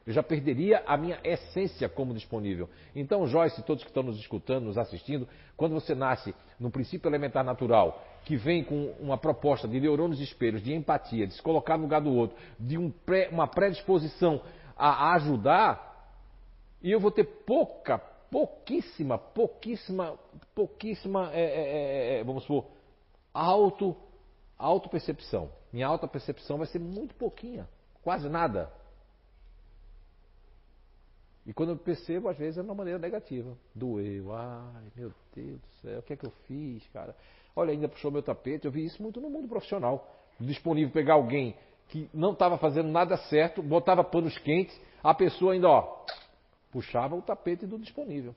Eu 0.06 0.12
já 0.12 0.22
perderia 0.22 0.82
a 0.86 0.96
minha 0.96 1.18
essência 1.24 1.88
como 1.88 2.12
disponível. 2.12 2.68
Então, 2.94 3.26
Joyce, 3.26 3.62
todos 3.62 3.82
que 3.82 3.90
estão 3.90 4.02
nos 4.02 4.18
escutando, 4.18 4.64
nos 4.64 4.76
assistindo, 4.76 5.26
quando 5.56 5.72
você 5.72 5.94
nasce 5.94 6.34
no 6.60 6.70
princípio 6.70 7.08
elementar 7.08 7.42
natural, 7.42 8.02
que 8.24 8.36
vem 8.36 8.62
com 8.62 8.94
uma 9.00 9.16
proposta 9.16 9.66
de 9.66 9.80
neurônios 9.80 10.20
espelhos, 10.20 10.62
de 10.62 10.74
empatia, 10.74 11.26
de 11.26 11.34
se 11.34 11.42
colocar 11.42 11.76
no 11.76 11.84
lugar 11.84 12.02
do 12.02 12.12
outro, 12.12 12.36
de 12.58 12.76
um 12.76 12.90
pré, 12.90 13.28
uma 13.30 13.46
predisposição 13.46 14.42
a 14.76 15.14
ajudar, 15.14 16.12
e 16.82 16.90
eu 16.90 17.00
vou 17.00 17.10
ter 17.10 17.24
pouca, 17.24 17.98
pouquíssima, 17.98 19.16
pouquíssima, 19.16 20.18
pouquíssima, 20.54 21.30
é, 21.32 21.40
é, 21.40 22.16
é, 22.16 22.20
é 22.20 22.24
vamos 22.24 22.42
supor, 22.42 22.66
auto, 23.32 23.96
auto-percepção. 24.58 25.50
Minha 25.72 25.86
auto-percepção 25.88 26.58
vai 26.58 26.66
ser 26.66 26.78
muito 26.78 27.14
pouquinha, 27.14 27.68
quase 28.02 28.28
nada. 28.28 28.72
E 31.46 31.52
quando 31.52 31.70
eu 31.70 31.76
percebo, 31.76 32.28
às 32.28 32.38
vezes 32.38 32.58
é 32.58 32.62
de 32.62 32.68
uma 32.68 32.74
maneira 32.74 32.98
negativa. 32.98 33.56
Doeu, 33.74 34.32
ai 34.32 34.90
meu 34.96 35.12
Deus 35.34 35.60
do 35.60 35.68
céu, 35.82 35.98
o 35.98 36.02
que 36.02 36.14
é 36.14 36.16
que 36.16 36.26
eu 36.26 36.32
fiz, 36.46 36.86
cara? 36.88 37.14
Olha, 37.54 37.72
ainda 37.72 37.88
puxou 37.88 38.10
meu 38.10 38.22
tapete. 38.22 38.64
Eu 38.64 38.72
vi 38.72 38.84
isso 38.84 39.02
muito 39.02 39.20
no 39.20 39.30
mundo 39.30 39.46
profissional. 39.46 40.10
Disponível 40.40 40.92
pegar 40.92 41.14
alguém 41.14 41.56
que 41.88 42.08
não 42.12 42.32
estava 42.32 42.58
fazendo 42.58 42.88
nada 42.88 43.16
certo, 43.16 43.62
botava 43.62 44.02
panos 44.02 44.36
quentes, 44.38 44.78
a 45.02 45.14
pessoa 45.14 45.52
ainda, 45.52 45.68
ó, 45.68 46.04
puxava 46.72 47.14
o 47.14 47.22
tapete 47.22 47.66
do 47.66 47.78
disponível. 47.78 48.34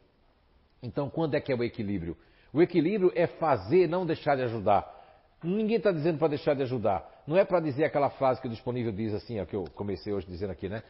Então, 0.83 1.09
quando 1.09 1.35
é 1.35 1.41
que 1.41 1.51
é 1.51 1.55
o 1.55 1.63
equilíbrio? 1.63 2.15
O 2.53 2.61
equilíbrio 2.61 3.11
é 3.15 3.25
fazer, 3.25 3.87
não 3.87 4.05
deixar 4.05 4.35
de 4.35 4.43
ajudar. 4.43 4.96
Ninguém 5.43 5.77
está 5.77 5.91
dizendo 5.91 6.17
para 6.17 6.29
deixar 6.29 6.55
de 6.55 6.63
ajudar. 6.63 7.23
Não 7.27 7.37
é 7.37 7.45
para 7.45 7.59
dizer 7.59 7.85
aquela 7.85 8.09
frase 8.09 8.41
que 8.41 8.47
o 8.47 8.49
disponível 8.49 8.91
diz 8.91 9.13
assim, 9.13 9.39
o 9.39 9.45
que 9.45 9.55
eu 9.55 9.65
comecei 9.75 10.11
hoje 10.11 10.25
dizendo 10.27 10.51
aqui, 10.51 10.67
né? 10.67 10.81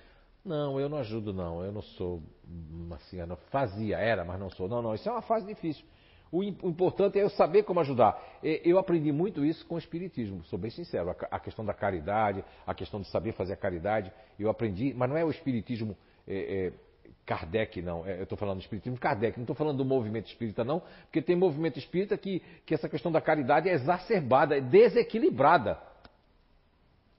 Não, 0.45 0.80
eu 0.80 0.88
não 0.88 0.98
ajudo, 0.99 1.34
não. 1.34 1.64
Eu 1.64 1.72
não 1.72 1.82
sou 1.82 2.24
assim, 2.91 3.19
eu 3.19 3.28
não 3.28 3.36
fazia, 3.52 3.98
era, 3.98 4.24
mas 4.24 4.40
não 4.40 4.49
sou. 4.49 4.69
Não, 4.69 4.82
não, 4.82 4.95
isso 4.95 5.07
é 5.10 5.11
uma 5.11 5.22
fase 5.22 5.45
difícil. 5.45 5.86
O, 6.32 6.44
importante 6.44 7.18
é 7.18 7.24
eu 7.24 7.30
saber 7.30 7.64
como 7.64 7.80
ajudar. 7.80 8.22
Eu 8.41 8.78
aprendi 8.78 9.11
muito 9.11 9.45
isso 9.45 9.65
com 9.65 9.76
o 9.76 9.78
Espiritismo, 9.78 10.44
sou 10.45 10.60
bem 10.60 10.72
sincero. 10.72 11.15
A 11.32 11.40
questão 11.40 11.65
da 11.65 11.74
caridade, 11.74 12.44
a 12.65 12.74
questão 12.74 13.02
de 13.02 13.10
saber 13.10 13.34
fazer 13.34 13.53
a 13.53 13.57
caridade, 13.57 14.11
eu 14.40 14.49
aprendi, 14.49 14.94
mas 14.94 15.10
não 15.10 15.18
é 15.18 15.24
o 15.24 15.30
Espiritismo 15.30 15.98
é, 16.28 16.68
é, 16.68 16.74
Kardec, 17.25 17.81
não. 17.81 18.05
É, 18.05 18.19
eu 18.19 18.23
estou 18.23 18.38
falando 18.38 18.57
do 18.57 18.61
Espiritismo 18.61 18.97
Kardec, 18.97 19.38
não 19.38 19.43
estou 19.43 19.55
falando 19.55 19.77
do 19.77 19.85
movimento 19.85 20.27
espírita, 20.27 20.63
não, 20.63 20.81
porque 21.03 21.21
tem 21.21 21.35
movimento 21.35 21.77
espírita 21.77 22.17
que, 22.17 22.41
que 22.65 22.73
essa 22.73 22.88
questão 22.88 23.11
da 23.11 23.21
caridade 23.21 23.69
é 23.69 23.73
exacerbada, 23.73 24.57
é 24.57 24.61
desequilibrada 24.61 25.77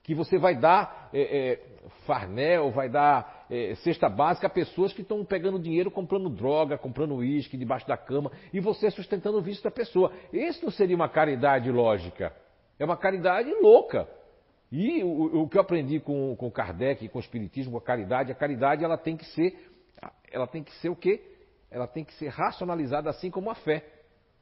que 0.08 0.14
você 0.14 0.38
vai 0.38 0.56
dar 0.56 1.10
é, 1.12 1.20
é, 1.20 1.60
farnel, 2.06 2.70
vai 2.70 2.88
dar 2.88 3.44
é, 3.50 3.74
cesta 3.74 4.08
básica 4.08 4.46
a 4.46 4.50
pessoas 4.50 4.90
que 4.90 5.02
estão 5.02 5.22
pegando 5.22 5.58
dinheiro 5.58 5.90
comprando 5.90 6.30
droga, 6.30 6.78
comprando 6.78 7.16
uísque 7.16 7.58
debaixo 7.58 7.86
da 7.86 7.94
cama 7.94 8.32
e 8.50 8.58
você 8.58 8.90
sustentando 8.90 9.36
o 9.36 9.42
vício 9.42 9.62
da 9.62 9.70
pessoa. 9.70 10.10
Isso 10.32 10.64
não 10.64 10.72
seria 10.72 10.96
uma 10.96 11.10
caridade 11.10 11.70
lógica. 11.70 12.34
É 12.78 12.86
uma 12.86 12.96
caridade 12.96 13.52
louca. 13.60 14.08
E 14.72 15.04
o, 15.04 15.42
o 15.42 15.48
que 15.48 15.58
eu 15.58 15.60
aprendi 15.60 16.00
com, 16.00 16.34
com 16.36 16.50
Kardec, 16.50 17.06
com 17.10 17.18
o 17.18 17.20
Espiritismo, 17.20 17.72
com 17.72 17.78
a 17.78 17.82
caridade, 17.82 18.32
a 18.32 18.34
caridade 18.34 18.82
ela 18.82 18.96
tem 18.96 19.14
que 19.14 19.26
ser, 19.26 19.67
ela 20.30 20.46
tem 20.46 20.62
que 20.62 20.74
ser 20.76 20.88
o 20.88 20.96
quê? 20.96 21.22
Ela 21.70 21.86
tem 21.86 22.04
que 22.04 22.12
ser 22.14 22.28
racionalizada 22.28 23.10
assim 23.10 23.30
como 23.30 23.50
a 23.50 23.54
fé. 23.54 23.84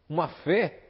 Uma 0.08 0.28
fé 0.28 0.86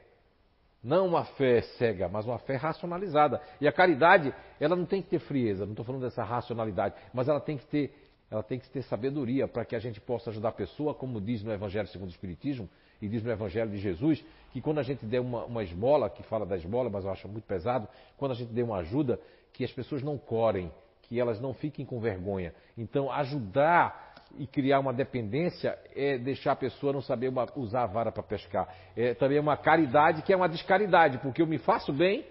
não 0.83 1.07
uma 1.07 1.25
fé 1.25 1.61
cega, 1.77 2.07
mas 2.07 2.25
uma 2.25 2.37
fé 2.39 2.55
racionalizada. 2.55 3.41
E 3.59 3.67
a 3.67 3.71
caridade, 3.71 4.33
ela 4.59 4.75
não 4.75 4.85
tem 4.85 5.01
que 5.01 5.09
ter 5.09 5.19
frieza, 5.19 5.65
não 5.65 5.73
estou 5.73 5.85
falando 5.85 6.03
dessa 6.03 6.23
racionalidade, 6.23 6.95
mas 7.13 7.27
ela 7.27 7.41
tem 7.41 7.57
que 7.57 7.65
ter, 7.65 7.93
ela 8.31 8.43
tem 8.43 8.59
que 8.59 8.69
ter 8.69 8.83
sabedoria 8.83 9.47
para 9.47 9.65
que 9.65 9.75
a 9.75 9.79
gente 9.79 9.99
possa 9.99 10.29
ajudar 10.29 10.49
a 10.49 10.53
pessoa, 10.53 10.93
como 10.93 11.19
diz 11.19 11.43
no 11.43 11.51
Evangelho 11.51 11.87
segundo 11.89 12.07
o 12.07 12.11
Espiritismo, 12.11 12.69
e 13.01 13.07
diz 13.09 13.21
no 13.21 13.31
Evangelho 13.31 13.69
de 13.69 13.77
Jesus, 13.79 14.23
que 14.51 14.61
quando 14.61 14.79
a 14.79 14.83
gente 14.83 15.05
der 15.05 15.19
uma, 15.19 15.45
uma 15.45 15.63
esmola, 15.63 16.09
que 16.09 16.23
fala 16.23 16.45
da 16.45 16.55
esmola, 16.55 16.89
mas 16.89 17.03
eu 17.03 17.11
acho 17.11 17.27
muito 17.27 17.45
pesado, 17.45 17.87
quando 18.15 18.31
a 18.31 18.35
gente 18.35 18.53
der 18.53 18.63
uma 18.63 18.77
ajuda, 18.77 19.19
que 19.51 19.65
as 19.65 19.71
pessoas 19.71 20.01
não 20.01 20.17
corem, 20.17 20.71
que 21.03 21.19
elas 21.19 21.41
não 21.41 21.53
fiquem 21.53 21.85
com 21.85 21.99
vergonha. 21.99 22.53
Então, 22.77 23.11
ajudar 23.11 24.06
e 24.37 24.45
criar 24.45 24.79
uma 24.79 24.93
dependência 24.93 25.77
é 25.95 26.17
deixar 26.17 26.53
a 26.53 26.55
pessoa 26.55 26.93
não 26.93 27.01
saber 27.01 27.29
uma, 27.29 27.47
usar 27.55 27.83
a 27.83 27.87
vara 27.87 28.11
para 28.11 28.23
pescar. 28.23 28.67
É 28.95 29.13
também 29.13 29.39
uma 29.39 29.57
caridade 29.57 30.21
que 30.21 30.33
é 30.33 30.35
uma 30.35 30.49
descaridade, 30.49 31.17
porque 31.19 31.41
eu 31.41 31.47
me 31.47 31.57
faço 31.57 31.93
bem, 31.93 32.25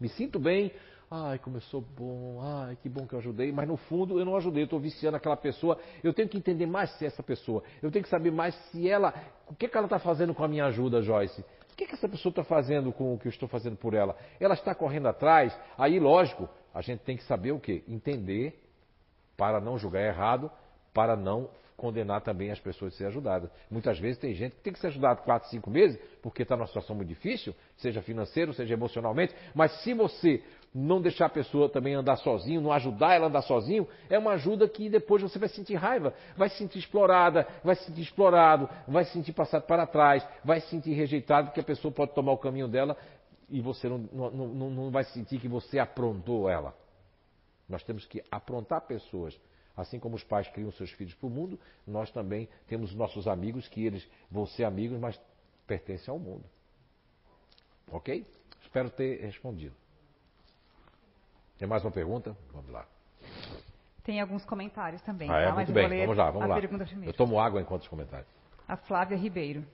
me 0.00 0.08
sinto 0.08 0.38
bem, 0.38 0.72
ai, 1.10 1.38
como 1.38 1.56
eu 1.56 1.60
sou 1.62 1.80
bom, 1.80 2.40
ai, 2.42 2.76
que 2.82 2.88
bom 2.88 3.06
que 3.06 3.14
eu 3.14 3.18
ajudei, 3.18 3.50
mas 3.50 3.66
no 3.66 3.76
fundo 3.76 4.18
eu 4.18 4.24
não 4.24 4.36
ajudei, 4.36 4.62
eu 4.62 4.66
estou 4.66 4.80
viciando 4.80 5.16
aquela 5.16 5.36
pessoa, 5.36 5.78
eu 6.02 6.12
tenho 6.12 6.28
que 6.28 6.36
entender 6.36 6.66
mais 6.66 6.90
se 6.98 7.04
é 7.04 7.08
essa 7.08 7.22
pessoa, 7.22 7.62
eu 7.82 7.90
tenho 7.90 8.02
que 8.02 8.10
saber 8.10 8.30
mais 8.30 8.54
se 8.70 8.88
ela, 8.88 9.14
o 9.48 9.54
que, 9.54 9.68
que 9.68 9.76
ela 9.76 9.86
está 9.86 9.98
fazendo 9.98 10.34
com 10.34 10.44
a 10.44 10.48
minha 10.48 10.66
ajuda, 10.66 11.02
Joyce. 11.02 11.44
O 11.72 11.76
que, 11.78 11.86
que 11.86 11.94
essa 11.94 12.08
pessoa 12.08 12.30
está 12.30 12.42
fazendo 12.42 12.92
com 12.92 13.14
o 13.14 13.18
que 13.18 13.28
eu 13.28 13.30
estou 13.30 13.48
fazendo 13.48 13.76
por 13.76 13.94
ela? 13.94 14.16
Ela 14.40 14.54
está 14.54 14.74
correndo 14.74 15.06
atrás? 15.06 15.56
Aí, 15.78 16.00
lógico, 16.00 16.48
a 16.74 16.80
gente 16.80 17.00
tem 17.00 17.16
que 17.16 17.22
saber 17.22 17.52
o 17.52 17.60
quê? 17.60 17.84
Entender 17.86 18.60
para 19.36 19.60
não 19.60 19.78
julgar 19.78 20.02
errado 20.02 20.50
para 20.92 21.16
não 21.16 21.48
condenar 21.78 22.22
também 22.22 22.50
as 22.50 22.58
pessoas 22.58 22.92
a 22.92 22.96
ser 22.96 23.06
ajudadas. 23.06 23.48
Muitas 23.70 24.00
vezes 24.00 24.18
tem 24.18 24.34
gente 24.34 24.56
que 24.56 24.62
tem 24.62 24.72
que 24.72 24.80
ser 24.80 24.88
ajudado 24.88 25.22
4, 25.22 25.48
5 25.48 25.70
meses, 25.70 25.98
porque 26.20 26.42
está 26.42 26.56
numa 26.56 26.66
situação 26.66 26.96
muito 26.96 27.08
difícil, 27.08 27.54
seja 27.76 28.02
financeiro, 28.02 28.52
seja 28.52 28.74
emocionalmente, 28.74 29.32
mas 29.54 29.70
se 29.82 29.94
você 29.94 30.42
não 30.74 31.00
deixar 31.00 31.26
a 31.26 31.30
pessoa 31.30 31.68
também 31.68 31.94
andar 31.94 32.16
sozinho, 32.16 32.60
não 32.60 32.72
ajudar 32.72 33.14
ela 33.14 33.26
a 33.26 33.28
andar 33.28 33.42
sozinho, 33.42 33.86
é 34.10 34.18
uma 34.18 34.32
ajuda 34.32 34.68
que 34.68 34.90
depois 34.90 35.22
você 35.22 35.38
vai 35.38 35.48
sentir 35.48 35.76
raiva, 35.76 36.12
vai 36.36 36.48
se 36.48 36.56
sentir 36.56 36.80
explorada, 36.80 37.46
vai 37.62 37.76
se 37.76 37.84
sentir 37.84 38.02
explorado, 38.02 38.68
vai 38.86 39.04
se 39.04 39.12
sentir 39.12 39.32
passado 39.32 39.62
para 39.62 39.86
trás, 39.86 40.26
vai 40.44 40.60
se 40.60 40.68
sentir 40.68 40.92
rejeitado, 40.94 41.46
porque 41.46 41.60
a 41.60 41.64
pessoa 41.64 41.92
pode 41.92 42.12
tomar 42.12 42.32
o 42.32 42.38
caminho 42.38 42.66
dela 42.66 42.96
e 43.48 43.60
você 43.60 43.88
não, 43.88 43.98
não, 44.12 44.30
não, 44.30 44.70
não 44.70 44.90
vai 44.90 45.04
sentir 45.04 45.38
que 45.38 45.48
você 45.48 45.78
aprontou 45.78 46.50
ela. 46.50 46.74
Nós 47.68 47.84
temos 47.84 48.04
que 48.04 48.22
aprontar 48.30 48.80
pessoas 48.80 49.38
Assim 49.78 50.00
como 50.00 50.16
os 50.16 50.24
pais 50.24 50.48
criam 50.48 50.72
seus 50.72 50.90
filhos 50.90 51.14
para 51.14 51.28
o 51.28 51.30
mundo, 51.30 51.58
nós 51.86 52.10
também 52.10 52.48
temos 52.66 52.92
nossos 52.96 53.28
amigos 53.28 53.68
que 53.68 53.86
eles 53.86 54.04
vão 54.28 54.44
ser 54.44 54.64
amigos, 54.64 54.98
mas 54.98 55.18
pertencem 55.68 56.10
ao 56.10 56.18
mundo. 56.18 56.44
Ok? 57.92 58.26
Espero 58.60 58.90
ter 58.90 59.20
respondido. 59.20 59.74
Tem 61.56 61.68
mais 61.68 61.84
uma 61.84 61.92
pergunta? 61.92 62.36
Vamos 62.52 62.70
lá. 62.72 62.88
Tem 64.02 64.20
alguns 64.20 64.44
comentários 64.44 65.00
também. 65.02 65.30
Ah, 65.30 65.38
é? 65.38 65.46
tá? 65.46 65.54
Muito 65.54 65.72
bem, 65.72 65.88
vamos 66.00 66.16
lá, 66.16 66.30
vamos 66.32 66.48
lá. 66.48 66.58
Eu 67.04 67.12
tomo 67.12 67.38
água 67.38 67.60
enquanto 67.60 67.82
os 67.82 67.88
comentários. 67.88 68.28
A 68.66 68.76
Flávia 68.76 69.16
Ribeiro. 69.16 69.64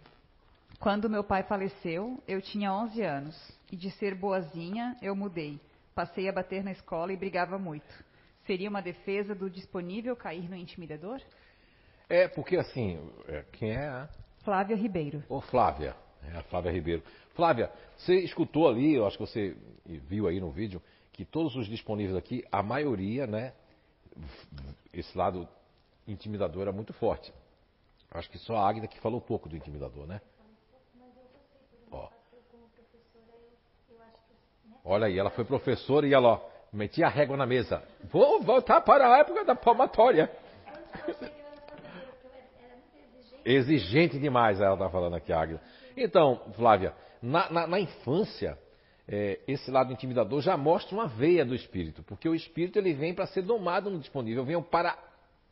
Quando 0.79 1.09
meu 1.09 1.25
pai 1.25 1.45
faleceu, 1.45 2.23
eu 2.29 2.43
tinha 2.43 2.71
11 2.71 3.03
anos. 3.03 3.53
E 3.73 3.77
de 3.77 3.91
ser 3.93 4.15
boazinha, 4.15 4.99
eu 5.01 5.17
mudei. 5.17 5.59
Passei 5.95 6.29
a 6.29 6.33
bater 6.33 6.63
na 6.63 6.73
escola 6.73 7.11
e 7.11 7.17
brigava 7.17 7.59
muito. 7.59 8.05
Seria 8.47 8.69
uma 8.69 8.83
defesa 8.83 9.35
do 9.35 9.49
disponível 9.49 10.15
cair 10.15 10.49
no 10.49 10.57
intimidador? 10.57 11.21
É, 12.09 12.29
porque 12.29 12.57
assim, 12.57 12.99
é, 13.29 13.45
quem 13.53 13.71
é 13.71 13.87
a? 13.87 14.09
Flávia 14.45 14.77
Ribeiro. 14.77 15.25
Ô 15.29 15.41
Flávia, 15.41 15.97
é 16.23 16.37
a 16.37 16.43
Flávia 16.43 16.71
Ribeiro. 16.71 17.03
Flávia, 17.35 17.73
você 17.97 18.17
escutou 18.17 18.69
ali, 18.69 18.95
eu 18.95 19.07
acho 19.07 19.17
que 19.17 19.27
você 19.27 19.57
viu 19.87 20.29
aí 20.29 20.39
no 20.39 20.51
vídeo, 20.51 20.83
que 21.13 21.25
todos 21.25 21.57
os 21.57 21.67
disponíveis 21.67 22.17
aqui, 22.17 22.45
a 22.53 22.63
maioria, 22.63 23.27
né, 23.27 23.55
esse 24.93 25.17
lado 25.17 25.49
intimidador 26.07 26.63
era 26.63 26.73
muito 26.73 26.93
forte. 26.93 27.33
Acho 28.11 28.31
que 28.31 28.39
só 28.39 28.57
a 28.57 28.69
Águida 28.69 28.87
que 28.87 29.01
falou 29.01 29.21
pouco 29.21 29.49
do 29.49 29.57
intimidador, 29.57 30.07
né? 30.07 30.21
Ó. 31.91 32.09
Olha 34.85 35.07
aí, 35.07 35.19
ela 35.19 35.31
foi 35.31 35.45
professora 35.45 36.07
e 36.07 36.13
ela, 36.13 36.29
ó, 36.29 36.54
Meti 36.75 37.05
a 37.05 37.09
régua 37.09 37.37
na 37.37 37.47
mesa. 37.47 37.85
Vou 38.11 38.43
voltar 38.43 38.81
para 38.81 39.07
a 39.07 39.19
época 39.21 39.45
da 39.45 39.55
palmatória. 39.55 40.29
Exigente 43.45 44.19
demais, 44.19 44.61
ela 44.61 44.75
está 44.75 44.91
falando 44.91 45.15
aqui, 45.15 45.33
Águida. 45.33 45.61
Então, 45.97 46.41
Flávia, 46.57 46.93
na, 47.23 47.49
na, 47.49 47.67
na 47.69 47.79
infância, 47.79 48.59
é, 49.07 49.39
esse 49.47 49.71
lado 49.71 49.93
intimidador 49.93 50.41
já 50.41 50.57
mostra 50.57 50.97
uma 50.97 51.07
veia 51.07 51.45
do 51.45 51.55
espírito, 51.55 52.03
porque 52.03 52.29
o 52.29 52.35
espírito 52.35 52.77
ele 52.77 52.93
vem 52.93 53.15
para 53.15 53.27
ser 53.27 53.43
domado 53.43 53.89
no 53.89 54.01
disponível, 54.01 54.43
eu 54.43 54.47
venho 54.47 54.63
para 54.63 54.99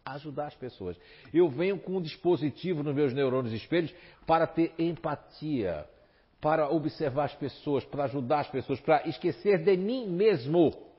ajudar 0.05 0.47
as 0.49 0.57
pessoas. 0.57 0.97
Eu 1.33 1.49
venho 1.49 1.79
com 1.79 1.99
um 1.99 2.03
dispositivo 2.03 2.83
nos 2.83 2.97
meus 2.97 3.15
neurônios 3.15 3.55
espelhos 3.55 3.95
para 4.27 4.45
ter 4.45 4.75
empatia, 4.77 5.87
para 6.41 6.69
observar 6.69 7.27
as 7.27 7.35
pessoas, 7.37 7.85
para 7.85 8.05
ajudar 8.05 8.41
as 8.41 8.49
pessoas, 8.49 8.81
para 8.81 9.07
esquecer 9.07 9.63
de 9.63 9.77
mim 9.77 10.09
mesmo. 10.09 10.91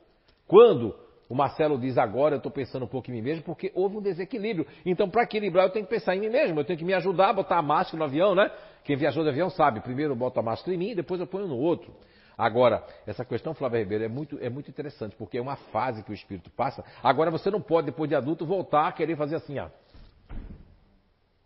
Quando 0.54 0.96
o 1.28 1.34
Marcelo 1.34 1.80
diz 1.80 1.98
agora, 1.98 2.36
eu 2.36 2.38
estou 2.38 2.52
pensando 2.52 2.86
um 2.86 2.88
pouco 2.88 3.10
em 3.10 3.14
mim 3.16 3.24
mesmo, 3.24 3.42
porque 3.42 3.72
houve 3.74 3.98
um 3.98 4.02
desequilíbrio. 4.04 4.68
Então, 4.86 5.10
para 5.10 5.24
equilibrar, 5.24 5.66
eu 5.66 5.72
tenho 5.72 5.84
que 5.84 5.90
pensar 5.90 6.16
em 6.16 6.20
mim 6.20 6.30
mesmo, 6.30 6.60
eu 6.60 6.64
tenho 6.64 6.78
que 6.78 6.86
me 6.86 6.94
ajudar 6.94 7.34
botar 7.34 7.58
a 7.58 7.62
máscara 7.64 7.98
no 7.98 8.04
avião, 8.04 8.36
né? 8.36 8.52
Quem 8.84 8.96
viajou 8.96 9.24
de 9.24 9.30
avião 9.30 9.50
sabe, 9.50 9.82
primeiro 9.82 10.12
eu 10.12 10.16
boto 10.16 10.40
a 10.40 10.44
máscara 10.44 10.76
em 10.76 10.78
mim, 10.78 10.94
depois 10.94 11.20
eu 11.20 11.26
ponho 11.26 11.48
no 11.48 11.58
outro. 11.58 11.92
Agora, 12.38 12.86
essa 13.08 13.26
questão, 13.26 13.56
Flávia 13.56 13.80
Ribeiro, 13.80 14.04
é 14.04 14.08
muito, 14.08 14.38
é 14.40 14.48
muito 14.48 14.70
interessante, 14.70 15.16
porque 15.16 15.40
é 15.40 15.42
uma 15.42 15.56
fase 15.56 16.04
que 16.04 16.12
o 16.12 16.14
espírito 16.14 16.52
passa. 16.52 16.86
Agora 17.02 17.32
você 17.32 17.50
não 17.50 17.60
pode, 17.60 17.88
depois 17.88 18.08
de 18.08 18.16
adulto, 18.16 18.46
voltar 18.46 18.88
a 18.88 18.92
querer 18.92 19.18
fazer 19.18 19.38
assim, 19.38 19.58
ó. 19.58 19.70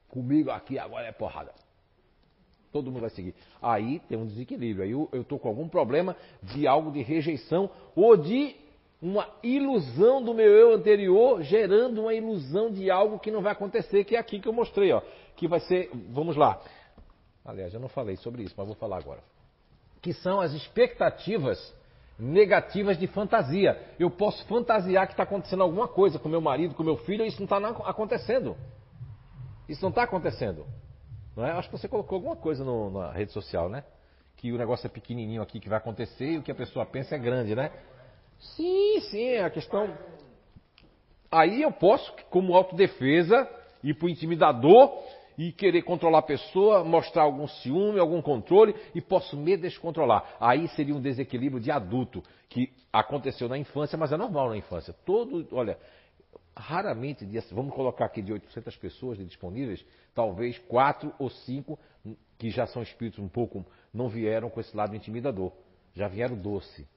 Comigo 0.10 0.52
aqui 0.52 0.77
agora 0.77 1.08
é 1.08 1.14
porrada. 1.14 1.53
Todo 2.74 2.92
mundo 2.92 3.00
vai 3.00 3.10
seguir. 3.11 3.34
Aí 3.61 4.02
tem 4.10 4.18
um 4.18 4.26
desequilíbrio. 4.26 4.84
Aí 4.84 4.92
eu 4.92 5.22
estou 5.22 5.40
com 5.40 5.48
algum 5.48 5.69
problema 5.69 6.14
de 6.44 6.68
algo 6.68 6.92
de 6.92 7.02
rejeição 7.02 7.69
ou 7.95 8.18
de 8.18 8.66
uma 9.01 9.30
ilusão 9.43 10.24
do 10.24 10.34
meu 10.34 10.51
eu 10.51 10.74
anterior, 10.74 11.42
gerando 11.43 12.01
uma 12.01 12.14
ilusão 12.14 12.72
de 12.72 12.90
algo 12.90 13.19
que 13.19 13.30
não 13.30 13.42
vai 13.42 13.51
acontecer, 13.51 14.03
que 14.03 14.16
é 14.16 14.19
aqui 14.19 14.40
que 14.40 14.48
eu 14.48 14.53
mostrei, 14.53 14.92
ó. 14.92 15.01
Que 15.35 15.48
vai 15.48 15.59
ser, 15.59 15.92
vamos 16.09 16.35
lá. 16.35 16.59
Aliás, 17.45 17.74
eu 17.74 17.80
não 17.80 17.88
falei 17.88 18.17
sobre 18.17 18.43
isso, 18.43 18.56
mas 18.58 18.66
vou 18.66 18.76
falar 18.76 18.98
agora. 18.98 19.22
Que 20.01 20.14
são 20.14 20.42
as 20.42 20.51
expectativas 20.53 21.76
negativas 22.17 22.98
de 22.98 23.06
fantasia. 23.08 23.80
Eu 24.00 24.09
posso 24.09 24.43
fantasiar 24.48 25.06
que 25.06 25.14
está 25.14 25.24
acontecendo 25.24 25.61
alguma 25.61 25.88
coisa 25.88 26.17
com 26.17 26.27
meu 26.27 26.42
marido, 26.42 26.74
com 26.74 26.84
meu 26.84 26.98
filho, 26.98 27.24
e 27.24 27.27
isso 27.27 27.38
não 27.40 27.45
está 27.45 27.58
acontecendo. 27.88 28.58
Isso 29.69 29.82
não 29.82 29.90
está 29.90 30.03
acontecendo. 30.03 30.66
Não 31.35 31.45
é? 31.45 31.51
Acho 31.51 31.69
que 31.69 31.77
você 31.77 31.88
colocou 31.88 32.16
alguma 32.16 32.35
coisa 32.35 32.64
no, 32.64 32.90
na 32.90 33.11
rede 33.11 33.32
social, 33.32 33.69
né? 33.69 33.84
Que 34.35 34.51
o 34.51 34.58
negócio 34.58 34.88
é 34.88 34.90
pequenininho 34.90 35.42
aqui 35.42 35.59
que 35.59 35.69
vai 35.69 35.77
acontecer 35.77 36.32
e 36.32 36.38
o 36.40 36.43
que 36.43 36.51
a 36.51 36.56
pessoa 36.56 36.85
pensa 36.85 37.16
é 37.16 37.19
grande, 37.19 37.56
né? 37.56 37.72
Sim, 38.40 38.99
sim, 39.09 39.38
a 39.38 39.49
questão. 39.49 39.98
Aí 41.32 41.61
eu 41.61 41.72
posso, 41.72 42.11
como 42.30 42.56
autodefesa, 42.56 43.49
ir 43.83 43.93
para 43.95 44.06
o 44.06 44.09
intimidador 44.09 45.03
e 45.38 45.51
querer 45.51 45.83
controlar 45.83 46.19
a 46.19 46.24
pessoa, 46.24 46.83
mostrar 46.83 47.24
algum 47.24 47.48
ciúme, 47.48 47.99
algum 47.99 48.22
controle 48.22 48.75
e 48.95 49.01
posso 49.01 49.38
me 49.38 49.56
descontrolar. 49.56 50.35
Aí 50.40 50.67
seria 50.69 50.95
um 50.95 51.01
desequilíbrio 51.01 51.61
de 51.61 51.69
adulto 51.69 52.24
que 52.49 52.74
aconteceu 52.91 53.48
na 53.48 53.57
infância, 53.57 53.98
mas 53.98 54.11
é 54.11 54.17
normal 54.17 54.49
na 54.49 54.57
infância. 54.57 54.93
Todo, 55.06 55.48
olha, 55.51 55.77
raramente, 56.56 57.25
vamos 57.51 57.74
colocar 57.74 58.06
aqui 58.06 58.22
de 58.22 58.33
800 58.33 58.75
pessoas 58.77 59.17
disponíveis, 59.19 59.85
talvez 60.16 60.57
quatro 60.59 61.14
ou 61.19 61.30
cinco 61.30 61.77
que 62.38 62.49
já 62.49 62.66
são 62.67 62.82
espíritos 62.82 63.19
um 63.19 63.27
pouco, 63.27 63.66
não 63.93 64.07
vieram 64.09 64.49
com 64.49 64.59
esse 64.59 64.75
lado 64.75 64.95
intimidador. 64.95 65.51
Já 65.93 66.07
vieram 66.07 66.35
doce. 66.35 66.88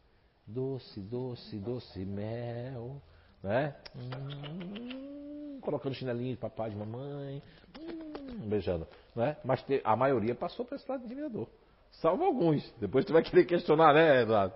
Doce, 0.52 1.00
doce, 1.00 1.56
doce 1.58 2.04
mel, 2.04 3.00
né? 3.40 3.72
Hum, 3.94 5.60
colocando 5.60 5.94
chinelinho 5.94 6.34
de 6.34 6.40
papai, 6.40 6.70
de 6.70 6.76
mamãe, 6.76 7.40
hum, 7.78 8.48
beijando, 8.48 8.84
né? 9.14 9.36
Mas 9.44 9.62
te, 9.62 9.80
a 9.84 9.94
maioria 9.94 10.34
passou 10.34 10.64
para 10.64 10.74
esse 10.74 10.90
lado 10.90 11.04
intimidador. 11.04 11.46
Salvo 11.92 12.24
alguns. 12.24 12.68
Depois 12.80 13.04
tu 13.04 13.12
vai 13.12 13.22
querer 13.22 13.44
questionar, 13.44 13.94
né, 13.94 14.22
Eduardo? 14.22 14.54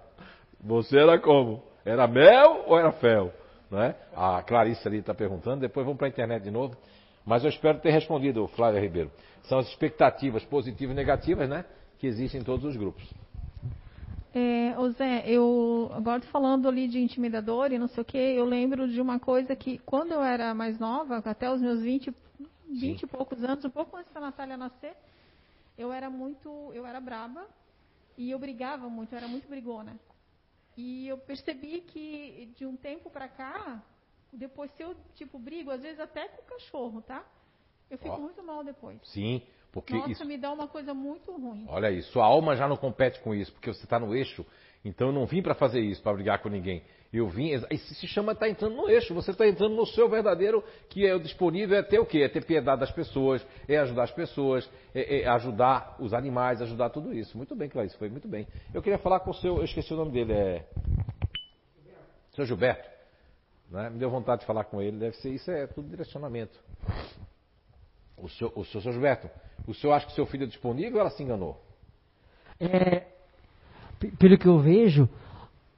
Você 0.60 0.98
era 0.98 1.16
como? 1.16 1.62
Era 1.84 2.08
mel 2.08 2.64
ou 2.66 2.76
era 2.76 2.90
fel? 2.90 3.32
Né? 3.70 3.94
A 4.16 4.42
Clarice 4.42 4.88
ali 4.88 4.98
está 4.98 5.14
perguntando, 5.14 5.60
depois 5.60 5.86
vamos 5.86 5.98
para 5.98 6.08
a 6.08 6.10
internet 6.10 6.42
de 6.42 6.50
novo. 6.50 6.76
Mas 7.24 7.44
eu 7.44 7.50
espero 7.50 7.78
ter 7.78 7.90
respondido, 7.90 8.48
Flávia 8.48 8.80
Ribeiro. 8.80 9.12
São 9.44 9.58
as 9.60 9.68
expectativas 9.68 10.44
positivas 10.44 10.92
e 10.92 10.96
negativas, 10.96 11.48
né? 11.48 11.64
Que 11.98 12.08
existem 12.08 12.40
em 12.40 12.44
todos 12.44 12.64
os 12.64 12.76
grupos. 12.76 13.08
É, 14.34 14.76
ô 14.76 14.90
Zé, 14.90 15.22
eu 15.30 15.90
agora 15.94 16.20
falando 16.22 16.66
ali 16.66 16.88
de 16.88 16.98
intimidador 16.98 17.72
e 17.72 17.78
não 17.78 17.86
sei 17.86 18.02
o 18.02 18.04
que, 18.04 18.18
eu 18.18 18.44
lembro 18.44 18.88
de 18.88 19.00
uma 19.00 19.20
coisa 19.20 19.54
que 19.54 19.78
quando 19.78 20.10
eu 20.10 20.24
era 20.24 20.52
mais 20.52 20.76
nova, 20.76 21.18
até 21.18 21.48
os 21.48 21.60
meus 21.60 21.80
20, 21.80 22.12
20 22.68 23.02
e 23.02 23.06
poucos 23.06 23.44
anos, 23.44 23.64
um 23.64 23.70
pouco 23.70 23.96
antes 23.96 24.12
da 24.12 24.20
Natália 24.20 24.56
nascer, 24.56 24.96
eu 25.78 25.92
era 25.92 26.10
muito, 26.10 26.72
eu 26.74 26.84
era 26.84 27.00
braba 27.00 27.46
e 28.18 28.28
eu 28.28 28.38
brigava 28.38 28.88
muito, 28.88 29.12
eu 29.12 29.18
era 29.18 29.28
muito 29.28 29.48
brigona. 29.48 29.96
E 30.76 31.06
eu 31.06 31.16
percebi 31.16 31.82
que 31.82 32.52
de 32.56 32.66
um 32.66 32.74
tempo 32.74 33.08
para 33.08 33.28
cá, 33.28 33.80
depois 34.32 34.68
se 34.72 34.82
eu 34.82 34.96
tipo 35.14 35.38
brigo, 35.38 35.70
às 35.70 35.80
vezes 35.80 36.00
até 36.00 36.26
com 36.26 36.42
o 36.42 36.44
cachorro, 36.46 37.00
tá? 37.02 37.24
Eu 37.88 37.98
fico 37.98 38.20
muito 38.20 38.42
mal 38.42 38.64
depois. 38.64 38.98
Sim, 39.04 39.42
porque 39.74 39.92
Nossa, 39.92 40.12
isso. 40.12 40.24
me 40.24 40.38
dá 40.38 40.52
uma 40.52 40.68
coisa 40.68 40.94
muito 40.94 41.32
ruim. 41.32 41.66
Olha 41.68 41.88
aí, 41.88 42.00
sua 42.02 42.24
alma 42.24 42.54
já 42.54 42.68
não 42.68 42.76
compete 42.76 43.18
com 43.18 43.34
isso, 43.34 43.52
porque 43.52 43.72
você 43.72 43.82
está 43.82 43.98
no 43.98 44.14
eixo. 44.14 44.46
Então 44.84 45.08
eu 45.08 45.12
não 45.12 45.26
vim 45.26 45.42
para 45.42 45.52
fazer 45.52 45.80
isso, 45.80 46.00
para 46.00 46.12
brigar 46.12 46.40
com 46.40 46.48
ninguém. 46.48 46.84
Eu 47.12 47.28
vim, 47.28 47.50
isso 47.70 47.94
se 47.94 48.06
chama 48.06 48.32
estar 48.32 48.46
tá 48.46 48.50
entrando 48.50 48.76
no 48.76 48.88
eixo. 48.88 49.12
Você 49.14 49.32
está 49.32 49.48
entrando 49.48 49.74
no 49.74 49.84
seu 49.84 50.08
verdadeiro, 50.08 50.62
que 50.88 51.04
é 51.04 51.12
o 51.12 51.18
disponível, 51.18 51.76
é 51.76 51.82
ter 51.82 51.98
o 51.98 52.06
quê? 52.06 52.22
É 52.22 52.28
ter 52.28 52.44
piedade 52.44 52.80
das 52.80 52.92
pessoas, 52.92 53.44
é 53.68 53.76
ajudar 53.78 54.04
as 54.04 54.12
pessoas, 54.12 54.70
é, 54.94 55.22
é 55.22 55.26
ajudar 55.26 55.96
os 55.98 56.14
animais, 56.14 56.62
ajudar 56.62 56.90
tudo 56.90 57.12
isso. 57.12 57.36
Muito 57.36 57.56
bem, 57.56 57.68
Clarice, 57.68 57.96
foi 57.96 58.08
muito 58.08 58.28
bem. 58.28 58.46
Eu 58.72 58.80
queria 58.80 58.98
falar 58.98 59.20
com 59.20 59.30
o 59.30 59.34
seu, 59.34 59.56
eu 59.56 59.64
esqueci 59.64 59.92
o 59.92 59.96
nome 59.96 60.12
dele, 60.12 60.34
é. 60.34 60.64
Seu 62.32 62.46
Gilberto. 62.46 62.88
Né? 63.70 63.90
Me 63.90 63.98
deu 63.98 64.08
vontade 64.08 64.42
de 64.42 64.46
falar 64.46 64.62
com 64.64 64.80
ele, 64.80 64.98
deve 64.98 65.16
ser 65.16 65.30
isso, 65.30 65.50
é 65.50 65.66
tudo 65.66 65.88
direcionamento. 65.88 66.56
O 68.16 68.28
seu, 68.28 68.52
o 68.54 68.64
seu, 68.64 68.80
seu 68.80 68.92
Gilberto, 68.92 69.28
o 69.66 69.74
senhor 69.74 69.92
acha 69.92 70.06
que 70.06 70.12
seu 70.12 70.26
filho 70.26 70.44
é 70.44 70.46
disponível 70.46 70.94
ou 70.94 71.00
ela 71.00 71.10
se 71.10 71.22
enganou? 71.22 71.60
É, 72.60 73.06
pelo 74.18 74.38
que 74.38 74.46
eu 74.46 74.58
vejo, 74.58 75.08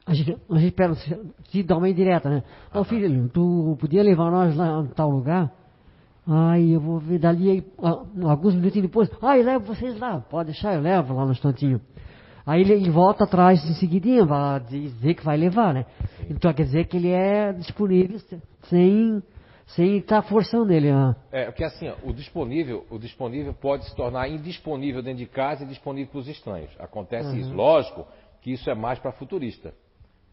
a 0.05 0.15
gente, 0.15 0.37
a 0.51 0.59
gente 0.59 0.73
pega, 0.73 0.95
se 0.95 1.63
dá 1.63 1.77
uma 1.77 1.89
indireta, 1.89 2.29
né? 2.29 2.43
Ô 2.75 2.85
filho, 2.85 3.29
tu 3.29 3.77
podia 3.81 4.03
levar 4.03 4.31
nós 4.31 4.55
lá 4.57 4.81
em 4.81 4.89
tal 4.89 5.11
lugar? 5.11 5.53
Aí 6.27 6.73
eu 6.73 6.81
vou 6.81 6.99
ver 6.99 7.21
dali 7.21 7.65
alguns 7.79 8.55
minutinhos 8.55 8.89
depois. 8.89 9.09
Ah, 9.23 9.39
eu 9.39 9.45
levo 9.45 9.65
vocês 9.65 9.99
lá. 9.99 10.21
Pode 10.21 10.51
deixar, 10.51 10.75
eu 10.75 10.81
levo 10.81 11.15
lá 11.15 11.25
no 11.25 11.31
instantinho. 11.31 11.81
Aí 12.45 12.63
ele, 12.63 12.91
volta 12.91 13.25
atrás 13.25 13.65
em 13.65 13.75
seguidinha, 13.75 14.25
vai 14.25 14.61
dizer 14.61 15.15
que 15.15 15.25
vai 15.25 15.37
levar, 15.37 15.75
né? 15.75 15.87
Então 16.29 16.53
quer 16.53 16.65
dizer 16.65 16.87
que 16.87 16.97
ele 16.97 17.11
é 17.11 17.53
disponível 17.53 18.19
sem 18.69 19.23
sem 19.67 19.99
estar 19.99 20.23
tá 20.23 20.29
forçando 20.29 20.73
ele. 20.73 20.93
Né? 20.93 21.17
É, 21.33 21.45
porque 21.47 21.65
assim, 21.65 21.89
ó, 21.89 21.95
o 22.05 22.13
disponível, 22.13 22.87
o 22.89 22.99
disponível 22.99 23.53
pode 23.53 23.85
se 23.85 23.95
tornar 23.95 24.29
indisponível 24.29 25.03
dentro 25.03 25.19
de 25.19 25.27
casa 25.27 25.65
e 25.65 25.67
disponível 25.67 26.11
para 26.13 26.21
os 26.21 26.29
estranhos. 26.29 26.71
Acontece 26.79 27.29
uhum. 27.29 27.37
isso. 27.37 27.53
Lógico 27.53 28.07
que 28.41 28.53
isso 28.53 28.71
é 28.71 28.75
mais 28.75 28.99
para 28.99 29.13
futurista. 29.13 29.75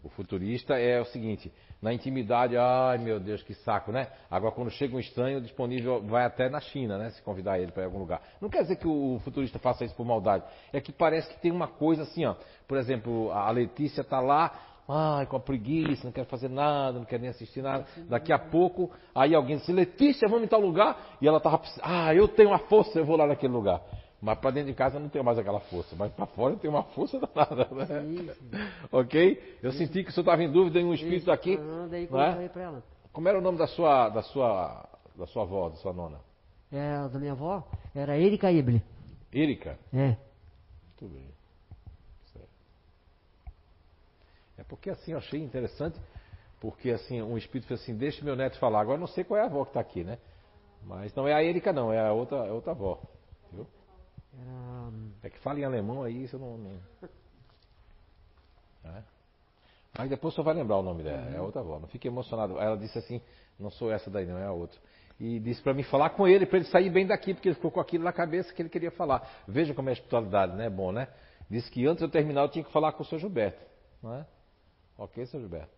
O 0.03 0.09
futurista 0.09 0.77
é 0.77 0.99
o 0.99 1.05
seguinte, 1.05 1.49
na 1.81 1.93
intimidade, 1.93 2.57
ai 2.57 2.97
meu 2.97 3.21
Deus, 3.21 3.41
que 3.41 3.53
saco, 3.53 3.89
né? 3.89 4.07
Agora 4.29 4.53
quando 4.53 4.69
chega 4.69 4.95
um 4.95 4.99
estranho, 4.99 5.39
disponível 5.39 6.01
vai 6.01 6.25
até 6.25 6.49
na 6.49 6.59
China, 6.59 6.97
né? 6.97 7.09
Se 7.11 7.21
convidar 7.21 7.57
ele 7.57 7.71
para 7.71 7.85
algum 7.85 7.99
lugar. 7.99 8.21
Não 8.41 8.49
quer 8.49 8.63
dizer 8.63 8.75
que 8.75 8.87
o 8.87 9.21
futurista 9.23 9.59
faça 9.59 9.85
isso 9.85 9.95
por 9.95 10.05
maldade. 10.05 10.43
É 10.73 10.81
que 10.81 10.91
parece 10.91 11.29
que 11.33 11.39
tem 11.41 11.51
uma 11.51 11.67
coisa 11.69 12.03
assim, 12.03 12.25
ó. 12.25 12.35
Por 12.67 12.77
exemplo, 12.77 13.31
a 13.31 13.49
Letícia 13.49 14.01
está 14.01 14.19
lá, 14.19 14.51
ai, 14.87 15.25
com 15.25 15.37
a 15.37 15.39
preguiça, 15.39 16.05
não 16.05 16.11
quer 16.11 16.25
fazer 16.25 16.49
nada, 16.49 16.99
não 16.99 17.05
quer 17.05 17.19
nem 17.19 17.29
assistir 17.29 17.61
nada. 17.61 17.85
Daqui 18.09 18.31
a 18.33 18.39
pouco, 18.39 18.91
aí 19.13 19.33
alguém 19.33 19.57
diz, 19.57 19.67
Letícia, 19.67 20.27
vamos 20.27 20.45
em 20.45 20.47
tal 20.47 20.61
lugar. 20.61 21.17
E 21.21 21.27
ela 21.27 21.37
estava, 21.37 21.61
ah, 21.81 22.13
eu 22.13 22.27
tenho 22.27 22.53
a 22.53 22.59
força, 22.59 22.99
eu 22.99 23.05
vou 23.05 23.15
lá 23.15 23.27
naquele 23.27 23.53
lugar. 23.53 23.81
Mas 24.23 24.39
para 24.39 24.51
dentro 24.51 24.71
de 24.71 24.73
casa 24.73 24.95
eu 24.95 25.01
não 25.01 25.09
tenho 25.09 25.25
mais 25.25 25.37
aquela 25.37 25.59
força. 25.59 25.97
Mas 25.97 26.09
para 26.13 26.25
fora 26.27 26.53
eu 26.53 26.57
tenho 26.57 26.73
uma 26.73 26.83
força 26.83 27.19
danada. 27.19 27.67
Né? 27.75 28.33
Ok? 28.89 29.57
Eu 29.61 29.73
senti 29.73 30.01
que 30.01 30.11
o 30.11 30.13
senhor 30.13 30.23
estava 30.23 30.41
em 30.41 30.49
dúvida 30.49 30.79
em 30.79 30.85
um 30.85 30.93
espírito 30.93 31.29
aqui. 31.29 31.59
Ah, 31.59 31.87
daí 31.91 32.07
não 32.09 32.21
é? 32.21 32.49
ela. 32.55 32.81
Como 33.11 33.27
era 33.27 33.37
o 33.37 33.41
nome 33.41 33.57
da 33.57 33.67
sua, 33.67 34.07
da 34.07 34.21
sua, 34.21 34.87
da 35.15 35.27
sua 35.27 35.43
avó, 35.43 35.69
da 35.69 35.75
sua 35.75 35.91
nona? 35.91 36.19
É, 36.71 37.07
da 37.09 37.19
minha 37.19 37.33
avó 37.33 37.67
era 37.93 38.17
Erika 38.17 38.49
Ible. 38.49 38.81
Erika? 39.31 39.77
É. 39.93 40.15
Muito 40.87 41.13
bem. 41.13 41.27
Certo. 42.31 42.47
É 44.57 44.62
porque 44.73 44.89
assim 44.89 45.11
eu 45.11 45.19
achei 45.19 45.39
interessante, 45.39 45.99
porque 46.59 46.89
assim 46.89 47.21
um 47.21 47.37
espírito 47.37 47.67
fez 47.67 47.79
assim, 47.79 47.95
deixa 47.95 48.25
meu 48.25 48.35
neto 48.35 48.57
falar. 48.57 48.81
Agora 48.81 48.95
eu 48.95 49.01
não 49.01 49.05
sei 49.05 49.23
qual 49.23 49.39
é 49.39 49.43
a 49.43 49.45
avó 49.45 49.63
que 49.63 49.69
está 49.69 49.79
aqui, 49.79 50.03
né? 50.03 50.17
Mas 50.83 51.13
não 51.13 51.27
é 51.27 51.33
a 51.33 51.43
Erika 51.43 51.71
não, 51.71 51.93
é 51.93 51.99
a 51.99 52.11
outra, 52.11 52.37
é 52.37 52.51
outra 52.51 52.71
avó. 52.71 52.99
Era... 53.53 54.91
É 55.21 55.29
que 55.29 55.37
fala 55.41 55.59
em 55.59 55.63
alemão 55.63 56.01
aí, 56.01 56.23
isso 56.23 56.39
não. 56.39 56.57
não... 56.57 56.71
É? 58.83 59.03
Mas 59.95 60.09
depois 60.09 60.33
só 60.33 60.41
vai 60.41 60.55
lembrar 60.55 60.77
o 60.77 60.81
nome 60.81 61.03
dela, 61.03 61.29
é 61.29 61.39
outra 61.39 61.61
avó. 61.61 61.77
Não 61.77 61.87
fique 61.87 62.07
emocionado. 62.07 62.57
Ela 62.59 62.75
disse 62.75 62.97
assim: 62.97 63.21
não 63.59 63.69
sou 63.69 63.91
essa 63.91 64.09
daí, 64.09 64.25
não, 64.25 64.39
é 64.39 64.47
a 64.47 64.51
outra. 64.51 64.79
E 65.19 65.39
disse 65.39 65.61
para 65.61 65.75
mim 65.75 65.83
falar 65.83 66.09
com 66.09 66.27
ele, 66.27 66.47
para 66.47 66.57
ele 66.57 66.65
sair 66.65 66.89
bem 66.89 67.05
daqui, 67.05 67.35
porque 67.35 67.49
ele 67.49 67.55
ficou 67.55 67.69
com 67.69 67.79
aquilo 67.79 68.03
na 68.03 68.11
cabeça 68.11 68.51
que 68.51 68.59
ele 68.59 68.69
queria 68.69 68.89
falar. 68.89 69.21
Veja 69.47 69.71
como 69.75 69.89
é 69.89 69.91
a 69.91 69.93
espiritualidade, 69.93 70.55
né? 70.55 70.67
Bom, 70.67 70.91
né? 70.91 71.09
Disse 71.47 71.69
que 71.69 71.85
antes 71.85 71.99
de 71.99 72.05
eu 72.05 72.09
terminar 72.09 72.41
eu 72.41 72.49
tinha 72.49 72.65
que 72.65 72.71
falar 72.71 72.93
com 72.93 73.03
o 73.03 73.05
seu 73.05 73.19
Gilberto. 73.19 73.63
Não 74.01 74.15
é? 74.15 74.25
Ok, 74.97 75.25
seu 75.25 75.39
Gilberto? 75.39 75.73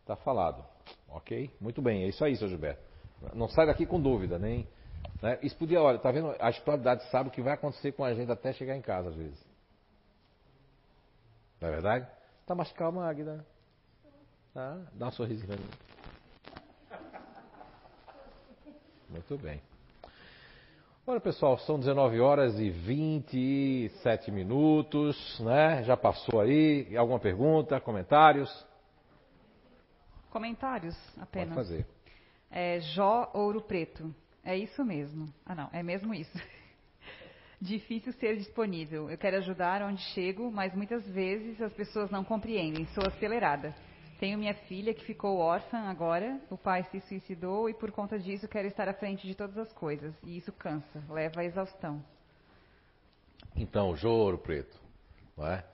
Está 0.00 0.16
falado. 0.16 0.64
Ok? 1.08 1.54
Muito 1.60 1.82
bem, 1.82 2.04
é 2.04 2.08
isso 2.08 2.24
aí, 2.24 2.36
seu 2.36 2.48
Gilberto. 2.48 2.82
Não 3.34 3.48
sai 3.48 3.66
daqui 3.66 3.86
com 3.86 4.00
dúvida, 4.00 4.38
nem. 4.38 4.66
Né? 5.22 5.38
Isso 5.42 5.56
podia, 5.56 5.80
olha, 5.82 5.98
tá 5.98 6.10
vendo? 6.10 6.34
A 6.38 6.50
espiritualidade 6.50 7.10
sabe 7.10 7.28
o 7.28 7.32
que 7.32 7.42
vai 7.42 7.54
acontecer 7.54 7.92
com 7.92 8.04
a 8.04 8.14
gente 8.14 8.30
até 8.30 8.52
chegar 8.52 8.76
em 8.76 8.82
casa, 8.82 9.10
às 9.10 9.14
vezes. 9.14 9.38
Não 11.60 11.68
é 11.68 11.72
verdade? 11.72 12.08
Tá 12.46 12.54
mais 12.54 12.72
calma, 12.72 13.06
Águida. 13.06 13.44
Tá? 14.54 14.80
Dá 14.92 15.08
um 15.08 15.26
mim. 15.26 15.70
Muito 19.10 19.38
bem. 19.38 19.60
Olha, 21.06 21.20
pessoal, 21.20 21.58
são 21.58 21.78
19 21.78 22.20
horas 22.20 22.58
e 22.60 22.70
27 22.70 24.30
minutos, 24.30 25.40
né? 25.40 25.82
Já 25.82 25.96
passou 25.96 26.40
aí. 26.40 26.94
Alguma 26.96 27.18
pergunta, 27.18 27.80
comentários? 27.80 28.66
Comentários 30.30 30.96
apenas. 31.18 31.54
Pode 31.54 31.68
fazer. 31.68 31.86
É, 32.50 32.80
Jó 32.80 33.30
Ouro 33.32 33.62
Preto. 33.62 34.14
É 34.44 34.56
isso 34.56 34.84
mesmo. 34.84 35.26
Ah, 35.44 35.54
não, 35.54 35.70
é 35.72 35.82
mesmo 35.82 36.14
isso. 36.14 36.38
Difícil 37.60 38.12
ser 38.14 38.36
disponível. 38.36 39.10
Eu 39.10 39.18
quero 39.18 39.38
ajudar 39.38 39.82
onde 39.82 40.02
chego, 40.14 40.50
mas 40.50 40.74
muitas 40.74 41.04
vezes 41.08 41.60
as 41.60 41.72
pessoas 41.72 42.10
não 42.10 42.22
compreendem. 42.22 42.86
Sou 42.94 43.04
acelerada. 43.06 43.74
Tenho 44.20 44.36
minha 44.36 44.52
filha 44.52 44.92
que 44.92 45.02
ficou 45.02 45.38
órfã 45.38 45.78
agora, 45.78 46.38
o 46.50 46.58
pai 46.58 46.84
se 46.90 47.00
suicidou 47.00 47.70
e 47.70 47.74
por 47.74 47.90
conta 47.90 48.18
disso 48.18 48.46
quero 48.46 48.68
estar 48.68 48.86
à 48.86 48.92
frente 48.92 49.26
de 49.26 49.34
todas 49.34 49.56
as 49.56 49.72
coisas. 49.72 50.14
E 50.22 50.36
isso 50.36 50.52
cansa, 50.52 51.02
leva 51.08 51.40
à 51.40 51.44
exaustão. 51.46 52.04
Então, 53.56 53.96
Ouro 54.04 54.36
Preto, 54.36 54.78
não 55.34 55.46
é? 55.46 55.64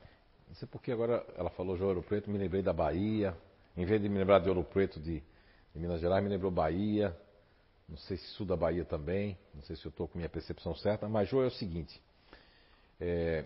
Não 0.47 0.55
sei 0.55 0.68
porque 0.68 0.92
agora 0.92 1.26
ela 1.36 1.50
falou 1.50 1.76
Ouro 1.76 2.05
Preto, 2.05 2.31
me 2.31 2.39
lembrei 2.39 2.62
da 2.62 2.73
Bahia. 2.73 3.36
Em 3.76 3.84
vez 3.84 4.00
de 4.00 4.08
me 4.08 4.16
lembrar 4.16 4.39
de 4.39 4.49
Ouro 4.49 4.62
Preto 4.62 5.00
de, 5.00 5.20
de 5.75 5.81
Minas 5.81 6.00
Gerais, 6.00 6.23
me 6.23 6.31
lembrou 6.31 6.52
Bahia. 6.52 7.16
Não 7.89 7.97
sei 7.97 8.16
se 8.16 8.26
sul 8.28 8.47
da 8.47 8.57
Bahia 8.57 8.84
também, 8.84 9.36
não 9.52 9.62
sei 9.62 9.75
se 9.75 9.84
eu 9.84 9.91
estou 9.91 10.07
com 10.07 10.18
minha 10.18 10.31
percepção 10.31 10.73
certa, 10.76 11.08
mas 11.08 11.28
Jô 11.28 11.42
é 11.42 11.47
o 11.47 11.50
seguinte. 11.50 12.00
É, 13.00 13.44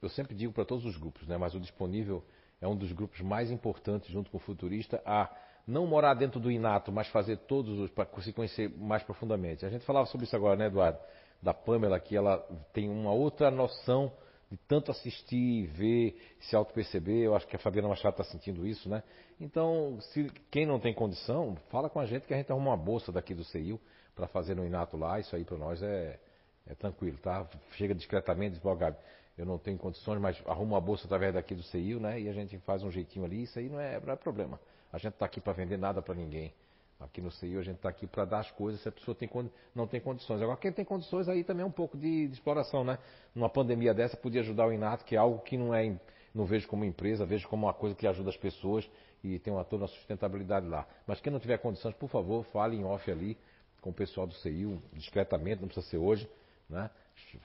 eu 0.00 0.08
sempre 0.08 0.34
digo 0.34 0.54
para 0.54 0.64
todos 0.64 0.86
os 0.86 0.96
grupos, 0.96 1.28
né, 1.28 1.36
mas 1.36 1.54
o 1.54 1.60
disponível 1.60 2.24
é 2.60 2.68
um 2.68 2.76
dos 2.76 2.92
grupos 2.92 3.20
mais 3.20 3.50
importantes, 3.50 4.10
junto 4.10 4.30
com 4.30 4.36
o 4.36 4.40
futurista, 4.40 5.02
a 5.04 5.30
não 5.66 5.86
morar 5.86 6.14
dentro 6.14 6.38
do 6.38 6.50
inato, 6.50 6.92
mas 6.92 7.08
fazer 7.08 7.38
todos 7.38 7.78
os. 7.78 7.90
para 7.90 8.06
se 8.20 8.32
conhecer 8.32 8.68
mais 8.76 9.02
profundamente. 9.02 9.64
A 9.64 9.70
gente 9.70 9.84
falava 9.84 10.06
sobre 10.06 10.26
isso 10.26 10.36
agora, 10.36 10.56
né, 10.56 10.66
Eduardo? 10.66 10.98
Da 11.42 11.52
Pamela, 11.52 11.98
que 11.98 12.16
ela 12.16 12.38
tem 12.72 12.88
uma 12.88 13.12
outra 13.12 13.50
noção 13.50 14.12
de 14.50 14.56
tanto 14.68 14.90
assistir, 14.90 15.66
ver, 15.68 16.16
se 16.40 16.54
auto-perceber. 16.54 17.24
Eu 17.24 17.34
acho 17.34 17.46
que 17.46 17.56
a 17.56 17.58
Fabiana 17.58 17.88
Machado 17.88 18.12
está 18.12 18.24
sentindo 18.24 18.66
isso, 18.66 18.88
né? 18.88 19.02
Então, 19.40 19.98
se 20.00 20.30
quem 20.50 20.64
não 20.64 20.78
tem 20.78 20.94
condição, 20.94 21.56
fala 21.70 21.90
com 21.90 21.98
a 21.98 22.06
gente 22.06 22.26
que 22.26 22.34
a 22.34 22.36
gente 22.36 22.50
arruma 22.52 22.70
uma 22.70 22.76
bolsa 22.76 23.10
daqui 23.10 23.34
do 23.34 23.44
CEIU 23.44 23.80
para 24.14 24.28
fazer 24.28 24.54
no 24.54 24.64
Inato 24.64 24.96
lá. 24.96 25.18
Isso 25.18 25.34
aí 25.34 25.44
para 25.44 25.56
nós 25.58 25.82
é, 25.82 26.20
é, 26.66 26.74
tranquilo, 26.74 27.18
tá? 27.18 27.46
Chega 27.72 27.94
discretamente, 27.94 28.60
Gabi, 28.60 28.96
eu 29.36 29.44
não 29.44 29.58
tenho 29.58 29.76
condições, 29.76 30.20
mas 30.20 30.40
arruma 30.46 30.74
uma 30.74 30.80
bolsa 30.80 31.06
através 31.06 31.34
daqui 31.34 31.54
do 31.54 31.62
CEIU, 31.62 31.98
né? 31.98 32.20
E 32.20 32.28
a 32.28 32.32
gente 32.32 32.56
faz 32.58 32.84
um 32.84 32.90
jeitinho 32.90 33.24
ali. 33.24 33.42
Isso 33.42 33.58
aí 33.58 33.68
não 33.68 33.80
é, 33.80 34.00
não 34.00 34.12
é 34.12 34.16
problema. 34.16 34.60
A 34.92 34.98
gente 34.98 35.14
está 35.14 35.26
aqui 35.26 35.40
para 35.40 35.52
vender 35.52 35.76
nada 35.76 36.00
para 36.00 36.14
ninguém. 36.14 36.52
Aqui 37.00 37.20
no 37.20 37.30
CEIU 37.30 37.58
a 37.58 37.62
gente 37.62 37.76
está 37.76 37.88
aqui 37.88 38.06
para 38.06 38.24
dar 38.24 38.38
as 38.38 38.50
coisas 38.52 38.80
se 38.80 38.88
a 38.88 38.92
pessoa 38.92 39.14
tem, 39.14 39.28
não 39.74 39.86
tem 39.88 40.00
condições. 40.00 40.40
Agora, 40.40 40.56
quem 40.56 40.72
tem 40.72 40.84
condições 40.84 41.28
aí 41.28 41.42
também 41.42 41.64
é 41.64 41.66
um 41.66 41.70
pouco 41.70 41.98
de, 41.98 42.28
de, 42.28 42.34
exploração, 42.34 42.84
né? 42.84 42.98
Numa 43.34 43.48
pandemia 43.48 43.92
dessa 43.92 44.16
podia 44.16 44.40
ajudar 44.40 44.66
o 44.66 44.72
Inato, 44.72 45.04
que 45.04 45.16
é 45.16 45.18
algo 45.18 45.40
que 45.40 45.56
não 45.56 45.74
é, 45.74 45.98
não 46.32 46.44
vejo 46.44 46.68
como 46.68 46.84
empresa, 46.84 47.26
vejo 47.26 47.48
como 47.48 47.66
uma 47.66 47.74
coisa 47.74 47.96
que 47.96 48.06
ajuda 48.06 48.30
as 48.30 48.36
pessoas 48.36 48.88
e 49.22 49.38
tem 49.40 49.52
uma 49.52 49.64
toda 49.64 49.86
a 49.86 49.88
sustentabilidade 49.88 50.66
lá. 50.66 50.86
Mas 51.06 51.20
quem 51.20 51.32
não 51.32 51.40
tiver 51.40 51.58
condições, 51.58 51.94
por 51.94 52.08
favor, 52.08 52.44
fale 52.44 52.76
em 52.76 52.84
off 52.84 53.10
ali 53.10 53.36
com 53.80 53.90
o 53.90 53.92
pessoal 53.92 54.26
do 54.26 54.34
CEIU, 54.34 54.80
discretamente, 54.92 55.60
não 55.60 55.68
precisa 55.68 55.86
ser 55.88 55.98
hoje, 55.98 56.30
né? 56.70 56.88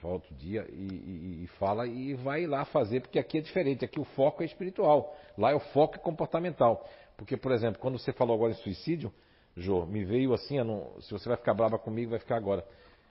Volta 0.00 0.32
o 0.32 0.36
dia 0.36 0.66
e, 0.70 0.86
e, 0.86 1.44
e, 1.44 1.46
fala 1.58 1.86
e 1.86 2.14
vai 2.14 2.46
lá 2.46 2.64
fazer, 2.64 3.00
porque 3.00 3.18
aqui 3.18 3.38
é 3.38 3.40
diferente, 3.40 3.84
aqui 3.84 4.00
o 4.00 4.04
foco 4.04 4.42
é 4.42 4.46
espiritual, 4.46 5.16
lá 5.36 5.50
é 5.50 5.54
o 5.54 5.60
foco 5.60 5.98
comportamental. 5.98 6.88
Porque, 7.16 7.36
por 7.36 7.52
exemplo, 7.52 7.80
quando 7.80 7.98
você 7.98 8.12
falou 8.12 8.34
agora 8.34 8.52
em 8.52 8.56
suicídio, 8.56 9.12
Jô, 9.56 9.84
me 9.84 10.04
veio 10.04 10.32
assim, 10.32 10.58
não, 10.62 11.00
se 11.00 11.10
você 11.10 11.28
vai 11.28 11.36
ficar 11.36 11.54
brava 11.54 11.78
comigo, 11.78 12.12
vai 12.12 12.20
ficar 12.20 12.36
agora. 12.36 12.64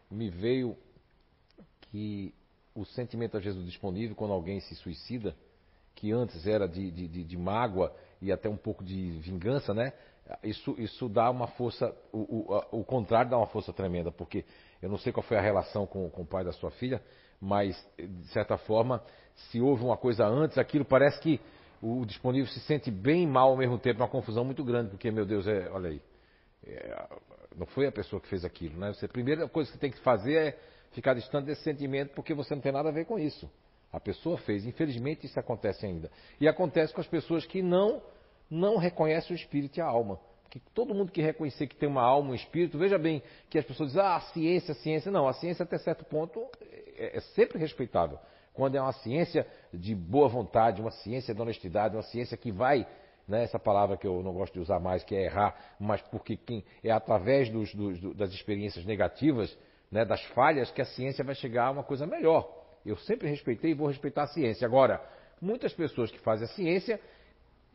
Me 0.10 0.30
veio 0.30 0.76
que 1.82 2.34
o 2.74 2.86
sentimento 2.86 3.38
às 3.38 3.44
vezes 3.44 3.64
disponível 3.66 4.16
quando 4.16 4.34
alguém 4.34 4.60
se 4.62 4.74
suicida, 4.76 5.36
que 5.96 6.12
antes 6.12 6.48
era 6.48 6.68
de, 6.68 6.90
de, 6.90 7.08
de, 7.08 7.24
de 7.24 7.38
mágoa 7.38 7.94
e 8.22 8.32
até 8.32 8.50
um 8.50 8.58
pouco 8.58 8.84
de 8.84 9.12
vingança, 9.20 9.74
né? 9.74 9.94
Isso, 10.44 10.76
isso 10.78 11.10
dá 11.10 11.30
uma 11.30 11.48
força, 11.48 11.94
o, 12.12 12.20
o, 12.20 12.80
o, 12.80 12.84
contrário 12.84 13.32
dá 13.32 13.38
uma 13.38 13.48
força 13.48 13.74
tremenda, 13.74 14.12
porque 14.12 14.46
eu 14.82 14.90
não 14.90 14.98
sei 14.98 15.12
qual 15.12 15.24
foi 15.24 15.38
a 15.38 15.42
relação 15.42 15.86
com, 15.86 16.10
com 16.10 16.22
o 16.22 16.26
pai 16.26 16.44
da 16.44 16.52
sua 16.52 16.72
filha, 16.72 17.02
mas 17.40 17.76
de 17.98 18.28
certa 18.30 18.58
forma, 18.58 19.04
se 19.36 19.62
houve 19.62 19.84
uma 19.84 19.98
coisa 19.98 20.26
antes, 20.26 20.58
aquilo 20.58 20.86
parece 20.86 21.20
que 21.20 21.40
o 21.82 22.06
disponível 22.06 22.52
se 22.52 22.60
sente 22.62 22.92
bem 22.92 23.26
mal 23.26 23.52
ao 23.52 23.58
mesmo 23.58 23.78
tempo, 23.78 24.02
uma 24.02 24.08
confusão 24.08 24.44
muito 24.44 24.64
grande, 24.64 24.90
porque, 24.90 25.10
meu 25.12 25.26
Deus, 25.26 25.48
é, 25.48 25.70
olha 25.70 25.90
aí, 25.90 26.02
é, 26.66 27.08
não 27.56 27.66
foi 27.68 27.88
a 27.88 27.92
pessoa 27.92 28.22
que 28.22 28.28
fez 28.28 28.44
aquilo, 28.44 28.78
né? 28.78 28.94
Você, 28.94 29.06
a 29.06 29.10
primeira 29.10 29.48
coisa 29.48 29.70
que 29.70 29.78
você 29.78 29.80
tem 29.80 29.92
que 29.92 30.00
fazer 30.00 30.36
é 30.36 30.60
ficar 30.92 31.14
distante 31.14 31.46
desse 31.46 31.64
sentimento, 31.64 32.14
porque 32.14 32.34
você 32.34 32.54
não 32.54 32.62
tem 32.62 32.72
nada 32.72 32.90
a 32.90 32.92
ver 32.92 33.06
com 33.06 33.18
isso. 33.18 33.50
A 33.92 34.00
pessoa 34.00 34.38
fez. 34.40 34.66
Infelizmente 34.66 35.26
isso 35.26 35.40
acontece 35.40 35.86
ainda. 35.86 36.12
E 36.40 36.48
acontece 36.48 36.94
com 36.94 37.02
as 37.02 37.08
pessoas 37.08 37.46
que 37.46 37.62
não 37.62 38.02
não 38.50 38.78
reconhecem 38.78 39.36
o 39.36 39.40
espírito 39.40 39.78
e 39.78 39.82
a 39.82 39.86
alma. 39.86 40.20
Porque 40.50 40.60
todo 40.74 40.96
mundo 40.96 41.12
que 41.12 41.22
reconhecer 41.22 41.68
que 41.68 41.76
tem 41.76 41.88
uma 41.88 42.02
alma, 42.02 42.32
um 42.32 42.36
espírito, 42.36 42.76
veja 42.76 42.98
bem 42.98 43.22
que 43.52 43.60
as 43.60 43.66
pessoas 43.66 43.90
dizem, 43.90 44.04
ah, 44.04 44.16
a 44.16 44.22
ciência, 44.22 44.72
a 44.72 44.76
ciência. 44.76 45.12
Não, 45.12 45.28
a 45.28 45.34
ciência 45.34 45.62
até 45.62 45.78
certo 45.78 46.04
ponto 46.04 46.44
é, 46.98 47.18
é 47.18 47.20
sempre 47.36 47.60
respeitável. 47.60 48.18
Quando 48.52 48.76
é 48.76 48.82
uma 48.82 48.92
ciência 48.92 49.46
de 49.72 49.94
boa 49.94 50.28
vontade, 50.28 50.82
uma 50.82 50.90
ciência 50.90 51.36
de 51.36 51.42
honestidade, 51.42 51.96
uma 51.96 52.02
ciência 52.02 52.36
que 52.36 52.52
vai 52.52 52.88
né, 53.28 53.44
essa 53.44 53.60
palavra 53.60 53.96
que 53.96 54.08
eu 54.08 54.24
não 54.24 54.34
gosto 54.34 54.54
de 54.54 54.60
usar 54.60 54.80
mais, 54.80 55.04
que 55.04 55.16
é 55.16 55.26
errar, 55.26 55.56
mas 55.80 56.02
porque 56.02 56.36
quem, 56.36 56.66
é 56.84 56.90
através 56.90 57.48
dos, 57.48 57.72
dos, 57.76 58.16
das 58.16 58.32
experiências 58.32 58.84
negativas, 58.86 59.56
né, 59.92 60.04
das 60.04 60.24
falhas, 60.34 60.72
que 60.72 60.82
a 60.82 60.86
ciência 60.86 61.24
vai 61.24 61.36
chegar 61.36 61.68
a 61.68 61.72
uma 61.72 61.84
coisa 61.84 62.08
melhor. 62.08 62.52
Eu 62.84 62.98
sempre 62.98 63.30
respeitei 63.30 63.72
e 63.72 63.76
vou 63.76 63.88
respeitar 63.88 64.24
a 64.24 64.28
ciência. 64.28 64.66
Agora, 64.66 65.00
muitas 65.40 65.72
pessoas 65.74 66.10
que 66.10 66.18
fazem 66.18 66.46
a 66.46 66.52
ciência 66.54 67.00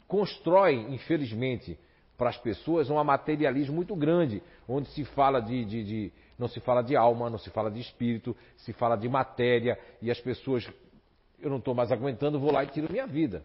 constroem, 0.09 0.93
infelizmente, 0.93 1.79
para 2.17 2.31
as 2.31 2.37
pessoas 2.37 2.91
um 2.91 3.03
materialismo 3.03 3.75
muito 3.75 3.95
grande, 3.97 4.43
onde 4.69 4.89
se 4.91 5.05
fala 5.05 5.41
de, 5.41 5.65
de, 5.65 5.85
de, 5.85 6.13
não 6.39 6.49
se 6.49 6.61
fala 6.61 6.83
de 6.83 6.97
alma, 6.97 7.29
não 7.29 7.39
se 7.39 7.51
fala 7.51 7.71
de 7.71 7.81
espírito, 7.81 8.37
se 8.57 8.73
fala 8.73 8.97
de 8.97 9.09
matéria 9.09 9.79
e 10.01 10.11
as 10.11 10.21
pessoas, 10.21 10.69
eu 11.41 11.51
não 11.51 11.59
estou 11.59 11.75
mais 11.75 11.91
aguentando, 11.91 12.39
vou 12.39 12.53
lá 12.53 12.63
e 12.65 12.69
tiro 12.69 12.91
minha 12.91 13.07
vida. 13.07 13.45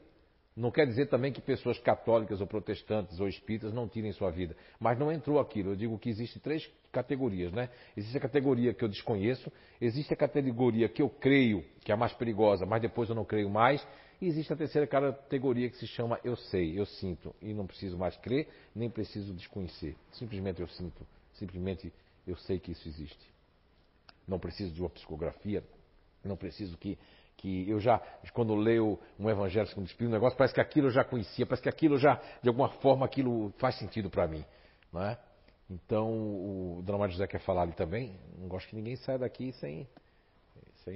Não 0.55 0.71
quer 0.71 0.85
dizer 0.85 1.07
também 1.07 1.31
que 1.31 1.39
pessoas 1.39 1.79
católicas 1.79 2.41
ou 2.41 2.47
protestantes 2.47 3.17
ou 3.19 3.29
espíritas 3.29 3.71
não 3.71 3.87
tirem 3.87 4.11
sua 4.11 4.29
vida. 4.29 4.57
Mas 4.77 4.99
não 4.99 5.09
entrou 5.09 5.39
aquilo. 5.39 5.71
Eu 5.71 5.75
digo 5.75 5.97
que 5.97 6.09
existem 6.09 6.41
três 6.41 6.69
categorias, 6.91 7.53
né? 7.53 7.69
Existe 7.95 8.17
a 8.17 8.19
categoria 8.19 8.73
que 8.73 8.83
eu 8.83 8.89
desconheço, 8.89 9.49
existe 9.79 10.13
a 10.13 10.17
categoria 10.17 10.89
que 10.89 11.01
eu 11.01 11.09
creio, 11.09 11.63
que 11.81 11.91
é 11.91 11.95
a 11.95 11.97
mais 11.97 12.11
perigosa, 12.13 12.65
mas 12.65 12.81
depois 12.81 13.07
eu 13.07 13.15
não 13.15 13.23
creio 13.23 13.49
mais, 13.49 13.85
e 14.21 14.27
existe 14.27 14.51
a 14.51 14.55
terceira 14.55 14.85
categoria 14.87 15.69
que 15.69 15.77
se 15.77 15.87
chama 15.87 16.19
eu 16.23 16.35
sei, 16.35 16.77
eu 16.79 16.85
sinto, 16.85 17.33
e 17.41 17.53
não 17.53 17.65
preciso 17.65 17.97
mais 17.97 18.15
crer, 18.17 18.47
nem 18.75 18.89
preciso 18.89 19.33
desconhecer. 19.33 19.95
Simplesmente 20.11 20.61
eu 20.61 20.67
sinto, 20.67 21.05
simplesmente 21.33 21.91
eu 22.27 22.35
sei 22.37 22.59
que 22.59 22.71
isso 22.71 22.87
existe. 22.87 23.33
Não 24.27 24.39
preciso 24.39 24.73
de 24.73 24.81
uma 24.81 24.89
psicografia, 24.89 25.63
não 26.23 26.35
preciso 26.35 26.77
que 26.77 26.97
que 27.39 27.69
eu 27.69 27.79
já, 27.79 27.99
quando 28.33 28.53
leio 28.53 28.99
um 29.17 29.29
Evangelho 29.29 29.65
segundo 29.67 29.85
o 29.85 29.87
Espírito, 29.87 30.09
um 30.09 30.13
negócio, 30.13 30.37
parece 30.37 30.53
que 30.53 30.59
aquilo 30.59 30.87
eu 30.87 30.91
já 30.91 31.05
conhecia, 31.05 31.45
parece 31.45 31.63
que 31.63 31.69
aquilo 31.69 31.97
já, 31.97 32.21
de 32.43 32.49
alguma 32.49 32.67
forma, 32.67 33.05
aquilo 33.05 33.53
faz 33.57 33.79
sentido 33.79 34.09
para 34.09 34.27
mim. 34.27 34.43
Não 34.91 35.01
é? 35.01 35.17
Então, 35.69 36.09
o 36.09 36.83
Maria 36.85 37.13
José 37.13 37.27
quer 37.27 37.39
falar 37.39 37.61
ali 37.61 37.73
também. 37.73 38.19
Não 38.37 38.47
gosto 38.47 38.67
que 38.67 38.75
ninguém 38.75 38.95
saia 38.97 39.19
daqui 39.19 39.53
sem. 39.53 39.87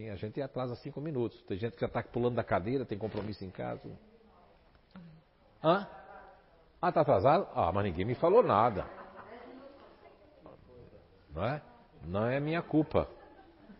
A 0.09 0.15
gente 0.15 0.41
atrasa 0.41 0.75
cinco 0.75 0.99
minutos. 1.01 1.41
Tem 1.43 1.57
gente 1.57 1.73
que 1.73 1.81
já 1.81 1.87
está 1.87 2.03
pulando 2.03 2.35
da 2.35 2.43
cadeira, 2.43 2.85
tem 2.85 2.97
compromisso 2.97 3.43
em 3.43 3.49
casa. 3.49 3.89
Hã? 5.63 5.87
Ah, 6.81 6.89
está 6.89 7.01
atrasado? 7.01 7.47
Ah, 7.55 7.71
mas 7.71 7.85
ninguém 7.85 8.05
me 8.05 8.15
falou 8.15 8.43
nada. 8.43 8.85
Não 11.29 11.45
é? 11.45 11.61
Não 12.05 12.25
é 12.27 12.39
minha 12.39 12.61
culpa. 12.61 13.09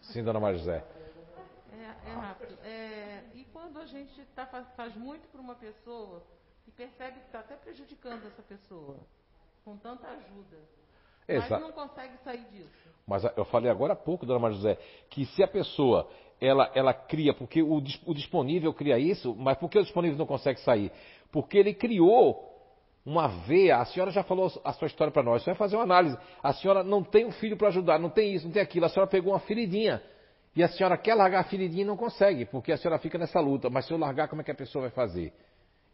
Sim, 0.01 0.24
Dona 0.24 0.40
Maria 0.40 0.59
José 0.59 0.93
é 2.06 2.14
rápido. 2.14 2.58
É, 2.64 3.24
e 3.33 3.45
quando 3.45 3.80
a 3.80 3.85
gente 3.85 4.24
tá, 4.35 4.45
faz 4.45 4.95
muito 4.95 5.27
para 5.30 5.42
uma 5.42 5.56
pessoa 5.56 6.24
e 6.67 6.72
percebe 6.72 7.19
que 7.19 7.25
está 7.25 7.40
até 7.40 7.56
prejudicando 7.56 8.25
essa 8.27 8.42
pessoa, 8.42 8.98
com 9.64 9.77
tanta 9.77 10.08
ajuda, 10.08 10.58
Exato. 11.27 11.52
mas 11.52 11.61
não 11.61 11.72
consegue 11.72 12.18
sair 12.24 12.45
disso. 12.52 12.69
Mas 13.08 13.24
eu 13.35 13.45
falei 13.45 13.69
agora 13.69 13.93
há 13.93 13.95
pouco, 13.95 14.26
dona 14.26 14.40
Maria 14.40 14.56
José, 14.56 14.77
que 15.10 15.26
se 15.26 15.43
a 15.43 15.48
pessoa 15.48 16.08
ela, 16.40 16.72
ela 16.74 16.93
cria, 16.93 17.34
porque 17.34 17.61
o, 17.61 17.82
o 18.06 18.14
disponível 18.14 18.74
cria 18.74 18.98
isso, 18.98 19.35
mas 19.38 19.58
por 19.58 19.69
que 19.69 19.77
o 19.77 19.84
disponível 19.84 20.18
não 20.18 20.26
consegue 20.26 20.60
sair? 20.61 20.92
Porque 21.32 21.58
ele 21.58 21.74
criou 21.74 22.50
uma 23.06 23.27
veia, 23.27 23.77
a 23.77 23.85
senhora 23.85 24.11
já 24.11 24.24
falou 24.24 24.50
a 24.64 24.74
sua 24.74 24.88
história 24.88 25.11
para 25.11 25.24
nós, 25.24 25.42
a 25.42 25.45
senhora 25.45 25.58
vai 25.58 25.68
fazer 25.68 25.76
uma 25.76 25.84
análise. 25.84 26.18
A 26.42 26.53
senhora 26.53 26.84
não 26.84 27.03
tem 27.03 27.26
um 27.26 27.32
filho 27.32 27.58
para 27.58 27.68
ajudar, 27.68 28.00
não 28.00 28.10
tem 28.10 28.34
isso, 28.34 28.45
não 28.45 28.53
tem 28.53 28.61
aquilo, 28.61 28.85
a 28.85 28.90
senhora 28.90 29.10
pegou 29.10 29.34
uma 29.34 29.40
feridinha. 29.40 30.02
E 30.56 30.64
a 30.64 30.68
senhora 30.68 30.98
quer 30.98 31.16
largar 31.16 31.40
a 31.40 31.43
feridinha 31.43 31.82
e 31.82 31.85
não 31.85 31.98
consegue, 31.98 32.45
porque 32.45 32.72
a 32.72 32.77
senhora 32.77 33.00
fica 33.00 33.18
nessa 33.18 33.40
luta. 33.40 33.69
Mas 33.69 33.85
se 33.85 33.92
eu 33.92 33.98
largar, 33.98 34.27
como 34.27 34.42
é 34.42 34.45
que 34.45 34.52
a 34.52 34.56
pessoa 34.56 34.84
vai 34.84 34.92
fazer? 34.92 35.34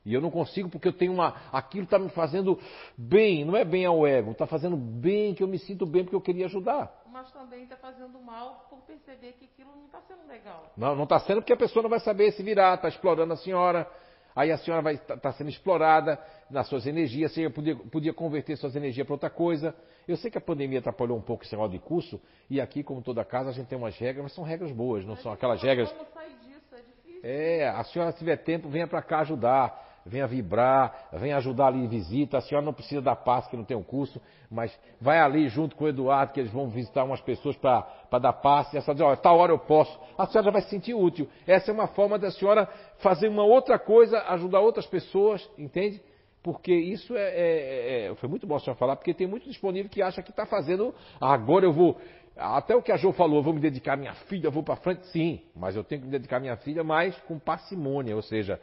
E 0.10 0.14
eu 0.16 0.20
não 0.20 0.32
consigo 0.32 0.68
porque 0.70 0.88
eu 0.88 0.94
tenho 0.94 1.14
uma. 1.14 1.36
Aquilo 1.54 1.84
está 1.84 2.00
me 2.00 2.10
fazendo 2.10 2.60
bem, 2.98 3.46
não 3.46 3.56
é 3.56 3.64
bem 3.64 3.86
ao 3.86 4.08
ego, 4.08 4.32
está 4.32 4.48
fazendo 4.48 4.76
bem, 4.76 5.36
que 5.36 5.44
eu 5.44 5.48
me 5.48 5.60
sinto 5.60 5.86
bem 5.86 6.04
porque 6.04 6.16
eu 6.16 6.22
queria 6.22 6.48
ajudar. 6.48 7.04
Mas 7.12 7.32
também 7.32 7.62
está 7.62 7.78
fazendo 7.78 8.20
mal 8.20 8.66
por 8.72 8.80
perceber 8.80 9.34
que 9.34 9.46
aquilo 9.46 9.70
não 9.76 9.86
está 9.86 10.02
sendo 10.02 10.28
legal. 10.28 10.74
Não, 10.76 10.96
não 10.96 11.04
está 11.04 11.20
sendo 11.20 11.42
porque 11.42 11.54
a 11.54 11.58
pessoa 11.58 11.84
não 11.84 11.92
vai 11.92 12.00
saber 12.00 12.32
se 12.32 12.42
virar, 12.42 12.74
está 12.74 12.88
explorando 12.88 13.34
a 13.34 13.38
senhora. 13.38 13.88
Aí 14.36 14.52
a 14.52 14.58
senhora 14.58 14.82
vai 14.82 14.96
estar 14.96 15.16
tá, 15.16 15.20
tá 15.20 15.34
sendo 15.34 15.52
explorada 15.52 16.20
nas 16.50 16.68
suas 16.68 16.88
energias, 16.88 17.32
você 17.32 17.48
podia, 17.48 17.76
podia 17.76 18.14
converter 18.14 18.58
suas 18.58 18.76
energias 18.76 19.06
para 19.06 19.14
outra 19.14 19.30
coisa. 19.30 19.76
Eu 20.08 20.18
sei 20.18 20.32
que 20.32 20.40
a 20.40 20.42
pandemia 20.42 20.80
atrapalhou 20.80 21.16
um 21.18 21.22
pouco 21.22 21.44
esse 21.44 21.52
negócio 21.52 21.74
de 21.74 21.80
curso, 21.80 22.20
e 22.50 22.60
aqui, 22.60 22.82
como 22.82 23.00
toda 23.04 23.24
casa, 23.24 23.50
a 23.50 23.54
gente 23.54 23.68
tem 23.68 23.78
umas 23.78 23.96
regras, 23.96 24.24
mas 24.24 24.34
são 24.34 24.44
regras 24.44 24.72
boas, 24.72 25.04
não 25.04 25.14
mas 25.14 25.22
são 25.22 25.32
aquelas 25.32 25.62
regras. 25.62 25.92
Como 25.92 26.10
sair 26.14 26.36
disso? 26.40 26.74
É 26.74 26.82
difícil. 26.82 27.20
É, 27.22 27.70
a 27.70 27.84
senhora, 27.84 28.12
se 28.12 28.18
tiver 28.18 28.38
tempo, 28.38 28.70
venha 28.70 28.88
para 28.88 29.04
cá 29.04 29.20
ajudar 29.20 29.89
venha 30.10 30.28
vibrar, 30.28 31.10
venha 31.14 31.38
ajudar 31.38 31.68
ali 31.68 31.80
em 31.80 31.88
visita. 31.88 32.38
A 32.38 32.42
senhora 32.42 32.66
não 32.66 32.74
precisa 32.74 33.02
dar 33.02 33.16
passe, 33.16 33.50
que 33.50 33.56
não 33.56 33.64
tem 33.64 33.78
um 33.78 33.84
curso, 33.84 34.20
mas 34.50 34.78
vai 35.00 35.20
ali 35.20 35.48
junto 35.48 35.76
com 35.76 35.86
o 35.86 35.88
Eduardo, 35.88 36.34
que 36.34 36.40
eles 36.40 36.52
vão 36.52 36.68
visitar 36.68 37.04
umas 37.04 37.22
pessoas 37.22 37.56
para 37.56 38.20
dar 38.20 38.34
passe. 38.34 38.76
E 38.76 38.80
a 38.80 38.82
senhora 38.82 38.98
diz, 38.98 39.06
olha, 39.06 39.18
tal 39.18 39.38
hora 39.38 39.52
eu 39.52 39.60
posso. 39.60 39.98
A 40.18 40.26
senhora 40.26 40.46
já 40.46 40.52
vai 40.52 40.62
se 40.62 40.70
sentir 40.70 40.94
útil. 40.94 41.30
Essa 41.48 41.72
é 41.72 41.74
uma 41.74 41.88
forma 41.88 42.18
da 42.18 42.32
senhora 42.32 42.68
fazer 42.98 43.30
uma 43.30 43.44
outra 43.44 43.78
coisa, 43.78 44.20
ajudar 44.30 44.60
outras 44.60 44.88
pessoas, 44.88 45.48
entende? 45.58 46.02
Porque 46.42 46.74
isso 46.74 47.16
é, 47.16 47.30
é, 47.30 48.06
é, 48.08 48.16
Foi 48.16 48.30
muito 48.30 48.48
bom 48.48 48.56
a 48.56 48.60
senhora 48.60 48.80
falar, 48.80 48.96
porque 48.96 49.14
tem 49.14 49.28
muito 49.28 49.48
disponível 49.48 49.90
que 49.90 50.02
acha 50.02 50.24
que 50.24 50.32
está 50.32 50.46
fazendo. 50.46 50.94
agora 51.20 51.66
eu 51.66 51.74
vou. 51.74 51.98
Até 52.36 52.74
o 52.74 52.82
que 52.82 52.92
a 52.92 52.96
Jo 52.96 53.12
falou, 53.12 53.40
eu 53.40 53.44
vou 53.44 53.54
me 53.54 53.60
dedicar 53.60 53.94
à 53.94 53.98
minha 53.98 54.14
filha, 54.14 54.50
vou 54.50 54.64
para 54.64 54.78
frente, 54.78 55.06
sim, 55.08 55.42
mas 55.54 55.76
eu 55.76 55.84
tenho 55.84 56.02
que 56.02 56.08
me 56.08 56.12
dedicar 56.12 56.38
à 56.38 56.40
minha 56.40 56.56
filha 56.56 56.86
mais 56.86 57.14
com 57.24 57.38
parcimônia, 57.38 58.16
ou 58.16 58.22
seja, 58.22 58.54
é, 58.54 58.60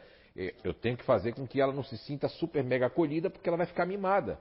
eu 0.62 0.74
tenho 0.74 0.96
que 0.96 1.04
fazer 1.04 1.32
com 1.32 1.46
que 1.46 1.60
ela 1.60 1.72
não 1.72 1.82
se 1.82 1.96
sinta 1.98 2.28
super 2.28 2.62
mega 2.62 2.86
acolhida, 2.86 3.30
porque 3.30 3.48
ela 3.48 3.56
vai 3.56 3.66
ficar 3.66 3.86
mimada. 3.86 4.38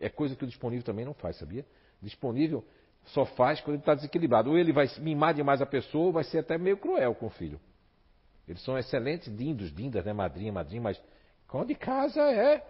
É 0.00 0.08
coisa 0.08 0.34
que 0.34 0.44
o 0.44 0.46
disponível 0.46 0.84
também 0.84 1.04
não 1.04 1.14
faz, 1.14 1.36
sabia? 1.36 1.64
Disponível 2.02 2.64
só 3.06 3.24
faz 3.24 3.60
quando 3.60 3.74
ele 3.74 3.82
está 3.82 3.94
desequilibrado. 3.94 4.50
Ou 4.50 4.58
ele 4.58 4.72
vai 4.72 4.86
mimar 4.98 5.34
demais 5.34 5.62
a 5.62 5.66
pessoa, 5.66 6.06
ou 6.06 6.12
vai 6.12 6.24
ser 6.24 6.38
até 6.38 6.58
meio 6.58 6.76
cruel 6.76 7.14
com 7.14 7.26
o 7.26 7.30
filho. 7.30 7.60
Eles 8.48 8.62
são 8.62 8.76
excelentes 8.76 9.34
dindos, 9.36 9.72
dindas, 9.72 10.04
né? 10.04 10.12
Madrinha, 10.12 10.52
madrinha, 10.52 10.82
mas 10.82 11.00
com 11.46 11.64
de 11.64 11.74
casa 11.74 12.20
é. 12.20 12.64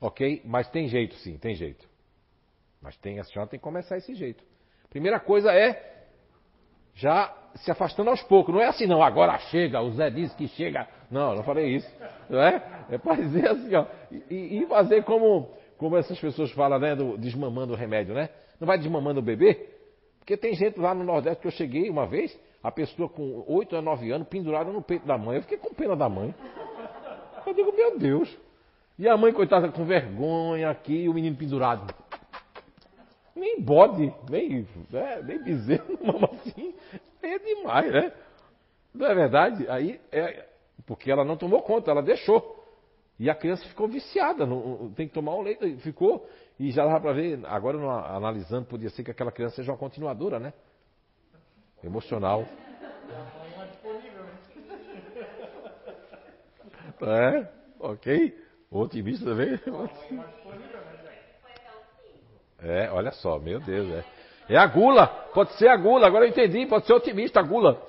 Ok? 0.00 0.42
Mas 0.44 0.68
tem 0.68 0.88
jeito, 0.88 1.14
sim, 1.16 1.38
tem 1.38 1.54
jeito. 1.54 1.88
Mas 2.80 2.96
tem, 2.96 3.18
a 3.18 3.24
senhora 3.24 3.48
tem 3.48 3.58
que 3.58 3.64
começar 3.64 3.96
esse 3.96 4.14
jeito. 4.14 4.44
Primeira 4.90 5.18
coisa 5.18 5.52
é 5.52 5.91
já 6.94 7.32
se 7.56 7.70
afastando 7.70 8.10
aos 8.10 8.22
poucos. 8.22 8.54
Não 8.54 8.60
é 8.60 8.66
assim, 8.66 8.86
não, 8.86 9.02
agora 9.02 9.38
chega, 9.50 9.80
o 9.80 9.90
Zé 9.92 10.10
disse 10.10 10.34
que 10.36 10.48
chega. 10.48 10.86
Não, 11.10 11.34
não 11.34 11.42
falei 11.42 11.76
isso. 11.76 11.90
Não 12.28 12.40
é? 12.40 12.62
É 12.90 12.98
para 12.98 13.16
dizer 13.16 13.48
assim, 13.48 13.74
ó. 13.74 13.86
E, 14.30 14.62
e, 14.62 14.66
fazer 14.66 15.04
como, 15.04 15.50
como 15.76 15.96
essas 15.96 16.18
pessoas 16.18 16.50
falam, 16.52 16.78
né? 16.78 16.94
Do, 16.94 17.18
desmamando 17.18 17.72
o 17.72 17.76
remédio, 17.76 18.14
né? 18.14 18.28
Não 18.58 18.66
vai 18.66 18.78
desmamando 18.78 19.20
o 19.20 19.22
bebê? 19.22 19.68
Porque 20.18 20.36
tem 20.36 20.54
gente 20.54 20.78
lá 20.78 20.94
no 20.94 21.04
Nordeste 21.04 21.42
que 21.42 21.48
eu 21.48 21.52
cheguei 21.52 21.90
uma 21.90 22.06
vez, 22.06 22.38
a 22.62 22.70
pessoa 22.70 23.08
com 23.08 23.44
8 23.48 23.76
a 23.76 23.82
9 23.82 24.10
anos 24.12 24.28
pendurada 24.28 24.70
no 24.70 24.80
peito 24.80 25.06
da 25.06 25.18
mãe. 25.18 25.36
Eu 25.36 25.42
fiquei 25.42 25.58
com 25.58 25.74
pena 25.74 25.96
da 25.96 26.08
mãe. 26.08 26.34
Eu 27.44 27.52
digo, 27.52 27.72
meu 27.72 27.98
Deus. 27.98 28.34
E 28.98 29.08
a 29.08 29.16
mãe, 29.16 29.32
coitada, 29.32 29.68
com 29.68 29.84
vergonha 29.84 30.70
aqui, 30.70 31.08
o 31.08 31.14
menino 31.14 31.36
pendurado. 31.36 31.92
Nem 33.34 33.60
bode, 33.60 34.12
nem, 34.28 34.66
né, 34.90 35.22
nem 35.22 35.42
bezerro, 35.42 35.98
mama 36.04 36.30
assim 36.34 36.74
é 37.22 37.38
demais, 37.38 37.92
né? 37.92 38.12
Não 38.92 39.06
é 39.06 39.14
verdade? 39.14 39.66
Aí 39.68 40.00
é 40.10 40.46
porque 40.86 41.10
ela 41.10 41.24
não 41.24 41.36
tomou 41.36 41.62
conta, 41.62 41.90
ela 41.90 42.02
deixou. 42.02 42.60
E 43.18 43.30
a 43.30 43.34
criança 43.34 43.66
ficou 43.68 43.86
viciada, 43.86 44.44
não, 44.44 44.92
tem 44.94 45.06
que 45.06 45.14
tomar 45.14 45.34
um 45.34 45.42
leite, 45.42 45.76
ficou, 45.76 46.28
e 46.58 46.70
já 46.72 46.84
dá 46.84 46.98
para 46.98 47.12
ver, 47.12 47.40
agora 47.46 47.78
analisando, 48.14 48.66
podia 48.66 48.90
ser 48.90 49.04
que 49.04 49.10
aquela 49.10 49.30
criança 49.30 49.56
seja 49.56 49.70
uma 49.70 49.78
continuadora, 49.78 50.38
né? 50.38 50.52
Emocional. 51.84 52.44
É, 57.00 57.48
ok. 57.80 58.38
Otimista 58.70 59.24
também. 59.24 59.60
É, 62.62 62.90
olha 62.90 63.10
só, 63.12 63.38
meu 63.38 63.60
Deus, 63.60 63.90
é. 63.92 64.04
É 64.48 64.56
a 64.56 64.66
gula, 64.66 65.06
pode 65.32 65.52
ser 65.54 65.68
a 65.68 65.76
gula, 65.76 66.06
agora 66.06 66.24
eu 66.24 66.30
entendi, 66.30 66.66
pode 66.66 66.86
ser 66.86 66.92
otimista 66.92 67.40
a 67.40 67.42
gula. 67.42 67.84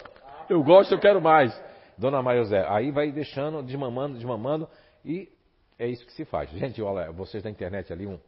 Eu 0.50 0.64
gosto, 0.64 0.94
eu 0.94 1.00
quero 1.00 1.22
mais. 1.22 1.54
Dona 1.98 2.22
Maria 2.22 2.44
José, 2.44 2.66
aí 2.68 2.92
vai 2.92 3.12
deixando, 3.12 3.62
desmamando, 3.62 4.16
desmamando, 4.16 4.68
e 5.06 5.30
é 5.78 5.88
isso 5.88 6.06
que 6.06 6.14
se 6.14 6.26
faz. 6.26 6.50
Gente, 6.52 6.82
olha, 6.82 7.12
vocês 7.12 7.44
da 7.44 7.50
internet 7.50 7.92
ali, 7.92 8.08
um, 8.08 8.20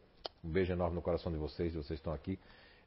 um 0.43 0.49
beijo 0.49 0.72
enorme 0.72 0.95
no 0.95 1.01
coração 1.01 1.32
de 1.32 1.38
vocês, 1.38 1.74
vocês 1.74 1.99
estão 1.99 2.14
aqui, 2.14 2.38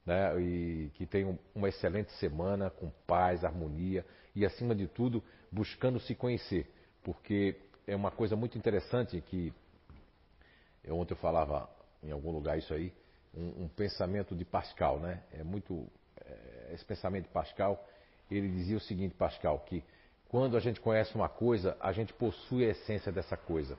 né? 0.04 0.40
E 0.40 0.90
que 0.94 1.06
tenham 1.06 1.38
uma 1.54 1.68
excelente 1.68 2.12
semana, 2.12 2.70
com 2.70 2.90
paz, 3.06 3.44
harmonia, 3.44 4.04
e 4.34 4.44
acima 4.44 4.74
de 4.74 4.86
tudo, 4.86 5.22
buscando 5.50 5.98
se 6.00 6.14
conhecer. 6.14 6.70
Porque 7.02 7.56
é 7.86 7.96
uma 7.96 8.10
coisa 8.10 8.36
muito 8.36 8.56
interessante 8.56 9.20
que 9.20 9.52
ontem 10.90 11.14
eu 11.14 11.18
falava 11.18 11.68
em 12.02 12.10
algum 12.10 12.30
lugar 12.30 12.56
isso 12.58 12.72
aí, 12.72 12.92
um, 13.34 13.64
um 13.64 13.68
pensamento 13.68 14.34
de 14.34 14.44
Pascal, 14.44 14.98
né? 14.98 15.22
É 15.32 15.42
muito 15.42 15.86
é, 16.24 16.72
esse 16.74 16.84
pensamento 16.84 17.24
de 17.24 17.32
Pascal. 17.32 17.84
Ele 18.30 18.48
dizia 18.48 18.76
o 18.76 18.80
seguinte, 18.80 19.14
Pascal, 19.14 19.60
que 19.60 19.82
quando 20.28 20.56
a 20.56 20.60
gente 20.60 20.80
conhece 20.80 21.14
uma 21.14 21.28
coisa, 21.28 21.76
a 21.80 21.92
gente 21.92 22.12
possui 22.12 22.66
a 22.66 22.70
essência 22.70 23.10
dessa 23.10 23.36
coisa. 23.36 23.78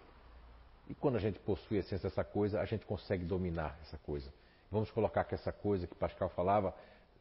E 0.88 0.96
quando 0.96 1.18
a 1.18 1.20
gente 1.20 1.38
possui 1.40 1.78
a 1.78 1.80
essência 1.82 2.10
dessa 2.10 2.24
coisa, 2.24 2.60
a 2.60 2.66
gente 2.66 2.86
consegue 2.86 3.24
dominar 3.24 3.78
essa 3.84 3.98
coisa. 4.00 4.34
Vamos 4.72 4.90
colocar 4.90 5.24
que 5.24 5.36
essa 5.36 5.52
coisa 5.52 5.86
que 5.86 5.96
Pascal 5.96 6.30
falava 6.30 6.74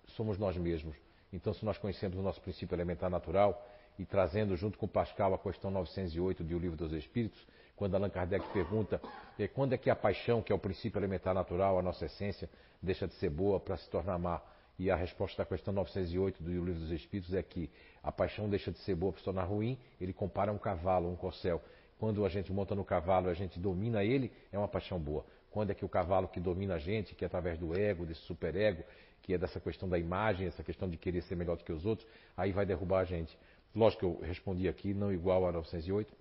somos 0.07 0.39
nós 0.39 0.57
mesmos. 0.57 0.97
Então, 1.31 1.53
se 1.53 1.65
nós 1.65 1.77
conhecemos 1.77 2.19
o 2.19 2.23
nosso 2.23 2.41
princípio 2.41 2.75
elementar 2.75 3.11
natural 3.11 3.67
e 3.99 4.07
trazendo 4.07 4.57
junto 4.57 4.79
com 4.79 4.89
Pascal 4.89 5.35
a 5.35 5.39
questão 5.39 5.71
908 5.71 6.43
do 6.43 6.59
Livro 6.59 6.77
dos 6.77 6.93
Espíritos, 6.93 7.47
quando 7.79 7.95
Allan 7.95 8.11
Kardec 8.11 8.47
pergunta 8.53 9.01
é, 9.39 9.47
quando 9.47 9.73
é 9.73 9.79
que 9.79 9.89
a 9.89 9.97
paixão, 9.97 10.43
que 10.43 10.53
é 10.53 10.55
o 10.55 10.59
princípio 10.59 10.99
elementar 10.99 11.33
natural, 11.33 11.79
a 11.79 11.83
nossa 11.83 12.07
essência, 12.07 12.51
deixa 12.83 13.07
de 13.07 13.15
ser 13.15 13.31
boa 13.31 13.61
para 13.61 13.77
se 13.77 13.89
tornar 13.89 14.19
má. 14.19 14.43
E 14.79 14.91
a 14.91 14.97
resposta 14.97 15.43
da 15.43 15.49
questão 15.49 15.73
908 15.73 16.43
do 16.43 16.51
Livro 16.51 16.75
dos 16.75 16.91
Espíritos 16.91 17.33
é 17.35 17.43
que 17.43 17.71
a 18.03 18.13
paixão 18.13 18.49
deixa 18.49 18.71
de 18.71 18.79
ser 18.79 18.95
boa 18.95 19.13
para 19.13 19.21
se 19.21 19.25
tornar 19.25 19.45
ruim. 19.45 19.79
Ele 20.01 20.13
compara 20.13 20.53
um 20.53 20.59
cavalo, 20.59 21.11
um 21.11 21.17
corcel. 21.17 21.63
Quando 21.99 22.25
a 22.25 22.29
gente 22.29 22.53
monta 22.53 22.75
no 22.75 22.85
cavalo, 22.85 23.29
a 23.29 23.35
gente 23.35 23.59
domina 23.59 24.05
ele, 24.05 24.33
é 24.53 24.59
uma 24.59 24.69
paixão 24.69 24.99
boa. 24.99 25.25
Quando 25.51 25.71
é 25.71 25.75
que 25.75 25.85
o 25.85 25.89
cavalo 25.89 26.29
que 26.29 26.39
domina 26.39 26.75
a 26.75 26.79
gente, 26.79 27.15
que 27.15 27.25
é 27.25 27.27
através 27.27 27.59
do 27.59 27.77
ego, 27.77 28.07
desse 28.07 28.21
superego, 28.21 28.85
que 29.23 29.35
é 29.35 29.39
dessa 29.39 29.59
questão 29.59 29.89
da 29.89 29.99
imagem, 29.99 30.47
essa 30.47 30.63
questão 30.63 30.89
de 30.89 30.97
querer 30.97 31.23
ser 31.23 31.35
melhor 31.35 31.57
do 31.57 31.65
que 31.65 31.73
os 31.73 31.85
outros, 31.85 32.07
aí 32.37 32.53
vai 32.53 32.65
derrubar 32.65 33.01
a 33.01 33.05
gente. 33.05 33.37
Lógico 33.75 34.01
que 34.01 34.07
eu 34.07 34.27
respondi 34.27 34.69
aqui, 34.69 34.95
não 34.95 35.13
igual 35.13 35.47
a 35.47 35.53
908, 35.53 36.15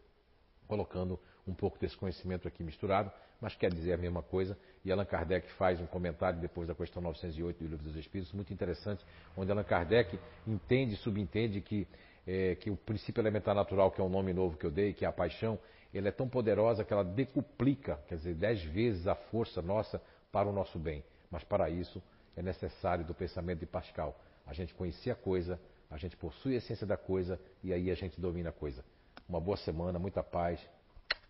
colocando 0.67 1.19
um 1.47 1.53
pouco 1.53 1.79
desse 1.79 1.95
conhecimento 1.95 2.47
aqui 2.47 2.63
misturado, 2.63 3.11
mas 3.39 3.55
quer 3.55 3.71
dizer 3.71 3.93
a 3.93 3.97
mesma 3.97 4.21
coisa. 4.21 4.57
E 4.83 4.91
Allan 4.91 5.05
Kardec 5.05 5.49
faz 5.53 5.79
um 5.79 5.85
comentário 5.85 6.39
depois 6.39 6.67
da 6.67 6.75
questão 6.75 7.01
908 7.01 7.57
do 7.57 7.69
Livro 7.69 7.83
dos 7.83 7.95
Espíritos, 7.95 8.33
muito 8.33 8.53
interessante, 8.53 9.05
onde 9.35 9.51
Allan 9.51 9.63
Kardec 9.63 10.19
entende 10.45 10.93
e 10.93 10.97
subentende 10.97 11.61
que, 11.61 11.87
é, 12.25 12.55
que 12.55 12.69
o 12.69 12.75
princípio 12.75 13.21
elementar 13.21 13.55
natural, 13.55 13.91
que 13.91 14.01
é 14.01 14.03
um 14.03 14.09
nome 14.09 14.33
novo 14.33 14.57
que 14.57 14.65
eu 14.65 14.71
dei, 14.71 14.93
que 14.93 15.05
é 15.05 15.07
a 15.07 15.11
paixão, 15.11 15.59
ela 15.93 16.09
é 16.09 16.11
tão 16.11 16.27
poderosa 16.27 16.83
que 16.83 16.93
ela 16.93 17.03
decuplica, 17.03 17.99
quer 18.07 18.15
dizer, 18.15 18.35
dez 18.35 18.61
vezes 18.63 19.07
a 19.07 19.15
força 19.15 19.61
nossa 19.61 20.01
para 20.31 20.47
o 20.47 20.51
nosso 20.51 20.77
bem. 20.77 21.03
Mas 21.31 21.43
para 21.43 21.69
isso 21.69 22.01
é 22.35 22.41
necessário 22.41 23.05
do 23.05 23.13
pensamento 23.13 23.59
de 23.59 23.65
Pascal. 23.65 24.19
A 24.45 24.53
gente 24.53 24.73
conhecer 24.73 25.11
a 25.11 25.15
coisa, 25.15 25.59
a 25.89 25.97
gente 25.97 26.15
possui 26.15 26.55
a 26.55 26.57
essência 26.57 26.85
da 26.85 26.97
coisa 26.97 27.39
e 27.63 27.73
aí 27.73 27.89
a 27.89 27.95
gente 27.95 28.19
domina 28.19 28.49
a 28.49 28.53
coisa. 28.53 28.83
Uma 29.27 29.39
boa 29.39 29.57
semana, 29.57 29.97
muita 29.97 30.23
paz, 30.23 30.59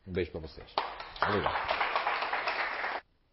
um 0.08 0.12
beijo 0.12 0.32
para 0.32 0.42
vocês. 0.42 0.74
Obrigado. 1.22 1.77